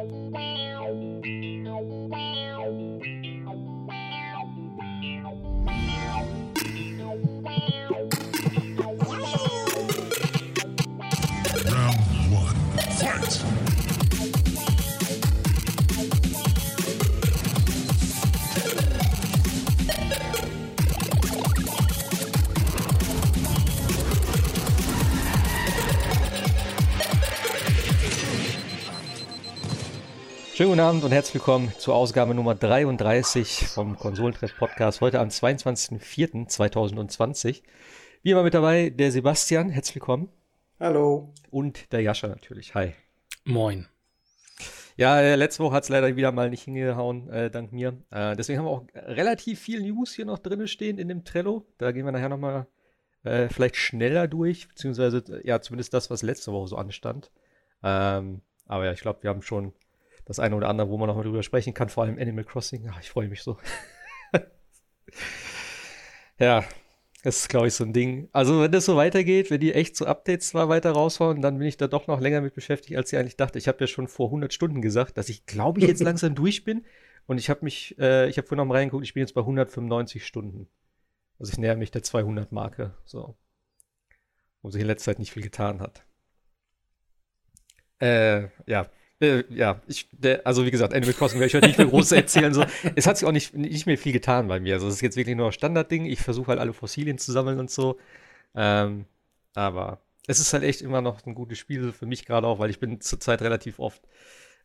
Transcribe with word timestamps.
Round 0.00 1.12
one, 12.32 12.56
fight! 12.96 13.79
Schönen 30.60 30.72
guten 30.72 30.80
Abend 30.80 31.04
und 31.04 31.12
herzlich 31.12 31.36
willkommen 31.36 31.72
zur 31.78 31.94
Ausgabe 31.94 32.34
Nummer 32.34 32.54
33 32.54 33.68
vom 33.68 33.96
Konsolentreff 33.96 34.54
Podcast. 34.58 35.00
Heute 35.00 35.18
am 35.18 35.28
22.04.2020. 35.28 37.62
Wie 38.22 38.30
immer 38.30 38.42
mit 38.42 38.52
dabei 38.52 38.90
der 38.90 39.10
Sebastian. 39.10 39.70
Herzlich 39.70 39.94
willkommen. 39.94 40.28
Hallo. 40.78 41.32
Und 41.48 41.90
der 41.92 42.02
Jascha 42.02 42.28
natürlich. 42.28 42.74
Hi. 42.74 42.92
Moin. 43.46 43.86
Ja, 44.98 45.18
äh, 45.22 45.34
letzte 45.34 45.64
Woche 45.64 45.76
hat 45.76 45.84
es 45.84 45.88
leider 45.88 46.14
wieder 46.14 46.30
mal 46.30 46.50
nicht 46.50 46.64
hingehauen, 46.64 47.30
äh, 47.30 47.50
dank 47.50 47.72
mir. 47.72 47.96
Äh, 48.10 48.36
deswegen 48.36 48.58
haben 48.58 48.66
wir 48.66 48.72
auch 48.72 48.84
relativ 48.94 49.60
viel 49.60 49.80
News 49.80 50.12
hier 50.12 50.26
noch 50.26 50.40
drin 50.40 50.68
stehen 50.68 50.98
in 50.98 51.08
dem 51.08 51.24
Trello. 51.24 51.64
Da 51.78 51.90
gehen 51.90 52.04
wir 52.04 52.12
nachher 52.12 52.28
nochmal 52.28 52.66
äh, 53.22 53.48
vielleicht 53.48 53.76
schneller 53.76 54.28
durch, 54.28 54.68
beziehungsweise 54.68 55.24
ja, 55.42 55.62
zumindest 55.62 55.94
das, 55.94 56.10
was 56.10 56.20
letzte 56.20 56.52
Woche 56.52 56.68
so 56.68 56.76
anstand. 56.76 57.30
Ähm, 57.82 58.42
aber 58.66 58.84
ja, 58.84 58.92
ich 58.92 59.00
glaube, 59.00 59.22
wir 59.22 59.30
haben 59.30 59.40
schon 59.40 59.72
das 60.30 60.38
eine 60.38 60.54
oder 60.54 60.68
andere, 60.68 60.88
wo 60.88 60.96
man 60.96 61.08
nochmal 61.08 61.24
drüber 61.24 61.42
sprechen 61.42 61.74
kann, 61.74 61.88
vor 61.88 62.04
allem 62.04 62.16
Animal 62.16 62.44
Crossing. 62.44 62.88
Ach, 62.92 63.00
ich 63.00 63.10
freue 63.10 63.28
mich 63.28 63.42
so. 63.42 63.58
ja, 66.38 66.64
das 67.24 67.38
ist, 67.38 67.48
glaube 67.48 67.66
ich, 67.66 67.74
so 67.74 67.82
ein 67.82 67.92
Ding. 67.92 68.28
Also, 68.30 68.60
wenn 68.60 68.70
das 68.70 68.84
so 68.84 68.94
weitergeht, 68.94 69.50
wenn 69.50 69.58
die 69.58 69.74
echt 69.74 69.96
so 69.96 70.06
Updates 70.06 70.50
zwar 70.50 70.68
weiter 70.68 70.92
raushauen, 70.92 71.42
dann 71.42 71.58
bin 71.58 71.66
ich 71.66 71.78
da 71.78 71.88
doch 71.88 72.06
noch 72.06 72.20
länger 72.20 72.42
mit 72.42 72.54
beschäftigt, 72.54 72.96
als 72.96 73.12
ich 73.12 73.18
eigentlich 73.18 73.36
dachte. 73.36 73.58
Ich 73.58 73.66
habe 73.66 73.78
ja 73.80 73.88
schon 73.88 74.06
vor 74.06 74.28
100 74.28 74.54
Stunden 74.54 74.82
gesagt, 74.82 75.18
dass 75.18 75.28
ich, 75.28 75.46
glaube 75.46 75.80
ich, 75.80 75.88
jetzt 75.88 76.00
langsam 76.04 76.36
durch 76.36 76.62
bin. 76.62 76.86
Und 77.26 77.38
ich 77.38 77.50
habe 77.50 77.64
mich, 77.64 77.98
äh, 77.98 78.28
ich 78.28 78.38
habe 78.38 78.46
vorhin 78.46 78.58
noch 78.58 78.66
mal 78.66 78.76
reingeguckt, 78.76 79.04
ich 79.04 79.14
bin 79.14 79.22
jetzt 79.22 79.34
bei 79.34 79.40
195 79.40 80.24
Stunden. 80.24 80.68
Also, 81.40 81.50
ich 81.50 81.58
näher 81.58 81.74
mich 81.74 81.90
der 81.90 82.04
200-Marke. 82.04 82.94
So. 83.04 83.36
Wo 84.62 84.70
sich 84.70 84.80
in 84.80 84.86
letzter 84.86 85.10
Zeit 85.10 85.18
nicht 85.18 85.32
viel 85.32 85.42
getan 85.42 85.80
hat. 85.80 86.04
Äh, 87.98 88.48
ja, 88.66 88.88
äh, 89.20 89.44
ja, 89.50 89.80
ich, 89.86 90.08
der, 90.12 90.46
also 90.46 90.64
wie 90.64 90.70
gesagt, 90.70 90.94
Animal 90.94 91.14
Crossing 91.14 91.38
werde 91.40 91.48
ich 91.48 91.54
heute 91.54 91.66
nicht 91.66 91.78
mehr 91.78 91.86
groß 91.86 92.12
erzählen. 92.12 92.54
So. 92.54 92.64
Es 92.96 93.06
hat 93.06 93.18
sich 93.18 93.28
auch 93.28 93.32
nicht, 93.32 93.54
nicht 93.54 93.86
mehr 93.86 93.98
viel 93.98 94.12
getan 94.12 94.48
bei 94.48 94.60
mir. 94.60 94.74
Also 94.74 94.88
es 94.88 94.94
ist 94.94 95.00
jetzt 95.02 95.16
wirklich 95.16 95.36
nur 95.36 95.46
ein 95.46 95.52
Standardding. 95.52 96.06
Ich 96.06 96.20
versuche 96.20 96.48
halt 96.48 96.58
alle 96.58 96.72
Fossilien 96.72 97.18
zu 97.18 97.32
sammeln 97.32 97.58
und 97.58 97.70
so. 97.70 97.98
Ähm, 98.54 99.04
aber 99.54 100.00
es 100.26 100.40
ist 100.40 100.52
halt 100.52 100.62
echt 100.62 100.80
immer 100.82 101.00
noch 101.02 101.24
ein 101.26 101.34
gutes 101.34 101.58
Spiel 101.58 101.92
für 101.92 102.06
mich 102.06 102.24
gerade 102.24 102.46
auch, 102.46 102.58
weil 102.58 102.70
ich 102.70 102.80
bin 102.80 103.00
zurzeit 103.00 103.42
relativ 103.42 103.78
oft 103.78 104.02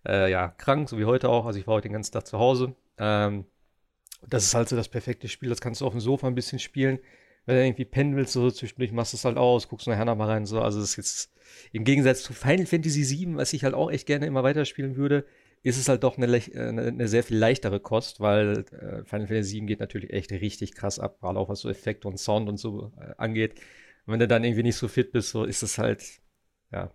äh, 0.08 0.32
ja, 0.32 0.50
krank, 0.50 0.90
so 0.90 0.98
wie 0.98 1.06
heute 1.06 1.30
auch. 1.30 1.46
Also 1.46 1.60
ich 1.60 1.68
war 1.68 1.76
heute 1.76 1.90
den 1.90 1.94
ganzen 1.94 2.14
Tag 2.14 2.26
zu 2.28 2.40
Hause. 2.40 2.76
Ähm, 2.98 3.46
das 4.28 4.44
ist 4.46 4.56
halt 4.56 4.70
so 4.70 4.76
das 4.76 4.90
perfekte 4.90 5.28
Spiel. 5.28 5.50
Das 5.50 5.62
kannst 5.62 5.82
du 5.82 5.86
auf 5.86 5.94
dem 5.94 6.02
Sofa 6.02 6.28
ein 6.28 6.36
bisschen 6.36 6.60
spielen 6.60 7.00
wenn 7.46 7.56
du 7.56 7.66
irgendwie 7.66 7.86
pennen 7.86 8.16
willst, 8.16 8.34
so 8.34 8.50
zwischendurch 8.50 8.92
machst 8.92 9.14
du 9.14 9.18
es 9.18 9.26
halt 9.26 9.38
aus, 9.38 9.68
guckst 9.68 9.88
nachher 9.88 10.06
noch 10.06 10.16
mal 10.16 10.28
rein, 10.28 10.46
so. 10.46 10.62
Also, 10.62 10.80
das 10.80 10.92
ist 10.92 10.98
jetzt 10.98 11.32
im 11.72 11.84
Gegensatz 11.84 12.24
zu 12.24 12.34
Final 12.34 12.66
Fantasy 12.66 13.08
VII, 13.08 13.36
was 13.36 13.54
ich 13.54 13.64
halt 13.64 13.74
auch 13.74 13.92
echt 13.92 14.08
gerne 14.08 14.26
immer 14.26 14.44
weiterspielen 14.44 14.96
würde, 14.96 15.26
ist 15.62 15.78
es 15.78 15.88
halt 15.90 16.04
doch 16.04 16.18
eine, 16.18 16.28
eine, 16.28 16.88
eine 16.88 17.08
sehr 17.08 17.24
viel 17.24 17.38
leichtere 17.38 17.80
Kost, 17.80 18.20
weil 18.20 18.66
äh, 18.72 19.04
Final 19.06 19.28
Fantasy 19.28 19.60
VII 19.60 19.66
geht 19.68 19.80
natürlich 19.80 20.12
echt 20.12 20.32
richtig 20.32 20.76
krass 20.76 21.00
ab, 21.00 21.20
gerade 21.20 21.40
auch 21.40 21.50
was 21.50 21.60
so 21.60 21.70
Effekte 21.70 22.08
und 22.08 22.20
Sound 22.20 22.50
und 22.50 22.58
so 22.58 22.92
äh, 23.00 23.14
angeht. 23.18 23.56
Und 24.06 24.14
wenn 24.14 24.20
du 24.20 24.28
dann 24.28 24.44
irgendwie 24.44 24.64
nicht 24.64 24.76
so 24.78 24.88
fit 24.88 25.12
bist, 25.12 25.30
so 25.30 25.44
ist 25.44 25.64
es 25.64 25.78
halt, 25.78 26.04
ja, 26.72 26.92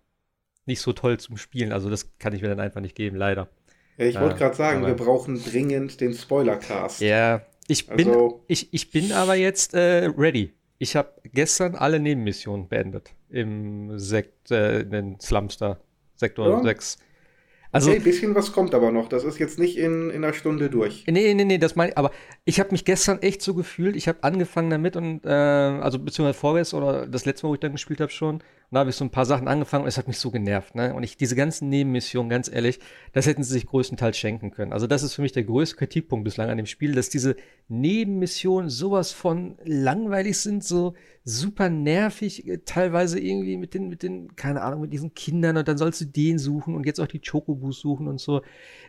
nicht 0.65 0.81
so 0.81 0.93
toll 0.93 1.19
zum 1.19 1.37
Spielen. 1.37 1.71
Also, 1.71 1.89
das 1.89 2.17
kann 2.17 2.33
ich 2.33 2.41
mir 2.41 2.49
dann 2.49 2.59
einfach 2.59 2.81
nicht 2.81 2.95
geben, 2.95 3.17
leider. 3.17 3.49
Ja, 3.97 4.05
ich 4.05 4.19
wollte 4.19 4.37
gerade 4.37 4.55
sagen, 4.55 4.85
wir 4.85 4.95
brauchen 4.95 5.41
dringend 5.43 5.99
den 6.01 6.13
Spoilercast. 6.13 7.01
Ja, 7.01 7.45
ich 7.67 7.87
bin, 7.87 8.09
also, 8.09 8.43
ich, 8.47 8.73
ich 8.73 8.91
bin 8.91 9.11
aber 9.11 9.35
jetzt 9.35 9.73
äh, 9.73 10.05
ready. 10.17 10.53
Ich 10.77 10.95
habe 10.95 11.13
gestern 11.23 11.75
alle 11.75 11.99
Nebenmissionen 11.99 12.67
beendet 12.67 13.13
im 13.29 13.97
Sekt, 13.99 14.51
äh, 14.51 14.81
in 14.81 14.91
den 14.91 15.19
Slumster, 15.19 15.79
Sektor 16.15 16.49
ja. 16.49 16.63
6. 16.63 16.97
Also, 17.73 17.91
okay, 17.91 17.99
ein 17.99 18.03
bisschen 18.03 18.35
was 18.35 18.51
kommt 18.51 18.75
aber 18.75 18.91
noch. 18.91 19.07
Das 19.07 19.23
ist 19.23 19.39
jetzt 19.39 19.57
nicht 19.57 19.77
in, 19.77 20.09
in 20.09 20.23
einer 20.23 20.33
Stunde 20.33 20.69
durch. 20.69 21.05
Nee, 21.07 21.33
nee, 21.33 21.45
nee, 21.45 21.57
das 21.57 21.75
meine 21.75 21.91
ich. 21.91 21.97
Aber 21.97 22.11
ich 22.43 22.59
habe 22.59 22.71
mich 22.71 22.83
gestern 22.83 23.21
echt 23.21 23.41
so 23.41 23.53
gefühlt. 23.53 23.95
Ich 23.95 24.09
habe 24.09 24.23
angefangen 24.23 24.69
damit 24.69 24.97
und, 24.97 25.25
äh, 25.25 25.29
also 25.29 25.97
beziehungsweise 25.97 26.37
vorgestern 26.37 26.83
oder 26.83 27.07
das 27.07 27.25
letzte 27.25 27.45
Mal, 27.45 27.51
wo 27.51 27.53
ich 27.53 27.61
dann 27.61 27.71
gespielt 27.71 28.01
habe 28.01 28.11
schon. 28.11 28.43
Und 28.71 28.75
da 28.75 28.79
habe 28.79 28.89
ich 28.89 28.95
so 28.95 29.03
ein 29.03 29.09
paar 29.09 29.25
Sachen 29.25 29.49
angefangen 29.49 29.83
und 29.83 29.89
es 29.89 29.97
hat 29.97 30.07
mich 30.07 30.17
so 30.17 30.31
genervt. 30.31 30.75
Ne? 30.75 30.93
Und 30.93 31.03
ich, 31.03 31.17
diese 31.17 31.35
ganzen 31.35 31.67
Nebenmissionen, 31.67 32.29
ganz 32.29 32.49
ehrlich, 32.49 32.79
das 33.11 33.25
hätten 33.25 33.43
sie 33.43 33.51
sich 33.51 33.65
größtenteils 33.65 34.17
schenken 34.17 34.51
können. 34.51 34.71
Also 34.71 34.87
das 34.87 35.03
ist 35.03 35.13
für 35.13 35.21
mich 35.21 35.33
der 35.33 35.43
größte 35.43 35.75
Kritikpunkt 35.75 36.23
bislang 36.23 36.49
an 36.49 36.55
dem 36.55 36.65
Spiel, 36.65 36.95
dass 36.95 37.09
diese 37.09 37.35
Nebenmissionen 37.67 38.69
sowas 38.69 39.11
von 39.11 39.57
langweilig 39.65 40.37
sind, 40.37 40.63
so 40.63 40.93
super 41.25 41.67
nervig, 41.69 42.47
äh, 42.47 42.59
teilweise 42.59 43.19
irgendwie 43.19 43.57
mit 43.57 43.73
den, 43.73 43.89
mit 43.89 44.03
den, 44.03 44.37
keine 44.37 44.61
Ahnung, 44.61 44.79
mit 44.79 44.93
diesen 44.93 45.13
Kindern 45.13 45.57
und 45.57 45.67
dann 45.67 45.77
sollst 45.77 45.99
du 45.99 46.05
den 46.05 46.39
suchen 46.39 46.73
und 46.73 46.85
jetzt 46.85 47.01
auch 47.01 47.07
die 47.07 47.19
Chocobus 47.19 47.81
suchen 47.81 48.07
und 48.07 48.21
so. 48.21 48.41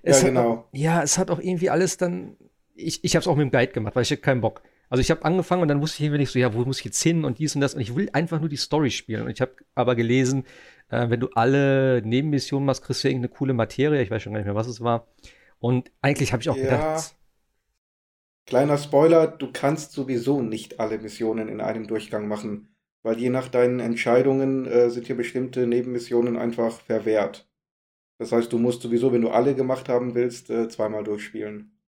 Es 0.04 0.22
ja, 0.22 0.28
genau. 0.28 0.50
Auch, 0.52 0.64
ja, 0.70 1.02
es 1.02 1.18
hat 1.18 1.28
auch 1.28 1.40
irgendwie 1.40 1.70
alles 1.70 1.96
dann, 1.96 2.36
ich, 2.76 3.02
ich 3.02 3.16
habe 3.16 3.22
es 3.22 3.26
auch 3.26 3.34
mit 3.34 3.46
dem 3.46 3.50
Guide 3.50 3.72
gemacht, 3.72 3.96
weil 3.96 4.04
ich 4.04 4.12
hatte 4.12 4.22
keinen 4.22 4.42
Bock. 4.42 4.62
Also 4.92 5.00
ich 5.00 5.10
habe 5.10 5.24
angefangen 5.24 5.62
und 5.62 5.68
dann 5.68 5.80
wusste 5.80 5.96
ich 5.96 6.04
irgendwie 6.04 6.18
nicht 6.18 6.32
so, 6.32 6.38
ja, 6.38 6.52
wo 6.52 6.66
muss 6.66 6.80
ich 6.80 6.84
jetzt 6.84 7.02
hin 7.02 7.24
und 7.24 7.38
dies 7.38 7.54
und 7.54 7.62
das. 7.62 7.74
Und 7.74 7.80
ich 7.80 7.96
will 7.96 8.10
einfach 8.12 8.40
nur 8.40 8.50
die 8.50 8.58
Story 8.58 8.90
spielen. 8.90 9.22
Und 9.22 9.30
ich 9.30 9.40
habe 9.40 9.52
aber 9.74 9.94
gelesen, 9.94 10.44
äh, 10.90 11.08
wenn 11.08 11.18
du 11.18 11.30
alle 11.30 12.02
Nebenmissionen 12.04 12.66
machst, 12.66 12.84
kriegst 12.84 13.02
du 13.02 13.08
irgendeine 13.08 13.32
coole 13.32 13.54
Materie. 13.54 14.02
Ich 14.02 14.10
weiß 14.10 14.20
schon 14.20 14.34
gar 14.34 14.40
nicht 14.40 14.44
mehr, 14.44 14.54
was 14.54 14.66
es 14.66 14.82
war. 14.82 15.06
Und 15.60 15.90
eigentlich 16.02 16.34
habe 16.34 16.42
ich 16.42 16.50
auch 16.50 16.58
ja. 16.58 16.64
gedacht. 16.64 17.16
Kleiner 18.44 18.76
Spoiler, 18.76 19.28
du 19.28 19.50
kannst 19.50 19.92
sowieso 19.92 20.42
nicht 20.42 20.78
alle 20.78 20.98
Missionen 20.98 21.48
in 21.48 21.62
einem 21.62 21.86
Durchgang 21.86 22.28
machen. 22.28 22.76
Weil 23.02 23.18
je 23.18 23.30
nach 23.30 23.48
deinen 23.48 23.80
Entscheidungen 23.80 24.66
äh, 24.66 24.90
sind 24.90 25.06
hier 25.06 25.16
bestimmte 25.16 25.66
Nebenmissionen 25.66 26.36
einfach 26.36 26.82
verwehrt. 26.82 27.48
Das 28.18 28.30
heißt, 28.30 28.52
du 28.52 28.58
musst 28.58 28.82
sowieso, 28.82 29.10
wenn 29.10 29.22
du 29.22 29.30
alle 29.30 29.54
gemacht 29.54 29.88
haben 29.88 30.14
willst, 30.14 30.50
äh, 30.50 30.68
zweimal 30.68 31.02
durchspielen. 31.02 31.78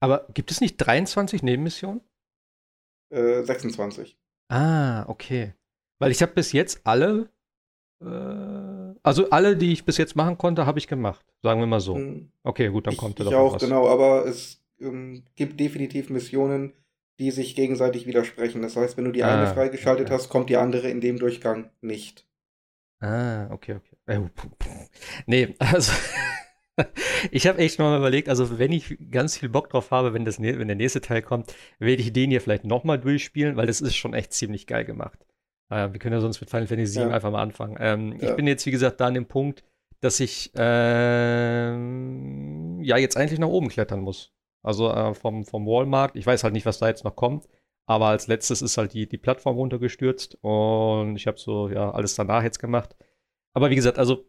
Aber 0.00 0.28
gibt 0.32 0.50
es 0.50 0.62
nicht 0.62 0.78
23 0.78 1.42
Nebenmissionen? 1.42 2.00
26. 3.10 4.12
Äh, 4.12 4.54
ah, 4.54 5.04
okay. 5.08 5.54
Weil 5.98 6.10
ich 6.10 6.22
habe 6.22 6.32
bis 6.32 6.52
jetzt 6.52 6.80
alle, 6.84 7.28
äh, 8.00 8.94
also 9.02 9.30
alle, 9.30 9.56
die 9.56 9.72
ich 9.72 9.84
bis 9.84 9.96
jetzt 9.96 10.16
machen 10.16 10.38
konnte, 10.38 10.66
habe 10.66 10.78
ich 10.78 10.88
gemacht. 10.88 11.24
Sagen 11.42 11.60
wir 11.60 11.66
mal 11.66 11.80
so. 11.80 11.96
Hm. 11.96 12.30
Okay, 12.42 12.68
gut, 12.68 12.86
dann 12.86 12.96
kommt 12.96 13.18
ich, 13.18 13.24
da 13.24 13.30
doch 13.30 13.38
auch, 13.38 13.54
was. 13.54 13.62
genau, 13.62 13.88
aber 13.88 14.26
es 14.26 14.62
ähm, 14.80 15.24
gibt 15.36 15.60
definitiv 15.60 16.10
Missionen, 16.10 16.72
die 17.18 17.30
sich 17.30 17.54
gegenseitig 17.54 18.06
widersprechen. 18.06 18.62
Das 18.62 18.76
heißt, 18.76 18.96
wenn 18.96 19.04
du 19.04 19.12
die 19.12 19.22
ah, 19.22 19.34
eine 19.34 19.54
freigeschaltet 19.54 20.06
okay. 20.06 20.14
hast, 20.14 20.28
kommt 20.28 20.50
die 20.50 20.56
andere 20.56 20.88
in 20.88 21.00
dem 21.00 21.18
Durchgang 21.18 21.70
nicht. 21.80 22.26
Ah, 23.00 23.48
okay, 23.50 23.76
okay. 23.76 23.96
Äh, 24.06 24.20
nee, 25.26 25.54
also 25.58 25.92
ich 27.30 27.46
habe 27.46 27.58
echt 27.58 27.78
mal 27.78 27.96
überlegt, 27.96 28.28
also 28.28 28.58
wenn 28.58 28.72
ich 28.72 28.98
ganz 29.10 29.36
viel 29.36 29.48
Bock 29.48 29.70
drauf 29.70 29.90
habe, 29.90 30.12
wenn, 30.12 30.24
das, 30.24 30.40
wenn 30.40 30.66
der 30.66 30.76
nächste 30.76 31.00
Teil 31.00 31.22
kommt, 31.22 31.54
werde 31.78 32.02
ich 32.02 32.12
den 32.12 32.30
hier 32.30 32.40
vielleicht 32.40 32.64
nochmal 32.64 32.98
durchspielen, 32.98 33.56
weil 33.56 33.66
das 33.66 33.80
ist 33.80 33.94
schon 33.94 34.14
echt 34.14 34.32
ziemlich 34.32 34.66
geil 34.66 34.84
gemacht. 34.84 35.24
Äh, 35.70 35.92
wir 35.92 35.98
können 36.00 36.14
ja 36.14 36.20
sonst 36.20 36.40
mit 36.40 36.50
Final 36.50 36.66
Fantasy 36.66 36.98
VII 36.98 37.08
ja. 37.08 37.14
einfach 37.14 37.30
mal 37.30 37.42
anfangen. 37.42 37.76
Ähm, 37.78 38.18
ja. 38.20 38.30
Ich 38.30 38.36
bin 38.36 38.46
jetzt, 38.46 38.66
wie 38.66 38.70
gesagt, 38.70 39.00
da 39.00 39.06
an 39.06 39.14
dem 39.14 39.26
Punkt, 39.26 39.64
dass 40.00 40.20
ich 40.20 40.52
ähm, 40.56 41.70
ja 42.82 42.96
jetzt 42.98 43.16
eigentlich 43.16 43.38
nach 43.38 43.48
oben 43.48 43.68
klettern 43.68 44.00
muss. 44.00 44.32
Also 44.62 44.90
äh, 44.90 45.14
vom, 45.14 45.44
vom 45.44 45.66
Walmart. 45.66 46.16
Ich 46.16 46.26
weiß 46.26 46.44
halt 46.44 46.54
nicht, 46.54 46.66
was 46.66 46.78
da 46.78 46.88
jetzt 46.88 47.04
noch 47.04 47.16
kommt. 47.16 47.48
Aber 47.86 48.06
als 48.06 48.26
letztes 48.26 48.62
ist 48.62 48.78
halt 48.78 48.94
die, 48.94 49.06
die 49.08 49.18
Plattform 49.18 49.56
runtergestürzt 49.56 50.38
und 50.40 51.16
ich 51.16 51.26
habe 51.26 51.38
so 51.38 51.68
ja 51.68 51.90
alles 51.90 52.14
danach 52.14 52.42
jetzt 52.42 52.58
gemacht. 52.58 52.96
Aber 53.52 53.68
wie 53.70 53.74
gesagt, 53.74 53.98
also 53.98 54.24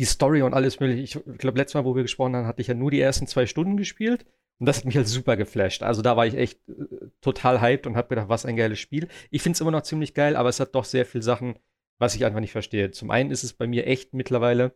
die 0.00 0.06
Story 0.06 0.40
und 0.40 0.54
alles 0.54 0.80
mögliche. 0.80 1.22
Ich 1.30 1.38
glaube, 1.38 1.58
letztes 1.58 1.74
Mal, 1.74 1.84
wo 1.84 1.94
wir 1.94 2.02
gesprochen 2.02 2.34
haben, 2.34 2.46
hatte 2.46 2.62
ich 2.62 2.68
ja 2.68 2.74
nur 2.74 2.90
die 2.90 3.00
ersten 3.00 3.26
zwei 3.26 3.44
Stunden 3.44 3.76
gespielt. 3.76 4.24
Und 4.58 4.64
das 4.64 4.78
hat 4.78 4.86
mich 4.86 4.96
halt 4.96 5.08
super 5.08 5.36
geflasht. 5.36 5.82
Also 5.82 6.00
da 6.00 6.16
war 6.16 6.26
ich 6.26 6.34
echt 6.34 6.58
äh, 6.68 7.08
total 7.20 7.60
hyped 7.60 7.86
und 7.86 7.96
habe 7.96 8.08
gedacht, 8.08 8.30
was 8.30 8.46
ein 8.46 8.56
geiles 8.56 8.78
Spiel. 8.78 9.08
Ich 9.30 9.42
finde 9.42 9.56
es 9.56 9.60
immer 9.60 9.70
noch 9.70 9.82
ziemlich 9.82 10.14
geil, 10.14 10.36
aber 10.36 10.48
es 10.48 10.58
hat 10.58 10.74
doch 10.74 10.86
sehr 10.86 11.04
viele 11.04 11.22
Sachen, 11.22 11.58
was 11.98 12.14
ich 12.14 12.24
einfach 12.24 12.40
nicht 12.40 12.52
verstehe. 12.52 12.90
Zum 12.92 13.10
einen 13.10 13.30
ist 13.30 13.44
es 13.44 13.52
bei 13.52 13.66
mir 13.66 13.86
echt 13.86 14.14
mittlerweile 14.14 14.74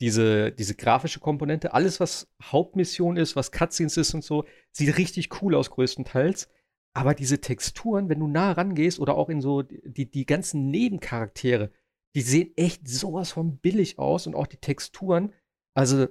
diese, 0.00 0.52
diese 0.52 0.74
grafische 0.74 1.20
Komponente. 1.20 1.74
Alles, 1.74 2.00
was 2.00 2.32
Hauptmission 2.42 3.18
ist, 3.18 3.36
was 3.36 3.52
Cutscenes 3.52 3.98
ist 3.98 4.14
und 4.14 4.24
so, 4.24 4.46
sieht 4.70 4.96
richtig 4.96 5.42
cool 5.42 5.54
aus 5.54 5.70
größtenteils. 5.70 6.48
Aber 6.94 7.14
diese 7.14 7.42
Texturen, 7.42 8.08
wenn 8.08 8.20
du 8.20 8.26
nah 8.26 8.52
rangehst 8.52 9.00
oder 9.00 9.16
auch 9.16 9.28
in 9.28 9.42
so 9.42 9.60
die, 9.60 10.10
die 10.10 10.24
ganzen 10.24 10.70
Nebencharaktere, 10.70 11.70
die 12.14 12.20
sehen 12.22 12.52
echt 12.56 12.86
sowas 12.88 13.32
von 13.32 13.58
billig 13.58 13.98
aus 13.98 14.26
und 14.26 14.34
auch 14.34 14.46
die 14.46 14.58
Texturen. 14.58 15.32
Also, 15.74 16.08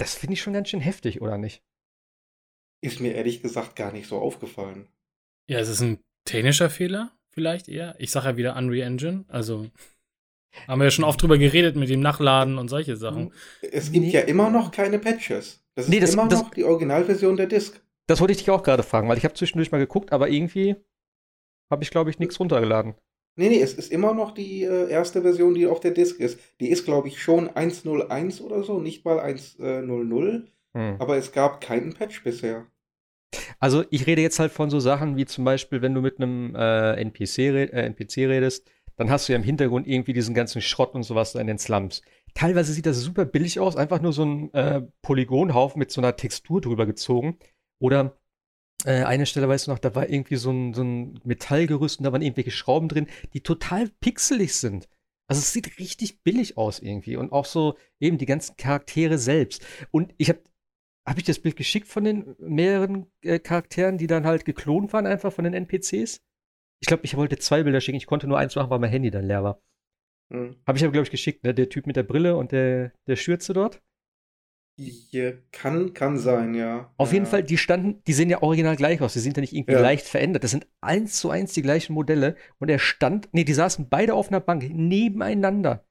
Das 0.00 0.14
finde 0.16 0.32
ich 0.34 0.42
schon 0.42 0.52
ganz 0.54 0.68
schön 0.68 0.80
heftig, 0.80 1.20
oder 1.22 1.38
nicht? 1.38 1.62
Ist 2.82 3.00
mir 3.00 3.14
ehrlich 3.14 3.40
gesagt 3.42 3.76
gar 3.76 3.92
nicht 3.92 4.08
so 4.08 4.18
aufgefallen. 4.18 4.88
Ja, 5.48 5.58
es 5.60 5.68
ist 5.68 5.80
ein 5.80 6.00
technischer 6.26 6.68
Fehler, 6.68 7.12
vielleicht 7.32 7.68
eher. 7.68 7.94
Ich 7.98 8.10
sage 8.10 8.26
ja 8.30 8.36
wieder 8.36 8.56
Unreal 8.56 8.86
Engine. 8.88 9.24
Also 9.28 9.70
haben 10.68 10.80
wir 10.80 10.86
ja 10.86 10.90
schon 10.90 11.04
oft 11.04 11.22
drüber 11.22 11.38
geredet 11.38 11.76
mit 11.76 11.88
dem 11.88 12.00
Nachladen 12.00 12.58
und 12.58 12.68
solche 12.68 12.96
Sachen. 12.96 13.32
Es 13.62 13.92
gibt 13.92 14.06
Nee. 14.06 14.10
ja 14.12 14.20
immer 14.22 14.50
noch 14.50 14.70
keine 14.72 14.98
Patches. 14.98 15.62
Das 15.76 15.86
ist 15.86 15.90
Nee, 15.90 16.00
das- 16.00 16.12
immer 16.14 16.28
das- 16.28 16.42
noch 16.42 16.50
die 16.50 16.64
Originalversion 16.64 17.36
der 17.36 17.46
Disk. 17.46 17.80
Das 18.08 18.20
wollte 18.20 18.32
ich 18.32 18.38
dich 18.38 18.50
auch 18.50 18.62
gerade 18.62 18.82
fragen, 18.82 19.08
weil 19.08 19.16
ich 19.16 19.24
habe 19.24 19.34
zwischendurch 19.34 19.70
mal 19.72 19.78
geguckt, 19.78 20.12
aber 20.12 20.28
irgendwie 20.28 20.76
habe 21.72 21.82
ich, 21.84 21.90
glaube 21.90 22.10
ich, 22.10 22.18
nichts 22.18 22.38
runtergeladen. 22.38 22.94
Nee, 23.36 23.48
nee, 23.48 23.60
es 23.60 23.74
ist 23.74 23.90
immer 23.90 24.14
noch 24.14 24.32
die 24.32 24.62
äh, 24.62 24.88
erste 24.88 25.22
Version, 25.22 25.54
die 25.54 25.66
auf 25.66 25.80
der 25.80 25.90
Disk 25.90 26.20
ist. 26.20 26.38
Die 26.60 26.68
ist, 26.68 26.84
glaube 26.84 27.08
ich, 27.08 27.20
schon 27.20 27.48
1.01 27.48 28.40
oder 28.42 28.62
so, 28.62 28.78
nicht 28.78 29.04
mal 29.04 29.18
1.00. 29.18 30.44
Hm. 30.74 30.96
Aber 30.98 31.16
es 31.16 31.32
gab 31.32 31.60
keinen 31.60 31.94
Patch 31.94 32.22
bisher. 32.22 32.66
Also 33.58 33.84
ich 33.90 34.06
rede 34.06 34.22
jetzt 34.22 34.38
halt 34.38 34.52
von 34.52 34.70
so 34.70 34.78
Sachen 34.78 35.16
wie 35.16 35.24
zum 35.24 35.44
Beispiel, 35.44 35.82
wenn 35.82 35.94
du 35.94 36.00
mit 36.00 36.18
einem 36.18 36.54
äh, 36.54 36.94
NPC, 37.00 37.38
äh, 37.38 37.86
NPC 37.86 38.18
redest, 38.18 38.70
dann 38.96 39.10
hast 39.10 39.28
du 39.28 39.32
ja 39.32 39.38
im 39.38 39.44
Hintergrund 39.44 39.88
irgendwie 39.88 40.12
diesen 40.12 40.34
ganzen 40.34 40.62
Schrott 40.62 40.94
und 40.94 41.02
sowas 41.02 41.32
da 41.32 41.40
in 41.40 41.48
den 41.48 41.58
Slums. 41.58 42.02
Teilweise 42.34 42.72
sieht 42.72 42.86
das 42.86 43.00
super 43.00 43.24
billig 43.24 43.58
aus, 43.58 43.76
einfach 43.76 44.00
nur 44.00 44.12
so 44.12 44.24
ein 44.24 44.54
äh, 44.54 44.82
Polygonhaufen 45.02 45.78
mit 45.78 45.90
so 45.90 46.00
einer 46.00 46.16
Textur 46.16 46.60
drüber 46.60 46.86
gezogen. 46.86 47.38
Oder 47.80 48.16
äh, 48.84 49.04
eine 49.04 49.26
Stelle, 49.26 49.48
weißt 49.48 49.66
du 49.66 49.70
noch, 49.70 49.78
da 49.78 49.94
war 49.94 50.08
irgendwie 50.08 50.36
so 50.36 50.50
ein, 50.50 50.74
so 50.74 50.82
ein 50.82 51.20
Metallgerüst 51.24 51.98
und 51.98 52.04
da 52.04 52.12
waren 52.12 52.22
irgendwelche 52.22 52.50
Schrauben 52.50 52.88
drin, 52.88 53.06
die 53.32 53.40
total 53.40 53.88
pixelig 54.00 54.54
sind. 54.54 54.88
Also 55.26 55.40
es 55.40 55.52
sieht 55.52 55.78
richtig 55.78 56.22
billig 56.22 56.58
aus 56.58 56.80
irgendwie 56.80 57.16
und 57.16 57.32
auch 57.32 57.46
so 57.46 57.76
eben 57.98 58.18
die 58.18 58.26
ganzen 58.26 58.56
Charaktere 58.56 59.18
selbst. 59.18 59.64
Und 59.90 60.14
ich 60.18 60.28
habe 60.28 60.40
habe 61.06 61.20
ich 61.20 61.26
das 61.26 61.38
Bild 61.38 61.56
geschickt 61.56 61.86
von 61.86 62.04
den 62.04 62.34
mehreren 62.38 63.06
äh, 63.20 63.38
Charakteren, 63.38 63.98
die 63.98 64.06
dann 64.06 64.24
halt 64.24 64.44
geklont 64.44 64.92
waren, 64.92 65.06
einfach 65.06 65.32
von 65.32 65.44
den 65.44 65.52
NPCs? 65.52 66.22
Ich 66.80 66.86
glaube, 66.86 67.04
ich 67.04 67.16
wollte 67.16 67.38
zwei 67.38 67.62
Bilder 67.62 67.80
schicken. 67.80 67.98
Ich 67.98 68.06
konnte 68.06 68.26
nur 68.26 68.38
eins 68.38 68.54
machen, 68.54 68.70
weil 68.70 68.78
mein 68.78 68.90
Handy 68.90 69.10
dann 69.10 69.26
leer 69.26 69.44
war. 69.44 69.62
Hm. 70.32 70.56
Habe 70.66 70.78
ich 70.78 70.84
aber, 70.84 70.92
glaube 70.92 71.04
ich, 71.04 71.10
geschickt, 71.10 71.44
ne? 71.44 71.54
Der 71.54 71.68
Typ 71.68 71.86
mit 71.86 71.96
der 71.96 72.02
Brille 72.02 72.36
und 72.36 72.52
der, 72.52 72.92
der 73.06 73.16
Schürze 73.16 73.52
dort. 73.52 73.82
Hier 74.76 75.40
kann, 75.52 75.94
kann 75.94 76.18
sein, 76.18 76.54
ja. 76.54 76.92
Auf 76.96 77.10
ja. 77.10 77.14
jeden 77.14 77.26
Fall, 77.26 77.44
die 77.44 77.58
standen, 77.58 78.02
die 78.06 78.12
sehen 78.12 78.28
ja 78.28 78.42
original 78.42 78.74
gleich 78.74 79.00
aus. 79.00 79.12
Die 79.12 79.20
sind 79.20 79.36
ja 79.36 79.40
nicht 79.40 79.52
irgendwie 79.52 79.74
Ja. 79.74 79.80
leicht 79.80 80.06
verändert. 80.06 80.42
Das 80.42 80.50
sind 80.50 80.66
eins 80.80 81.18
zu 81.20 81.30
eins 81.30 81.52
die 81.52 81.62
gleichen 81.62 81.92
Modelle. 81.92 82.34
Und 82.58 82.68
er 82.70 82.80
stand, 82.80 83.28
nee, 83.32 83.44
die 83.44 83.54
saßen 83.54 83.88
beide 83.88 84.14
auf 84.14 84.28
einer 84.28 84.40
Bank 84.40 84.68
nebeneinander. 84.68 85.86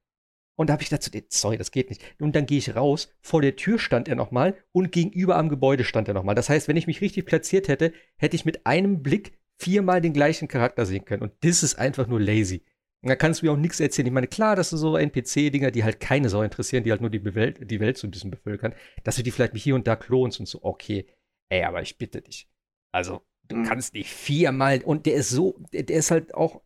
Und 0.55 0.69
da 0.69 0.73
habe 0.73 0.83
ich 0.83 0.89
dazu, 0.89 1.09
sorry, 1.29 1.57
das 1.57 1.71
geht 1.71 1.89
nicht. 1.89 2.03
Und 2.19 2.35
dann 2.35 2.45
gehe 2.45 2.57
ich 2.57 2.75
raus, 2.75 3.11
vor 3.21 3.41
der 3.41 3.55
Tür 3.55 3.79
stand 3.79 4.07
er 4.07 4.15
nochmal 4.15 4.55
und 4.71 4.91
gegenüber 4.91 5.37
am 5.37 5.49
Gebäude 5.49 5.83
stand 5.83 6.07
er 6.09 6.13
nochmal. 6.13 6.35
Das 6.35 6.49
heißt, 6.49 6.67
wenn 6.67 6.77
ich 6.77 6.85
mich 6.85 7.01
richtig 7.01 7.25
platziert 7.25 7.69
hätte, 7.69 7.93
hätte 8.17 8.35
ich 8.35 8.45
mit 8.45 8.65
einem 8.65 9.01
Blick 9.01 9.39
viermal 9.57 10.01
den 10.01 10.13
gleichen 10.13 10.47
Charakter 10.47 10.85
sehen 10.85 11.05
können. 11.05 11.23
Und 11.23 11.33
das 11.41 11.63
ist 11.63 11.75
einfach 11.79 12.07
nur 12.07 12.19
lazy. 12.19 12.63
Und 13.03 13.09
da 13.09 13.15
kannst 13.17 13.41
du 13.41 13.45
mir 13.45 13.51
auch 13.51 13.57
nichts 13.57 13.79
erzählen. 13.79 14.07
Ich 14.07 14.13
meine, 14.13 14.27
klar, 14.27 14.55
das 14.55 14.69
sind 14.69 14.79
so 14.79 14.95
NPC-Dinger, 14.97 15.71
die 15.71 15.83
halt 15.83 15.99
keine 15.99 16.29
Sau 16.29 16.41
interessieren, 16.41 16.83
die 16.85 16.91
halt 16.91 17.01
nur 17.01 17.09
die 17.09 17.35
Welt, 17.35 17.69
die 17.69 17.79
Welt 17.81 17.97
so 17.97 18.07
ein 18.07 18.11
bisschen 18.11 18.31
bevölkern, 18.31 18.73
dass 19.03 19.17
du 19.17 19.23
die 19.23 19.31
vielleicht 19.31 19.55
hier 19.57 19.75
und 19.75 19.85
da 19.87 19.95
klonst 19.97 20.39
und 20.39 20.45
so, 20.47 20.63
okay. 20.63 21.05
Ey, 21.49 21.63
aber 21.63 21.81
ich 21.81 21.97
bitte 21.97 22.21
dich. 22.21 22.49
Also, 22.93 23.21
du 23.49 23.57
Mhm. 23.57 23.65
kannst 23.65 23.93
nicht 23.93 24.09
viermal, 24.09 24.81
und 24.83 25.05
der 25.05 25.15
ist 25.15 25.29
so, 25.29 25.59
der, 25.73 25.89
ist 25.89 26.11
halt 26.11 26.33
auch, 26.33 26.61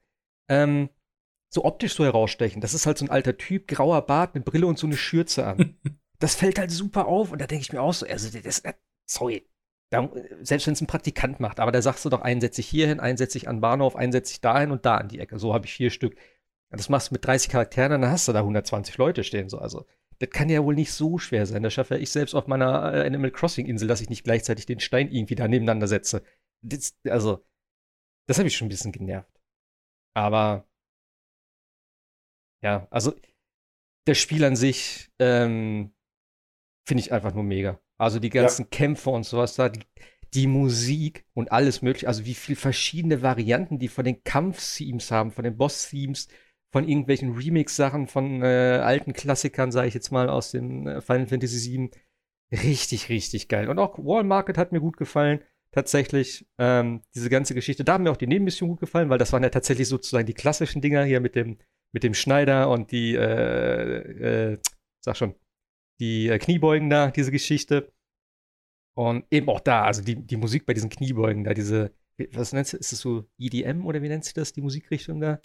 ähm, 0.50 0.89
so 1.51 1.66
optisch 1.66 1.94
so 1.95 2.04
herausstechen. 2.04 2.62
Das 2.62 2.74
ist 2.74 2.86
halt 2.86 2.98
so 2.98 3.06
ein 3.06 3.10
alter 3.12 3.38
Typ, 3.38 3.68
grauer 3.68 4.01
Bart, 4.06 4.36
eine 4.36 4.44
Brille 4.44 4.68
und 4.68 4.78
so 4.78 4.86
eine 4.86 4.98
Schürze 4.98 5.45
an. 5.48 5.78
das 6.19 6.36
fällt 6.36 6.60
halt 6.60 6.69
super 6.72 7.07
auf 7.07 7.31
und 7.31 7.42
da 7.42 7.48
denke 7.48 7.62
ich 7.63 7.74
mir 7.74 7.81
auch 7.81 7.94
so, 7.94 8.06
also 8.06 8.30
das, 8.39 8.62
das 8.62 8.75
sorry, 9.10 9.50
da, 9.89 10.10
selbst 10.42 10.68
wenn 10.68 10.74
es 10.74 10.81
ein 10.81 10.88
Praktikant 10.88 11.39
macht, 11.39 11.60
aber 11.60 11.72
da 11.72 11.81
sagst 11.81 12.04
du 12.06 12.10
doch, 12.10 12.22
einen 12.22 12.42
setze 12.42 12.62
ich 12.62 12.68
hier 12.68 12.88
hin, 12.88 13.00
einen 13.00 13.18
setze 13.18 13.38
ich 13.38 13.48
an 13.48 13.62
Bahnhof, 13.62 13.95
einen 13.95 14.12
setze 14.12 14.34
ich 14.34 14.42
dahin 14.42 14.72
und 14.72 14.86
da 14.86 14.98
an 14.98 15.07
die 15.07 15.19
Ecke. 15.19 15.39
So 15.39 15.54
habe 15.54 15.66
ich 15.66 15.74
vier 15.74 15.89
Stück. 15.89 16.18
Das 16.69 16.89
machst 16.89 17.10
du 17.10 17.16
mit 17.16 17.25
30 17.25 17.50
Charakteren, 17.50 18.01
dann 18.01 18.12
hast 18.12 18.28
du 18.28 18.34
da 18.34 18.39
120 18.39 18.98
Leute 18.98 19.24
stehen. 19.24 19.50
So. 19.50 19.60
Also, 19.60 19.86
das 20.19 20.30
kann 20.30 20.50
ja 20.50 20.63
wohl 20.63 20.75
nicht 20.75 20.92
so 20.92 21.18
schwer 21.18 21.45
sein. 21.45 21.63
Das 21.63 21.74
schaffe 21.74 21.98
ich 21.98 22.12
selbst 22.12 22.34
auf 22.36 22.48
meiner 22.48 22.94
äh, 22.94 23.06
Animal 23.06 23.31
Crossing 23.31 23.68
Insel, 23.68 23.88
dass 23.88 24.01
ich 24.01 24.10
nicht 24.10 24.24
gleichzeitig 24.25 24.66
den 24.66 24.80
Stein 24.81 25.10
irgendwie 25.12 25.36
da 25.36 25.48
nebeneinander 25.48 25.88
setze. 25.88 26.24
Das, 26.62 26.95
also, 27.06 27.45
das 28.28 28.38
habe 28.39 28.48
ich 28.50 28.57
schon 28.57 28.68
ein 28.68 28.69
bisschen 28.69 28.92
genervt. 28.92 29.31
Aber 30.16 30.68
ja, 32.62 32.88
also 32.89 33.13
das 34.06 34.18
Spiel 34.18 34.44
an 34.44 34.56
sich 34.56 35.12
ähm, 35.19 35.94
finde 36.88 37.01
ich 37.01 37.12
einfach 37.13 37.34
nur 37.34 37.44
mega. 37.44 37.80
Also 37.97 38.19
die 38.19 38.29
ganzen 38.29 38.69
Kämpfe 38.69 39.09
und 39.09 39.25
sowas 39.25 39.55
da, 39.55 39.69
die, 39.69 39.81
die 40.33 40.47
Musik 40.47 41.25
und 41.33 41.51
alles 41.51 41.81
mögliche, 41.81 42.07
also 42.07 42.25
wie 42.25 42.35
viele 42.35 42.57
verschiedene 42.57 43.21
Varianten 43.21 43.79
die 43.79 43.88
von 43.88 44.05
den 44.05 44.23
Kampf-Themes 44.23 45.11
haben, 45.11 45.31
von 45.31 45.44
den 45.44 45.57
Boss-Themes, 45.57 46.27
von 46.71 46.88
irgendwelchen 46.88 47.33
Remix-Sachen 47.33 48.07
von 48.07 48.41
äh, 48.44 48.81
alten 48.83 49.13
Klassikern, 49.13 49.71
sage 49.71 49.88
ich 49.88 49.94
jetzt 49.94 50.11
mal, 50.11 50.29
aus 50.29 50.51
dem 50.51 50.88
äh, 50.88 51.01
Final 51.01 51.27
Fantasy 51.27 51.71
VII. 51.71 51.91
Richtig, 52.51 53.09
richtig 53.09 53.47
geil. 53.47 53.69
Und 53.69 53.79
auch 53.79 53.97
Wall 53.97 54.23
Market 54.23 54.57
hat 54.57 54.71
mir 54.71 54.79
gut 54.79 54.97
gefallen. 54.97 55.41
Tatsächlich, 55.71 56.47
ähm, 56.57 57.01
diese 57.13 57.29
ganze 57.29 57.53
Geschichte. 57.53 57.83
Da 57.83 57.93
haben 57.93 58.03
mir 58.03 58.11
auch 58.11 58.17
die 58.17 58.27
Nebenmissionen 58.27 58.73
gut 58.73 58.79
gefallen, 58.79 59.09
weil 59.09 59.17
das 59.17 59.33
waren 59.33 59.43
ja 59.43 59.50
tatsächlich 59.50 59.88
sozusagen 59.88 60.25
die 60.25 60.33
klassischen 60.33 60.81
Dinger 60.81 61.03
hier 61.03 61.19
mit 61.19 61.35
dem, 61.35 61.57
mit 61.93 62.03
dem 62.03 62.13
Schneider 62.13 62.69
und 62.69 62.91
die, 62.91 63.15
äh, 63.15 64.53
äh, 64.53 64.57
sag 65.01 65.17
schon, 65.17 65.35
die 65.99 66.29
äh, 66.29 66.39
Kniebeugen 66.39 66.89
da, 66.89 67.11
diese 67.11 67.31
Geschichte. 67.31 67.91
Und 68.95 69.25
eben 69.29 69.47
auch 69.49 69.59
da, 69.59 69.83
also 69.83 70.01
die, 70.01 70.15
die 70.15 70.38
Musik 70.38 70.65
bei 70.65 70.73
diesen 70.73 70.89
Kniebeugen 70.89 71.44
da, 71.44 71.53
diese, 71.53 71.94
was 72.31 72.51
nennst 72.53 72.73
du, 72.73 72.77
ist 72.77 72.91
das 72.91 72.99
so 72.99 73.25
EDM 73.38 73.85
oder 73.85 74.01
wie 74.01 74.09
nennt 74.09 74.25
sich 74.25 74.33
das, 74.33 74.53
die 74.53 74.61
Musikrichtung 74.61 75.21
da? 75.21 75.39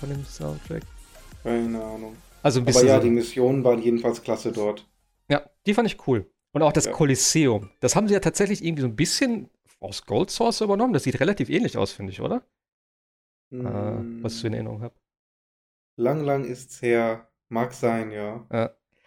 Von 0.00 0.10
dem 0.10 0.24
Soundtrack. 0.24 0.97
Keine 1.42 1.82
Ahnung. 1.82 2.16
Also 2.42 2.60
ein 2.60 2.62
Aber 2.62 2.66
bisschen. 2.72 2.88
ja, 2.88 2.96
so- 2.96 3.02
die 3.02 3.10
Missionen 3.10 3.64
waren 3.64 3.82
jedenfalls 3.82 4.22
klasse 4.22 4.52
dort. 4.52 4.86
Ja, 5.30 5.48
die 5.66 5.74
fand 5.74 5.86
ich 5.88 6.06
cool. 6.06 6.30
Und 6.52 6.62
auch 6.62 6.72
das 6.72 6.86
Ja. 6.86 6.92
Kolosseum. 6.92 7.70
Das 7.80 7.94
haben 7.96 8.08
sie 8.08 8.14
ja 8.14 8.20
tatsächlich 8.20 8.64
irgendwie 8.64 8.82
so 8.82 8.88
ein 8.88 8.96
bisschen 8.96 9.50
aus 9.80 10.04
Gold 10.06 10.30
Source 10.30 10.60
übernommen. 10.60 10.92
Das 10.92 11.04
sieht 11.04 11.20
relativ 11.20 11.50
ähnlich 11.50 11.76
aus, 11.76 11.92
finde 11.92 12.12
ich, 12.12 12.20
oder? 12.20 12.42
Äh, 13.52 13.56
Hm, 13.56 14.22
was 14.22 14.34
ich 14.34 14.40
so 14.40 14.46
in 14.46 14.54
Erinnerung 14.54 14.82
habe. 14.82 14.94
lang, 15.96 16.22
lang 16.24 16.44
ist's 16.44 16.80
her. 16.82 17.28
Mag 17.50 17.72
sein, 17.72 18.10
ja. 18.10 18.46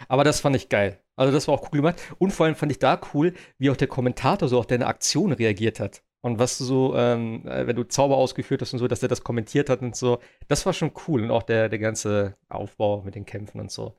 Aber 0.08 0.24
das 0.24 0.40
fand 0.40 0.56
ich 0.56 0.68
geil. 0.70 1.00
Also 1.16 1.32
das 1.32 1.48
war 1.48 1.54
auch 1.56 1.64
cool 1.72 1.78
gemacht. 1.80 2.02
Und 2.18 2.32
vor 2.32 2.46
allem 2.48 2.56
fand 2.56 2.72
ich 2.72 2.80
da 2.80 3.00
cool, 3.14 3.34
wie 3.60 3.70
auch 3.70 3.78
der 3.78 3.88
Kommentator 3.88 4.48
so 4.50 4.58
auf 4.58 4.66
deine 4.68 4.88
Aktion 4.88 5.32
reagiert 5.32 5.80
hat. 5.80 6.04
Und 6.22 6.40
was 6.40 6.58
du 6.58 6.64
so, 6.66 6.96
ähm, 6.96 7.48
äh, 7.48 7.66
wenn 7.68 7.76
du 7.76 7.84
Zauber 7.84 8.18
ausgeführt 8.18 8.62
hast 8.62 8.74
und 8.74 8.80
so, 8.80 8.88
dass 8.88 9.00
der 9.00 9.10
das 9.10 9.24
kommentiert 9.24 9.70
hat 9.70 9.82
und 9.82 9.96
so. 9.96 10.20
Das 10.48 10.66
war 10.66 10.74
schon 10.74 10.92
cool. 11.08 11.24
Und 11.24 11.32
auch 11.32 11.44
der, 11.44 11.70
der 11.70 11.80
ganze 11.80 12.38
Aufbau 12.50 13.02
mit 13.04 13.16
den 13.16 13.26
Kämpfen 13.26 13.60
und 13.60 13.72
so. 13.72 13.96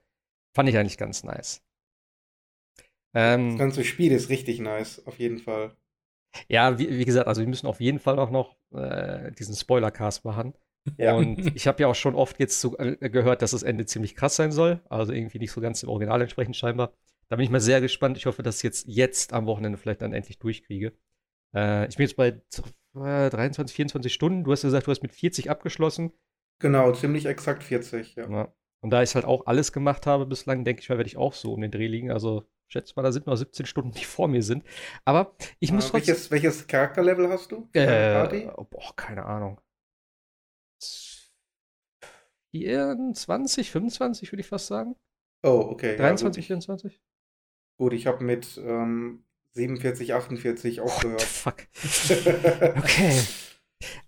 Fand 0.55 0.69
ich 0.69 0.77
eigentlich 0.79 0.99
ganz 0.99 1.25
nice. 1.25 1.63
Das 3.45 3.55
Ähm, 3.55 3.57
ganze 3.57 3.85
Spiel 3.85 4.11
ist 4.11 4.31
richtig 4.31 4.59
nice, 4.59 5.07
auf 5.07 5.19
jeden 5.21 5.39
Fall. 5.39 5.77
ja, 6.49 6.79
wie, 6.79 6.89
wie 6.99 7.05
gesagt, 7.05 7.27
also 7.29 7.41
wir 7.41 7.49
müssen 7.49 7.67
auf 7.67 7.81
jeden 7.81 7.99
Fall 7.99 8.19
auch 8.19 8.31
noch 8.31 8.57
äh, 8.73 9.33
diesen 9.33 9.55
Spoiler-Cast 9.55 10.25
machen. 10.25 10.55
Ja. 10.99 11.17
Und 11.17 11.41
ich 11.57 11.67
habe 11.67 11.83
ja 11.83 11.89
auch 11.89 11.95
schon 11.95 12.15
oft 12.15 12.39
jetzt 12.41 12.61
so, 12.61 12.77
äh, 12.79 12.97
gehört, 13.11 13.43
dass 13.43 13.53
das 13.53 13.63
Ende 13.63 13.87
ziemlich 13.87 14.15
krass 14.17 14.37
sein 14.37 14.53
soll. 14.53 14.81
Also 14.89 15.13
irgendwie 15.13 15.39
nicht 15.39 15.53
so 15.53 15.61
ganz 15.61 15.81
dem 15.81 15.89
Original 15.91 16.23
entsprechend 16.23 16.57
scheinbar. 16.57 16.93
Da 17.29 17.37
bin 17.37 17.45
ich 17.45 17.51
mal 17.51 17.61
sehr 17.61 17.81
gespannt. 17.81 18.17
Ich 18.19 18.27
hoffe, 18.27 18.43
dass 18.43 18.59
ich 18.59 18.63
jetzt, 18.65 18.87
jetzt 18.89 19.33
am 19.33 19.47
Wochenende 19.47 19.79
vielleicht 19.79 20.03
dann 20.03 20.13
endlich 20.15 20.39
durchkriege. 20.39 20.93
Äh, 21.55 21.89
ich 21.89 21.97
bin 21.97 22.07
jetzt 22.07 22.17
bei 22.17 22.29
äh, 22.95 23.31
23, 23.31 23.75
24 23.75 24.13
Stunden. 24.13 24.45
Du 24.45 24.53
hast 24.53 24.63
ja 24.63 24.69
gesagt, 24.69 24.87
du 24.87 24.91
hast 24.91 25.03
mit 25.03 25.13
40 25.13 25.51
abgeschlossen. 25.51 26.13
Genau, 26.61 26.93
ziemlich 26.93 27.27
exakt 27.27 27.65
40, 27.65 28.15
ja. 28.15 28.29
Ja. 28.29 28.53
Und 28.81 28.91
da 28.91 29.03
ich 29.03 29.15
halt 29.15 29.25
auch 29.25 29.47
alles 29.47 29.73
gemacht 29.73 30.07
habe 30.07 30.27
bislang, 30.27 30.65
denke 30.65 30.83
ich 30.83 30.89
mal, 30.89 30.99
werde 30.99 31.09
ich 31.09 31.17
auch 31.17 31.35
so 31.35 31.53
um 31.53 31.61
den 31.61 31.71
Dreh 31.71 31.87
liegen. 31.87 32.11
Also 32.11 32.49
schätze 32.69 32.95
mal, 32.97 33.03
da 33.03 33.13
sind 33.13 33.27
noch 33.27 33.37
17 33.37 33.67
Stunden, 33.67 33.93
die 33.93 34.05
vor 34.05 34.29
mir 34.29 34.43
sind. 34.43 34.65
Aber 35.05 35.37
ich 35.61 35.71
muss 35.73 35.87
Äh, 35.87 35.91
trotzdem. 35.91 36.15
welches, 36.15 36.31
welches 36.31 36.67
Charakterlevel 36.67 37.29
hast 37.29 37.53
du? 37.53 37.69
deine 37.73 37.91
Äh, 37.91 38.13
Party? 38.13 38.51
boah, 38.71 38.97
keine 38.97 39.25
Ahnung. 39.25 39.61
24, 42.55 43.71
25 43.71 44.33
würde 44.33 44.41
ich 44.41 44.47
fast 44.47 44.67
sagen. 44.67 44.97
Oh, 45.43 45.69
okay. 45.71 45.93
ja, 45.93 45.97
23, 45.99 46.43
gut. 46.43 46.47
24? 46.47 47.01
Gut, 47.79 47.93
ich 47.95 48.07
habe 48.07 48.23
mit 48.25 48.59
ähm, 48.63 49.25
47, 49.55 50.15
48 50.15 50.81
What 51.01 51.11
the 51.19 51.19
aufgehört. 51.19 51.23
fuck? 51.23 51.67
Okay. 52.75 53.29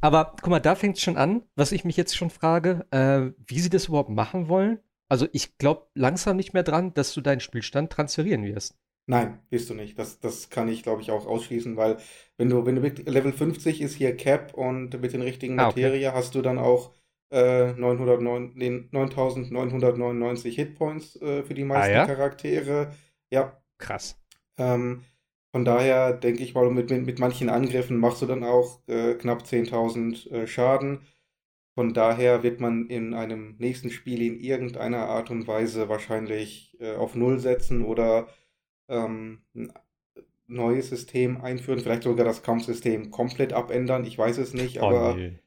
Aber 0.00 0.36
guck 0.40 0.50
mal, 0.50 0.60
da 0.60 0.74
fängt 0.76 0.96
es 0.96 1.02
schon 1.02 1.16
an, 1.16 1.42
was 1.56 1.72
ich 1.72 1.84
mich 1.84 1.96
jetzt 1.96 2.16
schon 2.16 2.30
frage, 2.30 2.86
äh, 2.90 3.32
wie 3.46 3.60
sie 3.60 3.70
das 3.70 3.86
überhaupt 3.88 4.10
machen 4.10 4.48
wollen. 4.48 4.78
Also 5.08 5.28
ich 5.32 5.58
glaube 5.58 5.88
langsam 5.94 6.36
nicht 6.36 6.54
mehr 6.54 6.62
dran, 6.62 6.94
dass 6.94 7.12
du 7.14 7.20
deinen 7.20 7.40
Spielstand 7.40 7.92
transferieren 7.92 8.44
wirst. 8.44 8.76
Nein, 9.06 9.38
wirst 9.50 9.68
du 9.68 9.74
nicht. 9.74 9.98
Das, 9.98 10.18
das 10.18 10.48
kann 10.48 10.68
ich, 10.68 10.82
glaube 10.82 11.02
ich, 11.02 11.10
auch 11.10 11.26
ausschließen, 11.26 11.76
weil 11.76 11.98
wenn 12.38 12.48
du, 12.48 12.64
wenn 12.64 12.76
du 12.76 12.80
Level 12.82 13.32
50 13.32 13.80
ist 13.82 13.94
hier 13.96 14.16
Cap 14.16 14.54
und 14.54 14.98
mit 15.00 15.12
den 15.12 15.20
richtigen 15.22 15.58
Ah, 15.58 15.68
okay. 15.68 15.82
Materie 15.82 16.14
hast 16.14 16.34
du 16.34 16.40
dann 16.42 16.58
auch 16.58 16.92
äh, 17.30 17.72
909, 17.74 18.52
nee, 18.54 18.88
9999 18.92 20.54
Hitpoints 20.56 21.16
äh, 21.20 21.42
für 21.42 21.54
die 21.54 21.64
meisten 21.64 21.92
Ah, 21.92 21.96
ja? 21.96 22.06
Charaktere. 22.06 22.92
Ja, 23.30 23.60
Krass. 23.78 24.18
ähm, 24.56 25.04
von 25.54 25.64
daher 25.64 26.12
denke 26.12 26.42
ich 26.42 26.52
mal, 26.52 26.68
mit, 26.68 26.90
mit, 26.90 27.06
mit 27.06 27.20
manchen 27.20 27.48
Angriffen 27.48 27.96
machst 27.98 28.20
du 28.22 28.26
dann 28.26 28.42
auch 28.42 28.80
äh, 28.88 29.14
knapp 29.14 29.44
10.000 29.44 30.28
äh, 30.32 30.46
Schaden. 30.48 31.02
Von 31.76 31.94
daher 31.94 32.42
wird 32.42 32.60
man 32.60 32.88
in 32.88 33.14
einem 33.14 33.54
nächsten 33.58 33.90
Spiel 33.90 34.20
in 34.22 34.40
irgendeiner 34.40 35.06
Art 35.08 35.30
und 35.30 35.46
Weise 35.46 35.88
wahrscheinlich 35.88 36.76
äh, 36.80 36.96
auf 36.96 37.14
Null 37.14 37.38
setzen 37.38 37.84
oder 37.84 38.26
ähm, 38.88 39.42
ein 39.54 39.72
neues 40.48 40.88
System 40.90 41.40
einführen, 41.40 41.78
vielleicht 41.78 42.02
sogar 42.02 42.24
das 42.24 42.42
Kampfsystem 42.42 43.12
komplett 43.12 43.52
abändern. 43.52 44.04
Ich 44.04 44.18
weiß 44.18 44.38
es 44.38 44.54
nicht, 44.54 44.80
Oh, 44.82 44.86
aber 44.86 45.14
nee. 45.14 45.38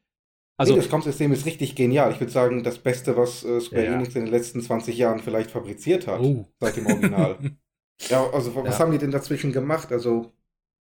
also, 0.57 0.73
Also, 0.73 0.75
das 0.77 0.89
Kampfsystem 0.89 1.33
ist 1.33 1.45
richtig 1.45 1.75
genial. 1.75 2.13
Ich 2.13 2.19
würde 2.21 2.31
sagen, 2.31 2.63
das 2.63 2.79
Beste, 2.79 3.17
was 3.17 3.43
äh, 3.43 3.59
Square 3.59 3.83
Ja, 3.83 3.91
ja. 3.91 3.95
Enix 3.97 4.15
in 4.15 4.23
den 4.23 4.31
letzten 4.31 4.61
20 4.61 4.97
Jahren 4.97 5.19
vielleicht 5.19 5.51
fabriziert 5.51 6.07
hat, 6.07 6.21
Oh. 6.21 6.47
seit 6.61 6.77
dem 6.77 6.87
Original. 6.87 7.37
Ja, 8.09 8.29
also 8.29 8.55
was 8.55 8.75
Ja. 8.77 8.79
haben 8.79 8.91
die 8.91 8.97
denn 8.97 9.11
dazwischen 9.11 9.51
gemacht? 9.51 9.91
Also, 9.91 10.33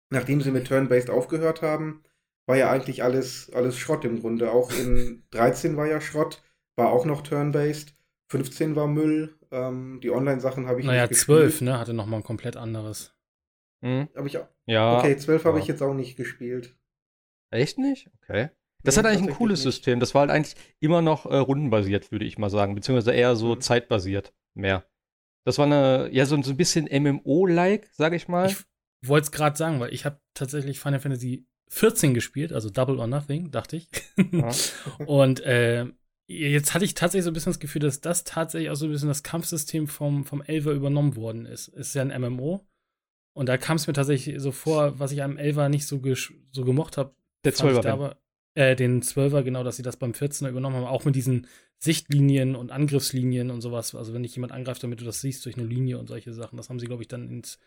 nachdem 0.09 0.41
sie 0.41 0.51
mit 0.51 0.67
Turn-Based 0.67 1.09
aufgehört 1.09 1.61
haben, 1.61 2.03
war 2.47 2.57
ja 2.57 2.69
eigentlich 2.71 3.03
alles, 3.03 3.51
alles 3.53 3.77
Schrott 3.77 4.05
im 4.05 4.19
Grunde. 4.19 4.51
Auch 4.51 4.71
in 4.71 5.23
13 5.31 5.77
war 5.77 5.87
ja 5.87 6.01
Schrott, 6.01 6.43
war 6.75 6.91
auch 6.91 7.05
noch 7.05 7.21
Turn-Based. 7.21 7.95
15 8.29 8.75
war 8.75 8.87
Müll. 8.87 9.35
Ähm, 9.51 9.99
die 10.01 10.11
Online-Sachen 10.11 10.67
habe 10.67 10.79
ich 10.79 10.85
naja, 10.85 11.07
nicht 11.07 11.19
12, 11.19 11.45
gespielt. 11.47 11.61
ne? 11.69 11.79
Hatte 11.79 11.93
nochmal 11.93 12.21
ein 12.21 12.23
komplett 12.23 12.55
anderes. 12.55 13.13
hm, 13.83 14.07
Hab 14.15 14.25
ich, 14.25 14.37
auch- 14.37 14.47
ja. 14.67 14.99
okay, 14.99 15.17
12 15.17 15.43
habe 15.45 15.57
ja. 15.57 15.63
ich 15.63 15.67
jetzt 15.67 15.81
auch 15.81 15.93
nicht 15.93 16.15
gespielt. 16.15 16.77
Echt 17.49 17.77
nicht? 17.77 18.09
Okay. 18.21 18.49
Das 18.83 18.95
Nee, 18.95 18.99
hat 19.03 19.05
eigentlich 19.07 19.29
ein 19.29 19.35
cooles 19.35 19.59
nicht. 19.65 19.73
System. 19.75 19.99
Das 19.99 20.13
war 20.15 20.21
halt 20.21 20.31
eigentlich 20.31 20.55
immer 20.79 21.01
noch 21.01 21.25
äh, 21.25 21.35
rundenbasiert, 21.35 22.11
würde 22.11 22.25
ich 22.25 22.37
mal 22.37 22.49
sagen. 22.49 22.73
Beziehungsweise 22.75 23.11
eher 23.11 23.35
so 23.35 23.55
Mhm. 23.55 23.61
zeitbasiert. 23.61 24.33
Mehr. 24.53 24.85
Das 25.43 25.57
war 25.57 25.65
eine, 25.65 26.09
ja, 26.11 26.25
so, 26.25 26.41
so 26.41 26.51
ein 26.51 26.57
bisschen 26.57 26.85
MMO-like, 26.85 27.89
sag 27.93 28.13
ich 28.13 28.27
mal. 28.27 28.49
Ich 28.49 29.09
wollte 29.09 29.25
es 29.25 29.31
gerade 29.31 29.57
sagen, 29.57 29.79
weil 29.79 29.93
ich 29.93 30.05
habe 30.05 30.19
tatsächlich 30.33 30.79
Final 30.79 30.99
Fantasy 30.99 31.47
14 31.69 32.13
gespielt, 32.13 32.53
also 32.53 32.69
Double 32.69 32.99
or 32.99 33.07
Nothing, 33.07 33.49
dachte 33.49 33.77
ich. 33.77 33.87
Ja. 34.31 34.51
Und 35.05 35.39
äh, 35.41 35.87
jetzt 36.27 36.73
hatte 36.73 36.85
ich 36.85 36.93
tatsächlich 36.93 37.23
so 37.23 37.31
ein 37.31 37.33
bisschen 37.33 37.51
das 37.51 37.59
Gefühl, 37.59 37.81
dass 37.81 38.01
das 38.01 38.23
tatsächlich 38.23 38.69
auch 38.69 38.75
so 38.75 38.85
ein 38.85 38.91
bisschen 38.91 39.07
das 39.07 39.23
Kampfsystem 39.23 39.87
vom, 39.87 40.25
vom 40.25 40.41
Elver 40.41 40.71
übernommen 40.71 41.15
worden 41.15 41.45
ist. 41.45 41.69
Es 41.69 41.87
ist 41.87 41.95
ja 41.95 42.03
ein 42.03 42.21
MMO. 42.21 42.67
Und 43.33 43.47
da 43.47 43.57
kam 43.57 43.77
es 43.77 43.87
mir 43.87 43.93
tatsächlich 43.93 44.41
so 44.41 44.51
vor, 44.51 44.99
was 44.99 45.13
ich 45.13 45.23
am 45.23 45.37
Elver 45.37 45.69
nicht 45.69 45.87
so, 45.87 46.01
so 46.51 46.65
gemocht 46.65 46.97
habe. 46.97 47.15
Der 47.45 47.53
fand 47.53 47.71
ich 47.71 47.79
da 47.79 47.95
12er. 47.95 48.15
Äh, 48.55 48.75
den 48.75 49.01
12er, 49.01 49.43
genau, 49.43 49.63
dass 49.63 49.77
sie 49.77 49.83
das 49.83 49.97
beim 49.97 50.11
14er 50.13 50.49
übernommen 50.49 50.75
haben. 50.77 50.85
Auch 50.85 51.05
mit 51.05 51.15
diesen 51.15 51.47
Sichtlinien 51.79 52.55
und 52.55 52.71
Angriffslinien 52.71 53.49
und 53.49 53.61
sowas. 53.61 53.95
Also 53.95 54.13
wenn 54.13 54.23
dich 54.23 54.35
jemand 54.35 54.51
angreift, 54.53 54.83
damit 54.83 55.01
du 55.01 55.05
das 55.05 55.21
siehst 55.21 55.45
durch 55.45 55.57
eine 55.57 55.65
Linie 55.65 55.97
und 55.97 56.07
solche 56.07 56.33
Sachen. 56.33 56.57
Das 56.57 56.69
haben 56.69 56.79
sie, 56.79 56.85
glaube 56.87 57.01
ich, 57.03 57.07
dann 57.07 57.27
ins 57.29 57.57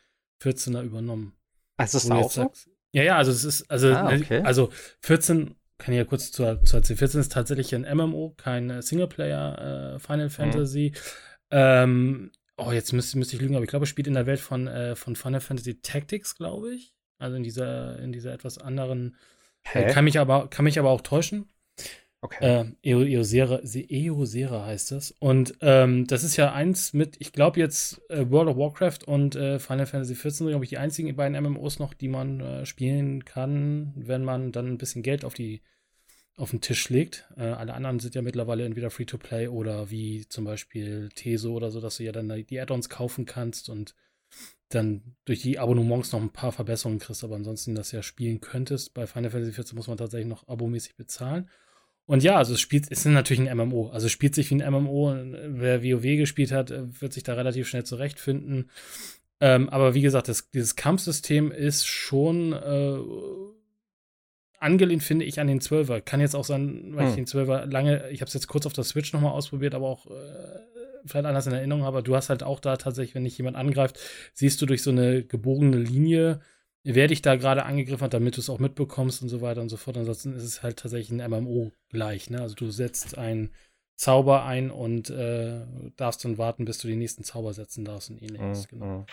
14er 0.43 0.83
übernommen. 0.83 1.35
Also 1.77 1.99
ist 1.99 2.05
das 2.09 2.11
auch 2.17 2.31
so? 2.31 2.43
sagst- 2.43 2.69
Ja, 2.93 3.03
ja, 3.03 3.17
also 3.17 3.33
es 3.33 3.45
ist, 3.45 3.69
also, 3.71 3.89
Ah, 3.93 4.13
ne, 4.13 4.21
okay. 4.23 4.43
also 4.43 4.71
14, 5.01 5.57
kann 5.79 5.93
ich 5.95 5.99
ja 5.99 6.05
kurz 6.05 6.31
zu, 6.31 6.61
zu 6.63 6.77
erzählen, 6.77 6.99
14 6.99 7.21
ist 7.21 7.33
tatsächlich 7.33 7.75
ein 7.75 7.83
MMO, 7.85 8.35
kein 8.37 8.71
äh, 8.71 8.83
Singleplayer 8.83 9.59
äh, 9.59 9.95
Mhm. 9.95 9.99
Final 10.01 10.31
Fantasy. 10.31 10.93
Ähm, 11.51 12.31
oh, 12.57 12.71
jetzt 12.73 12.93
müsste, 12.93 13.19
müsste 13.19 13.37
ich 13.37 13.43
lügen, 13.43 13.55
aber 13.57 13.65
ich 13.65 13.71
glaube, 13.71 13.85
es 13.85 13.89
spielt 13.89 14.07
in 14.07 14.15
der 14.15 14.27
Welt 14.27 14.41
von, 14.41 14.67
äh, 14.69 14.95
von 14.97 15.17
Final 15.17 15.41
Fantasy 15.41 15.81
Tactics, 15.81 16.37
glaube 16.37 16.75
ich. 16.75 16.95
Also 17.19 17.37
in 17.37 17.43
dieser, 17.43 17.99
in 17.99 18.13
dieser 18.13 18.33
etwas 18.33 18.59
anderen, 18.59 19.17
Hä? 19.67 19.87
kann 19.93 20.05
mich 20.05 20.19
aber, 20.19 20.49
kann 20.49 20.65
mich 20.65 20.79
aber 20.79 20.91
auch 20.91 21.01
täuschen. 21.01 21.47
Okay. 22.21 22.73
Äh, 22.83 22.89
Eo- 22.91 23.03
Eosera, 23.05 23.61
Se- 23.65 23.85
Eosera 23.87 24.65
heißt 24.65 24.93
das. 24.93 25.11
Und 25.19 25.55
ähm, 25.61 26.07
das 26.07 26.25
ist 26.25 26.37
ja 26.37 26.53
eins 26.55 26.95
mit, 26.95 27.17
ich 27.19 27.33
glaube 27.33 27.61
jetzt 27.61 28.01
äh, 28.11 28.31
World 28.31 28.49
of 28.49 28.57
Warcraft 28.57 29.07
und 29.07 29.37
äh, 29.37 29.59
Final 29.59 29.85
Fantasy 29.87 30.15
XIV 30.15 30.39
sind, 30.39 30.49
glaube 30.49 30.65
ich, 30.65 30.71
die 30.71 30.79
einzigen 30.79 31.15
beiden 31.17 31.37
MMOs 31.43 31.79
noch, 31.79 31.93
die 31.93 32.09
man 32.09 32.41
äh, 32.41 32.67
spielen 32.67 33.27
kann, 33.27 33.93
wenn 33.95 34.25
man 34.25 34.53
dann 34.53 34.69
ein 34.69 34.79
bisschen 34.79 35.03
Geld 35.03 35.25
auf 35.25 35.35
die 35.35 35.61
auf 36.37 36.51
den 36.51 36.61
Tisch 36.61 36.89
legt. 36.89 37.29
Äh, 37.37 37.43
alle 37.45 37.75
anderen 37.75 38.01
sind 38.01 38.15
ja 38.15 38.23
mittlerweile 38.23 38.65
entweder 38.65 38.91
Free-to-Play 38.91 39.49
oder 39.49 39.91
wie 39.91 40.27
zum 40.29 40.45
Beispiel 40.45 41.09
Teso 41.15 41.53
oder 41.55 41.71
so, 41.71 41.81
dass 41.81 41.99
du 41.99 42.05
ja 42.05 42.13
dann 42.13 42.29
die 42.29 42.59
Add-ons 42.61 42.89
kaufen 42.89 43.25
kannst 43.25 43.69
und 43.69 43.95
dann 44.75 45.17
durch 45.25 45.43
die 45.43 45.59
Abonnements 45.59 46.13
noch 46.13 46.21
ein 46.21 46.31
paar 46.31 46.53
Verbesserungen 46.53 46.99
kriegst, 46.99 47.25
aber 47.25 47.37
ansonsten 47.37 47.75
das 47.75 47.93
ja 47.93 48.03
spielen 48.03 48.41
könntest. 48.41 48.95
Bei 48.95 49.07
Final 49.07 49.31
Fantasy 49.31 49.53
XIV 49.53 49.75
muss 49.75 49.89
man 49.89 49.97
tatsächlich 49.97 50.29
noch 50.29 50.49
abomäßig 50.49 50.97
bezahlen. 50.97 51.49
Und 52.07 52.23
ja, 52.23 52.37
also 52.37 52.55
es 52.55 52.61
spielt, 52.61 52.85
es 52.91 52.99
ist 52.99 53.07
natürlich 53.07 53.49
ein 53.49 53.57
MMO. 53.57 53.89
Also 53.89 54.07
es 54.07 54.13
spielt 54.13 54.35
sich 54.35 54.51
wie 54.51 54.63
ein 54.63 54.73
MMO. 54.73 55.15
Wer 55.49 55.83
WoW 55.83 56.03
gespielt 56.03 56.53
hat, 56.53 56.71
äh, 56.71 57.01
wird 57.01 57.13
sich 57.13 57.23
da 57.23 57.35
relativ 57.35 57.67
schnell 57.67 57.85
zurechtfinden. 57.85 58.71
Ähm, 59.41 59.69
aber 59.71 59.95
wie 59.95 60.03
gesagt, 60.03 60.29
das, 60.29 60.51
dieses 60.51 60.77
Kampfsystem 60.77 61.51
ist 61.51 61.87
schon 61.87 62.53
äh, 62.53 62.99
angelehnt, 64.59 65.03
finde 65.03 65.25
ich, 65.25 65.41
an 65.41 65.47
den 65.47 65.61
12er. 65.61 66.01
Kann 66.01 66.21
jetzt 66.21 66.37
auch 66.37 66.45
sein, 66.45 66.95
weil 66.95 67.09
ich 67.09 67.17
Hm. 67.17 67.25
den 67.25 67.27
12er 67.27 67.67
lange, 67.67 68.11
ich 68.11 68.21
habe 68.21 68.29
es 68.29 68.35
jetzt 68.35 68.49
kurz 68.49 68.67
auf 68.67 68.73
der 68.73 68.85
Switch 68.85 69.13
nochmal 69.13 69.33
ausprobiert, 69.33 69.75
aber 69.75 69.89
auch 69.89 70.07
äh, 70.07 70.13
vielleicht 71.07 71.27
anders 71.27 71.47
in 71.47 71.53
Erinnerung 71.53 71.85
habe. 71.85 72.03
Du 72.03 72.15
hast 72.17 72.29
halt 72.31 72.43
auch 72.43 72.61
da 72.61 72.77
tatsächlich, 72.77 73.15
wenn 73.15 73.25
dich 73.25 73.37
jemand 73.39 73.57
angreift, 73.57 73.99
siehst 74.33 74.61
du 74.63 74.67
durch 74.67 74.83
so 74.83 74.91
eine 74.91 75.25
gebogene 75.25 75.77
Linie, 75.77 76.41
wer 76.83 77.09
dich 77.09 77.23
da 77.23 77.37
gerade 77.37 77.65
angegriffen 77.65 78.05
hat, 78.05 78.15
damit 78.15 78.37
du 78.37 78.41
es 78.41 78.51
auch 78.51 78.59
mitbekommst 78.59 79.23
und 79.23 79.29
so 79.29 79.41
weiter 79.41 79.61
und 79.63 79.69
so 79.69 79.77
fort. 79.77 79.97
Ansonsten 79.97 80.35
ist 80.35 80.45
es 80.45 80.63
halt 80.63 80.79
tatsächlich 80.79 81.11
ein 81.19 81.31
MMO 81.31 81.73
gleich. 81.89 82.31
Ne? 82.31 82.41
Also 82.41 82.55
du 82.55 82.71
setzt 82.71 83.17
einen 83.19 83.51
Zauber 83.97 84.45
ein 84.45 84.71
und 84.71 85.09
äh, 85.11 85.61
darfst 85.97 86.25
dann 86.25 86.37
warten, 86.39 86.65
bis 86.65 86.79
du 86.79 86.89
den 86.89 86.99
nächsten 86.99 87.23
Zauber 87.25 87.53
setzen 87.55 87.85
darfst 87.85 88.11
und 88.11 88.21
ähnliches. 88.23 88.71
Mhm, 88.73 88.79
Genau. 88.79 88.99
mhm. 88.99 89.05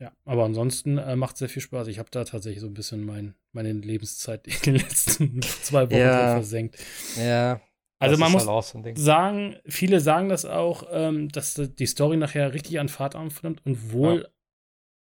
Ja, 0.00 0.12
aber 0.24 0.44
ansonsten 0.44 0.96
äh, 0.98 1.16
macht 1.16 1.36
sehr 1.36 1.48
viel 1.48 1.60
Spaß. 1.60 1.88
Ich 1.88 1.98
habe 1.98 2.08
da 2.12 2.22
tatsächlich 2.22 2.60
so 2.60 2.68
ein 2.68 2.74
bisschen 2.74 3.04
mein, 3.04 3.34
meine 3.52 3.72
Lebenszeit 3.72 4.46
in 4.46 4.54
den 4.64 4.76
letzten 4.76 5.42
zwei 5.42 5.90
Wochen 5.90 5.98
Ja. 5.98 6.32
versenkt. 6.34 6.78
Ja. 7.16 7.60
Also 8.00 8.12
das 8.12 8.20
man 8.20 8.32
muss 8.32 8.46
halt 8.74 8.98
sagen, 8.98 9.56
viele 9.66 10.00
sagen 10.00 10.28
das 10.28 10.44
auch, 10.44 10.84
ähm, 10.90 11.28
dass 11.30 11.54
die 11.54 11.86
Story 11.86 12.16
nachher 12.16 12.52
richtig 12.54 12.78
an 12.78 12.88
Fahrt 12.88 13.16
aufnimmt 13.16 13.60
und 13.66 13.92
wohl, 13.92 14.22
Ja. 14.22 14.28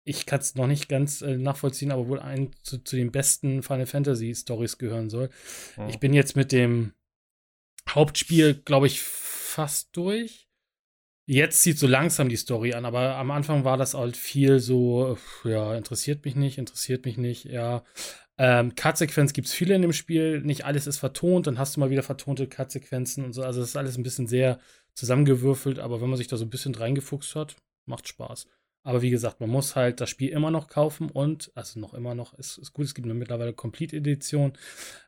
ich 0.04 0.26
kann 0.28 0.40
es 0.40 0.56
noch 0.56 0.68
nicht 0.68 0.88
ganz 0.88 1.22
äh, 1.22 1.38
nachvollziehen, 1.38 1.92
aber 1.92 2.08
wohl 2.08 2.20
ein 2.20 2.52
zu, 2.62 2.78
zu 2.84 2.96
den 2.96 3.12
besten 3.12 3.64
Final 3.64 3.88
Fantasy 3.88 4.36
Stories 4.36 4.78
gehören 4.78 5.10
soll. 5.10 5.30
Mhm. 5.78 5.90
Ich 5.90 6.00
bin 6.00 6.14
jetzt 6.14 6.36
mit 6.36 6.52
dem 6.52 6.94
Hauptspiel, 7.90 8.54
glaube 8.54 8.88
ich, 8.88 9.02
fast 9.02 9.96
durch. 9.98 10.48
Jetzt 11.28 11.64
zieht 11.64 11.80
so 11.80 11.88
langsam 11.88 12.30
die 12.30 12.36
Story 12.36 12.74
an, 12.76 12.86
aber 12.86 13.16
am 13.16 13.32
Anfang 13.32 13.64
war 13.64 13.78
das 13.78 13.96
halt 13.96 14.16
viel 14.16 14.60
so, 14.60 15.18
ja, 15.44 15.76
interessiert 15.76 16.24
mich 16.24 16.36
nicht, 16.36 16.60
interessiert 16.60 17.04
mich 17.06 17.18
nicht, 17.18 17.46
ja. 17.46 17.84
Ähm, 18.38 18.76
Cut-Sequenz 18.76 19.34
gibt 19.34 19.48
es 19.48 19.54
viele 19.54 19.76
in 19.76 19.82
dem 19.82 19.94
Spiel, 19.94 20.42
nicht 20.42 20.66
alles 20.66 20.88
ist 20.88 20.98
vertont, 20.98 21.48
dann 21.48 21.58
hast 21.58 21.76
du 21.76 21.80
mal 21.80 21.90
wieder 21.90 22.04
vertonte 22.04 22.48
Cut-Sequenzen 22.48 23.24
und 23.24 23.34
so, 23.34 23.44
also 23.44 23.62
das 23.62 23.70
ist 23.70 23.76
alles 23.78 23.98
ein 23.98 24.04
bisschen 24.04 24.28
sehr 24.28 24.60
zusammengewürfelt, 24.94 25.80
aber 25.80 26.02
wenn 26.02 26.10
man 26.10 26.18
sich 26.18 26.28
da 26.28 26.38
so 26.38 26.46
ein 26.46 26.50
bisschen 26.50 26.76
reingefuchst 26.76 27.36
hat, 27.36 27.56
macht 27.86 28.08
Spaß. 28.08 28.48
Aber 28.84 29.02
wie 29.02 29.10
gesagt, 29.10 29.42
man 29.42 29.50
muss 29.50 29.76
halt 29.76 30.00
das 30.00 30.12
Spiel 30.12 30.30
immer 30.30 30.52
noch 30.52 30.68
kaufen 30.68 31.10
und, 31.10 31.52
also 31.56 31.80
noch 31.80 31.96
immer 31.96 32.14
noch, 32.14 32.36
ist, 32.36 32.60
ist 32.60 32.74
gut, 32.74 32.86
es 32.86 32.94
gibt 32.94 33.06
eine 33.06 33.16
mittlerweile 33.16 33.52
Complete 33.52 33.96
Edition. 33.96 34.54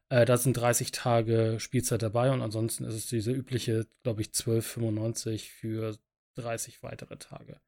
Äh, 0.10 0.26
da 0.26 0.38
sind 0.38 0.58
30 0.58 0.92
Tage 0.92 1.58
Spielzeit 1.60 2.02
dabei 2.02 2.32
und 2.32 2.42
ansonsten 2.42 2.86
ist 2.86 2.96
es 2.96 3.06
diese 3.06 3.32
übliche, 3.32 3.86
glaube 4.02 4.22
ich, 4.22 4.30
12,95 4.30 5.50
für 5.52 5.96
30 6.36 6.82
weitere 6.82 7.18
Tage. 7.18 7.60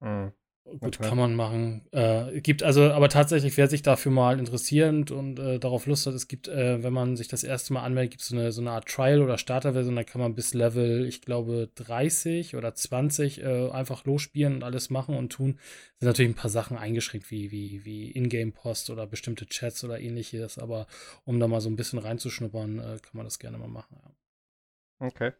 Mhm. 0.00 0.32
Gut, 0.70 0.98
okay. 0.98 1.08
kann 1.08 1.16
man 1.16 1.34
machen. 1.34 1.86
Äh, 1.92 2.40
gibt 2.40 2.62
also, 2.62 2.90
aber 2.90 3.08
tatsächlich, 3.08 3.56
wer 3.56 3.68
sich 3.68 3.82
dafür 3.82 4.12
mal 4.12 4.38
interessiert 4.38 5.10
und 5.10 5.38
äh, 5.38 5.58
darauf 5.58 5.86
Lust 5.86 6.06
hat, 6.06 6.14
es 6.14 6.28
gibt, 6.28 6.46
äh, 6.48 6.82
wenn 6.82 6.92
man 6.92 7.16
sich 7.16 7.28
das 7.28 7.42
erste 7.42 7.72
Mal 7.72 7.82
anmeldet, 7.82 8.12
gibt 8.12 8.22
es 8.22 8.28
so 8.28 8.36
eine, 8.36 8.52
so 8.52 8.60
eine 8.60 8.72
Art 8.72 8.86
Trial- 8.86 9.22
oder 9.22 9.38
Starterversion, 9.38 9.96
da 9.96 10.04
kann 10.04 10.20
man 10.20 10.34
bis 10.34 10.52
Level, 10.52 11.06
ich 11.06 11.22
glaube, 11.22 11.70
30 11.74 12.54
oder 12.54 12.74
20 12.74 13.42
äh, 13.42 13.70
einfach 13.70 14.04
losspielen 14.04 14.56
und 14.56 14.62
alles 14.62 14.90
machen 14.90 15.16
und 15.16 15.30
tun. 15.30 15.58
Sind 16.00 16.08
natürlich 16.08 16.32
ein 16.32 16.40
paar 16.40 16.50
Sachen 16.50 16.76
eingeschränkt, 16.76 17.30
wie, 17.30 17.50
wie, 17.50 17.84
wie 17.84 18.10
Ingame-Post 18.10 18.90
oder 18.90 19.06
bestimmte 19.06 19.46
Chats 19.46 19.84
oder 19.84 19.98
ähnliches, 19.98 20.58
aber 20.58 20.86
um 21.24 21.40
da 21.40 21.48
mal 21.48 21.60
so 21.60 21.70
ein 21.70 21.76
bisschen 21.76 21.98
reinzuschnuppern, 21.98 22.78
äh, 22.78 22.98
kann 23.00 23.14
man 23.14 23.24
das 23.24 23.38
gerne 23.38 23.58
mal 23.58 23.68
machen. 23.68 23.96
Ja. 24.02 25.06
Okay. 25.06 25.32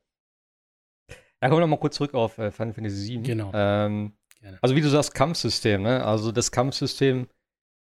Ja, 1.41 1.49
kommen 1.49 1.61
wir 1.61 1.67
mal 1.69 1.79
kurz 1.79 1.97
zurück 1.97 2.15
auf 2.15 2.39
äh, 2.39 2.51
Final 2.51 2.73
Fantasy 2.73 3.15
VII. 3.15 3.23
Genau. 3.23 3.53
Ähm, 3.55 4.13
Gerne. 4.41 4.59
Also 4.63 4.77
wie 4.77 4.81
du 4.81 4.89
sagst, 4.89 5.15
Kampfsystem, 5.15 5.83
ne? 5.83 6.05
Also 6.05 6.33
das 6.33 6.53
Kampfsystem, 6.53 7.29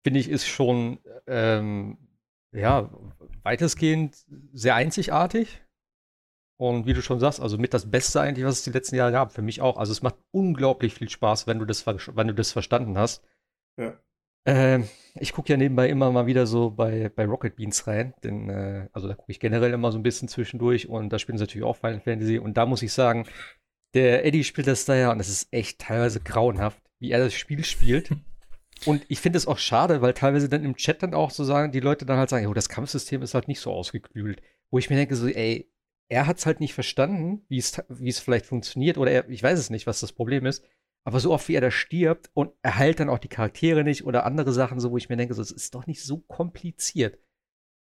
finde 0.04 0.20
ich, 0.20 0.28
ist 0.28 0.46
schon 0.46 0.98
ähm, 1.26 1.98
ja, 2.52 2.90
weitestgehend 3.42 4.16
sehr 4.52 4.74
einzigartig. 4.74 5.62
Und 6.60 6.86
wie 6.86 6.92
du 6.92 7.02
schon 7.02 7.20
sagst, 7.20 7.40
also 7.40 7.56
mit 7.56 7.72
das 7.72 7.88
Beste 7.88 8.20
eigentlich, 8.20 8.44
was 8.44 8.58
es 8.58 8.64
die 8.64 8.70
letzten 8.70 8.96
Jahre 8.96 9.12
gab, 9.12 9.32
für 9.32 9.42
mich 9.42 9.60
auch. 9.60 9.76
Also 9.76 9.92
es 9.92 10.02
macht 10.02 10.16
unglaublich 10.32 10.94
viel 10.94 11.08
Spaß, 11.08 11.46
wenn 11.46 11.60
du 11.60 11.64
das, 11.64 11.86
wenn 11.86 12.26
du 12.26 12.34
das 12.34 12.50
verstanden 12.50 12.98
hast. 12.98 13.22
Ja. 13.78 13.96
Ähm, 14.44 14.88
ich 15.14 15.32
gucke 15.32 15.52
ja 15.52 15.56
nebenbei 15.56 15.88
immer 15.88 16.10
mal 16.10 16.26
wieder 16.26 16.46
so 16.46 16.70
bei, 16.70 17.10
bei 17.14 17.26
Rocket 17.26 17.54
Beans 17.54 17.86
rein, 17.86 18.14
denn, 18.24 18.48
äh, 18.48 18.88
also 18.92 19.06
da 19.06 19.14
gucke 19.14 19.30
ich 19.30 19.40
generell 19.40 19.72
immer 19.72 19.92
so 19.92 19.98
ein 19.98 20.02
bisschen 20.02 20.26
zwischendurch 20.26 20.88
und 20.88 21.10
da 21.10 21.18
spielen 21.18 21.38
sie 21.38 21.44
natürlich 21.44 21.66
auch 21.66 21.76
Final 21.76 22.00
Fantasy 22.00 22.38
und 22.38 22.56
da 22.56 22.64
muss 22.64 22.82
ich 22.82 22.92
sagen, 22.92 23.26
der 23.94 24.24
Eddie 24.24 24.44
spielt 24.44 24.66
das 24.66 24.84
da 24.84 24.94
ja 24.94 25.10
und 25.12 25.20
es 25.20 25.28
ist 25.28 25.48
echt 25.52 25.80
teilweise 25.80 26.20
grauenhaft, 26.20 26.82
wie 26.98 27.10
er 27.10 27.18
das 27.18 27.34
Spiel 27.34 27.64
spielt. 27.64 28.10
und 28.86 29.04
ich 29.08 29.20
finde 29.20 29.38
es 29.38 29.46
auch 29.46 29.58
schade, 29.58 30.02
weil 30.02 30.14
teilweise 30.14 30.48
dann 30.48 30.64
im 30.64 30.76
Chat 30.76 31.02
dann 31.02 31.14
auch 31.14 31.30
so 31.30 31.44
sagen, 31.44 31.72
die 31.72 31.80
Leute 31.80 32.06
dann 32.06 32.18
halt 32.18 32.30
sagen, 32.30 32.46
oh, 32.46 32.54
das 32.54 32.68
Kampfsystem 32.68 33.22
ist 33.22 33.34
halt 33.34 33.48
nicht 33.48 33.60
so 33.60 33.72
ausgeklügelt. 33.72 34.42
Wo 34.70 34.78
ich 34.78 34.90
mir 34.90 34.96
denke, 34.96 35.16
so, 35.16 35.26
ey, 35.26 35.72
er 36.08 36.26
hat 36.26 36.38
es 36.38 36.46
halt 36.46 36.60
nicht 36.60 36.74
verstanden, 36.74 37.44
wie 37.48 37.58
es, 37.58 37.82
wie 37.88 38.08
es 38.08 38.18
vielleicht 38.18 38.46
funktioniert, 38.46 38.98
oder 38.98 39.10
er, 39.10 39.28
ich 39.28 39.42
weiß 39.42 39.58
es 39.58 39.70
nicht, 39.70 39.86
was 39.86 40.00
das 40.00 40.12
Problem 40.12 40.46
ist. 40.46 40.64
Aber 41.04 41.20
so 41.20 41.32
oft 41.32 41.48
wie 41.48 41.54
er 41.54 41.60
da 41.60 41.70
stirbt 41.70 42.30
und 42.34 42.52
er 42.62 42.76
heilt 42.76 43.00
dann 43.00 43.08
auch 43.08 43.18
die 43.18 43.28
Charaktere 43.28 43.84
nicht 43.84 44.04
oder 44.04 44.26
andere 44.26 44.52
Sachen, 44.52 44.80
so 44.80 44.90
wo 44.90 44.98
ich 44.98 45.08
mir 45.08 45.16
denke, 45.16 45.34
so, 45.34 45.40
es 45.40 45.50
ist 45.50 45.74
doch 45.74 45.86
nicht 45.86 46.02
so 46.02 46.18
kompliziert. 46.18 47.18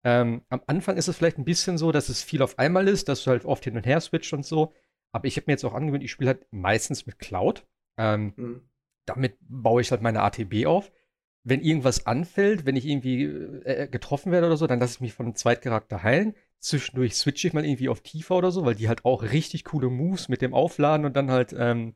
Ähm, 0.03 0.41
am 0.49 0.61
Anfang 0.67 0.97
ist 0.97 1.07
es 1.07 1.15
vielleicht 1.15 1.37
ein 1.37 1.45
bisschen 1.45 1.77
so, 1.77 1.91
dass 1.91 2.09
es 2.09 2.21
viel 2.21 2.41
auf 2.41 2.59
einmal 2.59 2.87
ist, 2.87 3.07
dass 3.07 3.23
du 3.23 3.31
halt 3.31 3.45
oft 3.45 3.63
hin 3.63 3.77
und 3.77 3.85
her 3.85 4.01
switcht 4.01 4.33
und 4.33 4.45
so. 4.45 4.73
Aber 5.13 5.27
ich 5.27 5.37
habe 5.37 5.45
mir 5.47 5.53
jetzt 5.53 5.63
auch 5.63 5.73
angewöhnt, 5.73 6.03
ich 6.03 6.11
spiele 6.11 6.31
halt 6.31 6.47
meistens 6.51 7.05
mit 7.05 7.19
Cloud. 7.19 7.65
Ähm, 7.97 8.33
mhm. 8.35 8.61
Damit 9.05 9.37
baue 9.41 9.81
ich 9.81 9.91
halt 9.91 10.01
meine 10.01 10.21
ATB 10.21 10.65
auf. 10.65 10.91
Wenn 11.43 11.61
irgendwas 11.61 12.07
anfällt, 12.07 12.65
wenn 12.65 12.75
ich 12.75 12.85
irgendwie 12.85 13.23
äh, 13.23 13.87
getroffen 13.87 14.31
werde 14.31 14.47
oder 14.47 14.57
so, 14.57 14.65
dann 14.65 14.79
lasse 14.79 14.95
ich 14.95 15.01
mich 15.01 15.13
von 15.13 15.27
einem 15.27 15.35
Zweitcharakter 15.35 16.01
heilen. 16.01 16.35
Zwischendurch 16.59 17.15
switche 17.15 17.47
ich 17.47 17.53
mal 17.53 17.65
irgendwie 17.65 17.89
auf 17.89 18.01
Tifa 18.01 18.35
oder 18.35 18.51
so, 18.51 18.65
weil 18.65 18.75
die 18.75 18.87
halt 18.87 19.05
auch 19.05 19.21
richtig 19.23 19.65
coole 19.65 19.89
Moves 19.89 20.29
mit 20.29 20.41
dem 20.41 20.53
Aufladen 20.53 21.05
und 21.05 21.15
dann 21.15 21.29
halt 21.29 21.53
ähm, 21.57 21.95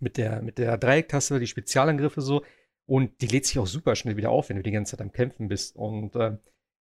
mit 0.00 0.16
der, 0.18 0.42
mit 0.42 0.58
der 0.58 0.76
Dreiecktaste, 0.76 1.38
die 1.38 1.46
Spezialangriffe 1.46 2.20
so. 2.20 2.44
Und 2.86 3.22
die 3.22 3.28
lädt 3.28 3.46
sich 3.46 3.58
auch 3.58 3.66
super 3.66 3.96
schnell 3.96 4.16
wieder 4.16 4.30
auf, 4.30 4.48
wenn 4.48 4.56
du 4.56 4.62
die 4.62 4.72
ganze 4.72 4.96
Zeit 4.96 5.00
am 5.00 5.12
Kämpfen 5.12 5.48
bist. 5.48 5.76
Und 5.76 6.14
äh, 6.16 6.36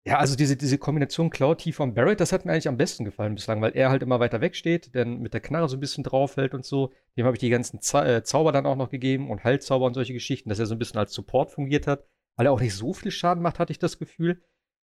ja, 0.08 0.20
also 0.20 0.36
diese, 0.36 0.56
diese 0.56 0.78
Kombination 0.78 1.32
Cloud, 1.32 1.60
Tifa 1.60 1.84
und 1.84 1.96
Barrett, 1.96 2.20
das 2.20 2.32
hat 2.32 2.46
mir 2.46 2.52
eigentlich 2.52 2.68
am 2.68 2.78
besten 2.78 3.06
gefallen 3.06 3.34
bislang, 3.34 3.60
weil 3.62 3.76
er 3.76 3.90
halt 3.90 4.04
immer 4.04 4.20
weiter 4.20 4.40
weg 4.40 4.56
steht, 4.56 4.94
dann 4.94 5.20
mit 5.20 5.34
der 5.34 5.42
Knarre 5.42 5.68
so 5.68 5.78
ein 5.78 5.80
bisschen 5.80 6.04
draufhält 6.04 6.54
und 6.54 6.64
so. 6.64 6.94
Dem 7.18 7.26
habe 7.26 7.36
ich 7.36 7.40
die 7.40 7.50
ganzen 7.50 7.82
Za 7.82 8.06
äh, 8.06 8.24
Zauber 8.24 8.52
dann 8.52 8.68
auch 8.68 8.76
noch 8.76 8.92
gegeben 8.92 9.32
und 9.32 9.44
Heilzauber 9.44 9.88
und 9.88 9.96
solche 9.96 10.14
Geschichten, 10.14 10.50
dass 10.50 10.60
er 10.60 10.68
so 10.68 10.76
ein 10.76 10.80
bisschen 10.80 11.00
als 11.00 11.14
Support 11.14 11.52
fungiert 11.52 11.88
hat. 11.88 12.06
Weil 12.36 12.46
er 12.46 12.52
auch 12.52 12.62
nicht 12.62 12.76
so 12.76 12.94
viel 12.94 13.10
Schaden 13.10 13.42
macht, 13.42 13.58
hatte 13.58 13.72
ich 13.72 13.80
das 13.80 13.98
Gefühl. 13.98 14.44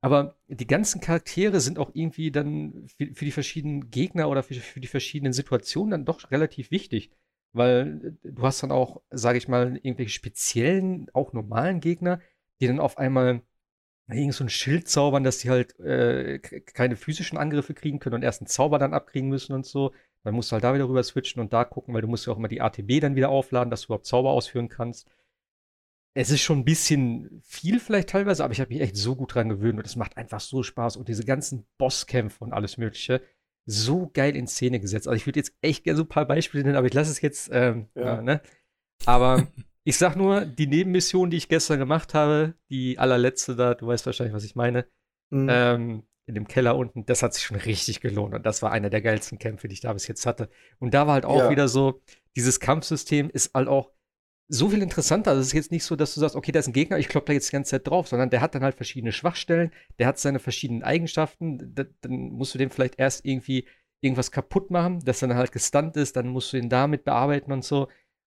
Aber 0.01 0.37
die 0.49 0.67
ganzen 0.67 1.01
Charaktere 1.01 1.61
sind 1.61 1.79
auch 1.79 1.91
irgendwie 1.95 2.33
dann 2.33 2.89
für, 2.97 3.15
für 3.15 3.25
die 3.25 3.33
verschiedenen 3.33 3.91
Gegner 3.91 4.29
oder 4.29 4.43
für, 4.43 4.55
für, 4.55 4.81
die 4.81 4.89
verschiedenen 4.89 5.33
Situationen 5.33 5.91
dann 5.93 6.05
doch 6.05 6.31
relativ 6.33 6.73
wichtig. 6.73 7.13
Weil 7.53 8.19
du 8.25 8.43
hast 8.43 8.63
dann 8.63 8.73
auch, 8.73 9.03
sage 9.11 9.39
ich 9.39 9.47
mal, 9.47 9.77
irgendwelche 9.77 10.11
speziellen, 10.11 11.09
auch 11.13 11.33
normalen 11.33 11.81
Gegner, 11.81 12.21
die 12.61 12.67
dann 12.67 12.81
auf 12.81 12.99
einmal 12.99 13.43
irgend 14.09 14.35
so 14.35 14.45
ein 14.45 14.49
Schild 14.49 14.89
zaubern, 14.89 15.25
dass 15.25 15.39
die 15.39 15.51
halt 15.51 15.79
äh, 15.81 16.39
keine 16.39 16.97
physischen 16.97 17.39
Angriffe 17.39 17.75
kriegen 17.75 17.99
können 17.99 18.15
und 18.15 18.23
erst 18.23 18.41
einen 18.41 18.47
Zauber 18.49 18.79
dann 18.79 18.95
abkriegen 18.95 19.29
müssen 19.29 19.53
und 19.53 19.67
so. 19.67 19.93
Dann 20.23 20.35
musst 20.35 20.51
du 20.51 20.55
halt 20.55 20.65
da 20.65 20.75
wieder 20.75 20.89
rüber 20.89 21.03
switchen 21.03 21.41
und 21.41 21.53
da 21.53 21.65
gucken, 21.65 21.95
weil 21.95 22.03
du 22.03 22.09
musst 22.09 22.27
ja 22.27 22.33
auch 22.33 22.37
immer 22.37 22.49
die 22.49 22.61
ATB 22.61 23.01
dann 23.01 23.17
wieder 23.17 23.31
aufladen, 23.31 23.71
dass 23.71 23.83
du 23.83 23.87
überhaupt 23.87 24.07
Zauber 24.07 24.31
ausführen 24.31 24.69
kannst. 24.69 25.09
Es 26.15 26.31
ist 26.31 26.41
schon 26.41 26.61
ein 26.61 26.65
bisschen 26.65 27.43
viel 27.45 27.79
vielleicht 27.79 28.09
teilweise, 28.09 28.43
aber 28.43 28.53
ich 28.53 28.61
habe 28.61 28.73
mich 28.73 28.81
echt 28.81 28.97
so 28.97 29.17
gut 29.17 29.35
dran 29.35 29.49
gewöhnt 29.49 29.79
und 29.79 29.87
es 29.87 29.97
macht 29.97 30.17
einfach 30.17 30.41
so 30.41 30.63
Spaß 30.63 30.97
und 30.97 31.09
diese 31.09 31.25
ganzen 31.25 31.67
Bosskämpfe 31.77 32.43
und 32.43 32.53
alles 32.53 32.79
mögliche 32.79 33.21
so 33.67 34.09
geil 34.13 34.37
in 34.37 34.47
Szene 34.47 34.81
gesetzt. 34.81 35.09
Also 35.09 35.17
ich 35.17 35.27
würde 35.27 35.41
jetzt 35.41 35.53
echt 35.61 35.85
gerne 35.85 35.97
so 35.97 36.05
ein 36.05 36.09
paar 36.09 36.27
Beispiele 36.27 36.65
nennen, 36.65 36.77
aber 36.77 36.87
ich 36.87 36.95
lasse 36.95 37.11
es 37.11 37.21
jetzt, 37.21 37.51
ähm, 37.53 37.89
ja. 37.95 38.21
äh, 38.21 38.23
ne? 38.23 38.41
Aber 39.05 39.47
Ich 39.87 39.99
sag 39.99 40.17
nur, 40.17 40.45
die 40.45 40.67
Nebenmission, 40.67 41.31
die 41.31 41.37
ich 41.37 41.49
gestern 41.49 41.79
gemacht 41.79 42.13
habe, 42.13 42.55
die 42.71 42.99
allerletzte 42.99 43.55
da, 43.55 43.75
du 43.75 43.87
weißt 43.87 44.05
wahrscheinlich, 44.05 44.35
was 44.35 44.43
ich 44.43 44.57
meine, 44.57 44.85
mhm. 45.31 45.47
ähm, 45.49 46.03
in 46.27 46.35
dem 46.35 46.49
Keller 46.49 46.77
unten, 46.77 47.07
das 47.07 47.23
hat 47.23 47.35
sich 47.35 47.45
schon 47.45 47.57
richtig 47.57 48.01
gelohnt. 48.01 48.35
Und 48.35 48.45
das 48.45 48.63
war 48.63 48.73
einer 48.73 48.91
der 48.91 49.01
geilsten 49.01 49.39
Kämpfe, 49.39 49.69
die 49.69 49.75
ich 49.75 49.81
da 49.81 49.93
bis 49.93 50.09
jetzt 50.09 50.27
hatte. 50.27 50.49
Und 50.81 50.93
da 50.93 51.07
war 51.07 51.15
halt 51.15 51.25
auch 51.25 51.39
ja. 51.39 51.51
wieder 51.51 51.69
so, 51.69 52.03
dieses 52.35 52.59
Kampfsystem 52.59 53.31
ist 53.31 53.55
halt 53.55 53.69
auch 53.69 53.93
so 54.49 54.71
viel 54.71 54.83
interessanter. 54.83 55.31
Also 55.31 55.43
es 55.43 55.47
ist 55.49 55.53
jetzt 55.53 55.71
nicht 55.71 55.85
so, 55.85 55.95
dass 55.95 56.15
du 56.15 56.21
sagst, 56.21 56.35
okay, 56.35 56.51
da 56.51 56.59
ist 56.59 56.67
ein 56.67 56.73
Gegner, 56.73 56.99
ich 56.99 57.07
klopp 57.07 57.27
da 57.27 57.33
jetzt 57.33 57.51
die 57.51 57.53
ganze 57.53 57.71
Zeit 57.71 57.87
drauf, 57.87 58.09
sondern 58.09 58.31
der 58.31 58.41
hat 58.41 58.57
dann 58.57 58.65
halt 58.65 58.75
verschiedene 58.75 59.13
Schwachstellen, 59.13 59.71
der 60.01 60.09
hat 60.09 60.19
seine 60.19 60.41
verschiedenen 60.41 60.83
Eigenschaften. 60.83 61.77
Da, 61.77 61.85
dann 62.01 62.33
musst 62.33 62.55
du 62.55 62.59
dem 62.59 62.71
vielleicht 62.71 62.99
erst 62.99 63.25
irgendwie 63.25 63.69
irgendwas 64.01 64.33
kaputt 64.33 64.73
machen, 64.73 65.05
dass 65.05 65.21
dann 65.21 65.37
halt 65.37 65.53
gestunt 65.53 65.97
ist, 65.97 66.17
dann 66.17 66.27
musst 66.27 66.53
du 66.53 66.57
ihn 66.57 66.69
damit 66.69 67.05
bearbeiten 67.05 67.53
und 67.53 67.65
so 67.65 67.87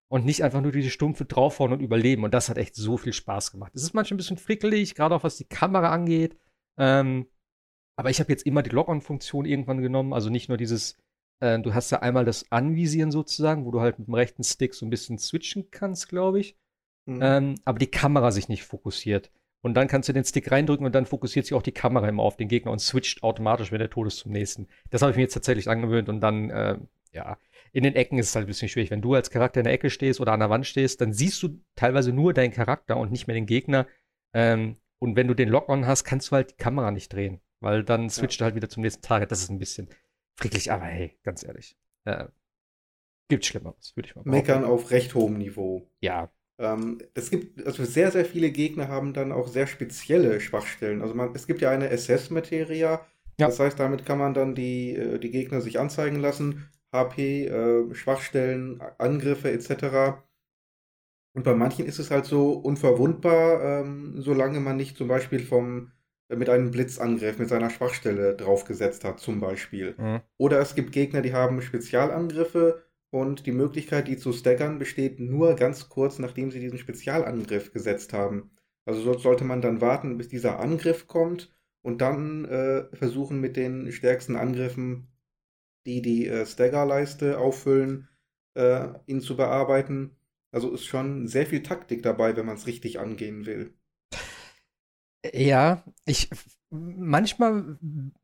und 0.10 0.26
nicht 0.26 0.44
einfach 0.44 0.62
nur 0.62 0.72
diese 0.72 0.90
stumpfe 0.90 1.26
draufhauen 1.26 1.72
und 1.72 1.82
überleben. 1.82 2.24
Und 2.24 2.34
das 2.34 2.50
hat 2.50 2.58
echt 2.58 2.76
so 2.76 2.98
viel 2.98 3.14
Spaß 3.14 3.52
gemacht. 3.52 3.72
Es 3.76 3.84
ist 3.84 3.94
manchmal 3.94 4.16
ein 4.16 4.18
bisschen 4.18 4.38
frickelig, 4.38 4.96
gerade 4.96 5.16
auch 5.16 5.24
was 5.24 5.38
die 5.38 5.46
Kamera 5.46 5.92
angeht. 5.92 6.36
Ähm, 6.78 7.28
aber 7.96 8.10
ich 8.10 8.20
habe 8.20 8.32
jetzt 8.32 8.46
immer 8.46 8.64
die 8.64 8.72
Lock-on-Funktion 8.72 9.46
irgendwann 9.46 9.82
genommen. 9.82 10.14
Also 10.14 10.30
nicht 10.30 10.50
nur 10.50 10.58
dieses, 10.58 10.98
äh, 11.42 11.60
du 11.60 11.74
hast 11.74 11.92
ja 11.92 12.00
einmal 12.02 12.26
das 12.26 12.52
Anvisieren 12.52 13.12
sozusagen, 13.12 13.66
wo 13.66 13.72
du 13.72 13.82
halt 13.82 14.00
mit 14.00 14.08
dem 14.08 14.16
rechten 14.16 14.44
Stick 14.44 14.74
so 14.74 14.86
ein 14.86 14.90
bisschen 14.90 15.20
switchen 15.20 15.70
kannst, 15.70 16.10
glaube 16.10 16.40
ich. 16.40 16.58
Mhm. 17.06 17.20
Ähm, 17.22 17.56
aber 17.66 17.78
die 17.78 17.92
Kamera 17.92 18.32
sich 18.32 18.50
nicht 18.50 18.64
fokussiert. 18.64 19.32
Und 19.62 19.76
dann 19.76 19.88
kannst 19.88 20.10
du 20.10 20.14
den 20.14 20.24
Stick 20.24 20.52
reindrücken 20.52 20.86
und 20.86 20.96
dann 20.96 21.06
fokussiert 21.06 21.46
sich 21.46 21.54
auch 21.54 21.62
die 21.62 21.74
Kamera 21.74 22.08
immer 22.08 22.24
auf 22.24 22.38
den 22.38 22.48
Gegner 22.48 22.72
und 22.72 22.80
switcht 22.80 23.24
automatisch, 23.24 23.72
wenn 23.72 23.80
der 23.80 23.90
tot 23.90 24.08
ist, 24.08 24.18
zum 24.18 24.32
nächsten. 24.32 24.68
Das 24.90 25.02
habe 25.02 25.12
ich 25.12 25.18
mir 25.18 25.24
jetzt 25.24 25.34
tatsächlich 25.34 25.70
angewöhnt 25.70 26.08
und 26.10 26.22
dann, 26.22 26.50
äh, 26.50 26.78
ja, 27.12 27.38
in 27.72 27.84
den 27.84 27.96
Ecken 27.96 28.18
ist 28.18 28.30
es 28.30 28.36
halt 28.36 28.46
ein 28.46 28.48
bisschen 28.48 28.70
schwierig. 28.70 28.92
Wenn 28.92 29.02
du 29.02 29.14
als 29.14 29.30
Charakter 29.30 29.60
in 29.60 29.66
der 29.66 29.74
Ecke 29.74 29.90
stehst 29.90 30.20
oder 30.20 30.34
an 30.34 30.40
der 30.40 30.50
Wand 30.50 30.66
stehst, 30.66 31.02
dann 31.02 31.14
siehst 31.14 31.42
du 31.44 31.60
teilweise 31.76 32.12
nur 32.12 32.34
deinen 32.34 32.52
Charakter 32.52 32.98
und 32.98 33.12
nicht 33.12 33.28
mehr 33.28 33.36
den 33.36 33.46
Gegner. 33.46 33.88
Ähm, 34.34 34.78
und 35.00 35.16
wenn 35.16 35.28
du 35.28 35.34
den 35.34 35.50
Lock-on 35.50 35.88
hast, 35.88 36.04
kannst 36.04 36.30
du 36.30 36.36
halt 36.36 36.52
die 36.52 36.58
Kamera 36.58 36.92
nicht 36.92 37.14
drehen, 37.14 37.40
weil 37.62 37.84
dann 37.84 38.10
switcht 38.10 38.40
ja. 38.40 38.44
du 38.44 38.46
halt 38.46 38.56
wieder 38.56 38.70
zum 38.70 38.82
nächsten 38.82 39.02
Target. 39.02 39.32
Das 39.32 39.42
ist 39.42 39.50
ein 39.50 39.60
bisschen 39.60 39.90
fricklich, 40.38 40.72
aber 40.72 40.86
hey, 40.86 41.18
ganz 41.24 41.44
ehrlich. 41.44 41.78
Äh, 42.06 42.26
gibt 43.30 43.46
Schlimmeres, 43.46 43.96
würde 43.96 44.08
ich 44.08 44.16
mal 44.16 44.24
sagen. 44.24 44.32
Meckern 44.32 44.66
auf 44.66 44.92
recht 44.92 45.16
hohem 45.16 45.38
Niveau. 45.38 45.90
Ja. 46.02 46.32
Ähm, 46.58 47.00
es 47.14 47.30
gibt, 47.30 47.66
also 47.66 47.86
sehr, 47.86 48.12
sehr 48.12 48.26
viele 48.26 48.52
Gegner 48.52 48.90
haben 48.90 49.14
dann 49.14 49.32
auch 49.32 49.48
sehr 49.48 49.68
spezielle 49.68 50.42
Schwachstellen. 50.42 51.02
Also 51.02 51.16
man, 51.16 51.34
es 51.34 51.48
gibt 51.48 51.62
ja 51.62 51.70
eine 51.70 51.90
SS-Materia. 51.90 53.06
Ja. 53.40 53.48
Das 53.48 53.60
heißt, 53.60 53.80
damit 53.80 54.06
kann 54.06 54.18
man 54.18 54.34
dann 54.34 54.56
die, 54.56 54.96
äh, 54.96 55.20
die 55.20 55.32
Gegner 55.32 55.62
sich 55.62 55.80
anzeigen 55.80 56.20
lassen. 56.20 56.70
HP, 56.92 57.46
äh, 57.48 57.94
Schwachstellen, 57.94 58.82
Angriffe 58.98 59.52
etc. 59.52 60.24
Und 61.34 61.44
bei 61.44 61.54
manchen 61.54 61.86
ist 61.86 62.00
es 62.00 62.12
halt 62.12 62.26
so 62.26 62.54
unverwundbar, 62.54 63.62
ähm, 63.82 64.16
solange 64.22 64.60
man 64.60 64.78
nicht 64.78 64.98
zum 64.98 65.08
Beispiel 65.08 65.40
vom, 65.40 65.92
äh, 66.30 66.36
mit 66.36 66.50
einem 66.50 66.72
Blitzangriff 66.72 67.38
mit 67.38 67.50
seiner 67.50 67.70
Schwachstelle 67.70 68.36
draufgesetzt 68.36 69.04
hat, 69.06 69.20
zum 69.20 69.40
Beispiel. 69.40 69.96
Mhm. 69.98 70.22
Oder 70.38 70.60
es 70.60 70.76
gibt 70.76 70.92
Gegner, 70.92 71.22
die 71.22 71.34
haben 71.34 71.62
Spezialangriffe 71.62 72.84
und 73.12 73.46
die 73.46 73.52
Möglichkeit, 73.52 74.08
die 74.08 74.18
zu 74.18 74.34
staggern, 74.34 74.80
besteht 74.80 75.20
nur 75.20 75.56
ganz 75.56 75.90
kurz, 75.90 76.20
nachdem 76.20 76.52
sie 76.52 76.60
diesen 76.60 76.78
Spezialangriff 76.80 77.72
gesetzt 77.74 78.14
haben. 78.14 78.52
Also 78.86 79.02
so 79.02 79.18
sollte 79.18 79.44
man 79.44 79.62
dann 79.62 79.82
warten, 79.82 80.18
bis 80.18 80.30
dieser 80.30 80.60
Angriff 80.60 81.08
kommt 81.08 81.54
und 81.82 82.02
dann 82.02 82.46
äh, 82.46 82.86
versuchen 82.96 83.40
mit 83.40 83.56
den 83.56 83.92
stärksten 83.92 84.36
Angriffen 84.36 85.08
die 85.90 86.02
die 86.02 86.28
äh, 86.28 86.46
Stagger-Leiste 86.46 87.40
auffüllen, 87.40 88.08
äh, 88.56 88.90
ihn 89.08 89.22
zu 89.22 89.36
bearbeiten. 89.36 90.16
Also 90.52 90.72
ist 90.72 90.86
schon 90.86 91.28
sehr 91.28 91.46
viel 91.48 91.64
Taktik 91.64 92.04
dabei, 92.04 92.36
wenn 92.36 92.46
man 92.46 92.58
es 92.58 92.68
richtig 92.68 93.00
angehen 93.00 93.46
will. 93.46 93.74
Ja, 95.34 95.84
ich 96.06 96.30
manchmal 96.70 97.78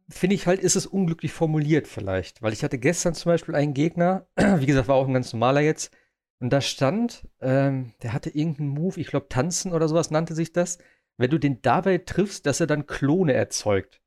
finde 0.10 0.36
ich 0.36 0.48
halt, 0.48 0.62
ist 0.62 0.76
es 0.76 0.86
unglücklich 0.86 1.34
formuliert 1.34 1.88
vielleicht, 1.88 2.42
weil 2.42 2.54
ich 2.54 2.64
hatte 2.64 2.78
gestern 2.78 3.16
zum 3.16 3.32
Beispiel 3.32 3.56
einen 3.56 3.74
Gegner, 3.74 4.28
wie 4.36 4.66
gesagt, 4.66 4.88
war 4.88 4.96
auch 4.96 5.08
ein 5.08 5.14
ganz 5.14 5.34
normaler 5.34 5.62
jetzt, 5.62 5.94
Und 6.42 6.52
da 6.52 6.62
stand, 6.62 7.28
ähm, 7.42 7.94
der 8.04 8.14
hatte 8.14 8.32
irgendeinen 8.32 8.70
Move, 8.70 9.02
ich 9.02 9.08
glaube 9.10 9.30
Tanzen 9.30 9.74
oder 9.74 9.90
sowas 9.90 10.12
nannte 10.12 10.36
sich 10.36 10.54
das, 10.54 10.80
wenn 11.18 11.32
du 11.32 11.40
den 11.40 11.62
dabei 11.64 12.00
triffst, 12.00 12.46
dass 12.48 12.62
er 12.62 12.68
dann 12.68 12.88
Klone 12.88 13.34
erzeugt. 13.34 14.02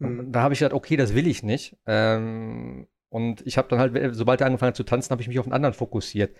Mhm. 0.00 0.32
Da 0.32 0.42
habe 0.42 0.54
ich 0.54 0.60
gedacht, 0.60 0.74
okay, 0.74 0.96
das 0.96 1.14
will 1.14 1.26
ich 1.26 1.42
nicht. 1.42 1.76
Ähm, 1.86 2.86
und 3.08 3.46
ich 3.46 3.58
habe 3.58 3.68
dann 3.68 3.78
halt, 3.78 4.14
sobald 4.14 4.40
er 4.40 4.46
angefangen 4.46 4.68
hat 4.68 4.76
zu 4.76 4.84
tanzen, 4.84 5.10
habe 5.10 5.22
ich 5.22 5.28
mich 5.28 5.38
auf 5.38 5.46
einen 5.46 5.52
anderen 5.52 5.74
fokussiert. 5.74 6.34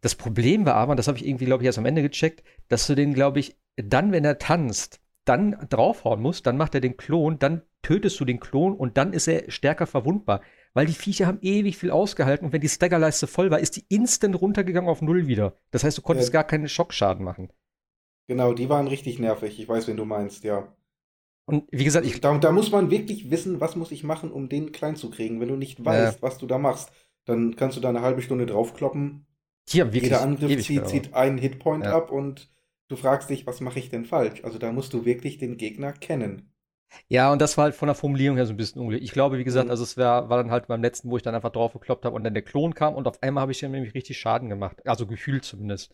Das 0.00 0.14
Problem 0.14 0.66
war 0.66 0.74
aber, 0.74 0.94
das 0.94 1.08
habe 1.08 1.18
ich 1.18 1.26
irgendwie, 1.26 1.46
glaube 1.46 1.62
ich, 1.62 1.66
erst 1.66 1.78
am 1.78 1.86
Ende 1.86 2.02
gecheckt, 2.02 2.42
dass 2.68 2.86
du 2.86 2.94
den, 2.94 3.14
glaube 3.14 3.40
ich, 3.40 3.56
dann, 3.76 4.12
wenn 4.12 4.24
er 4.24 4.38
tanzt, 4.38 5.00
dann 5.24 5.66
draufhauen 5.68 6.20
musst, 6.20 6.46
dann 6.46 6.56
macht 6.56 6.74
er 6.74 6.80
den 6.80 6.96
Klon, 6.96 7.38
dann 7.38 7.62
tötest 7.82 8.18
du 8.20 8.24
den 8.24 8.40
Klon 8.40 8.74
und 8.74 8.96
dann 8.96 9.12
ist 9.12 9.26
er 9.26 9.50
stärker 9.50 9.86
verwundbar. 9.86 10.42
Weil 10.74 10.86
die 10.86 10.92
Viecher 10.92 11.26
haben 11.26 11.38
ewig 11.40 11.78
viel 11.78 11.90
ausgehalten 11.90 12.46
und 12.46 12.52
wenn 12.52 12.60
die 12.60 12.68
Staggerleiste 12.68 13.26
voll 13.26 13.50
war, 13.50 13.58
ist 13.58 13.76
die 13.76 13.84
instant 13.88 14.40
runtergegangen 14.40 14.90
auf 14.90 15.02
Null 15.02 15.26
wieder. 15.26 15.56
Das 15.70 15.84
heißt, 15.84 15.96
du 15.98 16.02
konntest 16.02 16.28
ja. 16.28 16.34
gar 16.34 16.44
keinen 16.44 16.68
Schockschaden 16.68 17.24
machen. 17.24 17.50
Genau, 18.28 18.52
die 18.52 18.68
waren 18.68 18.88
richtig 18.88 19.18
nervig. 19.18 19.58
Ich 19.58 19.68
weiß, 19.68 19.88
wen 19.88 19.96
du 19.96 20.04
meinst, 20.04 20.44
ja. 20.44 20.72
Und 21.46 21.64
wie 21.70 21.84
gesagt, 21.84 22.06
ich. 22.06 22.20
Da, 22.20 22.36
da, 22.38 22.52
muss 22.52 22.72
man 22.72 22.90
wirklich 22.90 23.30
wissen, 23.30 23.60
was 23.60 23.76
muss 23.76 23.92
ich 23.92 24.02
machen, 24.02 24.32
um 24.32 24.48
den 24.48 24.72
klein 24.72 24.96
zu 24.96 25.10
kriegen. 25.10 25.40
Wenn 25.40 25.48
du 25.48 25.56
nicht 25.56 25.84
weißt, 25.84 26.16
ja. 26.16 26.22
was 26.22 26.38
du 26.38 26.46
da 26.46 26.58
machst, 26.58 26.90
dann 27.24 27.56
kannst 27.56 27.76
du 27.76 27.80
da 27.80 27.88
eine 27.88 28.02
halbe 28.02 28.22
Stunde 28.22 28.46
draufkloppen. 28.46 29.26
Hier, 29.68 29.86
wirklich. 29.86 30.04
Jeder 30.04 30.22
Angriff 30.22 30.62
zieht, 30.64 30.86
zieht, 30.88 31.14
einen 31.14 31.38
Hitpoint 31.38 31.84
ja. 31.84 31.96
ab 31.96 32.10
und 32.10 32.50
du 32.88 32.96
fragst 32.96 33.30
dich, 33.30 33.46
was 33.46 33.60
mache 33.60 33.78
ich 33.78 33.90
denn 33.90 34.04
falsch? 34.04 34.44
Also 34.44 34.58
da 34.58 34.72
musst 34.72 34.92
du 34.92 35.04
wirklich 35.04 35.38
den 35.38 35.56
Gegner 35.56 35.92
kennen. 35.92 36.52
Ja, 37.08 37.32
und 37.32 37.40
das 37.40 37.56
war 37.56 37.64
halt 37.64 37.74
von 37.74 37.88
der 37.88 37.94
Formulierung 37.94 38.36
her 38.36 38.46
so 38.46 38.52
ein 38.52 38.56
bisschen 38.56 38.80
unglücklich. 38.80 39.08
Ich 39.08 39.12
glaube, 39.12 39.38
wie 39.38 39.44
gesagt, 39.44 39.66
mhm. 39.66 39.70
also 39.70 39.82
es 39.82 39.96
wär, 39.96 40.28
war 40.28 40.38
dann 40.38 40.50
halt 40.50 40.68
beim 40.68 40.82
letzten, 40.82 41.10
wo 41.10 41.16
ich 41.16 41.22
dann 41.22 41.34
einfach 41.34 41.50
drauf 41.50 41.72
gekloppt 41.72 42.04
habe 42.04 42.14
und 42.14 42.24
dann 42.24 42.34
der 42.34 42.44
Klon 42.44 42.74
kam 42.74 42.94
und 42.94 43.08
auf 43.08 43.22
einmal 43.22 43.42
habe 43.42 43.52
ich 43.52 43.62
nämlich 43.62 43.94
richtig 43.94 44.18
Schaden 44.18 44.48
gemacht. 44.48 44.86
Also 44.86 45.06
gefühlt 45.06 45.44
zumindest. 45.44 45.92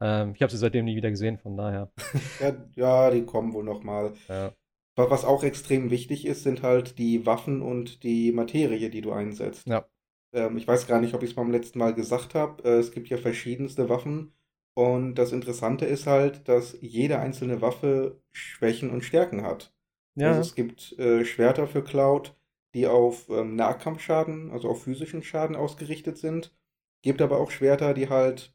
Ähm, 0.00 0.32
ich 0.34 0.42
habe 0.42 0.50
sie 0.50 0.58
seitdem 0.58 0.84
nie 0.84 0.96
wieder 0.96 1.10
gesehen, 1.10 1.38
von 1.38 1.56
daher. 1.56 1.90
ja, 2.40 2.52
ja, 2.76 3.10
die 3.10 3.24
kommen 3.24 3.52
wohl 3.52 3.64
noch 3.64 3.82
mal. 3.82 4.12
Ja. 4.28 4.52
Was 4.98 5.24
auch 5.24 5.44
extrem 5.44 5.90
wichtig 5.90 6.26
ist, 6.26 6.42
sind 6.42 6.62
halt 6.62 6.98
die 6.98 7.24
Waffen 7.24 7.62
und 7.62 8.02
die 8.02 8.32
Materie, 8.32 8.90
die 8.90 9.00
du 9.00 9.12
einsetzt. 9.12 9.66
Ja. 9.68 9.86
Ähm, 10.32 10.56
ich 10.56 10.66
weiß 10.66 10.86
gar 10.86 11.00
nicht, 11.00 11.14
ob 11.14 11.22
ich 11.22 11.30
es 11.30 11.36
beim 11.36 11.50
letzten 11.50 11.78
Mal 11.78 11.94
gesagt 11.94 12.34
habe. 12.34 12.62
Äh, 12.64 12.78
es 12.78 12.90
gibt 12.90 13.08
ja 13.08 13.16
verschiedenste 13.16 13.88
Waffen. 13.88 14.32
Und 14.74 15.16
das 15.16 15.32
Interessante 15.32 15.86
ist 15.86 16.06
halt, 16.06 16.48
dass 16.48 16.76
jede 16.80 17.18
einzelne 17.18 17.60
Waffe 17.60 18.20
Schwächen 18.32 18.90
und 18.90 19.02
Stärken 19.02 19.42
hat. 19.42 19.72
Ja. 20.14 20.28
Also 20.28 20.40
es 20.40 20.54
gibt 20.54 20.98
äh, 20.98 21.24
Schwerter 21.24 21.66
für 21.66 21.82
Cloud, 21.82 22.36
die 22.74 22.86
auf 22.86 23.28
ähm, 23.28 23.56
Nahkampfschaden, 23.56 24.50
also 24.50 24.68
auf 24.68 24.82
physischen 24.82 25.22
Schaden 25.22 25.56
ausgerichtet 25.56 26.18
sind. 26.18 26.54
Gibt 27.02 27.22
aber 27.22 27.38
auch 27.38 27.50
Schwerter, 27.50 27.94
die 27.94 28.08
halt 28.08 28.54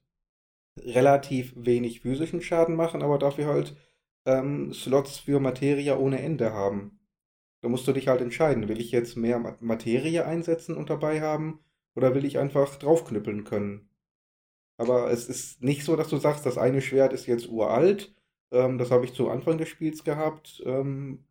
relativ 0.80 1.54
wenig 1.56 2.02
physischen 2.02 2.42
Schaden 2.42 2.76
machen, 2.76 3.02
aber 3.02 3.18
dafür 3.18 3.48
halt 3.48 3.76
ähm, 4.26 4.74
Slots 4.74 5.20
für 5.20 5.40
Materie 5.40 5.98
ohne 5.98 6.22
Ende 6.22 6.54
haben. 6.54 7.00
Da 7.62 7.70
musst 7.70 7.88
du 7.88 7.94
dich 7.94 8.08
halt 8.08 8.22
entscheiden, 8.22 8.68
will 8.68 8.80
ich 8.80 8.92
jetzt 8.92 9.16
mehr 9.18 9.58
Materie 9.62 10.26
einsetzen 10.26 10.76
und 10.76 10.90
dabei 10.90 11.22
haben 11.22 11.60
oder 11.96 12.14
will 12.16 12.26
ich 12.26 12.38
einfach 12.40 12.76
draufknüppeln 12.76 13.44
können. 13.46 13.90
Aber 14.78 15.12
es 15.12 15.30
ist 15.30 15.64
nicht 15.64 15.84
so, 15.86 15.96
dass 15.96 16.10
du 16.10 16.18
sagst, 16.18 16.46
das 16.46 16.58
eine 16.58 16.82
Schwert 16.82 17.14
ist 17.14 17.28
jetzt 17.28 17.48
uralt, 17.50 18.14
ähm, 18.52 18.78
das 18.78 18.92
habe 18.92 19.06
ich 19.06 19.14
zu 19.14 19.30
Anfang 19.30 19.58
des 19.58 19.70
Spiels 19.70 20.04
gehabt, 20.04 20.62
ähm, 20.66 21.26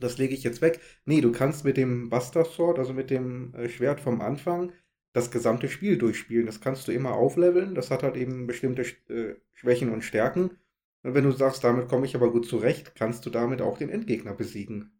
das 0.00 0.18
lege 0.18 0.34
ich 0.34 0.42
jetzt 0.44 0.60
weg. 0.60 0.80
Nee, 1.04 1.20
du 1.20 1.32
kannst 1.32 1.64
mit 1.64 1.76
dem 1.76 2.10
Buster 2.10 2.44
Sword, 2.44 2.78
also 2.78 2.92
mit 2.92 3.10
dem 3.10 3.54
äh, 3.54 3.68
Schwert 3.68 4.00
vom 4.00 4.20
Anfang, 4.20 4.72
das 5.12 5.30
gesamte 5.30 5.68
Spiel 5.68 5.98
durchspielen. 5.98 6.46
Das 6.46 6.60
kannst 6.60 6.88
du 6.88 6.92
immer 6.92 7.14
aufleveln. 7.14 7.74
Das 7.74 7.90
hat 7.90 8.02
halt 8.02 8.16
eben 8.16 8.46
bestimmte 8.46 8.82
äh, 9.08 9.36
Schwächen 9.52 9.90
und 9.92 10.02
Stärken. 10.02 10.58
Wenn 11.06 11.24
du 11.24 11.32
sagst, 11.32 11.62
damit 11.62 11.88
komme 11.88 12.06
ich 12.06 12.16
aber 12.16 12.32
gut 12.32 12.46
zurecht, 12.46 12.94
kannst 12.94 13.26
du 13.26 13.30
damit 13.30 13.60
auch 13.60 13.76
den 13.76 13.90
Endgegner 13.90 14.32
besiegen. 14.32 14.98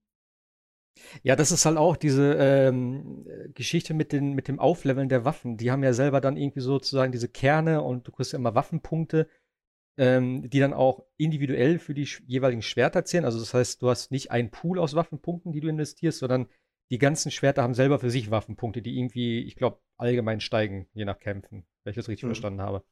Ja, 1.23 1.35
das 1.35 1.51
ist 1.51 1.65
halt 1.65 1.79
auch 1.79 1.97
diese 1.97 2.35
ähm, 2.35 3.27
Geschichte 3.55 3.95
mit, 3.95 4.13
den, 4.13 4.35
mit 4.35 4.47
dem 4.47 4.61
Aufleveln 4.61 5.09
der 5.09 5.25
Waffen. 5.25 5.57
Die 5.57 5.71
haben 5.71 5.83
ja 5.83 5.95
selber 5.95 6.21
dann 6.21 6.37
irgendwie 6.37 6.61
sozusagen 6.61 7.11
diese 7.11 7.29
Kerne 7.29 7.83
und 7.83 8.07
du 8.07 8.13
kriegst 8.13 8.33
ja 8.33 8.39
immer 8.39 8.55
Waffenpunkte, 8.55 9.29
ähm, 9.97 10.49
die 10.51 10.61
dann 10.61 10.75
auch 10.75 11.05
individuell 11.17 11.79
für 11.79 11.95
die 11.95 12.09
jeweiligen 12.27 12.63
Schwerter 12.63 13.07
zählen. 13.07 13.25
Also 13.25 13.39
das 13.39 13.55
heißt, 13.55 13.81
du 13.81 13.89
hast 13.89 14.11
nicht 14.11 14.31
einen 14.31 14.51
Pool 14.51 14.79
aus 14.79 14.95
Waffenpunkten, 14.95 15.53
die 15.53 15.61
du 15.61 15.69
investierst, 15.69 16.19
sondern 16.19 16.49
die 16.91 16.99
ganzen 16.99 17.31
Schwerter 17.31 17.63
haben 17.63 17.75
selber 17.75 17.99
für 17.99 18.11
sich 18.11 18.31
Waffenpunkte, 18.31 18.83
die 18.83 18.99
irgendwie, 18.99 19.41
ich 19.41 19.57
glaube, 19.57 19.81
allgemein 19.97 20.41
steigen, 20.41 20.87
je 20.93 21.07
nach 21.07 21.19
Kämpfen, 21.19 21.65
wenn 21.83 21.93
ich 21.93 21.97
das 21.97 22.09
richtig 22.09 22.25
mhm. 22.25 22.29
verstanden 22.29 22.61
habe. 22.61 22.85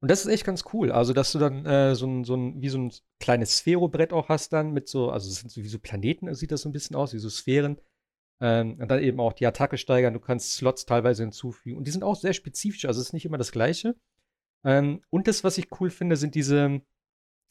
Und 0.00 0.10
das 0.10 0.24
ist 0.24 0.32
echt 0.32 0.44
ganz 0.44 0.64
cool. 0.72 0.92
Also, 0.92 1.12
dass 1.12 1.32
du 1.32 1.38
dann 1.38 1.66
äh, 1.66 1.94
so 1.94 2.06
ein, 2.06 2.24
so 2.24 2.36
ein, 2.36 2.62
wie 2.62 2.68
so 2.68 2.78
ein 2.78 2.92
kleines 3.18 3.58
Sphärobrett 3.58 4.12
auch 4.12 4.28
hast 4.28 4.52
dann 4.52 4.72
mit 4.72 4.88
so, 4.88 5.10
also 5.10 5.28
es 5.28 5.40
sind 5.40 5.50
so 5.50 5.62
wie 5.62 5.68
so 5.68 5.78
Planeten, 5.78 6.32
sieht 6.34 6.52
das 6.52 6.62
so 6.62 6.68
ein 6.68 6.72
bisschen 6.72 6.94
aus, 6.96 7.12
wie 7.14 7.18
so 7.18 7.28
Sphären. 7.28 7.80
Ähm, 8.40 8.78
und 8.78 8.88
dann 8.88 9.02
eben 9.02 9.18
auch 9.18 9.32
die 9.32 9.46
Attacke 9.46 9.76
steigern, 9.78 10.14
du 10.14 10.20
kannst 10.20 10.52
Slots 10.52 10.86
teilweise 10.86 11.24
hinzufügen. 11.24 11.76
Und 11.78 11.86
die 11.86 11.90
sind 11.90 12.04
auch 12.04 12.14
sehr 12.16 12.32
spezifisch, 12.32 12.84
also 12.84 13.00
es 13.00 13.08
ist 13.08 13.12
nicht 13.12 13.26
immer 13.26 13.38
das 13.38 13.50
Gleiche. 13.52 13.96
Ähm, 14.64 15.02
und 15.10 15.26
das, 15.28 15.42
was 15.44 15.58
ich 15.58 15.68
cool 15.80 15.90
finde, 15.90 16.16
sind 16.16 16.36
diese 16.36 16.80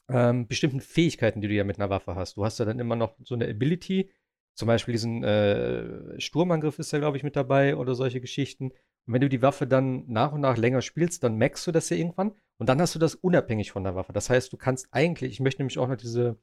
ähm, 0.08 0.46
bestimmten 0.48 0.80
Fähigkeiten, 0.80 1.40
die 1.42 1.48
du 1.48 1.54
ja 1.54 1.64
mit 1.64 1.78
einer 1.78 1.90
Waffe 1.90 2.14
hast. 2.14 2.36
Du 2.36 2.44
hast 2.44 2.58
ja 2.58 2.64
dann 2.64 2.78
immer 2.78 2.96
noch 2.96 3.16
so 3.24 3.34
eine 3.34 3.48
Ability, 3.48 4.10
zum 4.58 4.66
Beispiel 4.66 4.92
diesen 4.92 5.22
äh, 5.22 6.20
Sturmangriff 6.20 6.80
ist 6.80 6.92
ja, 6.92 6.98
glaube 6.98 7.16
ich, 7.16 7.22
mit 7.22 7.36
dabei 7.36 7.76
oder 7.76 7.94
solche 7.94 8.20
Geschichten. 8.20 8.72
Und 9.08 9.14
wenn 9.14 9.22
du 9.22 9.30
die 9.30 9.40
Waffe 9.40 9.66
dann 9.66 10.04
nach 10.06 10.32
und 10.32 10.42
nach 10.42 10.58
länger 10.58 10.82
spielst, 10.82 11.24
dann 11.24 11.36
merkst 11.36 11.66
du 11.66 11.72
das 11.72 11.88
ja 11.88 11.96
irgendwann. 11.96 12.34
Und 12.58 12.68
dann 12.68 12.78
hast 12.78 12.94
du 12.94 12.98
das 12.98 13.14
unabhängig 13.14 13.72
von 13.72 13.82
der 13.82 13.94
Waffe. 13.94 14.12
Das 14.12 14.28
heißt, 14.28 14.52
du 14.52 14.58
kannst 14.58 14.88
eigentlich, 14.90 15.32
ich 15.32 15.40
möchte 15.40 15.62
nämlich 15.62 15.78
auch 15.78 15.88
noch 15.88 15.96
diese, 15.96 16.36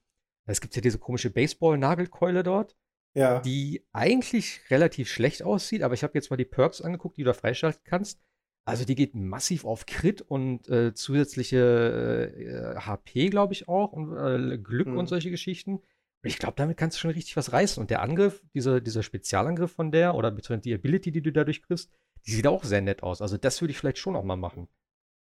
es 0.47 0.61
gibt 0.61 0.75
ja 0.75 0.81
diese 0.81 0.97
komische 0.97 1.29
Baseball-Nagelkeule 1.29 2.41
dort, 2.41 2.75
ja. 3.13 3.39
die 3.41 3.85
eigentlich 3.93 4.61
relativ 4.71 5.09
schlecht 5.09 5.43
aussieht, 5.43 5.83
aber 5.83 5.93
ich 5.93 6.01
habe 6.01 6.15
jetzt 6.15 6.31
mal 6.31 6.37
die 6.37 6.45
Perks 6.45 6.81
angeguckt, 6.81 7.17
die 7.17 7.21
du 7.21 7.27
da 7.27 7.33
freischalten 7.33 7.83
kannst. 7.83 8.19
Also 8.67 8.83
die 8.83 8.95
geht 8.95 9.13
massiv 9.13 9.63
auf 9.63 9.85
Crit 9.85 10.23
und 10.23 10.67
äh, 10.67 10.95
zusätzliche 10.95 12.33
äh, 12.35 12.79
HP, 12.79 13.29
glaube 13.29 13.53
ich 13.53 13.67
auch, 13.67 13.93
und 13.93 14.17
äh, 14.17 14.57
Glück 14.57 14.87
hm. 14.87 14.97
und 14.97 15.05
solche 15.05 15.29
Geschichten. 15.29 15.83
Ich 16.23 16.39
glaube, 16.39 16.55
damit 16.55 16.77
kannst 16.77 16.97
du 16.97 17.01
schon 17.01 17.11
richtig 17.11 17.37
was 17.37 17.53
reißen. 17.53 17.79
Und 17.79 17.91
der 17.91 18.01
Angriff, 18.01 18.41
dieser, 18.55 18.81
dieser 18.81 19.03
Spezialangriff 19.03 19.71
von 19.71 19.91
der, 19.91 20.15
oder 20.15 20.31
beziehungsweise 20.31 20.61
die 20.61 20.73
Ability, 20.73 21.11
die 21.11 21.21
du 21.21 21.31
dadurch 21.31 21.61
kriegst, 21.61 21.91
die 22.27 22.31
sieht 22.31 22.47
auch 22.47 22.63
sehr 22.63 22.81
nett 22.81 23.03
aus. 23.03 23.21
Also 23.21 23.37
das 23.37 23.61
würde 23.61 23.71
ich 23.71 23.77
vielleicht 23.77 23.97
schon 23.97 24.15
auch 24.15 24.23
mal 24.23 24.35
machen. 24.35 24.67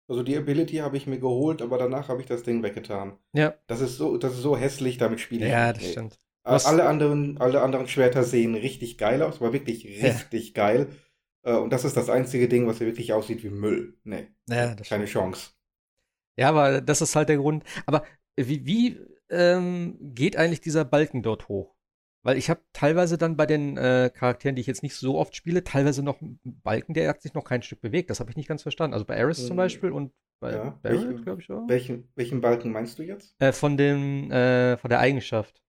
Also 0.09 0.23
die 0.23 0.37
Ability 0.37 0.77
habe 0.77 0.97
ich 0.97 1.07
mir 1.07 1.19
geholt, 1.19 1.63
aber 1.63 1.79
danach 1.79 2.09
habe 2.09 2.21
ich 2.21 2.27
das 2.27 2.43
Ding 2.43 2.63
weggetan. 2.63 3.19
Ja. 3.33 3.55
Das 3.67 3.81
ist 3.81 3.97
so, 3.97 4.19
das 4.19 4.35
ist 4.35 4.43
so 4.43 4.57
hässlich, 4.57 4.99
damit 4.99 5.21
spiele 5.21 5.47
ich. 5.47 5.53
Ja, 5.53 5.73
das 5.73 5.91
stimmt. 5.91 6.19
Was? 6.43 6.67
Alle 6.67 6.87
anderen, 6.87 7.39
alle 7.39 7.63
anderen 7.63 7.89
Schwerter 7.89 8.23
sehen 8.23 8.55
richtig 8.55 8.99
geil 8.99 9.23
aus, 9.23 9.41
aber 9.41 9.55
wirklich 9.55 9.87
richtig 9.87 10.49
ja. 10.49 10.53
geil. 10.55 10.89
Äh, 11.43 11.55
und 11.55 11.73
das 11.73 11.87
ist 11.87 11.97
das 11.97 12.11
einzige 12.11 12.49
Ding, 12.49 12.67
was 12.67 12.81
wirklich 12.81 13.15
aussieht 13.15 13.43
wie 13.43 13.51
Müll. 13.51 13.99
Nee. 14.05 14.29
Ja, 14.49 14.75
keine 14.75 15.07
Chance. 15.07 15.53
Ja, 16.37 16.51
aber 16.51 16.83
das 16.83 17.01
ist 17.01 17.17
halt 17.17 17.31
der 17.31 17.39
Grund. 17.39 17.65
Aber 17.87 18.05
wie, 18.37 18.67
wie 18.67 19.01
ähm, 19.31 19.97
geht 20.01 20.37
eigentlich 20.37 20.61
dieser 20.61 20.85
Balken 20.85 21.23
dort 21.23 21.49
hoch? 21.49 21.74
Weil 22.25 22.39
ich 22.39 22.49
habe 22.49 22.63
teilweise 22.73 23.19
dann 23.19 23.37
bei 23.37 23.45
den 23.45 23.77
äh, 23.77 24.11
Charakteren, 24.13 24.57
die 24.57 24.61
ich 24.63 24.67
jetzt 24.67 24.83
nicht 24.83 24.97
so 24.97 25.19
oft 25.19 25.37
spiele, 25.37 25.63
teilweise 25.63 26.03
noch 26.03 26.23
einen 26.23 26.41
Balken, 26.43 26.95
der 26.95 27.11
hat 27.11 27.21
sich 27.21 27.35
noch 27.35 27.45
kein 27.45 27.63
Stück 27.63 27.83
bewegt. 27.83 28.09
Das 28.09 28.19
habe 28.19 28.31
ich 28.31 28.37
nicht 28.37 28.49
ganz 28.49 28.63
verstanden. 28.63 28.95
Also 28.95 29.05
bei 29.05 29.15
Eris 29.15 29.41
ähm, 29.41 29.49
zum 29.49 29.57
Beispiel 29.59 29.91
und 29.93 30.11
bei 30.41 30.53
ja, 30.53 30.79
Barrett, 30.83 31.23
glaube 31.23 31.43
ich 31.43 31.51
auch. 31.51 31.69
Welchen, 31.69 32.09
welchen 32.17 32.41
Balken 32.41 32.73
meinst 32.73 32.99
du 32.99 33.03
jetzt? 33.03 33.35
Äh, 33.41 33.53
von, 33.53 33.77
dem, 33.77 34.31
äh, 34.31 34.79
von 34.79 34.89
der 34.89 35.01
Eigenschaft. 35.01 35.61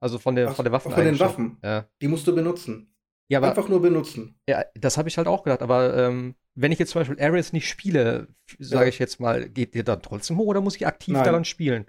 Also 0.00 0.18
von 0.18 0.36
der, 0.36 0.50
Ach, 0.50 0.54
von 0.54 0.66
der 0.66 0.72
Waffen. 0.72 0.92
Von 0.92 1.04
den 1.04 1.18
Waffen. 1.18 1.56
Ja. 1.62 1.88
Die 2.02 2.08
musst 2.08 2.26
du 2.26 2.34
benutzen. 2.34 2.94
Ja, 3.28 3.38
aber, 3.38 3.48
Einfach 3.48 3.70
nur 3.70 3.80
benutzen. 3.80 4.38
Ja, 4.46 4.64
das 4.74 4.98
habe 4.98 5.08
ich 5.08 5.16
halt 5.16 5.28
auch 5.28 5.44
gedacht. 5.44 5.62
Aber 5.62 5.96
ähm, 5.96 6.34
wenn 6.54 6.72
ich 6.72 6.78
jetzt 6.78 6.90
zum 6.90 7.00
Beispiel 7.00 7.18
Ares 7.18 7.54
nicht 7.54 7.66
spiele, 7.66 8.28
sage 8.58 8.84
ja. 8.84 8.88
ich 8.90 8.98
jetzt 8.98 9.18
mal, 9.18 9.48
geht 9.48 9.74
der 9.74 9.82
dann 9.82 10.02
trotzdem 10.02 10.36
hoch 10.36 10.48
oder 10.48 10.60
muss 10.60 10.76
ich 10.76 10.86
aktiv 10.86 11.14
Nein. 11.14 11.24
daran 11.24 11.46
spielen? 11.46 11.86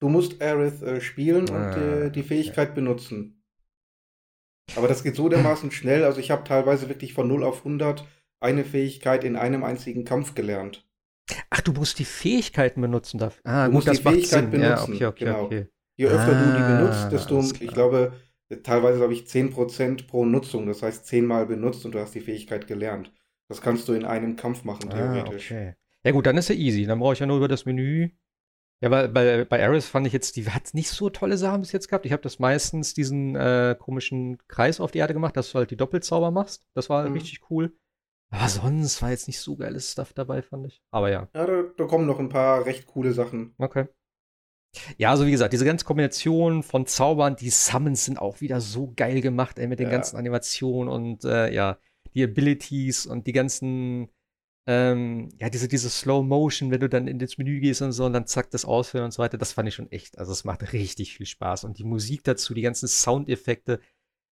Du 0.00 0.08
musst 0.08 0.40
Aerith 0.40 0.82
äh, 0.82 1.00
spielen 1.00 1.50
ah, 1.50 1.54
und 1.56 1.82
äh, 1.82 2.10
die 2.10 2.22
Fähigkeit 2.22 2.70
okay. 2.70 2.80
benutzen. 2.80 3.42
Aber 4.76 4.86
das 4.86 5.02
geht 5.02 5.16
so 5.16 5.28
dermaßen 5.28 5.70
schnell. 5.70 6.04
Also 6.04 6.20
ich 6.20 6.30
habe 6.30 6.44
teilweise 6.44 6.88
wirklich 6.88 7.14
von 7.14 7.26
0 7.26 7.42
auf 7.42 7.58
100 7.58 8.06
eine 8.40 8.64
Fähigkeit 8.64 9.24
in 9.24 9.36
einem 9.36 9.64
einzigen 9.64 10.04
Kampf 10.04 10.34
gelernt. 10.34 10.86
Ach, 11.50 11.60
du 11.60 11.72
musst 11.72 11.98
die 11.98 12.04
Fähigkeiten 12.04 12.80
benutzen 12.80 13.18
dafür. 13.18 13.42
Ah, 13.44 13.66
du 13.66 13.72
gut, 13.72 13.86
musst 13.86 13.98
die 13.98 14.02
Fähigkeit 14.02 14.50
benutzen. 14.50 14.94
Ja, 14.94 15.08
okay, 15.08 15.24
okay, 15.24 15.24
genau. 15.24 15.42
okay. 15.44 15.66
Je 15.96 16.06
öfter 16.06 16.36
ah, 16.36 16.44
du 16.44 16.56
die 16.56 16.62
ah, 16.62 16.78
benutzt, 16.78 17.12
desto, 17.12 17.40
ich 17.60 17.72
glaube, 17.72 18.12
teilweise 18.62 19.02
habe 19.02 19.12
ich 19.12 19.22
10% 19.22 20.06
pro 20.06 20.24
Nutzung. 20.24 20.66
Das 20.66 20.82
heißt, 20.82 21.06
10 21.06 21.26
Mal 21.26 21.46
benutzt 21.46 21.84
und 21.84 21.92
du 21.92 21.98
hast 21.98 22.14
die 22.14 22.20
Fähigkeit 22.20 22.68
gelernt. 22.68 23.12
Das 23.48 23.60
kannst 23.60 23.88
du 23.88 23.94
in 23.94 24.04
einem 24.04 24.36
Kampf 24.36 24.64
machen, 24.64 24.90
ah, 24.90 24.94
theoretisch. 24.94 25.50
Ah, 25.50 25.54
okay. 25.54 25.74
Ja 26.04 26.12
gut, 26.12 26.26
dann 26.26 26.36
ist 26.36 26.48
ja 26.48 26.54
easy. 26.54 26.86
Dann 26.86 27.00
brauche 27.00 27.14
ich 27.14 27.18
ja 27.18 27.26
nur 27.26 27.38
über 27.38 27.48
das 27.48 27.66
Menü 27.66 28.10
ja, 28.80 28.90
weil 28.90 29.08
bei, 29.08 29.44
bei 29.44 29.64
Ares 29.64 29.88
fand 29.88 30.06
ich 30.06 30.12
jetzt, 30.12 30.36
die 30.36 30.48
hat 30.48 30.72
nicht 30.74 30.90
so 30.90 31.10
tolle 31.10 31.36
Sachen 31.36 31.60
bis 31.60 31.72
jetzt 31.72 31.88
gehabt. 31.88 32.06
Ich 32.06 32.12
habe 32.12 32.22
das 32.22 32.38
meistens 32.38 32.94
diesen 32.94 33.34
äh, 33.34 33.76
komischen 33.78 34.38
Kreis 34.48 34.80
auf 34.80 34.90
die 34.92 34.98
Erde 34.98 35.14
gemacht, 35.14 35.36
dass 35.36 35.50
du 35.50 35.58
halt 35.58 35.70
die 35.70 35.76
Doppelzauber 35.76 36.30
machst. 36.30 36.64
Das 36.74 36.88
war 36.88 37.08
mhm. 37.08 37.14
richtig 37.14 37.50
cool. 37.50 37.76
Aber 38.30 38.48
sonst 38.48 39.00
war 39.00 39.10
jetzt 39.10 39.26
nicht 39.26 39.40
so 39.40 39.56
geiles 39.56 39.92
Stuff 39.92 40.12
dabei, 40.12 40.42
fand 40.42 40.66
ich. 40.66 40.82
Aber 40.90 41.10
ja. 41.10 41.28
Ja, 41.34 41.46
da, 41.46 41.62
da 41.76 41.84
kommen 41.86 42.06
noch 42.06 42.18
ein 42.18 42.28
paar 42.28 42.66
recht 42.66 42.86
coole 42.86 43.12
Sachen. 43.12 43.54
Okay. 43.58 43.86
Ja, 44.98 45.10
also 45.10 45.26
wie 45.26 45.30
gesagt, 45.30 45.54
diese 45.54 45.64
ganze 45.64 45.86
Kombination 45.86 46.62
von 46.62 46.86
Zaubern, 46.86 47.36
die 47.36 47.50
Summons 47.50 48.04
sind 48.04 48.18
auch 48.18 48.40
wieder 48.40 48.60
so 48.60 48.92
geil 48.94 49.22
gemacht, 49.22 49.58
ey, 49.58 49.66
mit 49.66 49.78
den 49.78 49.86
Ja. 49.86 49.92
ganzen 49.92 50.16
Animationen 50.16 50.92
und 50.92 51.24
äh, 51.24 51.52
ja, 51.52 51.78
die 52.14 52.22
Abilities 52.22 53.06
und 53.06 53.26
die 53.26 53.32
ganzen, 53.32 54.10
ähm, 54.68 55.30
ja, 55.38 55.48
diese, 55.48 55.66
diese 55.66 55.88
Slow 55.88 56.22
Motion, 56.22 56.70
wenn 56.70 56.80
du 56.80 56.90
dann 56.90 57.08
in 57.08 57.18
das 57.18 57.38
Menü 57.38 57.58
gehst 57.58 57.80
und 57.80 57.92
so 57.92 58.04
und 58.04 58.12
dann 58.12 58.26
zack, 58.26 58.50
das 58.50 58.66
ausführen 58.66 59.06
und 59.06 59.12
so 59.12 59.22
weiter, 59.22 59.38
das 59.38 59.54
fand 59.54 59.66
ich 59.66 59.74
schon 59.74 59.90
echt. 59.90 60.18
Also 60.18 60.30
es 60.32 60.44
macht 60.44 60.74
richtig 60.74 61.16
viel 61.16 61.24
Spaß. 61.24 61.64
Und 61.64 61.78
die 61.78 61.84
Musik 61.84 62.22
dazu, 62.24 62.52
die 62.52 62.60
ganzen 62.60 62.86
Soundeffekte 62.86 63.80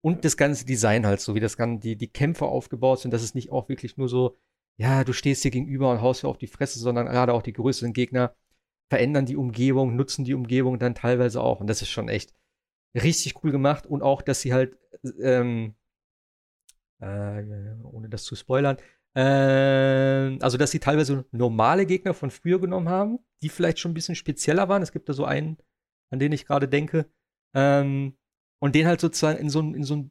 und 0.01 0.25
das 0.25 0.39
ganze 0.39 0.65
Design 0.65 1.07
halt 1.07 1.21
so, 1.21 1.35
wie 1.35 1.41
das 1.41 1.59
Ganze, 1.59 1.81
die, 1.81 1.97
die 1.97 2.09
Kämpfe 2.09 2.47
aufgebaut 2.47 3.01
sind, 3.01 3.11
dass 3.11 3.23
es 3.23 3.35
nicht 3.35 3.53
auch 3.53 3.69
wirklich 3.69 3.99
nur 3.99 4.09
so, 4.09 4.39
ja, 4.79 5.05
du 5.05 5.13
stehst 5.13 5.43
hier 5.43 5.51
gegenüber 5.51 5.91
und 5.93 6.01
haust 6.01 6.23
dir 6.23 6.29
auf 6.29 6.39
die 6.39 6.47
Fresse, 6.47 6.79
sondern 6.79 7.07
gerade 7.07 7.35
auch 7.35 7.43
die 7.43 7.53
größeren 7.53 7.93
Gegner 7.93 8.35
verändern 8.89 9.27
die 9.27 9.37
Umgebung, 9.37 9.97
nutzen 9.97 10.25
die 10.25 10.35
Umgebung 10.35 10.79
dann 10.79 10.95
teilweise 10.95 11.43
auch. 11.43 11.61
Und 11.61 11.67
das 11.67 11.83
ist 11.83 11.91
schon 11.91 12.09
echt 12.09 12.35
richtig 12.95 13.45
cool 13.45 13.53
gemacht. 13.53 13.85
Und 13.87 14.03
auch, 14.03 14.23
dass 14.23 14.41
sie 14.41 14.55
halt, 14.55 14.79
ähm, 15.21 15.75
äh, 17.01 17.43
ohne 17.83 18.09
das 18.09 18.25
zu 18.25 18.35
spoilern, 18.35 18.79
äh, 19.15 20.39
also 20.41 20.57
dass 20.57 20.71
sie 20.71 20.79
teilweise 20.79 21.27
normale 21.33 21.87
Gegner 21.87 22.15
von 22.15 22.31
früher 22.31 22.61
genommen 22.61 22.89
haben, 22.89 23.19
die 23.43 23.49
vielleicht 23.49 23.79
schon 23.79 23.93
ein 23.93 23.95
bisschen 23.95 24.15
spezieller 24.15 24.69
waren. 24.69 24.83
Es 24.83 24.93
gibt 24.93 25.09
da 25.09 25.13
so 25.13 25.25
einen, 25.25 25.59
an 26.11 26.19
den 26.19 26.33
ich 26.33 26.47
gerade 26.47 26.69
denke. 26.69 27.07
Ähm, 27.55 28.17
und 28.61 28.75
den 28.75 28.87
halt 28.87 29.01
sozusagen 29.01 29.39
in 29.39 29.51
so 29.51 29.59
einen 29.59 29.75
in 29.75 29.85
so 29.85 30.09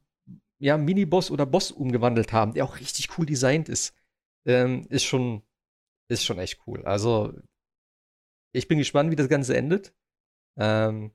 ja, 0.60 0.78
Mini-Boss 0.78 1.32
oder 1.32 1.46
Boss 1.46 1.72
umgewandelt 1.72 2.32
haben, 2.34 2.54
der 2.54 2.66
auch 2.66 2.80
richtig 2.80 3.18
cool 3.18 3.26
designt 3.26 3.68
ist. 3.68 3.96
Ähm, 4.46 4.86
ist 4.90 5.04
schon, 5.04 5.42
ist 6.08 6.24
schon 6.24 6.38
echt 6.38 6.62
cool. 6.68 6.86
Also, 6.86 7.34
ich 8.54 8.68
bin 8.68 8.78
gespannt, 8.78 9.12
wie 9.12 9.16
das 9.16 9.30
Ganze 9.30 9.58
endet. 9.58 9.94
Ähm, 10.58 11.12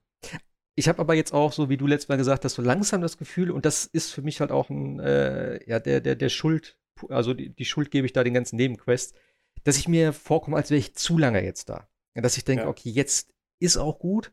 ich 0.74 0.88
habe 0.88 0.98
aber 0.98 1.14
jetzt 1.14 1.32
auch, 1.32 1.52
so 1.52 1.68
wie 1.68 1.76
du 1.76 1.86
letztes 1.86 2.08
Mal 2.08 2.16
gesagt 2.16 2.44
hast, 2.44 2.54
so 2.54 2.62
langsam 2.62 3.00
das 3.00 3.18
Gefühl, 3.18 3.50
und 3.50 3.64
das 3.64 3.86
ist 3.86 4.12
für 4.12 4.22
mich 4.22 4.40
halt 4.40 4.50
auch 4.50 4.68
ein, 4.68 4.98
äh, 5.00 5.64
ja, 5.68 5.78
der, 5.78 6.00
der, 6.00 6.16
der 6.16 6.28
Schuld, 6.28 6.78
also 7.08 7.34
die, 7.34 7.50
die 7.50 7.64
Schuld 7.64 7.90
gebe 7.90 8.06
ich 8.06 8.12
da 8.12 8.24
den 8.24 8.34
ganzen 8.34 8.56
Nebenquests, 8.56 9.14
dass 9.64 9.78
ich 9.78 9.88
mir 9.88 10.12
vorkomme, 10.12 10.56
als 10.56 10.70
wäre 10.70 10.78
ich 10.78 10.94
zu 10.94 11.18
lange 11.18 11.42
jetzt 11.44 11.68
da. 11.68 11.88
Und 12.14 12.22
dass 12.22 12.36
ich 12.36 12.44
denke, 12.44 12.64
Ja. 12.64 12.68
okay, 12.68 12.90
jetzt 12.90 13.32
ist 13.60 13.76
auch 13.76 13.98
gut. 13.98 14.32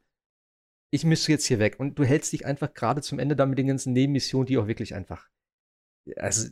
Ich 0.92 1.04
müsste 1.06 1.32
jetzt 1.32 1.46
hier 1.46 1.60
weg. 1.60 1.80
Und 1.80 1.98
du 1.98 2.04
hältst 2.06 2.32
dich 2.34 2.46
einfach 2.46 2.74
gerade 2.74 3.02
zum 3.02 3.20
Ende 3.20 3.36
dann 3.36 3.50
mit 3.50 3.58
den 3.58 3.68
ganzen 3.68 3.94
Nebenmissionen, 3.94 4.46
die 4.46 4.58
auch 4.58 4.68
wirklich 4.68 4.94
einfach, 4.94 5.28
also, 6.18 6.50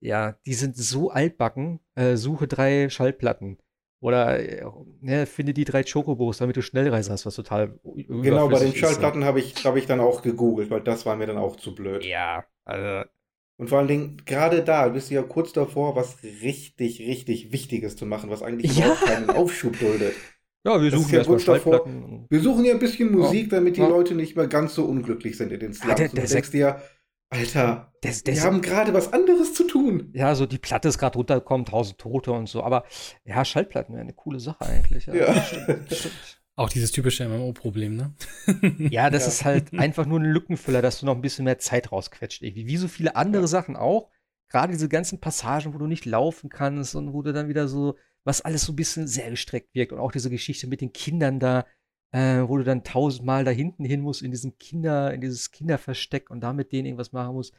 ja, 0.00 0.32
die 0.46 0.54
sind 0.54 0.76
so 0.76 1.10
altbacken. 1.10 1.80
Äh, 1.94 2.16
suche 2.16 2.48
drei 2.48 2.88
Schallplatten. 2.88 3.58
Oder 4.02 4.40
äh, 4.40 4.64
ne, 5.00 5.26
finde 5.26 5.52
die 5.52 5.64
drei 5.64 5.84
Chocobos, 5.84 6.38
damit 6.38 6.56
du 6.56 6.62
Schnellreise 6.62 7.12
hast, 7.12 7.26
was 7.26 7.34
total 7.34 7.78
Genau, 7.84 8.48
bei 8.48 8.58
den 8.58 8.70
ne? 8.70 8.76
Schallplatten 8.76 9.24
habe 9.24 9.40
ich, 9.40 9.62
hab 9.64 9.76
ich 9.76 9.86
dann 9.86 10.00
auch 10.00 10.22
gegoogelt, 10.22 10.70
weil 10.70 10.80
das 10.80 11.04
war 11.04 11.16
mir 11.16 11.26
dann 11.26 11.36
auch 11.36 11.56
zu 11.56 11.74
blöd. 11.74 12.04
Ja, 12.04 12.46
also, 12.64 13.08
Und 13.60 13.68
vor 13.68 13.78
allen 13.78 13.88
Dingen, 13.88 14.22
gerade 14.24 14.62
da 14.62 14.88
bist 14.88 15.10
du 15.10 15.14
ja 15.16 15.22
kurz 15.22 15.52
davor, 15.52 15.94
was 15.94 16.22
richtig, 16.22 16.98
richtig 17.00 17.52
Wichtiges 17.52 17.94
zu 17.94 18.06
machen, 18.06 18.30
was 18.30 18.42
eigentlich 18.42 18.74
Ja. 18.76 18.86
überhaupt 18.86 19.04
keinen 19.04 19.28
Aufschub 19.30 19.78
duldet. 19.78 20.14
ja, 20.64 20.80
wir 20.80 20.90
Das 20.90 20.98
suchen 21.00 21.12
ja 21.12 21.18
erstmal 21.18 21.36
kurz 21.36 21.44
davor. 21.44 21.72
Schallplatten. 21.74 22.02
und- 22.04 22.26
Wir 22.30 22.40
suchen 22.40 22.64
hier 22.64 22.72
ein 22.72 22.78
bisschen 22.78 23.12
Musik, 23.12 23.50
damit 23.50 23.76
die 23.76 23.80
Ja. 23.82 23.88
Leute 23.88 24.14
nicht 24.14 24.34
mehr 24.34 24.46
ganz 24.46 24.74
so 24.74 24.84
unglücklich 24.86 25.36
sind 25.36 25.52
in 25.52 25.60
den 25.60 25.74
Slums. 25.74 25.94
der- 25.96 26.08
Und 26.08 26.16
der 26.16 26.24
du 26.24 26.32
denkst 26.32 26.50
dir, 26.52 26.80
Alter, 27.32 27.92
Der, 28.02 28.12
der, 28.26 28.34
wir 28.34 28.42
haben 28.42 28.60
gerade 28.62 28.92
was 28.94 29.12
anderes 29.12 29.52
zu 29.54 29.64
tun. 29.64 30.10
ja, 30.14 30.34
so 30.34 30.46
die 30.46 30.58
Platte 30.58 30.88
ist 30.88 30.98
gerade 30.98 31.16
runtergekommen, 31.18 31.64
tausend 31.66 31.98
Tote 31.98 32.32
und 32.32 32.48
so. 32.48 32.62
Aber 32.62 32.84
ja, 33.24 33.44
Schallplatten 33.44 33.94
wäre 33.94 34.02
eine 34.02 34.14
coole 34.14 34.40
Sache 34.40 34.64
eigentlich. 34.66 35.06
Ja, 35.06 35.14
Ja. 35.14 35.42
stimmt, 35.42 35.92
stimmt. 35.92 36.39
Auch 36.60 36.68
dieses 36.68 36.92
typische 36.92 37.26
MMO-Problem, 37.28 37.96
ne? 37.96 38.12
Ja, 38.90 39.08
das 39.10 39.22
Ja. 39.24 39.28
ist 39.28 39.44
halt 39.44 39.72
einfach 39.72 40.04
nur 40.06 40.20
ein 40.20 40.26
Lückenfüller, 40.26 40.82
dass 40.82 41.00
du 41.00 41.06
noch 41.06 41.14
ein 41.14 41.22
bisschen 41.22 41.44
mehr 41.46 41.58
Zeit 41.58 41.90
rausquetscht. 41.90 42.42
Irgendwie. 42.42 42.66
Wie 42.66 42.76
so 42.76 42.86
viele 42.88 43.16
andere 43.16 43.42
Ja. 43.42 43.48
Sachen 43.48 43.76
auch. 43.76 44.10
Gerade 44.50 44.72
diese 44.72 44.88
ganzen 44.88 45.20
Passagen, 45.20 45.72
wo 45.74 45.78
du 45.78 45.86
nicht 45.86 46.04
laufen 46.06 46.50
kannst 46.50 46.94
und 46.96 47.12
wo 47.12 47.22
du 47.22 47.32
dann 47.32 47.48
wieder 47.48 47.68
so, 47.68 47.96
was 48.24 48.40
alles 48.42 48.62
so 48.64 48.72
ein 48.72 48.76
bisschen 48.76 49.06
sehr 49.06 49.30
gestreckt 49.30 49.74
wirkt. 49.74 49.92
Und 49.92 50.00
auch 50.00 50.12
diese 50.12 50.28
Geschichte 50.28 50.66
mit 50.66 50.80
den 50.80 50.92
Kindern 50.92 51.38
da, 51.40 51.66
äh, 52.12 52.42
wo 52.42 52.56
du 52.58 52.64
dann 52.64 52.84
tausendmal 52.84 53.44
da 53.44 53.52
hinten 53.52 53.84
hin 53.84 54.00
musst 54.00 54.20
in 54.22 54.30
diesen 54.30 54.58
Kinder, 54.58 55.14
in 55.14 55.20
dieses 55.20 55.52
Kinderversteck 55.52 56.28
und 56.30 56.40
da 56.40 56.52
mit 56.52 56.72
denen 56.72 56.86
irgendwas 56.86 57.12
machen 57.12 57.34
musst. 57.34 57.54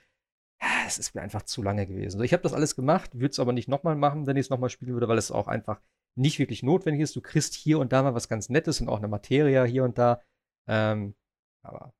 Es 0.85 0.99
ist 0.99 1.15
mir 1.15 1.21
einfach 1.21 1.41
zu 1.43 1.63
lange 1.63 1.87
gewesen. 1.87 2.17
So, 2.19 2.23
ich 2.23 2.33
habe 2.33 2.43
das 2.43 2.53
alles 2.53 2.75
gemacht, 2.75 3.15
würde 3.15 3.31
es 3.31 3.39
aber 3.39 3.53
nicht 3.53 3.67
nochmal 3.67 3.95
machen, 3.95 4.27
wenn 4.27 4.35
ich 4.37 4.45
es 4.45 4.49
nochmal 4.51 4.69
spielen 4.69 4.93
würde, 4.93 5.07
weil 5.07 5.17
es 5.17 5.31
auch 5.31 5.47
einfach 5.47 5.81
nicht 6.15 6.39
wirklich 6.39 6.63
notwendig 6.63 7.01
ist. 7.01 7.15
Du 7.15 7.21
kriegst 7.21 7.53
hier 7.53 7.79
und 7.79 7.91
da 7.93 8.03
mal 8.03 8.13
was 8.13 8.27
ganz 8.29 8.49
Nettes 8.49 8.81
und 8.81 8.89
auch 8.89 8.97
eine 8.97 9.07
Materie 9.07 9.63
hier 9.65 9.83
und 9.83 9.97
da. 9.97 10.21
Ähm, 10.67 11.15
aber 11.63 11.93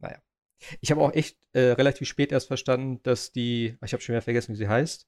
naja. 0.00 0.18
Ich 0.80 0.90
habe 0.90 1.00
auch 1.02 1.12
echt 1.12 1.38
äh, 1.52 1.72
relativ 1.72 2.08
spät 2.08 2.32
erst 2.32 2.46
verstanden, 2.46 3.02
dass 3.02 3.32
die, 3.32 3.76
ich 3.84 3.92
habe 3.92 4.02
schon 4.02 4.14
wieder 4.14 4.22
vergessen, 4.22 4.52
wie 4.52 4.56
sie 4.56 4.68
heißt, 4.68 5.06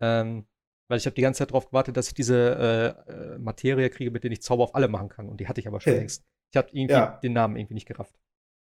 ähm, 0.00 0.46
weil 0.88 0.98
ich 0.98 1.06
habe 1.06 1.14
die 1.14 1.22
ganze 1.22 1.38
Zeit 1.38 1.50
darauf 1.50 1.66
gewartet, 1.68 1.96
dass 1.96 2.08
ich 2.08 2.14
diese 2.14 2.96
äh, 3.08 3.12
äh, 3.12 3.38
Materie 3.38 3.90
kriege, 3.90 4.10
mit 4.10 4.24
der 4.24 4.30
ich 4.30 4.42
Zauber 4.42 4.64
auf 4.64 4.74
alle 4.74 4.88
machen 4.88 5.08
kann. 5.08 5.28
Und 5.28 5.38
die 5.40 5.48
hatte 5.48 5.60
ich 5.60 5.68
aber 5.68 5.80
schon 5.80 5.92
Hey. 5.92 6.00
längst. 6.00 6.24
Ich 6.52 6.56
habe 6.56 6.68
irgendwie 6.72 6.94
Ja. 6.94 7.18
den 7.22 7.32
Namen 7.32 7.56
irgendwie 7.56 7.74
nicht 7.74 7.86
gerafft. 7.86 8.18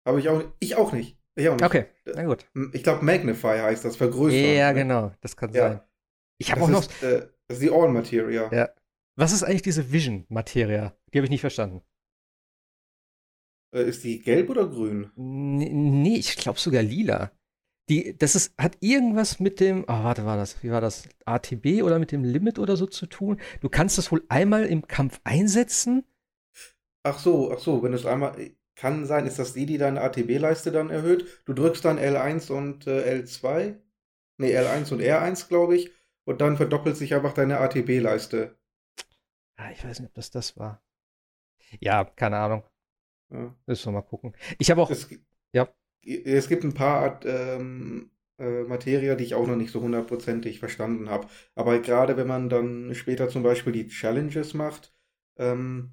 Aber 0.05 0.17
ich 0.17 0.29
auch, 0.29 0.43
ich 0.59 0.75
auch 0.75 0.91
nicht. 0.91 1.17
Ich 1.35 1.47
auch 1.49 1.53
nicht. 1.55 1.63
Okay, 1.63 1.85
na 2.05 2.23
gut. 2.23 2.45
Ich 2.73 2.83
glaube, 2.83 3.05
Magnify 3.05 3.59
heißt 3.59 3.85
das, 3.85 3.95
vergrößern. 3.95 4.55
Ja, 4.55 4.73
ne? 4.73 4.79
genau, 4.79 5.11
das 5.21 5.37
kann 5.37 5.53
Ja. 5.53 5.69
sein. 5.69 5.81
Ich 6.37 6.51
habe 6.51 6.61
auch 6.61 6.69
noch. 6.69 6.81
ist, 6.81 7.03
äh, 7.03 7.27
das 7.47 7.57
ist 7.57 7.63
die 7.63 7.71
All-Materia. 7.71 8.49
Ja. 8.53 8.69
Was 9.19 9.33
ist 9.33 9.43
eigentlich 9.43 9.63
diese 9.63 9.91
Vision-Materie? 9.91 10.93
Die 11.13 11.17
habe 11.17 11.25
ich 11.25 11.29
nicht 11.29 11.41
verstanden. 11.41 11.81
Äh, 13.75 13.83
ist 13.83 14.05
die 14.05 14.21
gelb 14.21 14.49
oder 14.49 14.65
grün? 14.65 15.11
Nee, 15.17 16.15
ich 16.15 16.37
glaube 16.37 16.57
sogar 16.57 16.81
lila. 16.81 17.29
Die, 17.89 18.17
das 18.17 18.35
ist, 18.35 18.53
hat 18.57 18.77
irgendwas 18.79 19.41
mit 19.41 19.59
dem, 19.59 19.83
oh, 19.83 20.03
warte, 20.03 20.23
war 20.23 20.37
das, 20.37 20.63
wie 20.63 20.71
war 20.71 20.79
das? 20.79 21.09
ATB 21.25 21.83
oder 21.83 21.99
mit 21.99 22.13
dem 22.13 22.23
Limit 22.23 22.59
oder 22.59 22.77
so 22.77 22.85
zu 22.85 23.07
tun? 23.07 23.41
Du 23.59 23.67
kannst 23.67 23.97
das 23.97 24.09
wohl 24.09 24.23
einmal 24.29 24.65
im 24.65 24.87
Kampf 24.87 25.19
einsetzen. 25.25 26.05
Ach 27.03 27.19
so, 27.19 27.51
ach 27.51 27.59
so, 27.59 27.83
wenn 27.83 27.91
es 27.91 28.05
einmal. 28.05 28.51
Kann 28.75 29.05
sein, 29.05 29.27
ist 29.27 29.37
das 29.37 29.51
die, 29.51 29.65
die 29.65 29.77
deine 29.77 29.99
ATB-Leiste 29.99 30.71
dann 30.71 30.89
erhöht? 30.89 31.43
Du 31.43 31.51
drückst 31.51 31.83
dann 31.83 31.99
L1 31.99 32.49
und 32.53 32.87
äh, 32.87 33.19
L2? 33.19 33.75
Nee, 34.37 34.57
L1 34.57 34.93
und 34.93 35.01
R1, 35.01 35.49
glaube 35.49 35.75
ich. 35.75 35.91
Und 36.23 36.39
dann 36.39 36.55
verdoppelt 36.55 36.95
sich 36.95 37.13
einfach 37.13 37.33
deine 37.33 37.59
ATB-Leiste. 37.59 38.58
Ah, 39.59 39.71
ich 39.71 39.83
weiß 39.83 39.99
nicht, 39.99 40.09
ob 40.09 40.15
das 40.15 40.31
das 40.31 40.57
war. 40.57 40.81
Ja, 41.81 42.05
keine 42.05 42.37
Ahnung. 42.37 42.63
Ja. 43.29 43.53
Müssen 43.67 43.87
wir 43.89 43.99
mal 43.99 44.01
gucken. 44.07 44.33
Ich 44.57 44.71
habe 44.71 44.81
auch, 44.81 44.89
Es, 44.89 45.07
Ja. 45.53 45.67
es 46.01 46.47
gibt 46.47 46.63
ein 46.63 46.73
paar 46.73 47.01
Art, 47.01 47.25
ähm, 47.27 48.11
äh, 48.39 48.63
Materia, 48.63 49.15
die 49.15 49.25
ich 49.25 49.35
auch 49.35 49.45
noch 49.45 49.57
nicht 49.57 49.71
so 49.71 49.81
hundertprozentig 49.81 50.59
verstanden 50.59 51.09
habe. 51.09 51.27
Aber 51.55 51.79
gerade 51.79 52.15
wenn 52.17 52.27
man 52.27 52.49
dann 52.49 52.95
später 52.95 53.27
zum 53.29 53.43
Beispiel 53.43 53.73
die 53.73 53.87
Challenges 53.87 54.53
macht, 54.53 54.93
ähm, 55.37 55.91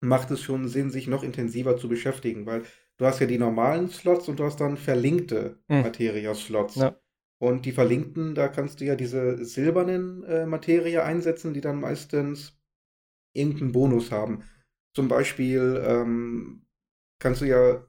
macht 0.00 0.30
es 0.30 0.42
schon 0.42 0.68
Sinn, 0.68 0.90
sich 0.90 1.06
noch 1.06 1.22
intensiver 1.22 1.76
zu 1.76 1.88
beschäftigen, 1.88 2.46
weil 2.46 2.62
du 2.98 3.06
hast 3.06 3.20
ja 3.20 3.26
die 3.26 3.38
normalen 3.38 3.88
Slots 3.88 4.28
und 4.28 4.38
du 4.38 4.44
hast 4.44 4.60
dann 4.60 4.76
verlinkte 4.76 5.58
Hm. 5.68 5.82
Materia-Slots. 5.82 6.76
Ja. 6.76 6.96
Und 7.38 7.64
die 7.64 7.72
verlinkten, 7.72 8.34
da 8.34 8.48
kannst 8.48 8.80
du 8.80 8.84
ja 8.84 8.94
diese 8.94 9.42
silbernen 9.44 10.22
äh, 10.24 10.44
Materie 10.46 11.02
einsetzen, 11.02 11.54
die 11.54 11.62
dann 11.62 11.80
meistens 11.80 12.59
irgendeinen 13.32 13.72
Bonus 13.72 14.10
haben. 14.10 14.42
Zum 14.94 15.08
Beispiel 15.08 15.82
ähm, 15.86 16.66
kannst 17.18 17.40
du 17.42 17.46
ja 17.46 17.84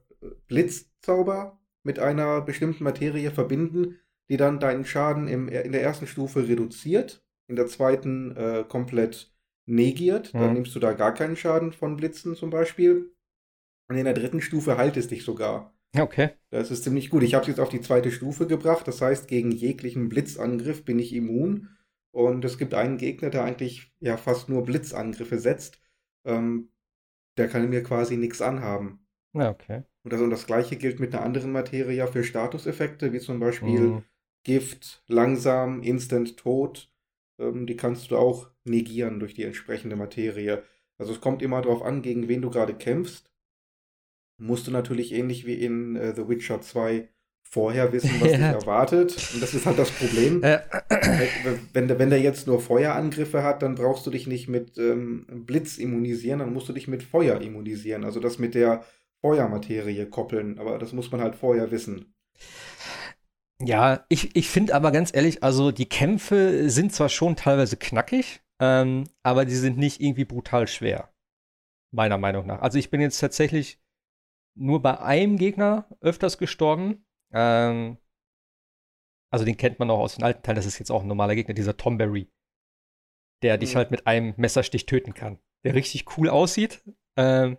Blitzzauber 0.48 1.60
mit 1.82 1.98
einer 1.98 2.40
bestimmten 2.42 2.84
Materie 2.84 3.30
verbinden, 3.30 3.98
die 4.28 4.36
dann 4.36 4.60
deinen 4.60 4.84
Schaden 4.84 5.28
im, 5.28 5.48
in 5.48 5.72
der 5.72 5.82
ersten 5.82 6.06
Stufe 6.06 6.48
reduziert, 6.48 7.24
in 7.48 7.56
der 7.56 7.66
zweiten 7.66 8.36
äh, 8.36 8.64
komplett 8.68 9.32
negiert. 9.66 10.34
Dann 10.38 10.52
Mhm. 10.52 10.54
nimmst 10.54 10.74
du 10.74 10.80
da 10.80 10.92
gar 10.92 11.14
keinen 11.14 11.36
Schaden 11.36 11.72
von 11.72 11.96
Blitzen 11.96 12.34
zum 12.36 12.50
Beispiel. 12.50 13.12
Und 13.88 13.96
in 13.96 14.04
der 14.04 14.14
dritten 14.14 14.40
Stufe 14.40 14.76
heilt 14.78 14.96
es 14.96 15.08
dich 15.08 15.24
sogar. 15.24 15.74
okay. 15.98 16.30
Das 16.50 16.70
ist 16.70 16.84
ziemlich 16.84 17.10
gut. 17.10 17.22
Ich 17.22 17.34
habe 17.34 17.42
es 17.42 17.48
jetzt 17.48 17.60
auf 17.60 17.68
die 17.70 17.80
zweite 17.80 18.10
Stufe 18.10 18.46
gebracht. 18.46 18.86
Das 18.88 19.00
heißt, 19.00 19.28
gegen 19.28 19.50
jeglichen 19.52 20.08
Blitzangriff 20.08 20.84
bin 20.84 20.98
ich 20.98 21.14
immun. 21.14 21.70
Und 22.12 22.44
es 22.46 22.58
gibt 22.58 22.74
einen 22.74 22.98
Gegner, 22.98 23.30
der 23.30 23.44
eigentlich 23.44 23.92
ja 24.00 24.16
fast 24.18 24.48
nur 24.50 24.64
Blitzangriffe 24.64 25.38
setzt. 25.40 25.80
Ähm, 26.26 26.70
der 27.38 27.48
kann 27.48 27.68
mir 27.70 27.82
quasi 27.84 28.16
nichts 28.18 28.42
anhaben. 28.42 29.06
Ja, 29.34 29.50
okay. 29.50 29.82
Und 30.04 30.12
das, 30.12 30.20
und 30.20 30.30
das 30.30 30.46
gleiche 30.46 30.76
gilt 30.76 31.00
mit 31.00 31.14
einer 31.14 31.24
anderen 31.24 31.52
Materie 31.52 32.06
für 32.08 32.24
Statuseffekte, 32.24 33.12
wie 33.12 33.20
zum 33.20 33.38
Beispiel 33.40 33.96
Mhm. 33.96 34.04
Gift, 34.44 35.04
langsam, 35.08 35.82
instant 35.82 36.36
tot. 36.36 36.92
Ähm, 37.38 37.66
die 37.66 37.76
kannst 37.76 38.10
du 38.10 38.16
auch 38.16 38.50
negieren 38.64 39.20
durch 39.20 39.34
die 39.34 39.44
entsprechende 39.44 39.96
Materie. 39.96 40.64
Also 40.98 41.12
es 41.12 41.20
kommt 41.20 41.42
immer 41.42 41.62
darauf 41.62 41.82
an, 41.82 42.02
gegen 42.02 42.28
wen 42.28 42.42
du 42.42 42.50
gerade 42.50 42.74
kämpfst. 42.74 43.30
Musst 44.36 44.66
du 44.66 44.70
natürlich 44.70 45.12
ähnlich 45.12 45.46
wie 45.46 45.54
in 45.54 45.96
äh, 45.96 46.14
The 46.14 46.28
Witcher 46.28 46.60
2 46.60 47.08
vorher 47.52 47.92
wissen, 47.92 48.10
was 48.20 48.30
dich 48.32 48.40
erwartet. 48.40 49.16
Und 49.34 49.42
das 49.42 49.52
ist 49.54 49.66
halt 49.66 49.78
das 49.78 49.90
Problem. 49.90 50.42
Äh, 50.42 50.60
Wenn, 51.74 51.86
der- 51.88 51.98
wenn 51.98 52.10
der 52.10 52.20
jetzt 52.20 52.46
nur 52.46 52.60
Feuerangriffe 52.60 53.42
hat, 53.42 53.62
dann 53.62 53.74
brauchst 53.74 54.06
du 54.06 54.10
dich 54.10 54.26
nicht 54.26 54.48
mit 54.48 54.78
ähm, 54.78 55.26
Blitz 55.46 55.76
immunisieren, 55.78 56.38
dann 56.40 56.52
musst 56.52 56.68
du 56.68 56.72
dich 56.72 56.88
mit 56.88 57.02
Feuer 57.02 57.40
immunisieren. 57.40 58.04
Also 58.04 58.20
das 58.20 58.38
mit 58.38 58.54
der 58.54 58.84
Feuermaterie 59.20 60.06
koppeln. 60.06 60.58
Aber 60.58 60.78
das 60.78 60.92
muss 60.92 61.10
man 61.12 61.20
halt 61.20 61.34
vorher 61.34 61.70
wissen. 61.70 62.14
Ja, 63.60 64.04
ich, 64.08 64.34
ich 64.34 64.48
finde 64.48 64.74
aber 64.74 64.90
ganz 64.90 65.14
ehrlich, 65.14 65.42
also 65.42 65.70
die 65.70 65.88
Kämpfe 65.88 66.68
sind 66.68 66.92
zwar 66.92 67.08
schon 67.08 67.36
teilweise 67.36 67.76
knackig, 67.76 68.40
ähm, 68.60 69.04
aber 69.22 69.44
die 69.44 69.54
sind 69.54 69.78
nicht 69.78 70.00
irgendwie 70.00 70.24
brutal 70.24 70.66
schwer. 70.66 71.10
Meiner 71.92 72.18
Meinung 72.18 72.46
nach. 72.46 72.60
Also 72.62 72.78
ich 72.78 72.90
bin 72.90 73.00
jetzt 73.00 73.20
tatsächlich 73.20 73.78
nur 74.58 74.82
bei 74.82 74.98
einem 75.00 75.36
Gegner 75.36 75.86
öfters 76.00 76.38
gestorben. 76.38 77.04
Ähm, 77.32 77.98
also 79.30 79.44
den 79.44 79.56
kennt 79.56 79.78
man 79.78 79.90
auch 79.90 80.00
aus 80.00 80.16
den 80.16 80.24
alten 80.24 80.42
Teilen, 80.42 80.56
das 80.56 80.66
ist 80.66 80.78
jetzt 80.78 80.90
auch 80.90 81.02
ein 81.02 81.08
normaler 81.08 81.34
Gegner, 81.34 81.54
dieser 81.54 81.76
Tomberry. 81.76 82.30
Der 83.42 83.58
dich 83.58 83.74
Mhm. 83.74 83.78
halt 83.78 83.90
mit 83.90 84.06
einem 84.06 84.34
Messerstich 84.36 84.86
töten 84.86 85.14
kann. 85.14 85.38
Der 85.64 85.74
richtig 85.74 86.16
cool 86.16 86.28
aussieht. 86.28 86.82
Ähm, 87.16 87.58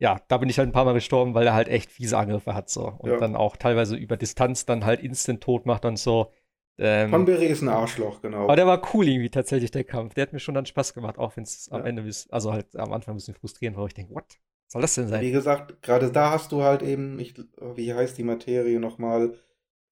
ja, 0.00 0.20
da 0.28 0.38
bin 0.38 0.48
ich 0.48 0.58
halt 0.58 0.68
ein 0.68 0.72
paar 0.72 0.84
Mal 0.86 0.94
gestorben, 0.94 1.34
weil 1.34 1.46
er 1.46 1.52
halt 1.54 1.68
echt 1.68 1.90
fiese 1.90 2.16
Angriffe 2.16 2.54
hat 2.54 2.70
so. 2.70 2.86
Und 2.98 3.10
Ja. 3.10 3.16
dann 3.18 3.36
auch 3.36 3.56
teilweise 3.56 3.96
über 3.96 4.16
Distanz 4.16 4.64
dann 4.64 4.84
halt 4.84 5.00
instant 5.00 5.42
tot 5.42 5.66
macht 5.66 5.84
und 5.84 5.98
so. 5.98 6.32
Ähm, 6.78 7.10
Tonberry 7.10 7.46
ist 7.46 7.60
ein 7.60 7.68
Arschloch, 7.68 8.22
genau. 8.22 8.44
aber 8.44 8.56
der 8.56 8.66
war 8.66 8.94
cool 8.94 9.06
irgendwie 9.06 9.28
tatsächlich, 9.28 9.70
der 9.70 9.84
Kampf. 9.84 10.14
Der 10.14 10.22
hat 10.22 10.32
mir 10.32 10.40
schon 10.40 10.54
dann 10.54 10.64
Spaß 10.64 10.94
gemacht, 10.94 11.18
auch 11.18 11.36
wenn 11.36 11.42
es 11.42 11.68
am 11.70 11.82
Ja. 11.82 11.86
Ende, 11.88 12.02
bis- 12.02 12.30
also 12.30 12.52
halt 12.52 12.74
am 12.76 12.92
Anfang 12.94 13.12
ein 13.14 13.18
bisschen 13.18 13.34
frustrierend 13.34 13.76
war, 13.76 13.82
wo 13.84 13.88
ich 13.88 13.94
denke, 13.94 14.14
what? 14.14 14.38
Soll 14.70 14.82
das 14.82 14.94
denn 14.94 15.08
sein? 15.08 15.22
Wie 15.22 15.32
gesagt, 15.32 15.82
gerade 15.82 16.10
da 16.12 16.30
hast 16.30 16.52
du 16.52 16.62
halt 16.62 16.82
eben, 16.82 17.18
ich, 17.18 17.34
wie 17.74 17.94
heißt 17.94 18.16
die 18.18 18.22
Materie 18.24 18.78
nochmal? 18.80 19.34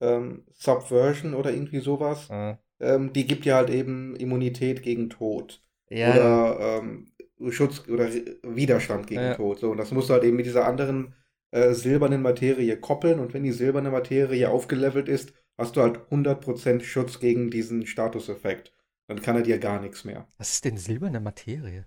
Ähm, 0.01 0.45
Subversion 0.53 1.33
oder 1.33 1.51
irgendwie 1.51 1.79
sowas. 1.79 2.31
Äh, 2.31 2.57
Ähm, 2.79 3.11
die 3.13 3.27
gibt 3.27 3.45
ja 3.45 3.57
halt 3.57 3.69
eben 3.69 4.15
Immunität 4.15 4.81
gegen 4.83 5.09
Tod. 5.09 5.61
ja, 5.89 6.15
Oder 6.15 6.79
ähm, 6.81 7.11
Schutz 7.51 7.83
oder 7.89 8.07
Widerstand 8.43 9.07
gegen 9.07 9.21
Ja. 9.25 9.33
Tod. 9.33 9.59
So, 9.59 9.71
und 9.71 9.77
das 9.77 9.91
musst 9.91 10.09
du 10.09 10.13
halt 10.13 10.23
eben 10.23 10.37
mit 10.37 10.45
dieser 10.45 10.65
anderen 10.65 11.13
äh, 11.51 11.73
silbernen 11.73 12.21
Materie 12.21 12.77
koppeln. 12.79 13.19
Und 13.19 13.33
wenn 13.33 13.43
die 13.43 13.51
silberne 13.51 13.91
Materie 13.91 14.49
aufgelevelt 14.49 15.09
ist, 15.09 15.33
hast 15.57 15.75
du 15.75 15.81
halt 15.81 16.09
100% 16.09 16.83
Schutz 16.83 17.19
gegen 17.19 17.49
diesen 17.51 17.85
Statuseffekt. 17.85 18.71
Dann 19.07 19.21
kann 19.21 19.35
er 19.35 19.41
dir 19.43 19.59
gar 19.59 19.81
nichts 19.81 20.05
mehr. 20.05 20.27
was 20.39 20.53
ist 20.53 20.65
denn 20.65 20.77
silberne 20.77 21.19
Materie? 21.19 21.85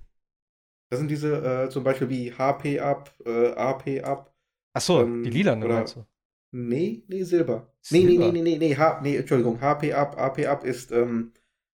Das 0.92 0.98
sind 0.98 1.08
diese 1.10 1.64
äh, 1.64 1.70
zum 1.70 1.84
Beispiel 1.84 2.10
wie 2.10 2.32
HP 2.32 2.78
ab, 2.80 3.14
äh, 3.24 3.52
AP 3.54 4.02
ab. 4.02 4.34
Ach 4.74 4.80
so, 4.82 5.02
Ähm, 5.02 5.24
die 5.24 5.30
lilanen 5.30 5.62
oder- 5.64 5.76
meinst 5.76 5.96
du? 5.96 6.04
Nee, 6.50 7.02
nee, 7.08 7.22
Silber. 7.22 7.72
Nee, 7.88 8.00
nee, 8.04 8.18
Silber? 8.18 8.30
nee, 8.30 8.42
nee, 8.42 8.42
nee, 8.42 8.58
nee, 8.58 8.76
H, 8.76 9.00
nee, 9.02 9.16
Entschuldigung, 9.16 9.58
HP 9.62 9.94
ab, 9.94 10.18
AP 10.18 10.46
ab 10.46 10.64
ist, 10.64 10.92
ähm, 10.92 11.32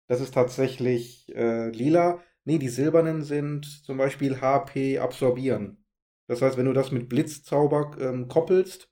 das 0.06 0.20
ist 0.20 0.34
tatsächlich 0.34 1.34
äh, 1.34 1.70
lila. 1.70 2.20
Nee, 2.44 2.58
die 2.58 2.68
silbernen 2.68 3.22
sind 3.22 3.64
zum 3.86 3.96
Beispiel 3.96 4.40
HP 4.42 4.98
absorbieren. 4.98 5.82
Das 6.28 6.42
heißt, 6.42 6.58
wenn 6.58 6.66
du 6.66 6.74
das 6.74 6.92
mit 6.92 7.08
Blitzzauber 7.08 7.96
ähm, 7.98 8.28
koppelst, 8.28 8.90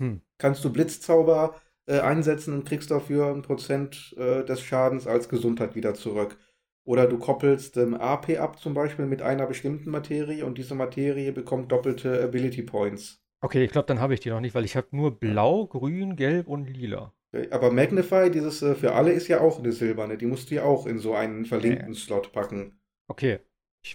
Hm. 0.00 0.20
kannst 0.38 0.64
du 0.64 0.72
Blitzzauber 0.72 1.60
äh, 1.86 2.00
einsetzen 2.00 2.54
und 2.54 2.64
kriegst 2.64 2.90
dafür 2.92 3.28
ein 3.34 3.42
Prozent 3.42 4.14
äh, 4.18 4.44
des 4.44 4.60
Schadens 4.62 5.06
als 5.08 5.28
Gesundheit 5.28 5.74
wieder 5.74 5.94
zurück. 5.94 6.38
Oder 6.84 7.06
du 7.06 7.18
koppelst 7.18 7.76
ähm, 7.78 7.94
AP 7.94 8.38
ab 8.38 8.58
zum 8.58 8.74
Beispiel 8.74 9.06
mit 9.06 9.22
einer 9.22 9.46
bestimmten 9.46 9.90
Materie 9.90 10.44
und 10.44 10.58
diese 10.58 10.74
Materie 10.74 11.32
bekommt 11.32 11.72
doppelte 11.72 12.22
Ability 12.22 12.62
Points. 12.62 13.22
Okay, 13.40 13.64
ich 13.64 13.70
glaube, 13.72 13.86
dann 13.86 14.00
habe 14.00 14.14
ich 14.14 14.20
die 14.20 14.30
noch 14.30 14.40
nicht, 14.40 14.54
weil 14.54 14.64
ich 14.64 14.76
habe 14.76 14.88
nur 14.90 15.18
blau, 15.18 15.66
grün, 15.66 16.16
gelb 16.16 16.48
und 16.48 16.66
lila. 16.66 17.12
Aber 17.50 17.70
Magnify, 17.72 18.30
dieses 18.30 18.62
äh, 18.62 18.74
für 18.74 18.92
alle, 18.94 19.12
ist 19.12 19.28
ja 19.28 19.40
auch 19.40 19.58
eine 19.58 19.72
silberne. 19.72 20.16
Die 20.16 20.26
musst 20.26 20.50
du 20.50 20.54
ja 20.56 20.62
auch 20.64 20.86
in 20.86 20.98
so 20.98 21.14
einen 21.14 21.44
verlinkten 21.46 21.94
Slot 21.94 22.32
packen. 22.32 22.78
Okay, 23.08 23.40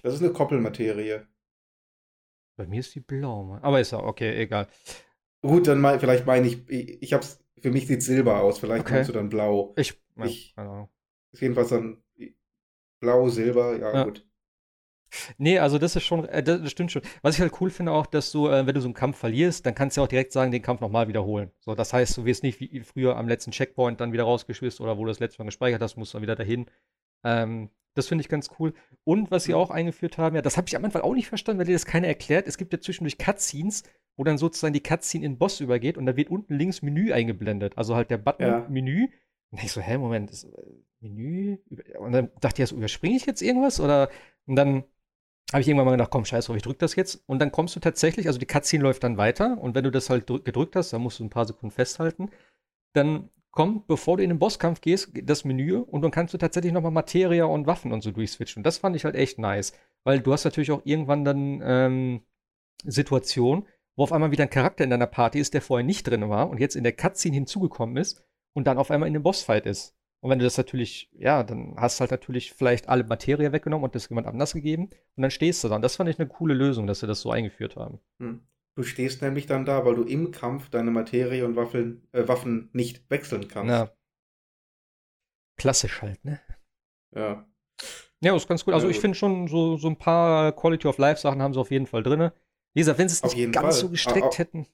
Das 0.03 0.13
ist 0.13 0.21
eine 0.21 0.33
Koppelmaterie. 0.33 1.21
bei 2.57 2.67
mir 2.67 2.79
ist 2.81 2.93
die 2.95 2.99
blau. 2.99 3.43
Mann. 3.43 3.63
Aber 3.63 3.79
ist 3.79 3.91
ja 3.91 3.99
okay, 3.99 4.41
egal. 4.41 4.67
Gut, 5.41 5.67
dann 5.67 5.79
mein, 5.79 5.99
vielleicht 5.99 6.25
meine 6.25 6.47
ich, 6.47 6.67
ich, 6.69 7.01
ich 7.01 7.13
hab's, 7.13 7.39
für 7.57 7.71
mich 7.71 7.87
sieht 7.87 8.03
Silber 8.03 8.41
aus, 8.41 8.59
vielleicht 8.59 8.85
Okay. 8.85 8.95
meinst 8.95 9.09
du 9.09 9.13
dann 9.13 9.29
blau. 9.29 9.73
Ich, 9.77 9.99
ja, 10.17 10.25
Ich- 10.25 10.53
Ahnung. 10.57 10.89
Ist 11.31 11.41
jedenfalls 11.41 11.69
dann 11.69 12.03
blau, 12.99 13.29
Silber, 13.29 13.77
ja, 13.77 13.93
Ja. 13.93 14.03
gut. 14.05 14.25
Nee, 15.39 15.57
also 15.57 15.79
das 15.79 15.95
ist 15.95 16.03
schon, 16.03 16.25
äh, 16.25 16.43
das, 16.43 16.61
das 16.61 16.71
stimmt 16.71 16.91
schon. 16.91 17.01
Was 17.23 17.35
ich 17.35 17.41
halt 17.41 17.59
cool 17.61 17.71
finde 17.71 17.91
auch, 17.93 18.05
dass 18.05 18.31
du, 18.31 18.47
äh, 18.47 18.67
wenn 18.67 18.75
du 18.75 18.81
so 18.81 18.87
einen 18.87 18.93
Kampf 18.93 19.17
verlierst, 19.17 19.65
dann 19.65 19.73
kannst 19.73 19.97
du 19.97 20.01
ja 20.01 20.05
auch 20.05 20.09
direkt 20.09 20.31
sagen, 20.31 20.51
den 20.51 20.61
Kampf 20.61 20.81
nochmal 20.81 21.07
wiederholen. 21.07 21.51
So, 21.61 21.73
das 21.73 21.93
heißt, 21.93 22.15
du 22.17 22.25
wirst 22.25 22.43
nicht 22.43 22.59
wie 22.59 22.81
früher 22.81 23.17
am 23.17 23.27
letzten 23.27 23.49
Checkpoint 23.51 23.99
dann 24.01 24.13
wieder 24.13 24.23
rausgeschmissen 24.23 24.83
oder 24.83 24.97
wo 24.99 25.05
du 25.05 25.07
das 25.09 25.19
letzte 25.19 25.41
Mal 25.41 25.45
gespeichert 25.47 25.81
hast, 25.81 25.97
musst 25.97 26.13
du 26.13 26.17
dann 26.17 26.21
wieder 26.23 26.35
dahin. 26.35 26.67
Ähm, 27.23 27.69
das 27.95 28.07
finde 28.07 28.21
ich 28.21 28.29
ganz 28.29 28.49
cool. 28.59 28.73
Und 29.03 29.31
was 29.31 29.45
sie 29.45 29.55
auch 29.55 29.71
eingeführt 29.71 30.19
haben, 30.19 30.35
ja, 30.35 30.43
das 30.43 30.57
habe 30.57 30.67
ich 30.67 30.75
am 30.75 30.85
Anfang 30.85 31.01
auch 31.01 31.15
nicht 31.15 31.27
verstanden, 31.27 31.57
weil 31.59 31.65
dir 31.65 31.73
das 31.73 31.87
keiner 31.87 32.07
erklärt. 32.07 32.47
Es 32.47 32.57
gibt 32.59 32.71
ja 32.71 32.79
zwischendurch 32.79 33.17
Cutscenes, 33.17 33.81
wo 34.15 34.23
dann 34.23 34.37
sozusagen 34.37 34.73
die 34.73 34.83
Cutscene 34.83 35.25
in 35.25 35.39
Boss 35.39 35.59
übergeht 35.59 35.97
und 35.97 36.05
da 36.05 36.15
wird 36.15 36.29
unten 36.29 36.53
links 36.55 36.83
Menü 36.83 37.11
eingeblendet. 37.13 37.75
Also 37.79 37.95
halt 37.95 38.11
der 38.11 38.19
Button 38.19 38.45
Ja. 38.45 38.67
Menü. 38.69 39.07
Und 39.51 39.63
ich 39.63 39.71
so, 39.71 39.81
hä, 39.81 39.97
Moment, 39.97 40.29
ist, 40.29 40.43
äh, 40.43 40.49
Menü? 41.01 41.57
Und 41.99 42.11
dann 42.11 42.31
dachte 42.41 42.61
ich, 42.61 42.69
so, 42.69 42.75
überspringe 42.75 43.15
ich 43.15 43.25
jetzt 43.25 43.41
irgendwas? 43.41 43.79
Oder 43.79 44.09
und 44.45 44.55
dann 44.55 44.83
habe 45.51 45.61
ich 45.61 45.67
irgendwann 45.67 45.85
mal 45.85 45.91
gedacht, 45.91 46.11
komm, 46.11 46.25
scheiß 46.25 46.45
drauf, 46.45 46.55
ich 46.55 46.63
drück 46.63 46.79
das 46.79 46.95
jetzt. 46.95 47.23
Und 47.27 47.39
dann 47.39 47.51
kommst 47.51 47.75
du 47.75 47.79
tatsächlich, 47.79 48.27
also 48.27 48.39
die 48.39 48.45
Cutscene 48.45 48.83
läuft 48.83 49.03
dann 49.03 49.17
weiter 49.17 49.57
und 49.59 49.75
wenn 49.75 49.83
du 49.83 49.91
das 49.91 50.09
halt 50.09 50.29
drück, 50.29 50.45
gedrückt 50.45 50.75
hast, 50.75 50.93
dann 50.93 51.01
musst 51.01 51.19
du 51.19 51.23
ein 51.23 51.29
paar 51.29 51.45
Sekunden 51.45 51.71
festhalten. 51.71 52.29
Dann 52.93 53.29
kommt, 53.51 53.87
bevor 53.87 54.17
du 54.17 54.23
in 54.23 54.29
den 54.29 54.39
Bosskampf 54.39 54.81
gehst, 54.81 55.11
das 55.23 55.45
Menü 55.45 55.77
und 55.77 56.01
dann 56.01 56.11
kannst 56.11 56.33
du 56.33 56.37
tatsächlich 56.37 56.73
nochmal 56.73 56.91
Materia 56.91 57.45
und 57.45 57.67
Waffen 57.67 57.91
und 57.91 58.01
so 58.01 58.11
durchswitchen. 58.11 58.63
Das 58.63 58.77
fand 58.77 58.95
ich 58.95 59.05
halt 59.05 59.15
echt 59.15 59.39
nice. 59.39 59.73
Weil 60.03 60.19
du 60.21 60.33
hast 60.33 60.45
natürlich 60.45 60.71
auch 60.71 60.81
irgendwann 60.85 61.25
dann 61.25 61.61
ähm, 61.63 62.21
Situationen, 62.83 63.65
wo 63.95 64.03
auf 64.03 64.13
einmal 64.13 64.31
wieder 64.31 64.43
ein 64.43 64.49
Charakter 64.49 64.83
in 64.83 64.91
deiner 64.91 65.07
Party 65.07 65.39
ist, 65.39 65.53
der 65.53 65.61
vorher 65.61 65.85
nicht 65.85 66.07
drin 66.07 66.29
war 66.29 66.49
und 66.49 66.59
jetzt 66.59 66.75
in 66.75 66.83
der 66.83 66.93
Cutscene 66.93 67.35
hinzugekommen 67.35 67.97
ist 67.97 68.23
und 68.53 68.65
dann 68.65 68.77
auf 68.77 68.91
einmal 68.91 69.07
in 69.07 69.13
dem 69.13 69.23
Bossfight 69.23 69.65
ist. 69.65 69.98
Und 70.21 70.29
wenn 70.29 70.39
du 70.39 70.43
das 70.45 70.57
natürlich, 70.57 71.09
ja, 71.13 71.43
dann 71.43 71.75
hast 71.77 71.97
du 71.97 72.01
halt 72.01 72.11
natürlich 72.11 72.51
vielleicht 72.53 72.89
alle 72.89 73.03
Materie 73.05 73.51
weggenommen 73.53 73.85
und 73.85 73.95
das 73.95 74.09
jemand 74.09 74.27
anders 74.27 74.53
gegeben 74.53 74.89
und 75.15 75.21
dann 75.21 75.31
stehst 75.31 75.63
du 75.63 75.69
da. 75.69 75.75
Und 75.75 75.81
das 75.81 75.95
fand 75.95 76.09
ich 76.09 76.19
eine 76.19 76.27
coole 76.27 76.53
Lösung, 76.53 76.87
dass 76.87 76.99
sie 76.99 77.07
das 77.07 77.21
so 77.21 77.31
eingeführt 77.31 77.75
haben. 77.77 77.99
Hm. 78.19 78.41
Du 78.75 78.83
stehst 78.83 79.21
nämlich 79.21 79.45
dann 79.45 79.65
da, 79.65 79.85
weil 79.85 79.95
du 79.95 80.03
im 80.03 80.31
Kampf 80.31 80.69
deine 80.69 80.91
Materie 80.91 81.45
und 81.45 81.55
Waffeln, 81.55 82.07
äh, 82.11 82.27
Waffen 82.27 82.69
nicht 82.73 83.09
wechseln 83.09 83.47
kannst. 83.47 83.67
Na, 83.69 83.91
klassisch 85.57 86.01
halt, 86.01 86.23
ne? 86.25 86.39
Ja. 87.15 87.45
Ja, 88.21 88.35
ist 88.35 88.47
ganz 88.47 88.65
gut. 88.65 88.73
Also 88.73 88.87
Ja, 88.87 88.91
ich 88.91 88.97
gut. 88.97 89.01
finde 89.01 89.17
schon, 89.17 89.47
so, 89.47 89.77
so 89.77 89.87
ein 89.87 89.97
paar 89.97 90.51
Quality 90.53 90.87
of 90.87 90.97
Life 90.97 91.21
Sachen 91.21 91.41
haben 91.41 91.53
sie 91.53 91.59
auf 91.59 91.71
jeden 91.71 91.87
Fall 91.87 92.03
drin. 92.03 92.31
Wie 92.73 92.81
gesagt, 92.81 92.99
wenn 92.99 93.09
sie 93.09 93.13
es 93.23 93.35
nicht 93.35 93.51
ganz 93.53 93.63
Fall. 93.65 93.73
so 93.73 93.89
gestreckt 93.89 94.23
Au- 94.23 94.29
au- 94.29 94.37
hätten. 94.37 94.67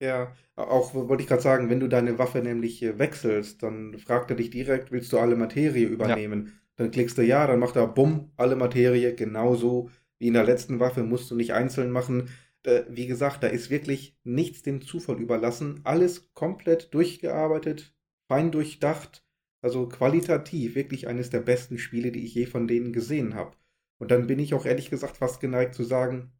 Ja, 0.00 0.34
auch 0.56 0.94
wollte 0.94 1.22
ich 1.22 1.28
gerade 1.28 1.42
sagen, 1.42 1.70
wenn 1.70 1.80
du 1.80 1.88
deine 1.88 2.18
Waffe 2.18 2.40
nämlich 2.40 2.82
äh, 2.82 2.98
wechselst, 2.98 3.62
dann 3.62 3.98
fragt 3.98 4.30
er 4.30 4.36
dich 4.36 4.50
direkt, 4.50 4.92
willst 4.92 5.12
du 5.12 5.18
alle 5.18 5.36
Materie 5.36 5.86
übernehmen? 5.86 6.60
Dann 6.76 6.90
klickst 6.90 7.16
du 7.18 7.22
ja, 7.22 7.46
dann 7.46 7.58
macht 7.60 7.76
er 7.76 7.86
bumm, 7.88 8.32
alle 8.36 8.56
Materie, 8.56 9.14
genauso 9.14 9.90
wie 10.18 10.28
in 10.28 10.34
der 10.34 10.44
letzten 10.44 10.80
Waffe, 10.80 11.02
musst 11.04 11.30
du 11.30 11.36
nicht 11.36 11.52
einzeln 11.54 11.90
machen. 11.90 12.28
Äh, 12.64 12.84
wie 12.88 13.06
gesagt, 13.06 13.42
da 13.42 13.46
ist 13.48 13.70
wirklich 13.70 14.16
nichts 14.24 14.62
dem 14.62 14.82
Zufall 14.82 15.20
überlassen, 15.20 15.80
alles 15.84 16.32
komplett 16.34 16.92
durchgearbeitet, 16.94 17.94
fein 18.28 18.50
durchdacht, 18.52 19.24
also 19.62 19.88
qualitativ 19.88 20.74
wirklich 20.74 21.08
eines 21.08 21.30
der 21.30 21.40
besten 21.40 21.78
Spiele, 21.78 22.12
die 22.12 22.24
ich 22.24 22.34
je 22.34 22.46
von 22.46 22.66
denen 22.68 22.92
gesehen 22.92 23.34
habe. 23.34 23.56
Und 23.98 24.10
dann 24.10 24.26
bin 24.26 24.38
ich 24.38 24.54
auch 24.54 24.66
ehrlich 24.66 24.90
gesagt 24.90 25.16
fast 25.16 25.40
geneigt 25.40 25.74
zu 25.74 25.84
sagen, 25.84 26.32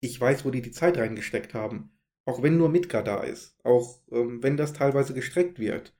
ich 0.00 0.20
weiß, 0.20 0.44
wo 0.44 0.50
die 0.50 0.62
die 0.62 0.72
Zeit 0.72 0.98
reingesteckt 0.98 1.54
haben. 1.54 1.90
Auch 2.24 2.42
wenn 2.42 2.56
nur 2.58 2.68
Midgar 2.68 3.04
da 3.04 3.22
ist. 3.22 3.56
Auch 3.64 4.00
ähm, 4.10 4.42
wenn 4.42 4.56
das 4.56 4.72
teilweise 4.72 5.14
gestreckt 5.14 5.58
wird. 5.58 5.94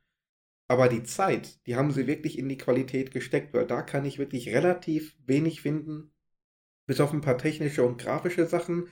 Aber 0.68 0.88
die 0.88 1.04
Zeit, 1.04 1.66
die 1.66 1.76
haben 1.76 1.92
sie 1.92 2.06
wirklich 2.08 2.38
in 2.38 2.48
die 2.48 2.58
Qualität 2.58 3.12
gesteckt, 3.12 3.54
weil 3.54 3.66
da 3.66 3.82
kann 3.82 4.04
ich 4.06 4.18
wirklich 4.18 4.48
relativ 4.50 5.16
wenig 5.26 5.62
finden. 5.62 6.12
Bis 6.86 7.00
auf 7.00 7.12
ein 7.12 7.20
paar 7.22 7.38
technische 7.38 7.84
und 7.84 7.98
grafische 7.98 8.46
Sachen, 8.46 8.88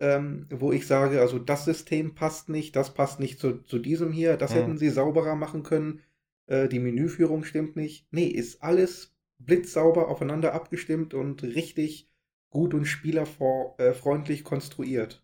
ähm, 0.00 0.46
wo 0.50 0.72
ich 0.72 0.86
sage, 0.86 1.20
also 1.20 1.38
das 1.40 1.64
System 1.66 2.14
passt 2.14 2.48
nicht, 2.50 2.76
das 2.76 2.94
passt 2.94 3.20
nicht 3.20 3.40
zu, 3.40 3.62
zu 3.64 3.78
diesem 3.80 4.12
hier, 4.12 4.36
das 4.38 4.54
Mhm. 4.54 4.56
hätten 4.56 4.78
sie 4.78 4.90
sauberer 4.90 5.36
machen 5.36 5.64
können. 5.64 6.02
Äh, 6.46 6.68
die 6.68 6.80
Menüführung 6.80 7.44
stimmt 7.44 7.76
nicht. 7.76 8.08
Nee, 8.12 8.26
ist 8.28 8.62
alles 8.62 9.14
blitzsauber 9.40 10.08
aufeinander 10.08 10.54
abgestimmt 10.54 11.14
und 11.14 11.42
richtig 11.44 12.10
gut 12.50 12.74
und 12.74 12.86
spielerfreundlich 12.86 14.44
konstruiert. 14.44 15.23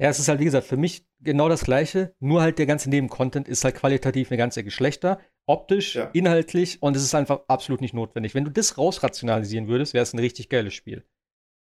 Ja, 0.00 0.08
es 0.08 0.18
ist 0.20 0.28
halt, 0.28 0.38
wie 0.40 0.44
gesagt, 0.44 0.66
für 0.66 0.76
mich 0.76 1.06
genau 1.20 1.48
das 1.48 1.64
Gleiche, 1.64 2.14
nur 2.20 2.40
halt 2.40 2.58
der 2.58 2.66
ganze 2.66 2.88
Nebencontent 2.88 3.48
ist 3.48 3.64
halt 3.64 3.74
qualitativ 3.74 4.30
eine 4.30 4.38
ganze 4.38 4.62
Geschlechter, 4.62 5.18
optisch, 5.46 5.96
Ja. 5.96 6.10
inhaltlich 6.12 6.80
und 6.82 6.94
es 6.96 7.02
ist 7.02 7.14
einfach 7.14 7.40
absolut 7.48 7.80
nicht 7.80 7.94
notwendig. 7.94 8.34
Wenn 8.34 8.44
du 8.44 8.50
das 8.50 8.78
rausrationalisieren 8.78 9.66
würdest, 9.66 9.94
wäre 9.94 10.04
es 10.04 10.12
ein 10.12 10.20
richtig 10.20 10.48
geiles 10.48 10.74
Spiel. 10.74 11.04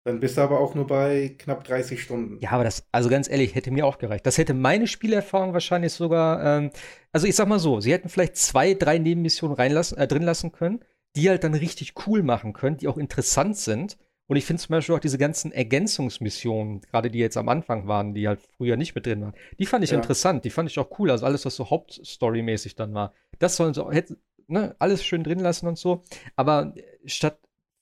Dann 0.06 0.20
bist 0.20 0.38
du 0.38 0.42
aber 0.42 0.60
auch 0.60 0.74
nur 0.76 0.88
bei 0.88 1.36
knapp 1.38 1.64
30 1.66 2.02
Stunden. 2.02 2.40
Ja, 2.42 2.52
aber 2.52 2.64
das, 2.64 2.88
also 2.92 3.10
ganz 3.10 3.28
ehrlich, 3.30 3.56
hätte 3.56 3.72
mir 3.72 3.86
auch 3.86 3.98
gereicht. 3.98 4.26
Das 4.26 4.38
hätte 4.38 4.54
meine 4.54 4.88
Spielerfahrung 4.88 5.54
wahrscheinlich 5.54 5.92
sogar, 5.92 6.60
ähm, 6.60 6.72
also 7.12 7.28
ich 7.28 7.36
sag 7.36 7.48
mal 7.48 7.60
so, 7.60 7.82
sie 7.82 7.92
hätten 7.92 8.08
vielleicht 8.08 8.38
zwei, 8.38 8.74
drei 8.74 9.00
Nebenmissionen 9.00 9.56
reinlassen, 9.58 9.98
äh, 9.98 10.08
drin 10.08 10.24
lassen 10.24 10.52
können, 10.52 10.80
die 11.16 11.28
halt 11.30 11.44
dann 11.44 11.56
richtig 11.56 11.96
cool 12.08 12.24
machen 12.24 12.54
können, 12.54 12.78
die 12.78 12.88
auch 12.88 12.98
interessant 12.98 13.58
sind. 13.58 13.98
Und 14.28 14.36
ich 14.36 14.46
finde 14.46 14.62
zum 14.62 14.74
Beispiel 14.74 14.94
auch 14.94 15.00
diese 15.00 15.18
ganzen 15.18 15.52
Ergänzungsmissionen, 15.52 16.82
gerade 16.82 17.10
die 17.10 17.20
jetzt 17.20 17.38
am 17.38 17.48
Anfang 17.48 17.88
waren, 17.88 18.14
die 18.14 18.28
halt 18.28 18.42
früher 18.58 18.76
nicht 18.76 18.94
mit 18.94 19.06
drin 19.06 19.22
waren, 19.22 19.34
die 19.58 19.66
fand 19.66 19.84
ich 19.86 19.92
ja. 19.92 19.98
interessant, 19.98 20.44
die 20.44 20.50
fand 20.50 20.70
ich 20.70 20.78
auch 20.80 21.00
cool. 21.00 21.12
Also 21.12 21.26
alles, 21.26 21.46
was 21.46 21.56
so 21.56 21.70
Hauptstory-mäßig 21.70 22.76
dann 22.76 22.94
war. 22.94 23.14
Das 23.40 23.56
sollen 23.56 23.74
sie 23.74 23.84
auch, 23.84 23.92
hätten, 23.92 24.18
ne, 24.48 24.76
alles 24.80 25.04
schön 25.06 25.24
drin 25.24 25.40
lassen 25.40 25.68
und 25.68 25.78
so. 25.78 26.04
Aber 26.36 26.74
statt 27.06 27.40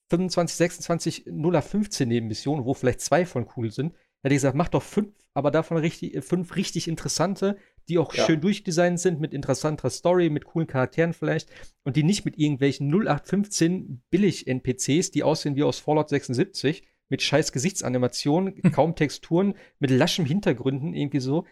25, 0.10 0.56
26, 0.56 1.26
0 1.28 1.56
auf 1.56 1.66
15 1.66 2.08
Nebenmissionen, 2.08 2.66
wo 2.66 2.76
vielleicht 2.76 3.02
zwei 3.02 3.26
von 3.26 3.48
cool 3.58 3.72
sind, 3.72 3.94
hätte 4.22 4.36
ich 4.36 4.38
gesagt, 4.38 4.56
mach 4.56 4.70
doch 4.70 4.84
fünf, 4.84 5.14
aber 5.34 5.52
davon 5.52 5.78
richtig, 5.78 6.24
fünf 6.24 6.56
richtig 6.56 6.88
interessante, 6.88 7.58
die 7.90 7.98
auch 7.98 8.14
ja. 8.14 8.26
schön 8.26 8.42
durchdesignt 8.42 9.00
sind, 9.00 9.20
mit 9.20 9.34
interessanter 9.34 9.90
Story, 9.90 10.30
mit 10.30 10.46
coolen 10.46 10.68
Charakteren 10.68 11.14
vielleicht 11.14 11.50
und 11.84 11.96
die 11.96 12.04
nicht 12.04 12.26
mit 12.26 12.38
irgendwelchen 12.38 12.90
0815 12.90 14.04
Billig-NPCs, 14.10 15.12
die 15.12 15.24
aussehen 15.24 15.56
wie 15.56 15.64
aus 15.64 15.80
Fallout 15.80 16.10
76, 16.10 16.88
mit 17.10 17.22
scheiß 17.22 17.52
Gesichtsanimationen, 17.52 18.62
kaum 18.72 18.96
Texturen, 18.96 19.56
mit 19.80 19.92
laschem 19.92 20.26
Hintergründen, 20.26 20.94
irgendwie 20.94 21.20
so, 21.20 21.46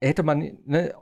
hätte 0.00 0.22
man 0.22 0.58
ne, 0.64 0.94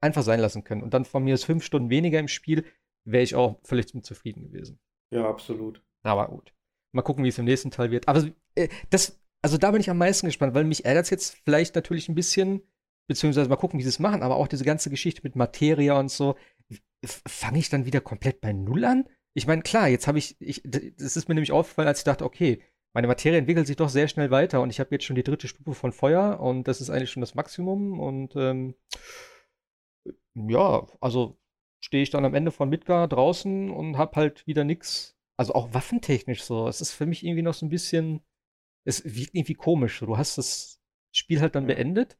einfach 0.00 0.22
sein 0.22 0.40
lassen 0.40 0.64
können. 0.64 0.82
Und 0.82 0.94
dann 0.94 1.04
von 1.04 1.24
mir 1.24 1.34
ist 1.34 1.44
fünf 1.44 1.64
Stunden 1.64 1.90
weniger 1.90 2.18
im 2.18 2.28
Spiel, 2.28 2.64
wäre 3.04 3.22
ich 3.22 3.34
auch 3.34 3.58
völlig 3.62 3.86
zufrieden 4.02 4.42
gewesen. 4.42 4.78
Ja, 5.12 5.28
absolut. 5.28 5.82
Aber 6.02 6.28
gut. 6.28 6.52
Mal 6.92 7.02
gucken, 7.02 7.24
wie 7.24 7.28
es 7.28 7.38
im 7.38 7.44
nächsten 7.44 7.70
Teil 7.70 7.90
wird. 7.90 8.08
Aber 8.08 8.28
äh, 8.54 8.68
das, 8.90 9.20
also 9.42 9.58
da 9.58 9.70
bin 9.70 9.80
ich 9.80 9.90
am 9.90 9.98
meisten 9.98 10.26
gespannt, 10.26 10.54
weil 10.54 10.64
mich 10.64 10.84
ärgert 10.84 11.04
es 11.04 11.10
jetzt 11.10 11.36
vielleicht 11.44 11.74
natürlich 11.74 12.08
ein 12.08 12.14
bisschen, 12.14 12.62
beziehungsweise 13.06 13.48
mal 13.48 13.56
gucken, 13.56 13.78
wie 13.78 13.82
sie 13.82 13.88
es 13.88 13.98
machen, 13.98 14.22
aber 14.22 14.36
auch 14.36 14.48
diese 14.48 14.64
ganze 14.64 14.90
Geschichte 14.90 15.20
mit 15.22 15.36
Materia 15.36 15.98
und 15.98 16.10
so, 16.10 16.36
fange 17.04 17.58
ich 17.58 17.68
dann 17.68 17.86
wieder 17.86 18.00
komplett 18.00 18.40
bei 18.40 18.52
Null 18.52 18.84
an? 18.84 19.08
Ich 19.34 19.46
meine, 19.46 19.62
klar, 19.62 19.88
jetzt 19.88 20.06
habe 20.06 20.18
ich, 20.18 20.36
ich, 20.40 20.62
das 20.64 21.16
ist 21.16 21.28
mir 21.28 21.34
nämlich 21.34 21.52
aufgefallen, 21.52 21.88
als 21.88 21.98
ich 21.98 22.04
dachte, 22.04 22.24
okay, 22.24 22.62
meine 22.94 23.08
Materie 23.08 23.38
entwickelt 23.38 23.66
sich 23.66 23.76
doch 23.76 23.88
sehr 23.88 24.06
schnell 24.06 24.30
weiter 24.30 24.62
und 24.62 24.70
ich 24.70 24.78
habe 24.78 24.90
jetzt 24.92 25.04
schon 25.04 25.16
die 25.16 25.24
dritte 25.24 25.48
Stufe 25.48 25.74
von 25.74 25.92
Feuer 25.92 26.38
und 26.40 26.68
das 26.68 26.80
ist 26.80 26.90
eigentlich 26.90 27.10
schon 27.10 27.20
das 27.22 27.34
Maximum 27.34 27.98
und 27.98 28.36
ähm, 28.36 28.74
ja, 30.34 30.86
also 31.00 31.36
stehe 31.84 32.02
ich 32.02 32.10
dann 32.10 32.24
am 32.24 32.34
Ende 32.34 32.52
von 32.52 32.68
Midgar 32.68 33.08
draußen 33.08 33.70
und 33.70 33.98
habe 33.98 34.16
halt 34.16 34.46
wieder 34.46 34.64
nichts, 34.64 35.16
also 35.36 35.54
auch 35.54 35.74
waffentechnisch 35.74 36.44
so. 36.44 36.68
Es 36.68 36.80
ist 36.80 36.92
für 36.92 37.06
mich 37.06 37.24
irgendwie 37.24 37.42
noch 37.42 37.54
so 37.54 37.66
ein 37.66 37.70
bisschen, 37.70 38.22
es 38.86 39.04
wirkt 39.04 39.34
irgendwie 39.34 39.54
komisch. 39.54 39.98
Du 40.00 40.16
hast 40.16 40.38
das 40.38 40.80
Spiel 41.12 41.40
halt 41.40 41.56
dann 41.56 41.66
beendet 41.66 42.16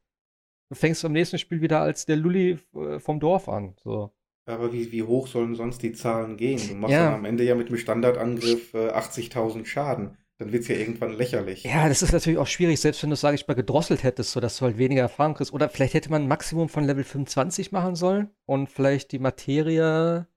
du 0.69 0.75
fängst 0.75 1.03
am 1.05 1.11
nächsten 1.11 1.37
Spiel 1.37 1.61
wieder 1.61 1.81
als 1.81 2.05
der 2.05 2.15
Lulli 2.15 2.59
äh, 2.75 2.99
vom 2.99 3.19
Dorf 3.19 3.49
an. 3.49 3.75
So. 3.83 4.11
Aber 4.45 4.71
wie, 4.71 4.91
wie 4.91 5.03
hoch 5.03 5.27
sollen 5.27 5.55
sonst 5.55 5.81
die 5.81 5.93
Zahlen 5.93 6.37
gehen? 6.37 6.61
Du 6.67 6.75
machst 6.75 6.93
ja. 6.93 7.05
dann 7.05 7.13
am 7.15 7.25
Ende 7.25 7.43
ja 7.43 7.55
mit 7.55 7.69
dem 7.69 7.77
Standardangriff 7.77 8.73
äh, 8.73 8.89
80.000 8.89 9.65
Schaden. 9.65 10.17
Dann 10.37 10.51
wird 10.51 10.63
es 10.63 10.67
ja 10.67 10.75
irgendwann 10.75 11.13
lächerlich. 11.13 11.63
Ja, 11.63 11.87
das 11.87 12.01
ist 12.01 12.11
natürlich 12.11 12.37
auch 12.37 12.47
schwierig, 12.47 12.79
selbst 12.79 13.01
wenn 13.01 13.09
du 13.09 13.13
es, 13.13 13.21
sage 13.21 13.35
ich 13.35 13.47
mal, 13.47 13.53
gedrosselt 13.53 14.03
hättest, 14.03 14.31
sodass 14.31 14.57
du 14.57 14.65
halt 14.65 14.77
weniger 14.77 15.01
Erfahrung 15.01 15.33
kriegst. 15.33 15.53
Oder 15.53 15.69
vielleicht 15.69 15.93
hätte 15.93 16.11
man 16.11 16.23
ein 16.23 16.27
Maximum 16.27 16.67
von 16.67 16.83
Level 16.83 17.05
25 17.05 17.71
machen 17.71 17.95
sollen 17.95 18.29
und 18.45 18.69
vielleicht 18.69 19.13
die 19.13 19.19
Materie 19.19 20.27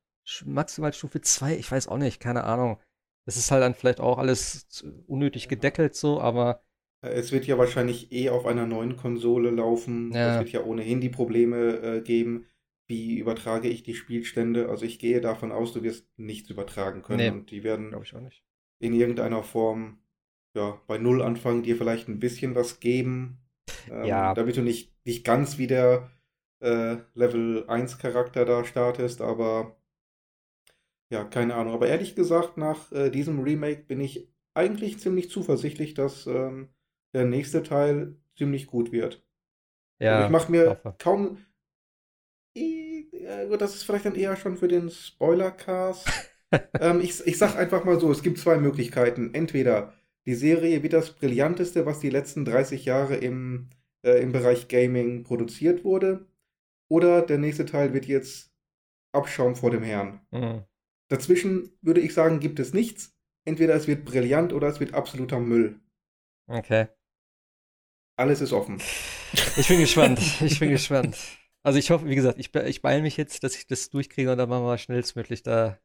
maximal 0.45 0.93
Stufe 0.93 1.21
2, 1.21 1.57
ich 1.57 1.71
weiß 1.71 1.89
auch 1.89 1.99
nicht, 1.99 2.21
keine 2.21 2.45
Ahnung. 2.45 2.79
Das 3.27 3.37
ist 3.37 3.51
halt 3.51 3.63
dann 3.63 3.75
vielleicht 3.75 4.01
auch 4.01 4.19
alles 4.19 4.85
unnötig 5.07 5.49
gedeckelt 5.49 5.95
so, 5.95 6.21
aber 6.21 6.63
es 7.01 7.33
wird 7.33 7.47
ja 7.47 7.59
wahrscheinlich 7.59 8.13
eh 8.13 8.31
auf 8.31 8.47
einer 8.47 8.67
neuen 8.67 8.97
Konsole 8.97 9.51
laufen. 9.51 10.13
Ja. 10.13 10.35
Es 10.35 10.41
wird 10.41 10.51
ja 10.51 10.65
ohnehin 10.65 11.01
die 11.01 11.09
Probleme 11.09 11.81
äh, 11.81 12.01
geben. 12.01 12.47
Wie 12.87 13.19
übertrage 13.19 13.69
ich 13.69 13.83
die 13.83 13.95
Spielstände? 13.95 14.69
Also 14.69 14.85
ich 14.85 14.99
gehe 14.99 15.21
davon 15.21 15.53
aus, 15.53 15.73
du 15.73 15.83
wirst 15.83 16.09
nichts 16.17 16.51
übertragen 16.51 17.03
können. 17.03 17.19
Nee, 17.19 17.31
und 17.31 17.51
die 17.51 17.63
werden 17.63 17.95
in 18.81 18.95
irgendeiner 18.95 19.43
Form 19.43 19.99
ja, 20.55 20.81
bei 20.87 20.99
Null 20.99 21.23
anfangen, 21.23 21.63
dir 21.63 21.77
vielleicht 21.77 22.09
ein 22.09 22.19
bisschen 22.19 22.55
was 22.55 22.81
geben. 22.81 23.39
Ähm, 23.91 24.05
ja. 24.05 24.35
Damit 24.35 24.57
du 24.57 24.63
nicht, 24.63 24.93
nicht 25.05 25.25
ganz 25.25 25.59
wie 25.59 25.67
der 25.67 26.11
äh, 26.61 26.97
Level 27.15 27.65
1 27.69 27.99
Charakter 27.99 28.45
da 28.45 28.65
startest, 28.65 29.21
aber 29.21 29.77
ja, 31.11 31.25
keine 31.25 31.55
Ahnung. 31.55 31.75
Aber 31.75 31.89
ehrlich 31.89 32.15
gesagt, 32.15 32.57
nach 32.57 32.91
äh, 32.93 33.11
diesem 33.11 33.41
Remake 33.41 33.85
bin 33.85 34.01
ich 34.01 34.29
eigentlich 34.55 34.99
ziemlich 34.99 35.31
zuversichtlich, 35.31 35.95
dass 35.95 36.27
ähm, 36.27 36.71
der 37.15 37.25
nächste 37.25 37.63
Teil 37.63 38.17
ziemlich 38.37 38.67
gut 38.67 38.93
wird. 38.93 39.25
Ja. 40.01 40.17
Also 40.17 40.27
ich 40.27 40.33
mache 40.33 40.53
mir 40.53 40.71
hoffe. 40.71 40.95
kaum. 40.99 41.39
Das 43.59 43.75
ist 43.75 43.85
vielleicht 43.85 44.07
dann 44.07 44.15
eher 44.15 44.37
schon 44.37 44.57
für 44.57 44.69
den 44.69 44.91
Spoilercast. 44.91 46.09
ähm, 46.81 47.01
ich, 47.01 47.27
ich 47.27 47.39
sag 47.39 47.57
einfach 47.57 47.85
mal 47.85 48.01
so: 48.01 48.11
Es 48.11 48.23
gibt 48.23 48.39
zwei 48.39 48.59
Möglichkeiten. 48.59 49.35
Entweder 49.35 49.93
die 50.27 50.35
Serie 50.35 50.83
wird 50.83 50.93
das 50.93 51.13
Brillanteste, 51.13 51.87
was 51.87 52.01
die 52.01 52.11
letzten 52.11 52.45
30 52.45 52.85
Jahre 52.85 53.17
im, 53.17 53.69
äh, 54.05 54.23
im 54.23 54.33
Bereich 54.33 54.69
Gaming 54.69 55.25
produziert 55.25 55.85
wurde. 55.85 56.27
Oder 56.91 57.23
der 57.23 57.39
nächste 57.39 57.67
Teil 57.67 57.93
wird 57.93 58.07
jetzt 58.07 58.53
Abschaum 59.13 59.57
vor 59.57 59.71
dem 59.71 59.83
Herrn. 59.83 60.21
Mhm. 60.31 60.65
Dazwischen 61.09 61.71
würde 61.81 62.01
ich 62.01 62.15
sagen, 62.15 62.41
gibt 62.41 62.61
es 62.61 62.75
nichts. 62.75 63.15
Entweder 63.45 63.75
es 63.75 63.87
wird 63.87 64.05
brillant 64.05 64.53
oder 64.53 64.69
es 64.69 64.81
wird 64.81 64.95
absoluter 64.95 65.41
Müll. 65.41 65.81
Okay. 66.47 66.89
Alles 68.19 68.41
ist 68.41 68.53
offen. 68.53 68.83
Ich 69.57 69.69
bin 69.69 69.79
gespannt. 69.79 70.21
Ich 70.41 70.59
bin 70.59 70.71
gespannt. 70.71 71.17
Also 71.63 71.79
ich 71.79 71.91
hoffe, 71.91 72.07
wie 72.07 72.17
gesagt, 72.17 72.39
ich, 72.39 72.53
ich 72.53 72.83
beeile 72.83 73.03
mich 73.03 73.17
jetzt, 73.17 73.45
dass 73.45 73.55
ich 73.55 73.67
das 73.69 73.91
durchkriege 73.91 74.33
und 74.33 74.39
dann 74.39 74.49
machen 74.49 74.65
wir 74.65 74.77
schnellstmöglich 74.77 75.45
da 75.45 75.79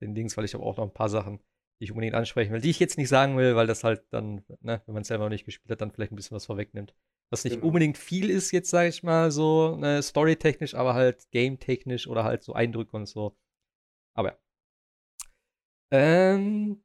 den 0.00 0.14
Dings, 0.14 0.36
weil 0.36 0.44
ich 0.44 0.54
habe 0.54 0.62
auch 0.62 0.76
noch 0.76 0.84
ein 0.84 0.94
paar 0.94 1.08
Sachen, 1.08 1.40
die 1.80 1.84
ich 1.84 1.90
unbedingt 1.90 2.14
ansprechen 2.14 2.52
will, 2.52 2.60
die 2.60 2.70
ich 2.70 2.78
jetzt 2.78 2.96
nicht 2.96 3.08
sagen 3.08 3.36
will, 3.36 3.56
weil 3.56 3.66
das 3.66 3.82
halt 3.82 4.04
dann, 4.10 4.44
ne, 4.60 4.82
wenn 4.86 4.92
man 4.92 5.02
es 5.02 5.08
selber 5.08 5.24
noch 5.24 5.30
nicht 5.30 5.44
gespielt 5.44 5.70
hat, 5.70 5.80
dann 5.80 5.90
vielleicht 5.90 6.12
ein 6.12 6.16
bisschen 6.16 6.36
was 6.36 6.46
vorwegnimmt. 6.46 6.94
Was 7.32 7.42
nicht 7.42 7.54
genau. 7.54 7.66
unbedingt 7.66 7.98
viel 7.98 8.30
ist 8.30 8.52
jetzt, 8.52 8.70
sage 8.70 8.88
ich 8.88 9.02
mal, 9.02 9.32
so 9.32 9.74
ne, 9.76 10.00
storytechnisch, 10.00 10.74
aber 10.76 10.94
halt 10.94 11.28
game-technisch 11.32 12.06
oder 12.06 12.22
halt 12.22 12.44
so 12.44 12.52
Eindrücke 12.52 12.96
und 12.96 13.06
so. 13.06 13.36
Aber 14.14 14.28
ja. 14.28 14.38
Ähm, 15.92 16.84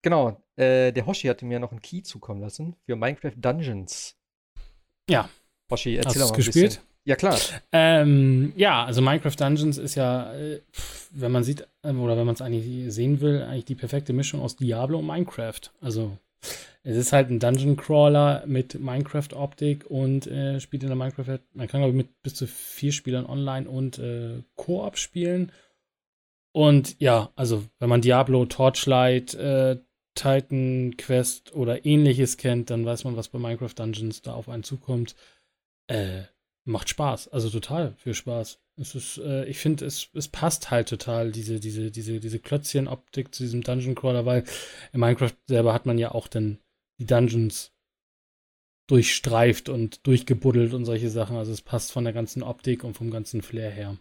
genau, 0.00 0.42
äh, 0.56 0.92
der 0.92 1.04
Hoshi 1.04 1.28
hatte 1.28 1.44
mir 1.44 1.60
noch 1.60 1.72
einen 1.72 1.82
Key 1.82 2.02
zukommen 2.02 2.40
lassen 2.40 2.74
für 2.86 2.96
Minecraft 2.96 3.34
Dungeons. 3.36 4.16
Ja. 5.08 5.28
Hoshi, 5.70 5.96
erzähl 5.96 6.22
Hast 6.22 6.28
mal 6.28 6.34
ein 6.34 6.36
gespielt? 6.36 6.66
Bisschen. 6.66 6.82
Ja, 7.04 7.14
klar. 7.14 7.38
Ähm, 7.70 8.52
ja, 8.56 8.84
also 8.84 9.00
Minecraft 9.00 9.36
Dungeons 9.38 9.78
ist 9.78 9.94
ja, 9.94 10.34
äh, 10.34 10.60
wenn 11.12 11.30
man 11.30 11.44
sieht, 11.44 11.66
ähm, 11.84 12.00
oder 12.00 12.16
wenn 12.16 12.26
man 12.26 12.34
es 12.34 12.42
eigentlich 12.42 12.92
sehen 12.92 13.20
will, 13.20 13.42
eigentlich 13.42 13.64
die 13.64 13.76
perfekte 13.76 14.12
Mischung 14.12 14.40
aus 14.40 14.56
Diablo 14.56 14.98
und 14.98 15.06
Minecraft. 15.06 15.60
Also 15.80 16.18
es 16.82 16.96
ist 16.96 17.12
halt 17.12 17.30
ein 17.30 17.38
Dungeon 17.38 17.76
Crawler 17.76 18.42
mit 18.46 18.78
Minecraft-Optik 18.78 19.86
und 19.88 20.26
äh, 20.26 20.58
spielt 20.60 20.82
in 20.82 20.88
der 20.88 20.96
Minecraft. 20.96 21.38
Man 21.52 21.68
kann, 21.68 21.80
glaube 21.80 21.90
ich, 21.90 21.96
mit 21.96 22.22
bis 22.22 22.34
zu 22.34 22.48
vier 22.48 22.92
Spielern 22.92 23.26
online 23.26 23.68
und 23.68 23.98
äh, 23.98 24.42
Koop 24.56 24.98
spielen. 24.98 25.52
Und 26.52 26.96
ja, 27.00 27.30
also 27.36 27.64
wenn 27.78 27.88
man 27.88 28.00
Diablo, 28.00 28.46
Torchlight, 28.46 29.34
äh, 29.34 29.78
Titan 30.16 30.96
Quest 30.96 31.54
oder 31.54 31.86
ähnliches 31.86 32.36
kennt, 32.36 32.70
dann 32.70 32.84
weiß 32.84 33.04
man, 33.04 33.16
was 33.16 33.28
bei 33.28 33.38
Minecraft 33.38 33.74
Dungeons 33.74 34.22
da 34.22 34.34
auf 34.34 34.48
einen 34.48 34.64
zukommt. 34.64 35.14
Äh, 35.86 36.24
macht 36.64 36.88
Spaß, 36.88 37.28
also 37.28 37.48
total 37.48 37.94
viel 37.96 38.14
Spaß. 38.14 38.58
Es 38.76 38.94
ist, 38.94 39.18
äh, 39.18 39.44
ich 39.44 39.58
finde, 39.58 39.86
es, 39.86 40.08
es 40.14 40.28
passt 40.28 40.70
halt 40.70 40.88
total, 40.88 41.30
diese, 41.30 41.60
diese, 41.60 41.90
diese, 41.90 42.18
diese 42.18 42.40
Klötzchen-Optik 42.40 43.34
zu 43.34 43.44
diesem 43.44 43.62
Dungeon 43.62 43.94
Crawler, 43.94 44.26
weil 44.26 44.44
in 44.92 45.00
Minecraft 45.00 45.32
selber 45.46 45.72
hat 45.72 45.86
man 45.86 45.96
ja 45.96 46.12
auch 46.12 46.26
dann 46.28 46.58
die 46.98 47.06
Dungeons 47.06 47.72
durchstreift 48.88 49.68
und 49.68 50.06
durchgebuddelt 50.06 50.74
und 50.74 50.84
solche 50.84 51.10
Sachen. 51.10 51.36
Also 51.36 51.52
es 51.52 51.62
passt 51.62 51.92
von 51.92 52.04
der 52.04 52.12
ganzen 52.12 52.42
Optik 52.42 52.84
und 52.84 52.94
vom 52.94 53.10
ganzen 53.10 53.42
Flair 53.42 53.70
her. 53.70 53.96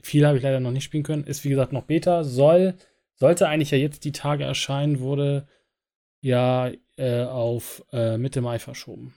Viel 0.00 0.26
habe 0.26 0.38
ich 0.38 0.42
leider 0.42 0.60
noch 0.60 0.70
nicht 0.70 0.84
spielen 0.84 1.02
können. 1.02 1.24
Ist 1.24 1.44
wie 1.44 1.50
gesagt 1.50 1.72
noch 1.72 1.84
Beta, 1.84 2.24
soll, 2.24 2.74
sollte 3.14 3.48
eigentlich 3.48 3.70
ja 3.70 3.78
jetzt 3.78 4.04
die 4.04 4.12
Tage 4.12 4.44
erscheinen, 4.44 5.00
wurde 5.00 5.46
ja 6.20 6.70
äh, 6.96 7.24
auf 7.24 7.84
äh, 7.92 8.18
Mitte 8.18 8.40
Mai 8.40 8.58
verschoben. 8.58 9.14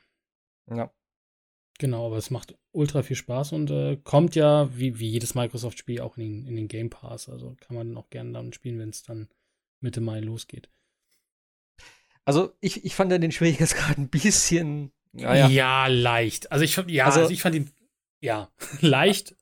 Ja. 0.69 0.91
Genau, 1.79 2.07
aber 2.07 2.17
es 2.17 2.29
macht 2.29 2.55
ultra 2.71 3.01
viel 3.01 3.15
Spaß 3.15 3.51
und 3.53 3.71
äh, 3.71 3.97
kommt 4.03 4.35
ja, 4.35 4.69
wie, 4.77 4.99
wie 4.99 5.09
jedes 5.09 5.35
Microsoft-Spiel, 5.35 6.01
auch 6.01 6.17
in 6.17 6.23
den, 6.23 6.47
in 6.47 6.55
den 6.55 6.67
Game 6.67 6.89
Pass. 6.89 7.29
Also 7.29 7.55
kann 7.59 7.75
man 7.75 7.97
auch 7.97 8.09
gerne 8.09 8.31
dann 8.31 8.53
spielen, 8.53 8.79
wenn 8.79 8.89
es 8.89 9.03
dann 9.03 9.27
Mitte 9.79 9.99
Mai 9.99 10.19
losgeht. 10.19 10.69
Also 12.25 12.53
ich, 12.61 12.85
ich 12.85 12.95
fand 12.95 13.11
ja 13.11 13.17
den 13.17 13.31
Schwierigkeitsgrad 13.31 13.97
ein 13.97 14.09
bisschen. 14.09 14.91
Naja. 15.11 15.47
Ja, 15.47 15.87
leicht. 15.87 16.51
Also 16.51 16.63
ich, 16.63 16.75
ja, 16.87 17.05
also, 17.05 17.21
also 17.21 17.33
ich 17.33 17.41
fand 17.41 17.55
ihn, 17.55 17.71
ja, 18.21 18.51
leicht. 18.81 19.35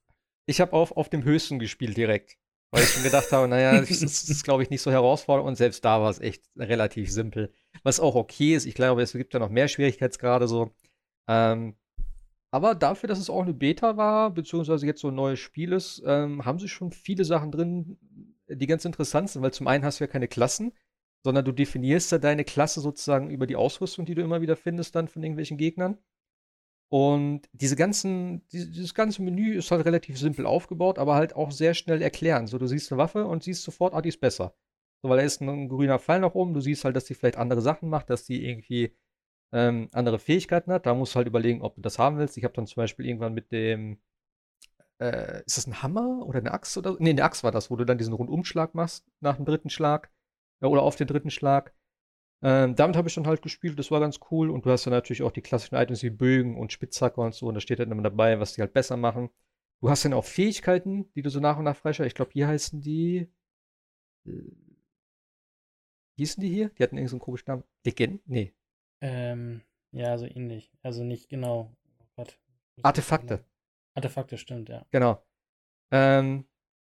Ich 0.46 0.60
habe 0.60 0.74
auf, 0.74 0.98
auf 0.98 1.10
dem 1.10 1.24
höchsten 1.24 1.60
gespielt 1.60 1.96
direkt. 1.96 2.38
Weil 2.72 2.84
ich 2.84 2.90
schon 2.90 3.04
gedacht 3.04 3.32
habe, 3.32 3.48
naja, 3.48 3.80
das 3.80 3.90
ist, 4.02 4.44
glaube 4.44 4.64
ich, 4.64 4.70
nicht 4.70 4.82
so 4.82 4.92
herausfordernd 4.92 5.48
und 5.48 5.56
selbst 5.56 5.84
da 5.84 6.02
war 6.02 6.10
es 6.10 6.20
echt 6.20 6.44
relativ 6.58 7.12
simpel. 7.12 7.54
was 7.84 8.00
auch 8.00 8.16
okay 8.16 8.56
ist. 8.56 8.66
Ich 8.66 8.76
glaube, 8.76 9.02
es 9.02 9.14
gibt 9.14 9.34
ja 9.34 9.40
noch 9.40 9.50
mehr 9.50 9.68
Schwierigkeitsgrade 9.68 10.48
so. 10.48 10.72
Ähm, 11.28 11.76
aber 12.52 12.76
dafür, 12.76 13.08
dass 13.08 13.20
es 13.20 13.30
auch 13.30 13.44
eine 13.44 13.54
Beta 13.54 13.96
war, 13.98 14.32
beziehungsweise 14.32 14.86
jetzt 14.86 15.02
so 15.02 15.08
ein 15.08 15.16
neues 15.16 15.40
Spiel 15.40 15.72
ist, 15.72 16.04
ähm, 16.06 16.44
haben 16.46 16.60
sie 16.60 16.68
schon 16.68 16.92
viele 16.92 17.24
Sachen 17.24 17.52
drin, 17.52 17.98
die 18.48 18.68
ganz 18.68 18.84
interessant 18.84 19.30
sind, 19.30 19.42
weil 19.42 19.54
zum 19.54 19.68
einen 19.68 19.86
hast 19.86 20.00
du 20.00 20.04
ja 20.04 20.10
keine 20.10 20.28
Klassen, 20.28 20.74
sondern 21.24 21.46
du 21.46 21.54
definierst 21.54 22.12
ja 22.12 22.18
deine 22.18 22.44
Klasse 22.44 22.82
sozusagen 22.82 23.30
über 23.30 23.48
die 23.48 23.56
Ausrüstung, 23.56 24.06
die 24.06 24.16
du 24.16 24.22
immer 24.22 24.42
wieder 24.42 24.58
findest 24.58 24.96
dann 24.96 25.08
von 25.08 25.24
irgendwelchen 25.24 25.58
Gegnern. 25.58 25.98
Und 26.92 27.48
diese 27.54 27.78
ganzen, 27.78 28.46
dieses 28.50 28.94
ganze 28.94 29.22
Menü 29.22 29.56
ist 29.56 29.72
halt 29.72 29.86
relativ 29.86 30.20
simpel 30.20 30.46
aufgebaut, 30.46 31.00
aber 31.00 31.16
halt 31.16 31.36
auch 31.38 31.52
sehr 31.52 31.74
schnell 31.74 32.02
erklären. 32.02 32.48
So, 32.48 32.58
du 32.58 32.68
siehst 32.68 32.92
eine 32.92 33.00
Waffe 33.00 33.26
und 33.26 33.44
siehst 33.44 33.64
sofort, 33.64 33.94
ah, 33.94 34.02
die 34.02 34.10
ist 34.10 34.20
besser. 34.20 34.54
So, 35.02 35.10
weil 35.10 35.18
da 35.18 35.24
ist 35.24 35.42
ein 35.42 35.70
grüner 35.70 36.00
Pfeil 36.00 36.20
nach 36.20 36.36
oben, 36.36 36.54
du 36.54 36.60
siehst 36.60 36.84
halt, 36.84 36.98
dass 36.98 37.06
die 37.06 37.14
vielleicht 37.16 37.38
andere 37.38 37.62
Sachen 37.62 37.88
macht, 37.90 38.10
dass 38.10 38.26
die 38.26 38.46
irgendwie 38.46 38.94
ähm, 39.54 39.90
andere 39.94 40.20
Fähigkeiten 40.20 40.72
hat. 40.74 40.86
Da 40.86 40.94
musst 40.94 41.14
du 41.16 41.18
halt 41.18 41.28
überlegen, 41.28 41.62
ob 41.62 41.76
du 41.76 41.82
das 41.82 41.98
haben 41.98 42.18
willst. 42.18 42.38
Ich 42.38 42.44
habe 42.44 42.54
dann 42.54 42.68
zum 42.68 42.82
Beispiel 42.82 43.06
irgendwann 43.06 43.34
mit 43.34 43.54
dem, 43.54 44.02
äh, 45.00 45.44
ist 45.46 45.58
das 45.58 45.68
ein 45.68 45.82
Hammer 45.82 46.26
oder 46.26 46.40
eine 46.40 46.52
Axt 46.52 46.78
oder? 46.78 46.98
Nee, 47.00 47.12
eine 47.12 47.24
Axt 47.24 47.44
war 47.44 47.52
das, 47.52 47.72
wo 47.72 47.78
du 47.78 47.86
dann 47.86 47.98
diesen 48.00 48.14
Rundumschlag 48.14 48.76
machst 48.76 49.06
nach 49.22 49.38
dem 49.38 49.46
dritten 49.46 49.70
Schlag 49.70 50.12
äh, 50.62 50.66
oder 50.68 50.82
auf 50.84 50.98
den 50.98 51.08
dritten 51.08 51.32
Schlag. 51.32 51.74
Ähm, 52.44 52.76
damit 52.76 52.96
habe 52.96 53.08
ich 53.08 53.16
dann 53.16 53.28
halt 53.28 53.42
gespielt, 53.42 53.78
das 53.78 53.92
war 53.92 54.00
ganz 54.00 54.20
cool. 54.32 54.50
Und 54.50 54.66
du 54.66 54.72
hast 54.72 54.86
dann 54.86 54.94
natürlich 54.94 55.24
auch 55.24 55.32
die 55.32 55.42
klassischen 55.42 55.76
Items 55.76 56.04
wie 56.04 56.10
Bögen 56.10 56.58
und 56.58 56.72
Spitzhacke 56.72 57.22
und 57.22 57.36
so. 57.36 57.48
Und 57.48 57.56
da 57.56 57.62
steht 57.62 57.80
dann 57.80 57.92
immer 57.92 58.04
dabei, 58.04 58.40
was 58.40 58.54
die 58.54 58.62
halt 58.62 58.74
besser 58.74 58.98
machen. 58.98 59.30
Du 59.82 59.90
hast 59.90 60.06
dann 60.06 60.14
auch 60.14 60.26
Fähigkeiten, 60.26 61.12
die 61.14 61.22
du 61.22 61.30
so 61.30 61.40
nach 61.40 61.58
und 61.58 61.66
nach 61.66 61.76
freischaltest. 61.76 62.14
Ich 62.14 62.16
glaube, 62.16 62.32
hier 62.34 62.48
heißen 62.48 62.82
die. 62.82 63.28
Äh, 64.26 64.32
wie 66.16 66.24
hießen 66.24 66.42
die 66.42 66.50
hier? 66.50 66.70
Die 66.70 66.84
hatten 66.84 66.98
irgendwie 66.98 67.10
so 67.10 67.16
einen 67.16 67.22
komischen 67.22 67.46
Namen. 67.48 67.64
Legend? 67.84 68.22
Nee. 68.28 68.54
Ähm, 69.02 69.62
ja, 69.92 70.18
so 70.18 70.26
ähnlich. 70.26 70.72
Also 70.84 71.04
nicht 71.04 71.30
genau. 71.30 71.76
Gott, 72.16 72.38
Artefakte. 72.84 73.44
Artefakte, 73.94 74.38
stimmt, 74.38 74.70
ja. 74.70 74.86
Genau. 74.92 75.24
Ähm, 75.92 76.46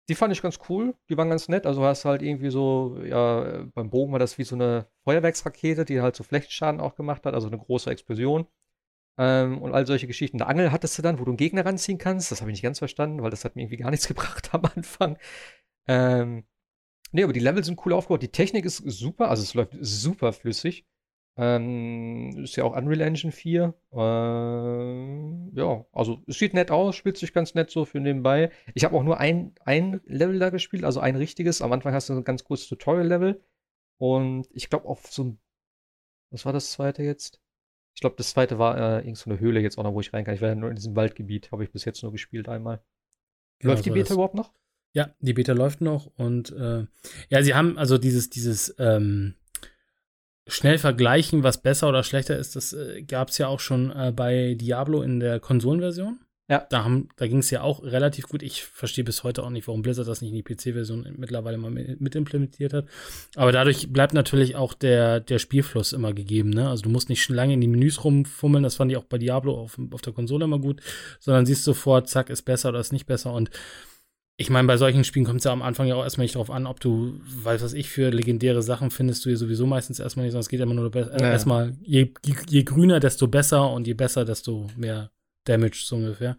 die 0.10 0.16
fand 0.16 0.34
ich 0.34 0.41
ganz 0.41 0.60
cool. 0.70 0.95
Die 1.10 1.18
waren 1.18 1.30
ganz 1.30 1.47
nett. 1.47 1.66
Also 1.66 1.84
hast 1.84 2.03
halt 2.03 2.22
irgendwie 2.24 2.49
so, 2.49 2.99
ja, 3.05 3.64
beim 3.74 3.89
Bogen 3.89 4.12
war 4.12 4.20
das 4.20 4.38
wie 4.38 4.43
so 4.43 4.55
eine 4.55 4.88
Feuerwerksrakete, 5.03 5.86
die 5.86 6.01
halt 6.01 6.16
so 6.16 6.24
Flächenschaden 6.24 6.82
auch 6.82 6.95
gemacht 6.95 7.26
hat, 7.26 7.36
also 7.36 7.47
eine 7.47 7.60
große 7.60 7.89
Explosion. 7.89 8.47
Ähm, 9.20 9.62
und 9.62 9.74
all 9.74 9.86
solche 9.86 10.07
Geschichten. 10.07 10.41
Eine 10.41 10.49
Angel 10.49 10.72
hattest 10.72 10.97
du 10.97 11.01
dann, 11.03 11.20
wo 11.20 11.26
du 11.26 11.32
einen 11.32 11.38
Gegner 11.38 11.66
ranziehen 11.66 11.99
kannst. 11.99 12.32
Das 12.32 12.41
habe 12.41 12.49
ich 12.51 12.55
nicht 12.55 12.64
ganz 12.64 12.80
verstanden, 12.80 13.22
weil 13.22 13.30
das 13.32 13.45
hat 13.45 13.55
mir 13.55 13.64
irgendwie 13.64 13.78
gar 13.78 13.91
nichts 13.91 14.07
gebracht 14.10 14.49
am 14.53 14.66
Anfang. 14.76 15.18
Ähm, 15.88 16.45
nee, 17.12 17.24
aber 17.24 17.34
die 17.34 17.39
Level 17.39 17.64
sind 17.64 17.80
cool 17.86 17.93
aufgebaut. 17.93 18.24
Die 18.24 18.32
Technik 18.32 18.66
ist 18.66 18.78
super, 18.78 19.30
also 19.30 19.43
es 19.43 19.53
läuft 19.53 19.76
super 19.80 20.34
flüssig. 20.34 20.86
Ähm, 21.41 22.37
ist 22.43 22.57
ja 22.57 22.65
auch 22.65 22.75
Unreal 22.75 22.99
Engine 22.99 23.31
4. 23.31 23.73
Äh, 23.93 23.97
ja, 25.57 25.85
also 25.93 26.21
es 26.27 26.37
sieht 26.37 26.53
nett 26.53 26.69
aus, 26.69 26.97
spielt 26.97 27.17
sich 27.17 27.31
ganz 27.31 27.55
nett 27.55 27.71
so 27.71 27.85
für 27.85 28.01
nebenbei. 28.01 28.51
Ich 28.73 28.83
habe 28.83 28.93
auch 28.97 29.03
nur 29.03 29.21
ein, 29.21 29.53
ein 29.63 30.01
Level 30.03 30.37
da 30.37 30.49
gespielt, 30.49 30.83
also 30.83 30.99
ein 30.99 31.15
richtiges. 31.15 31.61
Am 31.61 31.71
Anfang 31.71 31.93
hast 31.93 32.09
du 32.09 32.13
ein 32.13 32.25
ganz 32.25 32.43
kurzes 32.43 32.67
Tutorial-Level. 32.67 33.41
Und 33.97 34.49
ich 34.51 34.69
glaube 34.69 34.85
auf 34.89 35.07
so 35.07 35.23
ein. 35.23 35.39
Was 36.29 36.45
war 36.45 36.51
das 36.51 36.71
zweite 36.71 37.03
jetzt? 37.03 37.39
Ich 37.95 38.01
glaube, 38.01 38.17
das 38.17 38.31
zweite 38.31 38.59
war 38.59 38.77
äh, 38.77 38.99
irgend 38.99 39.17
so 39.17 39.29
eine 39.29 39.39
Höhle 39.39 39.61
jetzt 39.61 39.77
auch 39.77 39.83
noch, 39.83 39.93
wo 39.93 40.01
ich 40.01 40.13
rein 40.13 40.25
kann. 40.25 40.35
Ich 40.35 40.41
war 40.41 40.49
ja 40.49 40.55
nur 40.55 40.69
in 40.69 40.75
diesem 40.75 40.97
Waldgebiet, 40.97 41.53
habe 41.53 41.63
ich 41.63 41.71
bis 41.71 41.85
jetzt 41.85 42.03
nur 42.03 42.11
gespielt 42.11 42.49
einmal. 42.49 42.83
Genau, 43.59 43.73
Läuft 43.73 43.85
die 43.85 43.89
so 43.89 43.95
Beta 43.95 44.13
überhaupt 44.13 44.35
noch? 44.35 44.53
Ja, 44.93 45.15
die 45.19 45.33
Beta 45.33 45.53
läuft 45.53 45.81
noch 45.81 46.07
und 46.17 46.51
äh, 46.51 46.85
ja, 47.29 47.43
sie 47.43 47.53
haben 47.53 47.77
also 47.77 47.97
dieses, 47.97 48.29
dieses 48.29 48.75
ähm, 48.79 49.35
schnell 50.49 50.77
vergleichen, 50.77 51.43
was 51.43 51.61
besser 51.61 51.89
oder 51.89 52.03
schlechter 52.03 52.37
ist, 52.37 52.55
das 52.55 52.73
äh, 52.73 53.01
gab 53.03 53.29
es 53.29 53.37
ja 53.37 53.47
auch 53.47 53.59
schon 53.59 53.91
äh, 53.91 54.11
bei 54.15 54.55
Diablo 54.55 55.01
in 55.01 55.19
der 55.19 55.39
Konsolenversion. 55.39 56.19
Ja. 56.51 56.65
Da, 56.71 56.83
haben- 56.83 57.09
da 57.17 57.27
ging 57.27 57.37
es 57.37 57.51
ja 57.51 57.61
auch 57.61 57.83
relativ 57.83 58.27
gut. 58.27 58.41
Ich 58.41 58.63
verstehe 58.63 59.03
bis 59.03 59.23
heute 59.23 59.43
auch 59.43 59.51
nicht, 59.51 59.67
warum 59.67 59.83
Blizzard 59.83 60.07
das 60.07 60.21
nicht 60.23 60.31
in 60.31 60.35
die 60.35 60.41
PC-Version 60.41 61.05
mittlerweile 61.15 61.59
mal 61.59 61.69
mit 61.69 62.01
mit 62.01 62.15
implementiert 62.15 62.73
hat. 62.73 62.85
Aber 63.35 63.51
dadurch 63.51 63.93
bleibt 63.93 64.15
natürlich 64.15 64.55
auch 64.55 64.73
der, 64.73 65.19
der 65.19 65.37
Spielfluss 65.37 65.93
immer 65.93 66.11
gegeben. 66.11 66.49
Ne? 66.49 66.67
Also 66.67 66.81
du 66.81 66.89
musst 66.89 67.07
nicht 67.09 67.21
schon 67.21 67.35
lange 67.35 67.53
in 67.53 67.61
die 67.61 67.67
Menüs 67.67 68.03
rumfummeln. 68.03 68.63
Das 68.63 68.73
fand 68.77 68.91
ich 68.91 68.97
auch 68.97 69.03
bei 69.03 69.19
Diablo 69.19 69.53
auf, 69.61 69.77
auf 69.91 70.01
der 70.01 70.11
Konsole 70.13 70.45
immer 70.45 70.57
gut. 70.57 70.81
Sondern 71.19 71.45
siehst 71.45 71.65
sofort, 71.65 72.09
zack, 72.09 72.31
ist 72.31 72.41
besser 72.41 72.69
oder 72.69 72.79
ist 72.79 72.93
nicht 72.93 73.05
besser. 73.05 73.31
Und 73.31 73.51
ich 74.39 74.49
meine, 74.49 74.67
bei 74.69 74.77
solchen 74.77 75.03
Spielen 75.03 75.25
kommt 75.25 75.39
es 75.39 75.43
ja 75.43 75.51
am 75.51 75.61
Anfang 75.61 75.85
ja 75.85 75.95
auch 75.95 76.03
erstmal 76.03 76.23
nicht 76.23 76.35
drauf 76.35 76.49
an, 76.49 76.65
ob 76.65 76.79
du, 76.79 77.19
weiß 77.43 77.61
was 77.61 77.73
ich, 77.73 77.89
für 77.89 78.09
legendäre 78.09 78.63
Sachen 78.63 78.89
findest 78.89 79.25
du 79.25 79.29
ja 79.29 79.35
sowieso 79.35 79.65
meistens 79.67 79.99
erstmal 79.99 80.25
nicht, 80.25 80.31
sondern 80.31 80.43
es 80.43 80.49
geht 80.49 80.61
immer 80.61 80.73
nur 80.73 80.95
äh, 80.95 80.99
Ja. 81.21 81.31
erstmal, 81.31 81.75
je, 81.81 82.13
je, 82.23 82.35
je 82.47 82.63
grüner, 82.63 83.01
desto 83.01 83.27
besser 83.27 83.69
und 83.69 83.85
je 83.85 83.95
besser, 83.95 84.23
desto 84.23 84.67
mehr 84.77 85.11
Damage 85.43 85.81
so 85.83 85.97
ungefähr. 85.97 86.37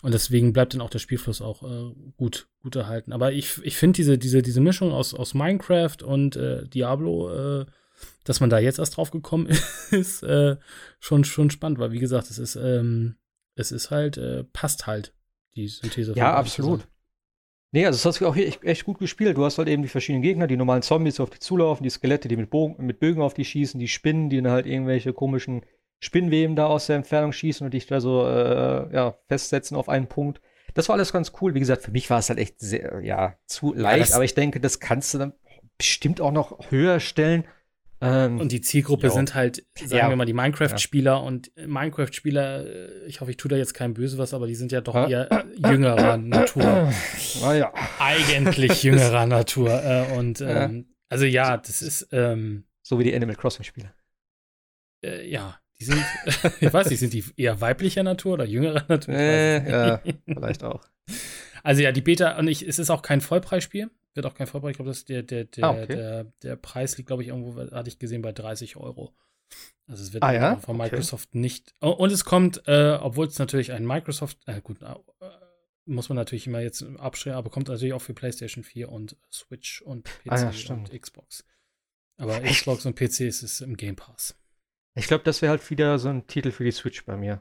Und 0.00 0.14
deswegen 0.14 0.54
bleibt 0.54 0.72
dann 0.72 0.80
auch 0.80 0.88
der 0.88 0.98
Spielfluss 0.98 1.42
auch 1.42 1.62
äh, 1.62 1.92
gut, 2.16 2.48
gut 2.62 2.74
erhalten. 2.74 3.12
Aber 3.12 3.32
ich, 3.32 3.58
ich 3.64 3.76
finde 3.76 3.96
diese, 3.96 4.16
diese, 4.16 4.40
diese 4.40 4.62
Mischung 4.62 4.92
aus, 4.92 5.12
aus 5.12 5.34
Minecraft 5.34 6.02
und 6.02 6.36
äh, 6.36 6.66
Diablo, 6.66 7.60
äh, 7.60 7.66
dass 8.24 8.40
man 8.40 8.48
da 8.48 8.58
jetzt 8.58 8.78
erst 8.78 8.96
drauf 8.96 9.10
gekommen 9.10 9.46
ist, 9.90 10.22
äh, 10.22 10.56
schon, 11.00 11.24
schon 11.24 11.50
spannend, 11.50 11.78
weil 11.80 11.92
wie 11.92 11.98
gesagt, 11.98 12.30
es 12.30 12.38
ist, 12.38 12.56
ähm, 12.56 13.16
es 13.56 13.72
ist 13.72 13.90
halt, 13.90 14.16
äh, 14.16 14.44
passt 14.44 14.86
halt, 14.86 15.12
die 15.54 15.68
Synthese. 15.68 16.12
von 16.12 16.18
Ja, 16.18 16.32
absolut. 16.34 16.80
zusammen. 16.80 16.95
Nee, 17.76 17.84
also 17.84 17.98
das 17.98 18.06
hast 18.06 18.20
du 18.22 18.26
auch 18.26 18.34
hier 18.34 18.50
echt, 18.62 18.86
gut 18.86 18.98
gespielt. 18.98 19.36
Du 19.36 19.44
hast 19.44 19.58
halt 19.58 19.68
eben 19.68 19.82
die 19.82 19.88
verschiedenen 19.90 20.22
Gegner, 20.22 20.46
die 20.46 20.56
normalen 20.56 20.80
Zombies, 20.80 21.16
die 21.16 21.22
auf 21.22 21.28
die 21.28 21.40
zulaufen, 21.40 21.84
die 21.84 21.90
Skelette, 21.90 22.26
die 22.26 22.38
mit, 22.38 22.48
Bogen, 22.48 22.82
mit 22.86 23.00
Bögen 23.00 23.20
auf 23.20 23.34
die 23.34 23.44
schießen, 23.44 23.78
die 23.78 23.86
Spinnen, 23.86 24.30
die 24.30 24.40
dann 24.40 24.50
halt 24.50 24.64
irgendwelche 24.64 25.12
komischen 25.12 25.60
Spinnweben 26.00 26.56
da 26.56 26.68
aus 26.68 26.86
der 26.86 26.96
Entfernung 26.96 27.32
schießen 27.32 27.66
und 27.66 27.74
dich 27.74 27.86
da 27.86 28.00
so 28.00 28.26
äh, 28.26 28.94
ja, 28.94 29.18
festsetzen 29.28 29.76
auf 29.76 29.90
einen 29.90 30.06
Punkt. 30.06 30.40
Das 30.72 30.88
war 30.88 30.96
alles 30.96 31.12
ganz 31.12 31.32
cool. 31.42 31.52
Wie 31.52 31.58
gesagt, 31.60 31.82
für 31.82 31.90
mich 31.90 32.08
war 32.08 32.18
es 32.18 32.30
halt 32.30 32.38
echt 32.38 32.58
sehr, 32.60 33.02
ja, 33.04 33.34
zu 33.44 33.74
leicht, 33.74 34.00
das- 34.08 34.12
aber 34.14 34.24
ich 34.24 34.32
denke, 34.32 34.58
das 34.58 34.80
kannst 34.80 35.12
du 35.12 35.18
dann 35.18 35.34
bestimmt 35.76 36.22
auch 36.22 36.32
noch 36.32 36.70
höher 36.70 36.98
stellen. 36.98 37.44
Ähm, 38.00 38.38
Und 38.40 38.52
die 38.52 38.60
Zielgruppe 38.60 39.06
Jo. 39.06 39.12
sind 39.14 39.34
halt, 39.34 39.64
sagen 39.78 39.96
Ja. 39.96 40.08
wir 40.10 40.16
mal, 40.16 40.26
die 40.26 40.34
Minecraft-Spieler. 40.34 41.22
Und 41.22 41.50
äh, 41.56 41.66
Minecraft-Spieler, 41.66 42.66
äh, 42.66 43.06
ich 43.06 43.20
hoffe, 43.20 43.30
ich 43.30 43.36
tue 43.38 43.48
da 43.48 43.56
jetzt 43.56 43.72
kein 43.74 43.94
Böse 43.94 44.18
was, 44.18 44.34
aber 44.34 44.46
die 44.46 44.54
sind 44.54 44.70
ja 44.72 44.80
doch 44.82 44.94
Ja. 45.08 45.24
eher 45.24 45.44
jüngerer 45.56 46.16
Natur. 46.18 46.92
naja. 47.40 47.72
Eigentlich 47.98 48.82
jüngerer 48.82 49.26
Natur. 49.26 49.70
Äh, 49.82 50.12
und 50.16 50.40
Ja. 50.40 50.64
ähm, 50.66 50.94
also 51.08 51.24
ja, 51.24 51.56
das 51.56 51.80
ist, 51.82 52.08
ähm, 52.12 52.64
So 52.82 52.98
wie 52.98 53.04
die 53.04 53.14
Animal 53.14 53.36
Crossing-Spiele. 53.36 53.92
äh, 55.04 55.28
ja, 55.28 55.58
die 55.80 55.84
sind, 55.84 56.02
ich 56.60 56.72
weiß 56.72 56.90
nicht, 56.90 56.98
sind 57.00 57.12
die 57.12 57.24
eher 57.36 57.60
weiblicher 57.60 58.02
Natur 58.02 58.34
oder 58.34 58.44
jüngerer 58.44 58.84
Natur? 58.88 59.14
Äh, 59.14 59.70
ja, 59.70 60.00
vielleicht 60.26 60.64
auch. 60.64 60.84
Also 61.62 61.82
ja, 61.82 61.90
die 61.90 62.00
Beta, 62.00 62.38
und 62.38 62.46
ich, 62.46 62.62
es 62.64 62.78
ist 62.78 62.90
auch 62.90 63.02
kein 63.02 63.20
Vollpreisspiel. 63.20 63.90
Wird 64.16 64.26
auch 64.26 64.34
kein 64.34 64.46
Vollpreis. 64.46 64.70
Ich 64.72 64.76
glaube, 64.76 64.90
das 64.90 65.04
der, 65.04 65.22
der, 65.22 65.44
der, 65.44 65.64
Ah, 65.64 65.70
okay. 65.72 65.86
der, 65.94 66.24
der 66.42 66.56
Preis 66.56 66.96
liegt, 66.96 67.06
glaube 67.06 67.22
ich, 67.22 67.28
irgendwo, 67.28 67.56
hatte 67.56 67.88
ich 67.88 67.98
gesehen, 67.98 68.22
bei 68.22 68.32
30 68.32 68.76
Euro. 68.76 69.14
Also 69.86 70.02
es 70.02 70.12
wird 70.12 70.24
Ah, 70.24 70.32
ja? 70.32 70.56
von 70.56 70.74
Okay. 70.80 70.90
Microsoft 70.90 71.34
nicht. 71.34 71.74
Oh, 71.80 71.90
Und 71.90 72.10
es 72.10 72.24
kommt, 72.24 72.62
äh, 72.66 72.98
obwohl 73.00 73.26
es 73.26 73.38
natürlich 73.38 73.72
ein 73.72 73.86
Microsoft, 73.86 74.38
äh, 74.46 74.60
gut, 74.60 74.82
äh, 74.82 74.94
muss 75.84 76.08
man 76.08 76.16
natürlich 76.16 76.46
immer 76.48 76.60
jetzt 76.60 76.82
abstellen, 76.98 77.36
aber 77.36 77.50
kommt 77.50 77.68
natürlich 77.68 77.94
auch 77.94 78.02
für 78.02 78.12
PlayStation 78.14 78.64
4 78.64 78.88
und 78.90 79.16
Switch 79.30 79.82
und 79.82 80.04
PC 80.24 80.32
Ah, 80.32 80.50
ja, 80.50 80.74
und 80.74 80.90
Xbox. 81.00 81.44
Aber 82.16 82.42
Echt? 82.42 82.60
Xbox 82.60 82.86
und 82.86 82.96
PC 82.96 83.20
ist 83.20 83.42
es 83.44 83.60
im 83.60 83.76
Game 83.76 83.94
Pass. 83.94 84.34
Ich 84.96 85.06
glaube, 85.06 85.22
das 85.24 85.42
wäre 85.42 85.50
halt 85.50 85.70
wieder 85.70 85.98
so 85.98 86.08
ein 86.08 86.26
Titel 86.26 86.50
für 86.50 86.64
die 86.64 86.72
Switch 86.72 87.04
bei 87.04 87.16
mir. 87.16 87.40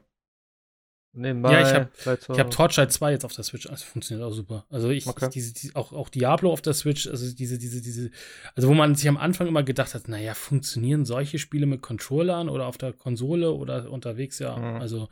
Nebenbei, 1.18 1.54
Ja, 1.54 1.62
ich 1.62 1.74
hab- 1.74 2.22
so- 2.22 2.38
habe 2.38 2.50
Torchlight 2.50 2.92
2 2.92 3.12
jetzt 3.12 3.24
auf 3.26 3.34
der 3.34 3.44
Switch, 3.44 3.68
also 3.68 3.86
funktioniert 3.86 4.28
auch 4.28 4.34
super. 4.34 4.66
Also 4.70 4.90
ich, 4.90 5.08
Okay. 5.08 5.26
ich 5.28 5.32
diese, 5.32 5.54
die, 5.54 5.76
auch, 5.76 5.94
auch 5.94 6.10
Diablo 6.10 6.52
auf 6.52 6.62
der 6.62 6.74
Switch, 6.74 7.08
also 7.08 7.34
diese, 7.34 7.58
diese, 7.58 7.82
diese, 7.82 8.12
also 8.56 8.68
wo 8.68 8.74
man 8.74 8.96
sich 8.96 9.08
am 9.08 9.18
Anfang 9.18 9.48
immer 9.48 9.64
gedacht 9.64 9.94
hat, 9.96 10.08
naja, 10.10 10.34
funktionieren 10.34 11.06
solche 11.06 11.40
Spiele 11.40 11.66
mit 11.66 11.82
Controllern 11.82 12.50
oder 12.50 12.68
auf 12.68 12.78
der 12.78 12.92
Konsole 12.94 13.52
oder 13.54 13.90
unterwegs, 13.90 14.40
ja. 14.40 14.58
Mhm. 14.58 14.82
Also 14.82 15.08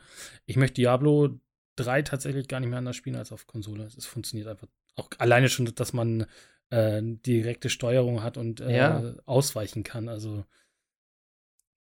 ich 0.46 0.56
möchte 0.56 0.74
Diablo 0.74 1.40
3 1.76 2.02
tatsächlich 2.02 2.46
gar 2.48 2.60
nicht 2.60 2.68
mehr 2.68 2.78
anders 2.78 2.96
spielen 2.96 3.16
als 3.16 3.32
auf 3.32 3.46
Konsole. 3.46 3.88
Es 3.96 4.06
funktioniert 4.06 4.46
einfach. 4.48 4.68
Auch 4.96 5.08
alleine 5.18 5.48
schon, 5.48 5.66
dass 5.74 5.92
man 5.92 6.26
äh, 6.70 7.00
direkte 7.02 7.68
Steuerung 7.68 8.22
hat 8.22 8.36
und 8.36 8.60
äh, 8.60 8.76
Ja. 8.76 9.14
ausweichen 9.26 9.82
kann. 9.84 10.08
Also 10.08 10.44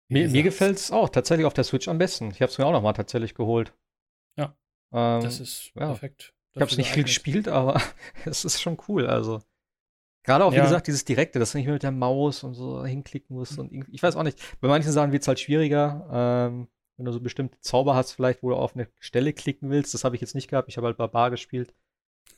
Mir, 0.09 0.29
mir 0.29 0.43
gefällt 0.43 0.77
es 0.79 0.91
auch 0.91 1.09
tatsächlich 1.09 1.47
auf 1.47 1.55
der 1.55 1.65
Switch 1.65 1.89
am 1.89 1.99
besten. 1.99 2.31
Ich 2.33 2.43
habe 2.43 2.51
es 2.53 2.59
mir 2.59 2.67
auch 2.67 2.73
noch 2.73 2.83
mal 2.83 2.93
tatsächlich 2.93 3.35
geholt. 3.35 3.73
Ja. 4.37 4.57
Ähm, 4.93 5.23
Das 5.23 5.41
ist 5.41 5.73
ja. 5.75 5.87
perfekt. 5.87 6.35
ich 6.55 6.61
habe 6.61 6.71
es 6.71 6.77
nicht 6.77 6.91
viel 6.91 7.05
gespielt, 7.05 7.49
aber 7.49 7.81
es 8.25 8.45
ist 8.45 8.61
schon 8.61 8.79
cool. 8.89 9.07
Also 9.07 9.41
gerade 10.25 10.45
auch, 10.45 10.53
wie 10.53 10.57
Ja. 10.57 10.63
gesagt, 10.65 10.87
dieses 10.87 11.05
Direkte, 11.05 11.39
dass 11.39 11.53
du 11.53 11.59
nicht 11.59 11.67
mehr 11.67 11.75
mit 11.75 11.83
der 11.83 11.91
Maus 11.93 12.45
und 12.45 12.55
so 12.55 12.85
hinklicken 12.85 13.35
musst. 13.37 13.59
Und 13.59 13.73
ich 13.91 14.03
weiß 14.03 14.17
auch 14.17 14.23
nicht, 14.23 14.39
bei 14.61 14.69
manchen 14.69 14.93
Sachen 14.93 15.13
wird 15.13 15.23
es 15.23 15.29
halt 15.29 15.41
schwieriger. 15.41 16.09
Ähm, 16.51 16.69
wenn 16.99 17.07
du 17.07 17.13
so 17.13 17.21
bestimmte 17.21 17.59
Zauber 17.61 17.95
hast, 17.95 18.13
vielleicht, 18.13 18.43
wo 18.43 18.51
du 18.51 18.57
auf 18.57 18.75
eine 18.77 18.87
Stelle 19.01 19.33
klicken 19.33 19.71
willst. 19.71 19.95
Das 19.95 20.05
habe 20.05 20.15
ich 20.15 20.21
jetzt 20.21 20.35
nicht 20.35 20.49
gehabt. 20.49 20.69
Ich 20.69 20.77
habe 20.77 20.87
halt 20.89 20.99
Barbar 20.99 21.31
gespielt. 21.31 21.75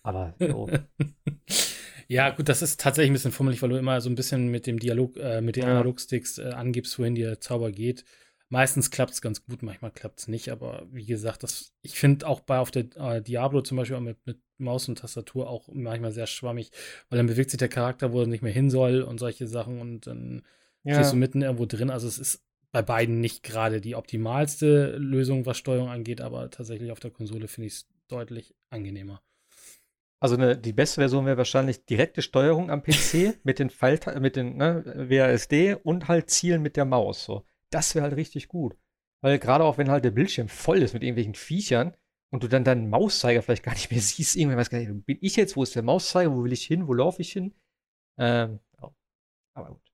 Aber 0.02 0.34
jo. 0.38 0.68
Ja, 2.06 2.28
gut, 2.30 2.50
das 2.50 2.60
ist 2.60 2.80
tatsächlich 2.80 3.10
ein 3.10 3.14
bisschen 3.14 3.32
fummelig, 3.32 3.62
weil 3.62 3.70
du 3.70 3.78
immer 3.78 3.98
so 4.02 4.10
ein 4.10 4.14
bisschen 4.14 4.48
mit 4.48 4.66
dem 4.66 4.78
Dialog, 4.78 5.16
äh, 5.16 5.40
mit 5.40 5.56
den 5.56 5.62
Ja. 5.64 5.70
Analogsticks 5.70 6.36
äh, 6.38 6.50
angibst, 6.50 6.98
wohin 6.98 7.14
der 7.14 7.40
Zauber 7.40 7.72
geht. 7.72 8.04
Meistens 8.50 8.90
klappt 8.90 9.12
es 9.12 9.22
ganz 9.22 9.44
gut, 9.44 9.62
manchmal 9.62 9.90
klappt 9.90 10.20
es 10.20 10.28
nicht, 10.28 10.50
aber 10.50 10.86
wie 10.90 11.06
gesagt, 11.06 11.42
das, 11.42 11.74
ich 11.82 11.98
finde 11.98 12.26
auch 12.26 12.40
bei 12.40 12.58
auf 12.58 12.70
der 12.70 12.84
äh, 12.96 13.22
Diablo 13.22 13.62
zum 13.62 13.78
Beispiel 13.78 13.98
mit, 14.00 14.18
mit 14.26 14.38
Maus 14.58 14.88
und 14.88 14.98
Tastatur 14.98 15.48
auch 15.48 15.68
manchmal 15.72 16.12
sehr 16.12 16.26
schwammig, 16.26 16.70
weil 17.08 17.16
dann 17.16 17.26
bewegt 17.26 17.50
sich 17.50 17.58
der 17.58 17.68
Charakter, 17.68 18.12
wo 18.12 18.20
er 18.20 18.26
nicht 18.26 18.42
mehr 18.42 18.52
hin 18.52 18.70
soll 18.70 19.02
und 19.02 19.18
solche 19.18 19.46
Sachen 19.46 19.80
und 19.80 20.06
dann 20.06 20.42
stehst 20.86 21.12
du 21.12 21.16
mitten 21.16 21.42
irgendwo 21.42 21.64
drin. 21.66 21.90
Also 21.90 22.06
es 22.06 22.18
ist 22.18 22.44
bei 22.70 22.82
beiden 22.82 23.20
nicht 23.20 23.42
gerade 23.42 23.80
die 23.80 23.94
optimalste 23.94 24.96
Lösung, 24.96 25.46
was 25.46 25.56
Steuerung 25.56 25.88
angeht, 25.88 26.20
aber 26.20 26.50
tatsächlich 26.50 26.92
auf 26.92 27.00
der 27.00 27.12
Konsole 27.12 27.48
finde 27.48 27.68
ich 27.68 27.74
es 27.74 27.88
deutlich 28.08 28.54
angenehmer. 28.68 29.22
Also 30.20 30.36
eine, 30.36 30.56
die 30.56 30.72
beste 30.72 31.00
Version 31.00 31.26
wäre 31.26 31.36
wahrscheinlich 31.36 31.84
direkte 31.84 32.22
Steuerung 32.22 32.70
am 32.70 32.82
PC 32.82 33.38
mit 33.44 33.58
den 33.58 33.70
Fall, 33.70 34.00
mit 34.20 34.36
den 34.36 34.56
ne, 34.56 34.82
WASD 35.08 35.76
und 35.82 36.08
halt 36.08 36.30
Zielen 36.30 36.62
mit 36.62 36.76
der 36.76 36.84
Maus. 36.84 37.24
So. 37.24 37.44
Das 37.74 37.94
wäre 37.94 38.04
halt 38.04 38.16
richtig 38.16 38.48
gut. 38.48 38.76
Weil 39.20 39.38
gerade 39.38 39.64
auch 39.64 39.78
wenn 39.78 39.90
halt 39.90 40.04
der 40.04 40.10
Bildschirm 40.12 40.48
voll 40.48 40.82
ist 40.82 40.94
mit 40.94 41.02
irgendwelchen 41.02 41.34
Viechern 41.34 41.96
und 42.30 42.42
du 42.42 42.48
dann 42.48 42.62
deinen 42.62 42.88
Mauszeiger 42.88 43.42
vielleicht 43.42 43.64
gar 43.64 43.72
nicht 43.72 43.90
mehr 43.90 44.00
siehst, 44.02 44.36
irgendwann 44.36 44.58
weiß 44.58 44.70
gar 44.70 44.78
nicht, 44.78 45.06
bin 45.06 45.18
ich 45.20 45.36
jetzt, 45.36 45.56
wo 45.56 45.62
ist 45.62 45.74
der 45.74 45.82
Mauszeiger, 45.82 46.32
wo 46.32 46.44
will 46.44 46.52
ich 46.52 46.64
hin, 46.64 46.86
wo 46.86 46.92
laufe 46.92 47.22
ich 47.22 47.32
hin? 47.32 47.54
Ähm, 48.18 48.60
aber 49.54 49.70
gut. 49.70 49.90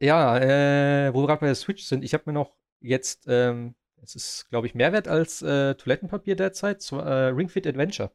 Ja, 0.00 0.36
äh, 0.38 1.14
wo 1.14 1.20
wir 1.22 1.26
gerade 1.26 1.40
bei 1.40 1.46
der 1.46 1.54
Switch 1.54 1.84
sind, 1.84 2.04
ich 2.04 2.14
habe 2.14 2.24
mir 2.26 2.32
noch 2.32 2.56
jetzt, 2.80 3.24
ähm, 3.28 3.74
es 4.02 4.14
ist, 4.16 4.48
glaube 4.50 4.66
ich, 4.66 4.74
mehr 4.74 4.92
wert 4.92 5.08
als 5.08 5.42
äh, 5.42 5.74
Toilettenpapier 5.74 6.36
derzeit, 6.36 6.82
so, 6.82 6.98
äh, 6.98 7.28
Ring 7.28 7.48
Fit 7.48 7.66
Adventure. 7.66 8.12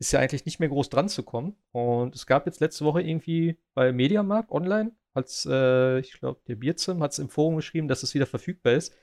Ist 0.00 0.12
ja 0.12 0.20
eigentlich 0.20 0.46
nicht 0.46 0.60
mehr 0.60 0.68
groß 0.68 0.88
dran 0.90 1.08
zu 1.08 1.22
kommen. 1.22 1.56
Und 1.72 2.14
es 2.14 2.26
gab 2.26 2.46
jetzt 2.46 2.60
letzte 2.60 2.84
Woche 2.84 3.02
irgendwie 3.02 3.58
bei 3.74 3.92
Mediamarkt 3.92 4.50
online, 4.50 4.96
als, 5.14 5.46
äh, 5.50 5.98
ich 6.00 6.12
glaube, 6.18 6.40
der 6.48 6.56
Bierzim 6.56 7.02
hat 7.02 7.12
es 7.12 7.18
im 7.18 7.28
Forum 7.28 7.56
geschrieben, 7.56 7.88
dass 7.88 8.02
es 8.02 8.14
wieder 8.14 8.26
verfügbar 8.26 8.74
ist. 8.74 8.94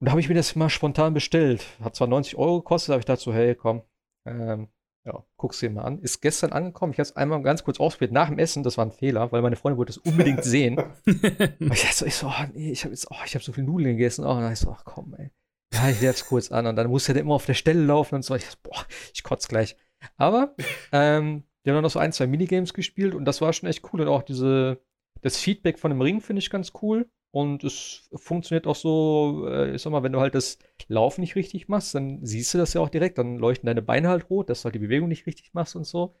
Und 0.00 0.06
da 0.06 0.10
habe 0.12 0.20
ich 0.20 0.28
mir 0.28 0.34
das 0.34 0.56
mal 0.56 0.68
spontan 0.68 1.14
bestellt. 1.14 1.64
Hat 1.80 1.94
zwar 1.94 2.08
90 2.08 2.36
Euro 2.36 2.60
gekostet, 2.60 2.90
aber 2.90 2.98
ich 2.98 3.04
dachte 3.04 3.22
so, 3.22 3.32
hey, 3.32 3.54
komm, 3.54 3.82
ähm, 4.26 4.68
ja, 5.04 5.24
guck's 5.36 5.58
dir 5.58 5.70
mal 5.70 5.82
an. 5.82 5.98
Ist 6.00 6.20
gestern 6.20 6.52
angekommen. 6.52 6.92
Ich 6.92 6.98
habe 6.98 7.08
es 7.08 7.16
einmal 7.16 7.42
ganz 7.42 7.64
kurz 7.64 7.80
ausprobiert 7.80 8.12
nach 8.12 8.28
dem 8.28 8.38
Essen. 8.38 8.62
Das 8.62 8.78
war 8.78 8.86
ein 8.86 8.92
Fehler, 8.92 9.32
weil 9.32 9.42
meine 9.42 9.56
Freundin 9.56 9.78
wollte 9.78 9.90
es 9.90 9.98
unbedingt 9.98 10.44
sehen. 10.44 10.78
Und 10.78 11.04
ich 11.60 11.82
dachte 11.82 11.94
so, 11.94 12.06
ich 12.06 12.14
so, 12.14 12.28
oh, 12.28 12.44
nee, 12.52 12.70
ich 12.70 12.84
habe 12.84 12.94
jetzt, 12.94 13.08
oh, 13.10 13.16
ich 13.24 13.34
habe 13.34 13.44
so 13.44 13.52
viel 13.52 13.64
Nudeln 13.64 13.96
gegessen. 13.96 14.24
Oh, 14.24 14.30
und 14.30 14.42
dann 14.42 14.52
ich 14.52 14.60
so, 14.60 14.70
ach 14.70 14.84
komm, 14.84 15.14
ey. 15.18 15.30
Ja, 15.74 15.88
ich 15.88 16.00
werde 16.00 16.16
es 16.16 16.26
kurz 16.26 16.52
an. 16.52 16.66
Und 16.66 16.76
dann 16.76 16.88
musste 16.88 17.14
der 17.14 17.22
immer 17.22 17.34
auf 17.34 17.46
der 17.46 17.54
Stelle 17.54 17.84
laufen 17.84 18.16
und 18.16 18.24
so. 18.24 18.34
Ich 18.34 18.44
so, 18.44 18.56
boah, 18.62 18.84
ich 19.12 19.22
kotze 19.24 19.48
gleich. 19.48 19.76
Aber 20.16 20.54
ähm, 20.92 21.44
wir 21.62 21.72
haben 21.72 21.76
dann 21.76 21.82
noch 21.82 21.90
so 21.90 21.98
ein, 21.98 22.12
zwei 22.12 22.26
Minigames 22.26 22.74
gespielt 22.74 23.14
und 23.14 23.24
das 23.24 23.40
war 23.40 23.52
schon 23.52 23.68
echt 23.68 23.82
cool. 23.92 24.02
Und 24.02 24.08
auch 24.08 24.22
diese, 24.22 24.80
das 25.22 25.38
Feedback 25.38 25.78
von 25.78 25.90
dem 25.90 26.00
Ring 26.00 26.20
finde 26.20 26.40
ich 26.40 26.50
ganz 26.50 26.72
cool. 26.82 27.08
Und 27.30 27.64
es 27.64 28.10
funktioniert 28.14 28.66
auch 28.66 28.76
so, 28.76 29.46
äh, 29.48 29.74
ich 29.74 29.80
sag 29.80 29.90
mal, 29.90 30.02
wenn 30.02 30.12
du 30.12 30.20
halt 30.20 30.34
das 30.34 30.58
Laufen 30.88 31.22
nicht 31.22 31.34
richtig 31.34 31.66
machst, 31.66 31.94
dann 31.94 32.24
siehst 32.26 32.52
du 32.52 32.58
das 32.58 32.74
ja 32.74 32.82
auch 32.82 32.90
direkt. 32.90 33.16
Dann 33.16 33.38
leuchten 33.38 33.66
deine 33.66 33.80
Beine 33.80 34.08
halt 34.08 34.28
rot, 34.28 34.50
dass 34.50 34.60
du 34.60 34.64
halt 34.66 34.74
die 34.74 34.80
Bewegung 34.80 35.08
nicht 35.08 35.26
richtig 35.26 35.54
machst 35.54 35.74
und 35.74 35.84
so. 35.86 36.14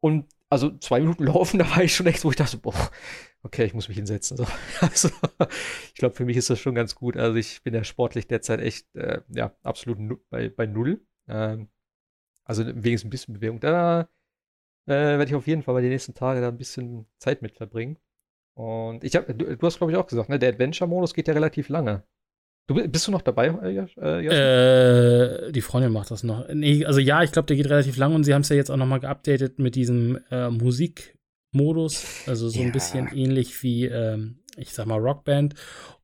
Und 0.00 0.26
also 0.50 0.76
zwei 0.78 1.00
Minuten 1.00 1.24
laufen, 1.26 1.58
da 1.58 1.70
war 1.70 1.82
ich 1.82 1.94
schon 1.94 2.06
echt, 2.06 2.24
wo 2.24 2.30
ich 2.30 2.36
dachte, 2.36 2.58
boah, 2.58 2.90
okay, 3.42 3.64
ich 3.64 3.74
muss 3.74 3.88
mich 3.88 3.96
hinsetzen. 3.96 4.36
So. 4.36 4.46
Also, 4.80 5.10
ich 5.88 5.94
glaube, 5.94 6.14
für 6.14 6.24
mich 6.24 6.36
ist 6.36 6.50
das 6.50 6.60
schon 6.60 6.74
ganz 6.74 6.94
gut. 6.94 7.16
Also 7.16 7.36
ich 7.36 7.62
bin 7.62 7.74
ja 7.74 7.84
sportlich 7.84 8.26
derzeit 8.28 8.60
echt, 8.60 8.94
äh, 8.94 9.22
ja, 9.28 9.56
absolut 9.62 10.20
bei, 10.30 10.48
bei 10.48 10.66
Null. 10.66 11.00
Ähm, 11.28 11.68
also 12.44 12.66
wenigstens 12.66 13.04
ein 13.04 13.10
bisschen 13.10 13.34
Bewegung. 13.34 13.60
Da 13.60 14.08
äh, 14.86 15.18
werde 15.18 15.24
ich 15.24 15.34
auf 15.34 15.46
jeden 15.46 15.62
Fall 15.62 15.74
bei 15.74 15.80
den 15.80 15.90
nächsten 15.90 16.14
Tagen 16.14 16.40
da 16.40 16.48
ein 16.48 16.58
bisschen 16.58 17.06
Zeit 17.18 17.42
mit 17.42 17.52
verbringen. 17.52 17.98
Und 18.54 19.04
ich 19.04 19.16
habe, 19.16 19.34
du, 19.34 19.56
du, 19.56 19.66
hast 19.66 19.78
glaube 19.78 19.92
ich 19.92 19.98
auch 19.98 20.06
gesagt, 20.06 20.28
ne, 20.28 20.38
der 20.38 20.50
Adventure-Modus 20.50 21.14
geht 21.14 21.28
ja 21.28 21.34
relativ 21.34 21.68
lange. 21.68 22.04
Du, 22.68 22.74
bist 22.74 23.08
du 23.08 23.10
noch 23.10 23.22
dabei, 23.22 23.48
äh, 23.48 23.76
äh, 25.48 25.52
Die 25.52 25.60
Freundin 25.60 25.92
macht 25.92 26.10
das 26.10 26.22
noch. 26.22 26.46
Nee, 26.52 26.84
also 26.84 27.00
ja, 27.00 27.22
ich 27.22 27.32
glaube, 27.32 27.46
der 27.46 27.56
geht 27.56 27.68
relativ 27.68 27.96
lang 27.96 28.14
und 28.14 28.24
sie 28.24 28.34
haben 28.34 28.42
es 28.42 28.50
ja 28.50 28.56
jetzt 28.56 28.70
auch 28.70 28.76
noch 28.76 28.86
mal 28.86 29.00
geupdatet 29.00 29.58
mit 29.58 29.74
diesem 29.74 30.18
äh, 30.30 30.48
Musikmodus, 30.48 32.06
also 32.26 32.48
so 32.48 32.60
ja. 32.60 32.66
ein 32.66 32.72
bisschen 32.72 33.08
ähnlich 33.08 33.62
wie, 33.62 33.86
ähm, 33.86 34.42
ich 34.56 34.72
sag 34.72 34.86
mal, 34.86 35.00
Rockband 35.00 35.54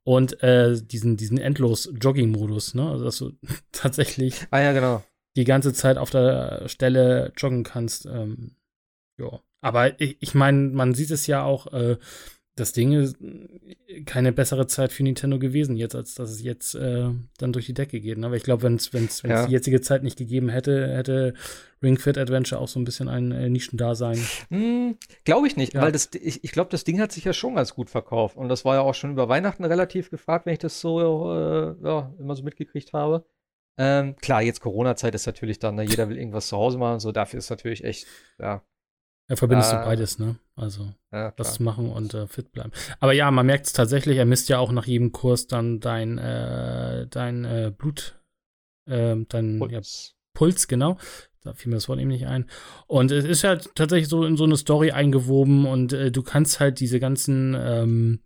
und 0.03 0.43
äh, 0.43 0.81
diesen, 0.83 1.17
diesen 1.17 1.39
endlos 1.39 1.93
Jogging-Modus, 2.01 2.75
ne? 2.75 2.91
Also 2.91 3.05
dass 3.05 3.19
du 3.19 3.33
tatsächlich 3.73 4.47
ah, 4.51 4.61
ja, 4.61 4.73
genau. 4.73 5.05
die 5.37 5.45
ganze 5.45 5.73
Zeit 5.73 5.97
auf 5.97 6.11
der 6.11 6.67
Stelle 6.67 7.33
joggen 7.37 7.63
kannst. 7.63 8.07
Ähm, 8.07 8.57
ja. 9.19 9.41
Aber 9.61 10.01
ich, 10.01 10.17
ich 10.21 10.35
meine, 10.35 10.69
man 10.69 10.95
sieht 10.95 11.11
es 11.11 11.27
ja 11.27 11.43
auch, 11.43 11.73
äh, 11.73 11.97
das 12.59 12.73
Ding 12.73 12.93
ist 12.93 13.17
keine 14.05 14.33
bessere 14.33 14.67
Zeit 14.67 14.93
für 14.93 15.03
Nintendo 15.03 15.39
gewesen 15.39 15.77
jetzt, 15.77 15.95
als 15.95 16.15
dass 16.15 16.31
es 16.31 16.43
jetzt 16.43 16.75
äh, 16.75 17.09
dann 17.39 17.53
durch 17.53 17.67
die 17.67 17.75
Decke 17.75 18.01
geht. 18.01 18.19
Ne? 18.19 18.27
Aber 18.27 18.37
ich 18.37 18.43
glaube, 18.43 18.63
wenn 18.65 18.75
es 18.75 18.93
wenn's, 18.93 19.23
wenn's 19.23 19.41
ja. 19.41 19.47
die 19.47 19.53
jetzige 19.53 19.81
Zeit 19.81 20.03
nicht 20.03 20.19
gegeben 20.19 20.49
hätte, 20.49 20.89
hätte 20.89 21.35
Ring 21.83 21.99
Fit 21.99 22.19
Adventure 22.19 22.61
auch 22.61 22.69
so 22.69 22.81
ein 22.81 22.85
bisschen 22.85 23.09
ein 23.09 23.33
äh, 23.33 23.49
Nischendasein. 23.49 24.19
Mm, 24.51 24.93
glaube 25.25 25.47
ich 25.47 25.57
nicht, 25.57 25.75
ja. 25.75 25.83
weil 25.83 25.93
das, 25.93 26.11
ich, 26.15 26.43
ich 26.43 26.53
glaube, 26.53 26.71
das 26.71 26.85
Ding 26.85 27.01
hat 27.01 27.13
sich 27.13 27.25
ja 27.25 27.33
schon 27.33 27.55
ganz 27.55 27.75
gut 27.75 27.91
verkauft. 27.91 28.37
Und 28.37 28.49
das 28.49 28.65
war 28.65 28.75
ja 28.75 28.81
auch 28.81 28.95
schon 28.95 29.13
über 29.13 29.29
Weihnachten 29.29 29.65
relativ 29.65 30.11
gefragt, 30.11 30.47
wenn 30.47 30.55
ich 30.55 30.59
das 30.59 30.81
so 30.81 31.01
äh, 31.33 31.77
ja, 31.83 32.13
immer 32.19 32.35
so 32.35 32.43
mitgekriegt 32.43 32.93
habe. 32.93 33.25
Ähm, 33.81 34.17
klar, 34.17 34.43
jetzt 34.43 34.61
Corona-Zeit 34.61 35.15
ist 35.15 35.27
natürlich 35.27 35.61
dann, 35.61 35.77
ne, 35.77 35.85
jeder 35.85 36.09
will 36.09 36.19
irgendwas 36.19 36.49
zu 36.49 36.57
Hause 36.57 36.79
machen, 36.79 36.99
so 36.99 37.13
dafür 37.13 37.39
ist 37.39 37.49
natürlich 37.49 37.85
echt, 37.85 38.09
ja, 38.41 38.65
ja, 39.29 39.37
verbindest 39.37 39.73
äh, 39.73 39.77
du 39.77 39.85
beides, 39.85 40.19
ne? 40.19 40.37
Also 40.57 40.93
ja, 41.13 41.33
das 41.33 41.61
machen 41.61 41.91
und 41.91 42.15
äh, 42.15 42.27
fit 42.27 42.51
bleiben. 42.53 42.73
Aber 42.99 43.13
ja, 43.13 43.31
man 43.31 43.47
merkt 43.47 43.67
es 43.67 43.73
tatsächlich, 43.73 44.17
er 44.17 44.25
misst 44.25 44.49
ja 44.49 44.59
auch 44.59 44.73
nach 44.73 44.87
jedem 44.87 45.13
Kurs 45.13 45.47
dann 45.47 45.81
dein, 45.81 46.19
äh, 46.19 47.07
dein 47.09 47.45
äh, 47.45 47.73
Blut, 47.77 48.19
äh, 48.87 49.17
dein 49.29 49.59
Puls. 49.59 50.15
Ja, 50.15 50.15
Puls, 50.35 50.69
genau. 50.69 50.99
Da 51.43 51.53
fiel 51.55 51.71
mir 51.71 51.77
das 51.77 51.89
Wort 51.89 52.01
eben 52.01 52.09
nicht 52.09 52.27
ein. 52.27 52.47
Und 52.87 53.11
es 53.11 53.25
ist 53.25 53.43
ja 53.43 53.57
tatsächlich 53.57 54.09
so 54.09 54.25
in 54.25 54.37
so 54.37 54.45
eine 54.45 54.57
Story 54.57 54.91
eingewoben 54.91 55.67
und 55.67 55.93
äh, 55.93 56.11
du 56.11 56.23
kannst 56.23 56.59
halt 56.59 56.81
diese 56.81 56.99
ganzen 56.99 57.57
ähm, 57.59 58.21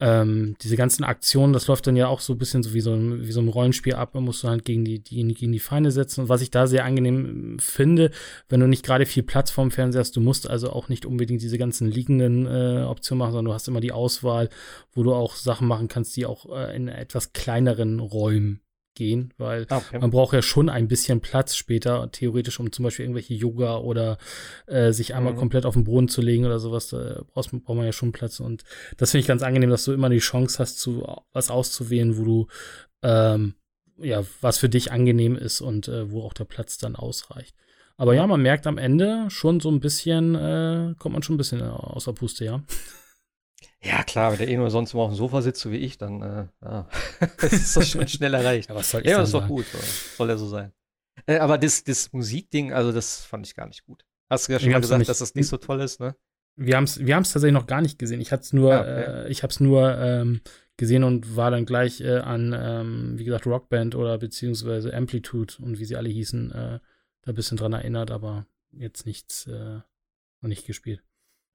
ähm, 0.00 0.56
diese 0.62 0.76
ganzen 0.76 1.04
Aktionen, 1.04 1.52
das 1.52 1.66
läuft 1.66 1.86
dann 1.86 1.96
ja 1.96 2.08
auch 2.08 2.20
so 2.20 2.32
ein 2.32 2.38
bisschen 2.38 2.62
so 2.62 2.72
wie 2.72 2.80
so 2.80 2.94
ein, 2.94 3.26
wie 3.26 3.32
so 3.32 3.40
ein 3.40 3.48
Rollenspiel 3.48 3.94
ab. 3.94 4.14
Man 4.14 4.24
muss 4.24 4.42
halt 4.44 4.64
gegen 4.64 4.84
die, 4.84 4.98
die, 4.98 5.22
gegen 5.34 5.52
die 5.52 5.58
Feinde 5.58 5.90
setzen. 5.90 6.22
Und 6.22 6.28
was 6.28 6.40
ich 6.40 6.50
da 6.50 6.66
sehr 6.66 6.84
angenehm 6.84 7.58
finde, 7.58 8.10
wenn 8.48 8.60
du 8.60 8.66
nicht 8.66 8.84
gerade 8.84 9.04
viel 9.04 9.22
Platz 9.22 9.50
vorm 9.50 9.70
Fernseher 9.70 10.00
hast, 10.00 10.16
du 10.16 10.20
musst 10.20 10.48
also 10.48 10.70
auch 10.70 10.88
nicht 10.88 11.04
unbedingt 11.04 11.42
diese 11.42 11.58
ganzen 11.58 11.90
liegenden 11.90 12.46
äh, 12.46 12.84
Optionen 12.84 13.18
machen, 13.18 13.32
sondern 13.32 13.50
du 13.50 13.54
hast 13.54 13.68
immer 13.68 13.80
die 13.80 13.92
Auswahl, 13.92 14.48
wo 14.92 15.02
du 15.02 15.12
auch 15.12 15.34
Sachen 15.34 15.68
machen 15.68 15.88
kannst, 15.88 16.16
die 16.16 16.24
auch 16.24 16.46
äh, 16.50 16.74
in 16.74 16.88
etwas 16.88 17.32
kleineren 17.32 18.00
Räumen 18.00 18.60
gehen, 18.94 19.32
weil 19.38 19.66
ah, 19.70 19.78
okay. 19.78 19.98
man 19.98 20.10
braucht 20.10 20.34
ja 20.34 20.42
schon 20.42 20.68
ein 20.68 20.88
bisschen 20.88 21.20
Platz 21.20 21.56
später, 21.56 22.10
theoretisch, 22.10 22.58
um 22.60 22.72
zum 22.72 22.84
Beispiel 22.84 23.04
irgendwelche 23.04 23.34
Yoga 23.34 23.78
oder 23.78 24.18
äh, 24.66 24.92
sich 24.92 25.14
einmal 25.14 25.34
mhm. 25.34 25.38
komplett 25.38 25.66
auf 25.66 25.74
den 25.74 25.84
Boden 25.84 26.08
zu 26.08 26.20
legen 26.20 26.44
oder 26.44 26.58
sowas, 26.58 26.88
da 26.88 27.22
brauchst, 27.32 27.50
braucht 27.50 27.76
man 27.76 27.86
ja 27.86 27.92
schon 27.92 28.12
Platz. 28.12 28.40
Und 28.40 28.64
das 28.96 29.12
finde 29.12 29.22
ich 29.22 29.28
ganz 29.28 29.42
angenehm, 29.42 29.70
dass 29.70 29.84
du 29.84 29.92
immer 29.92 30.10
die 30.10 30.18
Chance 30.18 30.58
hast, 30.58 30.78
zu 30.78 31.06
was 31.32 31.50
auszuwählen, 31.50 32.16
wo 32.16 32.24
du 32.24 32.46
ähm, 33.02 33.54
ja, 34.02 34.24
was 34.40 34.58
für 34.58 34.68
dich 34.68 34.92
angenehm 34.92 35.36
ist 35.36 35.60
und 35.60 35.88
äh, 35.88 36.10
wo 36.10 36.22
auch 36.22 36.32
der 36.32 36.44
Platz 36.44 36.78
dann 36.78 36.96
ausreicht. 36.96 37.54
Aber 37.96 38.14
ja, 38.14 38.26
man 38.26 38.40
merkt 38.40 38.66
am 38.66 38.78
Ende 38.78 39.26
schon 39.28 39.60
so 39.60 39.70
ein 39.70 39.80
bisschen, 39.80 40.34
äh, 40.34 40.94
kommt 40.98 41.12
man 41.12 41.22
schon 41.22 41.34
ein 41.34 41.38
bisschen 41.38 41.60
außer 41.62 42.14
Puste, 42.14 42.44
ja. 42.46 42.62
Ja, 43.82 44.02
klar, 44.02 44.32
wenn 44.32 44.38
der 44.38 44.48
eh 44.48 44.56
nur 44.56 44.70
sonst 44.70 44.92
immer 44.92 45.04
auf 45.04 45.10
dem 45.10 45.16
Sofa 45.16 45.40
sitzt, 45.40 45.60
so 45.60 45.70
wie 45.70 45.78
ich, 45.78 45.96
dann 45.96 46.20
äh, 46.20 46.46
ja, 46.62 46.88
das 47.40 47.52
ist 47.52 47.76
doch 47.76 47.82
schon 47.82 48.06
schnell 48.08 48.34
erreicht. 48.34 48.68
ja, 48.68 48.74
was 48.74 48.90
soll 48.90 49.00
ich 49.02 49.08
ja, 49.08 49.18
das 49.18 49.28
ist 49.28 49.34
doch 49.34 49.48
gut. 49.48 49.64
So. 49.66 49.78
Soll 50.16 50.28
ja 50.28 50.36
so 50.36 50.48
sein. 50.48 50.72
Äh, 51.26 51.38
aber 51.38 51.56
das, 51.56 51.84
das 51.84 52.12
Musikding, 52.12 52.72
also 52.72 52.92
das 52.92 53.24
fand 53.24 53.46
ich 53.46 53.54
gar 53.54 53.66
nicht 53.66 53.84
gut. 53.84 54.04
Hast 54.28 54.48
du 54.48 54.52
ja 54.52 54.58
schon 54.58 54.68
wir 54.68 54.76
mal 54.76 54.80
gesagt, 54.80 55.08
dass 55.08 55.18
das 55.18 55.34
nicht 55.34 55.48
so 55.48 55.56
toll 55.56 55.80
ist, 55.80 56.00
ne? 56.00 56.14
Wir 56.56 56.76
haben 56.76 56.84
es 56.84 56.98
wir 56.98 57.14
tatsächlich 57.14 57.52
noch 57.52 57.66
gar 57.66 57.80
nicht 57.80 57.98
gesehen. 57.98 58.20
Ich 58.20 58.32
hatte 58.32 58.42
es 58.42 58.52
nur, 58.52 58.74
ah, 58.74 58.80
okay. 58.80 59.24
äh, 59.24 59.28
ich 59.28 59.42
habe 59.42 59.50
es 59.50 59.60
nur 59.60 59.96
ähm, 59.96 60.40
gesehen 60.76 61.04
und 61.04 61.36
war 61.36 61.50
dann 61.50 61.64
gleich 61.64 62.00
äh, 62.00 62.18
an, 62.18 62.54
ähm, 62.58 63.18
wie 63.18 63.24
gesagt, 63.24 63.46
Rockband 63.46 63.94
oder 63.94 64.18
beziehungsweise 64.18 64.92
Amplitude 64.92 65.54
und 65.60 65.78
wie 65.78 65.84
sie 65.84 65.96
alle 65.96 66.10
hießen, 66.10 66.50
äh, 66.52 66.78
da 67.22 67.32
ein 67.32 67.34
bisschen 67.34 67.56
dran 67.56 67.72
erinnert, 67.72 68.10
aber 68.10 68.46
jetzt 68.72 69.06
nichts 69.06 69.46
äh, 69.46 69.80
noch 70.40 70.48
nicht 70.48 70.66
gespielt. 70.66 71.02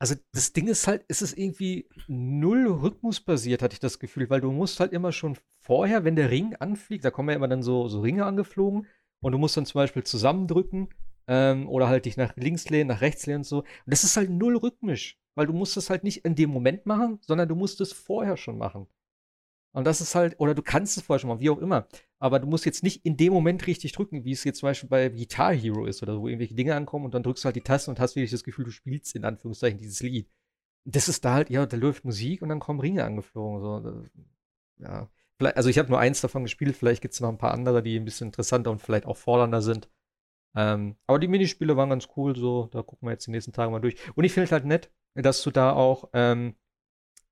Also 0.06 0.22
das 0.34 0.53
Ding 0.53 0.68
ist 0.68 0.86
halt, 0.86 1.03
ist 1.08 1.24
es 1.24 1.34
irgendwie 1.34 1.89
null 2.08 2.68
rhythmusbasiert, 2.68 3.64
hatte 3.64 3.74
ich 3.74 3.80
das 3.80 3.97
Gefühl, 3.97 4.30
weil 4.30 4.39
du 4.39 4.51
musst 4.51 4.80
halt 4.80 4.93
immer 4.93 5.12
schon 5.12 5.36
vorher, 5.62 6.03
wenn 6.03 6.16
der 6.16 6.30
Ring 6.30 6.56
anfliegt, 6.60 7.03
da 7.03 7.10
kommen 7.10 7.30
ja 7.30 7.36
immer 7.36 7.47
dann 7.47 7.64
so, 7.64 7.88
so 7.88 8.01
Ringe 8.01 8.24
angeflogen 8.24 8.86
und 9.22 9.32
du 9.32 9.39
musst 9.39 9.58
dann 9.58 9.66
zum 9.66 9.80
Beispiel 9.80 10.03
zusammendrücken 10.03 10.89
ähm, 11.28 11.68
oder 11.68 11.88
halt 11.88 12.06
dich 12.06 12.18
nach 12.18 12.36
links 12.36 12.70
lehnen, 12.70 12.89
nach 12.89 13.01
rechts 13.01 13.26
lehnen 13.26 13.39
und 13.39 13.45
so. 13.45 13.62
Und 13.62 13.68
das 13.88 14.03
ist 14.03 14.16
halt 14.16 14.30
null 14.30 14.58
rhythmisch, 14.58 15.18
weil 15.34 15.47
du 15.47 15.53
musst 15.53 15.76
es 15.76 15.89
halt 15.89 16.03
nicht 16.03 16.24
in 16.24 16.36
dem 16.36 16.51
Moment 16.51 16.86
machen, 16.86 17.18
sondern 17.22 17.49
du 17.49 17.56
musst 17.56 17.82
es 17.82 17.91
vorher 17.91 18.38
schon 18.38 18.60
machen. 18.60 18.86
Und 19.76 19.84
das 19.84 20.00
ist 20.00 20.16
halt, 20.16 20.40
oder 20.40 20.56
du 20.56 20.62
kannst 20.62 20.96
es 20.96 21.04
vorher 21.04 21.20
schon 21.20 21.28
mal, 21.28 21.42
wie 21.42 21.50
auch 21.50 21.58
immer. 21.58 21.86
Aber 22.18 22.40
du 22.40 22.48
musst 22.48 22.66
jetzt 22.66 22.82
nicht 22.82 23.06
in 23.06 23.18
dem 23.18 23.34
Moment 23.34 23.68
richtig 23.68 23.92
drücken, 23.92 24.24
wie 24.24 24.32
es 24.32 24.46
jetzt 24.46 24.60
zum 24.60 24.68
Beispiel 24.68 24.88
bei 24.88 25.10
Guitar 25.10 25.54
Hero 25.54 25.86
ist 25.86 26.02
oder 26.02 26.14
so, 26.14 26.22
wo 26.22 26.30
irgendwelche 26.30 26.56
Dinge 26.56 26.76
ankommen 26.76 27.04
und 27.04 27.14
dann 27.14 27.24
drückst 27.24 27.44
du 27.44 27.48
halt 27.48 27.58
die 27.58 27.62
Tasten 27.62 27.92
und 27.92 28.00
hast 28.00 28.16
wirklich 28.16 28.32
das 28.32 28.46
Gefühl, 28.46 28.64
du 28.64 28.72
spielst 28.72 29.14
in 29.16 29.26
Anführungszeichen 29.26 29.78
dieses 29.78 30.00
Lied. 30.00 30.30
Das 30.86 31.10
ist 31.10 31.26
da 31.26 31.34
halt, 31.34 31.50
ja, 31.50 31.66
da 31.66 31.76
läuft 31.76 32.06
Musik 32.06 32.42
und 32.42 32.48
dann 32.48 32.62
kommen 32.62 32.80
Ringe 32.80 33.04
angeflogen. 33.04 33.62
So. 33.62 34.06
Ja. 34.78 35.10
Also 35.42 35.70
ich 35.70 35.78
habe 35.78 35.90
nur 35.90 36.00
eins 36.00 36.22
davon 36.22 36.44
gespielt, 36.44 36.78
vielleicht 36.78 37.02
gibt 37.02 37.14
es 37.14 37.20
noch 37.20 37.28
ein 37.28 37.38
paar 37.38 37.52
andere, 37.52 37.84
die 37.84 38.00
ein 38.00 38.06
bisschen 38.06 38.28
interessanter 38.28 38.72
und 38.72 38.82
vielleicht 38.82 39.06
auch 39.06 39.18
fordernder 39.18 39.62
sind. 39.62 39.90
Ähm, 40.56 40.96
aber 41.06 41.20
die 41.20 41.28
Minispiele 41.28 41.76
waren 41.76 41.90
ganz 41.90 42.08
cool, 42.16 42.34
so, 42.38 42.70
da 42.72 42.82
gucken 42.82 43.10
wir 43.10 43.12
jetzt 43.12 43.28
die 43.28 43.32
nächsten 43.32 43.52
Tage 43.52 43.72
mal 43.72 43.82
durch. 43.82 43.98
Und 44.16 44.24
ich 44.24 44.32
finde 44.32 44.50
halt 44.52 44.64
nett, 44.64 44.90
dass 45.16 45.44
du 45.44 45.52
da 45.52 45.74
auch 45.74 46.10
ähm, 46.14 46.56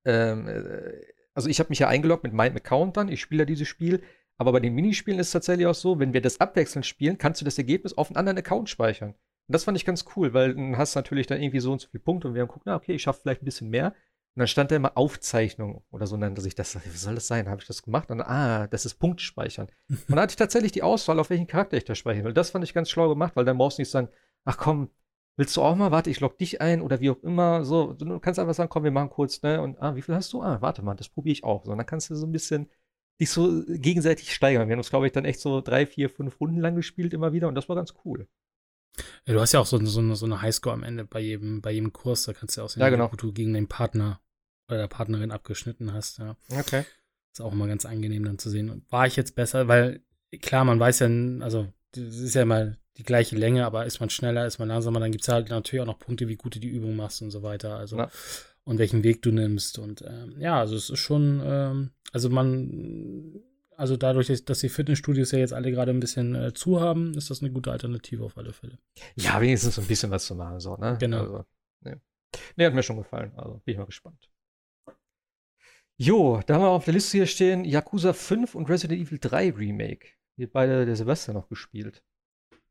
ähm, 0.04 0.46
äh, 0.46 1.13
also 1.34 1.48
ich 1.48 1.58
habe 1.58 1.68
mich 1.70 1.80
ja 1.80 1.88
eingeloggt 1.88 2.24
mit 2.24 2.32
meinem 2.32 2.56
Account 2.56 2.96
dann, 2.96 3.08
ich 3.08 3.20
spiele 3.20 3.42
ja 3.42 3.46
dieses 3.46 3.68
Spiel, 3.68 4.02
aber 4.36 4.52
bei 4.52 4.60
den 4.60 4.74
Minispielen 4.74 5.20
ist 5.20 5.28
es 5.28 5.32
tatsächlich 5.32 5.66
auch 5.66 5.74
so, 5.74 5.98
wenn 5.98 6.12
wir 6.12 6.20
das 6.20 6.40
abwechselnd 6.40 6.86
spielen, 6.86 7.18
kannst 7.18 7.40
du 7.40 7.44
das 7.44 7.58
Ergebnis 7.58 7.96
auf 7.96 8.08
einen 8.08 8.16
anderen 8.16 8.38
Account 8.38 8.68
speichern. 8.68 9.10
Und 9.10 9.52
das 9.52 9.64
fand 9.64 9.76
ich 9.76 9.84
ganz 9.84 10.04
cool, 10.16 10.32
weil 10.32 10.54
dann 10.54 10.78
hast 10.78 10.94
du 10.94 10.98
natürlich 10.98 11.26
dann 11.26 11.40
irgendwie 11.40 11.60
so 11.60 11.72
und 11.72 11.80
so 11.80 11.88
viele 11.88 12.02
Punkte 12.02 12.28
und 12.28 12.34
wir 12.34 12.42
haben 12.42 12.48
geguckt, 12.48 12.66
na 12.66 12.76
okay, 12.76 12.94
ich 12.94 13.02
schaffe 13.02 13.20
vielleicht 13.22 13.42
ein 13.42 13.44
bisschen 13.44 13.68
mehr. 13.68 13.94
Und 14.36 14.40
dann 14.40 14.48
stand 14.48 14.72
da 14.72 14.76
immer 14.76 14.96
Aufzeichnung 14.96 15.84
oder 15.92 16.08
so, 16.08 16.16
nannte 16.16 16.40
sich 16.40 16.56
das. 16.56 16.74
Was 16.74 17.02
soll 17.02 17.14
das 17.14 17.28
sein? 17.28 17.48
Habe 17.48 17.60
ich 17.60 17.68
das 17.68 17.82
gemacht? 17.84 18.10
Und 18.10 18.18
dann, 18.18 18.26
ah, 18.26 18.66
das 18.66 18.84
ist 18.84 18.94
Punktspeichern. 18.94 19.68
und 19.88 20.08
dann 20.08 20.18
hatte 20.18 20.32
ich 20.32 20.36
tatsächlich 20.36 20.72
die 20.72 20.82
Auswahl, 20.82 21.20
auf 21.20 21.30
welchen 21.30 21.46
Charakter 21.46 21.76
ich 21.76 21.84
da 21.84 21.94
speichern 21.94 22.24
will. 22.24 22.32
Das 22.32 22.50
fand 22.50 22.64
ich 22.64 22.74
ganz 22.74 22.90
schlau 22.90 23.08
gemacht, 23.08 23.36
weil 23.36 23.44
dann 23.44 23.58
brauchst 23.58 23.78
du 23.78 23.82
nicht 23.82 23.90
sagen, 23.90 24.08
ach 24.44 24.56
komm, 24.56 24.90
willst 25.36 25.56
du 25.56 25.62
auch 25.62 25.74
mal, 25.76 25.90
warte, 25.90 26.10
ich 26.10 26.20
log 26.20 26.38
dich 26.38 26.60
ein 26.60 26.80
oder 26.80 27.00
wie 27.00 27.10
auch 27.10 27.22
immer, 27.22 27.64
so, 27.64 27.92
du 27.92 28.18
kannst 28.20 28.38
einfach 28.38 28.54
sagen, 28.54 28.70
komm, 28.70 28.84
wir 28.84 28.90
machen 28.90 29.10
kurz, 29.10 29.42
ne, 29.42 29.60
und, 29.60 29.80
ah, 29.80 29.96
wie 29.96 30.02
viel 30.02 30.14
hast 30.14 30.32
du? 30.32 30.42
Ah, 30.42 30.60
warte 30.60 30.82
mal, 30.82 30.94
das 30.94 31.08
probiere 31.08 31.32
ich 31.32 31.44
auch, 31.44 31.64
so, 31.64 31.72
und 31.72 31.78
dann 31.78 31.86
kannst 31.86 32.10
du 32.10 32.14
so 32.14 32.26
ein 32.26 32.32
bisschen 32.32 32.70
dich 33.20 33.30
so 33.30 33.62
gegenseitig 33.68 34.34
steigern. 34.34 34.68
Wir 34.68 34.72
haben 34.72 34.80
uns, 34.80 34.90
glaube 34.90 35.06
ich, 35.06 35.12
dann 35.12 35.24
echt 35.24 35.40
so 35.40 35.60
drei, 35.60 35.86
vier, 35.86 36.10
fünf 36.10 36.40
Runden 36.40 36.60
lang 36.60 36.74
gespielt 36.74 37.14
immer 37.14 37.32
wieder 37.32 37.48
und 37.48 37.54
das 37.54 37.68
war 37.68 37.76
ganz 37.76 37.94
cool. 38.04 38.28
Ja, 39.26 39.34
du 39.34 39.40
hast 39.40 39.52
ja 39.52 39.60
auch 39.60 39.66
so, 39.66 39.84
so, 39.84 40.14
so 40.14 40.26
eine 40.26 40.42
Highscore 40.42 40.74
am 40.74 40.82
Ende 40.82 41.04
bei 41.04 41.20
jedem, 41.20 41.60
bei 41.60 41.72
jedem 41.72 41.92
Kurs, 41.92 42.24
da 42.24 42.32
kannst 42.32 42.56
du 42.56 42.60
ja 42.60 42.64
auch 42.64 42.70
sehen, 42.70 42.80
ja, 42.80 42.90
genau. 42.90 43.10
wo 43.12 43.16
du 43.16 43.32
gegen 43.32 43.54
den 43.54 43.68
Partner 43.68 44.20
oder 44.68 44.78
der 44.78 44.88
Partnerin 44.88 45.30
abgeschnitten 45.30 45.92
hast, 45.92 46.18
ja. 46.18 46.36
Okay. 46.58 46.84
Ist 47.32 47.40
auch 47.40 47.52
immer 47.52 47.66
ganz 47.66 47.84
angenehm 47.84 48.24
dann 48.24 48.38
zu 48.38 48.50
sehen. 48.50 48.84
War 48.90 49.06
ich 49.06 49.16
jetzt 49.16 49.34
besser, 49.34 49.66
weil 49.66 50.04
klar, 50.40 50.64
man 50.64 50.78
weiß 50.78 51.00
ja, 51.00 51.08
also 51.40 51.72
das 51.92 52.18
ist 52.18 52.34
ja 52.34 52.42
immer 52.42 52.76
die 52.96 53.02
gleiche 53.02 53.36
Länge, 53.36 53.64
aber 53.66 53.86
ist 53.86 54.00
man 54.00 54.10
schneller, 54.10 54.46
ist 54.46 54.58
man 54.58 54.68
langsamer, 54.68 55.00
dann 55.00 55.10
gibt 55.10 55.22
es 55.22 55.28
halt 55.28 55.50
natürlich 55.50 55.82
auch 55.82 55.86
noch 55.86 55.98
Punkte, 55.98 56.28
wie 56.28 56.36
gut 56.36 56.54
du 56.54 56.60
die 56.60 56.68
Übung 56.68 56.96
machst 56.96 57.22
und 57.22 57.30
so 57.30 57.42
weiter. 57.42 57.76
Also 57.76 57.98
ja. 57.98 58.10
und 58.64 58.78
welchen 58.78 59.02
Weg 59.02 59.22
du 59.22 59.32
nimmst. 59.32 59.78
Und 59.78 60.02
ähm, 60.02 60.36
ja, 60.38 60.60
also 60.60 60.76
es 60.76 60.90
ist 60.90 61.00
schon, 61.00 61.42
ähm, 61.44 61.90
also 62.12 62.30
man, 62.30 63.40
also 63.76 63.96
dadurch, 63.96 64.28
dass 64.44 64.60
die 64.60 64.68
Fitnessstudios 64.68 65.32
ja 65.32 65.40
jetzt 65.40 65.52
alle 65.52 65.72
gerade 65.72 65.90
ein 65.90 66.00
bisschen 66.00 66.34
äh, 66.36 66.54
zu 66.54 66.80
haben, 66.80 67.14
ist 67.14 67.30
das 67.30 67.42
eine 67.42 67.50
gute 67.50 67.72
Alternative 67.72 68.24
auf 68.24 68.38
alle 68.38 68.52
Fälle. 68.52 68.78
Ja, 69.16 69.40
wenigstens 69.40 69.74
so 69.74 69.80
ein 69.80 69.88
bisschen 69.88 70.10
was 70.10 70.26
zu 70.26 70.36
machen, 70.36 70.60
so, 70.60 70.76
ne? 70.76 70.96
Genau. 71.00 71.20
Also, 71.20 71.44
ne. 71.80 72.00
Nee, 72.56 72.66
hat 72.66 72.74
mir 72.74 72.82
schon 72.82 72.96
gefallen. 72.96 73.32
Also 73.36 73.60
bin 73.64 73.72
ich 73.72 73.78
mal 73.78 73.86
gespannt. 73.86 74.30
Jo, 75.96 76.40
da 76.46 76.54
haben 76.54 76.62
wir 76.62 76.68
auf 76.68 76.84
der 76.84 76.94
Liste 76.94 77.18
hier 77.18 77.26
stehen 77.26 77.64
Yakuza 77.64 78.12
5 78.12 78.54
und 78.54 78.68
Resident 78.68 79.00
Evil 79.00 79.18
3 79.20 79.52
Remake. 79.52 80.08
Wir 80.36 80.50
beide 80.50 80.86
der 80.86 80.96
Silvester 80.96 81.32
noch 81.32 81.48
gespielt. 81.48 82.02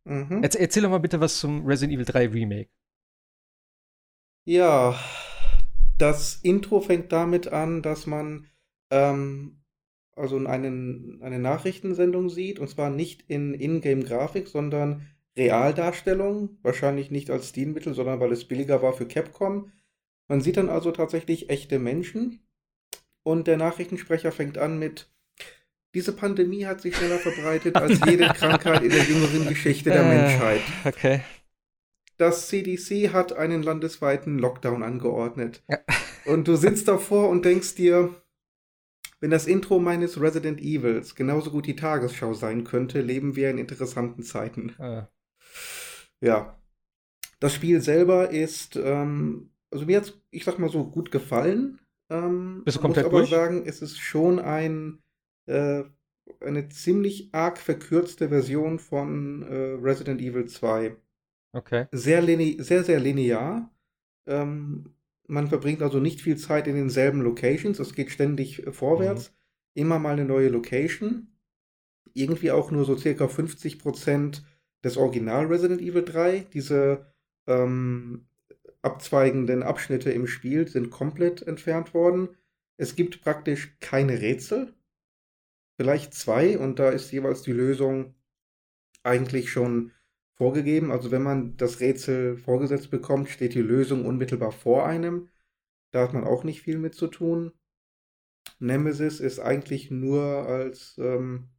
Mhm. 0.05 0.43
Erzähl, 0.43 0.61
erzähl 0.61 0.83
doch 0.83 0.89
mal 0.89 0.99
bitte 0.99 1.19
was 1.19 1.39
zum 1.39 1.65
Resident 1.65 1.93
Evil 1.93 2.05
3 2.05 2.27
Remake. 2.27 2.69
Ja, 4.45 4.99
das 5.97 6.39
Intro 6.43 6.81
fängt 6.81 7.11
damit 7.11 7.47
an, 7.47 7.81
dass 7.81 8.05
man 8.07 8.47
ähm, 8.91 9.63
also 10.15 10.37
einen, 10.37 11.21
eine 11.21 11.39
Nachrichtensendung 11.39 12.29
sieht, 12.29 12.59
und 12.59 12.67
zwar 12.69 12.89
nicht 12.89 13.23
in 13.29 13.53
Ingame-Grafik, 13.53 14.47
sondern 14.47 15.07
Realdarstellung, 15.37 16.57
wahrscheinlich 16.61 17.09
nicht 17.09 17.31
als 17.31 17.49
Stilmittel, 17.49 17.93
sondern 17.93 18.19
weil 18.19 18.31
es 18.31 18.45
billiger 18.47 18.81
war 18.81 18.93
für 18.93 19.07
Capcom. 19.07 19.71
Man 20.27 20.41
sieht 20.41 20.57
dann 20.57 20.69
also 20.69 20.91
tatsächlich 20.91 21.49
echte 21.49 21.79
Menschen 21.79 22.45
und 23.23 23.47
der 23.47 23.57
Nachrichtensprecher 23.57 24.31
fängt 24.31 24.57
an 24.57 24.77
mit 24.77 25.12
diese 25.93 26.13
Pandemie 26.13 26.65
hat 26.65 26.81
sich 26.81 26.95
schneller 26.95 27.19
verbreitet 27.19 27.75
als 27.75 27.99
jede 28.05 28.27
Krankheit 28.27 28.83
in 28.83 28.89
der 28.89 29.03
jüngeren 29.03 29.47
Geschichte 29.47 29.89
der 29.89 30.03
äh, 30.03 30.07
Menschheit. 30.07 30.61
Okay. 30.85 31.21
Das 32.17 32.47
CDC 32.47 33.11
hat 33.11 33.33
einen 33.33 33.63
landesweiten 33.63 34.39
Lockdown 34.39 34.83
angeordnet. 34.83 35.63
Ja. 35.67 35.79
Und 36.25 36.47
du 36.47 36.55
sitzt 36.55 36.87
davor 36.87 37.29
und 37.29 37.43
denkst 37.45 37.75
dir, 37.75 38.13
wenn 39.19 39.31
das 39.31 39.47
Intro 39.47 39.79
meines 39.79 40.19
Resident 40.19 40.61
Evils 40.61 41.15
genauso 41.15 41.51
gut 41.51 41.65
die 41.65 41.75
Tagesschau 41.75 42.33
sein 42.33 42.63
könnte, 42.63 43.01
leben 43.01 43.35
wir 43.35 43.49
in 43.49 43.57
interessanten 43.57 44.23
Zeiten. 44.23 44.73
Ah. 44.79 45.09
Ja. 46.21 46.57
Das 47.39 47.53
Spiel 47.53 47.81
selber 47.81 48.29
ist, 48.29 48.77
ähm, 48.77 49.51
also 49.69 49.85
mir 49.85 49.97
hat 49.97 50.13
ich 50.31 50.45
sag 50.45 50.59
mal 50.59 50.69
so, 50.69 50.85
gut 50.85 51.11
gefallen. 51.11 51.79
Ähm, 52.09 52.63
Bist 52.65 52.77
du 52.77 52.81
komplett 52.81 53.05
muss 53.05 53.11
aber 53.11 53.19
durch? 53.19 53.29
sagen, 53.29 53.63
es 53.65 53.81
ist 53.81 53.99
schon 53.99 54.39
ein 54.39 55.02
äh, 55.45 55.83
eine 56.39 56.69
ziemlich 56.69 57.29
arg 57.33 57.57
verkürzte 57.57 58.29
Version 58.29 58.79
von 58.79 59.43
äh, 59.43 59.77
Resident 59.81 60.21
Evil 60.21 60.45
2. 60.45 60.95
Okay. 61.53 61.87
Sehr, 61.91 62.23
sehr, 62.63 62.83
sehr 62.83 62.99
linear. 62.99 63.71
Ähm, 64.25 64.95
man 65.27 65.47
verbringt 65.47 65.81
also 65.81 65.99
nicht 65.99 66.21
viel 66.21 66.37
Zeit 66.37 66.67
in 66.67 66.75
denselben 66.75 67.21
Locations. 67.21 67.79
Es 67.79 67.93
geht 67.93 68.11
ständig 68.11 68.63
vorwärts. 68.71 69.29
Mhm. 69.29 69.81
Immer 69.81 69.99
mal 69.99 70.13
eine 70.13 70.25
neue 70.25 70.49
Location. 70.49 71.27
Irgendwie 72.13 72.51
auch 72.51 72.71
nur 72.71 72.85
so 72.85 72.97
circa 72.97 73.25
50% 73.25 74.43
des 74.83 74.97
Original 74.97 75.45
Resident 75.47 75.81
Evil 75.81 76.03
3. 76.03 76.47
Diese 76.53 77.05
ähm, 77.47 78.25
abzweigenden 78.81 79.63
Abschnitte 79.63 80.11
im 80.11 80.27
Spiel 80.27 80.67
sind 80.67 80.89
komplett 80.89 81.41
entfernt 81.41 81.93
worden. 81.93 82.29
Es 82.77 82.95
gibt 82.95 83.21
praktisch 83.21 83.77
keine 83.79 84.21
Rätsel 84.21 84.73
vielleicht 85.77 86.13
zwei 86.13 86.57
und 86.57 86.79
da 86.79 86.89
ist 86.89 87.11
jeweils 87.11 87.41
die 87.41 87.53
Lösung 87.53 88.15
eigentlich 89.03 89.51
schon 89.51 89.91
vorgegeben. 90.35 90.91
Also 90.91 91.11
wenn 91.11 91.23
man 91.23 91.57
das 91.57 91.79
Rätsel 91.79 92.37
vorgesetzt 92.37 92.89
bekommt, 92.89 93.29
steht 93.29 93.53
die 93.53 93.61
Lösung 93.61 94.05
unmittelbar 94.05 94.51
vor 94.51 94.85
einem. 94.85 95.29
Da 95.91 96.01
hat 96.01 96.13
man 96.13 96.23
auch 96.23 96.43
nicht 96.43 96.61
viel 96.61 96.79
mit 96.79 96.95
zu 96.95 97.07
tun. 97.07 97.51
Nemesis 98.59 99.19
ist 99.19 99.39
eigentlich 99.39 99.91
nur 99.91 100.23
als 100.23 100.97
ähm, 100.97 101.49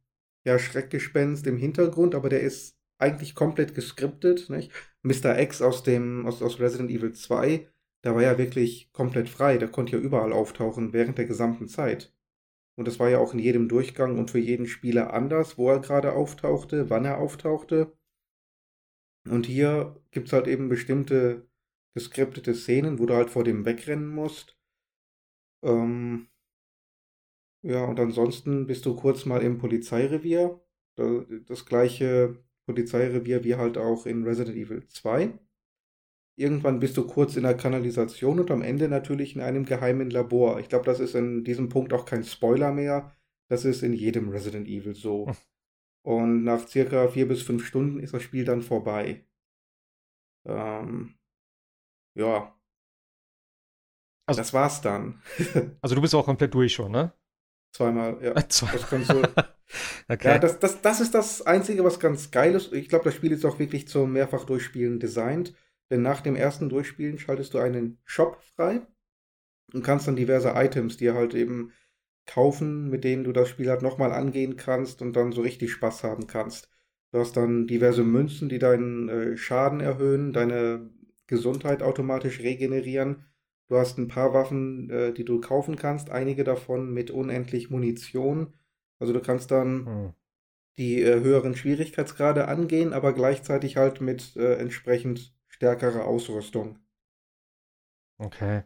ja, 0.45 0.59
Schreckgespenst 0.59 1.47
im 1.47 1.57
Hintergrund, 1.57 2.15
aber 2.15 2.29
der 2.29 2.41
ist 2.41 2.77
eigentlich 2.97 3.35
komplett 3.35 3.75
geskriptet. 3.75 4.49
Nicht? 4.49 4.71
Mr. 5.03 5.39
X 5.39 5.61
aus, 5.61 5.83
dem, 5.83 6.25
aus, 6.25 6.41
aus 6.41 6.59
Resident 6.59 6.91
Evil 6.91 7.13
2, 7.13 7.67
der 8.03 8.15
war 8.15 8.21
ja 8.21 8.37
wirklich 8.37 8.91
komplett 8.91 9.29
frei. 9.29 9.57
Der 9.57 9.69
konnte 9.69 9.97
ja 9.97 10.01
überall 10.01 10.33
auftauchen 10.33 10.93
während 10.93 11.17
der 11.17 11.25
gesamten 11.25 11.67
Zeit. 11.67 12.14
Und 12.75 12.87
das 12.87 12.99
war 12.99 13.09
ja 13.09 13.19
auch 13.19 13.33
in 13.33 13.39
jedem 13.39 13.69
Durchgang 13.69 14.17
und 14.19 14.31
für 14.31 14.39
jeden 14.39 14.67
Spieler 14.67 15.13
anders, 15.13 15.57
wo 15.57 15.69
er 15.69 15.79
gerade 15.79 16.13
auftauchte, 16.13 16.89
wann 16.89 17.05
er 17.05 17.17
auftauchte. 17.19 17.97
Und 19.29 19.45
hier 19.45 20.01
gibt 20.11 20.27
es 20.27 20.33
halt 20.33 20.47
eben 20.47 20.69
bestimmte 20.69 21.47
geskriptete 21.93 22.53
Szenen, 22.53 22.99
wo 22.99 23.05
du 23.05 23.15
halt 23.15 23.29
vor 23.29 23.43
dem 23.43 23.65
wegrennen 23.65 24.09
musst. 24.09 24.57
Ähm 25.63 26.27
ja, 27.63 27.83
und 27.85 27.99
ansonsten 27.99 28.67
bist 28.67 28.85
du 28.85 28.95
kurz 28.95 29.25
mal 29.25 29.41
im 29.41 29.57
Polizeirevier. 29.57 30.61
Das 31.47 31.65
gleiche 31.65 32.37
Polizeirevier 32.67 33.43
wie 33.43 33.55
halt 33.55 33.77
auch 33.77 34.05
in 34.05 34.23
Resident 34.23 34.55
Evil 34.55 34.87
2. 34.87 35.37
Irgendwann 36.37 36.79
bist 36.79 36.97
du 36.97 37.07
kurz 37.07 37.37
in 37.37 37.43
der 37.43 37.55
Kanalisation 37.55 38.39
und 38.39 38.51
am 38.51 38.61
Ende 38.61 38.89
natürlich 38.89 39.35
in 39.35 39.41
einem 39.41 39.65
geheimen 39.65 40.09
Labor. 40.09 40.59
Ich 40.59 40.67
glaube, 40.67 40.85
das 40.85 40.99
ist 40.99 41.15
in 41.15 41.43
diesem 41.45 41.69
Punkt 41.69 41.93
auch 41.93 42.05
kein 42.05 42.23
Spoiler 42.23 42.73
mehr. 42.73 43.15
Das 43.47 43.63
ist 43.63 43.83
in 43.83 43.93
jedem 43.93 44.29
Resident 44.29 44.67
Evil 44.67 44.95
so. 44.95 45.27
Hm. 45.27 45.35
Und 46.03 46.43
nach 46.43 46.67
circa 46.67 47.07
vier 47.07 47.27
bis 47.27 47.41
fünf 47.41 47.65
Stunden 47.65 47.99
ist 47.99 48.13
das 48.13 48.21
Spiel 48.21 48.45
dann 48.45 48.61
vorbei. 48.61 49.25
Ähm, 50.45 51.15
ja. 52.15 52.55
Also, 54.27 54.41
das 54.41 54.53
war's 54.53 54.81
dann. 54.81 55.21
also 55.81 55.95
du 55.95 56.01
bist 56.01 56.13
auch 56.15 56.25
komplett 56.25 56.53
durch 56.53 56.73
schon, 56.73 56.91
ne? 56.91 57.13
Zweimal, 57.75 58.17
ja. 58.21 58.35
Zwei. 58.49 58.71
Das 58.71 58.91
okay. 60.09 60.27
Ja, 60.27 60.39
das, 60.39 60.59
das, 60.59 60.81
das 60.81 61.01
ist 61.01 61.15
das 61.15 61.41
Einzige, 61.41 61.83
was 61.83 61.99
ganz 61.99 62.29
geil 62.29 62.55
ist. 62.55 62.71
Ich 62.73 62.89
glaube, 62.89 63.05
das 63.05 63.15
Spiel 63.15 63.31
ist 63.31 63.45
auch 63.45 63.59
wirklich 63.59 63.87
zum 63.87 64.13
mehrfach 64.13 64.45
durchspielen 64.45 64.99
designt. 64.99 65.53
Denn 65.89 66.01
nach 66.01 66.21
dem 66.21 66.35
ersten 66.35 66.69
Durchspielen 66.69 67.19
schaltest 67.19 67.53
du 67.53 67.59
einen 67.59 67.99
Shop 68.05 68.41
frei 68.55 68.85
und 69.73 69.83
kannst 69.83 70.07
dann 70.07 70.15
diverse 70.15 70.49
Items 70.55 70.97
dir 70.97 71.13
halt 71.13 71.33
eben 71.35 71.71
kaufen, 72.25 72.89
mit 72.89 73.03
denen 73.03 73.23
du 73.23 73.31
das 73.33 73.49
Spiel 73.49 73.69
halt 73.69 73.81
nochmal 73.83 74.11
angehen 74.11 74.57
kannst 74.57 75.01
und 75.01 75.13
dann 75.15 75.31
so 75.31 75.41
richtig 75.41 75.71
Spaß 75.71 76.03
haben 76.03 76.27
kannst. 76.27 76.69
Du 77.11 77.19
hast 77.19 77.37
dann 77.37 77.67
diverse 77.67 78.03
Münzen, 78.03 78.49
die 78.49 78.59
deinen 78.59 79.09
äh, 79.09 79.37
Schaden 79.37 79.79
erhöhen, 79.79 80.33
deine 80.33 80.89
Gesundheit 81.27 81.83
automatisch 81.83 82.41
regenerieren. 82.41 83.25
Du 83.67 83.77
hast 83.77 83.97
ein 83.97 84.07
paar 84.07 84.33
Waffen, 84.33 84.89
äh, 84.89 85.13
die 85.13 85.25
du 85.25 85.39
kaufen 85.41 85.75
kannst, 85.77 86.09
einige 86.09 86.43
davon 86.43 86.93
mit 86.93 87.11
unendlich 87.11 87.69
Munition. 87.69 88.53
Also 88.99 89.13
du 89.13 89.21
kannst 89.21 89.51
dann 89.51 89.85
Hm. 89.85 90.13
die 90.77 91.01
äh, 91.03 91.21
höheren 91.21 91.55
Schwierigkeitsgrade 91.57 92.47
angehen, 92.47 92.93
aber 92.93 93.13
gleichzeitig 93.13 93.77
halt 93.77 94.01
mit 94.01 94.37
äh, 94.37 94.55
entsprechend 94.55 95.34
stärkerer 95.55 96.05
Ausrüstung. 96.05 96.79
Okay. 98.19 98.63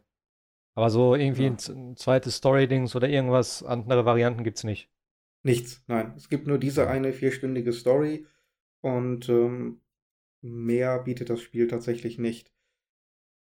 Aber 0.76 0.90
so 0.92 1.16
irgendwie 1.16 1.46
Ja. 1.46 1.52
ein, 1.52 1.96
zweites 1.98 2.38
Story-Dings 2.38 2.96
oder 2.96 3.10
irgendwas, 3.10 3.64
andere 3.64 4.06
Varianten 4.06 4.44
gibt's 4.46 4.64
nicht. 4.66 4.90
Nichts, 5.44 5.84
nein. 5.88 6.14
Es 6.16 6.30
gibt 6.30 6.48
nur 6.48 6.58
diese 6.58 6.88
eine 6.88 7.12
vierstündige 7.14 7.74
Story 7.74 8.26
und 8.82 9.28
ähm, 9.30 9.82
mehr 10.42 11.00
bietet 11.00 11.30
das 11.30 11.42
Spiel 11.42 11.68
tatsächlich 11.68 12.18
nicht. 12.20 12.52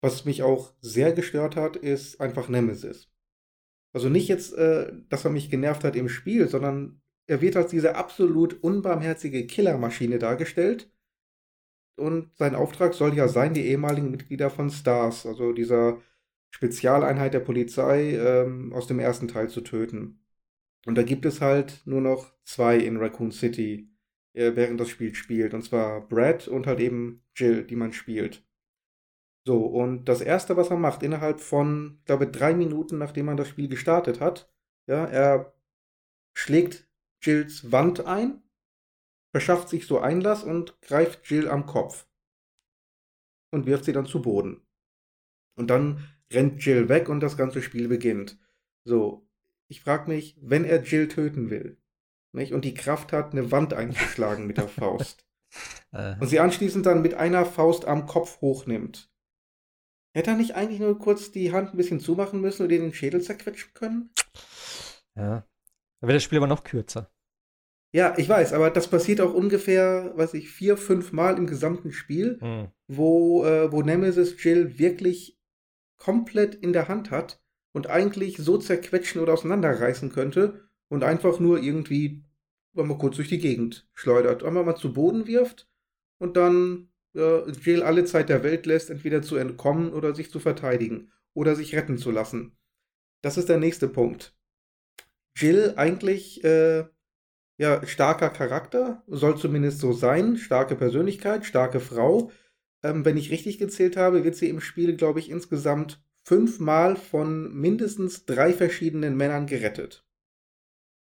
Was 0.01 0.25
mich 0.25 0.43
auch 0.43 0.73
sehr 0.81 1.13
gestört 1.13 1.57
hat, 1.57 1.77
ist 1.77 2.21
einfach 2.21 2.49
Nemesis. 2.49 3.11
Also 3.95 4.11
nicht 4.11 4.29
jetzt, 4.29 4.55
äh, 4.55 4.93
dass 5.11 5.25
er 5.25 5.33
mich 5.33 5.51
genervt 5.51 5.85
hat 5.85 5.97
im 5.97 6.09
Spiel, 6.11 6.49
sondern 6.49 7.03
er 7.29 7.41
wird 7.43 7.57
als 7.57 7.71
diese 7.71 7.97
absolut 7.97 8.63
unbarmherzige 8.63 9.47
Killermaschine 9.47 10.19
dargestellt. 10.19 10.93
Und 11.97 12.31
sein 12.37 12.55
Auftrag 12.55 12.95
soll 12.95 13.15
ja 13.15 13.29
sein, 13.29 13.55
die 13.55 13.67
ehemaligen 13.67 14.11
Mitglieder 14.11 14.51
von 14.51 14.71
STARS, 14.71 15.27
also 15.27 15.53
dieser 15.53 16.01
Spezialeinheit 16.51 17.35
der 17.35 17.41
Polizei, 17.41 18.17
ähm, 18.17 18.73
aus 18.73 18.87
dem 18.87 18.99
ersten 18.99 19.29
Teil 19.29 19.49
zu 19.49 19.61
töten. 19.61 20.25
Und 20.87 20.97
da 20.97 21.03
gibt 21.03 21.25
es 21.27 21.41
halt 21.41 21.83
nur 21.87 22.01
noch 22.01 22.33
zwei 22.45 22.79
in 22.79 22.97
Raccoon 22.97 23.33
City, 23.33 23.91
äh, 24.35 24.53
während 24.55 24.81
das 24.81 24.89
Spiel 24.89 25.15
spielt. 25.15 25.55
Und 25.55 25.63
zwar 25.63 26.07
Brad 26.09 26.49
und 26.49 26.67
halt 26.67 26.81
eben 26.81 27.25
Jill, 27.37 27.65
die 27.65 27.77
man 27.77 27.93
spielt. 27.93 28.45
So, 29.47 29.67
und 29.67 30.07
das 30.07 30.21
Erste, 30.23 30.57
was 30.57 30.71
er 30.71 30.77
macht, 30.79 31.03
innerhalb 31.03 31.41
von, 31.41 31.99
ich 32.01 32.07
glaube, 32.07 32.27
drei 32.27 32.55
Minuten, 32.55 32.99
nachdem 32.99 33.27
man 33.27 33.37
das 33.37 33.49
Spiel 33.49 33.69
gestartet 33.69 34.21
hat, 34.21 34.51
ja, 34.87 35.05
er 35.05 35.55
schlägt 36.35 36.89
Jills 37.23 37.71
Wand 37.71 38.07
ein, 38.07 38.43
verschafft 39.35 39.69
sich 39.69 39.89
so 39.89 39.99
Einlass 39.99 40.45
und 40.45 40.81
greift 40.81 41.29
Jill 41.29 41.49
am 41.49 41.67
Kopf 41.67 42.07
und 43.51 43.67
wirft 43.67 43.85
sie 43.85 43.93
dann 43.93 44.07
zu 44.07 44.23
Boden. 44.23 44.65
Und 45.59 45.71
dann 45.71 46.09
rennt 46.33 46.65
Jill 46.65 46.89
weg 46.89 47.09
und 47.09 47.19
das 47.19 47.37
ganze 47.37 47.61
Spiel 47.61 47.89
beginnt. 47.89 48.39
So, 48.85 49.29
ich 49.67 49.81
frage 49.81 50.09
mich, 50.09 50.39
wenn 50.41 50.65
er 50.65 50.85
Jill 50.85 51.09
töten 51.09 51.51
will, 51.51 51.83
nicht, 52.33 52.53
und 52.53 52.65
die 52.65 52.75
Kraft 52.75 53.13
hat, 53.13 53.33
eine 53.33 53.51
Wand 53.51 53.75
einzuschlagen 53.75 54.47
mit 54.47 54.57
der 54.57 54.69
Faust, 54.79 55.27
Äh, 55.93 56.17
und 56.21 56.29
sie 56.29 56.39
anschließend 56.39 56.87
dann 56.87 57.03
mit 57.03 57.15
einer 57.15 57.45
Faust 57.45 57.87
am 57.87 58.07
Kopf 58.07 58.41
hochnimmt, 58.41 59.13
hätte 60.17 60.31
er 60.31 60.37
nicht 60.37 60.55
eigentlich 60.55 60.79
nur 60.81 60.97
kurz 60.97 61.33
die 61.33 61.51
Hand 61.53 61.75
ein 61.75 61.77
bisschen 61.77 61.99
zumachen 61.99 62.41
müssen 62.41 62.63
und 62.63 62.71
ihr 62.71 62.79
den 62.79 62.95
Schädel 62.95 63.21
zerquetschen 63.21 63.75
können? 63.75 64.11
ja. 65.17 65.45
Da 66.01 66.09
wird 66.09 66.17
das 66.17 66.23
Spiel 66.23 66.39
aber 66.39 66.47
noch 66.47 66.65
kürzer. 66.65 67.11
Ja, 67.95 68.13
ich 68.17 68.29
weiß, 68.29 68.53
aber 68.55 68.71
das 68.71 68.89
passiert 68.89 69.21
auch 69.21 69.33
ungefähr, 69.33 70.13
weiß 70.17 70.35
ich, 70.35 70.51
vier, 70.51 70.77
fünf 70.77 71.13
Mal 71.13 71.39
im 71.39 71.47
gesamten 71.47 71.93
Spiel, 71.93 72.39
Hm. 72.41 72.69
wo, 72.89 73.45
äh, 73.45 73.71
wo 73.71 73.83
Nemesis 73.83 74.43
Jill 74.43 74.81
wirklich 74.81 75.39
komplett 75.97 76.57
in 76.57 76.73
der 76.73 76.89
Hand 76.89 77.13
hat 77.13 77.41
und 77.73 77.87
eigentlich 77.87 78.37
so 78.39 78.59
zerquetschen 78.59 79.21
oder 79.21 79.33
auseinanderreißen 79.35 80.11
könnte 80.11 80.69
und 80.89 81.05
einfach 81.05 81.39
nur 81.39 81.63
irgendwie 81.63 82.25
mal 82.73 82.99
kurz 82.99 83.15
durch 83.15 83.29
die 83.29 83.39
Gegend 83.39 83.89
schleudert, 83.95 84.43
einmal 84.43 84.65
mal 84.65 84.75
zu 84.75 84.93
Boden 84.93 85.29
wirft 85.29 85.69
und 86.19 86.37
dann 86.37 86.89
äh, 87.15 87.49
Jill 87.53 87.85
alle 87.85 88.05
Zeit 88.07 88.29
der 88.29 88.43
Welt 88.43 88.67
lässt, 88.67 88.91
entweder 88.91 89.23
zu 89.23 89.37
entkommen 89.37 89.93
oder 89.93 90.17
sich 90.17 90.33
zu 90.33 90.41
verteidigen 90.41 91.13
oder 91.33 91.55
sich 91.55 91.77
retten 91.77 91.97
zu 91.97 92.11
lassen. 92.11 92.57
Das 93.23 93.39
ist 93.39 93.49
der 93.49 93.59
nächste 93.59 93.87
Punkt. 93.87 94.37
Jill 95.37 95.75
eigentlich 95.77 96.43
äh, 96.43 96.87
ja 97.59 97.85
starker 97.87 98.31
Charakter, 98.31 99.03
soll 99.07 99.37
zumindest 99.39 99.81
so 99.81 99.93
sein, 99.93 100.37
starke 100.37 100.77
Persönlichkeit, 100.77 101.45
starke 101.45 101.81
Frau. 101.81 102.31
Ähm, 102.83 103.05
wenn 103.05 103.17
ich 103.17 103.31
richtig 103.31 103.59
gezählt 103.59 103.97
habe, 103.97 104.25
wird 104.25 104.37
sie 104.37 104.49
im 104.49 104.61
Spiel, 104.61 104.97
glaube 104.97 105.21
ich, 105.21 105.31
insgesamt 105.31 106.03
fünfmal 106.25 106.97
von 106.97 107.55
mindestens 107.55 108.27
drei 108.27 108.53
verschiedenen 108.53 109.17
Männern 109.17 109.47
gerettet. 109.47 110.07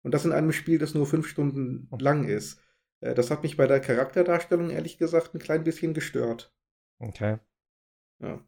Und 0.04 0.14
das 0.14 0.26
in 0.26 0.32
einem 0.32 0.54
Spiel, 0.54 0.78
das 0.78 0.94
nur 0.94 1.06
fünf 1.06 1.28
Stunden 1.28 1.90
lang 2.00 2.26
ist. 2.26 2.62
Äh, 3.02 3.14
das 3.14 3.32
hat 3.32 3.44
mich 3.44 3.58
bei 3.58 3.68
der 3.68 3.80
Charakterdarstellung 3.80 4.70
ehrlich 4.70 4.98
gesagt 4.98 5.34
ein 5.34 5.40
klein 5.40 5.64
bisschen 5.64 5.94
gestört. 5.94 6.54
Okay. 7.00 7.40
Ja. 8.20 8.44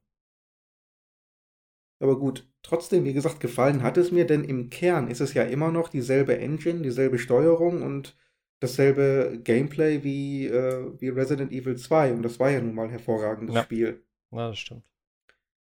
Aber 2.00 2.18
gut, 2.18 2.50
trotzdem, 2.64 3.04
wie 3.04 3.14
gesagt, 3.14 3.39
gefallen 3.39 3.84
hat 3.84 3.97
es 3.97 4.12
mir, 4.12 4.26
denn 4.26 4.43
im 4.43 4.70
Kern 4.70 5.10
ist 5.10 5.20
es 5.22 5.34
ja 5.34 5.43
immer 5.43 5.72
noch 5.72 5.89
dieselbe 5.89 6.38
Engine, 6.38 6.82
dieselbe 6.82 7.20
Steuerung 7.20 7.82
und 7.82 8.18
dasselbe 8.62 9.39
Gameplay 9.43 10.04
wie, 10.04 10.47
äh, 10.47 10.93
wie 11.00 11.10
Resident 11.10 11.52
Evil 11.52 11.78
2. 11.78 12.14
Und 12.14 12.24
das 12.24 12.39
war 12.39 12.50
ja 12.50 12.62
nun 12.62 12.76
mal 12.76 12.86
ein 12.86 12.89
hervorragendes 12.89 13.56
Ja. 13.56 13.64
Spiel. 13.64 14.04
Na, 14.32 14.50
das 14.50 14.60
stimmt. 14.60 14.84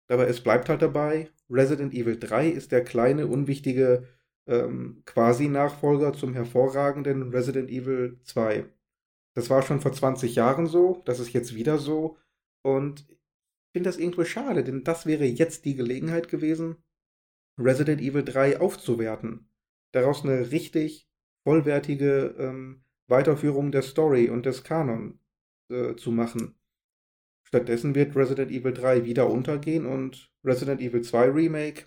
Aber 0.08 0.28
es 0.28 0.42
bleibt 0.42 0.68
halt 0.68 0.82
dabei, 0.82 1.30
Resident 1.48 1.94
Evil 1.94 2.18
3 2.18 2.48
ist 2.48 2.72
der 2.72 2.84
kleine, 2.84 3.26
unwichtige 3.26 4.06
ähm, 4.46 5.02
Quasi-Nachfolger 5.06 6.12
zum 6.12 6.34
hervorragenden 6.34 7.30
Resident 7.30 7.70
Evil 7.70 8.18
2. 8.24 8.66
Das 9.34 9.48
war 9.48 9.62
schon 9.62 9.80
vor 9.80 9.92
20 9.92 10.34
Jahren 10.34 10.66
so, 10.66 11.02
das 11.06 11.20
ist 11.20 11.32
jetzt 11.32 11.54
wieder 11.54 11.78
so. 11.78 12.16
Und 12.62 13.06
finde 13.72 13.88
das 13.88 13.98
irgendwo 13.98 14.24
schade, 14.24 14.64
denn 14.64 14.84
das 14.84 15.06
wäre 15.06 15.24
jetzt 15.24 15.64
die 15.64 15.74
Gelegenheit 15.74 16.28
gewesen, 16.28 16.76
Resident 17.58 18.00
Evil 18.00 18.24
3 18.24 18.60
aufzuwerten. 18.60 19.48
Daraus 19.92 20.24
eine 20.24 20.50
richtig 20.50 21.08
vollwertige 21.44 22.34
ähm, 22.38 22.84
Weiterführung 23.08 23.72
der 23.72 23.82
Story 23.82 24.30
und 24.30 24.46
des 24.46 24.64
Kanon 24.64 25.18
äh, 25.68 25.96
zu 25.96 26.12
machen. 26.12 26.54
Stattdessen 27.42 27.94
wird 27.94 28.16
Resident 28.16 28.50
Evil 28.50 28.72
3 28.72 29.04
wieder 29.04 29.28
untergehen 29.28 29.86
und 29.86 30.30
Resident 30.44 30.80
Evil 30.80 31.02
2 31.02 31.30
Remake 31.30 31.86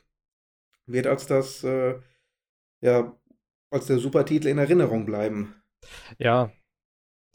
wird 0.86 1.08
als 1.08 1.26
das, 1.26 1.64
äh, 1.64 2.00
ja, 2.82 3.18
als 3.72 3.88
der 3.88 3.98
Supertitel 3.98 4.48
in 4.48 4.60
Erinnerung 4.60 5.06
bleiben. 5.06 5.56
Ja, 6.20 6.52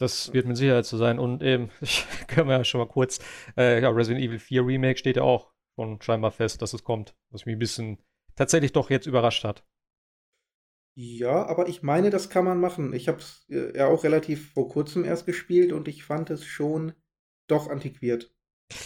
das 0.01 0.33
wird 0.33 0.47
mit 0.47 0.57
Sicherheit 0.57 0.85
so 0.85 0.97
sein. 0.97 1.19
Und 1.19 1.43
eben, 1.43 1.69
ich 1.81 2.05
können 2.27 2.47
wir 2.47 2.57
ja 2.57 2.63
schon 2.63 2.79
mal 2.79 2.87
kurz, 2.87 3.19
äh, 3.57 3.81
ja, 3.81 3.89
Resident 3.89 4.23
Evil 4.23 4.39
4 4.39 4.65
Remake 4.65 4.97
steht 4.97 5.17
ja 5.17 5.23
auch 5.23 5.51
schon 5.75 6.01
scheinbar 6.01 6.31
fest, 6.31 6.61
dass 6.61 6.73
es 6.73 6.83
kommt. 6.83 7.15
Was 7.29 7.45
mich 7.45 7.55
ein 7.55 7.59
bisschen 7.59 7.99
tatsächlich 8.35 8.71
doch 8.73 8.89
jetzt 8.89 9.07
überrascht 9.07 9.43
hat. 9.43 9.63
Ja, 10.95 11.45
aber 11.45 11.69
ich 11.69 11.83
meine, 11.83 12.09
das 12.09 12.29
kann 12.29 12.43
man 12.43 12.59
machen. 12.59 12.93
Ich 12.93 13.07
habe 13.07 13.19
es 13.19 13.45
äh, 13.49 13.77
ja 13.77 13.87
auch 13.87 14.03
relativ 14.03 14.53
vor 14.53 14.67
kurzem 14.67 15.05
erst 15.05 15.25
gespielt 15.25 15.71
und 15.71 15.87
ich 15.87 16.03
fand 16.03 16.29
es 16.29 16.43
schon 16.43 16.93
doch 17.47 17.69
antiquiert. 17.69 18.33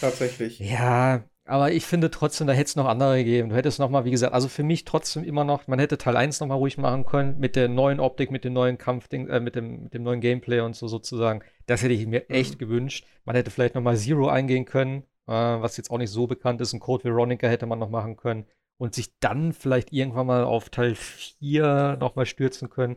Tatsächlich. 0.00 0.58
Ja, 0.58 1.28
aber 1.46 1.72
ich 1.72 1.84
finde 1.86 2.10
trotzdem, 2.10 2.46
da 2.46 2.52
hätte 2.52 2.68
es 2.68 2.76
noch 2.76 2.86
andere 2.86 3.18
gegeben. 3.18 3.50
Du 3.50 3.56
hättest 3.56 3.78
noch 3.78 3.90
mal, 3.90 4.04
wie 4.04 4.10
gesagt, 4.10 4.34
also 4.34 4.48
für 4.48 4.62
mich 4.64 4.84
trotzdem 4.84 5.24
immer 5.24 5.44
noch, 5.44 5.66
man 5.68 5.78
hätte 5.78 5.98
Teil 5.98 6.16
1 6.16 6.40
noch 6.40 6.48
mal 6.48 6.54
ruhig 6.56 6.78
machen 6.78 7.04
können, 7.06 7.38
mit 7.38 7.56
der 7.56 7.68
neuen 7.68 8.00
Optik, 8.00 8.30
mit 8.30 8.44
dem 8.44 8.52
neuen 8.52 8.78
Kampfding, 8.78 9.28
äh, 9.28 9.40
mit 9.40 9.54
dem, 9.56 9.84
mit 9.84 9.94
dem 9.94 10.02
neuen 10.02 10.20
Gameplay 10.20 10.60
und 10.60 10.76
so 10.76 10.88
sozusagen. 10.88 11.42
Das 11.66 11.82
hätte 11.82 11.94
ich 11.94 12.06
mir 12.06 12.28
echt 12.30 12.54
Mhm. 12.54 12.58
gewünscht. 12.58 13.06
Man 13.24 13.36
hätte 13.36 13.50
vielleicht 13.50 13.74
noch 13.74 13.82
mal 13.82 13.96
Zero 13.96 14.28
eingehen 14.28 14.64
können, 14.64 15.02
äh, 15.26 15.32
was 15.32 15.76
jetzt 15.76 15.90
auch 15.90 15.98
nicht 15.98 16.10
so 16.10 16.26
bekannt 16.26 16.60
ist. 16.60 16.72
Ein 16.72 16.80
Code 16.80 17.04
Veronica 17.04 17.46
hätte 17.48 17.66
man 17.66 17.78
noch 17.78 17.90
machen 17.90 18.16
können 18.16 18.46
und 18.78 18.94
sich 18.94 19.18
dann 19.20 19.52
vielleicht 19.52 19.92
irgendwann 19.92 20.26
mal 20.26 20.44
auf 20.44 20.70
Teil 20.70 20.94
4 20.94 21.96
noch 22.00 22.16
mal 22.16 22.26
stürzen 22.26 22.70
können. 22.70 22.96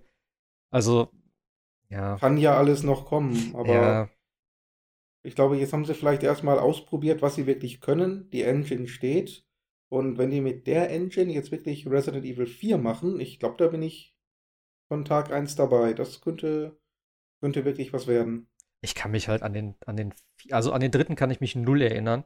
Also, 0.71 1.11
ja, 1.89 2.17
Kann 2.17 2.37
ja 2.37 2.57
alles 2.57 2.83
noch 2.83 3.05
kommen, 3.05 3.53
aber 3.55 3.73
ja, 3.73 4.09
ich 5.23 5.35
glaube, 5.35 5.57
jetzt 5.57 5.73
haben 5.73 5.85
sie 5.85 5.93
vielleicht 5.93 6.23
erstmal 6.23 6.59
ausprobiert, 6.59 7.21
was 7.21 7.35
sie 7.35 7.45
wirklich 7.47 7.81
können. 7.81 8.29
Die 8.31 8.43
Engine 8.43 8.87
steht. 8.87 9.45
Und 9.89 10.17
wenn 10.17 10.31
die 10.31 10.41
mit 10.41 10.67
der 10.67 10.89
Engine 10.91 11.33
jetzt 11.33 11.51
wirklich 11.51 11.87
Resident 11.87 12.25
Evil 12.25 12.45
4 12.45 12.77
machen, 12.77 13.19
ich 13.19 13.39
glaube, 13.39 13.55
da 13.57 13.67
bin 13.67 13.81
ich 13.81 14.15
von 14.87 15.03
Tag 15.03 15.31
1 15.31 15.55
dabei. 15.55 15.93
Das 15.93 16.21
könnte, 16.21 16.79
könnte 17.41 17.65
wirklich 17.65 17.91
was 17.91 18.07
werden. 18.07 18.49
ich 18.81 18.95
kann 18.95 19.11
mich 19.11 19.27
halt 19.27 19.41
an 19.43 19.53
den, 19.53 19.75
an 19.85 19.97
den, 19.97 20.13
also 20.51 20.71
an 20.71 20.81
den 20.81 20.91
dritten 20.91 21.15
kann 21.15 21.31
ich 21.31 21.41
mich 21.41 21.55
null 21.55 21.81
erinnern. 21.81 22.23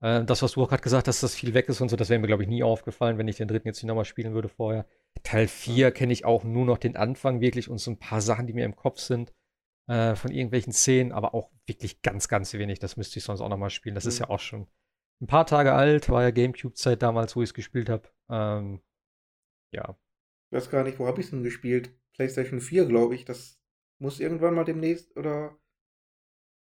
Äh, 0.00 0.24
das, 0.24 0.42
was 0.42 0.52
du 0.52 0.62
auch 0.62 0.68
gerade 0.68 0.82
gesagt 0.82 1.08
hast, 1.08 1.22
dass 1.22 1.34
viel 1.34 1.54
weg 1.54 1.68
ist 1.68 1.80
und 1.80 1.88
so, 1.88 1.96
das 1.96 2.10
wäre 2.10 2.20
mir, 2.20 2.26
glaube 2.26 2.42
ich, 2.42 2.48
nie 2.48 2.62
aufgefallen, 2.62 3.16
wenn 3.16 3.28
ich 3.28 3.36
den 3.36 3.48
dritten 3.48 3.68
jetzt 3.68 3.82
nicht 3.82 3.88
nochmal 3.88 4.04
spielen 4.04 4.34
würde 4.34 4.48
vorher. 4.48 4.86
Teil 5.22 5.48
4 5.48 5.92
kenne 5.92 6.12
ich 6.12 6.24
auch 6.24 6.44
nur 6.44 6.66
noch 6.66 6.78
den 6.78 6.96
Anfang 6.96 7.40
wirklich 7.40 7.70
und 7.70 7.78
so 7.78 7.90
ein 7.90 7.98
paar 7.98 8.20
Sachen, 8.20 8.46
die 8.46 8.52
mir 8.52 8.64
im 8.64 8.76
Kopf 8.76 8.98
sind, 8.98 9.32
äh, 9.88 10.14
von 10.16 10.30
irgendwelchen 10.32 10.72
Szenen, 10.72 11.12
aber 11.12 11.34
auch 11.34 11.50
wirklich 11.66 12.02
ganz, 12.02 12.28
ganz 12.28 12.52
wenig. 12.54 12.78
Das 12.78 12.96
müsste 12.96 13.18
ich 13.18 13.24
sonst 13.24 13.40
auch 13.40 13.48
nochmal 13.48 13.70
spielen. 13.70 13.94
Das 13.94 14.06
ist 14.06 14.18
Mhm. 14.18 14.20
ja 14.20 14.30
auch 14.30 14.40
schon 14.40 14.66
ein 15.20 15.26
paar 15.26 15.46
Tage 15.46 15.72
alt, 15.74 16.08
war 16.10 16.22
ja 16.22 16.30
Gamecube-Zeit 16.30 17.02
damals, 17.02 17.36
wo 17.36 17.42
ich 17.42 17.50
es 17.50 17.54
gespielt 17.54 17.88
habe. 17.90 18.08
Ähm, 18.30 18.82
ja. 19.72 19.96
Ich 20.48 20.56
weiß 20.56 20.70
gar 20.70 20.84
nicht, 20.84 20.98
wo 20.98 21.06
habe 21.06 21.20
ich 21.20 21.26
es 21.26 21.30
denn 21.32 21.42
gespielt? 21.42 21.90
PlayStation 22.14 22.60
4, 22.62 22.86
glaube 22.86 23.14
ich. 23.14 23.26
Das 23.26 23.60
muss 23.98 24.20
irgendwann 24.20 24.54
mal 24.54 24.64
demnächst 24.64 25.14
oder 25.18 25.54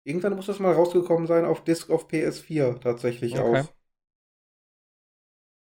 irgendwann 0.04 0.34
muss 0.34 0.46
das 0.46 0.60
mal 0.60 0.72
rausgekommen 0.72 1.26
sein 1.26 1.44
auf 1.44 1.62
Disc 1.62 1.90
auf 1.90 2.08
PS4 2.08 2.78
tatsächlich 2.80 3.38
Okay. 3.38 3.38
auch. 3.38 3.74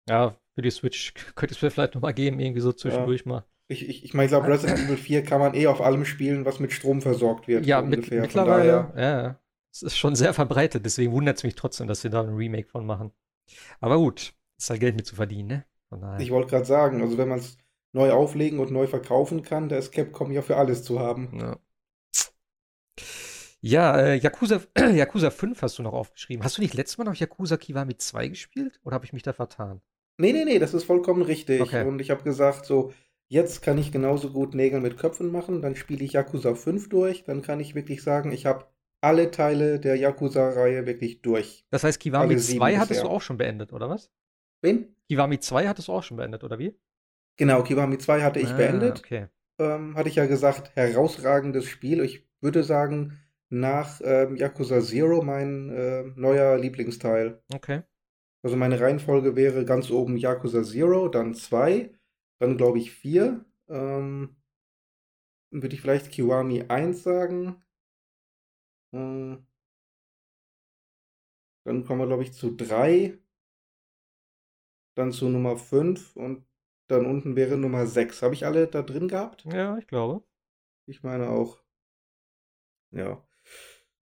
Ja, 0.08 0.36
für 0.54 0.62
die 0.62 0.70
Switch 0.70 1.12
könnte 1.34 1.54
es 1.54 1.60
mir 1.62 1.70
vielleicht 1.70 1.94
nochmal 1.94 2.14
geben, 2.14 2.40
irgendwie 2.40 2.60
so 2.60 2.72
zwischendurch 2.72 3.24
ja. 3.24 3.26
mal. 3.26 3.44
Ich, 3.66 3.88
ich, 3.88 4.04
ich 4.04 4.14
meine, 4.14 4.26
ich 4.26 4.30
glaube, 4.30 4.48
Resident 4.48 4.78
Evil 4.80 4.96
4 4.96 5.22
kann 5.22 5.40
man 5.40 5.54
eh 5.54 5.66
auf 5.66 5.80
allem 5.80 6.04
spielen, 6.04 6.44
was 6.44 6.60
mit 6.60 6.72
Strom 6.72 7.00
versorgt 7.00 7.48
wird. 7.48 7.64
Ja, 7.64 7.80
mit, 7.80 8.10
mittlerweile. 8.10 8.92
Ja, 8.96 9.40
es 9.72 9.82
ist 9.82 9.96
schon 9.96 10.14
sehr 10.14 10.34
verbreitet, 10.34 10.84
deswegen 10.84 11.12
wundert 11.12 11.38
es 11.38 11.44
mich 11.44 11.54
trotzdem, 11.54 11.88
dass 11.88 12.02
sie 12.02 12.10
da 12.10 12.20
ein 12.20 12.34
Remake 12.34 12.68
von 12.68 12.84
machen. 12.84 13.12
Aber 13.80 13.96
gut, 13.96 14.34
ist 14.58 14.70
halt 14.70 14.80
Geld 14.80 14.96
mit 14.96 15.06
zu 15.06 15.16
verdienen, 15.16 15.48
ne? 15.48 15.64
Ich 16.18 16.30
wollte 16.30 16.50
gerade 16.50 16.64
sagen, 16.64 17.02
also 17.02 17.18
wenn 17.18 17.28
man 17.28 17.38
es 17.38 17.56
neu 17.92 18.10
auflegen 18.10 18.58
und 18.58 18.72
neu 18.72 18.86
verkaufen 18.86 19.42
kann, 19.42 19.68
da 19.68 19.76
ist 19.76 19.92
Capcom 19.92 20.32
ja 20.32 20.42
für 20.42 20.56
alles 20.56 20.82
zu 20.82 20.98
haben. 20.98 21.38
Ja. 21.38 21.56
Ja, 23.60 23.98
äh, 23.98 24.16
Yakuza, 24.16 24.60
Yakuza 24.94 25.30
5 25.30 25.62
hast 25.62 25.78
du 25.78 25.82
noch 25.82 25.94
aufgeschrieben. 25.94 26.44
Hast 26.44 26.58
du 26.58 26.62
nicht 26.62 26.74
letztes 26.74 26.98
Mal 26.98 27.04
noch 27.04 27.14
Yakuza 27.14 27.56
Kiwami 27.56 27.96
2 27.96 28.28
gespielt? 28.28 28.78
Oder 28.84 28.94
habe 28.94 29.06
ich 29.06 29.14
mich 29.14 29.22
da 29.22 29.32
vertan? 29.32 29.80
Nee, 30.18 30.32
nee, 30.32 30.44
nee, 30.44 30.58
das 30.58 30.74
ist 30.74 30.84
vollkommen 30.84 31.22
richtig. 31.22 31.62
Okay. 31.62 31.86
Und 31.86 31.98
ich 32.00 32.10
habe 32.10 32.22
gesagt, 32.24 32.66
so, 32.66 32.92
jetzt 33.34 33.62
kann 33.62 33.78
ich 33.78 33.90
genauso 33.90 34.30
gut 34.30 34.54
Nägel 34.54 34.80
mit 34.80 34.96
Köpfen 34.96 35.30
machen. 35.32 35.60
Dann 35.60 35.74
spiele 35.74 36.04
ich 36.04 36.12
Yakuza 36.12 36.54
5 36.54 36.88
durch. 36.88 37.24
Dann 37.24 37.42
kann 37.42 37.58
ich 37.60 37.74
wirklich 37.74 38.02
sagen, 38.02 38.30
ich 38.30 38.46
habe 38.46 38.66
alle 39.00 39.30
Teile 39.30 39.80
der 39.80 39.96
Yakuza-Reihe 39.96 40.86
wirklich 40.86 41.20
durch. 41.20 41.66
Das 41.70 41.84
heißt, 41.84 42.00
Kiwami 42.00 42.36
2 42.36 42.78
hattest 42.78 43.02
du 43.02 43.08
auch 43.08 43.20
schon 43.20 43.36
beendet, 43.36 43.72
oder 43.72 43.90
was? 43.90 44.10
Wen? 44.62 44.96
Kiwami 45.10 45.40
2 45.40 45.68
hattest 45.68 45.88
du 45.88 45.92
auch 45.92 46.02
schon 46.02 46.16
beendet, 46.16 46.44
oder 46.44 46.58
wie? 46.58 46.78
Genau, 47.36 47.62
Kiwami 47.64 47.98
2 47.98 48.22
hatte 48.22 48.38
ich 48.38 48.50
ah, 48.50 48.56
beendet. 48.56 49.00
Okay. 49.00 49.26
Ähm, 49.58 49.96
hatte 49.96 50.08
ich 50.08 50.14
ja 50.14 50.26
gesagt, 50.26 50.74
herausragendes 50.76 51.66
Spiel. 51.66 52.02
Ich 52.02 52.26
würde 52.40 52.62
sagen, 52.62 53.18
nach 53.50 54.00
ähm, 54.04 54.36
Yakuza 54.36 54.80
Zero 54.80 55.22
mein 55.22 55.70
äh, 55.70 56.04
neuer 56.14 56.56
Lieblingsteil. 56.56 57.42
Okay. 57.52 57.82
Also 58.42 58.56
meine 58.56 58.80
Reihenfolge 58.80 59.34
wäre 59.36 59.64
ganz 59.64 59.90
oben 59.90 60.16
Yakuza 60.16 60.62
Zero, 60.62 61.08
dann 61.08 61.34
2, 61.34 61.90
dann 62.38 62.56
glaube 62.56 62.78
ich 62.78 62.90
4. 62.92 63.44
Ähm, 63.68 64.36
würde 65.50 65.74
ich 65.74 65.80
vielleicht 65.80 66.10
Kiwami 66.10 66.62
1 66.62 67.02
sagen. 67.02 67.62
Äh, 68.92 69.38
dann 71.64 71.84
kommen 71.84 72.00
wir, 72.00 72.06
glaube 72.06 72.22
ich, 72.22 72.32
zu 72.32 72.54
3. 72.54 73.18
Dann 74.96 75.12
zu 75.12 75.28
Nummer 75.28 75.56
5 75.56 76.14
und 76.16 76.46
dann 76.88 77.06
unten 77.06 77.36
wäre 77.36 77.56
Nummer 77.56 77.86
6. 77.86 78.22
Habe 78.22 78.34
ich 78.34 78.46
alle 78.46 78.66
da 78.66 78.82
drin 78.82 79.08
gehabt? 79.08 79.44
Ja, 79.44 79.78
ich 79.78 79.86
glaube. 79.86 80.24
Ich 80.86 81.02
meine 81.02 81.30
auch. 81.30 81.62
Ja. 82.90 83.26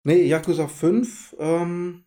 Nee, 0.04 0.24
Yakuza 0.26 0.68
5, 0.68 1.36
ähm, 1.38 2.06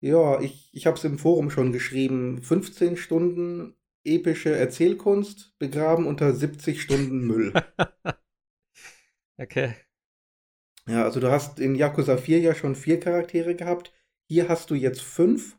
ja, 0.00 0.40
ich, 0.40 0.70
ich 0.72 0.86
habe 0.86 0.96
es 0.96 1.04
im 1.04 1.18
Forum 1.18 1.50
schon 1.50 1.72
geschrieben. 1.72 2.42
15 2.42 2.96
Stunden 2.96 3.74
epische 4.06 4.54
Erzählkunst, 4.54 5.58
begraben 5.58 6.06
unter 6.06 6.32
70 6.32 6.80
Stunden 6.80 7.26
Müll. 7.26 7.52
okay. 9.38 9.74
Ja, 10.88 11.04
also 11.04 11.20
du 11.20 11.30
hast 11.30 11.58
in 11.58 11.74
Yakuza 11.74 12.16
4 12.16 12.40
ja 12.40 12.54
schon 12.54 12.76
vier 12.76 13.00
Charaktere 13.00 13.54
gehabt. 13.56 13.92
Hier 14.28 14.48
hast 14.48 14.70
du 14.70 14.74
jetzt 14.74 15.02
fünf, 15.02 15.58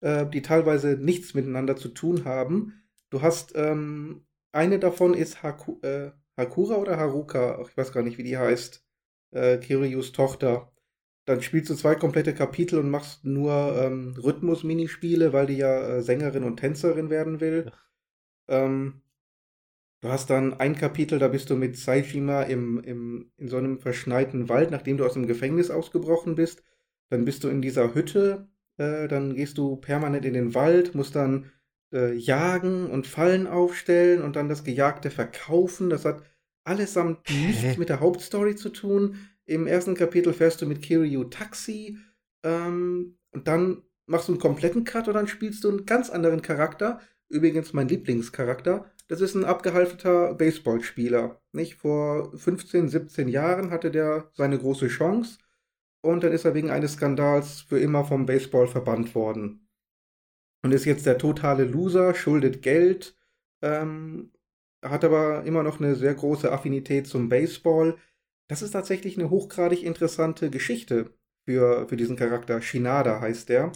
äh, 0.00 0.26
die 0.26 0.42
teilweise 0.42 0.96
nichts 0.96 1.34
miteinander 1.34 1.76
zu 1.76 1.88
tun 1.88 2.24
haben. 2.24 2.82
Du 3.10 3.22
hast, 3.22 3.54
ähm, 3.54 4.26
eine 4.52 4.78
davon 4.78 5.14
ist 5.14 5.42
Haku, 5.42 5.78
äh, 5.82 6.12
Hakura 6.36 6.76
oder 6.76 6.96
Haruka, 6.96 7.62
ich 7.68 7.76
weiß 7.76 7.92
gar 7.92 8.02
nicht, 8.02 8.18
wie 8.18 8.24
die 8.24 8.38
heißt 8.38 8.84
äh, 9.32 9.58
Kiryus 9.58 10.12
Tochter. 10.12 10.73
Dann 11.26 11.40
spielst 11.40 11.70
du 11.70 11.74
zwei 11.74 11.94
komplette 11.94 12.34
Kapitel 12.34 12.78
und 12.78 12.90
machst 12.90 13.24
nur 13.24 13.76
ähm, 13.80 14.14
Rhythmus-Minispiele, 14.22 15.32
weil 15.32 15.46
die 15.46 15.56
ja 15.56 15.96
äh, 15.96 16.02
Sängerin 16.02 16.44
und 16.44 16.58
Tänzerin 16.58 17.08
werden 17.08 17.40
will. 17.40 17.72
Ähm, 18.48 19.02
du 20.02 20.08
hast 20.08 20.28
dann 20.28 20.54
ein 20.54 20.76
Kapitel, 20.76 21.18
da 21.18 21.28
bist 21.28 21.48
du 21.48 21.56
mit 21.56 21.78
Saijima 21.78 22.42
im, 22.42 22.78
im, 22.84 23.30
in 23.38 23.48
so 23.48 23.56
einem 23.56 23.78
verschneiten 23.78 24.50
Wald, 24.50 24.70
nachdem 24.70 24.98
du 24.98 25.06
aus 25.06 25.14
dem 25.14 25.26
Gefängnis 25.26 25.70
ausgebrochen 25.70 26.34
bist. 26.34 26.62
Dann 27.08 27.24
bist 27.24 27.42
du 27.42 27.48
in 27.48 27.62
dieser 27.62 27.94
Hütte, 27.94 28.48
äh, 28.76 29.08
dann 29.08 29.34
gehst 29.34 29.56
du 29.56 29.76
permanent 29.76 30.26
in 30.26 30.34
den 30.34 30.54
Wald, 30.54 30.94
musst 30.94 31.16
dann 31.16 31.50
äh, 31.92 32.12
jagen 32.14 32.90
und 32.90 33.06
Fallen 33.06 33.46
aufstellen 33.46 34.20
und 34.22 34.36
dann 34.36 34.50
das 34.50 34.64
Gejagte 34.64 35.10
verkaufen. 35.10 35.88
Das 35.88 36.04
hat 36.04 36.22
allesamt 36.64 37.30
nichts 37.30 37.78
mit 37.78 37.88
der 37.88 38.00
Hauptstory 38.00 38.56
zu 38.56 38.70
tun. 38.70 39.16
Im 39.46 39.66
ersten 39.66 39.94
Kapitel 39.94 40.32
fährst 40.32 40.62
du 40.62 40.66
mit 40.66 40.82
Kiryu 40.82 41.24
Taxi 41.24 41.98
ähm, 42.42 43.18
und 43.32 43.48
dann 43.48 43.82
machst 44.06 44.28
du 44.28 44.32
einen 44.32 44.40
kompletten 44.40 44.84
Cut 44.84 45.08
und 45.08 45.14
dann 45.14 45.28
spielst 45.28 45.64
du 45.64 45.70
einen 45.70 45.86
ganz 45.86 46.10
anderen 46.10 46.42
Charakter. 46.42 47.00
Übrigens 47.28 47.72
mein 47.72 47.88
Lieblingscharakter. 47.88 48.90
Das 49.08 49.20
ist 49.20 49.34
ein 49.34 49.44
abgehalfterter 49.44 50.34
Baseballspieler. 50.34 51.40
Nicht 51.52 51.74
vor 51.74 52.36
15, 52.36 52.88
17 52.88 53.28
Jahren 53.28 53.70
hatte 53.70 53.90
der 53.90 54.30
seine 54.32 54.58
große 54.58 54.88
Chance 54.88 55.38
und 56.00 56.24
dann 56.24 56.32
ist 56.32 56.44
er 56.44 56.54
wegen 56.54 56.70
eines 56.70 56.94
Skandals 56.94 57.62
für 57.62 57.78
immer 57.78 58.04
vom 58.04 58.26
Baseball 58.26 58.66
verbannt 58.66 59.14
worden. 59.14 59.68
Und 60.62 60.72
ist 60.72 60.86
jetzt 60.86 61.06
der 61.06 61.18
totale 61.18 61.64
Loser, 61.64 62.14
schuldet 62.14 62.62
Geld 62.62 63.14
ähm, 63.64 64.30
hat 64.82 65.04
aber 65.04 65.44
immer 65.44 65.62
noch 65.62 65.80
eine 65.80 65.94
sehr 65.94 66.14
große 66.14 66.52
Affinität 66.52 67.06
zum 67.06 67.30
Baseball. 67.30 67.96
Das 68.48 68.62
ist 68.62 68.72
tatsächlich 68.72 69.18
eine 69.18 69.30
hochgradig 69.30 69.82
interessante 69.82 70.50
Geschichte 70.50 71.14
für, 71.44 71.88
für 71.88 71.96
diesen 71.96 72.16
Charakter. 72.16 72.60
Shinada 72.60 73.20
heißt 73.20 73.48
der. 73.48 73.72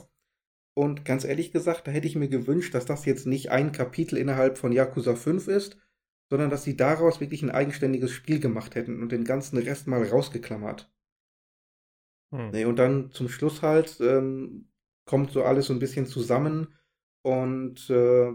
Und 0.74 1.04
ganz 1.04 1.24
ehrlich 1.24 1.52
gesagt, 1.52 1.86
da 1.86 1.90
hätte 1.90 2.06
ich 2.06 2.16
mir 2.16 2.28
gewünscht, 2.28 2.74
dass 2.74 2.84
das 2.84 3.04
jetzt 3.04 3.26
nicht 3.26 3.50
ein 3.50 3.72
Kapitel 3.72 4.16
innerhalb 4.16 4.58
von 4.58 4.72
Yakuza 4.72 5.16
5 5.16 5.48
ist, 5.48 5.76
sondern 6.30 6.50
dass 6.50 6.64
sie 6.64 6.76
daraus 6.76 7.20
wirklich 7.20 7.42
ein 7.42 7.50
eigenständiges 7.50 8.12
Spiel 8.12 8.38
gemacht 8.38 8.74
hätten 8.74 9.02
und 9.02 9.10
den 9.10 9.24
ganzen 9.24 9.58
Rest 9.58 9.86
mal 9.86 10.02
rausgeklammert. 10.02 10.92
Hm. 12.32 12.50
Nee, 12.50 12.64
und 12.66 12.76
dann 12.76 13.10
zum 13.10 13.28
Schluss 13.28 13.62
halt 13.62 13.98
ähm, 14.00 14.68
kommt 15.04 15.32
so 15.32 15.42
alles 15.42 15.66
so 15.66 15.72
ein 15.72 15.78
bisschen 15.78 16.06
zusammen 16.06 16.74
und 17.22 17.88
äh, 17.90 18.32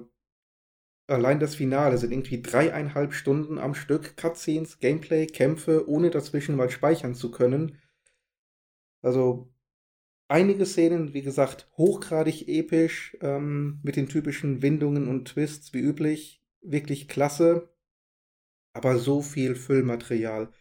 allein 1.07 1.39
das 1.39 1.55
Finale 1.55 1.97
sind 1.97 2.11
irgendwie 2.11 2.41
dreieinhalb 2.41 3.13
Stunden 3.13 3.57
am 3.57 3.75
Stück, 3.75 4.15
Cutscenes, 4.17 4.79
Gameplay, 4.79 5.27
Kämpfe, 5.27 5.87
ohne 5.89 6.09
dazwischen 6.09 6.55
mal 6.55 6.69
speichern 6.69 7.15
zu 7.15 7.31
können. 7.31 7.77
Also 9.01 9.53
einige 10.27 10.65
Szenen, 10.65 11.13
wie 11.13 11.21
gesagt, 11.21 11.69
hochgradig 11.77 12.47
episch, 12.47 13.17
ähm, 13.21 13.79
mit 13.83 13.95
den 13.95 14.07
typischen 14.07 14.61
Windungen 14.61 15.07
und 15.07 15.27
Twists 15.27 15.73
wie 15.73 15.79
üblich, 15.79 16.41
wirklich 16.61 17.07
klasse, 17.07 17.69
aber 18.73 18.97
so 18.97 19.21
viel 19.21 19.55
Füllmaterial. 19.55 20.51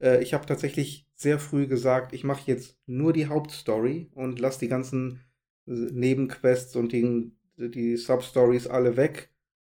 Äh, 0.00 0.22
ich 0.22 0.34
habe 0.34 0.46
tatsächlich 0.46 1.08
sehr 1.14 1.38
früh 1.38 1.66
gesagt, 1.66 2.12
ich 2.12 2.24
mache 2.24 2.50
jetzt 2.50 2.76
nur 2.86 3.12
die 3.12 3.28
Hauptstory 3.28 4.10
und 4.14 4.40
lasse 4.40 4.60
die 4.60 4.68
ganzen 4.68 5.20
Nebenquests 5.64 6.74
und 6.74 6.92
die, 6.92 7.32
die 7.56 7.96
Substories 7.96 8.66
alle 8.66 8.96
weg 8.96 9.31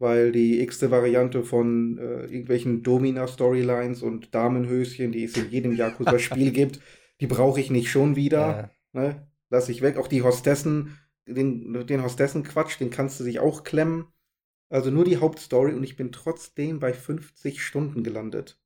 weil 0.03 0.32
die 0.32 0.61
x-te 0.61 0.90
Variante 0.90 1.44
von 1.44 1.96
äh, 1.96 2.24
irgendwelchen 2.24 2.82
Domina-Storylines 2.82 4.03
und 4.03 4.34
Damenhöschen, 4.34 5.12
die 5.12 5.22
es 5.22 5.36
in 5.36 5.48
jedem 5.48 5.76
Yakuza-Spiel 5.76 6.50
gibt, 6.53 6.80
die 7.20 7.28
brauche 7.28 7.61
ich 7.61 7.70
nicht 7.70 7.88
schon 7.88 8.16
wieder. 8.16 8.72
Ja. 8.92 9.00
Ne? 9.00 9.28
Lass 9.48 9.68
ich 9.68 9.80
weg. 9.80 9.96
Auch 9.96 10.09
die 10.09 10.22
Hostessen, 10.22 10.98
den, 11.24 11.86
den 11.86 12.03
Hostessen-Quatsch, 12.03 12.80
den 12.80 12.90
kannst 12.90 13.20
du 13.20 13.24
sich 13.24 13.38
auch 13.38 13.62
klemmen. 13.62 14.07
Also 14.68 14.90
nur 14.90 15.05
die 15.05 15.18
Hauptstory 15.18 15.72
und 15.72 15.84
ich 15.84 15.96
bin 15.96 16.11
trotzdem 16.11 16.80
bei 16.80 16.92
50 16.92 17.62
Stunden 17.62 18.03
gelandet. 18.03 18.59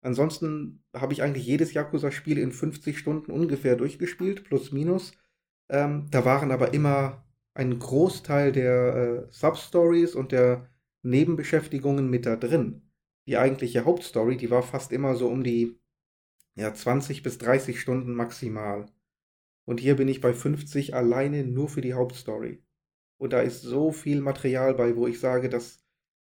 Ansonsten 0.00 0.84
habe 0.94 1.12
ich 1.12 1.22
eigentlich 1.22 1.44
jedes 1.44 1.74
Yakuza-Spiel 1.74 2.38
in 2.38 2.52
50 2.52 2.98
Stunden 2.98 3.30
ungefähr 3.30 3.76
durchgespielt, 3.76 4.44
plus 4.44 4.72
minus. 4.72 5.12
Ähm, 5.68 6.06
da 6.10 6.24
waren 6.24 6.50
aber 6.50 6.72
immer 6.72 7.25
ein 7.56 7.78
Großteil 7.78 8.52
der 8.52 8.94
äh, 8.94 9.32
Substories 9.32 10.14
und 10.14 10.32
der 10.32 10.68
Nebenbeschäftigungen 11.02 12.10
mit 12.10 12.26
da 12.26 12.36
drin. 12.36 12.82
Die 13.26 13.38
eigentliche 13.38 13.84
Hauptstory, 13.84 14.36
die 14.36 14.50
war 14.50 14.62
fast 14.62 14.92
immer 14.92 15.16
so 15.16 15.28
um 15.28 15.42
die 15.42 15.80
ja, 16.54 16.72
20 16.72 17.22
bis 17.22 17.38
30 17.38 17.80
Stunden 17.80 18.14
maximal. 18.14 18.86
Und 19.66 19.80
hier 19.80 19.96
bin 19.96 20.08
ich 20.08 20.20
bei 20.20 20.32
50 20.32 20.94
alleine 20.94 21.44
nur 21.44 21.68
für 21.68 21.80
die 21.80 21.94
Hauptstory. 21.94 22.62
Und 23.18 23.32
da 23.32 23.40
ist 23.40 23.62
so 23.62 23.92
viel 23.92 24.20
Material 24.20 24.74
bei, 24.74 24.96
wo 24.96 25.06
ich 25.06 25.18
sage, 25.18 25.48
das 25.48 25.84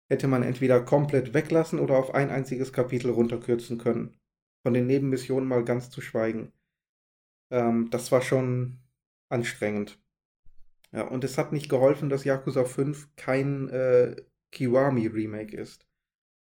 hätte 0.08 0.28
man 0.28 0.42
entweder 0.42 0.84
komplett 0.84 1.34
weglassen 1.34 1.80
oder 1.80 1.96
auf 1.96 2.14
ein 2.14 2.30
einziges 2.30 2.72
Kapitel 2.72 3.10
runterkürzen 3.10 3.78
können. 3.78 4.16
Von 4.62 4.74
den 4.74 4.86
Nebenmissionen 4.86 5.48
mal 5.48 5.64
ganz 5.64 5.90
zu 5.90 6.00
schweigen. 6.00 6.52
Ähm, 7.50 7.88
das 7.90 8.12
war 8.12 8.22
schon 8.22 8.78
anstrengend. 9.28 9.98
Ja, 10.92 11.08
und 11.08 11.24
es 11.24 11.38
hat 11.38 11.52
nicht 11.52 11.68
geholfen, 11.68 12.08
dass 12.08 12.24
Yakuza 12.24 12.64
5 12.64 13.16
kein 13.16 13.68
äh, 13.68 14.16
Kiwami-Remake 14.52 15.56
ist. 15.56 15.86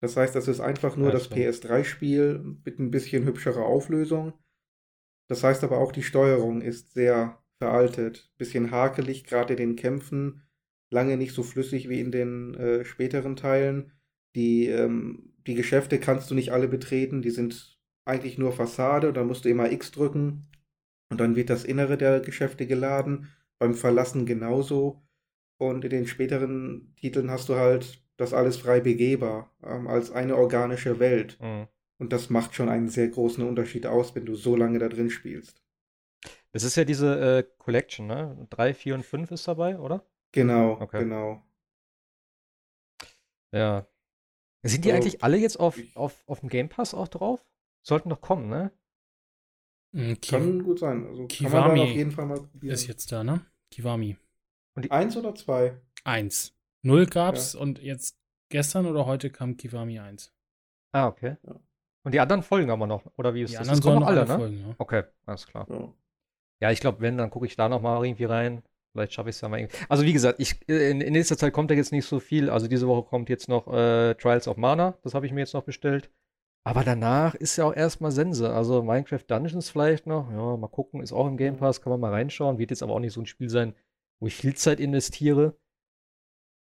Das 0.01 0.17
heißt, 0.17 0.35
das 0.35 0.49
ist 0.49 0.61
einfach 0.61 0.97
nur 0.97 1.09
ja, 1.09 1.13
das 1.13 1.31
PS3-Spiel 1.31 2.57
mit 2.65 2.79
ein 2.79 2.91
bisschen 2.91 3.25
hübscherer 3.25 3.65
Auflösung. 3.65 4.33
Das 5.29 5.45
heißt 5.45 5.63
aber 5.63 5.79
auch, 5.79 5.93
die 5.93 6.03
Steuerung 6.03 6.63
ist 6.63 6.93
sehr 6.93 7.43
veraltet. 7.59 8.33
Bisschen 8.39 8.71
hakelig, 8.71 9.25
gerade 9.25 9.55
in 9.55 9.59
den 9.59 9.77
Kämpfen. 9.77 10.43
Lange 10.91 11.17
nicht 11.17 11.35
so 11.35 11.43
flüssig 11.43 11.89
wie 11.89 12.01
in 12.01 12.11
den 12.11 12.55
äh, 12.55 12.85
späteren 12.85 13.37
Teilen. 13.37 13.93
Die, 14.35 14.67
ähm, 14.67 15.35
die 15.47 15.55
Geschäfte 15.55 16.01
kannst 16.01 16.31
du 16.31 16.35
nicht 16.35 16.53
alle 16.53 16.69
betreten, 16.69 17.23
die 17.23 17.31
sind 17.31 17.79
eigentlich 18.05 18.39
nur 18.39 18.53
Fassade, 18.53 19.13
da 19.13 19.23
musst 19.25 19.45
du 19.45 19.49
immer 19.49 19.71
X 19.71 19.93
drücken 19.93 20.49
und 21.11 21.21
dann 21.21 21.37
wird 21.37 21.51
das 21.51 21.65
Innere 21.65 21.97
der 21.97 22.21
Geschäfte 22.21 22.67
geladen. 22.67 23.29
Beim 23.61 23.75
Verlassen 23.77 24.27
genauso. 24.27 25.05
Und 25.59 25.85
in 25.85 25.91
den 25.91 26.09
späteren 26.09 26.95
Titeln 26.97 27.31
hast 27.31 27.49
du 27.51 27.57
halt 27.57 28.03
das 28.19 28.35
alles 28.35 28.59
frei 28.59 28.81
begehbar, 28.81 29.55
ähm, 29.63 29.89
als 29.89 30.11
eine 30.13 30.37
organische 30.37 30.99
Welt. 31.01 31.41
Mhm. 31.41 31.69
Und 31.99 32.13
das 32.13 32.31
macht 32.31 32.55
schon 32.57 32.69
einen 32.71 32.89
sehr 32.89 33.09
großen 33.09 33.45
Unterschied 33.47 33.87
aus, 33.87 34.15
wenn 34.17 34.27
du 34.27 34.35
so 34.35 34.57
lange 34.57 34.81
da 34.81 34.89
drin 34.89 35.11
spielst. 35.11 35.63
Das 36.53 36.63
ist 36.65 36.77
ja 36.77 36.85
diese 36.85 37.39
äh, 37.39 37.43
Collection, 37.59 38.07
ne? 38.07 38.47
3, 38.51 38.75
4 38.75 38.95
und 38.95 39.05
5 39.05 39.31
ist 39.31 39.47
dabei, 39.49 39.79
oder? 39.79 40.05
Genau, 40.33 40.81
Okay. 40.81 40.99
genau. 40.99 41.45
Ja. 43.53 43.87
Sind 44.65 44.85
die 44.85 44.93
Also, 44.93 44.97
eigentlich 44.97 45.23
alle 45.25 45.39
jetzt 45.39 45.59
auf, 45.61 45.77
auf, 45.95 46.23
auf 46.29 46.41
dem 46.41 46.49
Game 46.51 46.69
Pass 46.71 46.95
auch 46.95 47.09
drauf? 47.09 47.45
Sollten 47.83 48.11
doch 48.11 48.21
kommen, 48.23 48.49
ne? 48.49 48.73
Mhm, 49.93 50.21
Ki 50.21 50.31
Kann 50.31 50.63
gut 50.63 50.79
sein. 50.79 51.07
Also 51.07 51.27
kann 51.27 51.51
man 51.51 51.53
dann 51.53 51.63
Kiwami 51.65 51.81
auf 51.81 51.89
jeden 51.97 52.11
Fall 52.11 52.27
mal 52.27 52.41
probieren. 52.41 52.75
ist 52.75 52.87
jetzt 52.87 53.11
da, 53.13 53.25
ne? 53.25 53.41
Kiwami. 53.71 54.17
Eins 54.89 55.17
oder 55.17 55.35
zwei? 55.35 55.77
Eins. 56.05 56.55
Null 56.83 57.07
gab's 57.07 57.55
und 57.55 57.83
jetzt 57.83 58.17
gestern 58.51 58.87
oder 58.87 59.05
heute 59.07 59.31
kam 59.31 59.57
Kiwami 59.57 59.99
1. 59.99 60.33
Ah, 60.93 61.07
okay. 61.09 61.37
Ja. 61.47 61.61
Und 62.05 62.15
die 62.15 62.21
anderen 62.21 62.43
folgen 62.43 62.71
aber 62.71 62.87
noch, 62.87 63.05
oder 63.19 63.35
wie 63.35 63.43
ist 63.43 63.51
Die 63.53 63.57
das? 63.59 63.69
anderen 63.69 63.81
Das 63.81 63.85
kommen 63.85 63.93
sollen 63.95 64.01
noch 64.01 64.09
alle, 64.09 64.21
alle 64.21 64.29
ne? 64.29 64.39
folgen, 64.39 64.69
ja. 64.69 64.75
Okay, 64.79 65.03
alles 65.27 65.47
klar. 65.47 65.67
Ja. 65.69 65.93
Ja, 66.63 66.71
ich 66.71 66.81
glaube, 66.81 67.01
wenn, 67.01 67.19
dann 67.19 67.31
gucke 67.31 67.47
ich 67.47 67.57
da 67.57 67.69
noch 67.69 67.81
mal 67.83 68.05
irgendwie 68.05 68.25
rein. 68.25 68.63
Vielleicht 68.93 69.13
schaffe 69.13 69.31
ich 69.31 69.37
es 69.37 69.41
ja 69.41 69.49
mal 69.49 69.61
irgendwie. 69.61 69.77
Also 69.89 70.05
wie 70.05 70.13
gesagt, 70.13 70.41
ich, 70.41 70.57
äh, 70.69 70.91
in, 70.91 71.01
in 71.01 71.13
nächster 71.13 71.37
Zeit 71.37 71.53
kommt 71.53 71.71
da 71.71 71.75
jetzt 71.75 71.93
nicht 71.93 72.07
so 72.07 72.19
viel. 72.21 72.51
Also 72.51 72.67
diese 72.69 72.89
Woche 72.89 73.09
kommt 73.09 73.29
jetzt 73.29 73.49
noch 73.49 73.67
äh, 73.73 74.15
Trials 74.15 74.49
of 74.49 74.57
Mana. 74.57 74.99
Das 75.03 75.15
habe 75.15 75.27
ich 75.27 75.33
mir 75.33 75.41
jetzt 75.41 75.55
noch 75.55 75.63
bestellt. 75.65 76.11
Aber 76.63 76.85
danach 76.85 77.35
ist 77.35 77.57
ja 77.57 77.65
auch 77.65 77.75
erstmal 77.75 78.11
Sense. 78.11 78.53
Also 78.53 78.83
Minecraft 78.83 79.25
Dungeons 79.27 79.71
vielleicht 79.71 80.07
noch. 80.07 80.31
Ja, 80.31 80.57
mal 80.57 80.69
gucken. 80.69 81.03
Ist 81.03 81.13
auch 81.13 81.27
im 81.27 81.37
Game 81.37 81.57
Pass. 81.57 81.81
Kann 81.81 81.91
man 81.91 82.01
mal 82.01 82.13
reinschauen. 82.13 82.59
Wird 82.59 82.71
jetzt 82.71 82.83
aber 82.83 82.93
auch 82.93 83.01
nicht 83.01 83.15
so 83.15 83.21
ein 83.21 83.27
Spiel 83.27 83.49
sein, 83.49 83.75
wo 84.21 84.27
ich 84.27 84.35
viel 84.35 84.55
Zeit 84.55 84.79
investiere. 84.81 85.57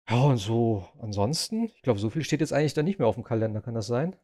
Ja, 0.08 0.24
und 0.24 0.38
so 0.38 0.88
ansonsten, 1.00 1.64
ich 1.64 1.82
glaube, 1.82 1.98
so 1.98 2.08
viel 2.08 2.24
steht 2.24 2.40
jetzt 2.40 2.52
eigentlich 2.52 2.74
da 2.74 2.82
nicht 2.82 2.98
mehr 2.98 3.08
auf 3.08 3.16
dem 3.16 3.24
Kalender. 3.24 3.60
Kann 3.60 3.74
das 3.74 3.86
sein? 3.86 4.16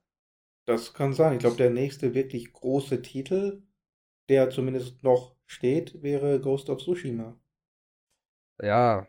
Das 0.67 0.95
kann 0.95 1.13
sein. 1.13 1.35
Ich 1.35 1.41
glaube, 1.41 1.57
der 1.57 1.71
nächste 1.71 2.15
wirklich 2.15 2.53
große 2.53 3.03
Titel, 3.03 3.63
der 4.31 4.49
zumindest 4.51 5.03
noch 5.03 5.37
steht, 5.45 6.03
wäre 6.03 6.41
Ghost 6.41 6.71
of 6.71 6.81
Tsushima. 6.81 7.39
Ja, 8.63 9.07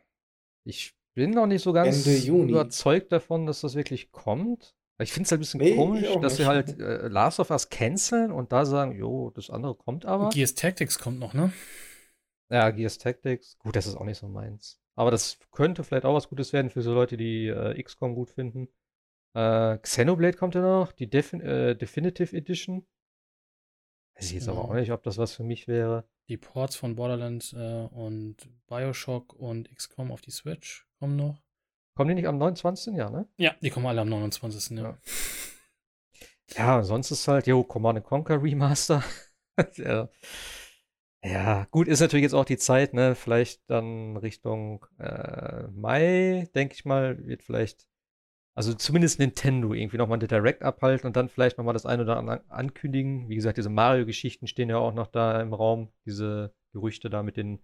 ich 0.66 0.97
bin 1.13 1.30
noch 1.30 1.45
nicht 1.45 1.61
so 1.61 1.72
ganz 1.72 2.05
überzeugt 2.05 3.11
davon, 3.11 3.45
dass 3.45 3.61
das 3.61 3.76
wirklich 3.76 4.11
kommt. 4.11 4.74
Ich 4.97 5.11
finde 5.11 5.25
es 5.25 5.31
halt 5.31 5.39
ein 5.39 5.41
bisschen 5.41 5.59
Nee, 5.59 5.75
komisch, 5.75 6.07
dass 6.21 6.37
sie 6.37 6.45
halt 6.45 6.79
äh, 6.79 7.07
Last 7.09 7.39
of 7.39 7.49
Us 7.51 7.69
canceln 7.69 8.31
und 8.31 8.51
da 8.53 8.65
sagen, 8.65 8.97
jo, 8.97 9.29
das 9.31 9.49
andere 9.49 9.75
kommt 9.75 10.05
aber. 10.05 10.29
Gears 10.29 10.55
Tactics 10.55 10.99
kommt 10.99 11.19
noch, 11.19 11.33
ne? 11.33 11.51
Ja, 12.49 12.69
Gears 12.71 12.97
Tactics. 12.97 13.57
Gut, 13.59 13.75
das 13.75 13.87
ist 13.87 13.95
auch 13.95 14.05
nicht 14.05 14.17
so 14.19 14.27
meins. 14.27 14.79
Aber 14.95 15.11
das 15.11 15.37
könnte 15.51 15.83
vielleicht 15.83 16.05
auch 16.05 16.13
was 16.13 16.29
Gutes 16.29 16.53
werden 16.53 16.69
für 16.69 16.81
so 16.81 16.93
Leute, 16.93 17.17
die 17.17 17.47
äh, 17.47 17.81
XCOM 17.81 18.15
gut 18.15 18.29
finden. 18.31 18.69
Äh, 19.33 19.77
Xenoblade 19.79 20.37
kommt 20.37 20.55
ja 20.55 20.61
noch, 20.61 20.93
die 20.93 21.09
Defin 21.09 21.41
äh, 21.41 21.75
Definitive 21.75 22.33
Edition. 22.33 22.85
Weiß 24.15 24.27
ich 24.27 24.33
jetzt 24.35 24.47
aber 24.47 24.59
Ja. 24.59 24.63
auch 24.63 24.73
nicht, 24.75 24.91
ob 24.93 25.03
das 25.03 25.17
was 25.17 25.33
für 25.33 25.43
mich 25.43 25.67
wäre. 25.67 26.07
Die 26.29 26.37
Ports 26.37 26.77
von 26.77 26.95
Borderlands 26.95 27.51
äh, 27.51 27.87
und 27.91 28.37
Bioshock 28.67 29.33
und 29.33 29.69
XCOM 29.75 30.11
auf 30.13 30.21
die 30.21 30.31
Switch 30.31 30.87
kommen 30.99 31.17
noch. 31.17 31.43
Kommen 31.95 32.09
die 32.09 32.15
nicht 32.15 32.27
am 32.27 32.37
29. 32.37 32.93
Jahr, 32.93 33.09
ne? 33.09 33.25
Ja, 33.37 33.55
die 33.61 33.69
kommen 33.69 33.85
alle 33.85 34.01
am 34.01 34.09
29. 34.09 34.77
Ja. 34.77 34.97
Ja. 36.57 36.83
Sonst 36.83 37.09
ist 37.11 37.27
halt, 37.27 37.47
jo, 37.47 37.63
Command 37.63 37.97
and 37.97 38.05
Conquer 38.05 38.43
Remaster. 38.43 39.01
ja. 39.77 40.09
ja, 41.23 41.65
gut, 41.71 41.87
ist 41.87 42.01
natürlich 42.01 42.23
jetzt 42.23 42.33
auch 42.33 42.43
die 42.43 42.57
Zeit, 42.57 42.93
ne? 42.93 43.15
Vielleicht 43.15 43.61
dann 43.69 44.17
Richtung 44.17 44.85
äh, 44.99 45.67
Mai, 45.71 46.49
denke 46.53 46.75
ich 46.75 46.83
mal, 46.83 47.25
wird 47.25 47.43
vielleicht, 47.43 47.87
also 48.55 48.73
zumindest 48.73 49.19
Nintendo 49.19 49.73
irgendwie 49.73 49.97
nochmal 49.97 50.17
eine 50.19 50.27
Direct 50.27 50.63
abhalten 50.63 51.07
und 51.07 51.15
dann 51.15 51.29
vielleicht 51.29 51.57
nochmal 51.57 51.73
das 51.73 51.85
eine 51.85 52.03
oder 52.03 52.17
andere 52.17 52.43
ankündigen. 52.49 53.29
Wie 53.29 53.35
gesagt, 53.35 53.57
diese 53.57 53.69
Mario-Geschichten 53.69 54.47
stehen 54.47 54.69
ja 54.69 54.77
auch 54.79 54.93
noch 54.93 55.07
da 55.07 55.39
im 55.39 55.53
Raum, 55.53 55.93
diese 56.05 56.53
Gerüchte 56.73 57.09
da 57.09 57.23
mit 57.23 57.37
den 57.37 57.63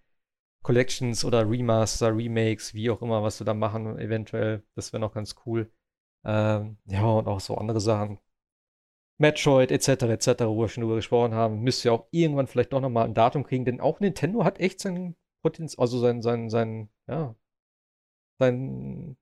Collections 0.63 1.25
oder 1.25 1.49
Remaster, 1.49 2.15
Remakes, 2.15 2.73
wie 2.73 2.89
auch 2.89 3.01
immer, 3.01 3.23
was 3.23 3.37
sie 3.37 3.45
da 3.45 3.53
machen, 3.53 3.97
eventuell. 3.99 4.63
Das 4.75 4.93
wäre 4.93 5.01
noch 5.01 5.13
ganz 5.13 5.35
cool. 5.45 5.71
Ähm, 6.23 6.77
ja, 6.85 7.03
und 7.03 7.27
auch 7.27 7.39
so 7.39 7.55
andere 7.57 7.79
Sachen. 7.81 8.19
Metroid 9.17 9.71
etc. 9.71 10.03
etc., 10.03 10.45
wo 10.45 10.61
wir 10.61 10.67
schon 10.69 10.81
drüber 10.81 10.95
gesprochen 10.95 11.33
haben, 11.33 11.61
müsste 11.61 11.89
ja 11.89 11.93
auch 11.93 12.07
irgendwann 12.11 12.47
vielleicht 12.47 12.73
doch 12.73 12.81
nochmal 12.81 13.05
ein 13.05 13.13
Datum 13.13 13.43
kriegen, 13.43 13.65
denn 13.65 13.79
auch 13.79 13.99
Nintendo 13.99 14.43
hat 14.43 14.59
echt 14.59 14.79
sein 14.79 15.15
Potenzial, 15.43 15.81
also 15.83 15.99
sein, 15.99 16.21
sein, 16.21 16.49
sein, 16.49 16.89
ja, 17.07 17.35
sein, 18.39 19.17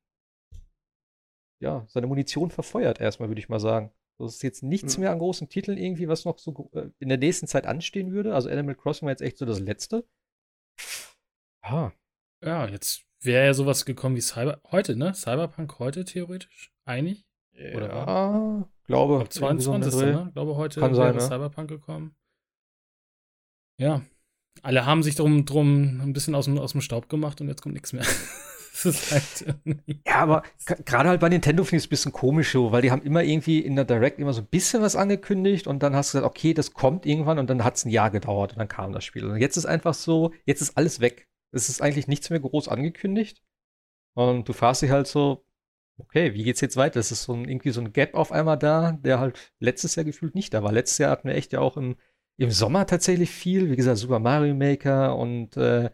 ja, 1.62 1.86
seine 1.88 2.08
Munition 2.08 2.52
verfeuert 2.52 3.02
erstmal, 3.02 3.30
würde 3.30 3.40
ich 3.42 3.50
mal 3.50 3.60
sagen. 3.60 3.92
Das 4.18 4.36
ist 4.36 4.44
jetzt 4.44 4.64
nichts 4.64 4.96
Hm. 4.96 5.02
mehr 5.02 5.12
an 5.12 5.20
großen 5.20 5.50
Titeln 5.50 5.78
irgendwie, 5.78 6.08
was 6.10 6.26
noch 6.26 6.38
so 6.40 6.70
äh, 6.74 6.90
in 7.00 7.10
der 7.10 7.18
nächsten 7.18 7.48
Zeit 7.48 7.66
anstehen 7.66 8.12
würde. 8.12 8.34
Also 8.34 8.50
Animal 8.50 8.76
Crossing 8.76 9.06
war 9.06 9.12
jetzt 9.12 9.22
echt 9.22 9.38
so 9.38 9.46
das 9.46 9.60
Letzte. 9.60 10.06
Ja, 11.64 11.93
Ja, 12.43 12.68
jetzt 12.68 13.05
wäre 13.22 13.47
ja 13.47 13.53
sowas 13.53 13.86
gekommen 13.86 14.16
wie 14.16 14.22
Cyber 14.22 14.62
heute, 14.72 14.95
ne? 14.95 15.14
Cyberpunk 15.14 15.80
heute 15.80 16.05
theoretisch 16.05 16.72
einig. 16.86 17.26
Oder 17.76 17.88
ja, 17.89 18.70
glaube, 18.88 19.20
Ab 19.20 19.28
irgendwie 19.34 19.62
so 19.64 19.74
um 19.74 19.82
den 19.82 19.91
22. 19.91 19.99
Dreh. 19.99 20.12
ne? 20.14 20.26
Ich 20.28 20.34
glaube, 20.34 20.55
heute 20.55 20.80
Kann 20.80 20.91
wäre 20.91 21.14
sein, 21.14 21.16
ne? 21.16 21.22
Cyberpunk 21.22 21.70
gekommen. 21.70 22.16
Ja. 23.78 24.01
Alle 24.62 24.86
haben 24.86 25.03
sich 25.03 25.16
drum, 25.16 25.45
drum 25.45 26.01
ein 26.01 26.14
bisschen 26.14 26.36
aus 26.36 26.45
dem, 26.45 26.57
aus 26.57 26.74
dem 26.74 26.82
Staub 26.82 27.07
gemacht 27.10 27.39
und 27.39 27.47
jetzt 27.47 27.62
kommt 27.62 27.76
nichts 27.76 27.93
mehr. 27.93 28.05
halt 28.84 29.45
Ja, 30.05 30.16
aber 30.16 30.43
gerade 30.86 31.10
halt 31.10 31.22
bei 31.22 31.30
Nintendo 31.30 31.64
finde 31.64 31.78
ich 31.78 31.84
es 31.84 31.88
ein 31.88 31.89
bisschen 31.89 32.12
komisch 32.12 32.51
so, 32.51 32.72
weil 32.72 32.82
die 32.82 32.91
haben 32.91 33.01
immer 33.03 33.24
irgendwie 33.24 33.60
in 33.60 33.76
der 33.76 33.86
Direct 33.86 34.20
immer 34.20 34.34
so 34.34 34.41
ein 34.41 34.47
bisschen 34.47 34.82
was 34.82 34.95
angekündigt 34.95 35.68
und 35.68 35.84
dann 35.84 35.95
hast 35.95 36.14
du 36.14 36.18
gesagt, 36.18 36.30
okay, 36.30 36.53
das 36.53 36.74
kommt 36.74 37.05
irgendwann 37.05 37.39
und 37.39 37.49
dann 37.49 37.64
hat 37.64 37.76
es 37.76 37.86
ein 37.86 37.89
Jahr 37.89 38.10
gedauert 38.10 38.53
und 38.53 38.60
dann 38.60 38.68
kam 38.68 38.91
das 38.91 39.03
Spiel. 39.03 39.26
Und 39.26 39.38
jetzt 39.38 39.57
ist 39.57 39.66
einfach 39.66 39.93
so, 39.93 40.34
jetzt 40.45 40.62
ist 40.62 40.78
alles 40.78 40.99
weg. 40.99 41.29
Es 41.52 41.70
ist 41.70 41.82
eigentlich 41.82 42.08
nichts 42.08 42.30
mehr 42.30 42.39
groß 42.39 42.68
angekündigt. 42.68 43.41
Und 44.14 44.47
du 44.50 44.54
fragst 44.54 44.82
dich 44.82 44.91
halt 44.91 45.08
so, 45.08 45.45
okay, 45.97 46.34
wie 46.34 46.43
geht's 46.43 46.62
jetzt 46.62 46.78
weiter? 46.78 47.00
Es 47.00 47.12
ist 47.12 47.24
so 47.24 47.34
ein, 47.34 47.47
irgendwie 47.47 47.72
so 47.72 47.82
ein 47.82 47.93
Gap 47.93 48.16
auf 48.16 48.32
einmal 48.32 48.58
da, 48.58 48.93
der 48.93 49.20
halt 49.20 49.54
letztes 49.60 49.95
Jahr 49.95 50.06
gefühlt 50.06 50.36
nicht 50.36 50.54
da 50.54 50.64
war. 50.64 50.72
Letztes 50.72 50.97
Jahr 51.00 51.12
hatten 51.12 51.28
wir 51.28 51.36
echt 51.36 51.54
ja 51.54 51.60
auch 51.60 51.78
im, 51.78 51.95
im 52.38 52.52
Sommer 52.52 52.86
tatsächlich 52.86 53.30
viel. 53.30 53.70
Wie 53.70 53.76
gesagt, 53.76 53.97
Super 53.97 54.20
Mario 54.20 54.56
Maker 54.56 55.18
und 55.18 55.58
äh, 55.58 55.89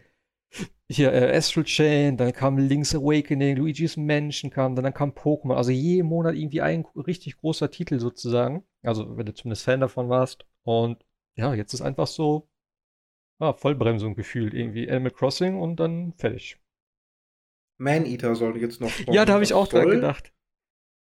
hier 0.89 1.11
äh, 1.13 1.35
Astral 1.35 1.65
Chain, 1.65 2.17
dann 2.17 2.33
kam 2.33 2.57
Link's 2.57 2.95
Awakening, 2.95 3.57
Luigi's 3.57 3.97
Mansion 3.97 4.51
kam, 4.51 4.75
dann, 4.75 4.83
dann 4.83 4.93
kam 4.93 5.11
Pokémon. 5.11 5.55
Also 5.55 5.71
jeden 5.71 6.07
Monat 6.07 6.35
irgendwie 6.35 6.61
ein 6.61 6.85
richtig 6.95 7.37
großer 7.37 7.71
Titel 7.71 7.99
sozusagen. 7.99 8.63
Also 8.83 9.17
wenn 9.17 9.25
du 9.25 9.33
zumindest 9.33 9.65
Fan 9.65 9.79
davon 9.79 10.09
warst. 10.09 10.45
Und 10.63 11.03
ja, 11.35 11.53
jetzt 11.53 11.73
ist 11.73 11.81
einfach 11.81 12.07
so 12.07 12.47
ah, 13.39 13.53
Vollbremsung 13.53 14.15
gefühlt. 14.15 14.53
Irgendwie 14.53 14.89
Animal 14.89 15.11
Crossing 15.11 15.57
und 15.59 15.77
dann 15.77 16.13
fertig. 16.13 16.57
Man-Eater 17.77 18.35
soll 18.35 18.57
jetzt 18.57 18.79
noch 18.81 18.95
kommen. 18.95 19.13
Ja, 19.13 19.25
da 19.25 19.33
habe 19.33 19.43
ich 19.43 19.53
auch 19.53 19.67
dran 19.67 19.89
gedacht. 19.89 20.33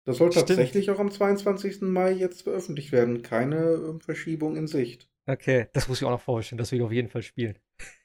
Das 0.05 0.17
soll 0.17 0.31
Stimmt. 0.31 0.47
tatsächlich 0.47 0.89
auch 0.91 0.99
am 0.99 1.11
22. 1.11 1.81
Mai 1.81 2.11
jetzt 2.11 2.41
veröffentlicht 2.41 2.91
werden. 2.91 3.21
Keine 3.21 3.73
ähm, 3.73 4.01
Verschiebung 4.01 4.57
in 4.57 4.67
Sicht. 4.67 5.09
Okay, 5.25 5.67
das 5.71 5.87
muss 5.87 6.01
ich 6.01 6.05
auch 6.05 6.11
noch 6.11 6.19
vorstellen. 6.21 6.57
Das 6.57 6.71
will 6.71 6.79
ich 6.79 6.85
auf 6.85 6.91
jeden 6.91 7.07
Fall 7.07 7.21
spielen. 7.21 7.57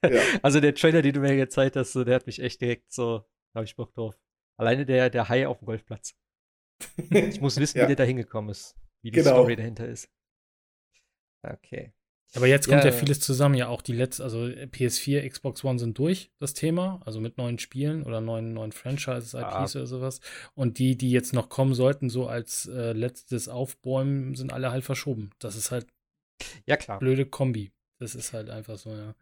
Ja. 0.04 0.10
Also 0.42 0.60
der 0.60 0.74
Trailer, 0.74 1.02
den 1.02 1.14
du 1.14 1.20
mir 1.20 1.34
gezeigt 1.36 1.74
hast, 1.76 1.94
der 1.94 2.14
hat 2.14 2.26
mich 2.26 2.40
echt 2.40 2.60
direkt 2.60 2.92
so, 2.92 3.18
da 3.52 3.58
habe 3.58 3.64
ich 3.64 3.74
Bock 3.74 3.92
drauf. 3.94 4.16
Alleine 4.56 4.86
der, 4.86 5.10
der 5.10 5.28
Hai 5.28 5.48
auf 5.48 5.58
dem 5.58 5.66
Golfplatz. 5.66 6.14
Ich 7.10 7.40
muss 7.40 7.58
wissen, 7.58 7.78
Ja. 7.78 7.84
wie 7.84 7.88
der 7.88 7.96
da 7.96 8.04
hingekommen 8.04 8.50
ist. 8.50 8.76
Wie 9.02 9.10
die 9.10 9.18
Genau. 9.18 9.30
Story 9.30 9.56
dahinter 9.56 9.88
ist. 9.88 10.08
Okay. 11.42 11.92
Aber 12.34 12.46
jetzt 12.46 12.68
kommt 12.68 12.84
ja, 12.84 12.90
Ja. 12.90 12.96
vieles 12.96 13.20
zusammen, 13.20 13.54
ja 13.54 13.68
auch 13.68 13.80
die 13.80 13.94
letzte, 13.94 14.22
also 14.22 14.38
PS4, 14.40 15.26
Xbox 15.28 15.64
One 15.64 15.78
sind 15.78 15.96
durch, 15.98 16.30
das 16.38 16.52
Thema, 16.52 17.00
also 17.06 17.20
mit 17.20 17.38
neuen 17.38 17.58
Spielen 17.58 18.02
oder 18.02 18.20
neuen, 18.20 18.52
neuen 18.52 18.72
Franchises, 18.72 19.32
Ja. 19.32 19.62
IPs 19.62 19.76
oder 19.76 19.86
sowas. 19.86 20.20
Und 20.54 20.78
die, 20.78 20.96
die 20.96 21.10
jetzt 21.10 21.32
noch 21.32 21.48
kommen 21.48 21.74
sollten, 21.74 22.10
so 22.10 22.26
als 22.28 22.66
äh, 22.66 22.92
letztes 22.92 23.48
Aufbäumen, 23.48 24.34
sind 24.34 24.52
alle 24.52 24.70
halt 24.70 24.84
verschoben. 24.84 25.30
Das 25.38 25.56
ist 25.56 25.70
halt 25.70 25.86
Ja, 26.66 26.76
klar. 26.76 26.98
blöde 26.98 27.24
Kombi. 27.26 27.72
Das 27.98 28.14
ist 28.14 28.32
halt 28.32 28.50
einfach 28.50 28.76
so, 28.78 28.90
ja. 28.94 29.14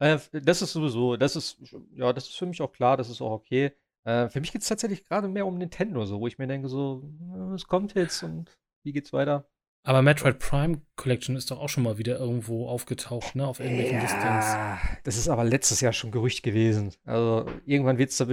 Äh, 0.00 0.18
das 0.32 0.60
ist 0.62 0.72
sowieso, 0.72 1.16
das 1.16 1.36
ist, 1.36 1.58
ja, 1.94 2.12
das 2.12 2.28
ist 2.28 2.36
für 2.36 2.46
mich 2.46 2.60
auch 2.60 2.72
klar, 2.72 2.96
das 2.96 3.08
ist 3.08 3.20
auch 3.20 3.30
okay. 3.32 3.72
Äh, 4.04 4.28
für 4.28 4.40
mich 4.40 4.52
geht 4.52 4.62
es 4.62 4.68
tatsächlich 4.68 5.04
gerade 5.04 5.28
mehr 5.28 5.46
um 5.46 5.58
Nintendo, 5.58 6.04
so, 6.06 6.20
wo 6.20 6.26
ich 6.26 6.38
mir 6.38 6.46
denke, 6.46 6.68
so, 6.68 7.08
äh, 7.34 7.54
es 7.54 7.66
kommt 7.66 7.94
jetzt 7.94 8.22
und 8.22 8.50
wie 8.84 8.92
geht's 8.92 9.12
weiter? 9.12 9.48
Aber 9.88 10.02
Metroid 10.02 10.38
Prime 10.38 10.82
Collection 10.96 11.34
ist 11.34 11.50
doch 11.50 11.60
auch 11.60 11.70
schon 11.70 11.82
mal 11.82 11.96
wieder 11.96 12.18
irgendwo 12.18 12.68
aufgetaucht, 12.68 13.34
ne? 13.34 13.46
Auf 13.46 13.58
irgendwelchen 13.58 13.96
ja, 13.96 14.02
Listings. 14.02 15.00
Das 15.04 15.16
ist 15.16 15.30
aber 15.30 15.44
letztes 15.44 15.80
Jahr 15.80 15.94
schon 15.94 16.10
Gerücht 16.10 16.42
gewesen. 16.42 16.92
Also 17.06 17.46
irgendwann 17.64 17.96
wird 17.96 18.10
es 18.10 18.18
da 18.18 18.26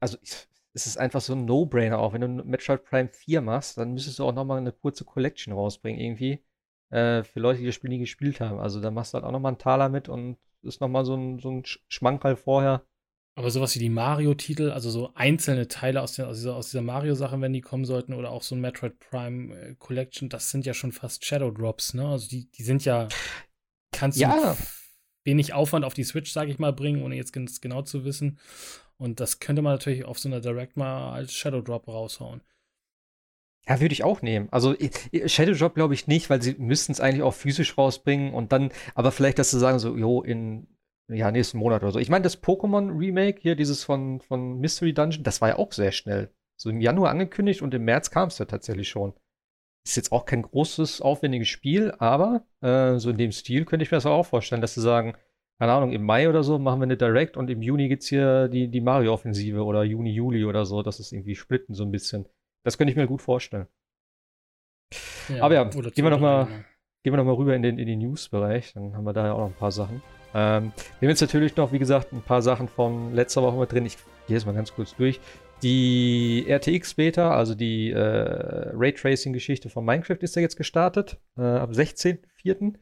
also 0.00 0.16
es 0.22 0.86
ist 0.86 0.96
einfach 0.96 1.20
so 1.20 1.34
ein 1.34 1.44
No-Brainer 1.44 1.98
auch. 1.98 2.14
Wenn 2.14 2.22
du 2.22 2.28
Metroid 2.28 2.84
Prime 2.84 3.10
4 3.10 3.42
machst, 3.42 3.76
dann 3.76 3.92
müsstest 3.92 4.20
du 4.20 4.24
auch 4.24 4.32
nochmal 4.32 4.56
eine 4.56 4.72
kurze 4.72 5.04
Collection 5.04 5.52
rausbringen, 5.52 6.00
irgendwie. 6.00 6.42
Äh, 6.88 7.24
für 7.24 7.40
Leute, 7.40 7.60
die 7.60 7.66
das 7.66 7.74
Spiel 7.74 7.90
nie 7.90 7.98
gespielt 7.98 8.40
haben. 8.40 8.58
Also 8.58 8.80
da 8.80 8.90
machst 8.90 9.12
du 9.12 9.16
halt 9.16 9.26
auch 9.26 9.32
nochmal 9.32 9.50
einen 9.50 9.58
Taler 9.58 9.90
mit 9.90 10.08
und 10.08 10.38
ist 10.62 10.80
nochmal 10.80 11.04
so 11.04 11.14
ein, 11.14 11.40
so 11.40 11.50
ein 11.50 11.62
Schmankerl 11.88 12.36
vorher. 12.36 12.86
Aber 13.34 13.50
sowas 13.50 13.74
wie 13.74 13.78
die 13.78 13.88
Mario-Titel, 13.88 14.70
also 14.70 14.90
so 14.90 15.12
einzelne 15.14 15.66
Teile 15.66 16.02
aus, 16.02 16.14
der, 16.14 16.28
aus 16.28 16.36
dieser, 16.36 16.60
dieser 16.60 16.82
Mario-Sache, 16.82 17.40
wenn 17.40 17.54
die 17.54 17.62
kommen 17.62 17.86
sollten, 17.86 18.12
oder 18.12 18.30
auch 18.30 18.42
so 18.42 18.54
ein 18.54 18.60
Metroid 18.60 18.98
Prime 18.98 19.54
äh, 19.54 19.74
Collection, 19.78 20.28
das 20.28 20.50
sind 20.50 20.66
ja 20.66 20.74
schon 20.74 20.92
fast 20.92 21.24
Shadow 21.24 21.50
Drops, 21.50 21.94
ne? 21.94 22.06
Also 22.06 22.28
die, 22.28 22.50
die 22.50 22.62
sind 22.62 22.84
ja, 22.84 23.08
kannst 23.90 24.18
ja. 24.18 24.54
du 24.54 24.56
wenig 25.24 25.54
Aufwand 25.54 25.84
auf 25.86 25.94
die 25.94 26.04
Switch, 26.04 26.30
sag 26.30 26.48
ich 26.48 26.58
mal, 26.58 26.72
bringen, 26.72 27.02
ohne 27.02 27.16
jetzt 27.16 27.32
ganz 27.32 27.60
genau 27.62 27.82
zu 27.82 28.04
wissen. 28.04 28.38
Und 28.98 29.18
das 29.18 29.40
könnte 29.40 29.62
man 29.62 29.72
natürlich 29.72 30.04
auf 30.04 30.18
so 30.18 30.28
einer 30.28 30.40
Direct 30.40 30.76
mal 30.76 31.12
als 31.12 31.32
Shadow 31.32 31.62
Drop 31.62 31.88
raushauen. 31.88 32.42
Ja, 33.66 33.80
würde 33.80 33.92
ich 33.92 34.04
auch 34.04 34.22
nehmen. 34.22 34.48
Also 34.50 34.74
Shadow 35.26 35.54
Drop 35.54 35.74
glaube 35.74 35.94
ich 35.94 36.06
nicht, 36.06 36.28
weil 36.28 36.42
sie 36.42 36.54
müssten 36.58 36.92
es 36.92 37.00
eigentlich 37.00 37.22
auch 37.22 37.34
physisch 37.34 37.78
rausbringen 37.78 38.34
und 38.34 38.52
dann, 38.52 38.72
aber 38.94 39.12
vielleicht, 39.12 39.38
dass 39.38 39.52
sie 39.52 39.58
sagen 39.58 39.78
so, 39.78 39.96
jo, 39.96 40.20
in 40.22 40.66
ja, 41.12 41.30
nächsten 41.30 41.58
Monat 41.58 41.82
oder 41.82 41.92
so. 41.92 41.98
Ich 41.98 42.10
meine, 42.10 42.22
das 42.22 42.42
Pokémon-Remake 42.42 43.40
hier, 43.40 43.56
dieses 43.56 43.84
von, 43.84 44.20
von 44.20 44.58
Mystery 44.58 44.92
Dungeon, 44.92 45.22
das 45.22 45.40
war 45.40 45.50
ja 45.50 45.56
auch 45.58 45.72
sehr 45.72 45.92
schnell. 45.92 46.32
So 46.56 46.70
im 46.70 46.80
Januar 46.80 47.10
angekündigt 47.10 47.62
und 47.62 47.74
im 47.74 47.84
März 47.84 48.10
kam 48.10 48.28
es 48.28 48.38
ja 48.38 48.44
tatsächlich 48.44 48.88
schon. 48.88 49.14
Ist 49.84 49.96
jetzt 49.96 50.12
auch 50.12 50.24
kein 50.24 50.42
großes, 50.42 51.00
aufwendiges 51.00 51.48
Spiel, 51.48 51.92
aber 51.98 52.44
äh, 52.60 52.98
so 52.98 53.10
in 53.10 53.18
dem 53.18 53.32
Stil 53.32 53.64
könnte 53.64 53.82
ich 53.82 53.90
mir 53.90 53.96
das 53.96 54.06
auch 54.06 54.24
vorstellen, 54.24 54.60
dass 54.60 54.74
sie 54.74 54.80
sagen, 54.80 55.14
keine 55.58 55.72
Ahnung, 55.72 55.92
im 55.92 56.04
Mai 56.04 56.28
oder 56.28 56.42
so 56.42 56.58
machen 56.58 56.80
wir 56.80 56.84
eine 56.84 56.96
Direct 56.96 57.36
und 57.36 57.50
im 57.50 57.62
Juni 57.62 57.88
gibt 57.88 58.02
es 58.02 58.08
hier 58.08 58.48
die, 58.48 58.68
die 58.68 58.80
Mario-Offensive 58.80 59.64
oder 59.64 59.82
Juni, 59.82 60.10
Juli 60.10 60.44
oder 60.44 60.64
so, 60.64 60.82
dass 60.82 61.00
es 61.00 61.12
irgendwie 61.12 61.34
splitten 61.34 61.74
so 61.74 61.84
ein 61.84 61.90
bisschen. 61.90 62.26
Das 62.64 62.78
könnte 62.78 62.92
ich 62.92 62.96
mir 62.96 63.06
gut 63.06 63.22
vorstellen. 63.22 63.66
Ja, 65.28 65.42
aber 65.42 65.54
ja, 65.54 65.64
gehen 65.64 66.04
wir 66.04 66.10
nochmal 66.10 66.46
gehen 67.02 67.12
wir 67.12 67.16
noch 67.16 67.24
mal 67.24 67.34
rüber 67.34 67.54
in 67.56 67.62
den, 67.62 67.78
in 67.78 67.86
den 67.86 67.98
News-Bereich, 67.98 68.74
dann 68.74 68.94
haben 68.96 69.04
wir 69.04 69.12
da 69.12 69.26
ja 69.26 69.32
auch 69.32 69.38
noch 69.38 69.46
ein 69.46 69.54
paar 69.54 69.72
Sachen. 69.72 70.02
Ähm, 70.34 70.72
wir 71.00 71.06
haben 71.06 71.10
jetzt 71.10 71.20
natürlich 71.20 71.56
noch, 71.56 71.72
wie 71.72 71.78
gesagt, 71.78 72.12
ein 72.12 72.22
paar 72.22 72.42
Sachen 72.42 72.68
von 72.68 73.14
letzter 73.14 73.42
Woche 73.42 73.56
mit 73.56 73.72
drin. 73.72 73.86
Ich 73.86 73.96
gehe 74.26 74.36
jetzt 74.36 74.46
mal 74.46 74.54
ganz 74.54 74.74
kurz 74.74 74.94
durch. 74.96 75.20
Die 75.62 76.44
RTX-Beta, 76.48 77.30
also 77.36 77.54
die 77.54 77.90
äh, 77.90 77.98
Raytracing-Geschichte 77.98 79.70
von 79.70 79.84
Minecraft, 79.84 80.18
ist 80.20 80.34
ja 80.34 80.42
jetzt 80.42 80.56
gestartet. 80.56 81.18
Äh, 81.38 81.42
am 81.42 81.70
16.04. 81.70 82.74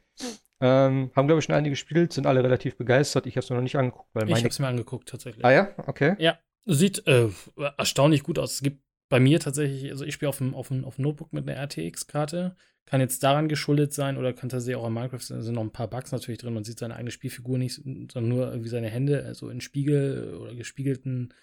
Ähm, 0.63 1.11
haben, 1.17 1.27
glaube 1.27 1.39
ich, 1.39 1.45
schon 1.45 1.55
einige 1.55 1.71
gespielt, 1.71 2.13
sind 2.13 2.27
alle 2.27 2.43
relativ 2.43 2.77
begeistert. 2.77 3.27
Ich 3.27 3.35
habe 3.35 3.45
es 3.45 3.51
mir 3.51 3.57
noch 3.57 3.63
nicht 3.63 3.77
angeguckt. 3.77 4.09
Weil 4.15 4.29
ich 4.29 4.37
habe 4.37 4.49
es 4.49 4.59
mir 4.59 4.67
angeguckt, 4.67 5.09
tatsächlich. 5.09 5.45
Ah 5.45 5.53
ja? 5.53 5.71
Okay. 5.87 6.17
Ja, 6.19 6.39
sieht 6.67 7.07
äh, 7.07 7.29
erstaunlich 7.77 8.23
gut 8.23 8.39
aus. 8.39 8.55
Es 8.55 8.63
gibt 8.63 8.83
bei 9.11 9.21
mir 9.21 9.41
tatsächlich, 9.41 9.91
also 9.91 10.05
ich 10.05 10.15
spiele 10.15 10.31
auf 10.31 10.39
dem, 10.39 10.55
auf, 10.55 10.69
dem, 10.69 10.85
auf 10.85 10.97
dem 10.97 11.03
Notebook 11.03 11.33
mit 11.33 11.47
einer 11.47 11.61
RTX-Karte. 11.61 12.57
Kann 12.87 13.01
jetzt 13.01 13.23
daran 13.23 13.49
geschuldet 13.49 13.93
sein 13.93 14.17
oder 14.17 14.33
kann 14.33 14.49
tatsächlich 14.49 14.77
auch 14.77 14.87
in 14.87 14.95
Minecraft 14.95 15.21
sind 15.21 15.53
noch 15.53 15.63
ein 15.63 15.73
paar 15.73 15.91
Bugs 15.91 16.13
natürlich 16.13 16.41
drin. 16.41 16.55
Man 16.55 16.65
sieht 16.65 16.79
seine 16.79 16.97
eigene 16.97 17.11
Spielfigur 17.11 17.59
nicht, 17.59 17.75
sondern 17.75 18.29
nur 18.29 18.51
irgendwie 18.51 18.71
seine 18.71 18.89
Hände, 18.89 19.25
also 19.27 19.51
in 19.51 19.61
Spiegel 19.61 20.35
oder 20.41 20.55
gespiegelten 20.55 21.35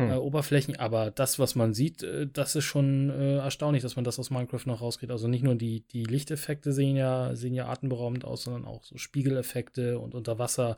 hm. 0.00 0.10
äh, 0.10 0.14
Oberflächen. 0.16 0.76
Aber 0.76 1.10
das, 1.10 1.38
was 1.38 1.54
man 1.54 1.74
sieht, 1.74 2.02
äh, 2.02 2.26
das 2.32 2.56
ist 2.56 2.64
schon 2.64 3.10
äh, 3.10 3.36
erstaunlich, 3.38 3.82
dass 3.82 3.96
man 3.96 4.04
das 4.04 4.18
aus 4.18 4.30
Minecraft 4.30 4.66
noch 4.66 4.80
rauskriegt. 4.80 5.12
Also 5.12 5.28
nicht 5.28 5.44
nur 5.44 5.54
die, 5.54 5.82
die 5.92 6.04
Lichteffekte 6.04 6.72
sehen 6.72 6.96
ja, 6.96 7.34
sehen 7.34 7.54
ja 7.54 7.68
atemberaubend 7.68 8.24
aus, 8.24 8.44
sondern 8.44 8.64
auch 8.64 8.84
so 8.84 8.96
Spiegeleffekte 8.98 9.98
und 9.98 10.14
unter 10.14 10.38
Wasser. 10.38 10.76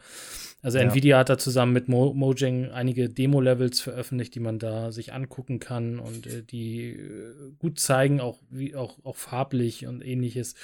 Also 0.63 0.79
ja. 0.79 0.85
Nvidia 0.85 1.19
hat 1.19 1.29
da 1.29 1.39
zusammen 1.39 1.73
mit 1.73 1.89
Mo 1.89 2.13
Mojang 2.13 2.71
einige 2.71 3.09
Demo-Levels 3.09 3.81
veröffentlicht, 3.81 4.35
die 4.35 4.41
man 4.41 4.59
da 4.59 4.93
sich 4.93 5.13
angucken 5.13 5.59
kann 5.59 5.99
und 5.99 6.27
äh, 6.27 6.43
die 6.43 6.91
äh, 6.91 7.53
gut 7.59 7.79
zeigen, 7.79 8.21
auch 8.21 8.39
wie 8.51 8.75
auch, 8.75 8.99
auch 9.05 9.17
farblich 9.17 9.87
und 9.87 10.05
ähnliches, 10.05 10.55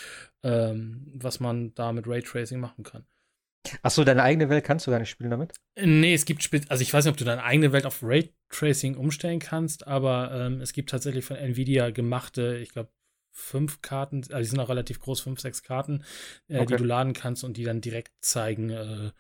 ähm, 0.43 1.07
was 1.15 1.41
man 1.41 1.75
da 1.75 1.93
mit 1.93 2.07
Raytracing 2.07 2.61
machen 2.61 2.85
kann. 2.85 3.05
Achso, 3.83 4.05
deine 4.05 4.23
eigene 4.23 4.49
Welt 4.49 4.65
kannst 4.65 4.87
du 4.87 4.91
gar 4.91 4.99
nicht 4.99 5.11
spielen 5.11 5.31
damit? 5.31 5.55
Nee, 5.81 6.15
es 6.15 6.25
gibt, 6.25 6.49
also 6.71 6.83
ich 6.83 6.93
weiß 6.93 7.05
nicht, 7.05 7.13
ob 7.13 7.19
du 7.19 7.25
deine 7.25 7.43
eigene 7.43 7.73
Welt 7.73 7.87
auf 7.87 8.03
Raytracing 8.03 8.97
umstellen 8.97 9.41
kannst, 9.41 9.87
aber 9.87 10.31
ähm, 10.33 10.61
es 10.61 10.73
gibt 10.73 10.91
tatsächlich 10.91 11.25
von 11.25 11.37
Nvidia 11.37 11.91
gemachte, 11.91 12.59
ich 12.59 12.71
glaube, 12.71 12.91
fünf 13.31 13.83
Karten, 13.83 14.19
also 14.19 14.39
die 14.39 14.45
sind 14.45 14.61
auch 14.61 14.69
relativ 14.69 15.01
groß, 15.01 15.21
fünf, 15.21 15.41
sechs 15.41 15.63
Karten, 15.63 16.05
äh, 16.49 16.59
okay. 16.59 16.67
die 16.67 16.77
du 16.77 16.85
laden 16.85 17.13
kannst 17.13 17.45
und 17.45 17.57
die 17.57 17.65
dann 17.65 17.81
direkt 17.81 18.13
zeigen, 18.21 18.71
äh, 18.71 19.11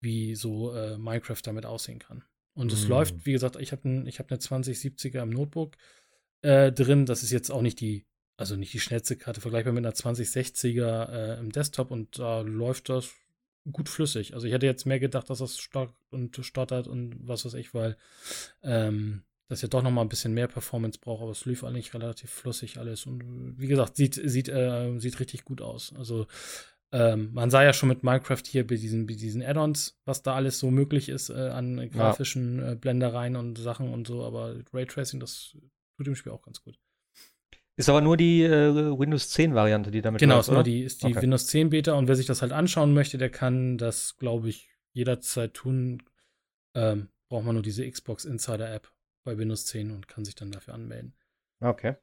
wie 0.00 0.34
so 0.34 0.74
äh, 0.74 0.98
Minecraft 0.98 1.40
damit 1.42 1.66
aussehen 1.66 1.98
kann. 1.98 2.22
Und 2.54 2.72
es 2.72 2.86
mm. 2.86 2.88
läuft, 2.88 3.26
wie 3.26 3.32
gesagt, 3.32 3.56
ich 3.56 3.72
habe 3.72 3.88
ein, 3.88 4.06
hab 4.06 4.30
eine 4.30 4.38
2070er 4.38 5.22
im 5.22 5.30
Notebook 5.30 5.76
äh, 6.42 6.72
drin. 6.72 7.06
Das 7.06 7.22
ist 7.22 7.32
jetzt 7.32 7.50
auch 7.50 7.60
nicht 7.60 7.80
die, 7.80 8.06
also 8.36 8.56
nicht 8.56 8.72
die 8.72 8.80
schnellste 8.80 9.16
Karte, 9.16 9.40
vergleichbar 9.40 9.72
mit 9.72 9.84
einer 9.84 9.94
2060er 9.94 11.10
äh, 11.10 11.38
im 11.40 11.50
Desktop 11.50 11.90
und 11.90 12.18
da 12.18 12.40
läuft 12.40 12.88
das 12.88 13.12
gut 13.72 13.88
flüssig. 13.88 14.34
Also 14.34 14.46
ich 14.46 14.52
hätte 14.52 14.66
jetzt 14.66 14.86
mehr 14.86 15.00
gedacht, 15.00 15.30
dass 15.30 15.38
das 15.38 15.58
stark 15.58 15.92
und 16.10 16.36
stottert 16.42 16.88
und 16.88 17.16
was 17.26 17.44
weiß 17.44 17.54
ich, 17.54 17.74
weil 17.74 17.96
ähm, 18.62 19.22
das 19.48 19.62
ja 19.62 19.68
doch 19.68 19.82
noch 19.82 19.90
mal 19.90 20.02
ein 20.02 20.08
bisschen 20.08 20.34
mehr 20.34 20.48
Performance 20.48 20.98
braucht, 21.00 21.22
aber 21.22 21.30
es 21.30 21.44
lief 21.44 21.64
eigentlich 21.64 21.94
relativ 21.94 22.30
flüssig 22.30 22.78
alles 22.78 23.06
und 23.06 23.54
wie 23.58 23.68
gesagt, 23.68 23.96
sieht, 23.96 24.14
sieht, 24.14 24.48
äh, 24.48 24.98
sieht 24.98 25.20
richtig 25.20 25.44
gut 25.44 25.60
aus. 25.60 25.92
Also 25.96 26.26
ähm, 26.92 27.30
man 27.32 27.50
sah 27.50 27.62
ja 27.62 27.72
schon 27.72 27.88
mit 27.88 28.02
Minecraft 28.02 28.42
hier 28.46 28.66
bei 28.66 28.76
diesen, 28.76 29.06
bei 29.06 29.14
diesen 29.14 29.42
Add-ons, 29.42 29.98
was 30.04 30.22
da 30.22 30.34
alles 30.34 30.58
so 30.58 30.70
möglich 30.70 31.08
ist 31.08 31.30
äh, 31.30 31.48
an 31.48 31.90
grafischen 31.90 32.62
äh, 32.62 32.76
Blendereien 32.76 33.36
und 33.36 33.58
Sachen 33.58 33.92
und 33.92 34.06
so, 34.06 34.24
aber 34.24 34.56
Raytracing, 34.72 35.20
das 35.20 35.56
tut 35.96 36.06
dem 36.06 36.16
Spiel 36.16 36.32
auch 36.32 36.42
ganz 36.42 36.62
gut. 36.62 36.78
Ist 37.76 37.88
aber 37.88 38.00
nur 38.00 38.16
die 38.16 38.42
äh, 38.42 38.98
Windows 38.98 39.30
10 39.30 39.54
Variante, 39.54 39.90
die 39.90 40.00
damit 40.00 40.20
Genau, 40.20 40.36
läuft, 40.36 40.48
ist, 40.48 40.66
die, 40.66 40.82
ist 40.82 41.02
die 41.02 41.08
okay. 41.08 41.22
Windows 41.22 41.46
10 41.48 41.70
Beta 41.70 41.92
und 41.92 42.08
wer 42.08 42.16
sich 42.16 42.26
das 42.26 42.40
halt 42.42 42.52
anschauen 42.52 42.94
möchte, 42.94 43.18
der 43.18 43.30
kann 43.30 43.76
das, 43.76 44.16
glaube 44.16 44.48
ich, 44.48 44.70
jederzeit 44.92 45.52
tun. 45.54 46.02
Ähm, 46.74 47.08
braucht 47.28 47.44
man 47.44 47.54
nur 47.54 47.62
diese 47.62 47.88
Xbox 47.88 48.24
Insider 48.24 48.72
App 48.72 48.90
bei 49.24 49.36
Windows 49.36 49.66
10 49.66 49.90
und 49.90 50.08
kann 50.08 50.24
sich 50.24 50.34
dann 50.34 50.52
dafür 50.52 50.74
anmelden. 50.74 51.14
Okay. 51.60 51.96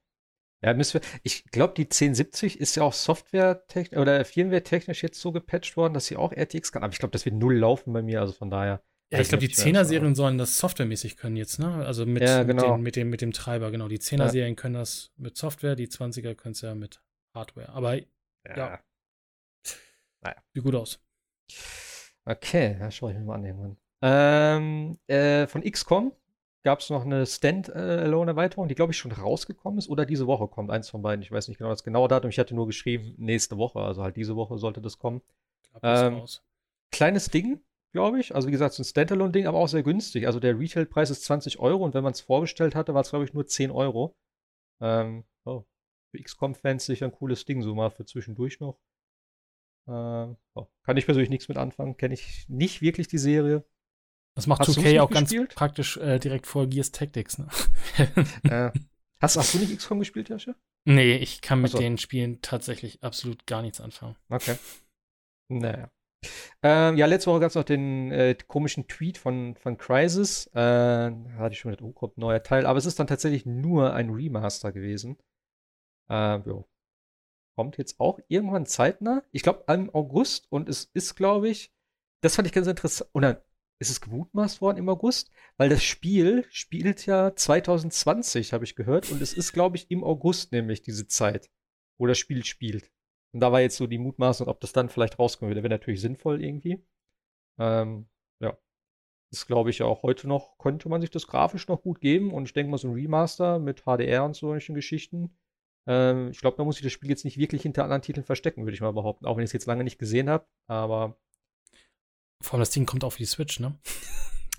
Ja, 0.63 0.73
müssen 0.73 1.01
wir, 1.01 1.09
ich 1.23 1.45
glaube, 1.45 1.73
die 1.75 1.83
1070 1.83 2.59
ist 2.59 2.75
ja 2.75 2.83
auch 2.83 2.93
Software-technisch 2.93 3.99
oder 3.99 4.23
Firmware-technisch 4.23 5.03
jetzt 5.03 5.19
so 5.19 5.31
gepatcht 5.31 5.75
worden, 5.75 5.93
dass 5.93 6.05
sie 6.05 6.15
auch 6.15 6.31
RTX 6.31 6.71
kann. 6.71 6.83
Aber 6.83 6.93
ich 6.93 6.99
glaube, 6.99 7.11
das 7.11 7.25
wird 7.25 7.35
null 7.35 7.57
laufen 7.57 7.91
bei 7.93 8.01
mir, 8.01 8.21
also 8.21 8.31
von 8.33 8.49
daher. 8.49 8.81
Ja, 9.13 9.21
ich 9.21 9.29
glaube, 9.29 9.47
die 9.47 9.53
10er-Serien 9.53 10.15
sollen 10.15 10.39
das 10.39 10.57
softwaremäßig 10.57 11.17
können 11.17 11.35
jetzt, 11.35 11.59
ne? 11.59 11.85
Also 11.85 12.05
mit, 12.05 12.23
ja, 12.23 12.41
genau. 12.43 12.77
mit, 12.77 12.77
den, 12.77 12.83
mit, 12.83 12.95
dem, 12.95 13.09
mit 13.09 13.21
dem 13.21 13.31
Treiber, 13.31 13.69
genau. 13.69 13.87
Die 13.87 13.99
10er-Serien 13.99 14.55
ja. 14.55 14.55
können 14.55 14.73
das 14.73 15.11
mit 15.17 15.37
Software, 15.37 15.75
die 15.75 15.87
20er 15.87 16.33
können 16.33 16.53
es 16.53 16.61
ja 16.61 16.73
mit 16.73 17.01
Hardware. 17.35 17.69
Aber 17.69 17.95
ja. 17.95 18.03
ja. 18.57 18.79
Naja. 20.21 20.37
Sieht 20.53 20.63
gut 20.63 20.75
aus. 20.75 20.99
Okay, 22.25 22.75
da 22.79 22.89
schaue 22.89 23.11
ich 23.11 23.17
mir 23.17 23.23
mal 23.25 23.35
an 23.35 23.45
irgendwann. 23.45 23.77
Ähm, 24.01 24.99
äh, 25.07 25.47
von 25.47 25.61
XCOM 25.61 26.13
gab 26.63 26.79
es 26.79 26.89
noch 26.89 27.05
eine 27.05 27.25
Standalone-Erweiterung, 27.25 28.67
die, 28.67 28.75
glaube 28.75 28.93
ich, 28.93 28.97
schon 28.97 29.11
rausgekommen 29.11 29.77
ist 29.77 29.89
oder 29.89 30.05
diese 30.05 30.27
Woche 30.27 30.47
kommt. 30.47 30.71
Eins 30.71 30.89
von 30.89 31.01
beiden. 31.01 31.21
Ich 31.21 31.31
weiß 31.31 31.49
nicht 31.49 31.57
genau 31.57 31.69
das 31.69 31.83
genaue 31.83 32.07
Datum. 32.07 32.29
Ich 32.29 32.39
hatte 32.39 32.55
nur 32.55 32.67
geschrieben, 32.67 33.13
nächste 33.17 33.57
Woche. 33.57 33.79
Also 33.79 34.01
halt 34.01 34.15
diese 34.15 34.35
Woche 34.35 34.57
sollte 34.57 34.81
das 34.81 34.97
kommen. 34.97 35.21
Ich 35.61 35.69
glaub, 35.69 35.81
das 35.83 36.01
ähm, 36.01 36.13
raus. 36.15 36.43
Kleines 36.91 37.29
Ding, 37.29 37.61
glaube 37.93 38.19
ich. 38.19 38.35
Also 38.35 38.47
wie 38.47 38.51
gesagt, 38.51 38.73
so 38.73 38.81
ein 38.81 38.85
Standalone-Ding, 38.85 39.47
aber 39.47 39.59
auch 39.59 39.67
sehr 39.67 39.83
günstig. 39.83 40.27
Also 40.27 40.39
der 40.39 40.59
Retail-Preis 40.59 41.09
ist 41.09 41.23
20 41.23 41.59
Euro 41.59 41.85
und 41.85 41.93
wenn 41.93 42.03
man 42.03 42.13
es 42.13 42.21
vorbestellt 42.21 42.75
hatte, 42.75 42.93
war 42.93 43.01
es, 43.01 43.09
glaube 43.09 43.25
ich, 43.25 43.33
nur 43.33 43.47
10 43.47 43.71
Euro. 43.71 44.15
Ähm, 44.81 45.23
oh, 45.45 45.63
für 46.11 46.21
XCOM-Fans 46.21 46.85
sicher 46.85 47.05
ein 47.05 47.11
cooles 47.11 47.45
Ding, 47.45 47.61
so 47.61 47.73
mal 47.73 47.91
für 47.91 48.05
zwischendurch 48.05 48.59
noch. 48.59 48.79
Ähm, 49.87 50.37
oh, 50.55 50.67
kann 50.83 50.97
ich 50.97 51.05
persönlich 51.05 51.29
nichts 51.29 51.47
mit 51.47 51.57
anfangen, 51.57 51.97
kenne 51.97 52.13
ich 52.13 52.45
nicht 52.49 52.81
wirklich 52.81 53.07
die 53.07 53.17
Serie. 53.17 53.65
Das 54.35 54.47
macht 54.47 54.63
2K 54.63 54.99
auch 55.01 55.09
gespielt? 55.09 55.49
ganz 55.49 55.55
praktisch 55.55 55.97
äh, 55.97 56.19
direkt 56.19 56.47
vor 56.47 56.67
Gears 56.67 56.91
Tactics. 56.91 57.37
Ne? 57.37 57.47
äh, 58.43 58.71
hast, 59.21 59.37
hast, 59.37 59.53
du 59.53 59.59
nicht 59.59 59.77
XCOM 59.77 59.99
gespielt, 59.99 60.29
Jascha? 60.29 60.55
Nee, 60.85 61.17
ich 61.17 61.41
kann 61.41 61.61
mit 61.61 61.71
so. 61.71 61.77
den 61.77 61.97
Spielen 61.97 62.41
tatsächlich 62.41 63.03
absolut 63.03 63.45
gar 63.45 63.61
nichts 63.61 63.79
anfangen. 63.79 64.15
Okay. 64.29 64.57
Naja. 65.49 65.91
Ähm, 66.61 66.97
ja, 66.97 67.05
letzte 67.05 67.31
Woche 67.31 67.41
gab 67.41 67.49
es 67.49 67.55
noch 67.55 67.63
den 67.63 68.11
äh, 68.11 68.35
komischen 68.47 68.87
Tweet 68.87 69.17
von, 69.17 69.55
von 69.55 69.77
Crysis. 69.77 70.47
Äh, 70.53 70.59
hatte 70.59 71.53
ich 71.53 71.59
schon 71.59 71.71
gedacht, 71.71 71.87
oh, 71.87 71.91
kommt 71.91 72.17
ein 72.17 72.21
neuer 72.21 72.43
Teil. 72.43 72.65
Aber 72.65 72.77
es 72.77 72.85
ist 72.85 72.99
dann 72.99 73.07
tatsächlich 73.07 73.45
nur 73.45 73.93
ein 73.93 74.09
Remaster 74.09 74.71
gewesen. 74.71 75.17
Äh, 76.09 76.39
kommt 77.55 77.77
jetzt 77.77 77.99
auch 77.99 78.19
irgendwann 78.27 78.65
zeitnah. 78.65 79.23
Ich 79.31 79.43
glaube, 79.43 79.65
im 79.71 79.93
August. 79.93 80.47
Und 80.49 80.69
es 80.69 80.85
ist, 80.93 81.15
glaube 81.15 81.49
ich, 81.49 81.73
das 82.21 82.35
fand 82.35 82.47
ich 82.47 82.53
ganz 82.53 82.67
interessant. 82.67 83.09
Oder 83.13 83.43
ist 83.79 83.89
es 83.89 83.99
gemutmaßt 83.99 84.61
worden 84.61 84.77
im 84.77 84.87
August? 84.87 85.29
Weil 85.57 85.67
das 85.67 85.83
Spiel 85.83 86.45
spielt 86.49 87.05
ja 87.05 87.35
2020, 87.35 88.53
habe 88.53 88.63
ich 88.63 88.75
gehört. 88.75 89.11
Und 89.11 89.21
es 89.21 89.33
ist, 89.33 89.51
glaube 89.51 89.75
ich, 89.75 89.91
im 89.91 90.03
August 90.03 90.53
nämlich 90.53 90.81
diese 90.81 91.07
Zeit, 91.07 91.49
wo 91.99 92.07
das 92.07 92.17
Spiel 92.17 92.45
spielt. 92.45 92.92
Und 93.33 93.39
da 93.39 93.51
war 93.51 93.61
jetzt 93.61 93.77
so 93.77 93.87
die 93.87 93.97
Mutmaßung, 93.97 94.47
ob 94.47 94.61
das 94.61 94.73
dann 94.73 94.89
vielleicht 94.89 95.17
rauskommen 95.17 95.49
würde. 95.49 95.63
Wäre 95.63 95.73
natürlich 95.73 96.01
sinnvoll 96.01 96.43
irgendwie. 96.43 96.85
Ähm, 97.59 98.07
ja. 98.39 98.57
Das 99.31 99.47
glaube 99.47 99.71
ich 99.71 99.79
ja 99.79 99.87
auch 99.87 100.03
heute 100.03 100.27
noch, 100.27 100.57
könnte 100.59 100.87
man 100.87 101.01
sich 101.01 101.09
das 101.09 101.25
grafisch 101.25 101.67
noch 101.67 101.81
gut 101.81 101.99
geben. 101.99 102.31
Und 102.31 102.45
ich 102.45 102.53
denke 102.53 102.69
mal, 102.69 102.77
so 102.77 102.87
ein 102.87 102.93
Remaster 102.93 103.57
mit 103.57 103.83
HDR 103.85 104.23
und 104.23 104.35
solchen 104.35 104.75
Geschichten. 104.75 105.35
Ähm, 105.87 106.29
ich 106.29 106.39
glaube, 106.39 106.57
da 106.57 106.63
muss 106.63 106.77
ich 106.77 106.83
das 106.83 106.91
Spiel 106.91 107.09
jetzt 107.09 107.25
nicht 107.25 107.37
wirklich 107.37 107.63
hinter 107.63 107.83
anderen 107.83 108.03
Titeln 108.03 108.23
verstecken, 108.23 108.63
würde 108.63 108.75
ich 108.75 108.81
mal 108.81 108.93
behaupten. 108.93 109.25
Auch 109.25 109.35
wenn 109.35 109.43
ich 109.43 109.49
es 109.49 109.53
jetzt 109.53 109.65
lange 109.65 109.83
nicht 109.83 109.97
gesehen 109.97 110.29
habe. 110.29 110.45
Aber. 110.67 111.17
Vor 112.41 112.53
allem 112.53 112.61
das 112.61 112.71
Ding 112.71 112.85
kommt 112.85 113.03
auch 113.03 113.11
für 113.11 113.19
die 113.19 113.25
Switch, 113.25 113.59
ne? 113.59 113.79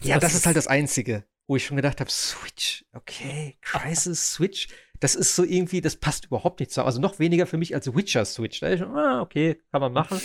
ja, 0.03 0.19
das, 0.19 0.33
das 0.33 0.41
ist 0.41 0.47
halt 0.47 0.57
das 0.57 0.67
Einzige, 0.67 1.25
wo 1.47 1.55
ich 1.55 1.65
schon 1.65 1.77
gedacht 1.77 2.01
habe: 2.01 2.11
Switch, 2.11 2.85
okay, 2.93 3.57
Crisis, 3.61 4.33
Switch. 4.33 4.69
Das 5.01 5.15
ist 5.15 5.35
so 5.35 5.45
irgendwie, 5.45 5.81
das 5.81 5.97
passt 5.97 6.27
überhaupt 6.27 6.61
nicht 6.61 6.71
zusammen. 6.71 6.87
Also 6.87 7.01
noch 7.01 7.19
weniger 7.19 7.47
für 7.47 7.59
mich 7.59 7.75
als 7.75 7.95
Witcher 7.95 8.25
Switch. 8.25 8.61
Da 8.61 8.77
schon, 8.77 8.97
ah, 8.97 9.21
okay, 9.21 9.61
kann 9.71 9.81
man 9.81 9.93
machen. 9.93 10.21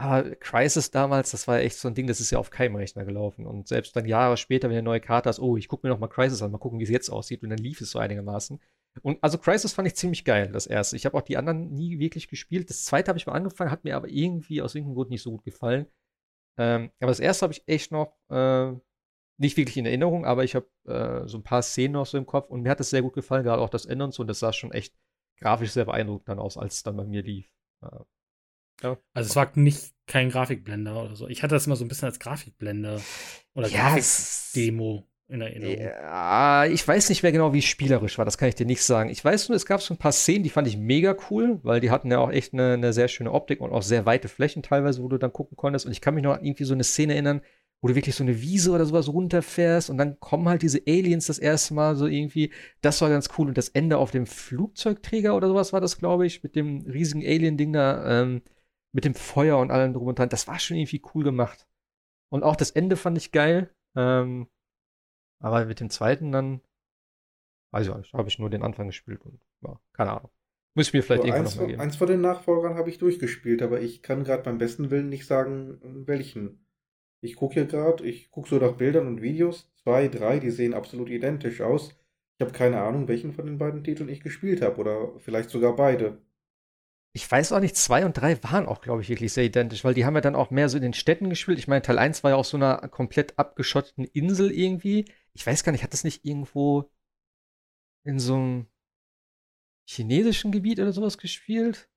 Aber 0.00 0.36
Crisis 0.36 0.92
damals, 0.92 1.32
das 1.32 1.48
war 1.48 1.58
echt 1.58 1.76
so 1.76 1.88
ein 1.88 1.94
Ding, 1.94 2.06
das 2.06 2.20
ist 2.20 2.30
ja 2.30 2.38
auf 2.38 2.50
keinem 2.50 2.76
Rechner 2.76 3.04
gelaufen. 3.04 3.46
Und 3.46 3.66
selbst 3.66 3.96
dann 3.96 4.06
Jahre 4.06 4.36
später, 4.36 4.68
wenn 4.68 4.74
du 4.74 4.78
eine 4.78 4.84
neue 4.84 5.00
Karte 5.00 5.28
hast, 5.28 5.40
oh, 5.40 5.56
ich 5.56 5.66
gucke 5.66 5.86
mir 5.86 5.92
noch 5.92 5.98
mal 5.98 6.06
Crisis 6.06 6.40
an, 6.40 6.52
mal 6.52 6.58
gucken, 6.58 6.78
wie 6.78 6.84
es 6.84 6.90
jetzt 6.90 7.10
aussieht. 7.10 7.42
Und 7.42 7.50
dann 7.50 7.58
lief 7.58 7.80
es 7.80 7.90
so 7.90 7.98
einigermaßen. 7.98 8.60
Und 9.02 9.18
also 9.22 9.38
Crisis 9.38 9.72
fand 9.72 9.88
ich 9.88 9.96
ziemlich 9.96 10.24
geil, 10.24 10.50
das 10.52 10.66
erste. 10.66 10.96
Ich 10.96 11.04
habe 11.04 11.16
auch 11.16 11.22
die 11.22 11.36
anderen 11.36 11.74
nie 11.74 11.98
wirklich 11.98 12.28
gespielt. 12.28 12.70
Das 12.70 12.84
zweite 12.84 13.08
habe 13.08 13.18
ich 13.18 13.26
mal 13.26 13.32
angefangen, 13.32 13.70
hat 13.70 13.84
mir 13.84 13.96
aber 13.96 14.08
irgendwie 14.08 14.62
aus 14.62 14.74
irgendeinem 14.74 14.94
Grund 14.94 15.10
nicht 15.10 15.22
so 15.22 15.30
gut 15.32 15.44
gefallen. 15.44 15.86
Ähm, 16.58 16.90
aber 17.00 17.10
das 17.10 17.20
erste 17.20 17.44
habe 17.44 17.52
ich 17.52 17.62
echt 17.66 17.92
noch 17.92 18.16
äh, 18.30 18.72
nicht 19.38 19.56
wirklich 19.56 19.76
in 19.76 19.86
Erinnerung, 19.86 20.24
aber 20.24 20.44
ich 20.44 20.54
habe 20.54 20.66
äh, 20.86 21.26
so 21.28 21.38
ein 21.38 21.42
paar 21.42 21.62
Szenen 21.62 21.92
noch 21.92 22.06
so 22.06 22.18
im 22.18 22.26
Kopf 22.26 22.50
und 22.50 22.62
mir 22.62 22.70
hat 22.70 22.80
das 22.80 22.90
sehr 22.90 23.02
gut 23.02 23.14
gefallen, 23.14 23.44
gerade 23.44 23.62
auch 23.62 23.70
das 23.70 23.86
Ende 23.86 24.04
und 24.04 24.12
so. 24.12 24.22
Und 24.22 24.26
das 24.26 24.40
sah 24.40 24.52
schon 24.52 24.72
echt 24.72 24.94
grafisch 25.40 25.70
sehr 25.70 25.84
beeindruckend 25.84 26.28
dann 26.28 26.38
aus, 26.38 26.58
als 26.58 26.74
es 26.74 26.82
dann 26.82 26.96
bei 26.96 27.04
mir 27.04 27.22
lief. 27.22 27.48
Äh, 27.82 28.00
ja. 28.82 28.98
Also 29.12 29.30
es 29.30 29.36
war 29.36 29.50
nicht 29.54 29.92
kein 30.06 30.30
Grafikblender 30.30 31.04
oder 31.04 31.16
so. 31.16 31.28
Ich 31.28 31.42
hatte 31.42 31.54
das 31.54 31.66
immer 31.66 31.76
so 31.76 31.84
ein 31.84 31.88
bisschen 31.88 32.06
als 32.06 32.18
Grafikblender 32.18 33.00
oder 33.54 33.68
ja, 33.68 33.90
Grafikdemo 33.90 35.08
in 35.28 35.40
Erinnerung. 35.40 35.78
Ja, 35.78 36.64
ich 36.64 36.86
weiß 36.86 37.08
nicht 37.10 37.22
mehr 37.22 37.32
genau, 37.32 37.52
wie 37.52 37.62
spielerisch 37.62 38.18
war, 38.18 38.24
das 38.24 38.38
kann 38.38 38.48
ich 38.48 38.54
dir 38.54 38.66
nicht 38.66 38.82
sagen. 38.82 39.10
Ich 39.10 39.24
weiß 39.24 39.48
nur, 39.48 39.56
es 39.56 39.66
gab 39.66 39.82
so 39.82 39.92
ein 39.92 39.98
paar 39.98 40.12
Szenen, 40.12 40.42
die 40.42 40.50
fand 40.50 40.66
ich 40.66 40.76
mega 40.76 41.14
cool, 41.30 41.60
weil 41.62 41.80
die 41.80 41.90
hatten 41.90 42.10
ja 42.10 42.18
auch 42.18 42.30
echt 42.30 42.54
eine, 42.54 42.74
eine 42.74 42.92
sehr 42.92 43.08
schöne 43.08 43.32
Optik 43.32 43.60
und 43.60 43.72
auch 43.72 43.82
sehr 43.82 44.06
weite 44.06 44.28
Flächen 44.28 44.62
teilweise, 44.62 45.02
wo 45.02 45.08
du 45.08 45.18
dann 45.18 45.32
gucken 45.32 45.56
konntest. 45.56 45.86
Und 45.86 45.92
ich 45.92 46.00
kann 46.00 46.14
mich 46.14 46.24
noch 46.24 46.34
an 46.34 46.44
irgendwie 46.44 46.64
so 46.64 46.74
eine 46.74 46.84
Szene 46.84 47.12
erinnern, 47.12 47.42
wo 47.80 47.88
du 47.88 47.94
wirklich 47.94 48.14
so 48.14 48.24
eine 48.24 48.40
Wiese 48.40 48.72
oder 48.72 48.84
sowas 48.84 49.08
runterfährst 49.08 49.88
und 49.90 49.98
dann 49.98 50.18
kommen 50.20 50.48
halt 50.48 50.62
diese 50.62 50.82
Aliens 50.86 51.26
das 51.26 51.38
erste 51.38 51.74
Mal 51.74 51.96
so 51.96 52.06
irgendwie. 52.06 52.52
Das 52.80 53.00
war 53.00 53.08
ganz 53.08 53.28
cool. 53.38 53.48
Und 53.48 53.58
das 53.58 53.68
Ende 53.68 53.98
auf 53.98 54.10
dem 54.10 54.26
Flugzeugträger 54.26 55.36
oder 55.36 55.48
sowas 55.48 55.72
war 55.72 55.80
das, 55.80 55.98
glaube 55.98 56.26
ich, 56.26 56.42
mit 56.42 56.56
dem 56.56 56.80
riesigen 56.86 57.22
Alien-Ding 57.22 57.72
da. 57.72 58.22
Ähm, 58.22 58.42
mit 58.92 59.04
dem 59.04 59.14
Feuer 59.14 59.58
und 59.58 59.70
allem 59.70 59.92
drum 59.92 60.08
und 60.08 60.18
dran. 60.18 60.28
Das 60.28 60.48
war 60.48 60.58
schon 60.58 60.76
irgendwie 60.76 61.02
cool 61.14 61.24
gemacht. 61.24 61.66
Und 62.30 62.42
auch 62.42 62.56
das 62.56 62.70
Ende 62.70 62.96
fand 62.96 63.18
ich 63.18 63.32
geil. 63.32 63.70
Ähm, 63.96 64.48
aber 65.40 65.64
mit 65.66 65.80
dem 65.80 65.90
zweiten 65.90 66.32
dann, 66.32 66.60
weiß 67.72 67.86
ich 67.86 67.94
nicht, 67.94 68.12
habe 68.12 68.28
ich 68.28 68.38
nur 68.38 68.50
den 68.50 68.62
Anfang 68.62 68.86
gespielt 68.88 69.24
und 69.24 69.40
ja, 69.62 69.78
keine 69.92 70.12
Ahnung. 70.12 70.30
Muss 70.74 70.88
ich 70.88 70.92
mir 70.92 71.02
vielleicht 71.02 71.22
so, 71.22 71.28
irgendwann 71.28 71.44
nochmal 71.44 71.66
geben. 71.66 71.80
Eins 71.80 71.96
von 71.96 72.06
den 72.08 72.20
Nachfolgern 72.20 72.74
habe 72.74 72.90
ich 72.90 72.98
durchgespielt, 72.98 73.62
aber 73.62 73.80
ich 73.80 74.02
kann 74.02 74.24
gerade 74.24 74.42
beim 74.42 74.58
besten 74.58 74.90
Willen 74.90 75.08
nicht 75.08 75.26
sagen, 75.26 75.78
welchen. 76.06 76.64
Ich 77.20 77.36
gucke 77.36 77.54
hier 77.54 77.66
gerade, 77.66 78.04
ich 78.04 78.30
gucke 78.30 78.48
so 78.48 78.58
nach 78.58 78.76
Bildern 78.76 79.06
und 79.06 79.22
Videos. 79.22 79.70
Zwei, 79.82 80.08
drei, 80.08 80.38
die 80.38 80.50
sehen 80.50 80.74
absolut 80.74 81.10
identisch 81.10 81.60
aus. 81.60 81.96
Ich 82.38 82.44
habe 82.44 82.52
keine 82.52 82.80
Ahnung, 82.80 83.08
welchen 83.08 83.32
von 83.32 83.46
den 83.46 83.58
beiden 83.58 83.82
Titeln 83.82 84.08
ich 84.08 84.20
gespielt 84.20 84.62
habe 84.62 84.78
oder 84.80 85.18
vielleicht 85.18 85.50
sogar 85.50 85.74
beide 85.74 86.18
ich 87.18 87.30
weiß 87.30 87.52
auch 87.52 87.60
nicht, 87.60 87.76
zwei 87.76 88.04
und 88.04 88.16
drei 88.16 88.40
waren 88.44 88.66
auch, 88.66 88.80
glaube 88.80 89.02
ich, 89.02 89.08
wirklich 89.08 89.32
sehr 89.32 89.44
identisch, 89.44 89.84
weil 89.84 89.94
die 89.94 90.04
haben 90.04 90.14
ja 90.14 90.20
dann 90.20 90.36
auch 90.36 90.50
mehr 90.50 90.68
so 90.68 90.76
in 90.76 90.82
den 90.82 90.92
Städten 90.92 91.28
gespielt. 91.30 91.58
Ich 91.58 91.66
meine, 91.66 91.82
Teil 91.82 91.98
1 91.98 92.22
war 92.22 92.30
ja 92.30 92.36
auf 92.36 92.46
so 92.46 92.56
einer 92.56 92.76
komplett 92.88 93.38
abgeschotteten 93.38 94.04
Insel 94.04 94.52
irgendwie. 94.52 95.06
Ich 95.32 95.46
weiß 95.46 95.64
gar 95.64 95.72
nicht, 95.72 95.82
hat 95.82 95.92
das 95.92 96.04
nicht 96.04 96.24
irgendwo 96.24 96.90
in 98.04 98.18
so 98.18 98.34
einem 98.34 98.66
chinesischen 99.88 100.52
Gebiet 100.52 100.78
oder 100.78 100.92
sowas 100.92 101.18
gespielt? 101.18 101.88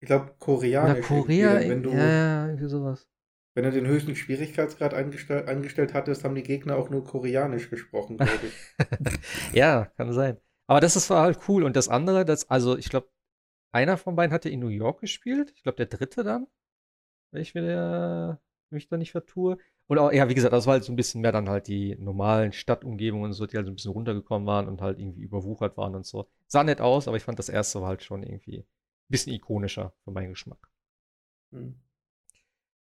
Ich 0.00 0.08
glaube, 0.08 0.34
koreanisch. 0.38 1.10
Oder 1.10 1.20
Korea, 1.22 1.60
wenn 1.60 1.82
du, 1.82 1.90
ja, 1.90 2.46
irgendwie 2.46 2.68
sowas. 2.68 3.08
Wenn 3.54 3.64
du 3.64 3.70
den 3.70 3.86
höchsten 3.86 4.16
Schwierigkeitsgrad 4.16 4.94
eingestell, 4.94 5.46
eingestellt 5.46 5.92
hattest, 5.92 6.24
haben 6.24 6.34
die 6.34 6.42
Gegner 6.42 6.76
auch 6.76 6.88
nur 6.88 7.04
koreanisch 7.04 7.68
gesprochen, 7.68 8.16
glaube 8.16 8.40
ich. 8.46 9.52
ja, 9.52 9.86
kann 9.96 10.12
sein. 10.12 10.38
Aber 10.66 10.80
das 10.80 10.96
ist 10.96 11.10
war 11.10 11.22
halt 11.22 11.38
cool. 11.48 11.64
Und 11.64 11.76
das 11.76 11.88
andere, 11.88 12.24
das, 12.24 12.48
also 12.48 12.78
ich 12.78 12.88
glaube, 12.88 13.10
einer 13.72 13.98
von 13.98 14.16
beiden 14.16 14.32
hatte 14.32 14.48
in 14.48 14.60
New 14.60 14.68
York 14.68 15.00
gespielt. 15.00 15.52
Ich 15.54 15.62
glaube, 15.62 15.76
der 15.76 15.86
dritte 15.86 16.24
dann. 16.24 16.46
Wenn 17.30 17.42
ich 17.42 17.54
mir 17.54 18.40
mich 18.72 18.88
da 18.88 18.96
nicht 18.96 19.12
vertue. 19.12 19.58
Und 19.86 19.98
auch, 19.98 20.12
ja, 20.12 20.28
wie 20.28 20.34
gesagt, 20.34 20.52
das 20.52 20.66
war 20.66 20.74
halt 20.74 20.84
so 20.84 20.92
ein 20.92 20.96
bisschen 20.96 21.20
mehr 21.20 21.32
dann 21.32 21.48
halt 21.48 21.68
die 21.68 21.96
normalen 21.96 22.52
Stadtumgebungen 22.52 23.26
und 23.26 23.32
so, 23.34 23.46
die 23.46 23.56
halt 23.56 23.66
so 23.66 23.72
ein 23.72 23.76
bisschen 23.76 23.92
runtergekommen 23.92 24.46
waren 24.46 24.68
und 24.68 24.80
halt 24.80 24.98
irgendwie 24.98 25.22
überwuchert 25.22 25.76
waren 25.76 25.94
und 25.94 26.06
so. 26.06 26.28
Sah 26.46 26.64
nett 26.64 26.80
aus, 26.80 27.08
aber 27.08 27.16
ich 27.16 27.22
fand 27.22 27.38
das 27.38 27.48
erste 27.48 27.80
war 27.80 27.88
halt 27.88 28.02
schon 28.02 28.22
irgendwie 28.22 28.60
ein 28.60 28.66
bisschen 29.08 29.34
ikonischer 29.34 29.92
für 30.04 30.10
meinen 30.10 30.30
Geschmack. 30.30 30.70
Hm. 31.52 31.81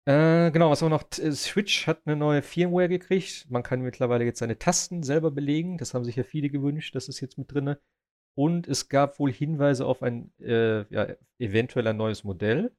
Äh, 0.06 0.52
genau, 0.52 0.70
was 0.70 0.84
auch 0.84 0.88
noch, 0.88 1.04
äh, 1.18 1.32
Switch 1.32 1.88
hat 1.88 2.02
eine 2.06 2.14
neue 2.14 2.42
Firmware 2.42 2.88
gekriegt. 2.88 3.46
Man 3.50 3.64
kann 3.64 3.80
mittlerweile 3.80 4.24
jetzt 4.24 4.38
seine 4.38 4.58
Tasten 4.58 5.02
selber 5.02 5.32
belegen. 5.32 5.78
Das 5.78 5.94
haben 5.94 6.04
sich 6.04 6.14
ja 6.14 6.22
viele 6.22 6.48
gewünscht. 6.48 6.94
Das 6.94 7.08
ist 7.08 7.20
jetzt 7.20 7.38
mit 7.38 7.52
drin. 7.52 7.74
Und 8.36 8.68
es 8.68 8.88
gab 8.88 9.18
wohl 9.18 9.32
Hinweise 9.32 9.84
auf 9.84 10.02
ein 10.02 10.32
äh, 10.38 10.84
ja, 10.92 11.08
eventuell 11.38 11.88
ein 11.88 11.96
neues 11.96 12.22
Modell. 12.22 12.72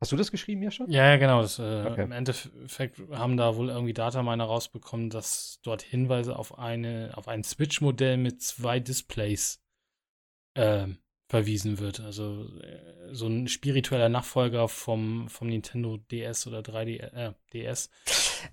Hast 0.00 0.12
du 0.12 0.16
das 0.16 0.30
geschrieben, 0.30 0.62
Jascha? 0.62 0.84
Ja, 0.88 1.10
ja, 1.10 1.16
genau. 1.18 1.42
Das, 1.42 1.58
äh, 1.58 1.86
okay. 1.86 2.02
Im 2.02 2.12
Endeffekt 2.12 3.00
haben 3.10 3.36
da 3.36 3.56
wohl 3.56 3.68
irgendwie 3.68 3.92
Dataminer 3.92 4.44
rausbekommen, 4.44 5.10
dass 5.10 5.60
dort 5.62 5.82
Hinweise 5.82 6.36
auf 6.36 6.58
eine, 6.58 7.12
auf 7.14 7.28
ein 7.28 7.44
Switch-Modell 7.44 8.16
mit 8.16 8.40
zwei 8.40 8.80
Displays 8.80 9.62
äh, 10.54 10.86
verwiesen 11.28 11.78
wird. 11.78 12.00
Also 12.00 12.46
äh, 12.60 13.12
so 13.12 13.26
ein 13.26 13.48
spiritueller 13.48 14.08
Nachfolger 14.08 14.68
vom, 14.68 15.28
vom 15.28 15.48
Nintendo 15.48 15.96
DS 15.96 16.46
oder 16.46 16.60
3D, 16.60 17.00
äh, 17.00 17.32
DS. 17.52 17.90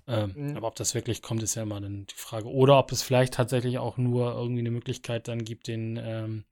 Ähm, 0.06 0.32
mhm. 0.34 0.56
Aber 0.56 0.68
ob 0.68 0.76
das 0.76 0.94
wirklich 0.94 1.22
kommt, 1.22 1.42
ist 1.42 1.54
ja 1.54 1.62
immer 1.62 1.80
dann 1.80 2.06
die 2.06 2.14
Frage. 2.14 2.48
Oder 2.48 2.78
ob 2.78 2.92
es 2.92 3.02
vielleicht 3.02 3.34
tatsächlich 3.34 3.78
auch 3.78 3.98
nur 3.98 4.32
irgendwie 4.32 4.60
eine 4.60 4.70
Möglichkeit 4.70 5.28
dann 5.28 5.44
gibt, 5.44 5.68
den 5.68 5.98
ähm, 6.02 6.44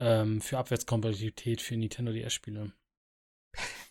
ähm, 0.00 0.40
für 0.40 0.58
Abwärtskompatibilität 0.58 1.60
für 1.60 1.76
Nintendo 1.76 2.12
DS-Spiele. 2.12 2.72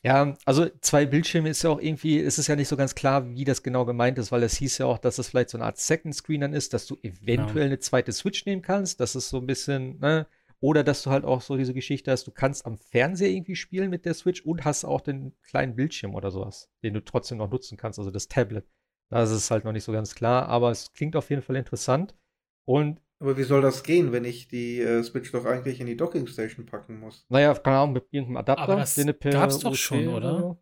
Ja, 0.02 0.36
also 0.44 0.68
zwei 0.82 1.06
Bildschirme 1.06 1.48
ist 1.50 1.64
ja 1.64 1.70
auch 1.70 1.80
irgendwie, 1.80 2.18
ist 2.18 2.38
es 2.38 2.48
ja 2.48 2.58
nicht 2.58 2.68
so 2.68 2.76
ganz 2.76 2.94
klar, 2.94 3.36
wie 3.36 3.46
das 3.46 3.64
genau 3.64 3.86
gemeint 3.86 4.18
ist, 4.18 4.34
weil 4.34 4.44
es 4.44 4.58
hieß 4.58 4.80
ja 4.80 4.86
auch, 4.86 4.98
dass 4.98 5.18
es 5.18 5.30
vielleicht 5.30 5.50
so 5.50 5.58
eine 5.58 5.64
Art 5.64 5.78
Second 5.78 6.14
Screen 6.14 6.42
dann 6.42 6.54
ist, 6.54 6.74
dass 6.74 6.86
du 6.88 6.98
eventuell 7.04 7.54
genau. 7.54 7.66
eine 7.66 7.80
zweite 7.80 8.12
Switch 8.12 8.46
nehmen 8.46 8.62
kannst. 8.62 9.00
Das 9.00 9.16
ist 9.16 9.30
so 9.30 9.38
ein 9.38 9.48
bisschen, 9.48 10.00
ne? 10.00 10.28
Oder 10.64 10.86
dass 10.86 11.04
du 11.04 11.10
halt 11.10 11.26
auch 11.26 11.42
so 11.42 11.58
diese 11.58 11.74
Geschichte 11.74 12.10
hast, 12.10 12.26
du 12.26 12.32
kannst 12.32 12.66
am 12.66 12.78
Fernseher 12.78 13.28
irgendwie 13.28 13.58
spielen 13.58 13.90
mit 13.90 14.06
der 14.06 14.14
Switch 14.14 14.46
und 14.46 14.64
hast 14.64 14.86
auch 14.86 15.02
den 15.02 15.34
kleinen 15.42 15.76
Bildschirm 15.76 16.16
oder 16.16 16.32
sowas, 16.32 16.72
den 16.84 16.94
du 16.94 17.04
trotzdem 17.04 17.40
noch 17.40 17.52
nutzen 17.52 17.76
kannst, 17.76 18.00
also 18.00 18.12
das 18.12 18.30
Tablet. 18.30 18.66
Da 19.10 19.24
ist 19.24 19.32
es 19.32 19.52
halt 19.52 19.66
noch 19.66 19.74
nicht 19.74 19.84
so 19.84 19.92
ganz 19.92 20.16
klar, 20.16 20.48
aber 20.48 20.72
es 20.72 20.94
klingt 20.94 21.18
auf 21.18 21.30
jeden 21.30 21.42
Fall 21.42 21.58
interessant. 21.58 22.16
Und 22.64 23.02
aber 23.20 23.36
wie 23.38 23.44
soll 23.44 23.62
das 23.62 23.84
gehen, 23.84 24.14
wenn 24.14 24.24
ich 24.24 24.48
die 24.48 24.80
äh, 24.80 25.04
Switch 25.04 25.34
doch 25.34 25.44
eigentlich 25.44 25.82
in 25.82 25.86
die 25.86 25.98
Docking 25.98 26.28
Station 26.28 26.66
packen 26.66 26.98
muss? 26.98 27.26
Naja, 27.28 27.54
keine 27.56 27.80
Ahnung, 27.80 27.94
mit 27.96 28.06
irgendeinem 28.12 28.38
Adapter. 28.38 28.64
Aber 28.64 28.76
das 28.78 28.96
gab's 28.96 29.60
doch 29.60 29.76
schon, 29.76 30.08
oder? 30.08 30.38
oder? 30.38 30.58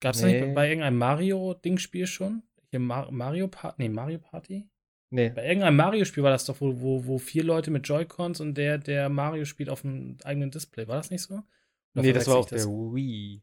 Gab's 0.00 0.20
nee. 0.20 0.40
nicht 0.40 0.54
bei 0.56 0.68
irgendeinem 0.68 0.98
Mario-Dingspiel 0.98 2.08
schon? 2.08 2.42
Hier 2.70 2.80
Mar 2.80 3.12
Mario 3.12 3.46
Party? 3.46 3.76
Nee, 3.78 3.88
Mario 3.88 4.18
Party? 4.18 4.68
Nee. 5.10 5.30
Bei 5.30 5.46
irgendeinem 5.46 5.76
Mario-Spiel 5.76 6.22
war 6.22 6.32
das 6.32 6.46
doch, 6.46 6.60
wo, 6.60 6.80
wo, 6.80 7.06
wo 7.06 7.18
vier 7.18 7.44
Leute 7.44 7.70
mit 7.70 7.86
Joy-Cons 7.86 8.40
und 8.40 8.54
der, 8.54 8.78
der 8.78 9.08
Mario 9.08 9.44
spielt 9.44 9.70
auf 9.70 9.82
dem 9.82 10.18
eigenen 10.24 10.50
Display. 10.50 10.88
War 10.88 10.96
das 10.96 11.10
nicht 11.10 11.22
so? 11.22 11.34
Oder 11.34 12.02
nee, 12.02 12.12
das 12.12 12.26
war 12.26 12.36
auf 12.36 12.46
das? 12.46 12.64
der 12.64 12.72
Wii. 12.72 13.42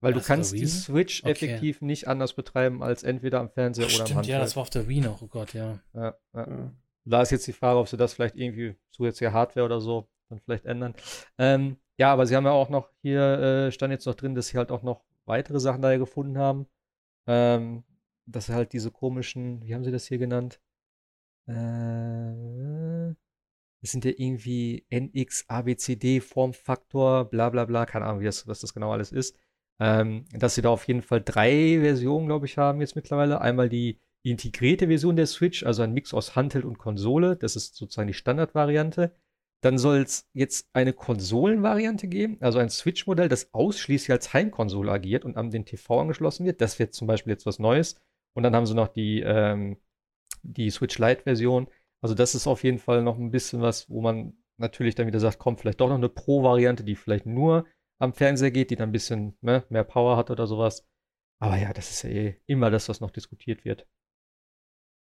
Weil 0.00 0.16
Was, 0.16 0.22
du 0.22 0.26
kannst 0.26 0.52
die 0.52 0.66
Switch 0.66 1.22
okay. 1.22 1.30
effektiv 1.30 1.80
nicht 1.80 2.08
anders 2.08 2.32
betreiben 2.32 2.82
als 2.82 3.04
entweder 3.04 3.38
am 3.40 3.50
Fernseher 3.50 3.86
Ach, 3.86 3.94
oder 3.94 4.00
am 4.00 4.06
stimmt, 4.06 4.16
Handheld. 4.18 4.34
Ja, 4.34 4.40
das 4.40 4.56
war 4.56 4.62
auf 4.62 4.70
der 4.70 4.88
Wii 4.88 5.00
noch, 5.00 5.22
oh 5.22 5.28
Gott, 5.28 5.54
ja. 5.54 5.78
Ja, 5.94 6.16
ja. 6.34 6.48
ja. 6.48 6.72
Da 7.04 7.22
ist 7.22 7.30
jetzt 7.30 7.46
die 7.46 7.52
Frage, 7.52 7.78
ob 7.78 7.88
sie 7.88 7.96
das 7.96 8.14
vielleicht 8.14 8.36
irgendwie 8.36 8.76
zusätzliche 8.90 9.32
Hardware 9.32 9.66
oder 9.66 9.80
so 9.80 10.08
dann 10.28 10.40
vielleicht 10.40 10.64
ändern. 10.64 10.94
Ähm, 11.38 11.76
ja, 11.98 12.12
aber 12.12 12.26
sie 12.26 12.34
haben 12.34 12.44
ja 12.44 12.52
auch 12.52 12.68
noch, 12.68 12.90
hier 13.02 13.20
äh, 13.20 13.72
stand 13.72 13.92
jetzt 13.92 14.06
noch 14.06 14.14
drin, 14.14 14.34
dass 14.34 14.48
sie 14.48 14.58
halt 14.58 14.70
auch 14.70 14.82
noch 14.82 15.04
weitere 15.24 15.60
Sachen 15.60 15.82
da 15.82 15.96
gefunden 15.96 16.38
haben. 16.38 16.66
Ähm, 17.26 17.84
dass 18.32 18.48
halt 18.48 18.72
diese 18.72 18.90
komischen, 18.90 19.62
wie 19.62 19.74
haben 19.74 19.84
sie 19.84 19.92
das 19.92 20.06
hier 20.06 20.18
genannt? 20.18 20.60
Äh, 21.46 23.14
das 23.82 23.90
sind 23.90 24.04
ja 24.04 24.12
irgendwie 24.16 24.86
NX, 24.90 25.46
ABCD, 25.48 26.20
Formfaktor, 26.20 27.28
bla 27.30 27.50
bla 27.50 27.64
bla, 27.64 27.84
keine 27.86 28.06
Ahnung, 28.06 28.20
wie 28.20 28.26
das, 28.26 28.46
was 28.46 28.60
das 28.60 28.74
genau 28.74 28.92
alles 28.92 29.12
ist. 29.12 29.36
Ähm, 29.80 30.26
dass 30.32 30.54
sie 30.54 30.62
da 30.62 30.70
auf 30.70 30.86
jeden 30.86 31.02
Fall 31.02 31.20
drei 31.20 31.80
Versionen, 31.80 32.26
glaube 32.26 32.46
ich, 32.46 32.58
haben 32.58 32.80
jetzt 32.80 32.94
mittlerweile. 32.94 33.40
Einmal 33.40 33.68
die 33.68 33.98
integrierte 34.22 34.86
Version 34.86 35.16
der 35.16 35.26
Switch, 35.26 35.64
also 35.64 35.82
ein 35.82 35.92
Mix 35.92 36.14
aus 36.14 36.36
Handheld 36.36 36.64
und 36.64 36.78
Konsole. 36.78 37.36
Das 37.36 37.56
ist 37.56 37.74
sozusagen 37.74 38.06
die 38.06 38.14
Standardvariante. 38.14 39.12
Dann 39.62 39.78
soll 39.78 39.98
es 39.98 40.28
jetzt 40.32 40.68
eine 40.72 40.92
Konsolenvariante 40.92 42.08
geben, 42.08 42.36
also 42.40 42.58
ein 42.58 42.68
Switch-Modell, 42.68 43.28
das 43.28 43.54
ausschließlich 43.54 44.10
als 44.10 44.32
Heimkonsole 44.32 44.90
agiert 44.90 45.24
und 45.24 45.36
an 45.36 45.50
den 45.50 45.64
TV 45.64 46.00
angeschlossen 46.00 46.44
wird. 46.46 46.60
Das 46.60 46.78
wird 46.78 46.94
zum 46.94 47.06
Beispiel 47.06 47.32
jetzt 47.32 47.46
was 47.46 47.58
Neues. 47.58 47.96
Und 48.34 48.42
dann 48.42 48.54
haben 48.54 48.66
sie 48.66 48.74
noch 48.74 48.88
die, 48.88 49.20
ähm, 49.20 49.78
die 50.42 50.70
Switch 50.70 50.98
Lite-Version. 50.98 51.68
Also 52.00 52.14
das 52.14 52.34
ist 52.34 52.46
auf 52.46 52.64
jeden 52.64 52.78
Fall 52.78 53.02
noch 53.02 53.18
ein 53.18 53.30
bisschen 53.30 53.60
was, 53.60 53.88
wo 53.88 54.00
man 54.00 54.34
natürlich 54.56 54.94
dann 54.94 55.06
wieder 55.06 55.20
sagt, 55.20 55.38
kommt 55.38 55.60
vielleicht 55.60 55.80
doch 55.80 55.88
noch 55.88 55.96
eine 55.96 56.08
Pro-Variante, 56.08 56.84
die 56.84 56.96
vielleicht 56.96 57.26
nur 57.26 57.66
am 57.98 58.12
Fernseher 58.12 58.50
geht, 58.50 58.70
die 58.70 58.76
dann 58.76 58.88
ein 58.88 58.92
bisschen 58.92 59.36
ne, 59.40 59.64
mehr 59.68 59.84
Power 59.84 60.16
hat 60.16 60.30
oder 60.30 60.46
sowas. 60.46 60.86
Aber 61.38 61.56
ja, 61.56 61.72
das 61.72 61.90
ist 61.90 62.02
ja 62.02 62.10
eh 62.10 62.40
immer 62.46 62.70
das, 62.70 62.88
was 62.88 63.00
noch 63.00 63.10
diskutiert 63.10 63.64
wird. 63.64 63.86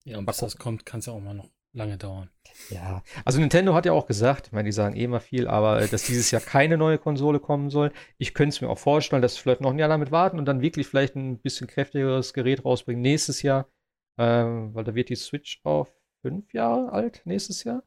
Ja, 0.05 0.17
und 0.17 0.25
bis 0.25 0.37
das 0.37 0.57
kommt, 0.57 0.85
kann 0.85 0.99
es 0.99 1.05
ja 1.05 1.13
auch 1.13 1.19
mal 1.19 1.33
noch 1.33 1.49
lange 1.73 1.97
dauern. 1.97 2.29
Ja, 2.69 3.03
also 3.25 3.39
Nintendo 3.39 3.73
hat 3.73 3.85
ja 3.85 3.93
auch 3.93 4.07
gesagt, 4.07 4.47
ich 4.47 4.53
meine, 4.53 4.67
die 4.67 4.73
sagen 4.73 4.95
eh 4.95 5.03
immer 5.03 5.19
viel, 5.19 5.47
aber 5.47 5.87
dass 5.87 6.03
dieses 6.03 6.31
Jahr 6.31 6.41
keine 6.41 6.77
neue 6.77 6.97
Konsole 6.97 7.39
kommen 7.39 7.69
soll. 7.69 7.91
Ich 8.17 8.33
könnte 8.33 8.55
es 8.55 8.61
mir 8.61 8.69
auch 8.69 8.79
vorstellen, 8.79 9.21
dass 9.21 9.37
vielleicht 9.37 9.61
noch 9.61 9.71
ein 9.71 9.79
Jahr 9.79 9.89
damit 9.89 10.11
warten 10.11 10.39
und 10.39 10.45
dann 10.45 10.61
wirklich 10.61 10.87
vielleicht 10.87 11.15
ein 11.15 11.39
bisschen 11.39 11.67
kräftigeres 11.67 12.33
Gerät 12.33 12.65
rausbringen 12.65 13.01
nächstes 13.01 13.41
Jahr. 13.41 13.69
Ähm, 14.17 14.73
weil 14.75 14.83
da 14.83 14.95
wird 14.95 15.09
die 15.09 15.15
Switch 15.15 15.61
auch 15.63 15.87
fünf 16.21 16.53
Jahre 16.53 16.91
alt 16.91 17.21
nächstes 17.25 17.63
Jahr. 17.63 17.83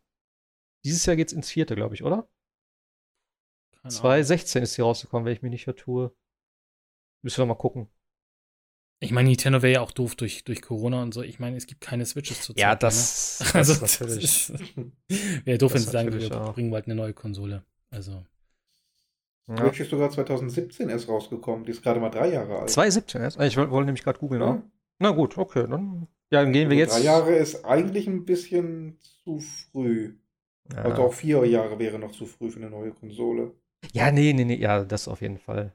Dieses 0.85 1.05
Jahr 1.05 1.17
geht 1.17 1.29
es 1.29 1.35
ins 1.35 1.51
vierte, 1.51 1.75
glaube 1.75 1.95
ich, 1.95 2.03
oder? 2.03 2.29
2016 3.89 4.63
ist 4.63 4.75
sie 4.75 4.83
rausgekommen, 4.83 5.27
wenn 5.27 5.33
ich 5.33 5.43
mich 5.43 5.51
nicht 5.51 5.65
vertue. 5.65 6.15
Müssen 7.23 7.39
wir 7.39 7.47
mal 7.47 7.55
gucken. 7.55 7.89
Ich 9.03 9.11
meine, 9.11 9.29
Nintendo 9.29 9.63
wäre 9.63 9.73
ja 9.73 9.81
auch 9.81 9.91
doof 9.91 10.15
durch, 10.15 10.45
durch 10.45 10.63
Corona 10.63 11.03
und 11.03 11.13
so. 11.13 11.23
Ich 11.23 11.41
meine, 11.41 11.57
es 11.57 11.67
gibt 11.67 11.81
keine 11.81 12.07
Switches 12.07 12.43
zu 12.43 12.53
Ja, 12.57 12.77
das, 12.77 13.41
ne? 13.53 13.55
also, 13.59 13.75
das 13.75 14.01
natürlich. 14.01 14.53
wäre 15.45 15.59
doof, 15.59 15.75
wenn 15.75 15.81
sie 15.83 15.91
sagen, 15.91 16.13
wir 16.13 16.41
auch. 16.41 16.55
bringen 16.55 16.71
bald 16.71 16.87
eine 16.87 16.95
neue 16.95 17.13
Konsole. 17.13 17.65
Also. 17.91 18.25
Ja. 19.49 19.57
Switch 19.57 19.81
ist 19.81 19.91
sogar 19.91 20.09
2017 20.11 20.89
erst 20.89 21.09
rausgekommen. 21.09 21.65
Die 21.65 21.73
ist 21.73 21.83
gerade 21.83 21.99
mal 21.99 22.11
drei 22.11 22.33
Jahre 22.33 22.61
alt. 22.61 22.71
2017 22.71 23.23
erst? 23.23 23.41
Ich 23.41 23.57
wollte 23.57 23.87
nämlich 23.87 24.05
gerade 24.05 24.21
googeln, 24.21 24.41
ja. 24.41 24.63
Na 25.01 25.11
gut, 25.11 25.37
okay. 25.37 25.67
Dann, 25.69 26.07
ja, 26.31 26.43
dann 26.43 26.53
gehen 26.53 26.71
wir 26.71 26.79
also 26.79 26.95
jetzt. 26.95 26.99
Drei 26.99 27.05
Jahre 27.05 27.35
ist 27.35 27.65
eigentlich 27.65 28.07
ein 28.07 28.25
bisschen 28.25 28.99
zu 29.25 29.41
früh. 29.41 30.15
Ja. 30.73 30.83
Also 30.83 31.03
auch 31.03 31.13
vier 31.13 31.45
Jahre 31.45 31.81
wäre 31.81 31.99
noch 31.99 32.13
zu 32.13 32.25
früh 32.25 32.51
für 32.53 32.61
eine 32.61 32.71
neue 32.71 32.93
Konsole. 32.93 33.53
Ja, 33.93 34.13
nee, 34.13 34.33
nee, 34.33 34.45
nee, 34.45 34.55
ja, 34.55 34.85
das 34.85 35.09
auf 35.09 35.23
jeden 35.23 35.39
Fall. 35.39 35.75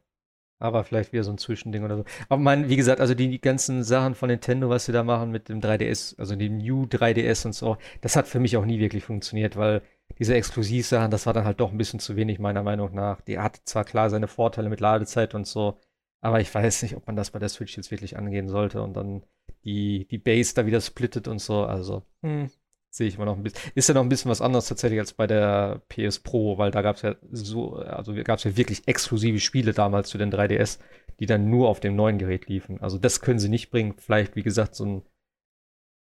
Aber 0.60 0.84
vielleicht 0.84 1.14
wieder 1.14 1.24
so 1.24 1.32
ein 1.32 1.38
Zwischending 1.38 1.84
oder 1.84 1.98
so. 1.98 2.06
Aber 2.30 2.42
mein, 2.42 2.68
wie 2.70 2.76
gesagt, 2.76 3.00
also 3.00 3.14
die, 3.14 3.30
die 3.30 3.42
ganzen 3.42 3.84
Sachen 3.84 4.16
von 4.16 4.30
Nintendo, 4.30 4.70
was 4.70 4.86
sie 4.86 4.92
da 4.92 5.04
machen 5.04 5.30
mit 5.32 5.50
dem 5.50 5.60
3DS, 5.60 6.18
also 6.18 6.36
dem 6.36 6.58
New 6.58 6.86
3DS 6.86 7.46
und 7.46 7.54
so, 7.54 7.78
das 8.02 8.16
hat 8.16 8.28
für 8.28 8.40
mich 8.40 8.58
auch 8.58 8.66
nie 8.66 8.80
wirklich 8.80 9.04
funktioniert, 9.04 9.56
weil 9.56 9.84
diese 10.18 10.34
Exklusivsachen, 10.36 11.12
das 11.12 11.26
war 11.28 11.34
dann 11.34 11.46
halt 11.46 11.60
doch 11.60 11.72
ein 11.72 11.78
bisschen 11.78 12.00
zu 12.00 12.16
wenig, 12.16 12.40
meiner 12.40 12.64
Meinung 12.64 12.94
nach. 12.96 13.22
Die 13.22 13.38
hat 13.38 13.62
zwar 13.66 13.84
klar 13.84 14.10
seine 14.10 14.28
Vorteile 14.28 14.70
mit 14.70 14.80
Ladezeit 14.80 15.36
und 15.36 15.46
so, 15.46 15.80
aber 16.22 16.40
ich 16.42 16.54
weiß 16.54 16.82
nicht, 16.84 16.96
ob 16.96 17.06
man 17.08 17.16
das 17.16 17.32
bei 17.32 17.40
der 17.40 17.50
Switch 17.50 17.78
jetzt 17.78 17.92
wirklich 17.92 18.18
angehen 18.18 18.48
sollte 18.50 18.82
und 18.82 18.94
dann 18.94 19.24
die, 19.64 20.08
die 20.08 20.18
Base 20.18 20.56
da 20.56 20.66
wieder 20.66 20.82
splittet 20.82 21.28
und 21.28 21.40
so. 21.40 21.64
Also, 21.66 22.04
hm, 22.24 22.50
sehe 22.90 23.08
ich 23.08 23.16
immer 23.16 23.26
noch 23.26 23.38
ein 23.38 23.44
bisschen. 23.44 23.72
Ist 23.76 23.90
ja 23.90 23.96
noch 23.96 24.02
ein 24.02 24.10
bisschen 24.10 24.32
was 24.32 24.42
anderes 24.42 24.68
tatsächlich 24.68 25.00
als 25.00 25.14
bei 25.14 25.28
der 25.28 25.82
PS 25.90 26.20
Pro, 26.20 26.58
weil 26.58 26.72
da 26.72 26.82
gab 26.82 26.96
es 26.96 27.02
ja 27.04 27.16
so, 27.32 27.76
also 27.76 28.14
gab 28.24 28.40
es 28.40 28.44
ja 28.44 28.58
wirklich 28.58 28.88
exklusive 28.88 29.40
Spiele 29.40 29.74
damals 29.74 30.10
zu 30.10 30.18
den 30.18 30.32
3DS, 30.32 30.80
die 31.20 31.26
dann 31.26 31.50
nur 31.50 31.70
auf 31.70 31.80
dem 31.80 31.96
neuen 31.96 32.18
Gerät 32.18 32.48
liefen. 32.48 32.82
Also 32.82 32.98
das 32.98 33.22
können 33.22 33.40
sie 33.40 33.50
nicht 33.50 33.70
bringen. 33.70 33.96
Vielleicht, 33.98 34.36
wie 34.36 34.44
gesagt, 34.44 34.76
so 34.76 34.86
ein, 34.86 35.02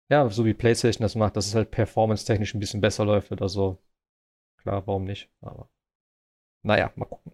ja, 0.09 0.29
so 0.29 0.45
wie 0.45 0.53
PlayStation 0.53 1.03
das 1.03 1.15
macht, 1.15 1.37
dass 1.37 1.47
es 1.47 1.55
halt 1.55 1.71
performance-technisch 1.71 2.53
ein 2.53 2.59
bisschen 2.59 2.81
besser 2.81 3.05
läuft 3.05 3.31
oder 3.31 3.47
so. 3.49 3.81
Klar, 4.57 4.85
warum 4.85 5.05
nicht? 5.05 5.29
Aber 5.41 5.69
naja, 6.63 6.91
mal 6.95 7.05
gucken. 7.05 7.33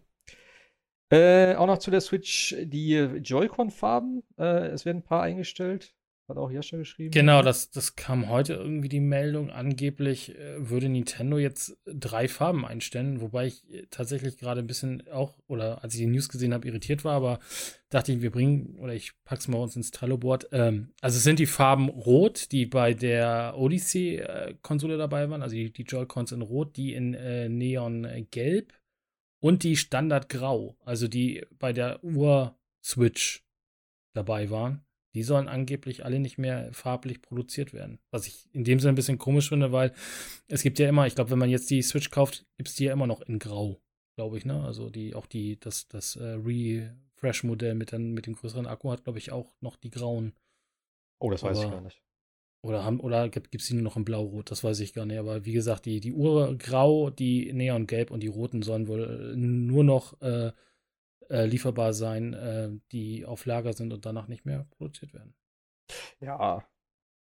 Äh, 1.09 1.55
auch 1.55 1.67
noch 1.67 1.77
zu 1.77 1.89
der 1.89 2.01
Switch 2.01 2.55
die 2.59 2.95
Joy-Con-Farben. 2.95 4.23
Äh, 4.37 4.67
es 4.67 4.85
werden 4.85 4.99
ein 4.99 5.03
paar 5.03 5.23
eingestellt. 5.23 5.96
Hat 6.27 6.35
auch 6.37 6.51
Jascha 6.51 6.75
geschrieben. 6.75 7.11
Genau, 7.11 7.41
das, 7.41 7.71
das 7.71 7.95
kam 7.95 8.27
heute 8.27 8.55
irgendwie 8.55 8.89
die 8.89 8.99
Meldung. 8.99 9.49
Angeblich 9.49 10.37
äh, 10.37 10.69
würde 10.69 10.89
Nintendo 10.89 11.37
jetzt 11.37 11.77
drei 11.85 12.27
Farben 12.27 12.65
einstellen, 12.65 13.21
wobei 13.21 13.47
ich 13.47 13.71
äh, 13.71 13.85
tatsächlich 13.89 14.37
gerade 14.37 14.59
ein 14.59 14.67
bisschen 14.67 15.07
auch, 15.07 15.37
oder 15.47 15.83
als 15.83 15.93
ich 15.93 16.01
die 16.01 16.07
News 16.07 16.27
gesehen 16.27 16.53
habe, 16.53 16.67
irritiert 16.67 17.05
war, 17.05 17.13
aber 17.13 17.39
dachte 17.89 18.11
ich, 18.11 18.21
wir 18.21 18.31
bringen, 18.31 18.77
oder 18.79 18.93
ich 18.93 19.13
pack's 19.23 19.47
mal 19.47 19.59
uns 19.59 19.77
ins 19.77 19.91
Trello-Board. 19.91 20.49
Ähm, 20.51 20.89
also 20.99 21.15
es 21.15 21.23
sind 21.23 21.39
die 21.39 21.45
Farben 21.45 21.87
Rot, 21.87 22.51
die 22.51 22.65
bei 22.65 22.93
der 22.93 23.53
Odyssey-Konsole 23.55 24.95
äh, 24.95 24.97
dabei 24.97 25.29
waren, 25.29 25.41
also 25.41 25.55
die, 25.55 25.71
Joy-Cons 25.71 26.33
in 26.33 26.41
Rot, 26.41 26.75
die 26.75 26.93
in 26.93 27.13
äh, 27.13 27.47
Neon 27.47 28.05
Gelb 28.31 28.73
und 29.39 29.63
die 29.63 29.77
Standard 29.77 30.27
Grau, 30.27 30.75
also 30.83 31.07
die 31.07 31.45
bei 31.57 31.71
der 31.71 32.03
Ur-Switch 32.03 33.45
dabei 34.13 34.49
waren 34.49 34.86
die 35.17 35.23
sollen 35.23 35.47
angeblich 35.47 36.05
alle 36.05 36.19
nicht 36.19 36.37
mehr 36.37 36.71
farblich 36.73 37.23
produziert 37.23 37.73
werden. 37.73 37.97
Was 38.11 38.27
ich 38.27 38.47
in 38.53 38.63
dem 38.63 38.79
Sinne 38.79 38.93
ein 38.93 38.95
bisschen 38.95 39.17
komisch 39.17 39.49
finde, 39.49 39.71
weil 39.71 39.93
es 40.47 40.61
gibt 40.61 40.77
ja 40.77 40.87
immer, 40.87 41.07
ich 41.07 41.15
glaube, 41.15 41.31
wenn 41.31 41.39
man 41.39 41.49
jetzt 41.49 41.71
die 41.71 41.81
Switch 41.81 42.11
kauft, 42.11 42.45
gibt 42.57 42.69
es 42.69 42.75
die 42.75 42.83
ja 42.83 42.93
immer 42.93 43.07
noch 43.07 43.21
in 43.21 43.39
Grau, 43.39 43.81
glaube 44.15 44.37
ich, 44.37 44.45
ne? 44.45 44.63
Also 44.63 44.91
die, 44.91 45.15
auch 45.15 45.25
die, 45.25 45.59
das, 45.59 45.87
das 45.87 46.17
äh, 46.17 46.37
Refresh-Modell 46.45 47.73
mit, 47.73 47.91
mit 47.93 48.27
dem 48.27 48.35
größeren 48.35 48.67
Akku 48.67 48.91
hat, 48.91 49.05
glaube 49.05 49.17
ich, 49.17 49.31
auch 49.31 49.55
noch 49.59 49.75
die 49.75 49.89
grauen. 49.89 50.33
Oh, 51.17 51.31
das 51.31 51.41
weiß 51.41 51.57
aber, 51.57 51.65
ich 51.65 51.71
gar 51.71 51.81
nicht. 51.81 52.03
Oder, 52.61 52.83
haben, 52.83 52.99
oder 52.99 53.27
gibt 53.29 53.55
es 53.55 53.67
die 53.67 53.73
nur 53.73 53.83
noch 53.83 53.97
in 53.97 54.05
Blau-Rot? 54.05 54.51
Das 54.51 54.63
weiß 54.63 54.79
ich 54.81 54.93
gar 54.93 55.07
nicht. 55.07 55.17
Aber 55.17 55.45
wie 55.45 55.53
gesagt, 55.53 55.87
die, 55.87 55.99
die 55.99 56.13
Uhr 56.13 56.55
grau, 56.59 57.09
die 57.09 57.51
Neon-Gelb 57.53 58.11
und 58.11 58.21
die 58.21 58.27
roten 58.27 58.61
sollen 58.61 58.87
wohl 58.87 59.35
nur 59.35 59.83
noch 59.83 60.21
äh, 60.21 60.51
äh, 61.29 61.45
lieferbar 61.45 61.93
sein, 61.93 62.33
äh, 62.33 62.69
die 62.91 63.25
auf 63.25 63.45
Lager 63.45 63.73
sind 63.73 63.93
und 63.93 64.05
danach 64.05 64.27
nicht 64.27 64.45
mehr 64.45 64.65
produziert 64.71 65.13
werden. 65.13 65.35
Ja, 66.19 66.67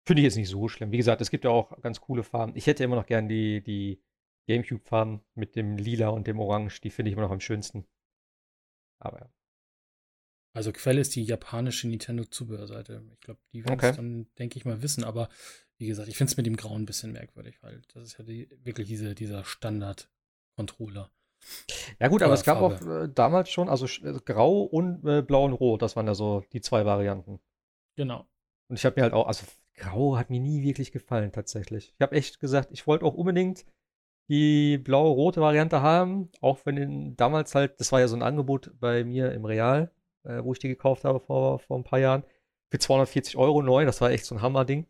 finde 0.05 0.23
ich 0.23 0.25
jetzt 0.25 0.37
nicht 0.37 0.49
so 0.49 0.69
schlimm. 0.69 0.93
Wie 0.93 0.97
gesagt, 0.97 1.21
es 1.21 1.31
gibt 1.31 1.45
ja 1.45 1.51
auch 1.51 1.81
ganz 1.81 2.01
coole 2.01 2.23
Farben. 2.23 2.57
Ich 2.57 2.67
hätte 2.67 2.85
immer 2.85 2.97
noch 2.97 3.07
gern 3.07 3.29
die, 3.29 3.63
die 3.63 4.03
Gamecube-Farben 4.49 5.21
mit 5.35 5.57
dem 5.57 5.77
Lila 5.77 6.09
und 6.09 6.27
dem 6.27 6.41
Orange. 6.41 6.81
Die 6.81 6.91
finde 6.91 7.11
ich 7.11 7.13
immer 7.13 7.23
noch 7.23 7.31
am 7.31 7.41
schönsten. 7.41 7.87
Aber 8.99 9.21
ja. 9.21 9.33
Also 10.53 10.73
Quelle 10.73 11.01
ist 11.01 11.15
die 11.15 11.23
japanische 11.23 11.87
Nintendo-Zubehörseite. 11.87 13.05
Ich 13.15 13.21
glaube, 13.21 13.41
die 13.53 13.65
werden 13.65 13.79
es 13.79 13.85
okay. 13.85 13.97
dann, 13.97 14.27
denke 14.35 14.57
ich 14.57 14.65
mal, 14.65 14.83
wissen. 14.83 15.05
Aber 15.05 15.29
wie 15.79 15.87
gesagt, 15.87 16.09
ich 16.09 16.17
finde 16.17 16.33
es 16.33 16.37
mit 16.37 16.47
dem 16.47 16.57
Grauen 16.57 16.83
ein 16.83 16.87
bisschen 16.87 17.13
merkwürdig, 17.13 17.63
weil 17.63 17.83
das 17.95 18.05
ist 18.05 18.19
ja 18.19 18.25
die, 18.25 18.51
wirklich 18.65 18.89
diese, 18.89 19.15
dieser 19.15 19.45
Standard-Controller. 19.45 21.13
Ja 21.99 22.09
gut, 22.09 22.23
aber 22.23 22.35
es 22.35 22.45
gab 22.45 22.61
auch 22.61 22.81
äh, 22.83 23.09
damals 23.15 23.51
schon, 23.51 23.69
also 23.69 23.87
äh, 23.87 24.19
grau 24.25 24.63
und 24.63 25.05
äh, 25.05 25.23
blau 25.23 25.45
und 25.45 25.53
rot, 25.53 25.83
das 25.83 25.97
waren 25.97 26.07
ja 26.07 26.15
so 26.15 26.43
die 26.53 26.61
zwei 26.61 26.85
Varianten. 26.85 27.41
Genau. 27.97 28.27
Und 28.69 28.79
ich 28.79 28.85
habe 28.85 28.99
mir 28.99 29.03
halt 29.03 29.13
auch, 29.13 29.27
also 29.27 29.45
grau 29.75 30.17
hat 30.17 30.31
mir 30.31 30.41
nie 30.41 30.63
wirklich 30.63 30.93
gefallen 30.93 31.33
tatsächlich. 31.33 31.93
Ich 31.97 32.01
habe 32.01 32.15
echt 32.15 32.41
gesagt, 32.41 32.71
ich 32.73 32.87
wollte 32.87 33.05
auch 33.05 33.15
unbedingt 33.15 33.65
die 34.29 34.79
blaue-rote 34.79 35.41
Variante 35.41 35.83
haben, 35.83 36.31
auch 36.41 36.61
wenn 36.65 36.77
in, 36.77 37.17
damals 37.17 37.55
halt, 37.55 37.81
das 37.81 37.91
war 37.91 38.01
ja 38.01 38.07
so 38.07 38.15
ein 38.15 38.23
Angebot 38.23 38.73
bei 38.79 39.03
mir 39.03 39.33
im 39.33 39.45
Real, 39.45 39.91
äh, 40.23 40.43
wo 40.45 40.53
ich 40.53 40.61
die 40.61 40.69
gekauft 40.69 41.05
habe 41.05 41.19
vor, 41.19 41.59
vor 41.59 41.77
ein 41.77 41.85
paar 41.85 41.99
Jahren, 41.99 42.23
für 42.71 42.79
240 42.79 43.37
Euro 43.37 43.61
neu, 43.63 43.85
das 43.85 44.01
war 44.01 44.11
echt 44.11 44.25
so 44.25 44.37
ein 44.37 44.43
Hammerding. 44.43 44.87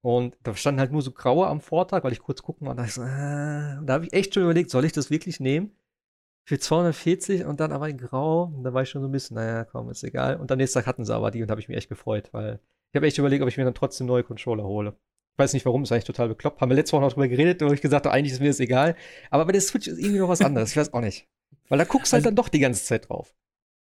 Und 0.00 0.38
da 0.42 0.54
standen 0.54 0.80
halt 0.80 0.92
nur 0.92 1.02
so 1.02 1.10
graue 1.10 1.48
am 1.48 1.60
Vortag, 1.60 2.04
weil 2.04 2.12
ich 2.12 2.20
kurz 2.20 2.42
gucken 2.42 2.66
war. 2.66 2.70
Und 2.70 2.78
da, 2.78 2.86
so, 2.86 3.02
äh, 3.02 3.84
da 3.84 3.94
habe 3.94 4.06
ich 4.06 4.12
echt 4.12 4.32
schon 4.32 4.44
überlegt, 4.44 4.70
soll 4.70 4.84
ich 4.84 4.92
das 4.92 5.10
wirklich 5.10 5.38
nehmen? 5.38 5.72
Für 6.48 6.58
240 6.58 7.44
und 7.44 7.60
dann 7.60 7.72
aber 7.72 7.90
in 7.90 7.98
Grau. 7.98 8.44
Und 8.44 8.64
da 8.64 8.72
war 8.72 8.82
ich 8.82 8.88
schon 8.88 9.02
so 9.02 9.08
ein 9.08 9.12
bisschen, 9.12 9.34
naja, 9.34 9.64
komm, 9.64 9.90
ist 9.90 10.02
egal. 10.02 10.36
Und 10.36 10.50
am 10.50 10.56
nächsten 10.56 10.78
Tag 10.78 10.86
hatten 10.86 11.04
sie 11.04 11.14
aber 11.14 11.30
die 11.30 11.42
und 11.42 11.50
habe 11.50 11.60
ich 11.60 11.68
mich 11.68 11.76
echt 11.76 11.90
gefreut, 11.90 12.30
weil 12.32 12.58
ich 12.90 12.96
habe 12.96 13.06
echt 13.06 13.18
überlegt, 13.18 13.42
ob 13.42 13.50
ich 13.50 13.58
mir 13.58 13.64
dann 13.64 13.74
trotzdem 13.74 14.06
neue 14.06 14.24
Controller 14.24 14.64
hole. 14.64 14.96
Ich 15.34 15.38
weiß 15.38 15.52
nicht 15.52 15.66
warum, 15.66 15.82
ist 15.82 15.92
eigentlich 15.92 16.04
total 16.04 16.28
bekloppt. 16.28 16.62
Haben 16.62 16.70
wir 16.70 16.76
letzte 16.76 16.94
Woche 16.94 17.02
noch 17.02 17.12
drüber 17.12 17.28
geredet, 17.28 17.60
wo 17.60 17.70
ich 17.70 17.82
gesagt 17.82 18.06
habe, 18.06 18.14
eigentlich 18.14 18.32
ist 18.32 18.40
mir 18.40 18.48
das 18.48 18.60
egal. 18.60 18.96
Aber 19.28 19.44
bei 19.44 19.52
der 19.52 19.60
Switch 19.60 19.88
ist 19.88 19.98
irgendwie 19.98 20.20
noch 20.20 20.30
was 20.30 20.40
anderes. 20.40 20.70
Ich 20.70 20.76
weiß 20.78 20.94
auch 20.94 21.02
nicht. 21.02 21.28
Weil 21.68 21.76
da 21.76 21.84
guckst 21.84 22.12
du 22.12 22.14
halt 22.14 22.24
also, 22.24 22.28
dann 22.28 22.36
doch 22.36 22.48
die 22.48 22.60
ganze 22.60 22.82
Zeit 22.82 23.10
drauf. 23.10 23.34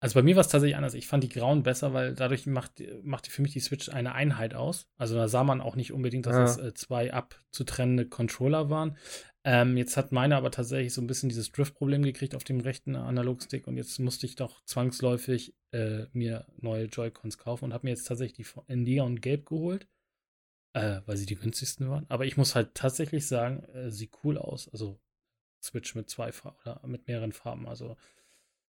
Also 0.00 0.14
bei 0.14 0.22
mir 0.22 0.34
war 0.34 0.40
es 0.40 0.48
tatsächlich 0.48 0.76
anders. 0.76 0.94
Ich 0.94 1.06
fand 1.06 1.22
die 1.22 1.28
Grauen 1.28 1.64
besser, 1.64 1.92
weil 1.92 2.14
dadurch 2.14 2.46
macht, 2.46 2.82
macht 3.02 3.26
für 3.26 3.42
mich 3.42 3.52
die 3.52 3.60
Switch 3.60 3.90
eine 3.90 4.14
Einheit 4.14 4.54
aus. 4.54 4.86
Also 4.96 5.16
da 5.16 5.28
sah 5.28 5.44
man 5.44 5.60
auch 5.60 5.76
nicht 5.76 5.92
unbedingt, 5.92 6.24
dass 6.24 6.34
ja. 6.34 6.44
es 6.44 6.56
äh, 6.56 6.72
zwei 6.72 7.12
abzutrennende 7.12 8.06
Controller 8.06 8.70
waren. 8.70 8.96
Ähm, 9.46 9.76
jetzt 9.76 9.98
hat 9.98 10.10
meine 10.10 10.36
aber 10.36 10.50
tatsächlich 10.50 10.94
so 10.94 11.02
ein 11.02 11.06
bisschen 11.06 11.28
dieses 11.28 11.52
Drift-Problem 11.52 12.02
gekriegt 12.02 12.34
auf 12.34 12.44
dem 12.44 12.60
rechten 12.60 12.96
Analogstick 12.96 13.66
und 13.66 13.76
jetzt 13.76 13.98
musste 13.98 14.24
ich 14.24 14.36
doch 14.36 14.64
zwangsläufig 14.64 15.54
äh, 15.72 16.06
mir 16.12 16.46
neue 16.56 16.86
Joy-Cons 16.86 17.36
kaufen 17.36 17.66
und 17.66 17.74
habe 17.74 17.86
mir 17.86 17.90
jetzt 17.90 18.04
tatsächlich 18.04 18.46
die 18.46 18.72
in 18.72 18.84
Neon 18.84 19.20
Gelb 19.20 19.44
geholt, 19.44 19.86
äh, 20.72 21.02
weil 21.04 21.18
sie 21.18 21.26
die 21.26 21.36
günstigsten 21.36 21.90
waren. 21.90 22.06
Aber 22.08 22.24
ich 22.24 22.38
muss 22.38 22.54
halt 22.54 22.74
tatsächlich 22.74 23.26
sagen, 23.26 23.64
äh, 23.74 23.90
sieht 23.90 24.12
cool 24.24 24.38
aus. 24.38 24.70
Also 24.70 24.98
Switch 25.62 25.94
mit 25.94 26.08
zwei 26.08 26.32
Farben 26.32 26.56
oder 26.62 26.80
mit 26.86 27.06
mehreren 27.06 27.32
Farben. 27.32 27.68
Also, 27.68 27.96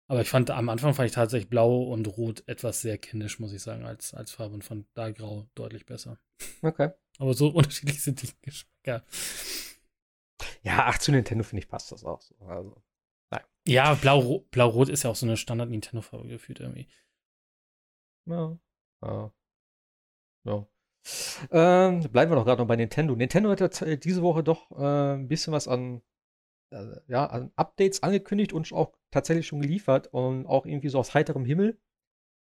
aber 0.08 0.22
ich 0.22 0.30
fand 0.30 0.52
am 0.52 0.68
Anfang 0.68 0.94
fand 0.94 1.08
ich 1.08 1.16
tatsächlich 1.16 1.50
Blau 1.50 1.84
und 1.84 2.06
Rot 2.18 2.44
etwas 2.48 2.82
sehr 2.82 2.98
kindisch, 2.98 3.40
muss 3.40 3.54
ich 3.54 3.62
sagen, 3.62 3.86
als, 3.86 4.14
als 4.14 4.32
Farbe 4.32 4.56
und 4.56 4.64
fand 4.64 4.88
da 4.94 5.10
Grau 5.12 5.48
deutlich 5.56 5.86
besser. 5.86 6.20
Okay. 6.62 6.90
Aber 7.18 7.34
so 7.34 7.48
unterschiedlich 7.54 8.02
sind 8.02 8.22
die 8.22 8.30
Geschmäcker. 8.42 9.06
Ja, 10.66 10.86
ach, 10.88 10.98
zu 10.98 11.12
Nintendo 11.12 11.44
finde 11.44 11.62
ich 11.64 11.70
passt 11.70 11.92
das 11.92 12.04
auch 12.04 12.22
so. 12.22 12.36
Also, 12.48 12.76
Ja, 13.68 13.94
Blau-Rot 13.94 14.52
Blau 14.52 14.84
ist 14.84 15.04
ja 15.04 15.12
auch 15.12 15.16
so 15.16 15.26
eine 15.26 15.38
Standard-Nintendo-Farbe 15.38 16.28
gefühlt 16.28 16.60
irgendwie. 16.60 16.88
ja. 18.26 18.58
Ja. 19.02 19.32
ja. 20.46 20.68
Ähm, 21.52 22.02
bleiben 22.12 22.32
wir 22.32 22.36
doch 22.36 22.46
gerade 22.46 22.62
noch 22.62 22.68
bei 22.68 22.76
Nintendo. 22.76 23.16
Nintendo 23.16 23.52
hat 23.52 23.60
jetzt, 23.60 23.82
äh, 23.84 23.98
diese 23.98 24.24
Woche 24.24 24.44
doch 24.44 24.72
äh, 24.72 25.14
ein 25.16 25.28
bisschen 25.28 25.54
was 25.54 25.68
an, 25.68 26.02
äh, 26.72 27.00
ja, 27.08 27.28
an 27.28 27.52
Updates 27.56 28.02
angekündigt 28.02 28.54
und 28.54 28.72
auch 28.74 28.98
tatsächlich 29.12 29.46
schon 29.46 29.62
geliefert 29.62 30.08
und 30.08 30.48
auch 30.48 30.66
irgendwie 30.66 30.90
so 30.90 31.00
aus 31.00 31.14
heiterem 31.14 31.46
Himmel. 31.46 31.80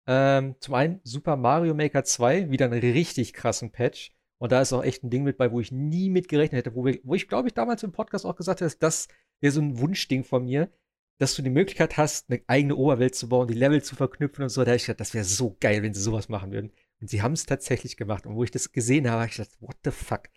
Ähm, 0.08 0.56
zum 0.60 0.74
einen 0.74 1.00
Super 1.04 1.38
Mario 1.38 1.74
Maker 1.74 2.04
2, 2.04 2.50
wieder 2.50 2.66
einen 2.66 2.80
richtig 2.80 3.34
krassen 3.34 3.72
Patch. 3.72 4.12
Und 4.40 4.52
da 4.53 4.61
ist 4.61 4.74
auch 4.74 4.84
echt 4.84 5.03
ein 5.03 5.10
Ding 5.10 5.24
mit 5.24 5.38
bei, 5.38 5.52
wo 5.52 5.60
ich 5.60 5.72
nie 5.72 6.10
mit 6.10 6.30
gerechnet 6.30 6.66
hätte, 6.66 6.76
wo, 6.76 6.86
wir, 6.86 6.99
wo 7.03 7.14
ich 7.14 7.28
glaube 7.28 7.49
ich 7.49 7.53
damals 7.53 7.84
im 7.84 7.91
Podcast 7.91 8.26
auch 8.26 8.36
gesagt 8.36 8.61
habe, 8.61 8.74
das 8.80 9.07
wäre 9.41 9.52
so 9.52 9.61
ein 9.61 9.78
Wunschding 9.78 10.24
von 10.24 10.45
mir, 10.45 10.72
dass 11.20 11.36
du 11.36 11.41
die 11.41 11.49
Möglichkeit 11.49 11.98
hast, 11.98 12.30
eine 12.30 12.41
eigene 12.48 12.78
Oberwelt 12.78 13.16
zu 13.16 13.28
bauen, 13.28 13.49
die 13.49 13.53
Level 13.53 13.84
zu 13.84 13.95
verknüpfen 13.95 14.44
und 14.44 14.49
so. 14.49 14.61
Da 14.64 14.72
habe 14.72 14.78
ich 14.78 14.86
gedacht, 14.86 15.02
das 15.02 15.14
wäre 15.14 15.26
so 15.26 15.57
geil, 15.60 15.84
wenn 15.84 15.94
sie 15.94 16.02
sowas 16.02 16.30
machen 16.30 16.53
würden. 16.53 16.72
Und 17.02 17.10
sie 17.10 17.22
haben 17.22 17.34
es 17.34 17.45
tatsächlich 17.45 17.98
gemacht. 17.98 18.26
Und 18.26 18.36
wo 18.36 18.44
ich 18.45 18.52
das 18.52 18.72
gesehen 18.72 19.10
habe, 19.10 19.22
habe 19.22 19.30
ich 19.30 19.36
gedacht, 19.36 19.56
what 19.60 19.76
the 19.84 19.91
fuck? 19.91 20.30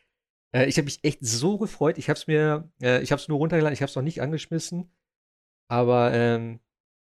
Äh, 0.53 0.66
ich 0.66 0.77
habe 0.79 0.87
mich 0.87 1.05
echt 1.05 1.24
so 1.24 1.57
gefreut. 1.59 1.99
Ich 1.99 2.09
habe 2.09 2.19
es 2.19 2.27
mir, 2.27 2.69
äh, 2.83 3.01
ich 3.03 3.12
habe 3.12 3.20
es 3.20 3.29
nur 3.29 3.39
runtergeladen, 3.39 3.73
ich 3.73 3.83
habe 3.83 3.91
es 3.91 3.95
noch 3.95 4.03
nicht 4.03 4.20
angeschmissen. 4.20 4.91
Aber 5.69 6.12
ähm, 6.12 6.59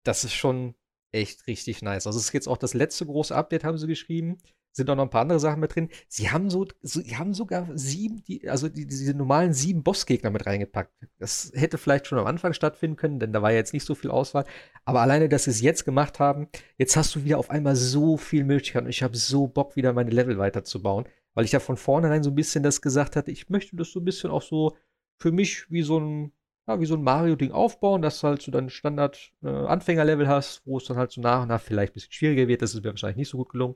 das 0.03 0.23
ist 0.23 0.33
schon 0.33 0.73
echt 1.11 1.45
richtig 1.45 1.83
nice. 1.83 2.07
Also 2.07 2.17
es 2.17 2.25
ist 2.25 2.33
jetzt 2.33 2.47
auch 2.47 2.57
das 2.57 2.73
letzte 2.73 3.05
große 3.05 3.35
Update, 3.35 3.63
haben 3.63 3.77
sie 3.77 3.87
geschrieben 3.87 4.39
sind 4.71 4.89
auch 4.89 4.95
noch 4.95 5.03
ein 5.03 5.09
paar 5.09 5.21
andere 5.21 5.39
Sachen 5.39 5.59
mit 5.59 5.75
drin. 5.75 5.89
Sie 6.07 6.29
haben 6.29 6.49
so, 6.49 6.65
so 6.81 7.01
sie 7.01 7.17
haben 7.17 7.33
sogar 7.33 7.67
sieben, 7.75 8.23
die, 8.23 8.49
also 8.49 8.69
die, 8.69 8.85
diese 8.85 9.13
normalen 9.13 9.53
sieben 9.53 9.83
Bossgegner 9.83 10.29
mit 10.29 10.45
reingepackt. 10.45 10.91
Das 11.17 11.51
hätte 11.53 11.77
vielleicht 11.77 12.07
schon 12.07 12.19
am 12.19 12.27
Anfang 12.27 12.53
stattfinden 12.53 12.95
können, 12.95 13.19
denn 13.19 13.33
da 13.33 13.41
war 13.41 13.51
ja 13.51 13.57
jetzt 13.57 13.73
nicht 13.73 13.85
so 13.85 13.95
viel 13.95 14.11
Auswahl. 14.11 14.45
Aber 14.85 15.01
alleine, 15.01 15.29
dass 15.29 15.45
sie 15.45 15.51
es 15.51 15.61
jetzt 15.61 15.85
gemacht 15.85 16.19
haben, 16.19 16.47
jetzt 16.77 16.95
hast 16.95 17.15
du 17.15 17.23
wieder 17.23 17.37
auf 17.37 17.49
einmal 17.49 17.75
so 17.75 18.17
viel 18.17 18.43
Möglichkeiten. 18.43 18.85
Und 18.85 18.91
ich 18.91 19.03
habe 19.03 19.17
so 19.17 19.47
Bock, 19.47 19.75
wieder 19.75 19.93
meine 19.93 20.11
Level 20.11 20.37
weiterzubauen, 20.37 21.05
weil 21.33 21.45
ich 21.45 21.51
ja 21.51 21.59
von 21.59 21.77
vornherein 21.77 22.23
so 22.23 22.29
ein 22.29 22.35
bisschen 22.35 22.63
das 22.63 22.81
gesagt 22.81 23.15
hatte, 23.15 23.31
ich 23.31 23.49
möchte 23.49 23.75
das 23.75 23.91
so 23.91 23.99
ein 23.99 24.05
bisschen 24.05 24.29
auch 24.29 24.41
so 24.41 24.77
für 25.17 25.31
mich 25.31 25.69
wie 25.69 25.81
so 25.81 25.99
ein 25.99 26.31
ja, 26.69 26.79
wie 26.79 26.85
so 26.85 26.93
ein 26.93 27.01
Mario-Ding 27.01 27.51
aufbauen, 27.51 28.03
dass 28.03 28.21
du 28.21 28.27
halt 28.27 28.43
so 28.43 28.51
dein 28.51 28.69
Standard-Anfänger-Level 28.69 30.27
äh, 30.27 30.29
hast, 30.29 30.61
wo 30.67 30.77
es 30.77 30.85
dann 30.85 30.97
halt 30.97 31.11
so 31.11 31.19
nach 31.19 31.41
und 31.41 31.47
nach 31.47 31.59
vielleicht 31.59 31.93
ein 31.93 31.95
bisschen 31.95 32.11
schwieriger 32.11 32.47
wird. 32.47 32.61
Das 32.61 32.75
ist 32.75 32.83
mir 32.83 32.91
wahrscheinlich 32.91 33.17
nicht 33.17 33.29
so 33.29 33.37
gut 33.37 33.49
gelungen. 33.49 33.75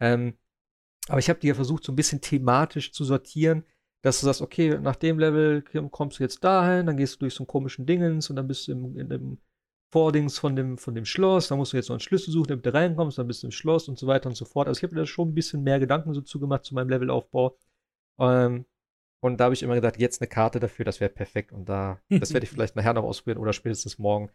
Ähm, 0.00 0.38
aber 1.08 1.18
ich 1.18 1.28
habe 1.28 1.40
dir 1.40 1.54
versucht, 1.54 1.84
so 1.84 1.92
ein 1.92 1.96
bisschen 1.96 2.20
thematisch 2.20 2.92
zu 2.92 3.04
sortieren, 3.04 3.64
dass 4.02 4.20
du 4.20 4.26
sagst, 4.26 4.42
okay, 4.42 4.78
nach 4.80 4.96
dem 4.96 5.18
Level 5.18 5.62
kommst 5.90 6.18
du 6.18 6.22
jetzt 6.22 6.44
dahin, 6.44 6.86
dann 6.86 6.96
gehst 6.96 7.14
du 7.14 7.18
durch 7.20 7.34
so 7.34 7.42
einen 7.42 7.48
komischen 7.48 7.86
Dingens 7.86 8.30
und 8.30 8.36
dann 8.36 8.46
bist 8.46 8.68
du 8.68 8.72
im, 8.72 8.98
in 8.98 9.08
dem 9.08 9.38
Vordings 9.92 10.38
von 10.38 10.56
dem, 10.56 10.76
von 10.76 10.94
dem 10.94 11.04
Schloss, 11.04 11.48
dann 11.48 11.58
musst 11.58 11.72
du 11.72 11.76
jetzt 11.76 11.88
noch 11.88 11.94
einen 11.94 12.00
Schlüssel 12.00 12.32
suchen, 12.32 12.48
damit 12.48 12.66
du 12.66 12.74
reinkommst, 12.74 13.16
dann 13.16 13.28
bist 13.28 13.42
du 13.42 13.46
im 13.46 13.52
Schloss 13.52 13.88
und 13.88 13.98
so 13.98 14.06
weiter 14.06 14.28
und 14.28 14.34
so 14.34 14.44
fort. 14.44 14.66
Also 14.66 14.78
ich 14.78 14.82
habe 14.82 14.94
mir 14.94 15.02
da 15.02 15.06
schon 15.06 15.28
ein 15.28 15.34
bisschen 15.34 15.62
mehr 15.62 15.78
Gedanken 15.78 16.12
so 16.14 16.20
zugemacht 16.20 16.64
zu 16.64 16.74
meinem 16.74 16.88
Levelaufbau. 16.88 17.56
Ähm, 18.18 18.66
und 19.20 19.38
da 19.38 19.44
habe 19.44 19.54
ich 19.54 19.62
immer 19.62 19.76
gedacht, 19.76 19.98
jetzt 19.98 20.20
eine 20.20 20.28
Karte 20.28 20.60
dafür, 20.60 20.84
das 20.84 21.00
wäre 21.00 21.10
perfekt. 21.10 21.52
Und 21.52 21.68
da, 21.68 22.00
das 22.10 22.34
werde 22.34 22.44
ich 22.44 22.50
vielleicht 22.52 22.76
nachher 22.76 22.94
noch 22.94 23.04
ausprobieren 23.04 23.38
oder 23.38 23.52
spätestens 23.52 23.98
morgen. 23.98 24.30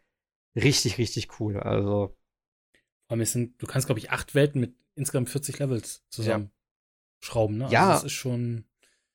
Richtig, 0.56 0.98
richtig 0.98 1.40
cool. 1.40 1.58
Also. 1.58 2.16
Allem 3.10 3.26
sind, 3.26 3.62
du 3.62 3.68
kannst, 3.68 3.88
glaube 3.88 4.00
ich, 4.00 4.12
acht 4.12 4.36
Welten 4.36 4.62
mit 4.62 4.76
insgesamt 4.96 5.30
40 5.30 5.60
Levels 5.60 6.04
zusammen 6.10 6.52
schrauben, 7.20 7.58
ne? 7.58 7.68
Ja. 7.70 7.82
Also 7.82 7.94
das 7.94 8.04
ist 8.06 8.12
schon. 8.14 8.66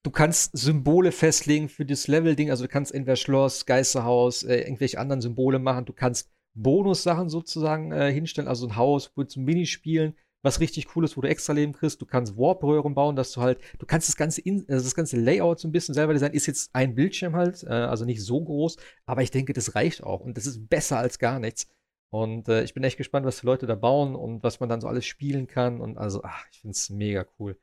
Du 0.02 0.10
kannst 0.10 0.56
Symbole 0.56 1.12
festlegen 1.12 1.70
für 1.70 1.86
das 1.86 2.08
Level-Ding. 2.08 2.50
Also 2.50 2.64
du 2.64 2.68
kannst 2.68 2.92
entweder 2.92 3.16
Schloss, 3.16 3.64
Geisterhaus, 3.64 4.42
äh, 4.42 4.58
irgendwelche 4.58 4.98
anderen 4.98 5.22
Symbole 5.22 5.58
machen. 5.58 5.86
Du 5.86 5.94
kannst 5.94 6.28
Bonussachen 6.52 7.30
sozusagen 7.30 7.90
äh, 7.90 8.12
hinstellen, 8.12 8.46
also 8.46 8.66
ein 8.66 8.76
Haus, 8.76 9.12
wo 9.16 9.24
zum 9.24 9.44
Minispielen, 9.44 10.14
was 10.42 10.60
richtig 10.60 10.94
cool 10.94 11.04
ist, 11.04 11.16
wo 11.16 11.22
du 11.22 11.28
extra 11.28 11.54
Leben 11.54 11.72
kriegst. 11.72 12.02
Du 12.02 12.06
kannst 12.06 12.36
Warp-Röhren 12.36 12.94
bauen, 12.94 13.16
dass 13.16 13.32
du 13.32 13.40
halt, 13.40 13.58
du 13.78 13.86
kannst 13.86 14.08
das 14.08 14.16
ganze, 14.16 14.42
in, 14.42 14.66
also 14.68 14.84
das 14.84 14.94
ganze 14.94 15.16
Layout 15.16 15.58
so 15.58 15.68
ein 15.68 15.72
bisschen 15.72 15.94
selber 15.94 16.12
designen. 16.12 16.34
Ist 16.34 16.46
jetzt 16.46 16.68
ein 16.74 16.94
Bildschirm 16.94 17.34
halt, 17.34 17.62
äh, 17.62 17.68
also 17.68 18.04
nicht 18.04 18.22
so 18.22 18.44
groß, 18.44 18.76
aber 19.06 19.22
ich 19.22 19.30
denke, 19.30 19.54
das 19.54 19.74
reicht 19.74 20.02
auch 20.02 20.20
und 20.20 20.36
das 20.36 20.44
ist 20.44 20.68
besser 20.68 20.98
als 20.98 21.18
gar 21.18 21.38
nichts. 21.38 21.66
Und 22.14 22.48
äh, 22.48 22.62
ich 22.62 22.74
bin 22.74 22.84
echt 22.84 22.96
gespannt, 22.96 23.26
was 23.26 23.40
die 23.40 23.46
Leute 23.46 23.66
da 23.66 23.74
bauen 23.74 24.14
und 24.14 24.44
was 24.44 24.60
man 24.60 24.68
dann 24.68 24.80
so 24.80 24.86
alles 24.86 25.04
spielen 25.04 25.48
kann. 25.48 25.80
Und 25.80 25.98
also, 25.98 26.22
ach, 26.22 26.46
ich 26.52 26.60
finde 26.60 26.76
es 26.76 26.88
mega 26.88 27.26
cool. 27.40 27.58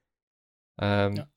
Ähm, 0.78 1.16
ja. 1.16 1.30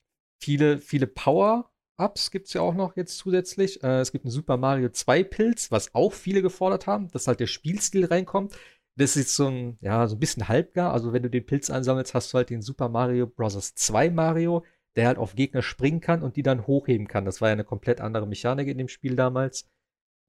Viele, 0.43 0.79
viele 0.79 1.07
Power-Ups 1.07 2.29
gibt 2.29 2.47
es 2.47 2.53
ja 2.53 2.59
auch 2.59 2.73
noch 2.73 2.97
jetzt 2.97 3.17
zusätzlich. 3.17 3.81
Äh, 3.83 4.01
es 4.01 4.11
gibt 4.11 4.25
einen 4.25 4.31
Super 4.31 4.57
Mario 4.57 4.89
2 4.89 5.23
Pilz, 5.23 5.71
was 5.71 5.95
auch 5.95 6.11
viele 6.11 6.41
gefordert 6.41 6.87
haben, 6.87 7.07
dass 7.07 7.29
halt 7.29 7.39
der 7.39 7.47
Spielstil 7.47 8.03
reinkommt. 8.03 8.59
Das 8.97 9.15
ist 9.15 9.33
so 9.33 9.47
ein, 9.47 9.77
ja, 9.79 10.05
so 10.09 10.17
ein 10.17 10.19
bisschen 10.19 10.49
halbgar. 10.49 10.91
Also, 10.91 11.13
wenn 11.13 11.23
du 11.23 11.29
den 11.29 11.45
Pilz 11.45 11.69
ansammelst, 11.69 12.15
hast 12.15 12.33
du 12.33 12.37
halt 12.37 12.49
den 12.49 12.61
Super 12.61 12.89
Mario 12.89 13.27
Bros. 13.27 13.75
2 13.75 14.09
Mario, 14.09 14.65
der 14.97 15.07
halt 15.07 15.19
auf 15.19 15.35
Gegner 15.35 15.61
springen 15.61 16.01
kann 16.01 16.21
und 16.21 16.35
die 16.35 16.43
dann 16.43 16.67
hochheben 16.67 17.07
kann. 17.07 17.23
Das 17.23 17.39
war 17.39 17.47
ja 17.47 17.53
eine 17.53 17.63
komplett 17.63 18.01
andere 18.01 18.27
Mechanik 18.27 18.67
in 18.67 18.77
dem 18.77 18.89
Spiel 18.89 19.15
damals. 19.15 19.69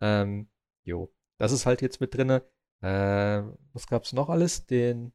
Ähm, 0.01 0.49
jo, 0.85 1.13
das 1.37 1.51
ist 1.51 1.67
halt 1.67 1.83
jetzt 1.83 2.01
mit 2.01 2.15
drinne. 2.15 2.45
Äh, 2.83 3.43
was 3.73 3.87
gab's 3.87 4.13
noch 4.13 4.29
alles? 4.29 4.67
Den 4.67 5.13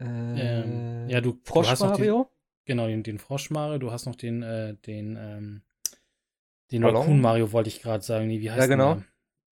äh, 0.00 0.04
ähm, 0.04 1.08
ja, 1.08 1.20
du 1.20 1.38
Frosch 1.44 1.72
du 1.74 1.84
Mario? 1.84 2.30
Genau, 2.66 2.86
den, 2.86 3.02
den 3.02 3.18
Frosch 3.18 3.50
Mario, 3.50 3.78
du 3.78 3.90
hast 3.90 4.06
noch 4.06 4.16
den, 4.16 4.42
äh, 4.42 4.74
den, 4.86 5.16
ähm, 5.20 5.62
den 6.70 6.84
Raccoon 6.84 7.20
Mario, 7.20 7.52
wollte 7.52 7.68
ich 7.68 7.82
gerade 7.82 8.02
sagen. 8.02 8.26
Nee, 8.26 8.40
wie 8.40 8.50
heißt 8.50 8.60
ja, 8.60 8.66
genau. 8.66 8.94
Der? 8.94 9.04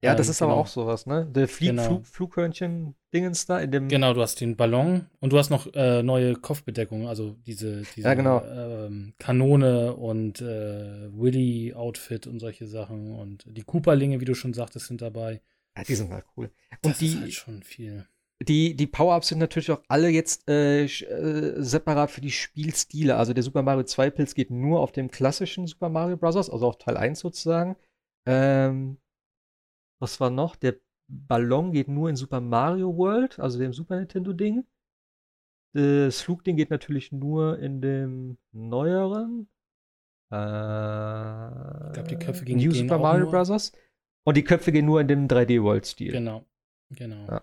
Ja, 0.05 0.15
das 0.17 0.27
ähm, 0.27 0.31
ist 0.33 0.39
genau. 0.41 0.51
aber 0.53 0.61
auch 0.61 0.67
sowas, 0.67 1.07
ne? 1.07 1.29
Der 1.31 1.47
Flieg 1.47 1.71
genau. 1.71 1.85
Flug, 1.85 2.07
Flughörnchen-Dingens 2.07 3.47
da 3.47 3.61
in 3.61 3.71
dem. 3.71 3.89
Genau, 3.89 4.15
du 4.15 4.23
hast 4.23 4.41
den 4.41 4.57
Ballon 4.57 5.07
und 5.21 5.33
du 5.33 5.39
hast 5.39 5.51
noch 5.51 5.73
äh, 5.75 6.03
neue 6.03 6.35
Kopfbedeckung, 6.35 7.07
also 7.07 7.37
diese, 7.47 7.83
diese 7.95 8.09
ja, 8.09 8.15
genau. 8.15 8.43
ähm, 8.45 9.15
Kanone 9.19 9.95
und 9.95 10.41
äh, 10.41 11.09
Willy-Outfit 11.13 12.27
und 12.27 12.41
solche 12.41 12.67
Sachen 12.67 13.15
und 13.15 13.45
die 13.47 13.63
Cooperlinge, 13.63 14.21
wie 14.21 14.25
du 14.25 14.35
schon 14.35 14.55
sagtest, 14.55 14.87
sind 14.87 15.03
dabei. 15.03 15.41
Ja, 15.77 15.85
die 15.85 15.95
sind 15.95 16.11
halt 16.11 16.27
cool. 16.37 16.53
Und 16.83 16.93
das 16.93 16.99
die, 16.99 17.07
ist 17.07 17.21
halt 17.21 17.33
schon 17.33 17.63
viel 17.63 18.07
die, 18.45 18.75
die 18.75 18.87
Power-Ups 18.87 19.29
sind 19.29 19.39
natürlich 19.39 19.71
auch 19.71 19.83
alle 19.89 20.09
jetzt 20.09 20.49
äh, 20.49 20.85
äh, 20.85 21.63
separat 21.63 22.11
für 22.11 22.21
die 22.21 22.31
Spielstile. 22.31 23.17
Also 23.17 23.33
der 23.33 23.43
Super 23.43 23.63
Mario 23.63 23.85
2 23.85 24.11
Pilz 24.11 24.35
geht 24.35 24.51
nur 24.51 24.81
auf 24.81 24.93
dem 24.93 25.11
klassischen 25.11 25.67
Super 25.67 25.89
Mario 25.89 26.17
Bros., 26.17 26.51
also 26.51 26.67
auf 26.67 26.79
Teil 26.79 26.97
1 26.97 27.21
sozusagen. 27.21 27.77
Ähm, 28.27 28.99
was 30.01 30.21
war 30.21 30.31
noch? 30.31 30.57
Der 30.57 30.77
Ballon 31.09 31.73
geht 31.73 31.89
nur 31.89 32.09
in 32.09 32.17
Super 32.17 32.41
Mario 32.41 32.97
World, 32.97 33.39
also 33.39 33.59
dem 33.59 33.73
Super 33.73 33.97
Nintendo-Ding. 33.97 34.65
Das 35.75 36.21
Flugding 36.21 36.57
geht 36.57 36.71
natürlich 36.71 37.13
nur 37.13 37.59
in 37.59 37.81
dem 37.81 38.39
neueren. 38.53 39.49
Äh, 40.31 41.87
ich 41.87 41.93
glaube, 41.93 42.09
die 42.09 42.19
Köpfe 42.19 42.45
gehen 42.45 42.59
New 42.59 42.73
Super 42.73 42.99
Mario 42.99 43.31
Bros. 43.31 43.73
Und 44.25 44.37
die 44.37 44.45
Köpfe 44.45 44.73
gehen 44.73 44.87
nur 44.87 45.01
in 45.01 45.09
dem 45.09 45.27
3D-World-Stil. 45.29 46.13
Genau. 46.13 46.45
Genau. 46.91 47.27
Ja. 47.27 47.43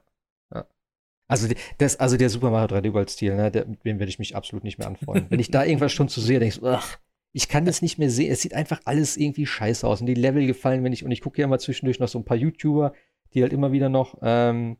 Also, 1.29 1.47
das, 1.77 1.99
also 1.99 2.17
der 2.17 2.29
Super 2.31 2.49
Mario 2.49 2.75
3D 2.75 2.91
World 2.91 3.11
Stil, 3.11 3.35
ne, 3.35 3.51
der, 3.51 3.67
mit 3.67 3.85
dem 3.85 3.99
werde 3.99 4.09
ich 4.09 4.17
mich 4.17 4.35
absolut 4.35 4.63
nicht 4.63 4.79
mehr 4.79 4.87
anfreunden. 4.87 5.29
Wenn 5.29 5.39
ich 5.39 5.51
da 5.51 5.63
irgendwas 5.63 5.91
schon 5.91 6.09
zu 6.09 6.21
sehe, 6.21 6.39
denke 6.39 6.55
ich 6.57 6.63
ach, 6.63 6.97
ich 7.33 7.47
kann 7.47 7.65
das 7.65 7.83
nicht 7.83 7.99
mehr 7.99 8.09
sehen. 8.09 8.31
Es 8.31 8.41
sieht 8.41 8.55
einfach 8.55 8.81
alles 8.85 9.15
irgendwie 9.15 9.45
scheiße 9.45 9.87
aus. 9.87 10.01
Und 10.01 10.07
die 10.07 10.15
Level 10.15 10.47
gefallen 10.47 10.81
mir 10.81 10.89
nicht. 10.89 11.05
Und 11.05 11.11
ich 11.11 11.21
gucke 11.21 11.39
ja 11.39 11.45
immer 11.45 11.59
zwischendurch 11.59 11.99
noch 11.99 12.07
so 12.07 12.17
ein 12.17 12.25
paar 12.25 12.35
YouTuber, 12.35 12.93
die 13.35 13.43
halt 13.43 13.53
immer 13.53 13.71
wieder 13.71 13.89
noch 13.89 14.17
ähm, 14.23 14.77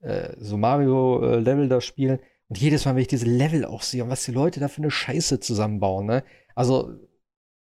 äh, 0.00 0.34
so 0.36 0.56
Mario-Level 0.56 1.66
äh, 1.66 1.68
da 1.68 1.80
spielen. 1.80 2.18
Und 2.48 2.58
jedes 2.58 2.84
Mal, 2.84 2.96
wenn 2.96 3.02
ich 3.02 3.08
diese 3.08 3.26
Level 3.26 3.64
auch 3.64 3.82
sehe 3.82 4.02
und 4.02 4.10
was 4.10 4.24
die 4.24 4.32
Leute 4.32 4.58
da 4.58 4.66
für 4.66 4.82
eine 4.82 4.90
Scheiße 4.90 5.38
zusammenbauen, 5.38 6.06
ne? 6.06 6.24
Also, 6.56 6.92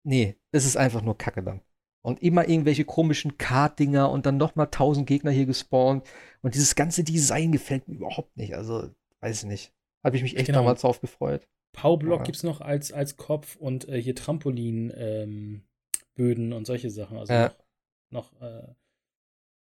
nee, 0.04 0.36
es 0.52 0.64
ist 0.64 0.76
einfach 0.76 1.02
nur 1.02 1.18
Kacke 1.18 1.42
dann 1.42 1.60
und 2.02 2.22
immer 2.22 2.48
irgendwelche 2.48 2.84
komischen 2.84 3.38
Kart-Dinger 3.38 4.10
und 4.10 4.26
dann 4.26 4.36
nochmal 4.36 4.68
tausend 4.70 5.06
Gegner 5.06 5.30
hier 5.30 5.46
gespawnt. 5.46 6.06
Und 6.42 6.54
dieses 6.54 6.74
ganze 6.74 7.04
Design 7.04 7.52
gefällt 7.52 7.88
mir 7.88 7.94
überhaupt 7.94 8.36
nicht. 8.36 8.54
Also, 8.54 8.90
weiß 9.20 9.44
ich 9.44 9.48
nicht. 9.48 9.72
Habe 10.04 10.16
ich 10.16 10.22
mich 10.22 10.36
echt 10.36 10.46
genau. 10.46 10.58
damals 10.58 10.80
drauf 10.80 11.00
gefreut. 11.00 11.48
Powerblock 11.72 12.20
ja. 12.20 12.24
gibt 12.24 12.36
es 12.36 12.42
noch 12.42 12.60
als, 12.60 12.92
als 12.92 13.16
Kopf 13.16 13.56
und 13.56 13.88
äh, 13.88 14.02
hier 14.02 14.14
Trampolin-Böden 14.14 15.62
ähm, 16.16 16.52
und 16.52 16.66
solche 16.66 16.90
Sachen. 16.90 17.16
Also 17.18 17.32
ja. 17.32 17.54
noch, 18.10 18.32
noch 18.32 18.42
äh, 18.42 18.74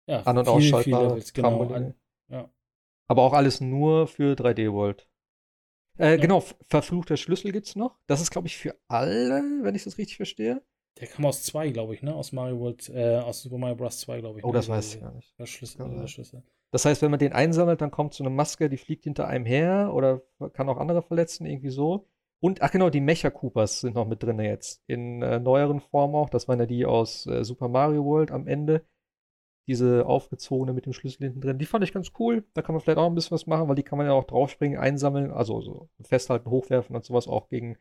ja, 0.09 0.23
an- 0.23 0.39
und 0.39 0.49
ausschaltbare 0.49 1.23
genau. 1.33 1.63
An, 1.73 1.95
ja. 2.29 2.51
Aber 3.09 3.23
auch 3.23 3.33
alles 3.33 3.61
nur 3.61 4.09
für 4.09 4.35
3D 4.35 4.73
World. 4.73 5.09
Äh, 5.99 6.11
ja. 6.11 6.17
Genau, 6.17 6.45
verfluchter 6.69 7.17
Schlüssel 7.17 7.53
gibt 7.53 7.69
es 7.69 7.77
noch. 7.77 7.99
Das 8.07 8.21
ist, 8.21 8.31
glaube 8.31 8.49
ich, 8.49 8.57
für 8.57 8.77
alle, 8.89 9.43
wenn 9.63 9.75
ich 9.75 9.85
das 9.85 9.97
richtig 9.97 10.17
verstehe. 10.17 10.63
Der 11.01 11.09
kam 11.09 11.27
aus 11.27 11.43
2, 11.43 11.71
glaube 11.71 11.95
ich, 11.95 12.03
ne? 12.03 12.15
Aus 12.15 12.33
Mario 12.33 12.59
World, 12.59 12.89
äh, 12.89 13.17
aus 13.17 13.43
Super 13.43 13.59
Mario 13.59 13.77
Bros. 13.77 14.01
2, 14.01 14.21
glaube 14.21 14.39
ich. 14.39 14.45
Oh, 14.45 14.49
ne? 14.49 14.55
das 14.55 14.69
weiß 14.69 14.95
ich 14.95 15.01
gar 15.01 15.13
nicht. 15.13 15.39
Der 15.39 15.47
Schlüssel, 15.47 15.81
ja. 15.81 15.89
der 15.89 16.07
Schlüssel. 16.07 16.43
Das 16.71 16.85
heißt, 16.85 17.03
wenn 17.03 17.11
man 17.11 17.21
den 17.21 17.33
einsammelt, 17.33 17.81
dann 17.81 17.91
kommt 17.91 18.15
so 18.15 18.25
eine 18.25 18.31
Maske, 18.31 18.69
die 18.69 18.77
fliegt 18.77 19.05
hinter 19.05 19.29
einem 19.29 19.47
her 19.47 19.93
oder 19.95 20.23
kann 20.53 20.69
auch 20.69 20.79
andere 20.79 21.03
verletzen, 21.03 21.47
irgendwie 21.47 21.71
so. 21.71 22.09
Und, 22.41 22.63
ach 22.63 22.71
genau, 22.71 22.91
die 22.91 23.01
Mecha 23.01 23.31
Coopers 23.31 23.81
sind 23.81 23.95
noch 23.95 24.07
mit 24.07 24.23
drin 24.23 24.39
jetzt. 24.41 24.83
In 24.87 25.23
äh, 25.23 25.39
neueren 25.39 25.81
Formen 25.81 26.15
auch. 26.15 26.29
Das 26.29 26.49
waren 26.49 26.59
ja 26.59 26.67
die 26.67 26.85
aus 26.85 27.27
äh, 27.27 27.45
Super 27.45 27.69
Mario 27.69 28.05
World 28.05 28.31
am 28.31 28.47
Ende. 28.47 28.85
Diese 29.67 30.07
aufgezogene 30.07 30.73
mit 30.73 30.87
dem 30.87 30.93
Schlüssel 30.93 31.25
hinten 31.25 31.41
drin. 31.41 31.59
Die 31.59 31.67
fand 31.67 31.83
ich 31.83 31.93
ganz 31.93 32.13
cool. 32.19 32.45
Da 32.55 32.63
kann 32.63 32.75
man 32.75 32.83
vielleicht 32.83 32.99
auch 32.99 33.07
ein 33.07 33.15
bisschen 33.15 33.35
was 33.35 33.47
machen, 33.47 33.69
weil 33.69 33.75
die 33.75 33.83
kann 33.83 33.99
man 33.99 34.07
ja 34.07 34.13
auch 34.13 34.25
draufspringen, 34.25 34.79
einsammeln, 34.79 35.31
also 35.33 35.61
so 35.61 35.89
festhalten, 36.03 36.51
hochwerfen 36.51 36.95
und 36.95 37.05
sowas 37.05 37.27
auch 37.27 37.49
gegen 37.49 37.79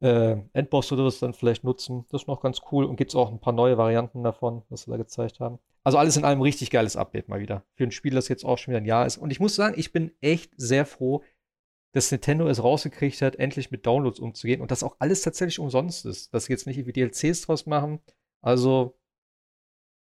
äh, 0.00 0.36
Endboss 0.52 0.92
oder 0.92 1.04
das 1.04 1.18
dann 1.18 1.34
vielleicht 1.34 1.64
nutzen. 1.64 2.04
Das 2.10 2.22
ist 2.22 2.28
noch 2.28 2.42
ganz 2.42 2.60
cool. 2.70 2.84
Und 2.84 2.96
gibt 2.96 3.10
es 3.10 3.14
auch 3.14 3.30
ein 3.30 3.40
paar 3.40 3.52
neue 3.52 3.78
Varianten 3.78 4.22
davon, 4.22 4.62
was 4.68 4.82
sie 4.82 4.90
da 4.90 4.96
gezeigt 4.96 5.40
haben. 5.40 5.58
Also 5.84 5.98
alles 5.98 6.16
in 6.16 6.24
allem 6.24 6.42
richtig 6.42 6.70
geiles 6.70 6.96
Update 6.96 7.28
mal 7.28 7.40
wieder. 7.40 7.64
Für 7.74 7.84
ein 7.84 7.92
Spiel, 7.92 8.14
das 8.14 8.28
jetzt 8.28 8.44
auch 8.44 8.58
schon 8.58 8.72
wieder 8.72 8.80
ein 8.80 8.86
Jahr 8.86 9.06
ist. 9.06 9.16
Und 9.16 9.30
ich 9.30 9.40
muss 9.40 9.54
sagen, 9.54 9.74
ich 9.78 9.92
bin 9.92 10.12
echt 10.20 10.52
sehr 10.56 10.84
froh, 10.84 11.22
dass 11.92 12.10
Nintendo 12.10 12.46
es 12.48 12.62
rausgekriegt 12.62 13.22
hat, 13.22 13.36
endlich 13.36 13.70
mit 13.70 13.86
Downloads 13.86 14.20
umzugehen 14.20 14.60
und 14.60 14.70
das 14.70 14.82
auch 14.82 14.96
alles 14.98 15.22
tatsächlich 15.22 15.58
umsonst 15.58 16.04
ist. 16.04 16.34
Dass 16.34 16.44
sie 16.44 16.52
jetzt 16.52 16.66
nicht 16.66 16.76
irgendwie 16.76 16.92
DLCs 16.92 17.42
draus 17.42 17.66
machen. 17.66 18.00
Also, 18.42 18.98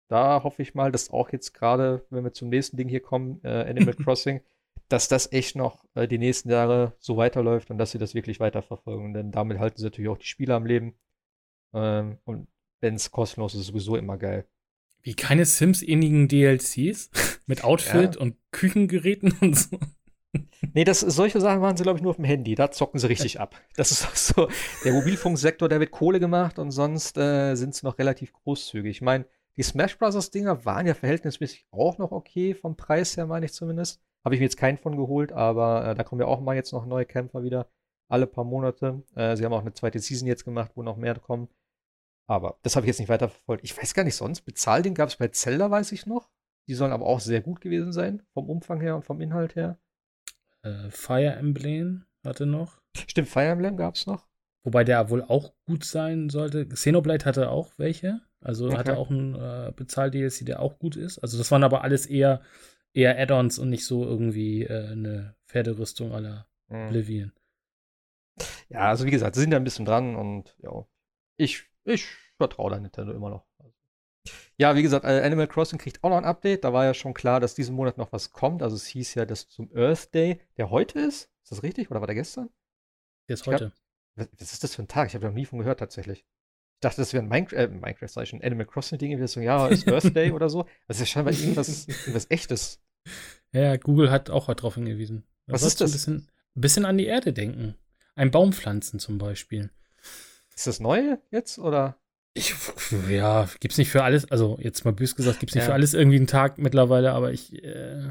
da 0.09 0.43
hoffe 0.43 0.63
ich 0.63 0.75
mal, 0.75 0.93
dass 0.93 1.11
auch 1.11 1.31
jetzt 1.31 1.53
gerade, 1.53 2.05
wenn 2.11 2.25
wir 2.25 2.33
zum 2.33 2.49
nächsten 2.49 2.77
Ding 2.77 2.89
hier 2.89 3.01
kommen, 3.01 3.41
äh, 3.43 3.65
Animal 3.69 3.95
Crossing, 4.05 4.41
dass 4.89 5.09
das 5.09 5.33
echt 5.33 5.57
noch 5.57 5.85
äh, 5.95 6.09
die 6.09 6.19
nächsten 6.19 6.51
Jahre 6.51 6.95
so 6.99 7.17
weiterläuft 7.17 7.71
und 7.71 7.79
dass 7.79 7.93
sie 7.93 7.99
das 7.99 8.15
wirklich 8.15 8.41
weiterverfolgen. 8.41 9.15
Denn 9.15 9.31
damit 9.31 9.59
halten 9.59 9.79
sie 9.79 9.85
natürlich 9.85 10.11
auch 10.11 10.19
die 10.19 10.27
Spieler 10.27 10.57
am 10.57 10.67
Leben. 10.67 10.95
Ähm, 11.73 12.19
und 12.25 12.49
wenn 12.81 12.97
es 12.97 13.11
kostenlos 13.11 13.55
ist, 13.55 13.61
ist 13.61 13.67
sowieso 13.69 13.97
immer 13.97 14.19
geil. 14.19 14.47
Wie 15.03 15.15
keine 15.15 15.45
Sims-ähnlichen 15.45 16.29
DLCs 16.29 17.11
mit 17.47 17.65
Outfit 17.65 18.17
ja. 18.17 18.21
und 18.21 18.37
Küchengeräten 18.51 19.33
und 19.41 19.57
so. 19.57 19.79
Nee, 20.75 20.85
das, 20.85 21.01
solche 21.01 21.41
Sachen 21.41 21.61
machen 21.61 21.77
sie, 21.77 21.83
glaube 21.83 21.99
ich, 21.99 22.03
nur 22.03 22.11
auf 22.11 22.17
dem 22.17 22.25
Handy. 22.25 22.55
Da 22.55 22.71
zocken 22.71 23.01
sie 23.01 23.09
richtig 23.09 23.41
ab. 23.41 23.57
Das 23.75 23.91
ist 23.91 24.07
auch 24.07 24.15
so. 24.15 24.49
Der 24.85 24.93
Mobilfunksektor, 24.93 25.69
der 25.69 25.81
wird 25.81 25.91
Kohle 25.91 26.21
gemacht 26.21 26.61
und 26.61 26.71
sonst 26.71 27.17
äh, 27.19 27.57
sind 27.57 27.75
sie 27.75 27.85
noch 27.85 27.99
relativ 27.99 28.33
großzügig. 28.33 28.99
Ich 28.99 29.03
meine, 29.03 29.25
die 29.57 29.65
Smash 29.65 29.99
Bros. 29.99 30.31
Dinger 30.31 30.65
waren 30.65 30.87
ja 30.87 30.95
verhältnismäßig 30.95 31.67
auch 31.73 31.99
noch 31.99 32.13
okay, 32.13 32.55
vom 32.55 32.77
Preis 32.77 33.17
her, 33.17 33.27
meine 33.27 33.47
ich 33.47 33.53
zumindest. 33.53 34.01
Habe 34.25 34.35
ich 34.35 34.41
mir 34.41 34.47
jetzt 34.47 34.57
keinen 34.57 34.79
von 34.79 34.97
geholt, 34.97 35.33
aber 35.33 35.87
äh, 35.87 35.95
da 35.95 36.05
kommen 36.05 36.21
ja 36.21 36.27
auch 36.27 36.41
mal 36.41 36.57
jetzt 36.57 36.73
noch 36.73 36.87
neue 36.87 37.07
Kämpfer 37.07 37.43
wieder. 37.43 37.71
Alle 38.09 38.27
paar 38.27 38.45
Monate. 38.45 39.03
Äh, 39.15 39.37
sie 39.37 39.45
haben 39.45 39.53
auch 39.53 39.61
eine 39.61 39.73
zweite 39.73 39.99
Season 39.99 40.29
jetzt 40.29 40.45
gemacht, 40.45 40.73
wo 40.75 40.83
noch 40.83 40.97
mehr 40.97 41.15
kommen. 41.15 41.49
Aber 42.27 42.59
das 42.63 42.77
habe 42.77 42.87
ich 42.87 42.89
jetzt 42.89 42.99
nicht 42.99 43.09
weiterverfolgt. 43.09 43.65
Ich 43.65 43.77
weiß 43.77 43.95
gar 43.95 44.05
nicht 44.05 44.17
sonst. 44.17 44.43
Bezahlding 44.43 44.95
gab 44.95 45.09
es 45.09 45.17
bei 45.17 45.29
Zelda, 45.29 45.71
weiß 45.71 45.93
ich 45.93 46.07
noch. 46.07 46.31
Die 46.69 46.75
sollen 46.75 46.93
aber 46.93 47.07
auch 47.07 47.21
sehr 47.21 47.41
gut 47.41 47.61
gewesen 47.61 47.93
sein, 47.93 48.23
vom 48.35 48.49
Umfang 48.49 48.81
her 48.81 48.95
und 48.95 49.05
vom 49.05 49.21
Inhalt 49.21 49.57
her. 49.57 49.79
Äh, 50.63 50.91
Fire 50.91 51.35
Emblem 51.35 52.05
hatte 52.23 52.47
noch. 52.47 52.81
Stimmt, 52.97 53.29
Fire 53.29 53.47
Emblem 53.47 53.77
gab 53.77 53.95
es 53.95 54.07
noch. 54.07 54.29
Wobei 54.63 54.85
der 54.85 55.09
wohl 55.11 55.23
auch 55.23 55.55
gut 55.67 55.85
sein 55.85 56.29
sollte. 56.29 56.69
Xenoblade 56.69 57.25
hatte 57.25 57.51
auch 57.51 57.73
welche. 57.79 58.21
Also 58.41 58.67
okay. 58.67 58.77
hatte 58.77 58.97
auch 58.99 59.11
ein 59.11 59.35
äh, 59.35 59.73
Bezahl-DLC, 59.75 60.45
der 60.47 60.61
auch 60.61 60.79
gut 60.79 60.97
ist. 60.97 61.19
Also 61.19 61.39
das 61.39 61.51
waren 61.51 61.65
aber 61.65 61.83
alles 61.83 62.07
eher 62.07 62.43
eher 62.93 63.19
Add-ons 63.19 63.59
und 63.59 63.71
nicht 63.71 63.85
so 63.85 64.05
irgendwie 64.05 64.65
äh, 64.65 64.89
eine 64.89 65.37
Pferderüstung 65.47 66.13
aller 66.13 66.49
mhm. 66.69 66.87
Oblivion. 66.87 67.33
Ja, 68.69 68.89
also 68.89 69.05
wie 69.05 69.11
gesagt, 69.11 69.35
sie 69.35 69.43
sind 69.43 69.51
da 69.51 69.57
ein 69.57 69.65
bisschen 69.65 69.85
dran 69.85 70.17
und 70.17 70.57
ja, 70.59 70.87
ich, 71.37 71.65
ich 71.85 72.07
vertraue 72.37 72.71
da 72.71 72.79
Nintendo 72.79 73.13
immer 73.13 73.31
noch. 73.31 73.47
Ja, 74.57 74.77
wie 74.77 74.83
gesagt, 74.83 75.05
äh, 75.05 75.23
Animal 75.23 75.49
Crossing 75.49 75.79
kriegt 75.79 76.05
auch 76.05 76.11
noch 76.11 76.19
ein 76.19 76.25
Update. 76.25 76.65
Da 76.65 76.73
war 76.73 76.85
ja 76.85 76.93
schon 76.93 77.15
klar, 77.15 77.41
dass 77.41 77.55
diesen 77.55 77.75
Monat 77.75 77.97
noch 77.97 78.13
was 78.13 78.33
kommt. 78.33 78.63
Also 78.63 78.77
es 78.77 78.87
hieß 78.87 79.15
ja, 79.15 79.25
dass 79.25 79.49
zum 79.49 79.71
Earth 79.75 80.13
Day, 80.15 80.41
der 80.59 80.71
heute 80.71 81.01
ist. 81.01 81.31
Ist 81.43 81.53
das 81.53 81.63
richtig? 81.63 81.91
Oder 81.91 82.01
war 82.01 82.07
der 82.07 82.15
gestern? 82.15 82.51
Der 83.29 83.35
ist 83.35 83.47
heute. 83.47 83.73
Hab, 84.19 84.29
was 84.39 84.53
ist 84.53 84.63
das 84.63 84.75
für 84.75 84.83
ein 84.83 84.89
Tag? 84.89 85.09
Ich 85.09 85.15
habe 85.15 85.27
noch 85.27 85.33
nie 85.33 85.47
von 85.47 85.59
gehört 85.59 85.81
tatsächlich. 85.81 86.27
Ich 86.81 86.89
dachte, 86.89 87.03
das 87.03 87.13
wäre 87.13 87.23
ein 87.23 87.29
Minecraft, 87.29 87.59
äh, 87.59 87.69
Minecraft, 87.69 88.09
sag 88.09 88.23
ich 88.23 88.31
schon, 88.31 88.43
Animal 88.43 88.65
Crossing-Ding, 88.65 89.21
wie 89.21 89.27
so, 89.27 89.41
ja, 89.41 89.69
ist 89.69 89.85
Birthday 89.85 90.31
oder 90.33 90.49
so. 90.49 90.65
Das 90.89 90.97
ist 90.97 91.01
ja 91.01 91.07
scheinbar 91.07 91.35
irgendwas, 91.35 91.87
irgendwas 91.87 92.31
echtes. 92.31 92.81
Ja, 93.53 93.77
Google 93.77 94.11
hat 94.11 94.31
auch 94.31 94.47
darauf 94.55 94.77
hingewiesen. 94.77 95.25
Da 95.47 95.53
Was 95.53 95.63
ist 95.63 95.83
das? 95.83 95.91
Ein 95.91 95.93
bisschen, 95.93 96.29
ein 96.57 96.61
bisschen 96.63 96.85
an 96.87 96.97
die 96.97 97.05
Erde 97.05 97.35
denken. 97.35 97.75
Ein 98.15 98.31
Baum 98.31 98.55
pflanzen 98.55 98.99
zum 98.99 99.19
Beispiel. 99.19 99.69
Ist 100.57 100.67
das 100.67 100.81
neu 100.81 101.19
jetzt 101.31 101.59
oder? 101.59 101.99
Ich, 102.33 102.55
ja, 103.11 103.47
gibt's 103.61 103.77
nicht 103.77 103.91
für 103.91 104.03
alles, 104.03 104.31
also 104.31 104.57
jetzt 104.59 104.87
mal 104.87 104.95
bös 104.95 105.15
gesagt, 105.15 105.39
gibt's 105.39 105.55
nicht 105.55 105.65
ja. 105.65 105.69
für 105.69 105.75
alles 105.75 105.93
irgendwie 105.93 106.17
einen 106.17 106.29
Tag 106.29 106.57
mittlerweile, 106.57 107.13
aber 107.13 107.31
ich, 107.31 107.63
äh, 107.63 108.09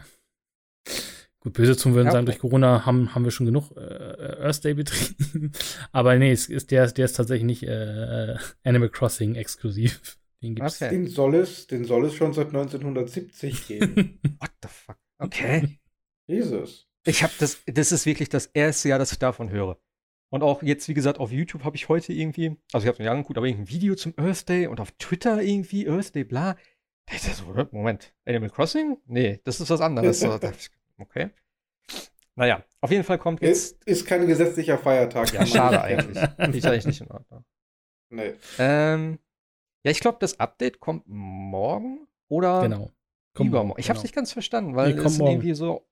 Gut, 1.41 1.53
böse 1.53 1.77
Zungen 1.77 1.95
würden 1.95 2.07
ja, 2.07 2.11
sagen, 2.11 2.25
durch 2.25 2.39
Corona 2.39 2.85
haben, 2.85 3.15
haben 3.15 3.23
wir 3.23 3.31
schon 3.31 3.45
genug 3.45 3.71
äh, 3.77 3.79
Earth 3.79 4.63
Day 4.65 4.73
betrieben. 4.73 5.53
Aber 5.93 6.15
nee, 6.17 6.31
es 6.31 6.49
ist, 6.49 6.71
der, 6.71 6.91
der 6.91 7.05
ist 7.05 7.13
tatsächlich 7.13 7.45
nicht 7.45 7.63
äh, 7.63 8.35
Animal 8.63 8.89
Crossing 8.89 9.35
exklusiv. 9.35 10.17
Den, 10.41 10.55
gibt's. 10.55 10.81
Okay. 10.81 10.91
den, 10.91 11.07
soll 11.07 11.35
es, 11.35 11.67
den 11.67 11.83
soll 11.83 12.05
es 12.05 12.13
schon 12.13 12.31
seit 12.31 12.47
1970 12.47 13.67
geben. 13.67 14.19
What 14.39 14.51
the 14.63 14.69
fuck? 14.69 14.95
Okay. 15.17 15.79
Jesus. 16.27 16.87
Ich 17.05 17.23
habe 17.23 17.33
das, 17.39 17.57
das 17.65 17.91
ist 17.91 18.05
wirklich 18.05 18.29
das 18.29 18.45
erste 18.45 18.87
Jahr, 18.87 18.99
dass 18.99 19.11
ich 19.11 19.19
davon 19.19 19.49
höre. 19.49 19.77
Und 20.29 20.41
auch 20.41 20.63
jetzt, 20.63 20.87
wie 20.87 20.93
gesagt, 20.93 21.19
auf 21.19 21.33
YouTube 21.33 21.65
habe 21.65 21.75
ich 21.75 21.89
heute 21.89 22.13
irgendwie, 22.13 22.55
also 22.71 22.85
ich 22.85 22.87
habe 22.87 22.93
es 22.93 22.99
mir 22.99 23.11
angeguckt, 23.11 23.37
aber 23.37 23.47
irgendein 23.47 23.69
Video 23.69 23.95
zum 23.95 24.13
Earth 24.15 24.47
Day 24.47 24.67
und 24.67 24.79
auf 24.79 24.91
Twitter 24.93 25.41
irgendwie 25.41 25.89
Earth 25.89 26.15
Day, 26.15 26.23
bla. 26.23 26.53
Da 27.07 27.15
ich 27.15 27.21
so, 27.21 27.43
Moment, 27.71 28.13
Animal 28.25 28.49
Crossing? 28.49 28.97
Nee, 29.07 29.41
das 29.43 29.59
ist 29.59 29.69
was 29.69 29.81
anderes. 29.81 30.23
Okay. 30.99 31.31
Naja, 32.35 32.63
auf 32.81 32.91
jeden 32.91 33.03
Fall 33.03 33.17
kommt 33.17 33.41
jetzt. 33.41 33.73
Ist, 33.73 33.83
ist 33.85 34.05
kein 34.05 34.25
gesetzlicher 34.25 34.77
Feiertag. 34.77 35.33
Ja, 35.33 35.45
schade 35.45 35.81
eigentlich. 35.81 36.17
Ist 36.55 36.65
eigentlich 36.65 36.85
nicht 36.85 37.01
in 37.01 37.11
Ordnung. 37.11 37.43
Nee. 38.09 38.33
Ähm, 38.57 39.19
ja, 39.83 39.91
ich 39.91 39.99
glaube, 39.99 40.17
das 40.19 40.39
Update 40.39 40.79
kommt 40.79 41.03
morgen 41.05 42.07
oder 42.27 42.61
genau. 42.61 42.91
kommt 43.33 43.49
übermorgen. 43.49 43.79
Ich 43.79 43.87
genau. 43.87 43.95
habe 43.95 43.97
es 43.99 44.03
nicht 44.03 44.15
ganz 44.15 44.33
verstanden, 44.33 44.75
weil 44.75 44.93
nee, 44.93 45.01
es 45.01 45.19
irgendwie 45.19 45.53
so. 45.53 45.85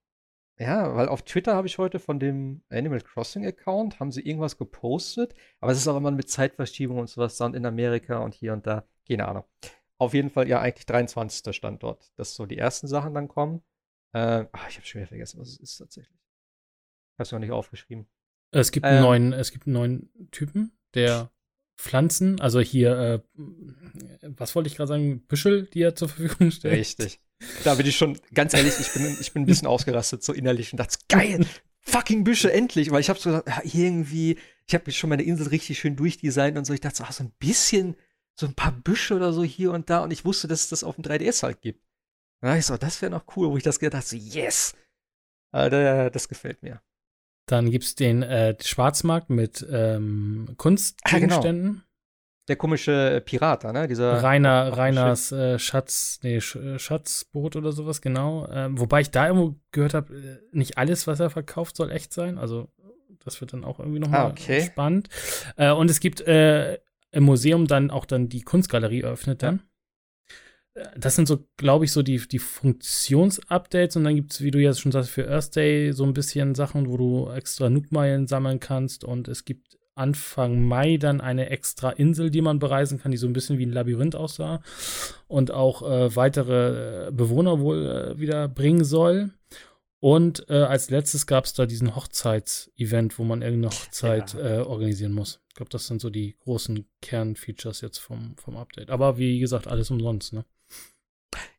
Ja, 0.60 0.96
weil 0.96 1.08
auf 1.08 1.22
Twitter 1.22 1.54
habe 1.54 1.68
ich 1.68 1.78
heute 1.78 2.00
von 2.00 2.20
dem 2.20 2.64
Animal 2.70 3.02
Crossing 3.02 3.46
Account, 3.46 4.00
haben 4.00 4.12
sie 4.12 4.22
irgendwas 4.22 4.58
gepostet, 4.58 5.36
aber 5.60 5.72
es 5.72 5.78
ist 5.78 5.88
auch 5.88 5.98
immer 5.98 6.10
mit 6.10 6.30
Zeitverschiebung 6.30 6.98
und 6.98 7.10
sowas 7.10 7.38
dann 7.38 7.54
in 7.54 7.66
Amerika 7.66 8.20
und 8.20 8.34
hier 8.34 8.54
und 8.54 8.66
da. 8.66 8.88
Keine 9.08 9.28
Ahnung. 9.28 9.44
Auf 10.00 10.14
jeden 10.14 10.30
Fall 10.30 10.48
ja 10.48 10.60
eigentlich 10.60 10.86
23. 10.86 11.56
Standort, 11.56 12.12
dass 12.18 12.36
so 12.36 12.46
die 12.46 12.58
ersten 12.58 12.88
Sachen 12.88 13.14
dann 13.14 13.28
kommen. 13.28 13.64
Äh, 14.14 14.46
ach, 14.52 14.70
ich 14.70 14.76
habe 14.78 14.86
schon 14.86 15.02
wieder 15.02 15.08
vergessen, 15.08 15.40
was 15.40 15.50
es 15.50 15.58
ist 15.58 15.78
tatsächlich. 15.78 16.20
Hast 17.18 17.32
du 17.32 17.36
noch 17.36 17.42
nicht 17.42 17.52
aufgeschrieben. 17.52 18.08
Es 18.52 18.72
gibt, 18.72 18.86
einen 18.86 18.98
ähm, 18.98 19.04
neuen, 19.04 19.34
es 19.34 19.52
gibt 19.52 19.68
neuen 19.68 20.10
Typen, 20.32 20.72
der 20.94 21.32
Pflanzen, 21.78 22.40
also 22.40 22.60
hier, 22.60 22.98
äh, 22.98 23.20
was 24.22 24.56
wollte 24.56 24.68
ich 24.68 24.76
gerade 24.76 24.88
sagen, 24.88 25.22
Büschel, 25.28 25.66
die 25.66 25.82
er 25.82 25.96
zur 25.96 26.10
Verfügung 26.10 26.52
stellt. 26.52 26.78
Richtig. 26.78 27.20
Da 27.64 27.76
bin 27.76 27.86
ich 27.86 27.96
schon, 27.96 28.18
ganz 28.34 28.54
ehrlich, 28.54 28.80
ich 28.80 28.92
bin, 28.94 29.18
ich 29.20 29.32
bin 29.32 29.44
ein 29.44 29.46
bisschen 29.46 29.68
ausgerastet, 29.68 30.24
so 30.24 30.34
innerlich 30.34 30.74
und 30.74 30.78
dachte, 30.78 30.98
geil, 31.08 31.46
fucking 31.82 32.24
Büsche, 32.24 32.52
endlich. 32.52 32.90
Weil 32.92 33.02
ich 33.02 33.10
habe 33.10 33.20
so 33.20 33.30
gesagt, 33.30 33.48
ja, 33.48 33.62
irgendwie, 33.64 34.38
ich 34.66 34.74
habe 34.74 34.92
schon 34.92 35.10
meine 35.10 35.24
Insel 35.24 35.48
richtig 35.48 35.78
schön 35.78 35.96
durchdesignt 35.96 36.58
und 36.58 36.66
so. 36.66 36.74
Ich 36.74 36.82
dachte 36.82 36.98
so, 36.98 37.04
ach, 37.04 37.12
so 37.12 37.24
ein 37.24 37.32
bisschen, 37.38 37.96
so 38.36 38.48
ein 38.48 38.56
paar 38.56 38.72
Büsche 38.72 39.16
oder 39.16 39.34
so 39.34 39.44
hier 39.44 39.72
und 39.72 39.90
da. 39.90 40.00
Und 40.00 40.12
ich 40.12 40.26
wusste, 40.26 40.48
dass 40.48 40.62
es 40.62 40.70
das 40.70 40.84
auf 40.84 40.96
dem 40.96 41.04
3DS 41.04 41.44
halt 41.44 41.62
gibt. 41.62 41.87
Dann 42.42 42.58
ich 42.58 42.66
so, 42.66 42.78
das 42.78 43.02
wäre 43.02 43.12
noch 43.12 43.26
cool, 43.36 43.50
wo 43.50 43.58
ich 43.58 43.64
das 43.64 43.80
gedacht 43.80 44.04
habe, 44.04 44.06
so, 44.06 44.16
yes! 44.16 44.76
Alter, 45.52 46.10
das 46.10 46.28
gefällt 46.28 46.62
mir. 46.62 46.82
Dann 47.48 47.72
gibt 47.72 47.86
es 47.86 47.96
den 47.96 48.24
äh, 48.24 48.56
Schwarzmarkt 48.62 49.30
mit 49.30 49.66
ähm, 49.72 50.54
Kunstgegenständen. 50.58 51.68
Ah, 51.68 51.72
genau. 51.72 51.84
Der 52.50 52.56
komische 52.56 53.22
Pirat 53.26 53.66
ne? 53.66 53.88
Dieser 53.88 54.24
Rainer, 54.24 54.78
Rainers 54.78 55.32
äh, 55.34 55.60
Schatz, 55.60 56.20
nee, 56.24 56.40
Sch 56.40 56.56
äh, 56.56 56.80
Schatzboot 56.80 57.56
oder 57.56 57.72
sowas, 57.74 58.02
genau. 58.02 58.48
Ähm, 58.50 58.80
wobei 58.80 59.02
ich 59.02 59.12
da 59.12 59.28
irgendwo 59.28 59.56
gehört 59.72 59.94
habe, 59.94 60.16
äh, 60.16 60.38
nicht 60.52 60.78
alles, 60.78 61.08
was 61.08 61.20
er 61.20 61.30
verkauft, 61.30 61.76
soll 61.76 61.92
echt 61.92 62.14
sein. 62.14 62.38
Also, 62.38 62.70
das 63.24 63.42
wird 63.42 63.52
dann 63.52 63.66
auch 63.66 63.80
irgendwie 63.80 64.00
nochmal 64.00 64.28
ah, 64.28 64.30
okay. 64.30 64.62
spannend. 64.62 65.10
Äh, 65.58 65.72
und 65.72 65.90
es 65.90 66.00
gibt 66.00 66.22
äh, 66.22 66.80
im 67.12 67.24
Museum 67.24 67.68
dann 67.68 67.92
auch 67.92 68.06
dann 68.06 68.30
die 68.30 68.44
Kunstgalerie 68.44 69.02
eröffnet 69.02 69.44
dann 69.44 69.67
das 70.96 71.16
sind 71.16 71.28
so, 71.28 71.40
glaube 71.58 71.86
ich, 71.86 71.92
so 71.92 72.04
die, 72.04 72.18
die 72.28 72.40
Funktionsupdates 72.40 73.96
und 73.96 74.04
dann 74.04 74.16
gibt 74.16 74.32
es, 74.32 74.42
wie 74.42 74.52
du 74.52 74.60
jetzt 74.60 74.82
schon 74.82 74.92
sagst, 74.92 75.10
für 75.10 75.30
Earth 75.30 75.56
Day 75.56 75.92
so 75.92 76.04
ein 76.04 76.14
bisschen 76.14 76.56
Sachen, 76.56 76.88
wo 76.88 76.98
du 76.98 77.30
extra 77.32 77.70
Nook-Meilen 77.70 78.28
sammeln 78.28 78.60
kannst 78.60 79.04
und 79.04 79.28
es 79.28 79.46
gibt 79.46 79.78
Anfang 79.96 80.64
Mai 80.64 80.98
dann 80.98 81.22
eine 81.22 81.50
extra 81.50 81.90
Insel, 81.90 82.30
die 82.30 82.42
man 82.42 82.60
bereisen 82.60 83.00
kann, 83.00 83.12
die 83.12 83.18
so 83.18 83.26
ein 83.28 83.34
bisschen 83.34 83.58
wie 83.58 83.66
ein 83.66 83.72
Labyrinth 83.72 84.16
aussah 84.16 84.62
und 85.28 85.52
auch 85.52 85.82
äh, 85.82 86.16
weitere 86.16 87.08
äh, 87.08 87.12
Bewohner 87.12 87.60
wohl 87.60 87.86
äh, 87.88 88.20
wieder 88.20 88.48
bringen 88.48 88.84
soll. 88.84 89.32
Und 90.00 90.48
äh, 90.50 90.54
als 90.54 90.92
letztes 90.92 91.26
gab 91.26 91.46
es 91.46 91.54
da 91.54 91.66
diesen 91.66 91.96
Hochzeitsevent, 91.96 93.18
wo 93.18 93.24
man 93.24 93.42
irgendeine 93.42 93.74
Hochzeit 93.74 94.36
ja. 94.36 94.58
äh, 94.58 94.60
organisieren 94.60 95.14
muss. 95.14 95.42
Ich 95.50 95.56
glaube, 95.56 95.72
das 95.72 95.88
sind 95.88 96.00
so 96.02 96.12
die 96.12 96.36
großen 96.42 96.88
Kernfeatures 97.02 97.82
jetzt 97.82 97.98
vom, 97.98 98.36
vom 98.38 98.58
Update. 98.58 98.92
Aber 98.92 99.18
wie 99.18 99.40
gesagt, 99.40 99.66
alles 99.66 99.90
umsonst, 99.90 100.34
ne? 100.34 100.46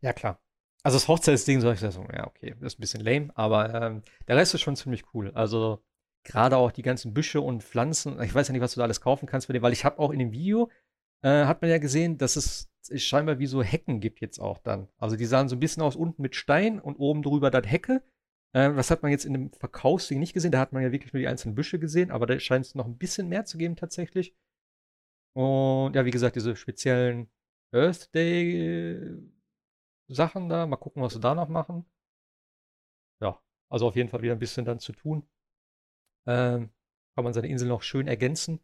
Ja, 0.01 0.13
klar. 0.13 0.41
Also 0.83 0.97
das 0.97 1.09
Hochzeitsding 1.09 1.61
soll 1.61 1.75
ich 1.75 1.81
sagen, 1.81 2.09
ja, 2.15 2.27
okay, 2.27 2.55
das 2.61 2.75
ist 2.75 2.79
ein 2.79 2.81
bisschen 2.81 3.01
lame, 3.01 3.31
aber 3.35 3.75
ähm, 3.75 4.03
der 4.27 4.37
Rest 4.37 4.55
ist 4.55 4.61
schon 4.61 4.77
ziemlich 4.77 5.05
cool. 5.13 5.33
Also 5.35 5.83
gerade 6.25 6.57
auch 6.57 6.71
die 6.71 6.83
ganzen 6.83 7.15
Büsche 7.15 7.41
und 7.41 7.63
Pflanzen. 7.63 8.21
Ich 8.23 8.35
weiß 8.35 8.49
ja 8.49 8.53
nicht, 8.53 8.63
was 8.63 8.75
du 8.75 8.79
da 8.79 8.85
alles 8.85 9.01
kaufen 9.01 9.27
kannst 9.27 9.47
für 9.47 9.53
den, 9.53 9.63
weil 9.63 9.73
ich 9.73 9.85
habe 9.85 9.99
auch 9.99 10.11
in 10.11 10.19
dem 10.19 10.33
Video, 10.33 10.71
äh, 11.23 11.45
hat 11.47 11.63
man 11.63 11.71
ja 11.71 11.79
gesehen, 11.79 12.19
dass 12.19 12.37
es, 12.37 12.71
scheinbar 12.95 13.39
wie 13.39 13.47
so 13.47 13.63
Hecken 13.63 14.01
gibt 14.01 14.21
jetzt 14.21 14.39
auch 14.39 14.59
dann. 14.59 14.89
Also 14.97 15.17
die 15.17 15.27
sahen 15.27 15.49
so 15.49 15.57
ein 15.57 15.61
bisschen 15.61 15.83
aus 15.83 15.97
unten 15.97 16.23
mit 16.23 16.37
Stein 16.37 16.81
und 16.81 16.97
oben 16.97 17.23
drüber 17.23 17.51
dann 17.51 17.65
Hecke. 17.65 18.03
Äh, 18.53 18.73
das 18.75 18.91
hat 18.91 19.03
man 19.03 19.11
jetzt 19.11 19.27
in 19.27 19.33
dem 19.35 19.53
Verkaufsding 19.53 20.19
nicht 20.21 20.33
gesehen. 20.33 20.53
Da 20.53 20.61
hat 20.61 20.73
man 20.73 20.83
ja 20.83 20.93
wirklich 20.93 21.13
nur 21.13 21.21
die 21.21 21.29
einzelnen 21.29 21.55
Büsche 21.55 21.79
gesehen, 21.79 22.11
aber 22.11 22.27
da 22.27 22.39
scheint 22.39 22.67
es 22.67 22.75
noch 22.75 22.87
ein 22.87 22.97
bisschen 22.97 23.29
mehr 23.29 23.45
zu 23.45 23.59
geben 23.59 23.77
tatsächlich. 23.77 24.35
Und 25.35 25.95
ja, 25.95 26.05
wie 26.05 26.11
gesagt, 26.11 26.37
diese 26.37 26.57
speziellen 26.57 27.29
Earth 27.73 28.15
Day 28.15 29.19
Sachen 30.09 30.49
da. 30.49 30.67
Mal 30.67 30.77
gucken, 30.77 31.03
was 31.03 31.15
sie 31.15 31.21
da 31.21 31.35
noch 31.35 31.49
machen. 31.49 31.85
Ja, 33.21 33.41
also 33.69 33.87
auf 33.89 33.97
jeden 33.97 34.09
Fall 34.09 34.23
wieder 34.23 34.33
ein 34.33 34.39
bisschen 34.39 34.65
dann 34.65 34.81
zu 34.81 34.93
tun. 34.93 35.29
Ähm, 36.27 36.71
kann 37.15 37.25
man 37.25 37.33
seine 37.33 37.49
Insel 37.49 37.69
noch 37.69 37.83
schön 37.83 38.09
ergänzen. 38.09 38.61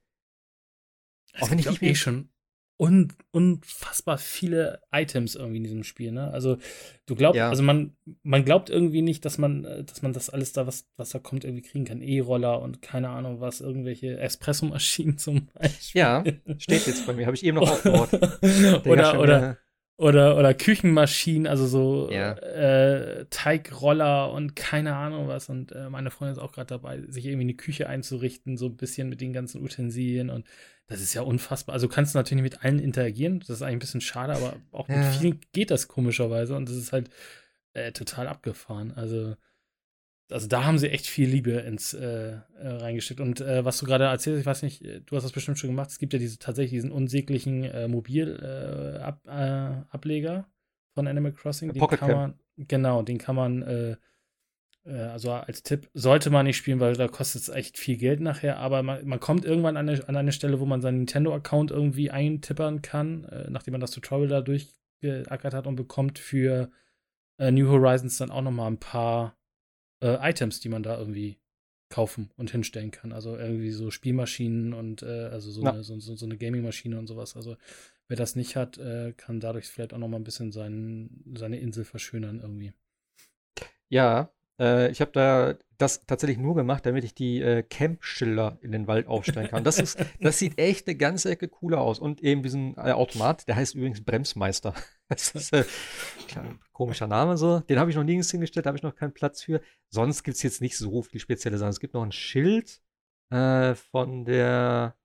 Es 1.33 1.43
auch 1.43 1.51
wenn 1.51 1.59
ich 1.59 1.67
nicht 1.67 1.83
eh 1.83 1.95
schon 1.95 2.31
un 2.77 3.13
unfassbar 3.31 4.19
viele 4.19 4.81
Items 4.91 5.37
irgendwie 5.37 5.59
in 5.59 5.65
diesem 5.65 5.85
Spiel, 5.85 6.11
ne? 6.11 6.31
Also 6.33 6.59
du 7.07 7.15
glaubst, 7.15 7.37
ja. 7.37 7.49
also 7.49 7.63
man, 7.63 7.97
man 8.23 8.45
glaubt 8.45 8.69
irgendwie 8.69 9.03
nicht, 9.03 9.25
dass 9.25 9.39
man, 9.39 9.65
äh, 9.65 9.85
dass 9.85 10.03
man 10.03 10.13
das 10.13 10.29
alles 10.29 10.53
da, 10.53 10.67
was, 10.67 10.89
was 10.97 11.11
da 11.11 11.21
kommt, 11.21 11.45
irgendwie 11.45 11.63
kriegen 11.63 11.85
kann. 11.85 12.03
E-Roller 12.03 12.61
und 12.61 12.83
keine 12.83 13.11
Ahnung 13.11 13.41
was, 13.41 13.61
irgendwelche 13.61 14.19
Espresso-Maschinen 14.19 15.19
zum 15.19 15.47
Beispiel. 15.55 16.01
Ja, 16.01 16.25
steht 16.59 16.87
jetzt 16.87 17.07
bei 17.07 17.13
mir, 17.13 17.27
habe 17.27 17.37
ich 17.37 17.45
eben 17.45 17.59
noch 17.59 17.71
aufgebaut. 17.71 18.13
oder, 18.87 19.21
oder, 19.21 19.59
oder, 19.97 20.37
oder 20.37 20.55
Küchenmaschinen, 20.55 21.47
also 21.47 21.67
so 21.67 22.11
ja. 22.11 22.33
äh, 22.33 23.27
Teigroller 23.31 24.33
und 24.33 24.57
keine 24.57 24.97
Ahnung 24.97 25.29
was. 25.29 25.49
Und 25.49 25.73
äh, 25.73 25.89
meine 25.89 26.11
Freundin 26.11 26.37
ist 26.37 26.43
auch 26.43 26.53
gerade 26.53 26.67
dabei, 26.67 27.03
sich 27.09 27.27
irgendwie 27.27 27.45
eine 27.45 27.55
Küche 27.55 27.89
einzurichten, 27.89 28.57
so 28.57 28.67
ein 28.67 28.77
bisschen 28.77 29.09
mit 29.09 29.21
den 29.21 29.33
ganzen 29.33 29.63
Utensilien. 29.63 30.31
Und 30.31 30.47
das 30.89 31.01
ist 31.01 31.15
ja 31.15 31.23
unfassbar. 31.23 31.75
Also 31.75 31.89
kannst 31.89 32.15
du 32.15 32.19
natürlich 32.19 32.43
nicht 32.43 32.55
mit 32.55 32.65
allen 32.65 32.81
interagieren. 32.81 33.39
Das 33.41 33.51
ist 33.51 33.63
eigentlich 33.63 33.77
ein 33.77 33.79
bisschen 33.81 34.01
schade, 34.01 34.35
aber 34.35 34.57
auch 34.73 34.89
ja. 34.89 34.97
mit 34.97 35.07
vielen 35.15 35.41
geht 35.53 35.71
das 35.71 35.87
komischerweise. 35.87 36.57
Und 36.57 36.69
das 36.69 36.77
ist 36.77 36.93
halt 36.93 37.09
äh, 37.75 37.93
total 37.93 38.27
abgefahren. 38.27 38.93
Also 38.97 39.37
also 40.31 40.49
da 40.49 40.65
haben 40.65 40.79
sie 40.79 40.89
echt 40.91 41.07
viel 41.07 41.29
Liebe 41.29 41.53
ins 41.53 41.93
äh, 41.93 42.33
äh, 42.33 42.41
reingesteckt. 42.63 43.21
Und 43.21 43.41
äh, 43.41 43.65
was 43.65 43.79
du 43.79 43.87
gerade 43.87 44.05
erzählst, 44.05 44.41
ich 44.41 44.47
weiß 44.47 44.63
nicht, 44.63 44.83
äh, 44.83 45.01
du 45.01 45.17
hast 45.17 45.25
das 45.25 45.33
bestimmt 45.33 45.59
schon 45.59 45.71
gemacht. 45.71 45.91
Es 45.91 45.99
gibt 45.99 46.13
ja 46.13 46.19
diese 46.19 46.39
tatsächlich 46.39 46.73
diesen 46.73 46.93
unsäglichen 46.93 47.65
äh, 47.65 47.89
Mobilableger 47.89 50.39
äh, 50.39 50.43
von 50.95 51.07
Animal 51.07 51.33
Crossing. 51.33 51.73
Den 51.73 51.81
Pocket 51.81 51.99
kann 51.99 52.13
man, 52.13 52.35
genau, 52.57 53.03
den 53.03 53.19
kann 53.19 53.37
man, 53.37 53.97
also 54.87 55.33
als 55.33 55.63
Tipp, 55.63 55.89
sollte 55.95 56.29
man 56.31 56.45
nicht 56.45 56.59
spielen, 56.59 56.79
weil 56.79 56.95
da 56.95 57.09
kostet 57.09 57.41
es 57.43 57.49
echt 57.49 57.79
viel 57.79 57.97
Geld 57.97 58.21
nachher. 58.21 58.59
Aber 58.59 58.83
man, 58.83 59.07
man 59.07 59.19
kommt 59.19 59.43
irgendwann 59.45 59.79
an 59.79 59.89
eine, 59.89 60.09
an 60.09 60.17
eine, 60.17 60.31
Stelle, 60.31 60.61
wo 60.61 60.67
man 60.67 60.83
seinen 60.83 60.99
Nintendo-Account 60.99 61.71
irgendwie 61.71 62.11
eintippern 62.11 62.83
kann, 62.83 63.27
nachdem 63.49 63.73
man 63.73 63.81
das 63.81 63.93
Tutorial 63.93 64.29
da 64.29 64.43
durchgeackert 64.43 65.55
hat 65.55 65.67
und 65.67 65.77
bekommt 65.77 66.19
für 66.21 66.71
New 67.39 67.69
Horizons 67.69 68.19
dann 68.19 68.31
auch 68.31 68.43
noch 68.43 68.53
mal 68.53 68.67
ein 68.69 68.79
paar 68.79 69.35
äh, 70.05 70.31
Items, 70.31 70.61
die 70.61 70.69
man 70.69 70.83
da 70.83 70.99
irgendwie 70.99 71.39
kaufen 71.89 72.31
und 72.37 72.51
hinstellen 72.51 72.91
kann. 72.91 73.13
Also 73.13 73.37
irgendwie 73.37 73.71
so 73.71 73.91
Spielmaschinen 73.91 74.75
und 74.75 75.03
äh, 75.03 75.29
also 75.31 75.51
so, 75.51 75.63
ja. 75.63 75.73
eine, 75.73 75.83
so, 75.83 75.99
so, 75.99 76.27
eine 76.27 76.37
Gaming-Maschine 76.37 76.99
und 76.99 77.07
sowas. 77.07 77.37
Also 77.37 77.57
wer 78.09 78.17
das 78.17 78.37
nicht 78.37 78.57
hat, 78.57 78.79
äh, 78.79 79.13
kann 79.17 79.41
dadurch 79.41 79.67
vielleicht 79.67 79.95
auch 79.95 79.99
noch 79.99 80.09
mal 80.09 80.19
ein 80.19 80.25
bisschen 80.25 80.53
sein, 80.53 81.23
seine 81.35 81.59
Insel 81.59 81.85
verschönern 81.85 82.41
irgendwie. 82.41 82.73
Ja, 83.89 84.31
äh, 84.59 84.91
ich 84.91 85.01
habe 85.01 85.13
da 85.13 85.55
das 85.79 86.07
tatsächlich 86.07 86.39
nur 86.39 86.55
gemacht, 86.55 86.87
damit 86.87 87.05
ich 87.05 87.15
die 87.15 87.41
äh, 87.41 87.63
Camp-Schilder 87.63 88.59
in 88.63 88.73
den 88.73 88.87
Wald 88.87 89.07
aufstellen 89.07 89.49
kann. 89.49 89.65
Das, 89.65 89.79
ist, 89.79 89.99
das 90.21 90.39
sieht 90.39 90.59
echt 90.59 90.87
eine 90.87 90.97
ganze 90.97 91.31
Ecke 91.31 91.49
cooler 91.49 91.81
aus. 91.81 91.99
Und 91.99 92.23
eben 92.23 92.43
diesen 92.43 92.77
äh, 92.77 92.93
Automat, 92.93 93.49
der 93.49 93.57
heißt 93.57 93.75
übrigens 93.75 94.05
Bremsmeister. 94.05 94.75
Das 95.07 95.33
ist 95.33 95.53
äh, 95.53 95.65
ein 96.35 96.59
komischer 96.73 97.07
Name 97.07 97.37
so. 97.37 97.61
Den 97.61 97.79
habe 97.79 97.91
ich 97.91 97.97
noch 97.97 98.05
nirgends 98.05 98.31
hingestellt, 98.31 98.65
da 98.65 98.69
habe 98.69 98.79
ich 98.79 98.83
noch 98.83 98.95
keinen 98.95 99.13
Platz 99.13 99.43
für. 99.43 99.61
Sonst 99.91 100.23
gibt 100.23 100.39
es 100.39 100.43
jetzt 100.43 100.63
nicht 100.63 100.79
so 100.79 101.03
viel 101.03 101.21
spezielle 101.21 101.59
Sachen. 101.59 101.69
Es 101.69 101.79
gibt 101.79 101.93
noch 101.93 102.03
ein 102.03 102.11
Schild 102.11 102.81
äh, 103.29 103.75
von 103.75 104.25
der. 104.25 104.97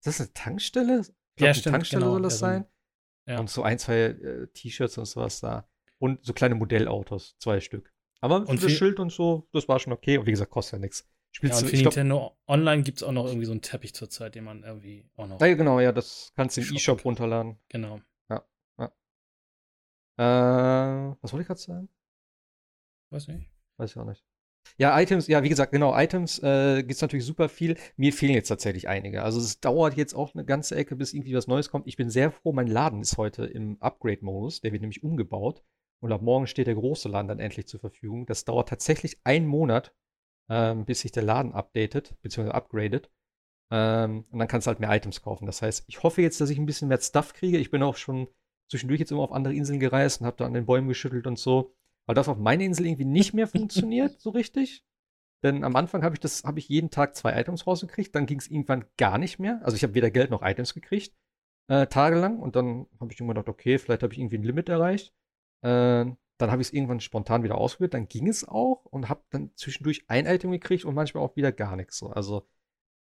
Ist 0.00 0.06
das 0.08 0.20
eine 0.20 0.32
Tankstelle? 0.32 1.02
Ich 1.02 1.06
glaub, 1.36 1.46
ja, 1.46 1.54
stimmt, 1.54 1.66
eine 1.66 1.72
Tankstelle 1.74 2.00
genau. 2.00 2.12
soll 2.14 2.22
das 2.22 2.38
sein. 2.40 2.66
Ja. 3.26 3.38
Und 3.38 3.48
so 3.48 3.62
ein, 3.62 3.78
zwei 3.78 3.96
äh, 3.96 4.48
T-Shirts 4.48 4.98
und 4.98 5.04
sowas 5.04 5.38
da. 5.38 5.68
Und 5.98 6.24
so 6.24 6.32
kleine 6.32 6.56
Modellautos, 6.56 7.36
zwei 7.38 7.60
Stück. 7.60 7.94
Aber 8.26 8.48
und 8.48 8.62
das 8.62 8.72
Schild 8.72 9.00
und 9.00 9.10
so, 9.10 9.48
das 9.52 9.68
war 9.68 9.78
schon 9.78 9.92
okay. 9.92 10.18
Und 10.18 10.26
wie 10.26 10.32
gesagt, 10.32 10.50
kostet 10.50 10.74
ja 10.74 10.78
nichts. 10.80 11.08
Spielst 11.32 11.60
ja, 11.60 11.66
und 11.66 11.70
für 11.70 11.82
Nintendo 11.82 12.36
Online 12.46 12.82
gibt 12.82 12.98
es 12.98 13.02
auch 13.02 13.12
noch 13.12 13.26
irgendwie 13.26 13.44
so 13.44 13.52
einen 13.52 13.60
Teppich 13.60 13.94
zurzeit, 13.94 14.34
den 14.34 14.44
man 14.44 14.62
irgendwie 14.62 15.08
auch 15.16 15.26
noch. 15.26 15.40
Ja, 15.40 15.54
genau, 15.54 15.80
ja, 15.80 15.92
das 15.92 16.32
kannst 16.34 16.56
du 16.56 16.62
im 16.62 16.74
E-Shop 16.74 17.04
runterladen. 17.04 17.58
Genau. 17.68 18.00
Ja, 18.30 18.42
ja. 18.78 18.86
Äh, 20.16 21.16
was 21.20 21.32
wollte 21.32 21.42
ich 21.42 21.46
gerade 21.46 21.60
sagen? 21.60 21.88
Weiß 23.10 23.28
nicht. 23.28 23.50
Weiß 23.76 23.90
ich 23.90 23.96
auch 23.98 24.06
nicht. 24.06 24.24
Ja, 24.78 24.98
Items, 25.00 25.26
ja, 25.28 25.42
wie 25.42 25.48
gesagt, 25.48 25.72
genau, 25.72 25.96
Items 25.96 26.38
äh, 26.42 26.78
gibt 26.78 26.92
es 26.92 27.02
natürlich 27.02 27.24
super 27.24 27.48
viel. 27.48 27.76
Mir 27.96 28.12
fehlen 28.12 28.34
jetzt 28.34 28.48
tatsächlich 28.48 28.88
einige. 28.88 29.22
Also 29.22 29.38
es 29.38 29.60
dauert 29.60 29.94
jetzt 29.96 30.14
auch 30.14 30.34
eine 30.34 30.44
ganze 30.44 30.74
Ecke, 30.74 30.96
bis 30.96 31.12
irgendwie 31.12 31.34
was 31.34 31.46
Neues 31.46 31.70
kommt. 31.70 31.86
Ich 31.86 31.96
bin 31.96 32.10
sehr 32.10 32.30
froh, 32.30 32.52
mein 32.52 32.66
Laden 32.66 33.00
ist 33.00 33.16
heute 33.16 33.44
im 33.44 33.76
Upgrade-Modus. 33.80 34.60
Der 34.60 34.72
wird 34.72 34.82
nämlich 34.82 35.02
umgebaut. 35.02 35.62
Und 36.00 36.12
ab 36.12 36.22
morgen 36.22 36.46
steht 36.46 36.66
der 36.66 36.74
große 36.74 37.08
Laden 37.08 37.28
dann 37.28 37.40
endlich 37.40 37.66
zur 37.66 37.80
Verfügung. 37.80 38.26
Das 38.26 38.44
dauert 38.44 38.68
tatsächlich 38.68 39.18
einen 39.24 39.46
Monat, 39.46 39.94
ähm, 40.48 40.84
bis 40.84 41.00
sich 41.00 41.12
der 41.12 41.22
Laden 41.22 41.52
updatet, 41.52 42.14
beziehungsweise 42.22 42.54
upgradet. 42.54 43.10
Ähm, 43.70 44.24
und 44.30 44.38
dann 44.38 44.48
kannst 44.48 44.66
du 44.66 44.68
halt 44.68 44.80
mehr 44.80 44.94
Items 44.94 45.22
kaufen. 45.22 45.46
Das 45.46 45.62
heißt, 45.62 45.84
ich 45.88 46.02
hoffe 46.02 46.22
jetzt, 46.22 46.40
dass 46.40 46.50
ich 46.50 46.58
ein 46.58 46.66
bisschen 46.66 46.88
mehr 46.88 47.00
Stuff 47.00 47.32
kriege. 47.32 47.58
Ich 47.58 47.70
bin 47.70 47.82
auch 47.82 47.96
schon 47.96 48.28
zwischendurch 48.68 49.00
jetzt 49.00 49.10
immer 49.10 49.22
auf 49.22 49.32
andere 49.32 49.54
Inseln 49.54 49.80
gereist 49.80 50.20
und 50.20 50.26
habe 50.26 50.36
da 50.36 50.46
an 50.46 50.54
den 50.54 50.66
Bäumen 50.66 50.88
geschüttelt 50.88 51.26
und 51.26 51.38
so. 51.38 51.74
Weil 52.06 52.14
das 52.14 52.28
auf 52.28 52.38
meiner 52.38 52.62
Insel 52.62 52.86
irgendwie 52.86 53.04
nicht 53.04 53.34
mehr 53.34 53.48
funktioniert, 53.48 54.20
so 54.20 54.30
richtig. 54.30 54.84
Denn 55.42 55.64
am 55.64 55.76
Anfang 55.76 56.02
habe 56.02 56.14
ich 56.14 56.20
das, 56.20 56.44
habe 56.44 56.58
ich 56.58 56.68
jeden 56.68 56.90
Tag 56.90 57.14
zwei 57.14 57.38
Items 57.38 57.66
rausgekriegt, 57.66 58.14
dann 58.14 58.26
ging 58.26 58.38
es 58.38 58.48
irgendwann 58.48 58.84
gar 58.96 59.18
nicht 59.18 59.38
mehr. 59.38 59.60
Also 59.64 59.76
ich 59.76 59.82
habe 59.82 59.94
weder 59.94 60.10
Geld 60.10 60.30
noch 60.30 60.42
Items 60.42 60.72
gekriegt, 60.72 61.14
äh, 61.68 61.86
tagelang. 61.86 62.38
Und 62.38 62.56
dann 62.56 62.86
habe 63.00 63.12
ich 63.12 63.20
immer 63.20 63.34
gedacht, 63.34 63.48
okay, 63.48 63.78
vielleicht 63.78 64.02
habe 64.02 64.12
ich 64.12 64.18
irgendwie 64.18 64.38
ein 64.38 64.44
Limit 64.44 64.68
erreicht. 64.68 65.14
Äh, 65.62 66.06
dann 66.38 66.50
habe 66.50 66.60
ich 66.60 66.68
es 66.68 66.74
irgendwann 66.74 67.00
spontan 67.00 67.42
wieder 67.42 67.56
ausprobiert, 67.56 67.94
dann 67.94 68.08
ging 68.08 68.28
es 68.28 68.46
auch 68.46 68.84
und 68.84 69.08
habe 69.08 69.24
dann 69.30 69.52
zwischendurch 69.56 70.04
ein 70.08 70.26
Item 70.26 70.50
gekriegt 70.50 70.84
und 70.84 70.94
manchmal 70.94 71.22
auch 71.22 71.36
wieder 71.36 71.52
gar 71.52 71.76
nichts. 71.76 71.98
So. 71.98 72.10
Also, 72.10 72.46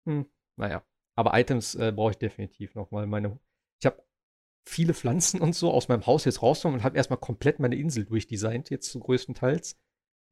hm, 0.06 0.26
naja. 0.58 0.84
Aber 1.16 1.38
Items 1.38 1.76
äh, 1.76 1.92
brauche 1.96 2.12
ich 2.12 2.18
definitiv 2.18 2.76
noch, 2.76 2.92
weil 2.92 3.08
meine. 3.08 3.40
Ich 3.80 3.86
habe 3.86 4.04
viele 4.66 4.94
Pflanzen 4.94 5.42
und 5.42 5.54
so 5.56 5.72
aus 5.72 5.88
meinem 5.88 6.06
Haus 6.06 6.26
jetzt 6.26 6.42
rausgenommen 6.42 6.80
und 6.80 6.84
habe 6.84 6.98
erstmal 6.98 7.20
komplett 7.20 7.60
meine 7.60 7.76
Insel 7.76 8.06
durchdesignt, 8.06 8.70
jetzt 8.70 8.92
so 8.92 9.00
größtenteils. 9.00 9.78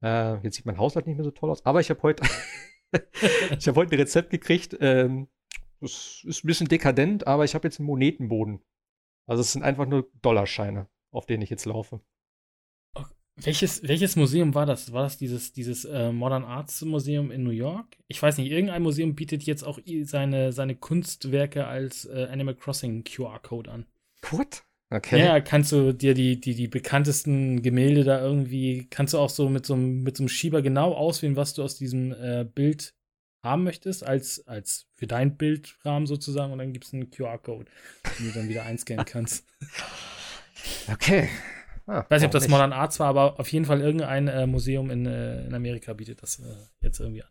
Äh, 0.03 0.37
jetzt 0.43 0.55
sieht 0.55 0.65
mein 0.65 0.77
Haus 0.77 0.95
halt 0.95 1.07
nicht 1.07 1.15
mehr 1.15 1.23
so 1.23 1.31
toll 1.31 1.49
aus. 1.49 1.65
Aber 1.65 1.79
ich 1.79 1.89
habe 1.89 2.01
heute. 2.03 2.23
ich 3.57 3.67
habe 3.67 3.79
heute 3.79 3.95
ein 3.95 3.99
Rezept 3.99 4.29
gekriegt. 4.29 4.77
Ähm, 4.79 5.29
das 5.79 6.23
ist 6.25 6.43
ein 6.43 6.47
bisschen 6.47 6.67
dekadent, 6.67 7.27
aber 7.27 7.43
ich 7.45 7.55
habe 7.55 7.67
jetzt 7.67 7.79
einen 7.79 7.87
Monetenboden. 7.87 8.61
Also 9.25 9.41
es 9.41 9.51
sind 9.51 9.63
einfach 9.63 9.85
nur 9.85 10.09
Dollarscheine, 10.21 10.87
auf 11.11 11.25
denen 11.25 11.43
ich 11.43 11.49
jetzt 11.49 11.65
laufe. 11.65 12.01
Welches, 13.35 13.81
welches 13.87 14.15
Museum 14.15 14.53
war 14.53 14.65
das? 14.65 14.93
War 14.93 15.03
das 15.03 15.17
dieses, 15.17 15.53
dieses 15.53 15.85
äh, 15.85 16.11
Modern 16.11 16.43
Arts 16.43 16.83
Museum 16.83 17.31
in 17.31 17.43
New 17.43 17.49
York? 17.49 17.97
Ich 18.07 18.21
weiß 18.21 18.37
nicht, 18.37 18.51
irgendein 18.51 18.83
Museum 18.83 19.15
bietet 19.15 19.43
jetzt 19.43 19.63
auch 19.63 19.79
seine, 20.03 20.53
seine 20.53 20.75
Kunstwerke 20.75 21.65
als 21.65 22.05
äh, 22.05 22.27
Animal 22.31 22.55
Crossing 22.55 23.03
QR-Code 23.03 23.71
an. 23.71 23.85
What? 24.29 24.63
Okay. 24.91 25.19
Ja, 25.19 25.39
kannst 25.39 25.71
du 25.71 25.91
dir 25.91 26.13
die, 26.13 26.39
die, 26.39 26.53
die 26.53 26.67
bekanntesten 26.67 27.63
Gemälde 27.63 28.03
da 28.03 28.21
irgendwie, 28.21 28.85
kannst 28.91 29.15
du 29.15 29.17
auch 29.17 29.31
so 29.31 29.49
mit 29.49 29.65
so 29.65 29.73
einem, 29.73 30.03
mit 30.03 30.15
so 30.15 30.21
einem 30.21 30.29
Schieber 30.29 30.61
genau 30.61 30.93
auswählen, 30.93 31.35
was 31.35 31.55
du 31.55 31.63
aus 31.63 31.75
diesem 31.75 32.11
äh, 32.11 32.45
Bild 32.45 32.93
haben 33.41 33.63
möchtest, 33.63 34.05
als, 34.05 34.47
als 34.47 34.85
für 34.93 35.07
dein 35.07 35.35
Bildrahmen 35.35 36.05
sozusagen, 36.05 36.53
und 36.53 36.59
dann 36.59 36.73
gibt 36.73 36.85
es 36.85 36.93
einen 36.93 37.09
QR-Code, 37.09 37.65
den 38.19 38.27
du 38.27 38.33
dann 38.33 38.49
wieder 38.49 38.63
einscannen 38.63 39.05
kannst. 39.05 39.45
Okay. 40.87 41.27
Ah, 41.85 42.01
ich 42.05 42.11
weiß 42.11 42.21
nicht, 42.21 42.27
ob 42.27 42.31
das 42.31 42.43
nicht. 42.43 42.51
Modern 42.51 42.73
Arts 42.73 42.99
war, 42.99 43.07
aber 43.07 43.39
auf 43.39 43.51
jeden 43.51 43.65
Fall 43.65 43.81
irgendein 43.81 44.27
äh, 44.27 44.47
Museum 44.47 44.89
in, 44.89 45.05
äh, 45.05 45.45
in 45.45 45.53
Amerika 45.53 45.93
bietet 45.93 46.21
das 46.21 46.39
äh, 46.39 46.43
jetzt 46.81 46.99
irgendwie 46.99 47.23
an. 47.23 47.29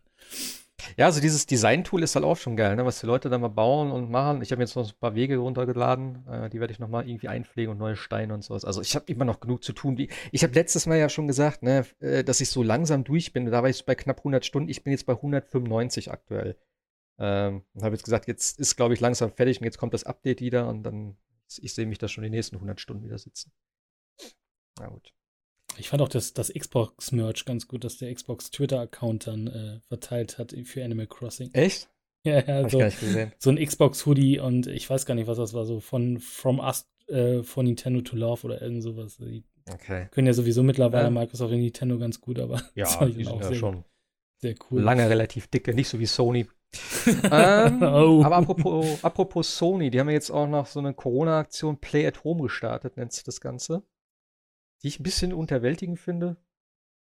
Ja, 0.97 1.05
also 1.05 1.21
dieses 1.21 1.45
Design-Tool 1.45 2.03
ist 2.03 2.15
halt 2.15 2.25
auch 2.25 2.37
schon 2.37 2.55
geil, 2.55 2.75
ne? 2.75 2.85
was 2.85 2.99
die 2.99 3.05
Leute 3.05 3.29
da 3.29 3.37
mal 3.37 3.47
bauen 3.47 3.91
und 3.91 4.09
machen. 4.09 4.41
Ich 4.41 4.51
habe 4.51 4.61
jetzt 4.61 4.75
noch 4.75 4.87
ein 4.87 4.99
paar 4.99 5.15
Wege 5.15 5.37
runtergeladen, 5.37 6.27
äh, 6.27 6.49
die 6.49 6.59
werde 6.59 6.73
ich 6.73 6.79
nochmal 6.79 7.07
irgendwie 7.07 7.27
einpflegen 7.27 7.71
und 7.71 7.77
neue 7.77 7.95
Steine 7.95 8.33
und 8.33 8.43
sowas. 8.43 8.65
Also 8.65 8.81
ich 8.81 8.95
habe 8.95 9.05
immer 9.07 9.25
noch 9.25 9.39
genug 9.39 9.63
zu 9.63 9.73
tun. 9.73 9.97
Wie, 9.97 10.09
ich 10.31 10.43
habe 10.43 10.53
letztes 10.53 10.85
Mal 10.85 10.97
ja 10.97 11.09
schon 11.09 11.27
gesagt, 11.27 11.63
ne, 11.63 11.85
äh, 11.99 12.23
dass 12.23 12.41
ich 12.41 12.49
so 12.49 12.63
langsam 12.63 13.03
durch 13.03 13.33
bin. 13.33 13.45
Da 13.45 13.63
war 13.63 13.69
ich 13.69 13.85
bei 13.85 13.95
knapp 13.95 14.19
100 14.19 14.45
Stunden. 14.45 14.69
Ich 14.69 14.83
bin 14.83 14.91
jetzt 14.91 15.05
bei 15.05 15.13
195 15.13 16.11
aktuell. 16.11 16.57
Ähm, 17.19 17.63
und 17.73 17.83
habe 17.83 17.95
jetzt 17.95 18.03
gesagt, 18.03 18.27
jetzt 18.27 18.59
ist, 18.59 18.75
glaube 18.75 18.93
ich, 18.93 18.99
langsam 18.99 19.31
fertig 19.31 19.61
und 19.61 19.65
jetzt 19.65 19.77
kommt 19.77 19.93
das 19.93 20.03
Update 20.03 20.41
wieder 20.41 20.67
und 20.67 20.83
dann, 20.83 21.15
ich 21.59 21.73
sehe 21.73 21.85
mich 21.85 21.99
da 21.99 22.07
schon 22.07 22.23
die 22.23 22.29
nächsten 22.29 22.55
100 22.55 22.79
Stunden 22.79 23.05
wieder 23.05 23.17
sitzen. 23.17 23.51
Na 24.79 24.87
gut. 24.87 25.13
Ich 25.77 25.89
fand 25.89 26.01
auch 26.03 26.09
das, 26.09 26.33
das 26.33 26.53
Xbox-Merch 26.53 27.45
ganz 27.45 27.67
gut, 27.67 27.83
dass 27.83 27.97
der 27.97 28.13
Xbox 28.13 28.51
Twitter-Account 28.51 29.27
dann 29.27 29.47
äh, 29.47 29.79
verteilt 29.87 30.37
hat 30.37 30.53
für 30.65 30.83
Animal 30.83 31.07
Crossing. 31.07 31.51
Echt? 31.53 31.89
Ja, 32.25 32.39
ja, 32.39 32.69
so, 32.69 32.79
so 33.37 33.49
ein 33.49 33.57
Xbox-Hoodie 33.57 34.39
und 34.39 34.67
ich 34.67 34.89
weiß 34.89 35.05
gar 35.05 35.13
nicht, 35.13 35.27
was 35.27 35.35
das 35.37 35.53
war, 35.53 35.65
so 35.65 35.81
von 35.81 36.19
From 36.21 36.59
Us 36.59 36.87
äh, 37.09 37.43
von 37.43 37.65
Nintendo 37.65 37.99
to 37.99 38.15
Love 38.15 38.45
oder 38.45 38.61
irgend 38.61 38.81
sowas. 38.81 39.17
Die 39.17 39.43
Okay. 39.69 40.07
können 40.09 40.27
ja 40.27 40.33
sowieso 40.33 40.63
mittlerweile 40.63 41.03
Ja. 41.03 41.09
Microsoft 41.09 41.51
und 41.51 41.59
Nintendo 41.59 41.97
ganz 41.97 42.21
gut, 42.21 42.39
aber 42.39 42.61
Ja, 42.75 42.85
das 42.85 42.97
die 43.07 43.25
sind 43.25 43.27
auch 43.27 43.41
ja 43.41 43.47
sehr, 43.49 43.57
schon 43.57 43.83
sehr 44.41 44.55
cool. 44.71 44.81
lange 44.81 45.09
relativ 45.09 45.47
dicke, 45.47 45.73
nicht 45.73 45.89
so 45.89 45.99
wie 45.99 46.05
Sony. 46.05 46.47
ähm, 47.29 47.81
Oh. 47.83 48.23
Aber 48.23 48.37
apropos, 48.37 49.03
apropos 49.03 49.57
Sony, 49.57 49.89
die 49.89 49.99
haben 49.99 50.07
ja 50.07 50.13
jetzt 50.13 50.31
auch 50.31 50.47
noch 50.47 50.67
so 50.67 50.79
eine 50.79 50.93
Corona-Aktion 50.93 51.79
Play 51.79 52.07
at 52.07 52.23
Home 52.23 52.43
gestartet, 52.43 52.95
nennt 52.95 53.11
sich 53.11 53.25
das 53.25 53.41
Ganze. 53.41 53.83
Die 54.83 54.87
ich 54.89 54.99
ein 54.99 55.03
bisschen 55.03 55.33
unterwältigend 55.33 55.99
finde. 55.99 56.37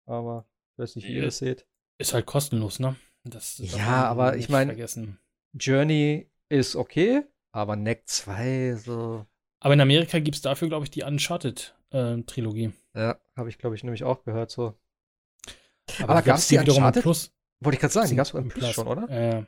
Aber 0.05 0.45
ich 0.73 0.79
weiß 0.79 0.95
nicht, 0.95 1.07
wie 1.07 1.13
ihr 1.13 1.19
Ja. 1.19 1.25
das 1.25 1.37
seht. 1.39 1.67
Ist 1.97 2.13
halt 2.13 2.25
kostenlos, 2.25 2.79
ne? 2.79 2.95
Das 3.23 3.57
Ja, 3.59 4.05
aber 4.05 4.37
ich 4.37 4.49
mein- 4.49 4.67
Vergessen. 4.67 5.19
Journey 5.53 6.29
ist 6.49 6.75
okay, 6.75 7.23
aber 7.51 7.75
Neck 7.75 8.03
2, 8.07 8.75
so. 8.75 9.25
Aber 9.59 9.73
in 9.75 9.81
Amerika 9.81 10.17
gibt 10.19 10.35
es 10.35 10.41
dafür, 10.41 10.69
glaube 10.69 10.85
ich, 10.85 10.91
die 10.91 11.03
Uncharted-Trilogie. 11.03 12.71
Ja, 12.95 13.19
habe 13.35 13.49
ich, 13.49 13.57
glaube 13.59 13.75
ich, 13.75 13.83
nämlich 13.83 14.03
auch 14.03 14.23
gehört, 14.23 14.49
so. 14.51 14.73
aber 15.99 16.09
Aber 16.13 16.21
die 16.21 16.27
gab's 16.27 16.47
die 16.47 16.53
wiederum 16.59 16.77
im 16.77 16.83
Uncharted? 16.83 17.03
Plus? 17.03 17.31
Wollte 17.59 17.75
ich 17.75 17.79
gerade 17.81 17.93
sagen, 17.93 18.09
die 18.09 18.15
gab 18.15 18.25
es 18.25 18.33
Im 18.33 18.47
Plus 18.49 18.71
schon, 18.71 18.87
oder? 18.87 19.09
Äh, 19.09 19.45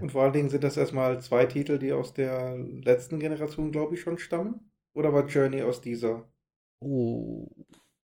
Und 0.00 0.10
vor 0.10 0.22
allen 0.24 0.32
Dingen 0.32 0.48
sind 0.48 0.64
das 0.64 0.76
erstmal 0.76 1.20
zwei 1.20 1.46
Titel, 1.46 1.78
die 1.78 1.92
aus 1.92 2.14
der 2.14 2.56
letzten 2.56 3.20
Generation, 3.20 3.70
glaube 3.70 3.94
ich, 3.94 4.00
schon 4.00 4.18
stammen. 4.18 4.70
Oder 4.94 5.12
war 5.12 5.26
Journey 5.26 5.62
aus 5.62 5.80
dieser? 5.80 6.28
Oh. 6.82 7.48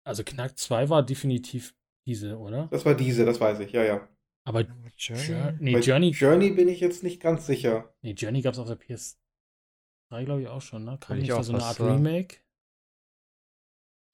also 0.05 0.23
Knack 0.25 0.59
2 0.59 0.89
war 0.89 1.03
definitiv 1.05 1.75
diese, 2.07 2.39
oder? 2.39 2.69
Das 2.71 2.85
war 2.85 2.95
diese, 2.95 3.25
das 3.25 3.41
weiß 3.41 3.61
ich, 3.61 3.73
ja, 3.73 3.83
ja. 3.85 4.09
Aber 4.47 4.63
Journey? 4.97 5.23
Jour- 5.27 5.53
nee, 5.61 5.73
Bei 5.75 5.81
Journey, 5.81 6.11
Journey 6.11 6.51
bin 6.51 6.69
ich 6.69 6.81
jetzt 6.81 7.03
nicht 7.03 7.21
ganz 7.21 7.47
sicher. 7.47 7.93
nee, 8.03 8.13
Journey 8.13 8.41
gab 8.43 8.55
es 8.55 8.59
auf 8.59 8.67
der 8.69 8.79
PS3, 8.79 10.25
glaube 10.25 10.43
ich, 10.43 10.49
auch 10.49 10.63
schon, 10.63 10.85
ne? 10.85 10.99
Will 11.09 11.17
ich 11.19 11.23
nicht 11.25 11.33
auch 11.33 11.43
so 11.43 11.53
eine 11.53 11.63
Art 11.63 11.77
sagen. 11.77 11.93
Remake? 12.05 12.37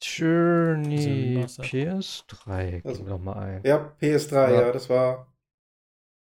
Journey 0.02 1.36
Remaster. 1.36 1.62
PS3, 1.62 2.82
Also- 2.85 2.97
gib 2.98 3.05
mir 3.05 3.10
doch 3.10 3.18
mal 3.20 3.36
ein. 3.36 3.62
Ja, 3.64 3.97
PS3, 4.01 4.51
Ja. 4.52 4.60
ja, 4.62 4.72
das 4.72 4.89
war. 4.90 5.32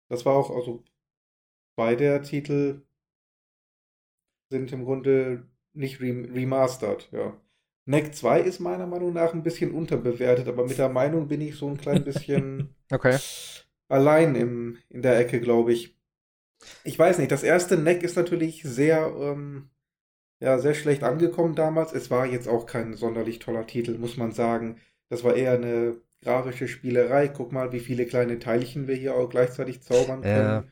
Das 0.10 0.26
war 0.26 0.34
auch, 0.36 0.52
also 0.52 0.84
beide 1.76 2.04
der 2.04 2.22
Titel 2.22 2.82
sind 4.52 4.72
im 4.72 4.86
Grunde 4.86 5.48
nicht 5.74 6.00
rem 6.00 6.26
remastered, 6.32 7.10
ja. 7.12 7.36
Neck 7.86 8.16
2 8.16 8.42
ist 8.42 8.60
meiner 8.60 8.88
Meinung 8.88 9.14
nach 9.14 9.34
ein 9.34 9.44
bisschen 9.44 9.72
unterbewertet, 9.74 10.48
aber 10.48 10.66
mit 10.68 10.78
der 10.78 10.90
Meinung 10.90 11.28
bin 11.28 11.42
ich 11.42 11.56
so 11.56 11.68
ein 11.70 11.78
klein 11.78 12.04
bisschen 12.04 12.76
Okay. 12.94 13.20
allein 13.88 14.36
im, 14.36 14.78
in 14.90 15.02
der 15.02 15.18
Ecke, 15.20 15.40
glaube 15.42 15.74
ich. 15.74 15.96
Ich 16.84 16.98
weiß 17.00 17.20
nicht, 17.20 17.32
das 17.32 17.44
erste 17.44 17.78
Neck 17.78 18.04
ist 18.04 18.16
natürlich 18.18 18.64
sehr, 18.64 19.08
ähm, 19.20 19.70
ja, 20.42 20.60
sehr 20.60 20.76
schlecht 20.76 21.04
angekommen 21.04 21.56
damals. 21.56 21.94
Es 21.94 22.12
war 22.12 22.26
jetzt 22.28 22.48
auch 22.48 22.66
kein 22.68 22.96
sonderlich 22.96 23.40
toller 23.40 23.68
Titel, 23.68 23.98
muss 23.98 24.18
man 24.18 24.32
sagen. 24.34 24.80
Das 25.10 25.24
war 25.24 25.36
eher 25.36 25.54
eine 25.54 25.98
grafische 26.24 26.68
Spielerei. 26.68 27.30
Guck 27.30 27.52
mal, 27.54 27.72
wie 27.74 27.80
viele 27.82 28.06
kleine 28.08 28.40
Teilchen 28.40 28.88
wir 28.88 28.96
hier 28.96 29.16
auch 29.16 29.30
gleichzeitig 29.30 29.82
zaubern 29.84 30.24
Ja. 30.24 30.28
können. 30.28 30.72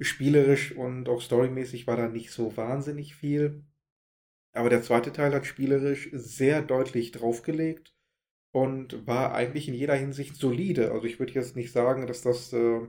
Spielerisch 0.00 0.72
und 0.76 1.08
auch 1.08 1.22
storymäßig 1.22 1.86
war 1.86 1.96
da 1.96 2.08
nicht 2.08 2.32
so 2.32 2.56
wahnsinnig 2.56 3.16
viel. 3.16 3.64
Aber 4.56 4.70
der 4.70 4.82
zweite 4.82 5.12
Teil 5.12 5.34
hat 5.34 5.46
spielerisch 5.46 6.10
sehr 6.12 6.62
deutlich 6.62 7.12
draufgelegt 7.12 7.94
und 8.52 9.06
war 9.06 9.34
eigentlich 9.34 9.68
in 9.68 9.74
jeder 9.74 9.94
Hinsicht 9.94 10.36
solide. 10.36 10.92
Also 10.92 11.06
ich 11.06 11.18
würde 11.18 11.32
jetzt 11.34 11.56
nicht 11.56 11.72
sagen, 11.72 12.06
dass 12.06 12.22
das 12.22 12.52
äh, 12.52 12.80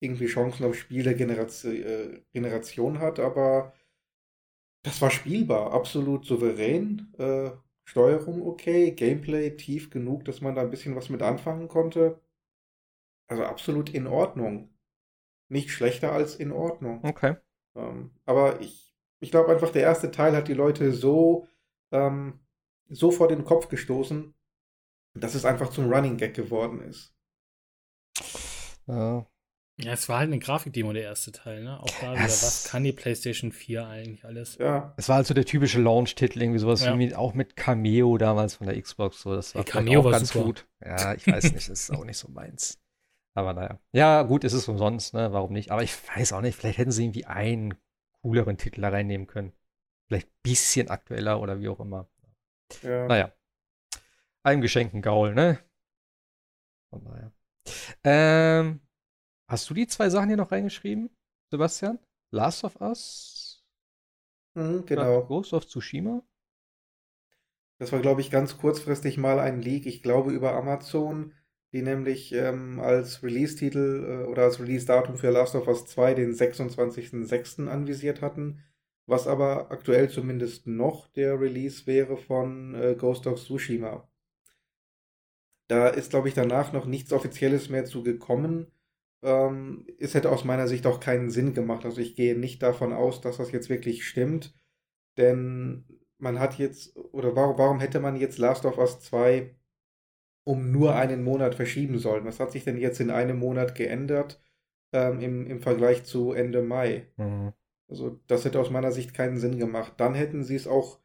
irgendwie 0.00 0.26
Chancen 0.26 0.64
auf 0.66 0.74
Spiele 0.76 1.14
Generation, 1.14 1.74
äh, 1.74 2.22
Generation 2.32 3.00
hat, 3.00 3.20
aber 3.20 3.74
das 4.82 5.00
war 5.02 5.10
spielbar, 5.10 5.72
absolut 5.72 6.26
souverän. 6.26 7.12
Äh, 7.18 7.50
Steuerung 7.86 8.42
okay, 8.46 8.92
Gameplay 8.92 9.50
tief 9.56 9.90
genug, 9.90 10.24
dass 10.24 10.40
man 10.40 10.54
da 10.54 10.62
ein 10.62 10.70
bisschen 10.70 10.96
was 10.96 11.10
mit 11.10 11.22
anfangen 11.22 11.68
konnte. 11.68 12.20
Also 13.28 13.44
absolut 13.44 13.90
in 13.92 14.06
Ordnung. 14.06 14.70
Nicht 15.48 15.70
schlechter 15.70 16.12
als 16.12 16.36
in 16.36 16.52
Ordnung. 16.52 17.02
Okay. 17.04 17.36
Ähm, 17.76 18.10
aber 18.24 18.60
ich, 18.60 18.83
ich 19.24 19.30
glaube 19.30 19.50
einfach, 19.50 19.70
der 19.70 19.82
erste 19.82 20.10
Teil 20.10 20.36
hat 20.36 20.48
die 20.48 20.54
Leute 20.54 20.92
so, 20.92 21.48
ähm, 21.92 22.40
so 22.90 23.10
vor 23.10 23.26
den 23.28 23.44
Kopf 23.44 23.68
gestoßen, 23.68 24.34
dass 25.14 25.34
es 25.34 25.44
einfach 25.46 25.70
zum 25.70 25.90
Running 25.90 26.18
Gag 26.18 26.34
geworden 26.34 26.80
ist. 26.82 27.14
Ja. 28.86 29.26
Ja, 29.76 29.92
es 29.92 30.08
war 30.08 30.18
halt 30.20 30.28
eine 30.30 30.38
Grafikdemo, 30.38 30.92
der 30.92 31.02
erste 31.02 31.32
Teil, 31.32 31.64
ne? 31.64 31.80
Auch 31.80 31.90
da 32.00 32.12
wieder, 32.12 32.22
was 32.22 32.64
kann 32.70 32.84
die 32.84 32.92
PlayStation 32.92 33.50
4 33.50 33.86
eigentlich 33.88 34.24
alles? 34.24 34.56
Ja, 34.58 34.94
Es 34.96 35.08
war 35.08 35.16
also 35.16 35.34
der 35.34 35.46
typische 35.46 35.80
Launch-Titel, 35.80 36.40
irgendwie 36.40 36.60
sowas 36.60 36.84
Ja. 36.84 36.92
wie 36.92 36.98
mit, 36.98 37.16
auch 37.16 37.34
mit 37.34 37.56
Cameo 37.56 38.16
damals 38.16 38.54
von 38.54 38.68
der 38.68 38.80
Xbox. 38.80 39.22
So, 39.22 39.34
das 39.34 39.54
war 39.56 39.64
Cameo 39.64 40.00
auch 40.00 40.04
war 40.04 40.12
ganz 40.12 40.28
super. 40.28 40.44
gut. 40.44 40.68
Ja, 40.84 41.14
ich 41.14 41.26
weiß 41.26 41.44
nicht, 41.44 41.68
das 41.68 41.80
ist 41.80 41.90
auch 41.90 42.04
nicht 42.04 42.18
so 42.18 42.28
meins. 42.28 42.78
Aber 43.36 43.52
naja. 43.52 43.80
Ja, 43.92 44.22
gut, 44.22 44.44
es 44.44 44.52
ist 44.52 44.68
umsonst, 44.68 45.12
ne? 45.12 45.32
Warum 45.32 45.52
nicht? 45.52 45.72
Aber 45.72 45.82
ich 45.82 45.92
weiß 46.14 46.34
auch 46.34 46.40
nicht, 46.40 46.54
vielleicht 46.56 46.78
hätten 46.78 46.92
sie 46.92 47.02
irgendwie 47.04 47.24
einen 47.24 47.74
cooleren 48.24 48.56
Titel 48.56 48.82
reinnehmen 48.82 49.26
können. 49.26 49.52
Vielleicht 50.08 50.28
ein 50.28 50.40
bisschen 50.42 50.88
aktueller 50.88 51.40
oder 51.40 51.60
wie 51.60 51.68
auch 51.68 51.78
immer. 51.78 52.08
ja. 52.82 53.06
Naja. 53.06 53.32
Einem 54.42 54.62
geschenkten 54.62 55.02
Gaul, 55.02 55.34
ne? 55.34 55.58
Von 56.90 57.04
daher. 57.04 57.32
Ähm, 58.02 58.80
hast 59.46 59.68
du 59.68 59.74
die 59.74 59.86
zwei 59.86 60.08
Sachen 60.08 60.28
hier 60.28 60.38
noch 60.38 60.52
reingeschrieben, 60.52 61.10
Sebastian? 61.50 61.98
Last 62.30 62.64
of 62.64 62.80
Us? 62.80 63.62
Mhm, 64.54 64.86
genau. 64.86 65.26
Ghost 65.26 65.52
of 65.52 65.66
Tsushima? 65.66 66.22
Das 67.78 67.92
war, 67.92 68.00
glaube 68.00 68.22
ich, 68.22 68.30
ganz 68.30 68.56
kurzfristig 68.56 69.18
mal 69.18 69.38
ein 69.38 69.60
Leak, 69.60 69.84
ich 69.84 70.02
glaube 70.02 70.32
über 70.32 70.54
Amazon, 70.54 71.34
die 71.74 71.82
nämlich 71.82 72.32
ähm, 72.32 72.78
als 72.78 73.24
Release-Titel 73.24 74.22
äh, 74.22 74.26
oder 74.28 74.44
als 74.44 74.60
Release-Datum 74.60 75.16
für 75.16 75.30
Last 75.30 75.56
of 75.56 75.66
Us 75.66 75.86
2 75.86 76.14
den 76.14 76.32
26.06. 76.32 77.66
anvisiert 77.66 78.22
hatten, 78.22 78.62
was 79.06 79.26
aber 79.26 79.72
aktuell 79.72 80.08
zumindest 80.08 80.68
noch 80.68 81.08
der 81.08 81.40
Release 81.40 81.88
wäre 81.88 82.16
von 82.16 82.76
äh, 82.76 82.94
Ghost 82.94 83.26
of 83.26 83.42
Tsushima. 83.42 84.08
Da 85.66 85.88
ist, 85.88 86.10
glaube 86.10 86.28
ich, 86.28 86.34
danach 86.34 86.72
noch 86.72 86.86
nichts 86.86 87.12
Offizielles 87.12 87.68
mehr 87.70 87.84
zu 87.84 88.04
gekommen. 88.04 88.68
Ähm, 89.22 89.84
es 89.98 90.14
hätte 90.14 90.30
aus 90.30 90.44
meiner 90.44 90.68
Sicht 90.68 90.86
auch 90.86 91.00
keinen 91.00 91.30
Sinn 91.30 91.54
gemacht. 91.54 91.84
Also 91.84 92.00
ich 92.00 92.14
gehe 92.14 92.38
nicht 92.38 92.62
davon 92.62 92.92
aus, 92.92 93.20
dass 93.20 93.38
das 93.38 93.50
jetzt 93.50 93.68
wirklich 93.68 94.06
stimmt. 94.06 94.54
Denn 95.16 95.86
man 96.18 96.38
hat 96.38 96.56
jetzt, 96.56 96.96
oder 96.96 97.34
warum, 97.34 97.58
warum 97.58 97.80
hätte 97.80 97.98
man 97.98 98.14
jetzt 98.14 98.38
Last 98.38 98.64
of 98.64 98.78
Us 98.78 99.00
2 99.00 99.56
um 100.44 100.70
nur 100.72 100.94
einen 100.94 101.24
Monat 101.24 101.54
verschieben 101.54 101.98
sollen? 101.98 102.24
Was 102.24 102.40
hat 102.40 102.52
sich 102.52 102.64
denn 102.64 102.78
jetzt 102.78 103.00
in 103.00 103.10
einem 103.10 103.38
Monat 103.38 103.74
geändert 103.74 104.40
ähm, 104.92 105.20
im, 105.20 105.46
im 105.46 105.60
Vergleich 105.60 106.04
zu 106.04 106.32
Ende 106.32 106.62
Mai? 106.62 107.08
Mhm. 107.16 107.52
Also 107.88 108.20
das 108.26 108.44
hätte 108.44 108.60
aus 108.60 108.70
meiner 108.70 108.92
Sicht 108.92 109.14
keinen 109.14 109.38
Sinn 109.38 109.58
gemacht. 109.58 109.94
Dann 109.98 110.14
hätten 110.14 110.44
sie 110.44 110.56
es 110.56 110.66
auch 110.66 111.00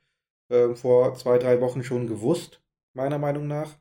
ähm, 0.50 0.76
vor 0.76 1.16
zwei, 1.16 1.38
drei 1.38 1.62
Wochen 1.62 1.84
schon 1.84 2.08
gewusst, 2.08 2.62
meiner 2.94 3.18
Meinung 3.18 3.48
nach. 3.48 3.78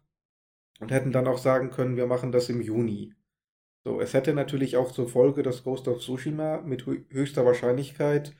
Und 0.80 0.92
hätten 0.92 1.12
dann 1.12 1.26
auch 1.26 1.38
sagen 1.38 1.70
können, 1.70 1.96
wir 1.96 2.06
machen 2.06 2.32
das 2.32 2.48
im 2.48 2.60
Juni. 2.60 3.14
So, 3.84 4.00
es 4.00 4.14
hätte 4.14 4.34
natürlich 4.34 4.76
auch 4.76 4.92
zur 4.92 5.08
Folge, 5.08 5.42
dass 5.42 5.64
Ghost 5.64 5.88
of 5.88 6.00
Tsushima 6.00 6.60
mit 6.60 6.84
hö- 6.84 7.04
höchster 7.10 7.44
Wahrscheinlichkeit 7.44 8.36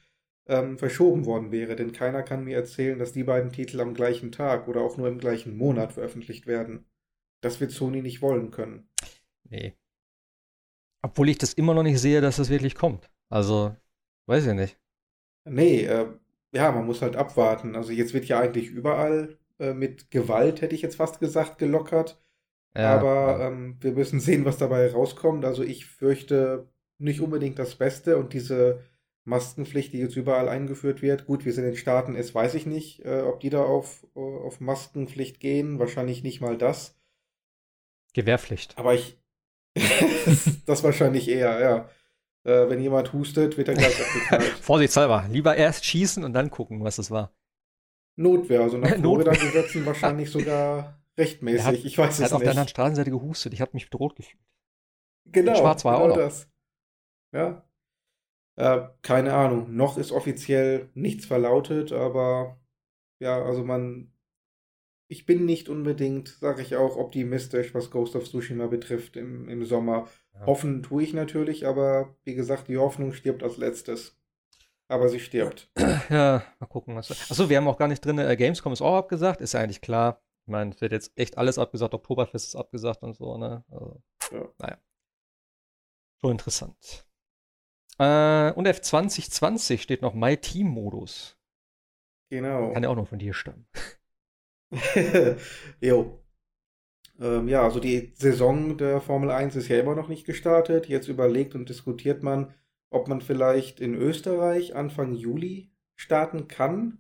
ähm, 0.46 0.78
verschoben 0.78 1.26
worden 1.26 1.50
wäre. 1.52 1.74
Denn 1.76 1.92
keiner 1.92 2.22
kann 2.22 2.44
mir 2.44 2.56
erzählen, 2.56 2.98
dass 2.98 3.12
die 3.12 3.24
beiden 3.24 3.52
Titel 3.52 3.80
am 3.80 3.94
gleichen 3.94 4.32
Tag 4.32 4.68
oder 4.68 4.82
auch 4.82 4.96
nur 4.96 5.08
im 5.08 5.18
gleichen 5.18 5.56
Monat 5.56 5.92
veröffentlicht 5.94 6.46
werden. 6.46 6.86
Das 7.40 7.60
wird 7.60 7.70
Sony 7.72 8.02
nicht 8.02 8.22
wollen 8.22 8.50
können. 8.50 8.88
Nee. 9.50 9.76
Obwohl 11.02 11.28
ich 11.28 11.38
das 11.38 11.52
immer 11.54 11.74
noch 11.74 11.82
nicht 11.82 12.00
sehe, 12.00 12.20
dass 12.20 12.36
das 12.36 12.50
wirklich 12.50 12.74
kommt. 12.74 13.10
Also, 13.30 13.76
weiß 14.26 14.46
ich 14.46 14.54
nicht. 14.54 14.78
Nee, 15.44 15.84
äh, 15.84 16.06
ja, 16.52 16.72
man 16.72 16.86
muss 16.86 17.02
halt 17.02 17.16
abwarten. 17.16 17.76
Also 17.76 17.92
jetzt 17.92 18.14
wird 18.14 18.26
ja 18.26 18.40
eigentlich 18.40 18.68
überall 18.68 19.38
äh, 19.58 19.72
mit 19.74 20.10
Gewalt, 20.10 20.60
hätte 20.60 20.74
ich 20.74 20.82
jetzt 20.82 20.96
fast 20.96 21.20
gesagt, 21.20 21.58
gelockert. 21.58 22.20
Ja, 22.76 22.96
Aber 22.98 23.40
ja. 23.40 23.48
ähm, 23.48 23.78
wir 23.80 23.92
müssen 23.92 24.20
sehen, 24.20 24.44
was 24.44 24.58
dabei 24.58 24.90
rauskommt. 24.92 25.44
Also 25.44 25.62
ich 25.62 25.86
fürchte 25.86 26.68
nicht 26.98 27.20
unbedingt 27.20 27.58
das 27.58 27.76
Beste 27.76 28.18
und 28.18 28.32
diese 28.34 28.82
Maskenpflicht, 29.24 29.92
die 29.92 30.00
jetzt 30.00 30.16
überall 30.16 30.48
eingeführt 30.48 31.02
wird. 31.02 31.26
Gut, 31.26 31.44
wie 31.44 31.50
es 31.50 31.58
in 31.58 31.64
den 31.64 31.76
Staaten 31.76 32.16
ist, 32.16 32.34
weiß 32.34 32.54
ich 32.54 32.66
nicht, 32.66 33.04
äh, 33.04 33.22
ob 33.22 33.40
die 33.40 33.50
da 33.50 33.64
auf, 33.64 34.06
äh, 34.16 34.20
auf 34.20 34.60
Maskenpflicht 34.60 35.40
gehen. 35.40 35.78
Wahrscheinlich 35.78 36.22
nicht 36.22 36.40
mal 36.40 36.58
das. 36.58 36.97
Gewehrpflicht. 38.14 38.76
Aber 38.78 38.94
ich. 38.94 39.18
das 40.66 40.82
wahrscheinlich 40.82 41.28
eher, 41.28 41.60
ja. 41.60 41.88
Äh, 42.44 42.68
wenn 42.70 42.80
jemand 42.80 43.12
hustet, 43.12 43.56
wird 43.56 43.68
er 43.68 43.74
gleich 43.74 44.00
abgeknallt. 44.06 44.52
Vorsichtshalber. 44.60 45.26
Lieber 45.30 45.56
erst 45.56 45.84
schießen 45.84 46.24
und 46.24 46.32
dann 46.32 46.50
gucken, 46.50 46.82
was 46.84 46.98
es 46.98 47.10
war. 47.10 47.32
Notwehr, 48.16 48.60
also 48.62 48.78
nach 48.78 48.88
Notwehr. 48.98 49.32
Florida-Gesetzen 49.34 49.86
wahrscheinlich 49.86 50.30
sogar 50.30 51.00
rechtmäßig. 51.16 51.64
hat- 51.66 51.74
ich 51.74 51.98
weiß 51.98 52.18
Er 52.20 52.26
es 52.26 52.32
hat 52.32 52.36
auf 52.36 52.40
der 52.42 52.50
anderen 52.50 52.64
nicht. 52.64 52.70
Straßenseite 52.70 53.10
gehustet. 53.10 53.52
Ich 53.52 53.60
habe 53.60 53.72
mich 53.74 53.88
bedroht 53.90 54.16
gefühlt. 54.16 54.42
Genau, 55.26 55.54
Schwarz 55.56 55.84
war 55.84 55.94
er 55.94 56.00
genau 56.00 56.12
auch 56.14 56.16
noch. 56.16 56.24
das. 56.24 56.48
Ja. 57.32 57.64
Äh, 58.56 58.88
keine 59.02 59.34
Ahnung. 59.34 59.76
Noch 59.76 59.98
ist 59.98 60.10
offiziell 60.10 60.88
nichts 60.94 61.26
verlautet, 61.26 61.92
aber 61.92 62.58
ja, 63.20 63.40
also 63.42 63.62
man. 63.64 64.12
Ich 65.10 65.24
bin 65.24 65.46
nicht 65.46 65.70
unbedingt, 65.70 66.28
sage 66.28 66.60
ich 66.60 66.76
auch, 66.76 66.96
optimistisch, 66.96 67.74
was 67.74 67.90
Ghost 67.90 68.14
of 68.14 68.28
Tsushima 68.28 68.66
betrifft 68.66 69.16
im, 69.16 69.48
im 69.48 69.64
Sommer. 69.64 70.06
Ja. 70.34 70.46
Hoffen 70.46 70.82
tue 70.82 71.02
ich 71.02 71.14
natürlich, 71.14 71.66
aber 71.66 72.14
wie 72.24 72.34
gesagt, 72.34 72.68
die 72.68 72.76
Hoffnung 72.76 73.14
stirbt 73.14 73.42
als 73.42 73.56
letztes. 73.56 74.16
Aber 74.86 75.08
sie 75.08 75.20
stirbt. 75.20 75.70
Ja, 76.10 76.42
mal 76.58 76.66
gucken, 76.66 76.94
was. 76.96 77.10
Achso, 77.10 77.48
wir 77.48 77.56
haben 77.58 77.68
auch 77.68 77.78
gar 77.78 77.88
nicht 77.88 78.04
drin. 78.04 78.18
Äh, 78.18 78.36
Gamescom 78.36 78.72
ist 78.72 78.80
auch 78.80 78.96
abgesagt, 78.96 79.40
ist 79.40 79.52
ja 79.52 79.60
eigentlich 79.60 79.80
klar. 79.82 80.22
Ich 80.46 80.50
meine, 80.50 80.70
es 80.72 80.80
wird 80.80 80.92
jetzt 80.92 81.12
echt 81.16 81.36
alles 81.36 81.58
abgesagt. 81.58 81.92
Oktoberfest 81.92 82.48
ist 82.48 82.56
abgesagt 82.56 83.02
und 83.02 83.14
so, 83.14 83.36
ne? 83.36 83.64
Also, 83.70 84.02
Ja. 84.32 84.48
Naja. 84.58 84.78
Schon 86.20 86.32
interessant. 86.32 87.06
Äh, 87.98 88.52
und 88.52 88.66
F2020 88.66 89.78
steht 89.78 90.02
noch 90.02 90.14
My 90.14 90.36
Team-Modus. 90.36 91.36
Genau. 92.30 92.72
Kann 92.72 92.82
ja 92.82 92.88
auch 92.88 92.96
noch 92.96 93.08
von 93.08 93.18
dir 93.18 93.34
stammen. 93.34 93.66
jo. 95.80 96.22
Ähm, 97.20 97.48
ja, 97.48 97.62
also 97.62 97.80
die 97.80 98.12
Saison 98.14 98.76
der 98.76 99.00
Formel 99.00 99.30
1 99.30 99.56
ist 99.56 99.68
ja 99.68 99.78
immer 99.78 99.94
noch 99.94 100.08
nicht 100.08 100.26
gestartet. 100.26 100.88
Jetzt 100.88 101.08
überlegt 101.08 101.54
und 101.54 101.68
diskutiert 101.68 102.22
man, 102.22 102.54
ob 102.90 103.08
man 103.08 103.20
vielleicht 103.20 103.80
in 103.80 103.94
Österreich 103.94 104.76
Anfang 104.76 105.14
Juli 105.14 105.70
starten 105.96 106.48
kann. 106.48 106.98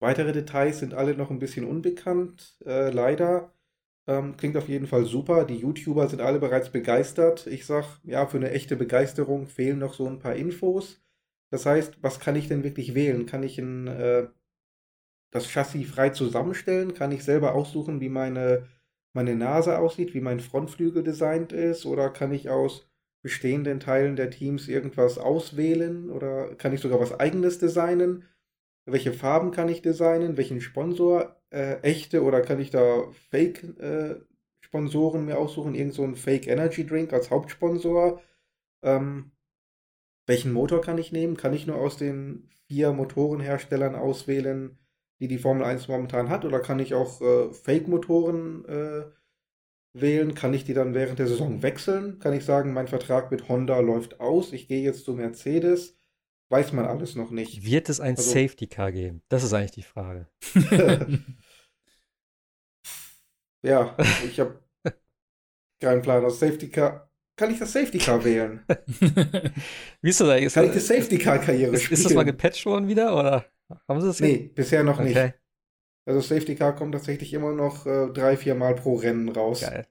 Weitere 0.00 0.32
Details 0.32 0.78
sind 0.80 0.94
alle 0.94 1.14
noch 1.14 1.30
ein 1.30 1.38
bisschen 1.38 1.64
unbekannt, 1.64 2.58
äh, 2.66 2.90
leider. 2.90 3.54
Ähm, 4.08 4.36
klingt 4.36 4.56
auf 4.56 4.68
jeden 4.68 4.88
Fall 4.88 5.04
super. 5.04 5.44
Die 5.44 5.58
YouTuber 5.58 6.08
sind 6.08 6.20
alle 6.20 6.40
bereits 6.40 6.70
begeistert. 6.70 7.46
Ich 7.46 7.66
sag, 7.66 8.00
ja, 8.02 8.26
für 8.26 8.38
eine 8.38 8.50
echte 8.50 8.74
Begeisterung 8.76 9.46
fehlen 9.46 9.78
noch 9.78 9.94
so 9.94 10.08
ein 10.08 10.18
paar 10.18 10.34
Infos. 10.34 11.00
Das 11.50 11.66
heißt, 11.66 12.02
was 12.02 12.18
kann 12.18 12.34
ich 12.34 12.48
denn 12.48 12.64
wirklich 12.64 12.94
wählen? 12.94 13.26
Kann 13.26 13.44
ich 13.44 13.58
ein, 13.58 13.86
äh, 13.86 14.26
das 15.30 15.48
Chassis 15.48 15.88
frei 15.88 16.10
zusammenstellen? 16.10 16.94
Kann 16.94 17.12
ich 17.12 17.22
selber 17.24 17.54
aussuchen, 17.54 18.00
wie 18.00 18.08
meine, 18.08 18.66
meine 19.12 19.34
Nase 19.34 19.78
aussieht, 19.78 20.14
wie 20.14 20.20
mein 20.20 20.40
Frontflügel 20.40 21.02
designt 21.02 21.52
ist? 21.52 21.86
Oder 21.86 22.10
kann 22.10 22.32
ich 22.32 22.50
aus 22.50 22.88
bestehenden 23.22 23.80
Teilen 23.80 24.16
der 24.16 24.30
Teams 24.30 24.68
irgendwas 24.68 25.18
auswählen? 25.18 26.10
Oder 26.10 26.54
kann 26.56 26.72
ich 26.72 26.80
sogar 26.80 27.00
was 27.00 27.18
eigenes 27.18 27.58
designen? 27.58 28.24
Welche 28.84 29.12
Farben 29.12 29.50
kann 29.52 29.68
ich 29.68 29.82
designen? 29.82 30.36
Welchen 30.36 30.60
Sponsor? 30.60 31.36
Äh, 31.50 31.80
echte 31.82 32.22
oder 32.22 32.40
kann 32.40 32.60
ich 32.60 32.70
da 32.70 33.04
Fake-Sponsoren 33.30 35.24
mir 35.26 35.38
aussuchen? 35.38 35.74
Irgend 35.74 35.94
so 35.94 36.02
ein 36.04 36.16
Fake 36.16 36.46
Energy 36.46 36.86
Drink 36.86 37.12
als 37.12 37.30
Hauptsponsor? 37.30 38.22
Ähm, 38.82 39.32
welchen 40.26 40.52
Motor 40.52 40.80
kann 40.80 40.98
ich 40.98 41.12
nehmen? 41.12 41.36
Kann 41.36 41.52
ich 41.52 41.66
nur 41.66 41.76
aus 41.76 41.96
den 41.96 42.48
vier 42.66 42.92
Motorenherstellern 42.92 43.94
auswählen, 43.94 44.78
die 45.22 45.28
die 45.28 45.38
Formel 45.38 45.64
1 45.64 45.86
momentan 45.86 46.28
hat? 46.28 46.44
Oder 46.44 46.58
kann 46.58 46.80
ich 46.80 46.94
auch 46.94 47.20
äh, 47.20 47.52
Fake-Motoren 47.52 48.64
äh, 48.64 49.04
wählen? 49.94 50.34
Kann 50.34 50.52
ich 50.52 50.64
die 50.64 50.74
dann 50.74 50.94
während 50.94 51.20
der 51.20 51.28
Saison 51.28 51.62
wechseln? 51.62 52.18
Kann 52.18 52.32
ich 52.32 52.44
sagen, 52.44 52.72
mein 52.72 52.88
Vertrag 52.88 53.30
mit 53.30 53.48
Honda 53.48 53.78
läuft 53.78 54.18
aus, 54.18 54.52
ich 54.52 54.66
gehe 54.66 54.82
jetzt 54.82 55.04
zu 55.04 55.14
Mercedes? 55.14 55.96
Weiß 56.50 56.72
man 56.72 56.86
alles 56.86 57.14
noch 57.14 57.30
nicht. 57.30 57.64
Wird 57.64 57.88
es 57.88 58.00
ein 58.00 58.16
Also- 58.16 58.28
Safety 58.30 58.66
Car 58.66 58.90
geben? 58.90 59.22
Das 59.28 59.44
ist 59.44 59.52
eigentlich 59.54 59.70
die 59.70 59.82
Frage. 59.82 60.26
ja, 63.64 63.96
ich 64.26 64.40
habe 64.40 64.60
keinen 65.80 66.02
Plan. 66.02 66.22
Das 66.24 66.40
Safety 66.40 66.68
Car. 66.68 67.08
Kann 67.36 67.50
ich 67.52 67.58
das 67.60 67.72
Safety 67.72 67.98
Car 67.98 68.22
wählen? 68.24 68.64
Wie 70.02 70.10
ist 70.10 70.20
das 70.20 70.28
eigentlich? 70.28 70.52
Kann 70.52 70.66
ich 70.66 70.72
die 70.72 70.80
Safety 70.80 71.16
Car-Karriere 71.18 71.74
ist, 71.74 71.84
spielen? 71.84 71.98
ist 71.98 72.04
das 72.04 72.14
mal 72.14 72.24
gepatcht 72.24 72.66
worden 72.66 72.88
wieder? 72.88 73.16
Oder 73.18 73.46
haben 73.88 74.00
sie 74.00 74.06
das 74.06 74.20
Nee, 74.20 74.50
bisher 74.54 74.84
noch 74.84 75.00
nicht. 75.00 75.16
Okay, 75.16 75.34
Also 76.06 76.20
Safety 76.20 76.54
Car 76.54 76.74
kommt 76.74 76.92
tatsächlich 76.94 77.32
immer 77.32 77.52
noch 77.52 77.86
äh, 77.86 78.08
drei, 78.12 78.36
vier 78.36 78.54
Mal 78.54 78.74
pro 78.74 78.94
Rennen 78.94 79.28
raus. 79.28 79.60
geil. 79.60 79.86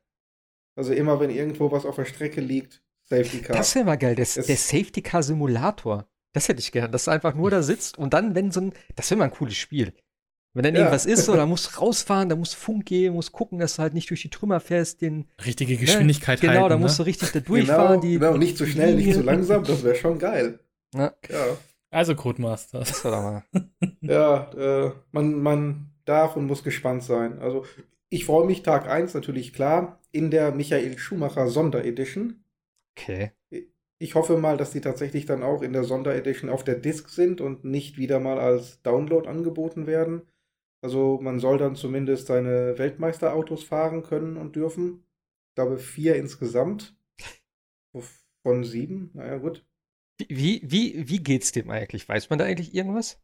Also 0.75 0.93
immer, 0.93 1.19
wenn 1.19 1.29
irgendwo 1.29 1.71
was 1.71 1.85
auf 1.85 1.95
der 1.95 2.05
Strecke 2.05 2.41
liegt, 2.41 2.81
Safety 3.09 3.41
Car. 3.41 3.57
Das 3.57 3.75
wäre 3.75 3.85
mal 3.85 3.97
geil, 3.97 4.15
der, 4.15 4.25
der 4.25 4.57
Safety 4.57 5.01
Car 5.01 5.21
Simulator. 5.23 6.07
Das 6.33 6.47
hätte 6.47 6.61
ich 6.61 6.71
gern, 6.71 6.91
dass 6.91 7.05
du 7.05 7.11
einfach 7.11 7.35
nur 7.35 7.51
da 7.51 7.61
sitzt 7.63 7.97
und 7.97 8.13
dann, 8.13 8.35
wenn 8.35 8.51
so 8.51 8.61
ein, 8.61 8.73
das 8.95 9.09
wäre 9.11 9.17
mal 9.19 9.25
ein 9.25 9.31
cooles 9.31 9.55
Spiel. 9.57 9.93
Wenn 10.53 10.63
dann 10.63 10.73
Ja. 10.73 10.81
irgendwas 10.81 11.05
ist, 11.05 11.25
so, 11.25 11.35
dann 11.35 11.47
musst 11.47 11.67
du 11.75 11.79
rausfahren, 11.79 12.27
da 12.27 12.35
musst 12.35 12.53
du 12.53 12.57
Funk 12.57 12.85
geben, 12.85 13.15
musst 13.15 13.31
gucken, 13.31 13.59
dass 13.59 13.75
du 13.77 13.81
halt 13.83 13.93
nicht 13.93 14.09
durch 14.09 14.21
die 14.21 14.29
Trümmer 14.29 14.59
fährst, 14.59 15.01
den, 15.01 15.25
Richtige 15.45 15.77
Geschwindigkeit 15.77 16.41
genau, 16.41 16.53
halten. 16.53 16.69
da 16.69 16.75
ne? 16.75 16.81
musst 16.81 16.99
du 16.99 17.03
richtig 17.03 17.31
da 17.31 17.39
genau, 17.39 17.55
durchfahren, 17.55 18.01
die, 18.01 18.13
genau, 18.15 18.35
nicht 18.37 18.57
zu 18.57 18.65
schnell, 18.65 18.95
nicht 18.95 19.13
zu 19.13 19.19
Linie. 19.19 19.25
langsam, 19.33 19.63
das 19.63 19.83
wäre 19.83 19.95
schon 19.95 20.19
geil. 20.19 20.59
Ja, 20.93 21.13
Ja, 21.29 21.57
Also 21.91 22.15
Codemasters. 22.15 22.87
das 22.87 23.05
war 23.05 23.11
doch 23.11 23.21
mal. 23.21 23.67
ja 24.01 24.51
äh, 24.53 24.91
man, 25.11 25.41
man 25.41 25.91
darf 26.05 26.35
und 26.35 26.47
muss 26.47 26.63
gespannt 26.63 27.03
sein. 27.03 27.39
Also 27.39 27.65
ich 28.09 28.25
freue 28.25 28.45
mich, 28.45 28.63
Tag 28.63 28.87
1 28.89 29.13
natürlich 29.13 29.53
klar, 29.53 29.99
in 30.11 30.31
der 30.31 30.51
Michael 30.51 30.97
Schumacher 30.97 31.47
Sonderedition. 31.47 32.43
Okay. 32.97 33.31
Ich 33.99 34.15
hoffe 34.15 34.37
mal, 34.37 34.57
dass 34.57 34.71
die 34.71 34.81
tatsächlich 34.81 35.25
dann 35.25 35.43
auch 35.43 35.61
in 35.61 35.73
der 35.73 35.83
Sonderedition 35.83 36.49
auf 36.49 36.63
der 36.63 36.75
Disk 36.75 37.09
sind 37.09 37.39
und 37.39 37.63
nicht 37.63 37.97
wieder 37.97 38.19
mal 38.19 38.39
als 38.39 38.81
Download 38.81 39.27
angeboten 39.29 39.85
werden. 39.85 40.23
Also 40.81 41.19
man 41.21 41.39
soll 41.39 41.57
dann 41.57 41.75
zumindest 41.75 42.27
seine 42.27 42.77
Weltmeisterautos 42.79 43.63
fahren 43.63 44.01
können 44.01 44.37
und 44.37 44.55
dürfen. 44.55 45.03
Ich 45.49 45.55
glaube 45.55 45.77
vier 45.77 46.15
insgesamt. 46.15 46.97
Von 48.43 48.63
sieben. 48.63 49.11
Naja, 49.13 49.37
gut. 49.37 49.63
Wie, 50.29 50.61
wie, 50.63 51.09
wie 51.09 51.23
geht's 51.23 51.51
dem 51.51 51.69
eigentlich? 51.69 52.07
Weiß 52.07 52.29
man 52.29 52.39
da 52.39 52.45
eigentlich 52.45 52.73
irgendwas? 52.73 53.19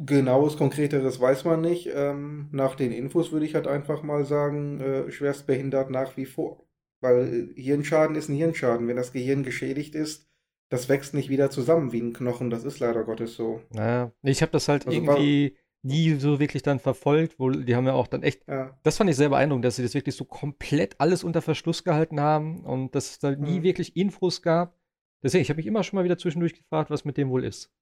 Genaues, 0.00 0.56
konkreteres 0.56 1.20
weiß 1.20 1.44
man 1.44 1.60
nicht. 1.60 1.88
Ähm, 1.94 2.48
nach 2.52 2.74
den 2.74 2.92
Infos 2.92 3.30
würde 3.32 3.46
ich 3.46 3.54
halt 3.54 3.66
einfach 3.68 4.02
mal 4.02 4.24
sagen, 4.24 4.80
äh, 4.80 5.10
schwerstbehindert 5.10 5.90
nach 5.90 6.16
wie 6.16 6.26
vor. 6.26 6.66
Weil 7.00 7.52
äh, 7.56 7.60
Hirnschaden 7.60 8.16
ist 8.16 8.28
ein 8.28 8.36
Hirnschaden. 8.36 8.88
Wenn 8.88 8.96
das 8.96 9.12
Gehirn 9.12 9.44
geschädigt 9.44 9.94
ist, 9.94 10.28
das 10.68 10.88
wächst 10.88 11.14
nicht 11.14 11.28
wieder 11.28 11.50
zusammen 11.50 11.92
wie 11.92 12.00
ein 12.00 12.12
Knochen. 12.12 12.50
Das 12.50 12.64
ist 12.64 12.80
leider 12.80 13.04
Gottes 13.04 13.34
so. 13.34 13.62
Naja, 13.70 14.12
ich 14.22 14.42
habe 14.42 14.52
das 14.52 14.68
halt 14.68 14.86
Also 14.86 14.98
irgendwie 14.98 15.56
nie 15.84 16.14
so 16.16 16.40
wirklich 16.40 16.62
dann 16.62 16.80
verfolgt, 16.80 17.38
wo 17.38 17.50
die 17.50 17.76
haben 17.76 17.86
ja 17.86 17.94
auch 17.94 18.06
dann 18.08 18.22
echt, 18.22 18.42
Ja, 18.46 18.78
das 18.82 18.96
fand 18.98 19.10
ich 19.10 19.16
sehr 19.16 19.30
beeindruckend, 19.30 19.64
dass 19.64 19.76
sie 19.76 19.82
das 19.82 19.94
wirklich 19.94 20.16
so 20.16 20.24
komplett 20.24 21.00
alles 21.00 21.24
unter 21.24 21.42
Verschluss 21.42 21.84
gehalten 21.84 22.20
haben 22.20 22.64
und 22.64 22.94
dass 22.94 23.10
es 23.12 23.18
da 23.20 23.32
nie 23.32 23.62
Mhm. 23.62 23.64
wirklich 23.64 23.96
Infos 23.96 24.42
gab. 24.42 24.76
Deswegen, 25.22 25.42
ich 25.42 25.48
habe 25.50 25.58
mich 25.58 25.66
immer 25.66 25.82
schon 25.84 25.96
mal 25.98 26.04
wieder 26.04 26.18
zwischendurch 26.18 26.54
gefragt, 26.54 26.90
was 26.90 27.04
mit 27.04 27.16
dem 27.16 27.30
wohl 27.30 27.44
ist. 27.44 27.72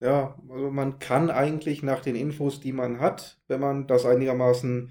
ja, 0.00 0.38
also 0.48 0.70
man 0.70 0.98
kann 0.98 1.30
eigentlich 1.30 1.82
nach 1.82 2.00
den 2.00 2.16
Infos, 2.16 2.60
die 2.60 2.72
man 2.72 3.00
hat, 3.00 3.40
wenn 3.48 3.60
man 3.60 3.86
das 3.86 4.04
einigermaßen 4.06 4.90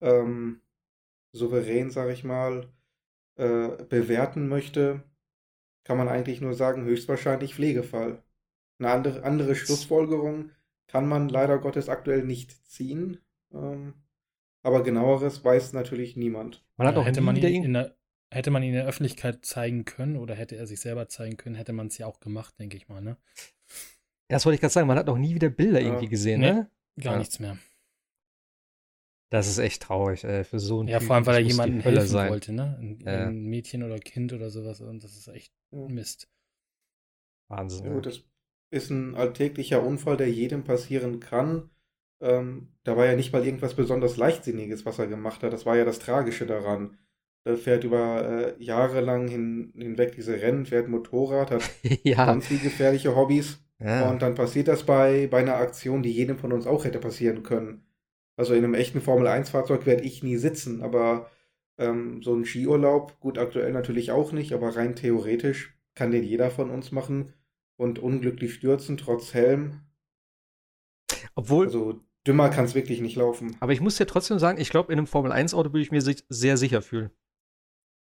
ähm, 0.00 0.60
souverän, 1.32 1.90
sage 1.90 2.12
ich 2.12 2.24
mal, 2.24 2.68
äh, 3.36 3.68
bewerten 3.84 4.48
möchte, 4.48 5.02
kann 5.84 5.98
man 5.98 6.08
eigentlich 6.08 6.40
nur 6.42 6.54
sagen, 6.54 6.84
höchstwahrscheinlich 6.84 7.54
Pflegefall. 7.56 8.22
Eine 8.80 8.90
andere, 8.92 9.24
andere 9.24 9.56
Schlussfolgerung 9.56 10.50
kann 10.86 11.08
man 11.08 11.28
leider 11.28 11.58
Gottes 11.58 11.88
aktuell 11.88 12.24
nicht 12.24 12.66
ziehen. 12.66 13.18
Ähm, 13.52 13.94
aber 14.62 14.82
genaueres 14.82 15.44
weiß 15.44 15.72
natürlich 15.72 16.16
niemand. 16.16 16.64
Man 16.76 16.88
hat 16.88 16.96
auch 16.96 17.06
hätte 17.06 17.20
man 17.20 17.36
ihn 17.36 17.64
in 17.64 17.72
der, 17.72 17.96
hätte 18.32 18.50
man 18.50 18.62
ihn 18.62 18.70
in 18.70 18.74
der 18.74 18.86
Öffentlichkeit 18.86 19.44
zeigen 19.44 19.84
können 19.84 20.16
oder 20.16 20.34
hätte 20.34 20.56
er 20.56 20.66
sich 20.66 20.80
selber 20.80 21.08
zeigen 21.08 21.36
können, 21.36 21.54
hätte 21.54 21.72
man 21.72 21.86
es 21.86 21.98
ja 21.98 22.06
auch 22.06 22.20
gemacht, 22.20 22.58
denke 22.58 22.76
ich 22.76 22.88
mal, 22.88 23.00
ne? 23.00 23.16
Ja, 24.28 24.36
das 24.36 24.44
wollte 24.44 24.56
ich 24.56 24.60
gerade 24.60 24.72
sagen, 24.72 24.88
man 24.88 24.98
hat 24.98 25.06
noch 25.06 25.18
nie 25.18 25.34
wieder 25.34 25.50
Bilder 25.50 25.80
ja. 25.80 25.86
irgendwie 25.86 26.08
gesehen, 26.08 26.40
nee, 26.40 26.52
ne? 26.52 26.70
Gar 27.00 27.12
ja. 27.14 27.18
nichts 27.18 27.38
mehr. 27.38 27.58
Das 29.30 29.48
ist 29.48 29.58
echt 29.58 29.82
traurig, 29.82 30.24
ey, 30.24 30.44
für 30.44 30.58
so 30.58 30.80
einen 30.80 30.88
Ja, 30.88 30.98
typ, 30.98 31.08
vor 31.08 31.16
allem, 31.16 31.26
weil 31.26 31.36
er 31.36 31.40
jemanden 31.40 31.80
helfen 31.80 32.06
sein. 32.06 32.30
wollte, 32.30 32.52
ne? 32.52 32.76
Ein, 32.80 33.00
ja. 33.00 33.26
ein, 33.26 33.44
Mädchen 33.44 33.82
oder 33.82 33.98
Kind 33.98 34.32
oder 34.32 34.50
sowas 34.50 34.80
und 34.80 35.02
das 35.04 35.16
ist 35.16 35.28
echt 35.28 35.52
Mist. 35.70 36.28
Wahnsinn. 37.48 37.86
Ja, 37.86 37.92
gut, 37.92 38.06
das 38.06 38.24
ist 38.76 38.90
ein 38.90 39.14
alltäglicher 39.14 39.82
Unfall, 39.82 40.16
der 40.16 40.30
jedem 40.30 40.64
passieren 40.64 41.20
kann. 41.20 41.70
Ähm, 42.20 42.68
da 42.84 42.96
war 42.96 43.06
ja 43.06 43.16
nicht 43.16 43.32
mal 43.32 43.44
irgendwas 43.44 43.74
besonders 43.74 44.16
Leichtsinniges, 44.16 44.86
was 44.86 44.98
er 44.98 45.06
gemacht 45.06 45.42
hat. 45.42 45.52
Das 45.52 45.66
war 45.66 45.76
ja 45.76 45.84
das 45.84 45.98
Tragische 45.98 46.46
daran. 46.46 46.96
Er 47.44 47.56
fährt 47.56 47.84
über 47.84 48.56
äh, 48.58 48.62
Jahre 48.62 49.00
lang 49.00 49.28
hin, 49.28 49.72
hinweg 49.76 50.14
diese 50.16 50.40
Rennen, 50.40 50.66
fährt 50.66 50.88
Motorrad, 50.88 51.50
hat 51.50 51.62
ja. 52.02 52.26
ganz 52.26 52.46
viele 52.46 52.60
gefährliche 52.60 53.14
Hobbys. 53.14 53.58
Ja. 53.78 54.10
Und 54.10 54.22
dann 54.22 54.34
passiert 54.34 54.68
das 54.68 54.84
bei, 54.84 55.28
bei 55.30 55.38
einer 55.38 55.56
Aktion, 55.56 56.02
die 56.02 56.10
jedem 56.10 56.38
von 56.38 56.52
uns 56.52 56.66
auch 56.66 56.84
hätte 56.84 56.98
passieren 56.98 57.42
können. 57.42 57.84
Also 58.36 58.54
in 58.54 58.64
einem 58.64 58.74
echten 58.74 59.00
Formel-1-Fahrzeug 59.00 59.86
werde 59.86 60.04
ich 60.04 60.22
nie 60.22 60.36
sitzen, 60.36 60.82
aber 60.82 61.30
ähm, 61.78 62.22
so 62.22 62.34
ein 62.34 62.44
Skiurlaub, 62.44 63.20
gut, 63.20 63.38
aktuell 63.38 63.72
natürlich 63.72 64.10
auch 64.10 64.32
nicht, 64.32 64.52
aber 64.52 64.76
rein 64.76 64.96
theoretisch 64.96 65.78
kann 65.94 66.10
den 66.10 66.24
jeder 66.24 66.50
von 66.50 66.70
uns 66.70 66.92
machen 66.92 67.32
und 67.76 67.98
unglücklich 67.98 68.54
stürzen, 68.54 68.96
trotz 68.96 69.34
Helm. 69.34 69.82
Obwohl. 71.34 71.66
Also 71.66 72.00
dümmer 72.26 72.48
kann 72.48 72.64
es 72.64 72.74
wirklich 72.74 73.00
nicht 73.00 73.16
laufen. 73.16 73.56
Aber 73.60 73.72
ich 73.72 73.80
muss 73.80 73.96
dir 73.96 74.06
trotzdem 74.06 74.38
sagen, 74.38 74.60
ich 74.60 74.70
glaube, 74.70 74.92
in 74.92 74.98
einem 74.98 75.06
Formel-1-Auto 75.06 75.70
würde 75.72 75.82
ich 75.82 75.92
mir 75.92 76.02
sehr 76.02 76.56
sicher 76.56 76.82
fühlen. 76.82 77.10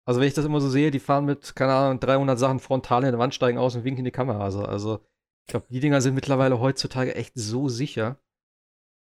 Also 0.05 0.21
wenn 0.21 0.27
ich 0.27 0.34
das 0.34 0.45
immer 0.45 0.61
so 0.61 0.69
sehe, 0.69 0.89
die 0.89 0.99
fahren 0.99 1.25
mit, 1.25 1.55
keine 1.55 1.73
Ahnung, 1.73 1.99
300 1.99 2.39
Sachen 2.39 2.59
frontal 2.59 3.03
in 3.03 3.11
der 3.11 3.19
Wand, 3.19 3.35
steigen 3.35 3.57
aus 3.57 3.75
und 3.75 3.84
winken 3.84 3.99
in 3.99 4.05
die 4.05 4.11
Kamera. 4.11 4.41
Also, 4.41 4.63
also 4.63 4.99
ich 5.45 5.51
glaube, 5.51 5.67
die 5.69 5.81
Dinger 5.81 5.99
sind 5.99 6.15
mittlerweile 6.15 6.59
heutzutage 6.59 7.15
echt 7.15 7.34
so 7.35 7.67
sicher. 7.67 8.17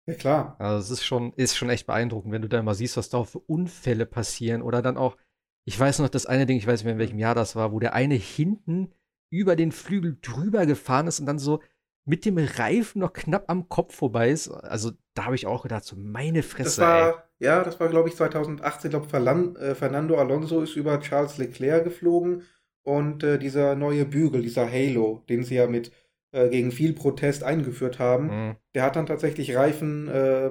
Ja, 0.09 0.15
klar. 0.15 0.57
Also 0.59 0.81
es 0.81 0.91
ist 0.91 1.05
schon, 1.05 1.33
ist 1.35 1.57
schon 1.57 1.71
echt 1.71 1.87
beeindruckend, 1.87 2.33
wenn 2.33 2.43
du 2.43 2.49
dann 2.49 2.65
mal 2.65 2.75
siehst, 2.75 2.97
was 2.97 3.09
da 3.09 3.23
für 3.23 3.39
Unfälle 3.39 4.07
passieren 4.07 4.63
oder 4.63 4.83
dann 4.83 4.97
auch, 4.97 5.17
ich 5.65 5.79
weiß 5.79 6.01
noch, 6.01 6.09
das 6.09 6.27
eine 6.27 6.47
Ding, 6.47 6.57
ich 6.57 6.67
weiß 6.67 6.81
nicht 6.81 6.87
mehr, 6.87 6.95
in 6.95 6.99
welchem 6.99 7.19
Jahr 7.19 7.37
das 7.37 7.55
war, 7.55 7.71
wo 7.71 7.79
der 7.79 7.95
eine 7.95 8.15
hinten 8.15 8.93
über 9.31 9.57
den 9.57 9.73
Flügel 9.73 10.19
drüber 10.21 10.67
gefahren 10.67 11.07
ist 11.07 11.21
und 11.21 11.27
dann 11.27 11.39
so 11.39 11.61
mit 12.05 12.25
dem 12.25 12.39
Reifen 12.39 13.01
noch 13.01 13.13
knapp 13.13 13.45
am 13.49 13.69
Kopf 13.69 13.95
vorbei 13.95 14.31
ist. 14.31 14.49
Also 14.49 14.91
da 15.15 15.27
habe 15.27 15.35
ich 15.35 15.47
auch 15.47 15.63
gedacht, 15.63 15.85
so 15.85 15.97
meine 15.97 16.43
Fresse. 16.43 16.65
Das 16.65 16.79
war, 16.79 17.25
ja, 17.39 17.63
das 17.63 17.79
war 17.79 17.89
glaube 17.89 18.09
ich 18.09 18.17
2018. 18.17 18.91
Ich 18.91 19.09
glaube, 19.09 19.61
äh, 19.61 19.75
Fernando 19.75 20.19
Alonso 20.19 20.63
ist 20.63 20.77
über 20.77 21.01
Charles 21.01 21.39
Leclerc 21.39 21.85
geflogen 21.85 22.43
und 22.83 23.23
äh, 23.23 23.39
dieser 23.39 23.75
neue 23.75 24.05
Bügel, 24.05 24.43
dieser 24.43 24.71
Halo, 24.71 25.23
den 25.29 25.45
sie 25.45 25.57
ja 25.57 25.67
mit 25.67 25.93
äh, 26.33 26.49
gegen 26.49 26.73
viel 26.73 26.93
Protest 26.93 27.45
eingeführt 27.45 27.99
haben, 27.99 28.27
mhm. 28.27 28.57
der 28.75 28.83
hat 28.85 28.97
dann 28.97 29.07
tatsächlich 29.07 29.55
Reifen 29.55 30.09
äh, 30.09 30.51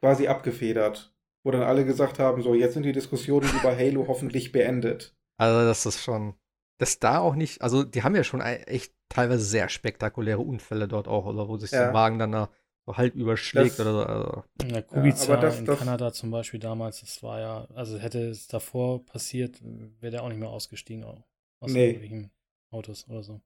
quasi 0.00 0.28
abgefedert. 0.28 1.14
Wo 1.42 1.50
dann 1.50 1.62
alle 1.62 1.86
gesagt 1.86 2.18
haben, 2.18 2.42
so, 2.42 2.54
jetzt 2.54 2.74
sind 2.74 2.82
die 2.82 2.92
Diskussionen 2.92 3.48
über 3.58 3.74
Halo 3.74 4.06
hoffentlich 4.08 4.52
beendet. 4.52 5.16
Also 5.38 5.66
das 5.66 5.86
ist 5.86 6.02
schon, 6.02 6.34
dass 6.80 6.98
da 6.98 7.18
auch 7.18 7.34
nicht, 7.34 7.60
also 7.60 7.84
die 7.84 8.02
haben 8.02 8.16
ja 8.16 8.24
schon 8.24 8.40
echt 8.40 8.94
teilweise 9.10 9.44
sehr 9.44 9.68
spektakuläre 9.68 10.38
Unfälle 10.38 10.88
dort 10.88 11.08
auch, 11.08 11.26
oder 11.26 11.46
wo 11.46 11.58
sich 11.58 11.72
ja. 11.72 11.84
der 11.84 11.94
Wagen 11.94 12.18
dann 12.18 12.32
da 12.32 12.48
so 12.86 12.96
halb 12.96 13.14
überschlägt 13.16 13.78
das, 13.78 13.80
oder 13.80 13.92
so. 13.92 14.04
Also. 14.06 14.44
Ja, 14.66 14.80
Kubica 14.80 15.24
ja, 15.28 15.36
das, 15.36 15.58
in 15.58 15.66
das, 15.66 15.78
Kanada 15.78 16.10
zum 16.10 16.30
Beispiel 16.30 16.58
damals, 16.58 17.00
das 17.00 17.22
war 17.22 17.38
ja, 17.38 17.68
also 17.74 17.98
hätte 17.98 18.30
es 18.30 18.48
davor 18.48 19.04
passiert, 19.04 19.60
wäre 20.00 20.10
der 20.10 20.22
auch 20.22 20.30
nicht 20.30 20.38
mehr 20.38 20.48
ausgestiegen 20.48 21.04
aus 21.04 21.70
nee. 21.70 21.88
irgendwelchen 21.88 22.30
Autos 22.70 23.06
oder 23.10 23.22
so. 23.22 23.42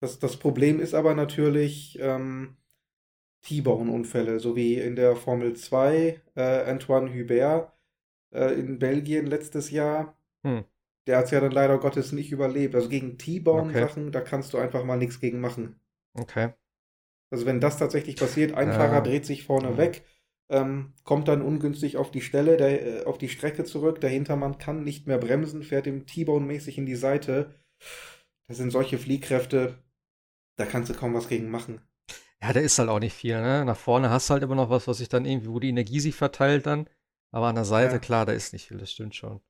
Das, 0.00 0.20
das 0.20 0.36
Problem 0.36 0.78
ist 0.78 0.94
aber 0.94 1.16
natürlich 1.16 1.98
ähm, 2.00 2.56
T-Bone-Unfälle, 3.42 4.38
so 4.38 4.54
wie 4.54 4.78
in 4.78 4.94
der 4.94 5.16
Formel 5.16 5.56
2 5.56 6.20
äh, 6.36 6.42
Antoine 6.70 7.12
Hubert 7.12 7.72
äh, 8.32 8.54
in 8.54 8.78
Belgien 8.78 9.26
letztes 9.26 9.72
Jahr. 9.72 10.16
Hm. 10.44 10.64
Der 11.06 11.18
hat 11.18 11.26
es 11.26 11.30
ja 11.30 11.40
dann 11.40 11.52
leider 11.52 11.78
Gottes 11.78 12.12
nicht 12.12 12.30
überlebt. 12.30 12.74
Also 12.74 12.88
gegen 12.88 13.18
T-Bone-Sachen, 13.18 14.04
okay. 14.04 14.12
da 14.12 14.20
kannst 14.20 14.52
du 14.54 14.58
einfach 14.58 14.84
mal 14.84 14.96
nichts 14.96 15.20
gegen 15.20 15.40
machen. 15.40 15.80
Okay. 16.14 16.52
Also 17.30 17.46
wenn 17.46 17.60
das 17.60 17.78
tatsächlich 17.78 18.16
passiert, 18.16 18.54
ein 18.54 18.68
ja. 18.68 18.74
Fahrer 18.74 19.00
dreht 19.00 19.24
sich 19.24 19.44
vorne 19.44 19.70
ja. 19.70 19.76
weg, 19.78 20.04
ähm, 20.50 20.92
kommt 21.02 21.28
dann 21.28 21.40
ungünstig 21.40 21.96
auf 21.96 22.10
die 22.10 22.20
Stelle, 22.20 22.56
der, 22.58 23.00
äh, 23.00 23.04
auf 23.04 23.16
die 23.16 23.30
Strecke 23.30 23.64
zurück, 23.64 24.00
der 24.00 24.10
Hintermann 24.10 24.58
kann 24.58 24.84
nicht 24.84 25.06
mehr 25.06 25.18
bremsen, 25.18 25.62
fährt 25.62 25.86
ihm 25.86 26.06
T-Bone-mäßig 26.06 26.76
in 26.76 26.86
die 26.86 26.94
Seite. 26.94 27.54
Das 28.48 28.58
sind 28.58 28.70
solche 28.70 28.98
Fliehkräfte, 28.98 29.78
da 30.56 30.66
kannst 30.66 30.90
du 30.90 30.94
kaum 30.94 31.14
was 31.14 31.28
gegen 31.28 31.50
machen. 31.50 31.80
Ja, 32.42 32.52
da 32.52 32.60
ist 32.60 32.78
halt 32.78 32.90
auch 32.90 32.98
nicht 32.98 33.14
viel, 33.14 33.40
ne? 33.40 33.64
Nach 33.64 33.76
vorne 33.76 34.10
hast 34.10 34.28
du 34.28 34.34
halt 34.34 34.42
immer 34.42 34.56
noch 34.56 34.68
was, 34.68 34.86
was 34.88 34.98
sich 34.98 35.08
dann 35.08 35.24
irgendwie, 35.24 35.48
wo 35.48 35.60
die 35.60 35.68
Energie 35.68 36.00
sich 36.00 36.14
verteilt 36.14 36.66
dann. 36.66 36.88
Aber 37.30 37.46
an 37.46 37.54
der 37.54 37.64
Seite, 37.64 37.94
ja. 37.94 37.98
klar, 37.98 38.26
da 38.26 38.32
ist 38.32 38.52
nicht 38.52 38.66
viel, 38.66 38.78
das 38.78 38.90
stimmt 38.90 39.14
schon. 39.14 39.40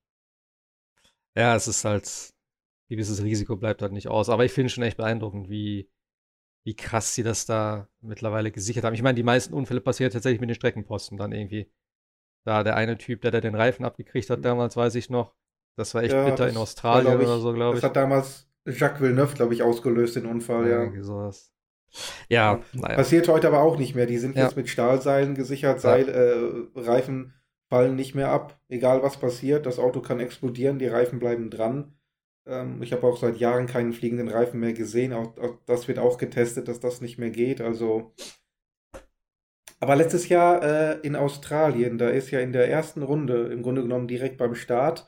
Ja, 1.36 1.56
es 1.56 1.68
ist 1.68 1.84
halt, 1.84 2.32
gewisses 2.88 3.22
Risiko 3.22 3.56
bleibt 3.56 3.82
halt 3.82 3.92
nicht 3.92 4.08
aus. 4.08 4.28
Aber 4.28 4.44
ich 4.44 4.52
finde 4.52 4.70
schon 4.70 4.84
echt 4.84 4.96
beeindruckend, 4.96 5.48
wie, 5.48 5.90
wie 6.64 6.76
krass 6.76 7.14
sie 7.14 7.22
das 7.22 7.46
da 7.46 7.88
mittlerweile 8.00 8.50
gesichert 8.50 8.84
haben. 8.84 8.94
Ich 8.94 9.02
meine, 9.02 9.16
die 9.16 9.22
meisten 9.22 9.54
Unfälle 9.54 9.80
passieren 9.80 10.12
tatsächlich 10.12 10.40
mit 10.40 10.50
den 10.50 10.54
Streckenposten 10.54 11.16
dann 11.16 11.32
irgendwie. 11.32 11.70
Da 12.44 12.64
der 12.64 12.76
eine 12.76 12.98
Typ, 12.98 13.22
der 13.22 13.30
da 13.30 13.40
den 13.40 13.54
Reifen 13.54 13.84
abgekriegt 13.84 14.28
hat, 14.28 14.44
damals 14.44 14.76
weiß 14.76 14.96
ich 14.96 15.10
noch. 15.10 15.34
Das 15.76 15.94
war 15.94 16.02
echt 16.02 16.12
ja, 16.12 16.28
bitter 16.28 16.48
in 16.48 16.56
Australien 16.56 17.20
ich, 17.20 17.26
oder 17.26 17.38
so, 17.38 17.52
glaube 17.52 17.76
ich. 17.76 17.80
Das 17.80 17.88
hat 17.88 17.96
damals 17.96 18.48
Jacques 18.66 19.00
Villeneuve, 19.00 19.34
glaube 19.34 19.54
ich, 19.54 19.62
ausgelöst, 19.62 20.16
den 20.16 20.26
Unfall, 20.26 20.68
ja. 20.68 20.80
Irgendwie 20.80 21.02
sowas. 21.02 21.52
Ja, 22.28 22.60
naja. 22.72 22.96
Passiert 22.96 23.28
heute 23.28 23.48
aber 23.48 23.60
auch 23.60 23.78
nicht 23.78 23.94
mehr. 23.94 24.06
Die 24.06 24.18
sind 24.18 24.36
ja. 24.36 24.44
jetzt 24.44 24.56
mit 24.56 24.68
Stahlseilen 24.68 25.34
gesichert, 25.34 25.80
Seil, 25.80 26.08
äh, 26.08 26.80
Reifen 26.80 27.34
fallen 27.72 27.96
nicht 27.96 28.14
mehr 28.14 28.28
ab. 28.28 28.60
Egal 28.68 29.02
was 29.02 29.16
passiert, 29.18 29.64
das 29.64 29.78
Auto 29.78 30.02
kann 30.02 30.20
explodieren, 30.20 30.78
die 30.78 30.88
Reifen 30.88 31.18
bleiben 31.18 31.48
dran. 31.48 31.94
Ähm, 32.46 32.82
ich 32.82 32.92
habe 32.92 33.06
auch 33.06 33.16
seit 33.16 33.38
Jahren 33.38 33.66
keinen 33.66 33.94
fliegenden 33.94 34.28
Reifen 34.28 34.60
mehr 34.60 34.74
gesehen. 34.74 35.14
Auch, 35.14 35.38
auch, 35.38 35.56
das 35.64 35.88
wird 35.88 35.98
auch 35.98 36.18
getestet, 36.18 36.68
dass 36.68 36.80
das 36.80 37.00
nicht 37.00 37.16
mehr 37.16 37.30
geht. 37.30 37.62
Also. 37.62 38.12
Aber 39.80 39.96
letztes 39.96 40.28
Jahr 40.28 40.62
äh, 40.62 40.98
in 41.00 41.16
Australien, 41.16 41.96
da 41.96 42.10
ist 42.10 42.30
ja 42.30 42.40
in 42.40 42.52
der 42.52 42.68
ersten 42.68 43.02
Runde, 43.02 43.46
im 43.46 43.62
Grunde 43.62 43.80
genommen 43.80 44.06
direkt 44.06 44.36
beim 44.36 44.54
Start, 44.54 45.06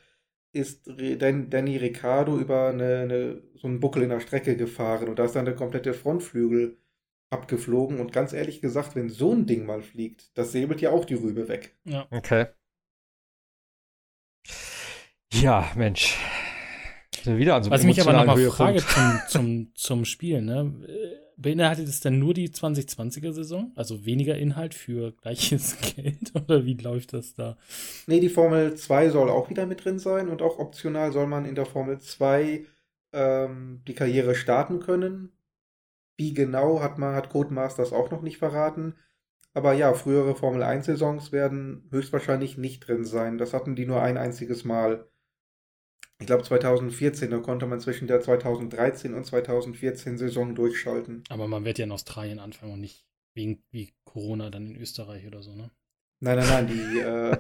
ist 0.53 0.87
Danny 0.87 1.77
Ricciardo 1.77 2.39
über 2.39 2.69
eine, 2.69 3.01
eine, 3.01 3.43
so 3.57 3.69
einen 3.69 3.81
Buckel 3.81 4.05
in 4.05 4.09
der 4.09 4.21
Strecke 4.21 4.57
gefahren 4.57 5.09
und 5.11 5.19
da 5.19 5.27
ist 5.27 5.37
dann 5.37 5.45
der 5.45 5.55
komplette 5.55 5.93
Frontflügel 5.93 6.79
abgeflogen. 7.35 8.01
Und 8.01 8.13
ganz 8.13 8.33
ehrlich 8.33 8.63
gesagt, 8.63 8.97
wenn 8.97 9.11
so 9.11 9.33
ein 9.33 9.45
Ding 9.45 9.67
mal 9.67 9.83
fliegt, 9.83 10.37
das 10.39 10.53
säbelt 10.53 10.81
ja 10.81 10.91
auch 10.91 11.05
die 11.05 11.15
Rübe 11.15 11.49
weg. 11.49 11.77
Ja. 11.85 12.07
Okay. 12.11 12.47
Ja, 15.33 15.71
Mensch. 15.77 16.19
Wieder 17.25 17.57
an 17.57 17.63
so 17.63 17.71
Was 17.71 17.81
ich 17.81 17.87
mich 17.87 18.01
aber 18.01 18.13
nochmal 18.13 18.39
frage 18.51 18.79
zum, 18.79 19.21
zum, 19.29 19.73
zum 19.75 20.05
Spiel, 20.05 20.43
ne? 20.43 20.75
Beinhaltet 21.37 21.89
es 21.89 22.01
denn 22.01 22.19
nur 22.19 22.35
die 22.35 22.51
2020er 22.51 23.33
Saison? 23.33 23.73
Also 23.75 24.05
weniger 24.05 24.37
Inhalt 24.37 24.75
für 24.75 25.13
gleiches 25.13 25.77
Geld? 25.97 26.33
Oder 26.35 26.65
wie 26.65 26.75
läuft 26.75 27.13
das 27.13 27.35
da? 27.35 27.57
Nee, 28.07 28.21
die 28.21 28.29
Formel 28.29 28.75
2 28.75 29.11
soll 29.11 29.31
auch 29.31 29.51
wieder 29.51 29.67
mit 29.67 29.85
drin 29.85 29.99
sein 29.99 30.29
und 30.29 30.43
auch 30.43 30.59
optional 30.59 31.13
soll 31.13 31.27
man 31.27 31.45
in 31.45 31.55
der 31.55 31.67
Formel 31.67 31.99
2 31.99 32.65
ähm, 33.13 33.83
die 33.89 33.95
Karriere 33.95 34.35
starten 34.35 34.81
können. 34.81 35.33
Wie 36.17 36.35
genau 36.35 36.81
hat 36.81 36.99
man, 36.99 37.15
hat 37.15 37.31
Codemasters 37.31 37.93
auch 37.93 38.11
noch 38.11 38.23
nicht 38.23 38.39
verraten. 38.39 38.95
Aber 39.53 39.73
ja, 39.73 39.95
frühere 39.95 40.35
Formel 40.35 40.63
1-Saisons 40.63 41.31
werden 41.31 41.89
höchstwahrscheinlich 41.91 42.59
nicht 42.59 42.87
drin 42.87 43.05
sein. 43.05 43.39
Das 43.39 43.53
hatten 43.53 43.77
die 43.77 43.87
nur 43.87 44.03
ein 44.03 44.19
einziges 44.19 44.65
Mal. 44.65 45.09
Ich 46.21 46.27
glaube 46.27 46.43
2014, 46.43 47.31
da 47.31 47.39
konnte 47.39 47.67
man 47.67 47.81
zwischen 47.81 48.07
der 48.07 48.21
2013 48.21 49.15
und 49.15 49.25
2014 49.25 50.19
Saison 50.19 50.55
durchschalten. 50.55 51.23
Aber 51.29 51.47
man 51.47 51.65
wird 51.65 51.79
ja 51.79 51.85
in 51.85 51.93
Australien 51.93 52.39
anfangen 52.39 52.73
und 52.73 52.81
nicht 52.81 53.05
wegen 53.35 53.63
wie 53.71 53.93
Corona 54.05 54.51
dann 54.51 54.67
in 54.67 54.77
Österreich 54.77 55.27
oder 55.27 55.43
so, 55.43 55.55
ne? 55.55 55.71
Nein, 56.21 56.39
nein, 56.39 56.49
nein, 56.49 56.67
die, 56.69 56.99
äh, 57.01 57.37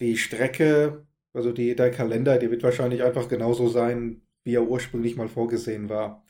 die 0.00 0.16
Strecke, 0.16 1.06
also 1.32 1.52
die, 1.52 1.74
der 1.74 1.90
Kalender, 1.90 2.38
der 2.38 2.50
wird 2.50 2.62
wahrscheinlich 2.62 3.02
einfach 3.02 3.28
genauso 3.28 3.68
sein, 3.68 4.22
wie 4.44 4.54
er 4.54 4.68
ursprünglich 4.68 5.16
mal 5.16 5.28
vorgesehen 5.28 5.88
war. 5.88 6.22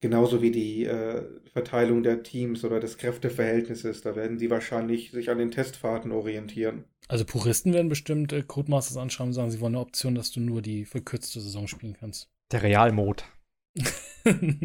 Genauso 0.00 0.42
wie 0.42 0.52
die 0.52 0.84
äh, 0.84 1.24
Verteilung 1.52 2.04
der 2.04 2.22
Teams 2.22 2.64
oder 2.64 2.78
des 2.78 2.98
Kräfteverhältnisses. 2.98 4.00
Da 4.02 4.14
werden 4.14 4.38
sie 4.38 4.48
wahrscheinlich 4.48 5.10
sich 5.10 5.28
an 5.28 5.38
den 5.38 5.50
Testfahrten 5.50 6.12
orientieren. 6.12 6.84
Also 7.08 7.24
Puristen 7.24 7.72
werden 7.72 7.88
bestimmt 7.88 8.32
äh, 8.32 8.42
Codemasters 8.42 8.96
anschauen 8.96 9.28
und 9.28 9.32
sagen, 9.32 9.50
sie 9.50 9.60
wollen 9.60 9.74
eine 9.74 9.82
Option, 9.82 10.14
dass 10.14 10.30
du 10.30 10.40
nur 10.40 10.62
die 10.62 10.84
verkürzte 10.84 11.40
Saison 11.40 11.66
spielen 11.66 11.96
kannst. 11.98 12.30
Der 12.52 12.62
Realmod. 12.62 13.24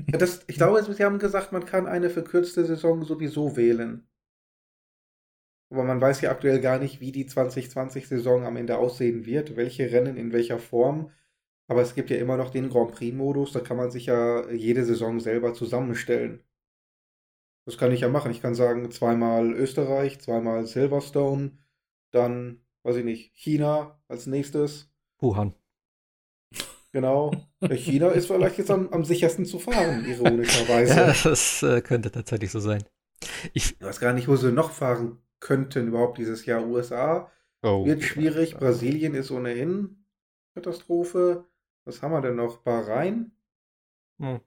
das, 0.08 0.44
ich 0.48 0.56
glaube, 0.56 0.84
sie 0.84 1.04
haben 1.04 1.20
gesagt, 1.20 1.52
man 1.52 1.66
kann 1.66 1.88
eine 1.88 2.10
verkürzte 2.12 2.66
Saison 2.66 3.04
sowieso 3.04 3.56
wählen. 3.56 4.08
Aber 5.72 5.84
man 5.84 6.00
weiß 6.00 6.22
ja 6.22 6.30
aktuell 6.30 6.62
gar 6.62 6.78
nicht, 6.78 7.02
wie 7.02 7.12
die 7.12 7.26
2020-Saison 7.26 8.46
am 8.46 8.58
Ende 8.58 8.78
aussehen 8.78 9.26
wird, 9.26 9.56
welche 9.56 9.92
Rennen 9.92 10.18
in 10.18 10.32
welcher 10.32 10.60
Form. 10.60 11.10
Aber 11.68 11.82
es 11.82 11.96
gibt 11.96 12.10
ja 12.10 12.18
immer 12.18 12.38
noch 12.38 12.50
den 12.50 12.70
Grand 12.70 12.92
Prix-Modus, 12.92 13.54
da 13.54 13.60
kann 13.60 13.78
man 13.78 13.90
sich 13.90 14.08
ja 14.08 14.50
jede 14.52 14.84
Saison 14.84 15.20
selber 15.20 15.54
zusammenstellen. 15.54 16.44
Das 17.66 17.78
kann 17.78 17.92
ich 17.92 18.02
ja 18.02 18.10
machen. 18.10 18.32
Ich 18.32 18.42
kann 18.42 18.56
sagen, 18.56 18.92
zweimal 18.92 19.54
Österreich, 19.54 20.20
zweimal 20.20 20.66
Silverstone, 20.66 21.58
dann, 22.12 22.62
weiß 22.84 22.98
ich 22.98 23.06
nicht, 23.06 23.32
China 23.36 24.00
als 24.08 24.28
nächstes. 24.28 24.92
Wuhan. 25.20 25.54
Genau. 26.92 27.32
China 27.72 28.10
ist 28.10 28.28
vielleicht 28.28 28.58
jetzt 28.58 28.70
am, 28.70 28.90
am 28.90 29.06
sichersten 29.06 29.46
zu 29.46 29.60
fahren, 29.60 30.06
ironischerweise. 30.06 30.94
Ja, 30.96 31.16
das 31.24 31.64
äh, 31.64 31.82
könnte 31.82 32.12
tatsächlich 32.12 32.52
so 32.52 32.60
sein. 32.60 32.84
Ich, 33.54 33.72
ich 33.72 33.82
weiß 33.82 34.00
gar 34.00 34.14
nicht, 34.14 34.28
wo 34.28 34.36
sie 34.36 34.52
noch 34.52 34.72
fahren 34.72 35.18
könnten 35.40 35.88
überhaupt 35.88 36.18
dieses 36.18 36.46
Jahr. 36.46 36.66
USA 36.66 37.32
oh, 37.64 37.86
wird 37.86 38.04
schwierig, 38.04 38.56
Brasilien 38.56 39.16
ist 39.16 39.32
ohnehin 39.32 40.06
Katastrophe. 40.54 41.46
Was 41.86 42.02
haben 42.02 42.12
wir 42.12 42.22
denn 42.22 42.36
noch? 42.36 42.58
Bahrain? 42.58 43.32
Hm. 44.20 44.40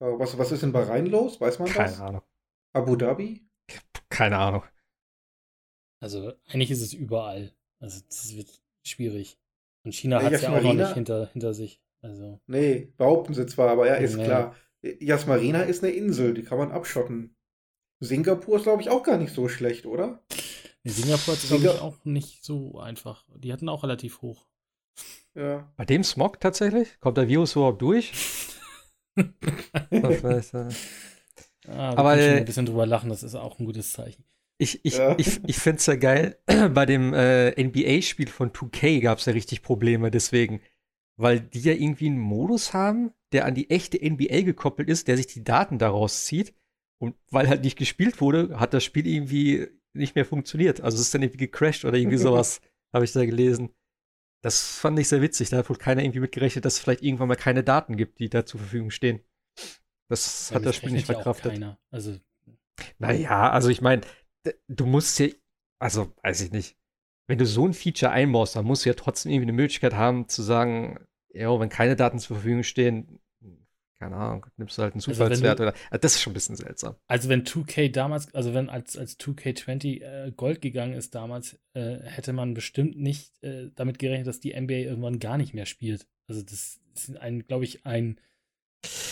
Äh, 0.00 0.18
was, 0.18 0.38
was 0.38 0.52
ist 0.52 0.62
in 0.62 0.72
Bahrain 0.72 1.06
los? 1.06 1.40
Weiß 1.40 1.58
man 1.58 1.68
Keine 1.68 1.90
das? 1.90 2.00
Ahnung. 2.00 2.22
Abu 2.72 2.96
Dhabi? 2.96 3.46
Keine 4.08 4.38
Ahnung. 4.38 4.62
Also 6.00 6.32
eigentlich 6.48 6.70
ist 6.70 6.82
es 6.82 6.92
überall. 6.92 7.54
Also 7.80 8.00
das 8.06 8.36
wird 8.36 8.62
schwierig. 8.84 9.38
Und 9.84 9.94
China 9.94 10.22
hat 10.22 10.32
es 10.32 10.42
ja 10.42 10.56
auch 10.56 10.62
noch 10.62 10.74
nicht 10.74 10.94
hinter, 10.94 11.26
hinter 11.32 11.54
sich. 11.54 11.80
Also. 12.02 12.40
Nee, 12.46 12.92
behaupten 12.96 13.34
sie 13.34 13.46
zwar, 13.46 13.70
aber 13.70 13.86
ja, 13.86 13.94
ist 13.94 14.16
nee. 14.16 14.24
klar. 14.24 14.54
Jasmarina 14.82 15.62
ist 15.62 15.82
eine 15.82 15.92
Insel, 15.92 16.34
die 16.34 16.42
kann 16.42 16.58
man 16.58 16.70
abschotten. 16.70 17.34
Singapur 18.00 18.56
ist, 18.56 18.64
glaube 18.64 18.82
ich, 18.82 18.90
auch 18.90 19.02
gar 19.02 19.16
nicht 19.16 19.32
so 19.32 19.48
schlecht, 19.48 19.86
oder? 19.86 20.22
Nee, 20.82 20.90
Singapur 20.90 21.34
ist, 21.34 21.48
glaube 21.48 21.64
ich, 21.64 21.80
auch 21.80 22.04
nicht 22.04 22.44
so 22.44 22.78
einfach. 22.78 23.24
Die 23.36 23.52
hatten 23.52 23.70
auch 23.70 23.82
relativ 23.82 24.20
hoch. 24.20 24.46
Ja. 25.34 25.72
Bei 25.76 25.84
dem 25.84 26.04
Smog 26.04 26.40
tatsächlich? 26.40 26.98
Kommt 27.00 27.18
der 27.18 27.28
Virus 27.28 27.56
überhaupt 27.56 27.82
durch? 27.82 28.12
das 29.90 30.22
weiß, 30.22 30.54
äh. 30.54 30.68
ah, 31.68 31.94
Aber 31.96 32.16
äh, 32.16 32.38
ein 32.38 32.44
bisschen 32.44 32.66
drüber 32.66 32.86
lachen, 32.86 33.10
das 33.10 33.22
ist 33.22 33.34
auch 33.34 33.58
ein 33.58 33.66
gutes 33.66 33.92
Zeichen. 33.92 34.24
Ich, 34.58 34.84
ich, 34.84 34.98
ja. 34.98 35.16
ich, 35.18 35.40
ich 35.46 35.58
finde 35.58 35.78
es 35.78 35.86
ja 35.86 35.96
geil. 35.96 36.38
Bei 36.72 36.86
dem 36.86 37.12
äh, 37.12 37.50
NBA-Spiel 37.62 38.28
von 38.28 38.52
2K 38.52 39.00
gab 39.00 39.18
es 39.18 39.24
ja 39.24 39.32
richtig 39.32 39.62
Probleme 39.62 40.10
deswegen. 40.10 40.60
Weil 41.16 41.40
die 41.40 41.60
ja 41.60 41.72
irgendwie 41.72 42.06
einen 42.06 42.18
Modus 42.18 42.72
haben, 42.72 43.12
der 43.32 43.44
an 43.44 43.54
die 43.54 43.70
echte 43.70 43.98
NBA 43.98 44.42
gekoppelt 44.42 44.88
ist, 44.88 45.06
der 45.06 45.16
sich 45.16 45.26
die 45.26 45.44
Daten 45.44 45.78
daraus 45.78 46.24
zieht. 46.24 46.54
Und 46.98 47.16
weil 47.30 47.48
halt 47.48 47.62
nicht 47.62 47.76
gespielt 47.76 48.20
wurde, 48.20 48.58
hat 48.58 48.74
das 48.74 48.84
Spiel 48.84 49.06
irgendwie 49.06 49.68
nicht 49.92 50.14
mehr 50.14 50.24
funktioniert. 50.24 50.80
Also 50.80 50.96
es 50.96 51.02
ist 51.02 51.14
dann 51.14 51.22
irgendwie 51.22 51.46
gecrashed 51.46 51.84
oder 51.84 51.98
irgendwie 51.98 52.16
sowas, 52.18 52.60
habe 52.92 53.04
ich 53.04 53.12
da 53.12 53.24
gelesen. 53.24 53.70
Das 54.44 54.76
fand 54.76 54.98
ich 54.98 55.08
sehr 55.08 55.22
witzig. 55.22 55.48
Da 55.48 55.56
hat 55.56 55.70
wohl 55.70 55.78
keiner 55.78 56.02
irgendwie 56.02 56.20
mitgerechnet, 56.20 56.66
dass 56.66 56.74
es 56.74 56.78
vielleicht 56.78 57.02
irgendwann 57.02 57.28
mal 57.28 57.34
keine 57.34 57.64
Daten 57.64 57.96
gibt, 57.96 58.18
die 58.18 58.28
da 58.28 58.44
zur 58.44 58.60
Verfügung 58.60 58.90
stehen. 58.90 59.20
Das 60.10 60.50
ja, 60.50 60.56
hat 60.56 60.66
das 60.66 60.76
Spiel 60.76 60.90
nicht 60.90 61.06
verkraftet. 61.06 61.56
Ja 61.58 61.78
also. 61.90 62.18
Naja, 62.98 63.50
also 63.50 63.70
ich 63.70 63.80
meine, 63.80 64.02
du 64.68 64.84
musst 64.84 65.18
ja, 65.18 65.28
also 65.80 66.12
weiß 66.22 66.42
ich 66.42 66.52
nicht, 66.52 66.76
wenn 67.26 67.38
du 67.38 67.46
so 67.46 67.66
ein 67.66 67.72
Feature 67.72 68.12
einbaust, 68.12 68.54
dann 68.54 68.66
musst 68.66 68.84
du 68.84 68.90
ja 68.90 68.94
trotzdem 68.94 69.32
irgendwie 69.32 69.46
eine 69.46 69.56
Möglichkeit 69.56 69.94
haben 69.94 70.28
zu 70.28 70.42
sagen, 70.42 70.98
ja, 71.32 71.58
wenn 71.58 71.70
keine 71.70 71.96
Daten 71.96 72.18
zur 72.18 72.36
Verfügung 72.36 72.64
stehen, 72.64 73.20
keine 73.98 74.16
Ahnung, 74.16 74.46
nimmst 74.56 74.76
du 74.76 74.82
halt 74.82 74.94
einen 74.94 75.00
also 75.00 75.12
Zufallswert 75.12 75.60
also 75.60 75.72
oder. 75.72 75.98
Das 75.98 76.14
ist 76.14 76.22
schon 76.22 76.32
ein 76.32 76.34
bisschen 76.34 76.56
seltsam. 76.56 76.96
Also 77.06 77.28
wenn 77.28 77.44
2K 77.44 77.90
damals, 77.90 78.34
also 78.34 78.52
wenn 78.52 78.68
als, 78.68 78.96
als 78.96 79.18
2K20 79.18 80.02
äh, 80.02 80.32
Gold 80.36 80.60
gegangen 80.60 80.94
ist 80.94 81.14
damals, 81.14 81.58
äh, 81.74 81.98
hätte 82.02 82.32
man 82.32 82.54
bestimmt 82.54 82.98
nicht 82.98 83.42
äh, 83.42 83.70
damit 83.74 83.98
gerechnet, 83.98 84.26
dass 84.26 84.40
die 84.40 84.58
NBA 84.58 84.74
irgendwann 84.74 85.18
gar 85.20 85.38
nicht 85.38 85.54
mehr 85.54 85.66
spielt. 85.66 86.06
Also 86.28 86.42
das 86.42 86.80
ist 86.94 87.16
ein, 87.18 87.46
glaube 87.46 87.64
ich, 87.64 87.86
ein, 87.86 88.18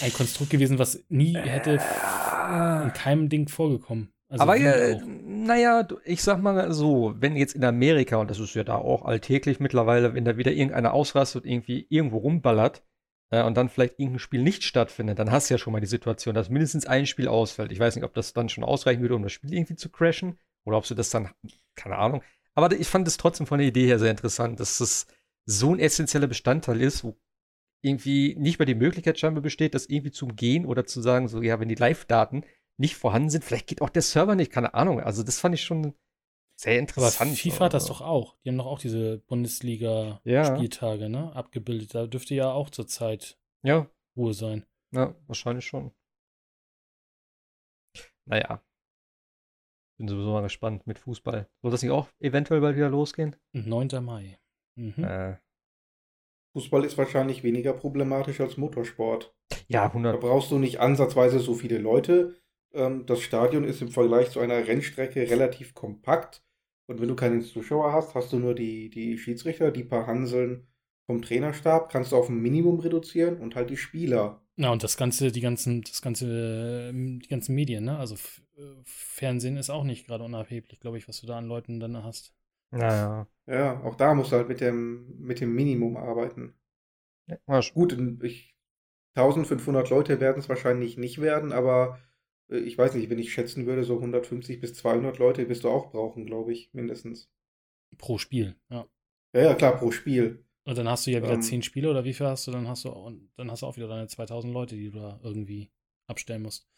ein 0.03 0.13
Konstrukt 0.13 0.51
gewesen, 0.51 0.79
was 0.79 1.03
nie 1.09 1.37
hätte 1.37 1.73
in 1.73 2.93
keinem 2.93 3.29
Ding 3.29 3.49
vorgekommen. 3.49 4.13
Also 4.29 4.43
Aber 4.43 4.57
ja, 4.57 4.99
naja, 5.27 5.87
ich 6.05 6.23
sag 6.23 6.41
mal 6.41 6.73
so, 6.73 7.15
wenn 7.19 7.37
jetzt 7.37 7.55
in 7.55 7.65
Amerika, 7.65 8.17
und 8.17 8.31
das 8.31 8.39
ist 8.39 8.55
ja 8.55 8.65
da 8.65 8.77
auch 8.77 9.05
alltäglich 9.05 9.61
mittlerweile, 9.61 10.15
wenn 10.15 10.25
da 10.25 10.39
wieder 10.39 10.53
irgendeiner 10.53 10.95
ausrastet 10.95 11.45
und 11.45 11.51
irgendwie 11.51 11.87
irgendwo 11.91 12.17
rumballert, 12.17 12.83
äh, 13.33 13.43
und 13.43 13.57
dann 13.57 13.69
vielleicht 13.69 13.99
irgendein 13.99 14.21
Spiel 14.21 14.43
nicht 14.43 14.63
stattfindet, 14.63 15.19
dann 15.19 15.33
hast 15.33 15.51
du 15.51 15.55
ja 15.55 15.59
schon 15.59 15.73
mal 15.73 15.81
die 15.81 15.87
Situation, 15.87 16.35
dass 16.35 16.51
mindestens 16.51 16.87
ein 16.87 17.07
Spiel 17.07 17.27
ausfällt. 17.27 17.73
Ich 17.73 17.81
weiß 17.81 17.97
nicht, 17.97 18.05
ob 18.05 18.15
das 18.15 18.33
dann 18.33 18.49
schon 18.49 18.63
ausreichen 18.63 19.01
würde, 19.01 19.17
um 19.17 19.23
das 19.23 19.33
Spiel 19.33 19.53
irgendwie 19.53 19.75
zu 19.75 19.89
crashen 19.89 20.39
oder 20.65 20.77
ob 20.77 20.87
du 20.87 20.95
das 20.95 21.11
dann, 21.11 21.31
keine 21.75 21.99
Ahnung. 21.99 22.23
Aber 22.55 22.71
ich 22.73 22.87
fand 22.87 23.09
es 23.09 23.17
trotzdem 23.17 23.47
von 23.47 23.59
der 23.59 23.67
Idee 23.67 23.87
her 23.87 23.99
sehr 23.99 24.11
interessant, 24.11 24.61
dass 24.61 24.79
es 24.81 25.07
so 25.47 25.75
ein 25.75 25.81
essentieller 25.81 26.27
Bestandteil 26.27 26.81
ist, 26.81 27.03
wo 27.03 27.19
irgendwie 27.81 28.37
nicht 28.37 28.59
mehr 28.59 28.67
die 28.67 28.77
Möglichkeit 28.77 29.19
scheinbar 29.19 29.43
besteht, 29.43 29.75
das 29.75 29.87
irgendwie 29.87 30.13
zu 30.13 30.27
umgehen 30.27 30.67
oder 30.67 30.85
zu 30.85 31.01
sagen, 31.01 31.27
so, 31.27 31.43
ja, 31.43 31.59
wenn 31.59 31.69
die 31.69 31.75
Live-Daten 31.75 32.45
nicht 32.77 32.97
vorhanden 32.97 33.31
sind, 33.31 33.45
vielleicht 33.45 33.67
geht 33.67 33.83
auch 33.83 33.89
der 33.89 34.03
Server 34.03 34.35
nicht, 34.35 34.53
keine 34.53 34.75
Ahnung. 34.75 35.01
Also, 35.01 35.23
das 35.23 35.41
fand 35.41 35.55
ich 35.55 35.65
schon 35.65 35.95
sehr 36.63 36.79
interessant. 36.79 37.31
Aber 37.31 37.37
FIFA 37.37 37.65
hat 37.65 37.75
das 37.75 37.87
doch 37.87 38.01
auch. 38.01 38.37
Die 38.45 38.49
haben 38.49 38.59
doch 38.59 38.67
auch 38.67 38.79
diese 38.79 39.19
Bundesliga-Spieltage, 39.19 41.03
ja. 41.03 41.09
ne? 41.09 41.35
Abgebildet. 41.35 41.95
Da 41.95 42.07
dürfte 42.07 42.35
ja 42.35 42.53
auch 42.53 42.71
zurzeit 42.71 43.37
ja. 43.63 43.91
Ruhe 44.17 44.33
sein. 44.33 44.65
Ja, 44.93 45.15
wahrscheinlich 45.27 45.67
schon. 45.67 45.93
Naja. 48.27 48.63
Bin 49.99 50.07
sowieso 50.07 50.33
mal 50.33 50.43
gespannt 50.43 50.87
mit 50.87 51.01
Fußball. 51.01 51.49
Soll 51.63 51.71
das 51.71 51.83
nicht 51.83 51.91
auch 51.91 52.09
eventuell 52.21 52.61
bald 52.61 52.77
wieder 52.77 52.91
losgehen? 52.91 53.35
9. 53.53 53.89
Mai. 54.05 54.39
Mhm. 54.77 55.03
Äh. 55.03 55.39
Fußball 56.55 56.85
ist 56.85 56.97
wahrscheinlich 56.97 57.43
weniger 57.43 57.73
problematisch 57.73 58.41
als 58.41 58.57
Motorsport. 58.57 59.35
Ja, 59.67 59.87
100. 59.87 60.15
Da 60.15 60.19
brauchst 60.19 60.51
du 60.51 60.59
nicht 60.59 60.79
ansatzweise 60.79 61.41
so 61.41 61.55
viele 61.55 61.79
Leute. 61.79 62.37
Ähm, 62.73 63.05
das 63.07 63.21
Stadion 63.21 63.65
ist 63.65 63.83
im 63.83 63.91
Vergleich 63.91 64.31
zu 64.31 64.39
einer 64.39 64.67
Rennstrecke 64.67 65.29
relativ 65.29 65.75
kompakt. 65.75 66.45
Und 66.93 67.01
wenn 67.01 67.09
du 67.09 67.17
keine 67.17 67.41
Zuschauer 67.41 67.93
hast, 67.95 68.15
hast 68.15 68.33
du 68.35 68.39
nur 68.39 68.55
die, 68.55 68.91
die 68.91 69.17
Schiedsrichter, 69.17 69.71
die 69.71 69.83
paar 69.83 70.07
Hanseln 70.07 70.67
vom 71.07 71.23
Trainerstab, 71.23 71.91
kannst 71.91 72.13
du 72.13 72.17
auf 72.17 72.29
ein 72.29 72.37
Minimum 72.39 72.81
reduzieren 72.81 73.39
und 73.39 73.57
halt 73.57 73.71
die 73.71 73.79
Spieler. 73.79 74.43
Ja, 74.57 74.71
und 74.71 74.85
das 74.85 74.99
ganze, 74.99 75.33
die 75.33 75.41
ganzen, 75.41 75.81
das 75.81 76.03
ganze, 76.03 76.91
ähm, 76.91 77.21
die 77.21 77.29
ganzen 77.29 77.55
Medien, 77.55 77.85
ne? 77.85 77.97
Also 77.97 78.17
äh, 78.59 78.83
Fernsehen 78.85 79.57
ist 79.57 79.71
auch 79.71 79.85
nicht 79.85 80.07
gerade 80.07 80.23
unerheblich, 80.23 80.81
glaube 80.81 80.99
ich, 80.99 81.09
was 81.09 81.21
du 81.23 81.27
da 81.27 81.39
an 81.39 81.47
Leuten 81.47 81.81
dann 81.81 82.05
hast. 82.05 82.35
Naja. 82.71 83.27
Ja, 83.47 83.81
auch 83.83 83.95
da 83.95 84.13
musst 84.13 84.33
du 84.33 84.37
halt 84.37 84.49
mit 84.49 84.61
dem, 84.61 85.19
mit 85.19 85.41
dem 85.41 85.55
Minimum 85.55 85.97
arbeiten. 85.97 86.55
Ja, 87.27 87.61
Gut, 87.73 87.97
ich, 88.23 88.55
1500 89.15 89.89
Leute 89.89 90.21
werden 90.21 90.39
es 90.41 90.51
wahrscheinlich 90.51 90.99
nicht 90.99 91.21
werden, 91.23 91.53
aber 91.53 91.99
äh, 91.99 92.12
ich 92.53 92.77
weiß 92.79 92.95
nicht, 92.95 93.11
wenn 93.11 93.19
ich 93.19 93.33
schätzen 93.33 93.67
würde, 93.67 93.85
so 93.85 93.97
150 93.97 94.61
bis 94.61 94.75
200 94.75 95.19
Leute 95.19 95.49
wirst 95.49 95.65
du 95.65 95.71
auch 95.71 95.91
brauchen, 95.91 96.27
glaube 96.27 96.53
ich, 96.53 96.71
mindestens. 96.73 97.31
Pro 97.99 98.19
Spiel, 98.19 98.57
ja. 98.71 98.87
Ja, 99.35 99.43
ja, 99.43 99.55
klar, 99.55 99.77
pro 99.77 99.91
Spiel. 99.91 100.45
Und 100.65 100.79
dann 100.79 100.89
hast 100.89 101.07
du 101.07 101.11
ja 101.11 101.23
wieder 101.23 101.35
ähm, 101.35 101.43
10 101.43 101.63
Spiele 101.63 101.91
oder 101.91 102.05
wie 102.05 102.13
viel 102.13 102.27
hast 102.27 102.47
du? 102.47 102.53
Dann 102.53 102.69
hast 102.69 102.85
du 102.85 102.91
und 102.91 103.31
dann 103.37 103.51
hast 103.51 103.63
du 103.63 103.67
auch 103.67 103.77
wieder 103.77 103.89
deine 103.89 104.07
2000 104.07 104.53
Leute, 104.53 104.77
die 104.77 104.91
du 104.91 104.99
da 104.99 105.21
irgendwie 105.23 105.71
abstellen 106.07 106.43
musst. 106.43 106.69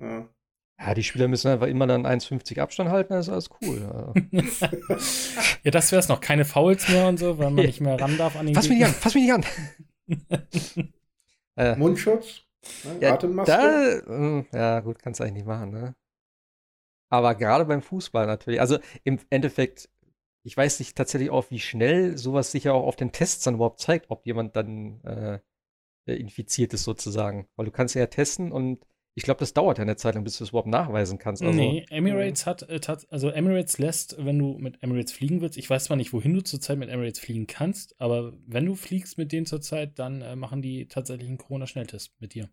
Ja. 0.00 0.28
Ja, 0.78 0.92
die 0.92 1.04
Spieler 1.04 1.28
müssen 1.28 1.48
einfach 1.48 1.68
immer 1.68 1.86
dann 1.86 2.04
1,50 2.04 2.60
Abstand 2.60 2.90
halten, 2.90 3.12
das 3.12 3.28
ist 3.28 3.32
alles 3.32 3.50
cool. 3.62 3.80
ja, 5.62 5.70
das 5.70 5.92
wäre 5.92 6.00
es 6.00 6.08
noch. 6.08 6.20
Keine 6.20 6.44
Fouls 6.44 6.88
mehr 6.88 7.06
und 7.06 7.18
so, 7.18 7.38
weil 7.38 7.50
man 7.50 7.64
nicht 7.66 7.80
mehr 7.80 7.98
ran 7.98 8.18
darf 8.18 8.36
an 8.36 8.46
den 8.46 8.54
Fass 8.54 8.68
mich 8.68 8.78
nicht 8.78 8.86
an, 8.88 8.92
fass 8.92 9.14
mich 9.14 9.24
nicht 9.24 9.32
an. 9.32 10.92
äh, 11.56 11.76
Mundschutz? 11.76 12.43
Ne? 12.84 12.98
Ja, 13.00 13.14
Atemmaske? 13.14 14.02
Da, 14.06 14.06
hm, 14.06 14.46
ja, 14.52 14.80
gut, 14.80 14.98
kannst 15.00 15.20
du 15.20 15.24
eigentlich 15.24 15.34
nicht 15.34 15.46
machen, 15.46 15.70
ne? 15.70 15.94
Aber 17.10 17.34
gerade 17.34 17.64
beim 17.64 17.82
Fußball 17.82 18.26
natürlich. 18.26 18.60
Also 18.60 18.78
im 19.04 19.20
Endeffekt, 19.30 19.88
ich 20.42 20.56
weiß 20.56 20.78
nicht 20.80 20.96
tatsächlich 20.96 21.30
auch, 21.30 21.50
wie 21.50 21.60
schnell 21.60 22.18
sowas 22.18 22.50
sich 22.50 22.64
ja 22.64 22.72
auch 22.72 22.86
auf 22.86 22.96
den 22.96 23.12
Tests 23.12 23.44
dann 23.44 23.54
überhaupt 23.54 23.80
zeigt, 23.80 24.10
ob 24.10 24.26
jemand 24.26 24.56
dann 24.56 25.00
äh, 25.04 25.38
infiziert 26.06 26.74
ist 26.74 26.84
sozusagen. 26.84 27.48
Weil 27.56 27.66
du 27.66 27.72
kannst 27.72 27.94
ja 27.94 28.06
testen 28.06 28.52
und 28.52 28.84
ich 29.16 29.22
glaube, 29.22 29.38
das 29.38 29.54
dauert 29.54 29.78
ja 29.78 29.82
eine 29.82 29.96
Zeit 29.96 30.14
lang, 30.14 30.24
bis 30.24 30.38
du 30.38 30.44
es 30.44 30.50
überhaupt 30.50 30.68
nachweisen 30.68 31.18
kannst. 31.18 31.42
Also, 31.42 31.56
nee, 31.56 31.84
Emirates 31.88 32.46
hat, 32.46 32.68
äh, 32.68 32.80
also 33.10 33.30
Emirates 33.30 33.78
lässt, 33.78 34.16
wenn 34.18 34.38
du 34.38 34.58
mit 34.58 34.82
Emirates 34.82 35.12
fliegen 35.12 35.40
willst, 35.40 35.56
ich 35.56 35.70
weiß 35.70 35.84
zwar 35.84 35.96
nicht, 35.96 36.12
wohin 36.12 36.34
du 36.34 36.42
zurzeit 36.42 36.78
mit 36.78 36.88
Emirates 36.88 37.20
fliegen 37.20 37.46
kannst, 37.46 38.00
aber 38.00 38.32
wenn 38.46 38.66
du 38.66 38.74
fliegst 38.74 39.16
mit 39.16 39.30
denen 39.30 39.46
zurzeit, 39.46 39.98
dann 39.98 40.22
äh, 40.22 40.34
machen 40.34 40.62
die 40.62 40.88
tatsächlich 40.88 41.28
einen 41.28 41.38
Corona-Schnelltest 41.38 42.12
mit 42.18 42.34
dir. 42.34 42.50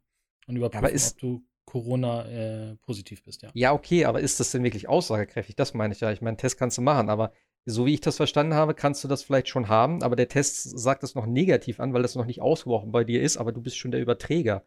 Und 0.48 0.56
überprüfen, 0.56 0.86
ja, 0.86 0.92
ist, 0.92 1.14
ob 1.14 1.20
du 1.20 1.46
Corona 1.66 2.28
äh, 2.28 2.76
positiv 2.78 3.24
bist, 3.24 3.42
ja. 3.42 3.50
Ja, 3.54 3.74
okay, 3.74 4.06
aber 4.06 4.20
ist 4.20 4.40
das 4.40 4.52
denn 4.52 4.64
wirklich 4.64 4.88
aussagekräftig? 4.88 5.56
Das 5.56 5.74
meine 5.74 5.94
ich 5.94 6.02
ja. 6.02 6.12
Ich 6.12 6.22
meine, 6.22 6.38
Test 6.38 6.58
kannst 6.58 6.78
du 6.78 6.82
machen, 6.82 7.10
aber 7.10 7.32
so 7.66 7.86
wie 7.86 7.94
ich 7.94 8.02
das 8.02 8.18
verstanden 8.18 8.56
habe, 8.56 8.74
kannst 8.74 9.04
du 9.04 9.08
das 9.08 9.24
vielleicht 9.24 9.48
schon 9.48 9.68
haben, 9.68 10.04
aber 10.04 10.16
der 10.16 10.28
Test 10.28 10.80
sagt 10.80 11.04
das 11.04 11.16
noch 11.16 11.26
negativ 11.26 11.80
an, 11.80 11.94
weil 11.94 12.02
das 12.02 12.16
noch 12.16 12.26
nicht 12.26 12.42
ausgebrochen 12.42 12.92
bei 12.92 13.04
dir 13.04 13.22
ist, 13.22 13.38
aber 13.38 13.52
du 13.52 13.62
bist 13.62 13.78
schon 13.78 13.92
der 13.92 14.02
Überträger. 14.02 14.66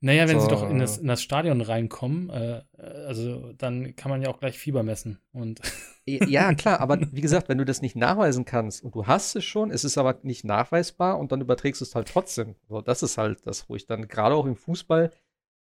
Naja, 0.00 0.28
wenn 0.28 0.38
So. 0.38 0.46
sie 0.46 0.48
doch 0.48 0.68
in 0.68 0.78
das, 0.78 0.98
in 0.98 1.06
das 1.06 1.22
Stadion 1.22 1.60
reinkommen, 1.60 2.30
äh, 2.30 2.62
also 2.78 3.52
dann 3.54 3.96
kann 3.96 4.10
man 4.10 4.22
ja 4.22 4.28
auch 4.28 4.40
gleich 4.40 4.58
Fieber 4.58 4.82
messen. 4.82 5.18
Und 5.32 5.60
Ja, 6.06 6.52
klar, 6.54 6.80
aber 6.80 6.98
wie 7.12 7.20
gesagt, 7.20 7.48
wenn 7.48 7.58
du 7.58 7.64
das 7.64 7.80
nicht 7.80 7.96
nachweisen 7.96 8.44
kannst 8.44 8.82
und 8.82 8.94
du 8.94 9.06
hast 9.06 9.36
es 9.36 9.44
schon, 9.44 9.70
es 9.70 9.84
ist 9.84 9.96
aber 9.96 10.18
nicht 10.22 10.44
nachweisbar 10.44 11.18
und 11.18 11.32
dann 11.32 11.40
überträgst 11.40 11.80
du 11.80 11.84
es 11.84 11.94
halt 11.94 12.08
trotzdem. 12.08 12.56
So, 12.68 12.82
das 12.82 13.02
ist 13.02 13.16
halt 13.16 13.46
das, 13.46 13.68
wo 13.68 13.76
ich 13.76 13.86
dann 13.86 14.06
gerade 14.08 14.34
auch 14.34 14.46
im 14.46 14.56
Fußball, 14.56 15.10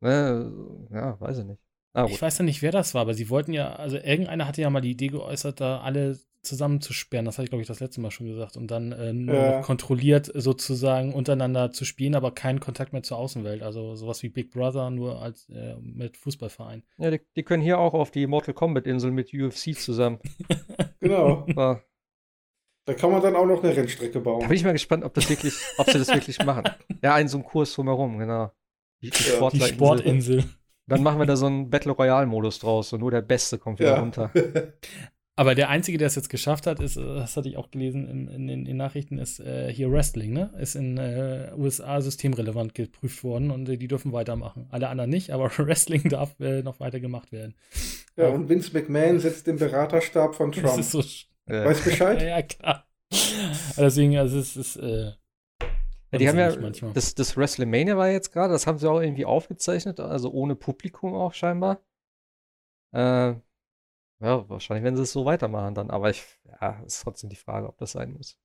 ne, 0.01 0.51
ja, 0.91 1.19
weiß 1.19 1.39
ich 1.39 1.45
nicht. 1.45 1.61
Ah, 1.93 2.05
ich 2.09 2.19
weiß 2.19 2.39
ja 2.39 2.45
nicht, 2.45 2.63
wer 2.63 2.71
das 2.71 2.95
war, 2.95 3.01
aber 3.01 3.13
sie 3.13 3.29
wollten 3.29 3.53
ja, 3.53 3.75
also 3.75 3.97
irgendeiner 3.97 4.47
hatte 4.47 4.61
ja 4.61 4.69
mal 4.71 4.81
die 4.81 4.91
Idee 4.91 5.09
geäußert, 5.09 5.61
da 5.61 5.81
alle 5.81 6.17
zusammenzusperren. 6.43 7.25
Das 7.25 7.37
hatte 7.37 7.45
ich, 7.45 7.49
glaube 7.49 7.61
ich, 7.61 7.67
das 7.67 7.79
letzte 7.79 8.01
Mal 8.01 8.11
schon 8.11 8.27
gesagt. 8.27 8.57
Und 8.57 8.69
dann 8.69 8.91
äh, 8.91 9.13
nur 9.13 9.35
Ja. 9.35 9.57
noch 9.59 9.65
kontrolliert 9.65 10.29
sozusagen 10.33 11.13
untereinander 11.13 11.71
zu 11.71 11.85
spielen, 11.85 12.15
aber 12.15 12.31
keinen 12.31 12.59
Kontakt 12.59 12.93
mehr 12.93 13.03
zur 13.03 13.17
Außenwelt. 13.17 13.63
Also 13.63 13.95
sowas 13.95 14.21
wie 14.23 14.29
Big 14.29 14.51
Brother, 14.51 14.89
nur 14.89 15.21
als 15.21 15.49
äh, 15.49 15.75
mit 15.81 16.17
Fußballverein. 16.17 16.83
Ja, 16.97 17.11
die, 17.11 17.21
die 17.35 17.43
können 17.43 17.63
hier 17.63 17.79
auch 17.79 17.93
auf 17.93 18.11
die 18.11 18.27
Mortal 18.27 18.53
Kombat 18.53 18.85
Insel 18.87 19.11
mit 19.11 19.33
UFC 19.33 19.73
zusammen. 19.75 20.19
Genau. 20.99 21.45
Da, 21.53 21.81
Da 22.85 22.93
kann 22.93 23.11
man 23.11 23.21
dann 23.21 23.35
auch 23.35 23.45
noch 23.45 23.61
eine 23.61 23.75
Rennstrecke 23.75 24.13
da 24.13 24.19
bauen. 24.21 24.47
bin 24.47 24.55
ich 24.55 24.63
mal 24.63 24.71
gespannt, 24.71 25.03
ob 25.03 25.13
das 25.13 25.29
wirklich, 25.29 25.53
ob 25.77 25.89
sie 25.89 25.97
das 25.99 26.07
wirklich 26.07 26.41
machen. 26.45 26.63
Ja, 27.01 27.13
einen 27.15 27.27
so 27.27 27.37
einen 27.37 27.43
Kurs 27.45 27.73
drumherum, 27.73 28.17
genau. 28.19 28.51
Die, 29.01 29.09
die 29.09 29.23
Ja, 29.29 29.49
Die. 29.49 29.59
Sportinsel. 29.61 30.45
Dann 30.87 31.03
machen 31.03 31.19
wir 31.19 31.25
da 31.25 31.35
so 31.35 31.45
einen 31.45 31.69
Battle 31.69 31.91
Royale 31.91 32.25
Modus 32.25 32.59
draus 32.59 32.91
und 32.93 33.01
nur 33.01 33.11
der 33.11 33.21
Beste 33.21 33.57
kommt 33.57 33.79
wieder 33.79 33.95
Ja. 33.95 33.99
runter. 33.99 34.31
Aber 35.35 35.55
der 35.55 35.69
Einzige, 35.69 35.97
der 35.97 36.05
es 36.07 36.15
jetzt 36.15 36.29
geschafft 36.29 36.67
hat, 36.67 36.79
ist, 36.79 36.95
äh, 36.95 37.01
das 37.01 37.35
hatte 37.35 37.49
ich 37.49 37.57
auch 37.57 37.71
gelesen 37.71 38.07
in, 38.07 38.27
in, 38.27 38.47
den- 38.47 38.59
in 38.59 38.65
den 38.65 38.77
Nachrichten, 38.77 39.17
ist 39.17 39.39
äh, 39.39 39.73
hier 39.73 39.91
Wrestling, 39.91 40.31
ne? 40.31 40.53
Ist 40.59 40.75
in 40.75 40.97
äh, 40.97 41.51
USA 41.57 42.01
systemrelevant 42.01 42.75
geprüft 42.75 43.23
worden 43.23 43.49
und 43.49 43.67
äh, 43.67 43.77
die 43.77 43.87
dürfen 43.87 44.11
weitermachen. 44.13 44.67
Alle 44.69 44.89
anderen 44.89 45.09
nicht, 45.09 45.31
aber 45.31 45.49
Wrestling 45.57 46.07
darf 46.09 46.39
äh, 46.39 46.61
noch 46.61 46.79
weiter 46.79 46.99
gemacht 46.99 47.31
werden. 47.31 47.55
ja, 48.15 48.27
und 48.27 48.47
Vince 48.47 48.73
McMahon 48.73 49.19
sitzt 49.19 49.47
im 49.47 49.57
Beraterstab 49.57 50.35
von 50.35 50.51
Das 50.51 50.61
Trump. 50.61 50.79
ist 50.79 50.91
so. 50.91 50.99
sch- 50.99 51.25
Ja. 51.49 51.65
Weißt 51.65 51.83
Bescheid? 51.83 52.21
Ja, 52.21 52.27
ja, 52.27 52.41
klar. 52.43 52.85
Deswegen, 53.77 54.17
also 54.17 54.37
es 54.37 54.55
ist. 54.55 54.75
Äh, 54.75 55.13
Ja, 56.11 56.19
die 56.19 56.29
haben 56.29 56.37
ja, 56.37 56.55
manchmal. 56.59 56.93
das, 56.93 57.15
das 57.15 57.35
WrestleMania 57.35 57.97
war 57.97 58.09
jetzt 58.11 58.31
gerade, 58.31 58.53
das 58.53 58.67
haben 58.67 58.77
sie 58.77 58.87
auch 58.87 59.01
irgendwie 59.01 59.25
aufgezeichnet, 59.25 59.99
also 59.99 60.29
ohne 60.31 60.55
Publikum 60.55 61.15
auch 61.15 61.33
scheinbar. 61.33 61.79
Äh, 62.91 63.33
ja, 64.23 64.49
wahrscheinlich 64.49 64.83
werden 64.83 64.95
sie 64.95 65.03
es 65.03 65.11
so 65.11 65.25
weitermachen 65.25 65.75
dann, 65.75 65.89
aber 65.89 66.09
ich, 66.09 66.23
ja, 66.45 66.81
ist 66.85 67.01
trotzdem 67.01 67.29
die 67.29 67.35
Frage, 67.35 67.67
ob 67.67 67.77
das 67.77 67.91
sein 67.91 68.13
muss. 68.13 68.39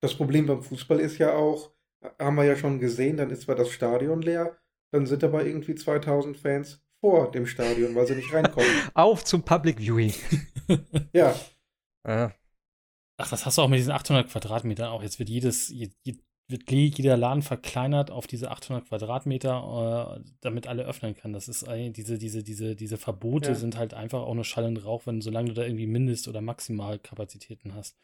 Das 0.00 0.14
Problem 0.14 0.46
beim 0.46 0.62
Fußball 0.62 1.00
ist 1.00 1.18
ja 1.18 1.34
auch, 1.34 1.72
haben 2.18 2.36
wir 2.36 2.44
ja 2.44 2.56
schon 2.56 2.78
gesehen, 2.78 3.16
dann 3.16 3.30
ist 3.30 3.42
zwar 3.42 3.54
das 3.54 3.70
Stadion 3.70 4.22
leer, 4.22 4.56
dann 4.92 5.06
sind 5.06 5.24
aber 5.24 5.44
irgendwie 5.44 5.74
2000 5.74 6.36
Fans 6.36 6.84
vor 7.00 7.30
dem 7.30 7.46
Stadion, 7.46 7.94
weil 7.94 8.06
sie 8.06 8.14
nicht 8.14 8.32
reinkommen. 8.32 8.68
Auf 8.94 9.24
zum 9.24 9.42
Public 9.42 9.78
Viewing. 9.78 10.14
ja, 11.12 11.34
Ja, 12.06 12.32
Ach, 13.16 13.30
das 13.30 13.46
hast 13.46 13.58
du 13.58 13.62
auch 13.62 13.68
mit 13.68 13.78
diesen 13.78 13.92
800 13.92 14.28
Quadratmetern 14.28 14.88
auch. 14.88 15.02
Jetzt 15.02 15.18
wird 15.18 15.28
jedes, 15.28 15.68
je, 15.68 15.90
je, 16.02 16.16
wird 16.46 16.70
jeder 16.70 17.16
Laden 17.16 17.42
verkleinert 17.42 18.10
auf 18.10 18.26
diese 18.26 18.50
800 18.50 18.88
Quadratmeter, 18.88 20.18
äh, 20.18 20.30
damit 20.40 20.66
alle 20.66 20.84
öffnen 20.84 21.16
kann. 21.16 21.32
Das 21.32 21.48
ist 21.48 21.66
diese, 21.68 22.18
diese, 22.18 22.42
diese, 22.42 22.76
diese 22.76 22.98
Verbote 22.98 23.50
Ja. 23.50 23.54
sind 23.54 23.76
halt 23.78 23.94
einfach 23.94 24.20
auch 24.22 24.34
nur 24.34 24.44
Schall 24.44 24.64
und 24.64 24.76
Rauch, 24.84 25.06
wenn, 25.06 25.20
solange 25.22 25.48
du 25.48 25.54
da 25.54 25.64
irgendwie 25.64 25.86
Mindest- 25.86 26.28
oder 26.28 26.40
Maximalkapazitäten 26.42 27.74
hast. 27.74 27.96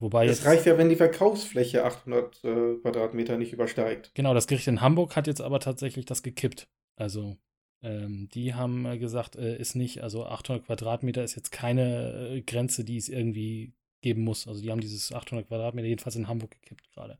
Wobei 0.00 0.26
es 0.26 0.38
jetzt, 0.38 0.46
reicht 0.46 0.66
ja, 0.66 0.78
wenn 0.78 0.90
die 0.90 0.96
Verkaufsfläche 0.96 1.84
800 1.84 2.44
äh, 2.44 2.74
Quadratmeter 2.82 3.36
nicht 3.36 3.52
übersteigt. 3.52 4.12
genau, 4.14 4.32
das 4.34 4.46
Gericht 4.46 4.68
in 4.68 4.80
Hamburg 4.80 5.16
hat 5.16 5.26
jetzt 5.26 5.40
aber 5.40 5.58
tatsächlich 5.58 6.04
das 6.04 6.22
gekippt. 6.22 6.68
Also, 6.96 7.36
ähm, 7.82 8.28
die 8.32 8.54
haben 8.54 8.86
äh, 8.86 8.98
gesagt, 8.98 9.34
äh, 9.36 9.56
ist 9.56 9.74
nicht, 9.74 10.02
also 10.02 10.24
800 10.26 10.66
Quadratmeter 10.66 11.24
ist 11.24 11.34
jetzt 11.36 11.50
keine 11.50 12.42
Grenze, 12.46 12.84
die 12.84 12.96
es 12.96 13.08
irgendwie 13.08 13.72
geben 14.02 14.22
muss. 14.22 14.46
Also, 14.46 14.60
die 14.62 14.70
haben 14.70 14.80
dieses 14.80 15.12
800 15.12 15.48
Quadratmeter 15.48 15.88
jedenfalls 15.88 16.16
in 16.16 16.28
Hamburg 16.28 16.52
gekippt 16.52 16.90
gerade. 16.92 17.18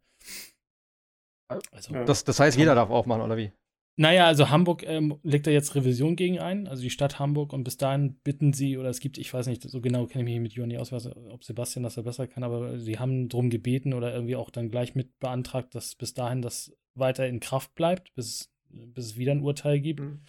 Also, 1.73 1.95
Ja. 1.95 2.05
das, 2.05 2.25
das 2.25 2.41
heißt, 2.41 2.59
jeder 2.59 2.75
darf 2.75 2.91
aufmachen, 2.91 3.23
oder 3.23 3.37
wie? 3.37 3.53
Naja, 4.01 4.27
also 4.27 4.49
Hamburg 4.49 4.85
ähm, 4.87 5.19
legt 5.25 5.49
da 5.49 5.51
jetzt 5.51 5.75
Revision 5.75 6.15
gegen 6.15 6.39
ein, 6.39 6.69
also 6.69 6.83
die 6.83 6.91
Stadt 6.91 7.19
Hamburg, 7.19 7.53
und 7.53 7.65
bis 7.65 7.79
dahin 7.79 8.15
bitten 8.23 8.53
sie, 8.53 8.79
oder 8.79 8.91
es 8.91 9.01
gibt, 9.01 9.19
ich 9.19 9.35
weiß 9.35 9.49
nicht, 9.49 9.63
so 9.63 9.81
genau 9.81 10.07
kenne 10.07 10.23
ich 10.23 10.31
mich 10.31 10.41
mit 10.41 10.53
Juni 10.53 10.79
aus, 10.79 10.93
weiß, 10.93 11.17
ob 11.31 11.43
Sebastian 11.43 11.83
das 11.83 11.97
ja 11.97 12.03
besser 12.03 12.29
kann, 12.29 12.45
aber 12.45 12.79
sie 12.79 13.01
haben 13.01 13.29
drum 13.29 13.51
gebeten 13.51 13.95
oder 13.95 14.15
irgendwie 14.15 14.37
auch 14.37 14.51
dann 14.51 14.71
gleich 14.71 14.95
mit 14.95 15.19
beantragt, 15.19 15.75
dass 15.75 15.97
bis 15.97 16.15
dahin 16.15 16.43
das 16.43 16.73
weiter 16.95 17.27
in 17.27 17.41
Kraft 17.41 17.75
bleibt, 17.75 18.15
bis, 18.15 18.53
bis 18.69 19.05
es 19.07 19.17
wieder 19.17 19.33
ein 19.33 19.43
Urteil 19.43 19.81
gibt. 19.81 20.01
Mhm. 20.01 20.21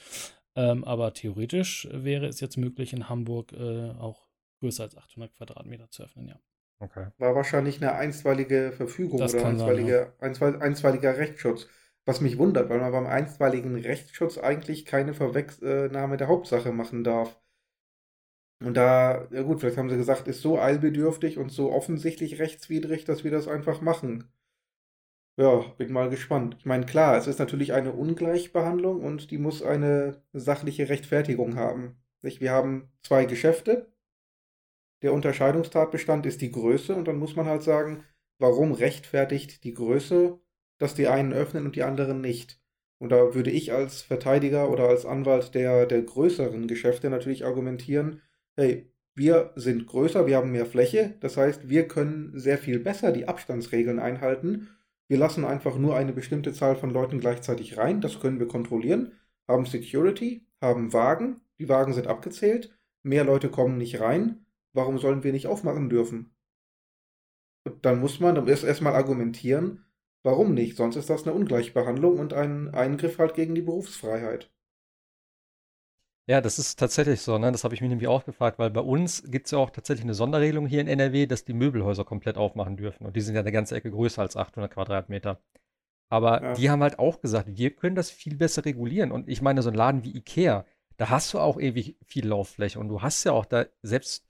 Ähm, 0.56 0.84
aber 0.84 1.14
theoretisch 1.14 1.88
wäre 1.92 2.26
es 2.26 2.40
jetzt 2.40 2.58
möglich, 2.58 2.92
in 2.92 3.08
Hamburg 3.08 3.54
äh, 3.54 3.92
auch 3.92 4.28
größer 4.62 4.84
als 4.84 4.98
800 4.98 5.32
Quadratmeter 5.36 5.92
zu 5.92 6.04
öffnen, 6.04 6.28
ja. 6.28 6.40
Okay. 6.82 7.08
War 7.18 7.36
wahrscheinlich 7.36 7.78
eine 7.82 7.94
einstweilige 7.94 8.72
Verfügung 8.74 9.20
Das 9.20 9.34
oder 9.34 9.44
kann 9.44 9.58
sein, 9.60 9.70
einstweilige, 9.70 10.14
einstweil- 10.20 10.60
einstweiliger 10.62 11.18
Rechtsschutz. 11.18 11.68
Was 12.06 12.20
mich 12.22 12.38
wundert, 12.38 12.70
weil 12.70 12.80
man 12.80 12.92
beim 12.92 13.06
einstweiligen 13.08 13.76
Rechtsschutz 13.78 14.38
eigentlich 14.38 14.86
keine 14.86 15.14
Verwechselnahme 15.14 16.18
der 16.18 16.28
Hauptsache 16.28 16.72
machen 16.74 17.04
darf. 17.06 17.40
Und 18.64 18.76
da, 18.78 19.28
ja 19.32 19.42
gut, 19.42 19.60
vielleicht 19.60 19.76
haben 19.78 19.90
sie 19.90 19.98
gesagt, 19.98 20.28
ist 20.30 20.42
so 20.42 20.58
eilbedürftig 20.60 21.38
und 21.38 21.52
so 21.52 21.72
offensichtlich 21.74 22.40
rechtswidrig, 22.40 23.04
dass 23.04 23.26
wir 23.26 23.32
das 23.32 23.50
einfach 23.50 23.82
machen. 23.82 24.32
Ja, 25.38 25.62
bin 25.78 25.92
mal 25.92 26.10
gespannt. 26.12 26.56
Ich 26.60 26.66
meine, 26.68 26.86
klar, 26.86 27.18
es 27.18 27.26
ist 27.26 27.40
natürlich 27.40 27.74
eine 27.74 27.94
Ungleichbehandlung 27.94 29.02
und 29.04 29.32
die 29.32 29.38
muss 29.40 29.64
eine 29.64 30.22
sachliche 30.34 30.88
Rechtfertigung 30.90 31.56
haben. 31.56 32.00
Wir 32.22 32.52
haben 32.52 32.92
zwei 33.02 33.26
Geschäfte. 33.26 33.92
Der 35.02 35.14
Unterscheidungstatbestand 35.14 36.26
ist 36.26 36.42
die 36.42 36.52
Größe 36.52 36.96
und 36.96 37.08
dann 37.08 37.18
muss 37.18 37.36
man 37.36 37.46
halt 37.46 37.64
sagen, 37.64 38.04
warum 38.38 38.72
rechtfertigt 38.72 39.64
die 39.64 39.74
Größe, 39.74 40.40
dass 40.78 40.96
die 40.96 41.08
einen 41.08 41.34
öffnen 41.34 41.66
und 41.66 41.76
die 41.76 41.84
anderen 41.84 42.22
nicht. 42.22 42.60
Und 42.98 43.12
da 43.12 43.34
würde 43.34 43.50
ich 43.50 43.72
als 43.72 44.02
Verteidiger 44.02 44.70
oder 44.70 44.90
als 44.90 45.06
Anwalt 45.06 45.56
der, 45.56 45.86
der 45.86 46.02
größeren 46.02 46.68
Geschäfte 46.68 47.10
natürlich 47.10 47.46
argumentieren, 47.46 48.22
hey, 48.58 48.92
wir 49.16 49.52
sind 49.56 49.88
größer, 49.88 50.28
wir 50.28 50.38
haben 50.38 50.52
mehr 50.52 50.66
Fläche, 50.66 51.16
das 51.22 51.38
heißt, 51.38 51.70
wir 51.70 51.88
können 51.88 52.32
sehr 52.38 52.58
viel 52.58 52.80
besser 52.80 53.12
die 53.12 53.28
Abstandsregeln 53.28 54.00
einhalten. 54.00 54.70
Wir 55.08 55.18
lassen 55.18 55.44
einfach 55.46 55.78
nur 55.78 55.96
eine 55.96 56.14
bestimmte 56.14 56.54
Zahl 56.54 56.76
von 56.76 56.92
Leuten 56.92 57.20
gleichzeitig 57.20 57.78
rein, 57.78 58.02
das 58.02 58.20
können 58.20 58.40
wir 58.40 58.48
kontrollieren, 58.48 59.14
haben 59.48 59.66
Security, 59.66 60.46
haben 60.62 60.94
Wagen, 60.94 61.42
die 61.58 61.68
Wagen 61.68 61.94
sind 61.94 62.08
abgezählt, 62.08 62.78
mehr 63.04 63.24
Leute 63.24 63.50
kommen 63.50 63.78
nicht 63.78 64.00
rein, 64.00 64.46
warum 64.74 64.98
sollen 65.00 65.24
wir 65.24 65.32
nicht 65.34 65.48
aufmachen 65.48 65.90
dürfen? 65.90 66.36
Und 67.64 67.86
dann 67.86 68.02
muss 68.02 68.20
man 68.20 68.46
erst 68.50 68.66
erstmal 68.66 68.96
argumentieren, 68.96 69.86
warum 70.24 70.54
nicht, 70.54 70.76
sonst 70.76 70.98
ist 70.98 71.10
das 71.10 71.24
eine 71.24 71.32
Ungleichbehandlung 71.34 72.20
und 72.20 72.34
ein 72.34 72.68
Eingriff 72.74 73.18
halt 73.18 73.34
gegen 73.34 73.56
die 73.56 73.62
Berufsfreiheit. 73.62 74.52
Ja, 76.28 76.42
das 76.42 76.60
ist 76.60 76.78
tatsächlich 76.78 77.22
so, 77.22 77.40
ne? 77.40 77.52
Das 77.52 77.64
habe 77.64 77.74
ich 77.74 77.82
mich 77.82 77.90
nämlich 77.90 78.08
auch 78.08 78.24
gefragt, 78.24 78.60
weil 78.60 78.70
bei 78.70 78.82
uns 78.82 79.24
gibt 79.32 79.48
es 79.48 79.52
ja 79.52 79.58
auch 79.58 79.72
tatsächlich 79.72 80.04
eine 80.04 80.14
Sonderregelung 80.14 80.68
hier 80.68 80.82
in 80.82 80.88
NRW, 80.88 81.26
dass 81.26 81.44
die 81.44 81.54
Möbelhäuser 81.54 82.06
komplett 82.06 82.38
aufmachen 82.38 82.78
dürfen. 82.78 83.06
Und 83.08 83.16
die 83.16 83.22
sind 83.22 83.34
ja 83.34 83.42
eine 83.42 83.52
ganze 83.52 83.76
Ecke 83.76 83.90
größer 83.90 84.22
als 84.22 84.36
800 84.38 84.72
Quadratmeter. 84.74 85.42
Aber 86.10 86.42
Ja. 86.42 86.56
die 86.56 86.70
haben 86.70 86.84
halt 86.84 87.00
auch 87.00 87.22
gesagt, 87.22 87.50
wir 87.58 87.72
können 87.76 87.96
das 87.96 88.12
viel 88.12 88.38
besser 88.38 88.66
regulieren. 88.66 89.12
Und 89.12 89.30
ich 89.30 89.42
meine, 89.42 89.64
so 89.64 89.70
ein 89.72 89.76
Laden 89.76 90.04
wie 90.06 90.16
Ikea, 90.18 90.66
da 90.98 91.10
hast 91.10 91.34
du 91.34 91.40
auch 91.40 91.60
ewig 91.60 91.98
viel 92.06 92.28
Lauffläche. 92.28 92.80
Und 92.80 92.90
du 92.90 93.02
hast 93.02 93.24
ja 93.26 93.34
auch 93.34 93.46
da, 93.46 93.66
selbst, 93.84 94.26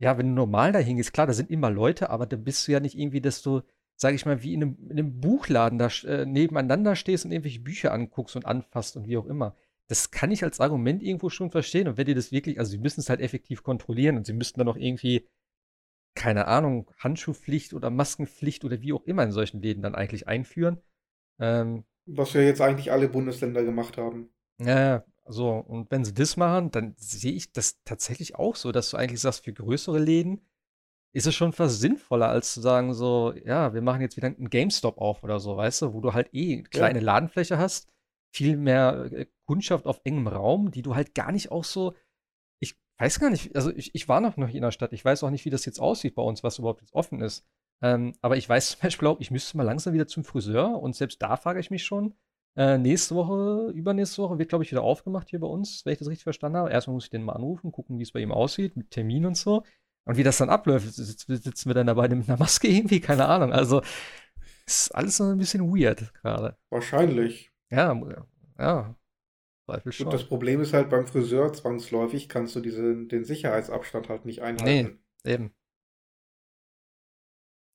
ja, 0.00 0.18
wenn 0.18 0.28
du 0.28 0.34
normal 0.34 0.72
da 0.72 0.80
hingehst, 0.80 1.12
klar, 1.12 1.28
da 1.28 1.32
sind 1.32 1.50
immer 1.50 1.70
Leute, 1.70 2.10
aber 2.10 2.26
da 2.26 2.36
bist 2.36 2.66
du 2.66 2.72
ja 2.72 2.80
nicht 2.80 2.98
irgendwie, 2.98 3.20
dass 3.20 3.42
du, 3.42 3.60
sag 3.96 4.14
ich 4.14 4.26
mal, 4.26 4.42
wie 4.42 4.54
in 4.54 4.62
einem, 4.62 4.78
in 4.88 4.98
einem 4.98 5.20
Buchladen 5.20 5.78
da 5.78 5.88
äh, 6.04 6.26
nebeneinander 6.26 6.96
stehst 6.96 7.24
und 7.24 7.32
irgendwelche 7.32 7.60
Bücher 7.60 7.92
anguckst 7.92 8.34
und 8.34 8.46
anfasst 8.46 8.96
und 8.96 9.06
wie 9.06 9.16
auch 9.16 9.26
immer 9.26 9.54
das 9.90 10.12
kann 10.12 10.30
ich 10.30 10.44
als 10.44 10.60
Argument 10.60 11.02
irgendwo 11.02 11.30
schon 11.30 11.50
verstehen. 11.50 11.88
Und 11.88 11.96
wenn 11.98 12.06
die 12.06 12.14
das 12.14 12.30
wirklich, 12.30 12.60
also 12.60 12.70
sie 12.70 12.78
müssen 12.78 13.00
es 13.00 13.10
halt 13.10 13.20
effektiv 13.20 13.64
kontrollieren 13.64 14.16
und 14.16 14.24
sie 14.24 14.32
müssten 14.32 14.60
dann 14.60 14.68
auch 14.68 14.76
irgendwie, 14.76 15.26
keine 16.14 16.46
Ahnung, 16.46 16.88
Handschuhpflicht 16.96 17.74
oder 17.74 17.90
Maskenpflicht 17.90 18.64
oder 18.64 18.82
wie 18.82 18.92
auch 18.92 19.02
immer 19.02 19.24
in 19.24 19.32
solchen 19.32 19.60
Läden 19.60 19.82
dann 19.82 19.96
eigentlich 19.96 20.28
einführen. 20.28 20.80
Ähm, 21.40 21.82
Was 22.06 22.34
ja 22.34 22.40
jetzt 22.40 22.60
eigentlich 22.60 22.92
alle 22.92 23.08
Bundesländer 23.08 23.64
gemacht 23.64 23.96
haben. 23.96 24.30
ja, 24.60 25.02
so, 25.30 25.50
und 25.50 25.90
wenn 25.90 26.04
sie 26.04 26.14
das 26.14 26.36
machen, 26.36 26.70
dann 26.70 26.94
sehe 26.96 27.32
ich 27.32 27.52
das 27.52 27.82
tatsächlich 27.84 28.36
auch 28.36 28.56
so, 28.56 28.72
dass 28.72 28.90
du 28.90 28.96
eigentlich 28.96 29.20
sagst, 29.20 29.44
für 29.44 29.52
größere 29.52 29.98
Läden 29.98 30.40
ist 31.12 31.26
es 31.26 31.34
schon 31.34 31.52
fast 31.52 31.80
sinnvoller, 31.80 32.28
als 32.28 32.54
zu 32.54 32.60
sagen, 32.60 32.94
so, 32.94 33.34
ja, 33.44 33.74
wir 33.74 33.82
machen 33.82 34.00
jetzt 34.00 34.16
wieder 34.16 34.28
einen 34.28 34.50
GameStop 34.50 34.98
auf 34.98 35.24
oder 35.24 35.40
so, 35.40 35.56
weißt 35.56 35.82
du, 35.82 35.94
wo 35.94 36.00
du 36.00 36.14
halt 36.14 36.28
eh 36.32 36.62
kleine 36.62 37.00
Ladenfläche 37.00 37.58
hast, 37.58 37.88
viel 38.32 38.56
mehr 38.56 39.10
äh, 39.12 39.26
Kundschaft 39.46 39.86
auf 39.86 40.00
engem 40.04 40.28
Raum, 40.28 40.70
die 40.70 40.82
du 40.82 40.94
halt 40.94 41.14
gar 41.14 41.32
nicht 41.32 41.50
auch 41.50 41.64
so, 41.64 41.94
ich 42.60 42.78
weiß 42.98 43.18
gar 43.18 43.30
nicht, 43.30 43.56
also 43.56 43.70
ich, 43.74 43.94
ich 43.94 44.08
war 44.08 44.20
noch 44.20 44.36
nicht 44.36 44.54
in 44.54 44.62
der 44.62 44.70
Stadt, 44.70 44.92
ich 44.92 45.04
weiß 45.04 45.24
auch 45.24 45.30
nicht, 45.30 45.44
wie 45.44 45.50
das 45.50 45.64
jetzt 45.64 45.80
aussieht 45.80 46.14
bei 46.14 46.22
uns, 46.22 46.44
was 46.44 46.58
überhaupt 46.58 46.82
jetzt 46.82 46.94
offen 46.94 47.20
ist. 47.20 47.44
Ähm, 47.82 48.12
aber 48.20 48.36
ich 48.36 48.48
weiß 48.48 48.72
zum 48.72 48.80
Beispiel 48.82 49.08
auch, 49.08 49.20
ich 49.20 49.30
müsste 49.30 49.56
mal 49.56 49.64
langsam 49.64 49.94
wieder 49.94 50.06
zum 50.06 50.22
Friseur 50.22 50.80
und 50.80 50.94
selbst 50.94 51.20
da 51.22 51.36
frage 51.36 51.60
ich 51.60 51.70
mich 51.70 51.84
schon, 51.84 52.14
Äh, 52.60 52.76
nächste 52.76 53.14
Woche, 53.14 53.72
übernächste 53.72 54.20
Woche 54.20 54.38
wird, 54.38 54.50
glaube 54.50 54.64
ich, 54.64 54.70
wieder 54.70 54.82
aufgemacht 54.82 55.30
hier 55.30 55.40
bei 55.40 55.46
uns, 55.46 55.86
wenn 55.86 55.94
ich 55.94 55.98
das 55.98 56.08
richtig 56.08 56.24
verstanden 56.24 56.58
habe. 56.58 56.70
Erstmal 56.70 56.92
muss 56.92 57.04
ich 57.04 57.10
den 57.10 57.22
mal 57.22 57.32
anrufen, 57.32 57.72
gucken, 57.72 57.98
wie 57.98 58.02
es 58.02 58.12
bei 58.12 58.20
ihm 58.20 58.32
aussieht, 58.32 58.76
mit 58.76 58.90
Termin 58.90 59.24
und 59.24 59.38
so. 59.38 59.62
Und 60.04 60.18
wie 60.18 60.22
das 60.22 60.36
dann 60.36 60.50
abläuft, 60.50 60.92
sitzen 60.92 61.70
wir 61.70 61.74
dann 61.74 61.86
dabei 61.86 62.06
mit 62.08 62.28
einer 62.28 62.38
Maske 62.38 62.68
irgendwie, 62.68 63.00
keine 63.00 63.24
Ahnung. 63.28 63.54
Also, 63.54 63.80
ist 64.66 64.94
alles 64.94 65.16
so 65.16 65.24
ein 65.24 65.38
bisschen 65.38 65.74
weird 65.74 66.12
gerade. 66.12 66.58
Wahrscheinlich. 66.68 67.50
Ja, 67.70 67.98
ja. 68.58 68.94
Zweifel 69.64 69.92
schon. 69.92 70.06
Und 70.08 70.12
das 70.12 70.24
Problem 70.24 70.60
ist 70.60 70.74
halt 70.74 70.90
beim 70.90 71.06
Friseur 71.06 71.54
zwangsläufig 71.54 72.28
kannst 72.28 72.56
du 72.56 72.60
diese, 72.60 73.06
den 73.06 73.24
Sicherheitsabstand 73.24 74.10
halt 74.10 74.26
nicht 74.26 74.42
einhalten. 74.42 75.00
Nee, 75.24 75.32
eben. 75.32 75.54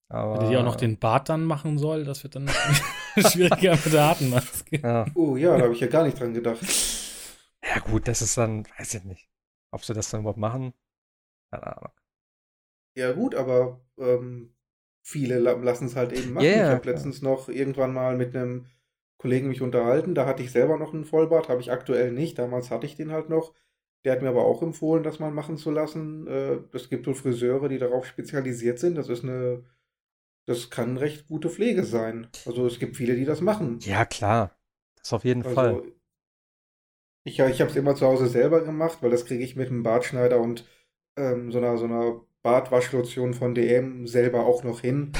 Aber 0.09 0.41
Wenn 0.41 0.51
die 0.51 0.57
auch 0.57 0.63
noch 0.63 0.75
den 0.75 0.99
Bart 0.99 1.29
dann 1.29 1.43
machen 1.43 1.79
soll, 1.79 2.03
das 2.03 2.21
wird 2.21 2.35
dann 2.35 2.51
schwieriger 3.31 3.71
mit 3.71 3.93
der 3.93 4.03
Atemmaske. 4.03 4.79
Ja. 4.81 5.05
Oh 5.15 5.35
ja, 5.35 5.57
da 5.57 5.63
habe 5.63 5.73
ich 5.73 5.79
ja 5.79 5.87
gar 5.87 6.03
nicht 6.03 6.19
dran 6.19 6.33
gedacht. 6.33 6.59
Ja 7.63 7.79
gut, 7.79 8.07
das 8.07 8.21
ist 8.21 8.37
dann, 8.37 8.65
weiß 8.77 8.93
ich 8.95 9.03
nicht, 9.03 9.29
ob 9.71 9.83
sie 9.83 9.93
das 9.93 10.09
dann 10.09 10.21
überhaupt 10.21 10.39
machen. 10.39 10.73
Keine 11.51 11.77
Ahnung. 11.77 11.91
Ja 12.95 13.11
gut, 13.11 13.35
aber 13.35 13.81
ähm, 13.97 14.55
viele 15.01 15.39
lassen 15.39 15.87
es 15.87 15.95
halt 15.95 16.13
eben 16.13 16.33
machen. 16.33 16.45
Yeah, 16.45 16.69
ich 16.69 16.75
habe 16.75 16.89
letztens 16.89 17.21
noch 17.21 17.49
irgendwann 17.49 17.93
mal 17.93 18.15
mit 18.15 18.35
einem 18.35 18.67
Kollegen 19.17 19.47
mich 19.47 19.61
unterhalten, 19.61 20.13
da 20.13 20.25
hatte 20.25 20.43
ich 20.43 20.51
selber 20.51 20.77
noch 20.77 20.93
einen 20.93 21.05
Vollbart, 21.05 21.49
habe 21.49 21.61
ich 21.61 21.71
aktuell 21.71 22.11
nicht, 22.11 22.37
damals 22.37 22.69
hatte 22.69 22.85
ich 22.85 22.95
den 22.95 23.11
halt 23.11 23.29
noch. 23.29 23.53
Der 24.03 24.13
hat 24.13 24.21
mir 24.21 24.29
aber 24.29 24.45
auch 24.45 24.61
empfohlen, 24.61 25.03
das 25.03 25.19
mal 25.19 25.31
machen 25.31 25.57
zu 25.57 25.71
lassen. 25.71 26.27
Äh, 26.27 26.59
es 26.73 26.89
gibt 26.89 27.07
wohl 27.07 27.15
Friseure, 27.15 27.69
die 27.69 27.79
darauf 27.79 28.05
spezialisiert 28.05 28.77
sind. 28.77 28.95
Das 28.95 29.09
ist 29.09 29.23
eine 29.23 29.63
das 30.45 30.69
kann 30.69 30.97
recht 30.97 31.27
gute 31.27 31.49
Pflege 31.49 31.83
sein. 31.83 32.27
Also 32.45 32.65
es 32.67 32.79
gibt 32.79 32.97
viele, 32.97 33.15
die 33.15 33.25
das 33.25 33.41
machen. 33.41 33.79
Ja, 33.81 34.05
klar. 34.05 34.51
Das 34.97 35.13
auf 35.13 35.23
jeden 35.23 35.43
also, 35.43 35.55
Fall. 35.55 35.83
Ich, 37.23 37.39
ich 37.39 37.61
habe 37.61 37.71
es 37.71 37.75
immer 37.75 37.95
zu 37.95 38.05
Hause 38.05 38.27
selber 38.27 38.63
gemacht, 38.63 38.99
weil 39.01 39.09
das 39.09 39.25
kriege 39.25 39.43
ich 39.43 39.55
mit 39.55 39.69
einem 39.69 39.83
Bartschneider 39.83 40.39
und 40.39 40.65
ähm, 41.17 41.51
so 41.51 41.57
einer, 41.57 41.77
so 41.77 41.85
einer 41.85 42.21
Bartwaschlotion 42.43 43.33
von 43.33 43.55
DM 43.55 44.05
selber 44.05 44.45
auch 44.45 44.63
noch 44.63 44.81
hin. 44.81 45.13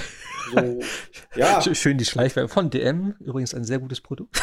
So, 0.51 0.79
ja. 1.35 1.59
Schön 1.73 1.97
die 1.97 2.05
Schleichwerbung 2.05 2.51
von 2.51 2.69
DM. 2.69 3.15
Übrigens 3.19 3.55
ein 3.55 3.63
sehr 3.63 3.79
gutes 3.79 4.01
Produkt. 4.01 4.39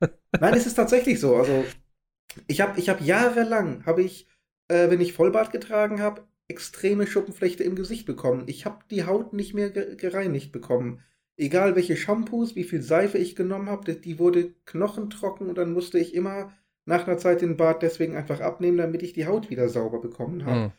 Nein, 0.40 0.54
es 0.54 0.66
ist 0.66 0.74
tatsächlich 0.74 1.20
so. 1.20 1.36
Also 1.36 1.64
ich 2.48 2.60
habe 2.60 2.80
ich 2.80 2.88
hab 2.88 3.00
jahrelang, 3.00 3.86
habe 3.86 4.02
ich, 4.02 4.26
äh, 4.66 4.90
wenn 4.90 5.00
ich 5.00 5.12
Vollbart 5.12 5.52
getragen 5.52 6.02
habe, 6.02 6.26
extreme 6.48 7.06
Schuppenflechte 7.06 7.64
im 7.64 7.74
Gesicht 7.74 8.06
bekommen. 8.06 8.44
Ich 8.46 8.66
habe 8.66 8.84
die 8.90 9.04
Haut 9.04 9.32
nicht 9.32 9.54
mehr 9.54 9.70
gereinigt 9.70 10.52
bekommen. 10.52 11.00
Egal 11.36 11.74
welche 11.74 11.96
Shampoos, 11.96 12.54
wie 12.54 12.64
viel 12.64 12.82
Seife 12.82 13.18
ich 13.18 13.34
genommen 13.34 13.68
habe, 13.68 13.94
die 13.94 14.18
wurde 14.18 14.54
knochentrocken 14.66 15.48
und 15.48 15.58
dann 15.58 15.72
musste 15.72 15.98
ich 15.98 16.14
immer 16.14 16.52
nach 16.84 17.06
einer 17.06 17.18
Zeit 17.18 17.40
den 17.40 17.56
Bart 17.56 17.82
deswegen 17.82 18.14
einfach 18.14 18.40
abnehmen, 18.40 18.78
damit 18.78 19.02
ich 19.02 19.14
die 19.14 19.26
Haut 19.26 19.50
wieder 19.50 19.68
sauber 19.68 20.00
bekommen 20.00 20.44
habe. 20.44 20.60
Mhm. 20.60 20.72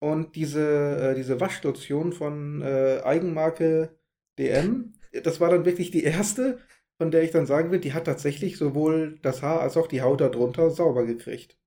Und 0.00 0.36
diese, 0.36 1.10
äh, 1.10 1.14
diese 1.14 1.40
Waschlotion 1.40 2.12
von 2.12 2.62
äh, 2.62 3.00
Eigenmarke 3.02 3.98
DM, 4.38 4.94
das 5.24 5.40
war 5.40 5.50
dann 5.50 5.64
wirklich 5.64 5.90
die 5.90 6.04
erste, 6.04 6.58
von 6.96 7.10
der 7.10 7.22
ich 7.22 7.32
dann 7.32 7.46
sagen 7.46 7.70
will, 7.70 7.80
die 7.80 7.92
hat 7.92 8.04
tatsächlich 8.04 8.56
sowohl 8.56 9.18
das 9.22 9.42
Haar 9.42 9.60
als 9.60 9.76
auch 9.76 9.88
die 9.88 10.02
Haut 10.02 10.20
darunter 10.20 10.70
sauber 10.70 11.04
gekriegt. 11.04 11.58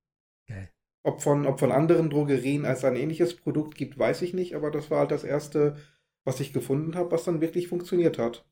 Geil. 0.48 0.70
Ob 1.04 1.20
von, 1.20 1.46
ob 1.46 1.58
von 1.58 1.72
anderen 1.72 2.10
Drogerien 2.10 2.64
als 2.64 2.84
ein 2.84 2.96
ähnliches 2.96 3.36
Produkt 3.36 3.76
gibt, 3.76 3.98
weiß 3.98 4.22
ich 4.22 4.34
nicht, 4.34 4.54
aber 4.54 4.70
das 4.70 4.90
war 4.90 5.00
halt 5.00 5.10
das 5.10 5.24
erste, 5.24 5.76
was 6.24 6.38
ich 6.40 6.52
gefunden 6.52 6.94
habe, 6.94 7.10
was 7.10 7.24
dann 7.24 7.40
wirklich 7.40 7.68
funktioniert 7.68 8.18
hat. 8.18 8.44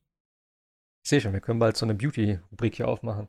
Ich 1.03 1.09
sehe 1.09 1.21
schon, 1.21 1.33
wir 1.33 1.39
können 1.39 1.59
bald 1.59 1.77
so 1.77 1.85
eine 1.85 1.95
Beauty-Rubrik 1.95 2.75
hier 2.75 2.87
aufmachen. 2.87 3.27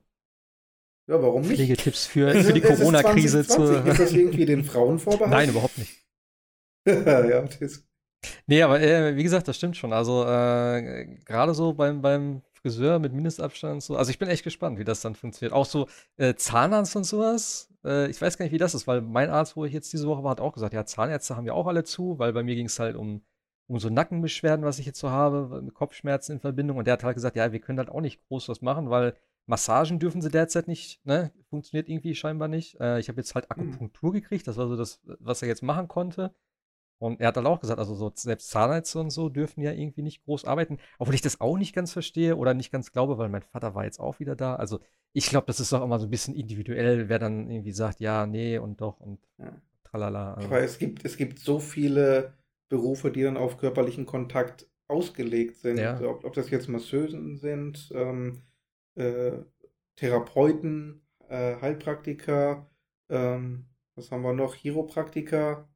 Ja, 1.09 1.23
warum 1.23 1.43
nicht? 1.43 1.57
Pflegetipps 1.57 2.07
für, 2.07 2.33
für 2.35 2.53
die 2.53 2.61
Corona-Krise. 2.61 3.41
Ist, 3.41 3.51
ist 3.51 4.01
das 4.01 4.13
irgendwie 4.13 4.45
den 4.45 4.65
Frauen 4.65 4.99
vorbehalten? 4.99 5.31
Nein, 5.37 5.51
überhaupt 5.51 5.79
nicht. 5.79 6.05
ja, 6.87 7.43
das 7.43 7.85
Nee, 8.47 8.63
aber 8.63 8.81
äh, 8.81 9.17
wie 9.17 9.23
gesagt, 9.23 9.49
das 9.49 9.57
stimmt 9.57 9.77
schon. 9.77 9.93
Also 9.93 10.25
äh, 10.25 11.07
gerade 11.25 11.55
so 11.55 11.73
beim, 11.73 12.03
beim 12.03 12.43
Friseur 12.53 12.99
mit 12.99 13.13
Mindestabstand 13.13 13.75
und 13.75 13.83
so. 13.83 13.97
Also 13.97 14.11
ich 14.11 14.19
bin 14.19 14.29
echt 14.29 14.45
gespannt, 14.45 14.79
wie 14.79 14.85
das 14.85 15.01
dann 15.01 15.15
funktioniert. 15.15 15.53
Auch 15.53 15.67
so 15.67 15.89
äh, 16.17 16.35
Zahnarzt 16.35 16.95
und 16.95 17.05
sowas. 17.05 17.69
Äh, 17.85 18.11
ich 18.11 18.21
weiß 18.21 18.39
gar 18.39 18.45
nicht, 18.45 18.53
wie 18.53 18.59
das 18.59 18.75
ist, 18.75 18.87
weil 18.87 19.01
mein 19.03 19.31
Arzt, 19.31 19.57
wo 19.57 19.65
ich 19.65 19.73
jetzt 19.73 19.93
diese 19.93 20.07
Woche 20.07 20.23
war, 20.25 20.33
hat 20.33 20.41
auch 20.41 20.53
gesagt, 20.53 20.75
ja, 20.75 20.85
Zahnärzte 20.85 21.37
haben 21.37 21.47
ja 21.47 21.53
auch 21.53 21.67
alle 21.67 21.85
zu, 21.85 22.19
weil 22.19 22.33
bei 22.33 22.43
mir 22.43 22.55
ging 22.55 22.67
es 22.67 22.79
halt 22.79 22.97
um, 22.97 23.23
um 23.67 23.79
so 23.79 23.89
Nackenbeschwerden, 23.91 24.65
was 24.65 24.79
ich 24.79 24.87
jetzt 24.87 25.01
so 25.01 25.11
habe, 25.11 25.63
mit 25.63 25.75
Kopfschmerzen 25.75 26.33
in 26.33 26.41
Verbindung. 26.41 26.77
Und 26.79 26.87
der 26.87 26.95
hat 26.95 27.05
halt 27.05 27.15
gesagt, 27.15 27.37
ja, 27.37 27.53
wir 27.53 27.61
können 27.61 27.79
halt 27.79 27.91
auch 27.91 28.01
nicht 28.01 28.21
groß 28.29 28.49
was 28.49 28.63
machen, 28.63 28.91
weil 28.91 29.17
Massagen 29.47 29.99
dürfen 29.99 30.23
sie 30.23 30.31
derzeit 30.31 30.69
nicht, 30.69 31.05
ne? 31.05 31.33
Funktioniert 31.51 31.89
irgendwie 31.89 32.15
scheinbar 32.15 32.49
nicht. 32.49 32.81
Äh, 32.81 33.01
ich 33.01 33.09
habe 33.09 33.19
jetzt 33.21 33.35
halt 33.35 33.49
hm. 33.51 33.51
Akupunktur 33.51 34.13
gekriegt, 34.13 34.47
das 34.47 34.57
war 34.57 34.69
so 34.69 34.77
das, 34.77 35.01
was 35.05 35.43
er 35.43 35.49
jetzt 35.49 35.63
machen 35.63 35.89
konnte. 35.89 36.35
Und 37.03 37.21
er 37.21 37.29
hat 37.29 37.37
dann 37.37 37.47
auch 37.47 37.59
gesagt, 37.59 37.81
also 37.81 37.97
so 37.97 38.13
selbst 38.15 38.49
Zahnärzte 38.51 39.01
und 39.01 39.11
so 39.11 39.29
dürfen 39.29 39.61
ja 39.61 39.73
irgendwie 39.73 40.03
nicht 40.03 40.23
groß 40.25 40.45
arbeiten, 40.45 40.79
obwohl 41.01 41.17
ich 41.17 41.21
das 41.21 41.41
auch 41.41 41.59
nicht 41.59 41.75
ganz 41.75 41.93
verstehe 41.93 42.37
oder 42.37 42.55
nicht 42.55 42.71
ganz 42.71 42.93
glaube, 42.93 43.19
weil 43.19 43.29
mein 43.29 43.43
Vater 43.43 43.75
war 43.75 43.85
jetzt 43.85 43.99
auch 43.99 44.21
wieder 44.21 44.37
da. 44.37 44.55
Also 44.55 44.79
ich 45.13 45.27
glaube, 45.27 45.47
das 45.49 45.59
ist 45.59 45.73
auch 45.73 45.83
immer 45.83 45.99
so 45.99 46.07
ein 46.07 46.11
bisschen 46.11 46.37
individuell, 46.37 47.09
wer 47.09 47.19
dann 47.19 47.51
irgendwie 47.51 47.73
sagt, 47.73 47.99
ja, 47.99 48.25
nee 48.25 48.57
und 48.57 48.81
doch 48.81 49.01
und 49.01 49.19
ja. 49.39 49.53
tralala. 49.83 50.35
Also. 50.35 50.49
Aber 50.49 50.61
es 50.61 50.79
gibt, 50.79 51.05
es 51.05 51.17
gibt 51.17 51.41
so 51.41 51.59
viele 51.59 52.35
Berufe, 52.69 53.11
die 53.11 53.23
dann 53.23 53.37
auf 53.37 53.59
körperlichen 53.59 54.07
Kontakt 54.07 54.69
ausgelegt 54.87 55.57
sind. 55.57 55.79
Ja. 55.79 56.01
Ob, 56.03 56.25
ob, 56.25 56.33
das 56.35 56.51
jetzt 56.51 56.69
Masseusen 56.69 57.37
sind, 57.37 57.91
ähm, 57.97 58.43
äh, 58.95 59.39
Therapeuten, 59.97 61.03
äh, 61.29 61.57
Heilpraktiker, 61.61 62.71
ähm, 63.09 63.67
was 63.97 64.13
haben 64.13 64.23
wir 64.23 64.33
noch? 64.33 64.55
Chiropraktiker, 64.55 65.69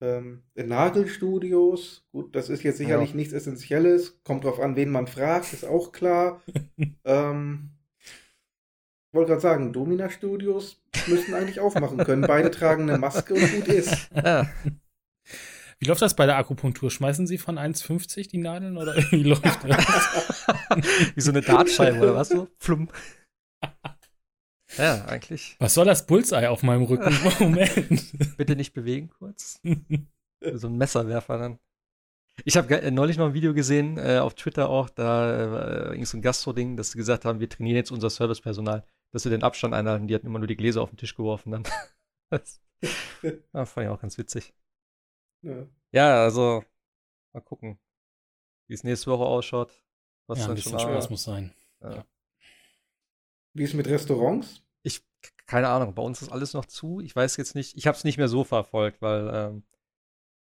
ähm, 0.00 0.42
Nagelstudios, 0.54 2.04
gut, 2.12 2.34
das 2.36 2.48
ist 2.48 2.62
jetzt 2.62 2.78
sicherlich 2.78 3.10
ja. 3.10 3.16
nichts 3.16 3.32
Essentielles. 3.32 4.20
Kommt 4.24 4.44
drauf 4.44 4.60
an, 4.60 4.76
wen 4.76 4.90
man 4.90 5.06
fragt, 5.06 5.52
ist 5.52 5.64
auch 5.64 5.92
klar. 5.92 6.42
ähm, 7.04 7.70
ich 8.00 9.14
wollte 9.14 9.30
gerade 9.30 9.40
sagen, 9.40 9.72
Domina-Studios 9.72 10.82
müssten 11.06 11.32
eigentlich 11.34 11.60
aufmachen 11.60 11.98
können. 11.98 12.22
Beide 12.22 12.50
tragen 12.50 12.82
eine 12.88 12.98
Maske 12.98 13.34
und 13.34 13.52
gut 13.54 13.68
ist. 13.68 14.10
Wie 15.78 15.86
läuft 15.86 16.02
das 16.02 16.16
bei 16.16 16.26
der 16.26 16.36
Akupunktur? 16.36 16.90
Schmeißen 16.90 17.26
Sie 17.26 17.38
von 17.38 17.58
1,50 17.58 18.30
die 18.30 18.38
Nadeln 18.38 18.78
oder 18.78 18.96
wie 19.10 19.22
läuft 19.22 19.44
das? 19.44 20.46
wie 21.14 21.20
so 21.20 21.30
eine 21.30 21.42
Dartscheibe 21.42 21.98
oder 21.98 22.14
was 22.14 22.30
so? 22.30 22.48
Flum. 22.58 22.88
Ja, 24.76 25.04
eigentlich. 25.06 25.56
Was 25.58 25.74
soll 25.74 25.86
das 25.86 26.06
Bullseye 26.06 26.48
auf 26.48 26.62
meinem 26.62 26.84
Rücken? 26.84 27.16
Moment. 27.40 28.36
Bitte 28.36 28.56
nicht 28.56 28.72
bewegen 28.72 29.10
kurz. 29.10 29.60
so 30.52 30.68
ein 30.68 30.76
Messerwerfer 30.76 31.38
dann. 31.38 31.58
Ich 32.44 32.56
habe 32.56 32.80
äh, 32.80 32.90
neulich 32.90 33.16
noch 33.16 33.26
ein 33.26 33.34
Video 33.34 33.54
gesehen, 33.54 33.96
äh, 33.98 34.18
auf 34.18 34.34
Twitter 34.34 34.68
auch, 34.68 34.90
da 34.90 35.90
äh, 35.90 35.94
ging 35.94 36.04
so 36.04 36.18
ein 36.18 36.22
Gastro-Ding, 36.22 36.76
dass 36.76 36.90
sie 36.90 36.98
gesagt 36.98 37.24
haben, 37.24 37.40
wir 37.40 37.48
trainieren 37.48 37.76
jetzt 37.76 37.90
unser 37.90 38.10
Servicepersonal, 38.10 38.84
dass 39.12 39.22
sie 39.22 39.30
den 39.30 39.42
Abstand 39.42 39.72
einhalten. 39.72 40.06
Die 40.06 40.14
hatten 40.14 40.26
immer 40.26 40.38
nur 40.38 40.48
die 40.48 40.56
Gläser 40.56 40.82
auf 40.82 40.90
den 40.90 40.98
Tisch 40.98 41.14
geworfen 41.14 41.52
dann. 41.52 41.62
das 42.30 42.60
ja, 43.52 43.64
fand 43.64 43.86
ich 43.86 43.90
auch 43.90 44.00
ganz 44.00 44.18
witzig. 44.18 44.54
Ja, 45.42 45.66
ja 45.92 46.22
also, 46.22 46.64
mal 47.32 47.40
gucken, 47.40 47.78
wie 48.66 48.74
es 48.74 48.84
nächste 48.84 49.10
Woche 49.10 49.24
ausschaut. 49.24 49.72
Was 50.26 50.40
ja, 50.40 50.48
ein 50.48 50.54
bisschen 50.54 50.78
Spaß 50.78 51.08
muss 51.08 51.22
sein. 51.22 51.54
Ja. 51.80 52.04
Wie 53.54 53.62
ist 53.62 53.70
es 53.70 53.76
mit 53.76 53.86
Restaurants? 53.86 54.62
Keine 55.46 55.68
Ahnung, 55.68 55.94
bei 55.94 56.02
uns 56.02 56.22
ist 56.22 56.32
alles 56.32 56.54
noch 56.54 56.64
zu. 56.64 57.00
Ich 57.00 57.14
weiß 57.14 57.36
jetzt 57.36 57.54
nicht, 57.54 57.76
ich 57.76 57.86
habe 57.86 57.96
es 57.96 58.04
nicht 58.04 58.18
mehr 58.18 58.28
so 58.28 58.42
verfolgt, 58.42 59.00
weil 59.00 59.30
ähm, 59.32 59.62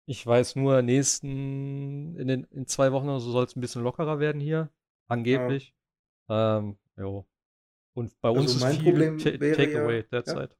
ich 0.06 0.26
weiß 0.26 0.56
nur, 0.56 0.82
nächsten, 0.82 2.16
in, 2.18 2.28
den, 2.28 2.44
in 2.46 2.66
zwei 2.66 2.92
Wochen 2.92 3.08
oder 3.08 3.20
so 3.20 3.32
soll 3.32 3.46
es 3.46 3.56
ein 3.56 3.62
bisschen 3.62 3.84
lockerer 3.84 4.20
werden 4.20 4.42
hier, 4.42 4.70
angeblich. 5.08 5.74
Ja. 6.28 6.58
Ähm, 6.58 6.78
jo. 6.98 7.26
Und 7.94 8.20
bei 8.20 8.30
also 8.30 8.42
uns 8.42 8.56
ist 8.56 8.66
viel 8.66 8.84
Problem 8.84 9.18
Takeaway 9.18 9.98
ja, 9.98 10.04
derzeit. 10.12 10.58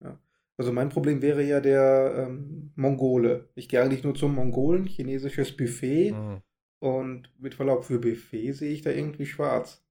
Ja. 0.00 0.08
ja. 0.08 0.18
Also 0.56 0.72
mein 0.72 0.88
Problem 0.88 1.22
wäre 1.22 1.42
ja 1.42 1.60
der 1.60 2.26
ähm, 2.28 2.72
Mongole. 2.76 3.48
Ich 3.54 3.68
gehe 3.68 3.82
eigentlich 3.82 4.04
nur 4.04 4.14
zum 4.14 4.34
Mongolen, 4.34 4.86
chinesisches 4.86 5.56
Buffet. 5.56 6.12
Mhm. 6.12 6.42
Und 6.80 7.30
mit 7.38 7.54
Verlaub 7.54 7.84
für 7.84 7.98
Buffet 7.98 8.52
sehe 8.52 8.72
ich 8.72 8.82
da 8.82 8.90
irgendwie 8.90 9.26
schwarz. 9.26 9.82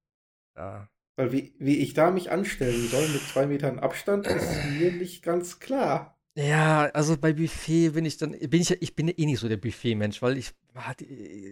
Ja, 0.56 0.88
weil 1.16 1.32
wie, 1.32 1.54
wie 1.58 1.78
ich 1.78 1.94
da 1.94 2.10
mich 2.10 2.30
anstellen 2.30 2.88
soll 2.88 3.08
mit 3.08 3.22
zwei 3.22 3.46
Metern 3.46 3.78
Abstand, 3.78 4.26
ist 4.26 4.64
mir 4.78 4.92
nicht 4.92 5.22
ganz 5.22 5.60
klar. 5.60 6.18
Ja, 6.36 6.86
also 6.94 7.16
bei 7.16 7.32
Buffet 7.32 7.90
bin 7.90 8.04
ich 8.04 8.16
dann, 8.16 8.32
bin 8.32 8.60
ich, 8.60 8.70
ich 8.82 8.96
bin 8.96 9.08
eh 9.08 9.24
nicht 9.24 9.38
so 9.38 9.48
der 9.48 9.56
Buffet-Mensch, 9.56 10.20
weil 10.20 10.36
ich, 10.36 10.52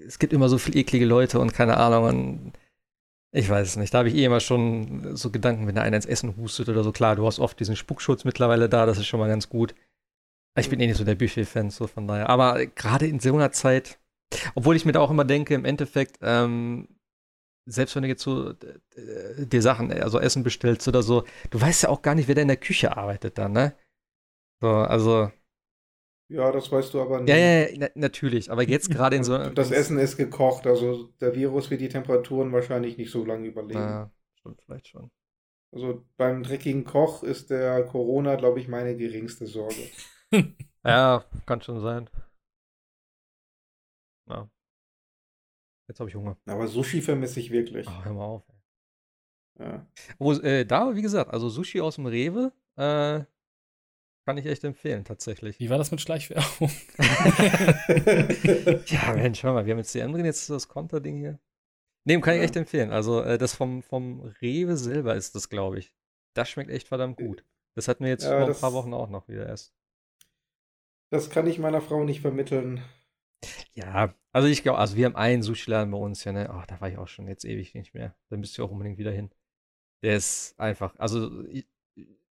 es 0.06 0.18
gibt 0.18 0.32
immer 0.32 0.48
so 0.48 0.58
viele 0.58 0.80
eklige 0.80 1.04
Leute 1.04 1.38
und 1.38 1.54
keine 1.54 1.76
Ahnung 1.76 2.04
und 2.04 2.52
ich 3.30 3.48
weiß 3.48 3.68
es 3.68 3.76
nicht. 3.76 3.94
Da 3.94 3.98
habe 3.98 4.08
ich 4.08 4.16
eh 4.16 4.24
immer 4.24 4.40
schon 4.40 5.16
so 5.16 5.30
Gedanken, 5.30 5.66
wenn 5.66 5.76
da 5.76 5.82
einer 5.82 5.96
ins 5.96 6.06
Essen 6.06 6.36
hustet 6.36 6.68
oder 6.68 6.82
so. 6.82 6.90
Klar, 6.92 7.16
du 7.16 7.26
hast 7.26 7.38
oft 7.38 7.58
diesen 7.60 7.76
Spuckschutz 7.76 8.24
mittlerweile 8.24 8.68
da, 8.68 8.84
das 8.84 8.98
ist 8.98 9.06
schon 9.06 9.20
mal 9.20 9.28
ganz 9.28 9.48
gut. 9.48 9.74
Ich 10.58 10.68
bin 10.68 10.80
eh 10.80 10.86
nicht 10.86 10.98
so 10.98 11.04
der 11.04 11.14
Buffet-Fan, 11.14 11.70
so 11.70 11.86
von 11.86 12.06
daher. 12.08 12.28
Aber 12.28 12.66
gerade 12.66 13.06
in 13.06 13.20
so 13.20 13.34
einer 13.34 13.52
Zeit, 13.52 13.98
obwohl 14.54 14.76
ich 14.76 14.84
mir 14.84 14.92
da 14.92 15.00
auch 15.00 15.10
immer 15.10 15.24
denke, 15.24 15.54
im 15.54 15.64
Endeffekt, 15.64 16.18
ähm, 16.20 16.88
selbst 17.66 17.94
wenn 17.94 18.02
du 18.02 18.08
jetzt 18.08 18.22
so 18.22 18.50
äh, 18.50 19.46
dir 19.46 19.62
Sachen, 19.62 19.92
also 19.92 20.18
Essen 20.18 20.42
bestellst 20.42 20.88
oder 20.88 21.02
so, 21.02 21.24
du 21.50 21.60
weißt 21.60 21.84
ja 21.84 21.88
auch 21.88 22.02
gar 22.02 22.14
nicht, 22.14 22.28
wer 22.28 22.34
da 22.34 22.42
in 22.42 22.48
der 22.48 22.56
Küche 22.56 22.96
arbeitet 22.96 23.38
dann, 23.38 23.52
ne? 23.52 23.74
So, 24.60 24.68
also. 24.68 25.30
Ja, 26.28 26.50
das 26.50 26.70
weißt 26.72 26.94
du 26.94 27.00
aber 27.00 27.20
nicht. 27.20 27.28
Ja, 27.28 27.36
ja, 27.36 27.68
ja 27.68 27.76
na, 27.78 27.88
natürlich. 27.94 28.50
Aber 28.50 28.62
jetzt 28.62 28.90
gerade 28.90 29.16
in 29.16 29.24
so. 29.24 29.36
Das 29.54 29.70
Essen 29.70 29.98
ist 29.98 30.16
gekocht, 30.16 30.66
also 30.66 31.12
der 31.20 31.34
Virus 31.34 31.70
wird 31.70 31.80
die 31.80 31.88
Temperaturen 31.88 32.52
wahrscheinlich 32.52 32.96
nicht 32.96 33.10
so 33.10 33.24
lange 33.24 33.46
überleben. 33.48 33.80
Ja, 33.80 34.10
stimmt, 34.38 34.62
vielleicht 34.62 34.88
schon. 34.88 35.10
Also 35.72 36.04
beim 36.16 36.42
dreckigen 36.42 36.84
Koch 36.84 37.22
ist 37.22 37.50
der 37.50 37.84
Corona, 37.84 38.36
glaube 38.36 38.60
ich, 38.60 38.68
meine 38.68 38.96
geringste 38.96 39.46
Sorge. 39.46 39.88
ja, 40.84 41.24
kann 41.46 41.62
schon 41.62 41.80
sein. 41.80 42.10
Ja. 44.28 44.48
Jetzt 45.88 46.00
habe 46.00 46.08
ich 46.08 46.16
Hunger. 46.16 46.36
Aber 46.46 46.68
Sushi 46.68 47.02
vermisse 47.02 47.40
ich 47.40 47.50
wirklich. 47.50 47.86
Oh, 47.88 48.04
hör 48.04 48.12
mal 48.12 48.24
auf. 48.24 48.42
Ja. 49.58 49.86
Wo, 50.18 50.32
äh, 50.32 50.64
da, 50.64 50.94
wie 50.94 51.02
gesagt, 51.02 51.30
also 51.32 51.48
Sushi 51.48 51.80
aus 51.80 51.96
dem 51.96 52.06
Rewe, 52.06 52.52
äh, 52.76 53.24
kann 54.24 54.38
ich 54.38 54.46
echt 54.46 54.62
empfehlen, 54.64 55.04
tatsächlich. 55.04 55.58
Wie 55.58 55.68
war 55.68 55.78
das 55.78 55.90
mit 55.90 56.00
Schleichwerbung? 56.00 56.70
ja, 58.86 59.14
Mensch, 59.14 59.42
hör 59.42 59.52
mal, 59.52 59.66
wir 59.66 59.72
haben 59.72 59.78
jetzt 59.78 59.94
die 59.94 60.02
anderen, 60.02 60.24
jetzt 60.24 60.48
das 60.48 60.68
Konterding 60.68 61.18
hier. 61.18 61.38
Nee, 62.04 62.20
kann 62.20 62.36
ich 62.36 62.42
echt 62.42 62.56
empfehlen. 62.56 62.92
Also, 62.92 63.22
äh, 63.22 63.38
das 63.38 63.54
vom, 63.54 63.82
vom 63.82 64.20
Rewe 64.40 64.76
selber 64.76 65.16
ist 65.16 65.34
das, 65.34 65.48
glaube 65.48 65.78
ich. 65.78 65.94
Das 66.34 66.48
schmeckt 66.48 66.70
echt 66.70 66.88
verdammt 66.88 67.18
gut. 67.18 67.44
Das 67.74 67.88
hatten 67.88 68.04
wir 68.04 68.10
jetzt 68.10 68.24
ja, 68.24 68.38
vor 68.38 68.48
ein 68.48 68.60
paar 68.60 68.72
Wochen 68.72 68.94
auch 68.94 69.08
noch 69.08 69.28
wieder 69.28 69.46
erst. 69.46 69.74
Das 71.10 71.30
kann 71.30 71.46
ich 71.46 71.58
meiner 71.58 71.80
Frau 71.80 72.04
nicht 72.04 72.20
vermitteln. 72.20 72.80
Ja, 73.74 74.14
also 74.32 74.48
ich 74.48 74.62
glaube, 74.62 74.78
also 74.78 74.96
wir 74.96 75.06
haben 75.06 75.16
einen 75.16 75.42
Sushi-Laden 75.42 75.90
bei 75.90 75.98
uns, 75.98 76.24
ja, 76.24 76.32
ne? 76.32 76.50
Oh, 76.52 76.62
da 76.66 76.80
war 76.80 76.88
ich 76.88 76.98
auch 76.98 77.08
schon 77.08 77.28
jetzt 77.28 77.44
ewig 77.44 77.74
nicht 77.74 77.94
mehr. 77.94 78.14
Da 78.28 78.36
müsst 78.36 78.58
ihr 78.58 78.64
auch 78.64 78.70
unbedingt 78.70 78.98
wieder 78.98 79.12
hin. 79.12 79.30
Der 80.02 80.16
ist 80.16 80.58
einfach, 80.58 80.94
also 80.98 81.30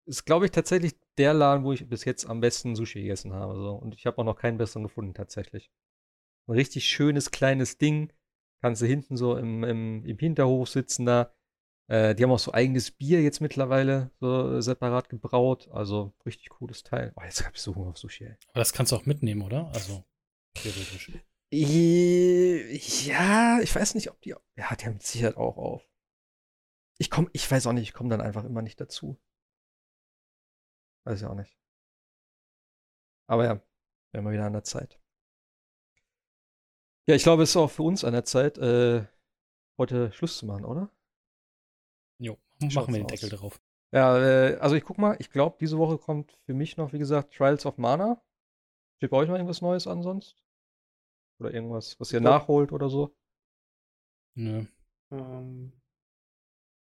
ist, 0.05 0.25
glaube 0.25 0.45
ich, 0.45 0.51
tatsächlich 0.51 0.93
der 1.17 1.33
Laden, 1.33 1.63
wo 1.63 1.73
ich 1.73 1.87
bis 1.87 2.05
jetzt 2.05 2.25
am 2.25 2.41
besten 2.41 2.75
Sushi 2.75 3.01
gegessen 3.01 3.33
habe. 3.33 3.55
So. 3.55 3.73
Und 3.75 3.95
ich 3.95 4.05
habe 4.05 4.17
auch 4.17 4.25
noch 4.25 4.35
keinen 4.35 4.57
besseren 4.57 4.83
gefunden, 4.83 5.13
tatsächlich. 5.13 5.71
Ein 6.47 6.53
richtig 6.53 6.85
schönes, 6.85 7.31
kleines 7.31 7.77
Ding. 7.77 8.11
Kannst 8.61 8.81
du 8.81 8.85
hinten 8.85 9.17
so 9.17 9.37
im, 9.37 9.63
im, 9.63 10.05
im 10.05 10.17
Hinterhof 10.17 10.69
sitzen 10.69 11.05
da. 11.05 11.33
Äh, 11.87 12.15
die 12.15 12.23
haben 12.23 12.31
auch 12.31 12.39
so 12.39 12.53
eigenes 12.53 12.91
Bier 12.91 13.21
jetzt 13.21 13.41
mittlerweile 13.41 14.11
so 14.19 14.59
separat 14.61 15.09
gebraut. 15.09 15.69
Also 15.71 16.13
richtig 16.25 16.49
cooles 16.49 16.83
Teil. 16.83 17.13
Oh, 17.15 17.23
jetzt 17.23 17.43
habe 17.43 17.55
ich 17.55 17.61
so 17.61 17.75
Hunger 17.75 17.89
auf 17.89 17.97
Sushi, 17.97 18.25
ey. 18.25 18.35
Aber 18.49 18.59
das 18.59 18.73
kannst 18.73 18.91
du 18.91 18.95
auch 18.95 19.05
mitnehmen, 19.05 19.41
oder? 19.41 19.71
Also, 19.73 20.03
theoretisch. 20.53 21.11
Ja, 21.53 23.59
ich 23.61 23.75
weiß 23.75 23.95
nicht, 23.95 24.09
ob 24.09 24.21
die. 24.21 24.29
Ja, 24.29 24.75
die 24.75 24.85
haben 24.85 24.93
mit 24.93 25.03
Sicherheit 25.03 25.37
auch 25.37 25.57
auf. 25.57 25.87
Ich 26.97 27.09
komme, 27.09 27.29
ich 27.33 27.49
weiß 27.49 27.67
auch 27.67 27.73
nicht, 27.73 27.83
ich 27.83 27.93
komme 27.93 28.09
dann 28.09 28.21
einfach 28.21 28.45
immer 28.45 28.61
nicht 28.61 28.79
dazu. 28.79 29.19
Weiß 31.03 31.19
ich 31.19 31.27
auch 31.27 31.35
nicht. 31.35 31.57
Aber 33.27 33.45
ja, 33.45 33.61
wir 34.11 34.19
haben 34.19 34.31
wieder 34.31 34.45
an 34.45 34.53
der 34.53 34.63
Zeit. 34.63 34.99
Ja, 37.07 37.15
ich 37.15 37.23
glaube, 37.23 37.43
es 37.43 37.49
ist 37.49 37.57
auch 37.57 37.71
für 37.71 37.83
uns 37.83 38.03
an 38.03 38.13
der 38.13 38.23
Zeit, 38.23 38.57
äh, 38.57 39.05
heute 39.77 40.11
Schluss 40.13 40.37
zu 40.37 40.45
machen, 40.45 40.63
oder? 40.63 40.89
Jo, 42.19 42.37
machen 42.61 42.93
wir 42.93 42.99
den 42.99 43.05
aus. 43.05 43.11
Deckel 43.11 43.29
drauf. 43.29 43.59
Ja, 43.91 44.17
äh, 44.19 44.55
also 44.57 44.75
ich 44.75 44.83
guck 44.83 44.97
mal, 44.97 45.17
ich 45.19 45.31
glaube, 45.31 45.57
diese 45.59 45.77
Woche 45.77 45.97
kommt 45.97 46.31
für 46.45 46.53
mich 46.53 46.77
noch, 46.77 46.93
wie 46.93 46.99
gesagt, 46.99 47.33
Trials 47.33 47.65
of 47.65 47.77
Mana. 47.77 48.21
Steht 48.97 49.09
bei 49.09 49.17
euch 49.17 49.27
noch 49.27 49.35
irgendwas 49.35 49.61
Neues 49.61 49.87
an 49.87 50.03
sonst? 50.03 50.40
Oder 51.41 51.55
irgendwas, 51.55 51.99
was 51.99 52.13
ihr 52.13 52.21
ja. 52.21 52.29
nachholt 52.29 52.71
oder 52.71 52.87
so? 52.87 53.15
Nö. 54.37 54.65
Ähm, 55.11 55.71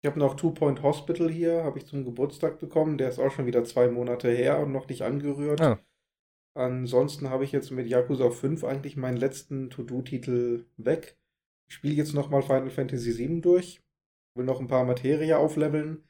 ich 0.02 0.10
habe 0.10 0.18
noch 0.18 0.34
Two 0.34 0.50
Point 0.50 0.82
Hospital 0.82 1.30
hier, 1.30 1.64
habe 1.64 1.78
ich 1.78 1.86
zum 1.86 2.04
Geburtstag 2.04 2.60
bekommen. 2.60 2.98
Der 2.98 3.08
ist 3.08 3.18
auch 3.18 3.30
schon 3.30 3.46
wieder 3.46 3.64
zwei 3.64 3.88
Monate 3.88 4.30
her 4.30 4.60
und 4.60 4.70
noch 4.70 4.88
nicht 4.88 5.02
angerührt. 5.02 5.62
Ah. 5.62 5.78
Ansonsten 6.54 7.30
habe 7.30 7.44
ich 7.44 7.52
jetzt 7.52 7.70
mit 7.70 7.86
Yakuza 7.86 8.30
5 8.30 8.62
eigentlich 8.64 8.98
meinen 8.98 9.16
letzten 9.16 9.70
To-Do-Titel 9.70 10.66
weg. 10.76 11.16
Ich 11.66 11.76
spiele 11.76 11.94
jetzt 11.94 12.12
nochmal 12.12 12.42
Final 12.42 12.68
Fantasy 12.68 13.16
VII 13.16 13.40
durch. 13.40 13.82
Will 14.34 14.44
noch 14.44 14.60
ein 14.60 14.66
paar 14.66 14.84
Materie 14.84 15.38
aufleveln. 15.38 16.04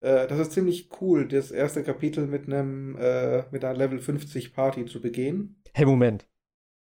Äh, 0.00 0.26
das 0.26 0.38
ist 0.40 0.52
ziemlich 0.52 0.90
cool, 1.00 1.26
das 1.26 1.50
erste 1.50 1.82
Kapitel 1.82 2.26
mit 2.26 2.46
einem 2.46 2.96
äh, 2.98 3.44
mit 3.50 3.64
einer 3.64 3.78
Level 3.78 3.98
50 3.98 4.52
Party 4.52 4.84
zu 4.84 5.00
begehen. 5.00 5.62
Hey, 5.72 5.86
Moment. 5.86 6.28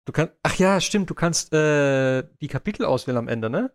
Du 0.06 0.12
kannst. 0.12 0.34
Ach 0.44 0.56
ja, 0.56 0.80
stimmt, 0.80 1.10
du 1.10 1.16
kannst 1.16 1.54
äh, 1.54 2.24
die 2.42 2.48
Kapitel 2.48 2.86
auswählen 2.86 3.18
am 3.18 3.28
Ende, 3.28 3.50
ne? 3.50 3.72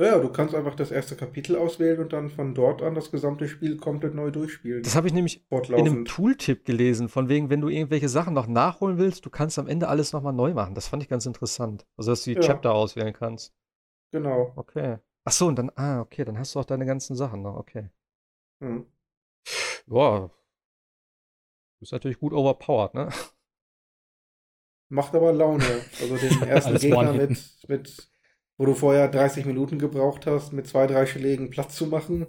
Ja, 0.00 0.20
du 0.20 0.30
kannst 0.30 0.54
einfach 0.54 0.76
das 0.76 0.92
erste 0.92 1.16
Kapitel 1.16 1.56
auswählen 1.56 1.98
und 1.98 2.12
dann 2.12 2.30
von 2.30 2.54
dort 2.54 2.82
an 2.82 2.94
das 2.94 3.10
gesamte 3.10 3.48
Spiel 3.48 3.78
komplett 3.78 4.14
neu 4.14 4.30
durchspielen. 4.30 4.84
Das 4.84 4.94
habe 4.94 5.08
ich 5.08 5.12
nämlich 5.12 5.44
in 5.50 5.74
einem 5.74 6.04
Tooltip 6.04 6.64
gelesen, 6.64 7.08
von 7.08 7.28
wegen, 7.28 7.50
wenn 7.50 7.60
du 7.60 7.68
irgendwelche 7.68 8.08
Sachen 8.08 8.32
noch 8.32 8.46
nachholen 8.46 8.98
willst, 8.98 9.26
du 9.26 9.30
kannst 9.30 9.58
am 9.58 9.66
Ende 9.66 9.88
alles 9.88 10.12
nochmal 10.12 10.32
neu 10.32 10.54
machen. 10.54 10.76
Das 10.76 10.86
fand 10.86 11.02
ich 11.02 11.08
ganz 11.08 11.26
interessant. 11.26 11.84
Also, 11.96 12.12
dass 12.12 12.22
du 12.22 12.30
die 12.30 12.36
ja. 12.36 12.42
Chapter 12.42 12.72
auswählen 12.72 13.12
kannst. 13.12 13.52
Genau. 14.12 14.52
Okay. 14.54 14.98
Ach 15.24 15.32
so, 15.32 15.48
und 15.48 15.56
dann, 15.56 15.72
ah, 15.74 16.00
okay, 16.00 16.24
dann 16.24 16.38
hast 16.38 16.54
du 16.54 16.60
auch 16.60 16.64
deine 16.64 16.86
ganzen 16.86 17.16
Sachen 17.16 17.42
noch, 17.42 17.56
okay. 17.56 17.90
Hm. 18.62 18.86
Boah. 19.86 20.28
Du 20.28 21.80
bist 21.80 21.92
natürlich 21.92 22.20
gut 22.20 22.32
overpowered, 22.32 22.94
ne? 22.94 23.08
Macht 24.88 25.14
aber 25.14 25.32
Laune. 25.32 25.64
Also 26.00 26.16
den 26.16 26.42
ersten 26.48 26.78
Gegner 26.78 27.12
mit, 27.12 27.38
mit 27.68 28.08
wo 28.56 28.66
du 28.66 28.74
vorher 28.74 29.08
30 29.08 29.44
Minuten 29.46 29.78
gebraucht 29.78 30.26
hast, 30.26 30.52
mit 30.52 30.66
zwei, 30.66 30.86
drei 30.86 31.06
Schlägen 31.06 31.50
Platz 31.50 31.76
zu 31.76 31.86
machen. 31.86 32.26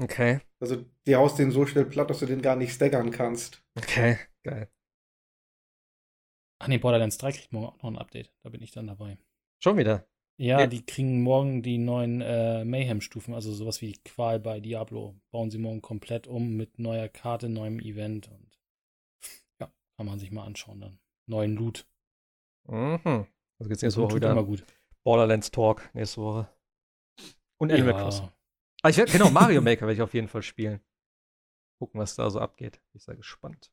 Okay. 0.00 0.40
Also 0.58 0.84
die 1.06 1.16
haust 1.16 1.38
den 1.38 1.50
so 1.50 1.66
schnell 1.66 1.84
platt, 1.84 2.10
dass 2.10 2.20
du 2.20 2.26
den 2.26 2.42
gar 2.42 2.56
nicht 2.56 2.72
staggern 2.72 3.10
kannst. 3.10 3.62
Okay, 3.76 4.18
geil. 4.42 4.68
Ach 6.58 6.68
nee, 6.68 6.78
Borderlands 6.78 7.18
3 7.18 7.32
kriegt 7.32 7.52
morgen 7.52 7.66
auch 7.66 7.82
noch 7.82 7.90
ein 7.90 7.98
Update. 7.98 8.32
Da 8.42 8.50
bin 8.50 8.62
ich 8.62 8.70
dann 8.70 8.86
dabei. 8.86 9.16
Schon 9.60 9.78
wieder? 9.78 10.06
Ja, 10.36 10.60
ja. 10.60 10.66
die 10.66 10.84
kriegen 10.84 11.22
morgen 11.22 11.62
die 11.62 11.78
neuen 11.78 12.20
äh, 12.20 12.64
Mayhem-Stufen, 12.64 13.34
also 13.34 13.52
sowas 13.52 13.82
wie 13.82 13.92
Qual 14.04 14.40
bei 14.40 14.60
Diablo. 14.60 15.14
Bauen 15.30 15.50
sie 15.50 15.58
morgen 15.58 15.82
komplett 15.82 16.26
um 16.26 16.56
mit 16.56 16.78
neuer 16.78 17.08
Karte, 17.08 17.48
neuem 17.48 17.78
Event 17.78 18.28
und 18.28 18.58
ja, 19.60 19.70
kann 19.96 20.06
man 20.06 20.18
sich 20.18 20.30
mal 20.30 20.44
anschauen 20.44 20.80
dann. 20.80 20.98
Neuen 21.30 21.56
Loot. 21.56 21.86
Mhm. 22.68 23.26
Also 23.58 23.68
geht's 23.68 23.82
nächste 23.82 24.02
Woche 24.02 24.16
wieder. 24.16 24.30
Immer 24.32 24.44
gut. 24.44 24.64
Borderlands 25.04 25.50
Talk 25.50 25.88
nächste 25.94 26.20
Woche. 26.20 26.48
Und 27.58 27.72
Animal 27.72 27.94
ja. 27.94 28.02
Crossing. 28.02 28.28
Ah, 28.82 28.88
ich 28.88 28.96
werd, 28.96 29.12
genau, 29.12 29.30
Mario 29.30 29.60
Maker 29.62 29.82
werde 29.82 29.94
ich 29.94 30.02
auf 30.02 30.14
jeden 30.14 30.28
Fall 30.28 30.42
spielen. 30.42 30.80
Gucken, 31.78 32.00
was 32.00 32.14
da 32.14 32.28
so 32.30 32.40
abgeht. 32.40 32.80
Ich 32.92 33.02
sei 33.02 33.14
gespannt. 33.14 33.72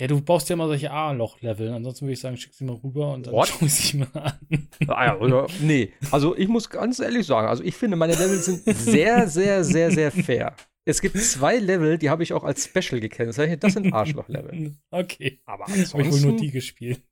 Ja, 0.00 0.06
du 0.06 0.20
baust 0.20 0.48
ja 0.48 0.54
immer 0.54 0.68
solche 0.68 0.90
A-Loch-Level. 0.90 1.72
Ansonsten 1.72 2.06
würde 2.06 2.12
ich 2.12 2.20
sagen, 2.20 2.36
schick 2.36 2.54
sie 2.54 2.64
mal 2.64 2.76
rüber 2.76 3.12
und 3.12 3.26
dann 3.26 3.34
What? 3.34 3.48
schau 3.60 3.66
ich 3.66 3.74
sie 3.74 3.98
mal 3.98 4.10
an. 4.12 4.68
Ah, 4.86 5.06
ja, 5.06 5.18
oder, 5.18 5.46
nee, 5.60 5.92
also 6.10 6.36
ich 6.36 6.48
muss 6.48 6.70
ganz 6.70 7.00
ehrlich 7.00 7.26
sagen, 7.26 7.48
also 7.48 7.64
ich 7.64 7.74
finde, 7.74 7.96
meine 7.96 8.14
Level 8.14 8.38
sind 8.38 8.64
sehr, 8.76 9.28
sehr, 9.28 9.64
sehr, 9.64 9.90
sehr 9.90 10.12
fair. 10.12 10.54
Es 10.88 11.02
gibt 11.02 11.18
zwei 11.18 11.58
Level, 11.58 11.98
die 11.98 12.08
habe 12.08 12.22
ich 12.22 12.32
auch 12.32 12.44
als 12.44 12.64
Special 12.64 12.98
gekennzeichnet. 12.98 13.62
Das 13.62 13.74
sind 13.74 13.92
Arschloch-Level. 13.92 14.74
Okay. 14.90 15.38
Aber 15.44 15.66
ansonsten. 15.66 15.98
Habe 15.98 16.08
ich 16.08 16.12
wohl 16.12 16.30
nur 16.30 16.40
die 16.40 16.50
gespielt. 16.50 17.02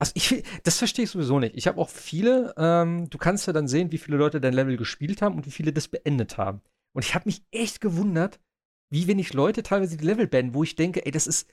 Also 0.00 0.12
ich, 0.16 0.42
das 0.64 0.78
verstehe 0.78 1.04
ich 1.04 1.10
sowieso 1.10 1.38
nicht. 1.38 1.56
Ich 1.56 1.68
habe 1.68 1.80
auch 1.80 1.88
viele, 1.88 2.52
ähm, 2.56 3.08
du 3.10 3.18
kannst 3.18 3.46
ja 3.46 3.52
dann 3.52 3.68
sehen, 3.68 3.92
wie 3.92 3.98
viele 3.98 4.16
Leute 4.16 4.40
dein 4.40 4.54
Level 4.54 4.76
gespielt 4.76 5.22
haben 5.22 5.36
und 5.36 5.46
wie 5.46 5.52
viele 5.52 5.72
das 5.72 5.86
beendet 5.86 6.36
haben. 6.36 6.62
Und 6.96 7.04
ich 7.04 7.14
habe 7.14 7.26
mich 7.26 7.44
echt 7.52 7.80
gewundert, 7.80 8.40
wie 8.90 9.06
wenig 9.06 9.32
Leute 9.34 9.62
teilweise 9.62 9.96
die 9.96 10.04
Level 10.04 10.26
beenden, 10.26 10.54
wo 10.54 10.64
ich 10.64 10.74
denke, 10.74 11.06
ey, 11.06 11.12
das 11.12 11.28
ist, 11.28 11.48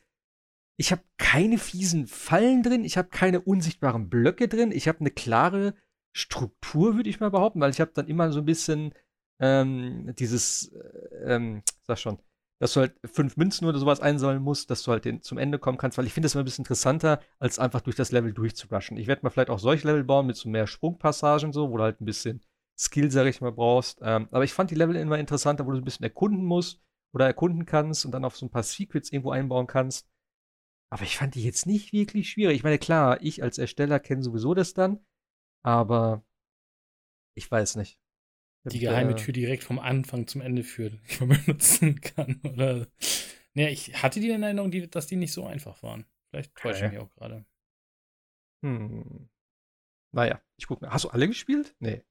ich 0.80 0.92
habe 0.92 1.04
keine 1.20 1.60
fiesen 1.60 2.08
Fallen 2.08 2.64
drin, 2.64 2.84
ich 2.84 2.98
habe 2.98 3.10
keine 3.10 3.42
unsichtbaren 3.42 4.10
Blöcke 4.10 4.48
drin, 4.48 4.72
ich 4.72 4.88
habe 4.88 5.02
eine 5.02 5.12
klare 5.12 5.76
Struktur, 6.18 6.96
würde 6.96 7.12
ich 7.12 7.20
mal 7.20 7.30
behaupten, 7.30 7.62
weil 7.62 7.70
ich 7.70 7.80
habe 7.80 7.92
dann 7.94 8.08
immer 8.08 8.32
so 8.32 8.40
ein 8.40 8.46
bisschen 8.46 8.96
ähm, 9.40 10.14
dieses, 10.18 10.72
äh, 10.74 11.36
ähm, 11.36 11.64
sag 11.84 12.00
schon, 12.00 12.20
dass 12.60 12.74
du 12.74 12.82
halt 12.82 12.96
fünf 13.06 13.38
Münzen 13.38 13.68
oder 13.68 13.80
sowas 13.80 14.02
einsammeln 14.02 14.42
musst, 14.42 14.70
dass 14.70 14.84
du 14.84 14.92
halt 14.92 15.06
den, 15.06 15.22
zum 15.22 15.38
Ende 15.38 15.60
kommen 15.60 15.78
kannst, 15.78 15.98
weil 15.98 16.06
ich 16.06 16.14
finde 16.14 16.26
das 16.26 16.36
immer 16.36 16.44
ein 16.44 16.46
bisschen 16.46 16.64
interessanter, 16.64 17.22
als 17.40 17.58
einfach 17.58 17.82
durch 17.82 17.96
das 17.96 18.12
Level 18.12 18.34
durchzurushen. 18.34 18.98
Ich 18.98 19.08
werde 19.08 19.24
mal 19.24 19.30
vielleicht 19.30 19.50
auch 19.50 19.60
solche 19.60 19.88
Level 19.88 20.04
bauen 20.04 20.28
mit 20.28 20.36
so 20.36 20.50
mehr 20.50 20.68
Sprungpassagen 20.68 21.54
so, 21.54 21.72
wo 21.72 21.78
du 21.78 21.84
halt 21.84 22.02
ein 22.02 22.06
bisschen 22.06 22.42
Skill, 22.78 23.12
sag 23.12 23.28
ich 23.28 23.42
mal, 23.42 23.52
brauchst. 23.52 24.00
Ähm, 24.02 24.28
aber 24.32 24.44
ich 24.44 24.54
fand 24.54 24.72
die 24.72 24.76
Level 24.76 24.96
immer 24.96 25.18
interessanter, 25.18 25.66
wo 25.66 25.72
du 25.72 25.78
ein 25.78 25.86
bisschen 25.86 26.04
erkunden 26.04 26.44
musst 26.44 26.82
oder 27.14 27.26
erkunden 27.26 27.66
kannst 27.66 28.06
und 28.06 28.12
dann 28.12 28.26
auf 28.26 28.38
so 28.38 28.46
ein 28.46 28.52
paar 28.52 28.64
Secrets 28.64 29.12
irgendwo 29.12 29.32
einbauen 29.32 29.68
kannst. 29.68 30.10
Aber 30.92 31.04
ich 31.04 31.18
fand 31.18 31.36
die 31.36 31.44
jetzt 31.44 31.66
nicht 31.66 31.94
wirklich 31.94 32.30
schwierig. 32.30 32.58
Ich 32.58 32.64
meine, 32.64 32.80
klar, 32.80 33.22
ich 33.22 33.42
als 33.44 33.58
Ersteller 33.58 34.00
kenne 34.00 34.24
sowieso 34.24 34.54
das 34.54 34.74
dann, 34.74 35.00
aber 35.64 36.26
ich 37.36 37.50
weiß 37.50 37.78
nicht 37.78 38.00
die 38.74 38.80
geheime 38.80 39.16
Tür 39.16 39.34
direkt 39.34 39.64
vom 39.64 39.80
Anfang 39.80 40.28
zum 40.28 40.42
Ende 40.42 40.64
führt, 40.64 40.94
die 41.10 41.26
man 41.26 41.42
benutzen 41.46 42.00
kann. 42.02 42.40
Oder. 42.44 42.88
Naja, 43.54 43.70
ich 43.70 44.02
hatte 44.02 44.20
die 44.20 44.30
in 44.30 44.44
Erinnerung, 44.44 44.72
die, 44.72 44.90
dass 44.90 45.08
die 45.08 45.16
nicht 45.16 45.34
so 45.34 45.46
einfach 45.46 45.82
waren. 45.84 46.06
Vielleicht 46.30 46.56
täusche 46.56 46.86
ich 46.86 46.92
mich 46.92 47.00
auch 47.00 47.10
gerade. 47.16 47.46
Hm. 48.64 49.30
Naja, 50.14 50.42
ich 50.58 50.68
gucke 50.68 50.86
mal. 50.86 50.92
Hast 50.92 51.06
du 51.06 51.10
alle 51.10 51.28
gespielt? 51.28 51.76
Nee. 51.80 52.04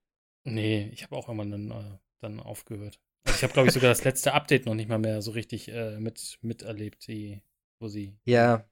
Nee, 0.45 0.89
ich 0.93 1.03
habe 1.03 1.17
auch 1.17 1.29
immer 1.29 1.45
dann, 1.45 1.71
äh, 1.71 1.99
dann 2.21 2.41
aufgehört. 2.41 3.01
Also 3.25 3.37
ich 3.37 3.43
habe, 3.43 3.53
glaube 3.53 3.69
ich, 3.69 3.75
sogar 3.75 3.91
das 3.91 4.05
letzte 4.05 4.33
Update 4.33 4.67
noch 4.67 4.75
nicht 4.75 4.89
mal 4.89 4.99
mehr 4.99 5.21
so 5.21 5.33
richtig 5.33 5.69
äh, 5.69 5.99
mit, 6.01 6.39
miterlebt, 6.43 7.07
die, 7.07 7.43
wo 7.81 7.89
sie 7.89 8.17
Ja. 8.25 8.69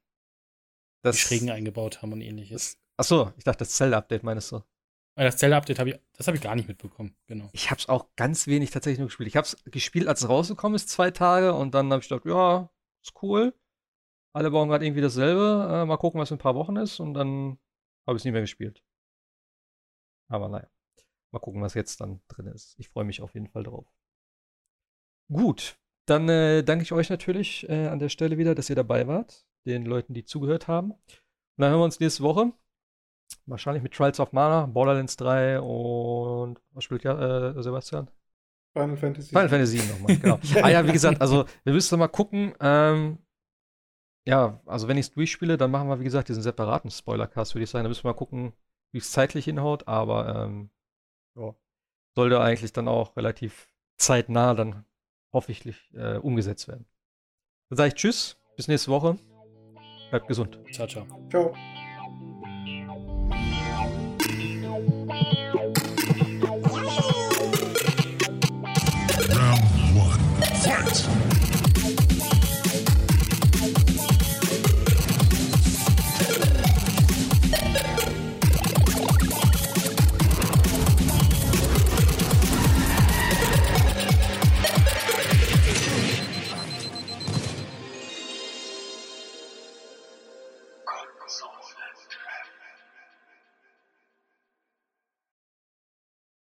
die 1.05 1.13
Schrägen 1.13 1.51
eingebaut 1.51 2.03
haben 2.03 2.13
und 2.13 2.21
ähnliches. 2.21 2.79
Achso, 2.97 3.33
ich 3.37 3.45
dachte, 3.45 3.59
das 3.59 3.73
Zelda-Update 3.73 4.23
meinst 4.23 4.53
du. 4.53 4.63
Ah, 5.19 5.25
Das 5.25 5.39
Zelda-Update 5.39 5.79
habe 5.79 5.91
ich, 5.91 6.01
das 6.13 6.27
habe 6.27 6.37
ich 6.37 6.43
gar 6.43 6.55
nicht 6.55 6.69
mitbekommen, 6.69 7.17
genau. 7.27 7.49
Ich 7.53 7.71
habe 7.71 7.81
es 7.81 7.89
auch 7.89 8.15
ganz 8.17 8.47
wenig 8.47 8.71
tatsächlich 8.71 8.99
nur 8.99 9.09
gespielt. 9.09 9.29
Ich 9.29 9.37
habe 9.37 9.47
es 9.47 9.57
gespielt, 9.65 10.09
als 10.09 10.23
es 10.23 10.29
rausgekommen 10.29 10.77
ist, 10.77 10.91
zwei 10.91 11.11
Tage, 11.11 11.55
und 11.55 11.75
dann 11.75 11.91
habe 11.91 12.03
ich 12.03 12.09
gedacht, 12.09 12.27
ja, 12.27 12.71
ist 13.03 13.15
cool. 13.23 13.55
Alle 14.35 14.51
bauen 14.51 14.69
gerade 14.69 14.85
irgendwie 14.85 15.01
dasselbe. 15.01 15.69
Äh, 15.73 15.87
mal 15.87 15.97
gucken, 15.97 16.21
was 16.21 16.31
in 16.31 16.37
ein 16.37 16.41
paar 16.41 16.55
Wochen 16.55 16.77
ist, 16.77 17.01
und 17.01 17.15
dann 17.15 17.59
habe 18.07 18.17
ich 18.17 18.21
es 18.21 18.25
nicht 18.25 18.35
mehr 18.35 18.43
gespielt. 18.43 18.85
Aber 20.29 20.49
naja, 20.51 20.69
mal 21.33 21.39
gucken, 21.39 21.63
was 21.63 21.73
jetzt 21.73 22.01
dann 22.01 22.21
drin 22.29 22.47
ist. 22.49 22.75
Ich 22.79 22.91
freue 22.91 23.05
mich 23.05 23.23
auf 23.23 23.33
jeden 23.33 23.49
Fall 23.49 23.63
drauf. 23.63 23.87
Gut, 25.33 25.79
dann 26.07 26.29
äh, 26.29 26.63
danke 26.63 26.83
ich 26.83 26.93
euch 26.93 27.09
natürlich 27.09 27.67
äh, 27.71 27.87
an 27.87 28.01
der 28.01 28.11
Stelle 28.11 28.37
wieder, 28.37 28.55
dass 28.55 28.69
ihr 28.69 28.77
dabei 28.77 29.07
wart, 29.07 29.47
den 29.65 29.87
Leuten, 29.87 30.13
die 30.13 30.25
zugehört 30.25 30.69
haben. 30.69 30.91
Und 30.93 31.01
dann 31.57 31.71
hören 31.71 31.81
wir 31.81 31.85
uns 31.85 32.01
nächste 32.01 32.23
Woche. 32.23 32.53
Wahrscheinlich 33.47 33.83
mit 33.83 33.95
Trials 33.95 34.19
of 34.19 34.33
Mana, 34.33 34.67
Borderlands 34.67 35.17
3 35.17 35.61
und 35.61 36.61
was 36.73 36.85
spielt 36.85 37.05
ja 37.05 37.51
äh, 37.51 37.63
Sebastian? 37.63 38.11
Final 38.73 38.97
Fantasy. 38.97 39.29
Final 39.29 39.49
Fantasy 39.49 39.79
nochmal, 39.79 40.17
genau. 40.17 40.39
ah 40.63 40.69
ja, 40.69 40.87
wie 40.87 40.93
gesagt, 40.93 41.21
also 41.21 41.47
wir 41.65 41.73
müssen 41.73 41.99
mal 41.99 42.09
gucken. 42.09 42.55
Ähm, 42.61 43.19
ja, 44.27 44.61
also 44.67 44.89
wenn 44.89 44.99
ich 44.99 45.07
es 45.07 45.13
durchspiele, 45.13 45.57
dann 45.57 45.71
machen 45.71 45.89
wir, 45.89 46.01
wie 46.01 46.05
gesagt, 46.05 46.29
diesen 46.29 46.43
separaten 46.43 46.91
Spoilercast, 46.91 47.55
würde 47.55 47.65
ich 47.65 47.71
sagen. 47.71 47.85
Da 47.85 47.89
müssen 47.89 48.05
wir 48.05 48.11
mal 48.11 48.19
gucken, 48.19 48.53
wie 48.93 48.99
es 48.99 49.13
zeitlich 49.13 49.45
hinhaut, 49.45 49.87
aber 49.87 50.45
ähm, 50.45 50.71
ja, 51.37 51.55
sollte 52.17 52.41
eigentlich 52.41 52.73
dann 52.73 52.89
auch 52.89 53.17
relativ 53.17 53.69
zeitnah 53.97 54.55
dann 54.55 54.85
hoffentlich 55.33 55.93
äh, 55.95 56.17
umgesetzt 56.17 56.67
werden. 56.67 56.87
Dann 57.71 57.77
sage 57.77 57.89
ich 57.89 57.95
Tschüss, 57.95 58.37
bis 58.57 58.69
nächste 58.69 58.91
Woche. 58.91 59.17
Bleibt 60.11 60.29
gesund. 60.29 60.59
Ciao, 60.73 60.87
ciao. 60.87 61.07
Ciao. 61.31 61.55
podcast. 71.03 71.36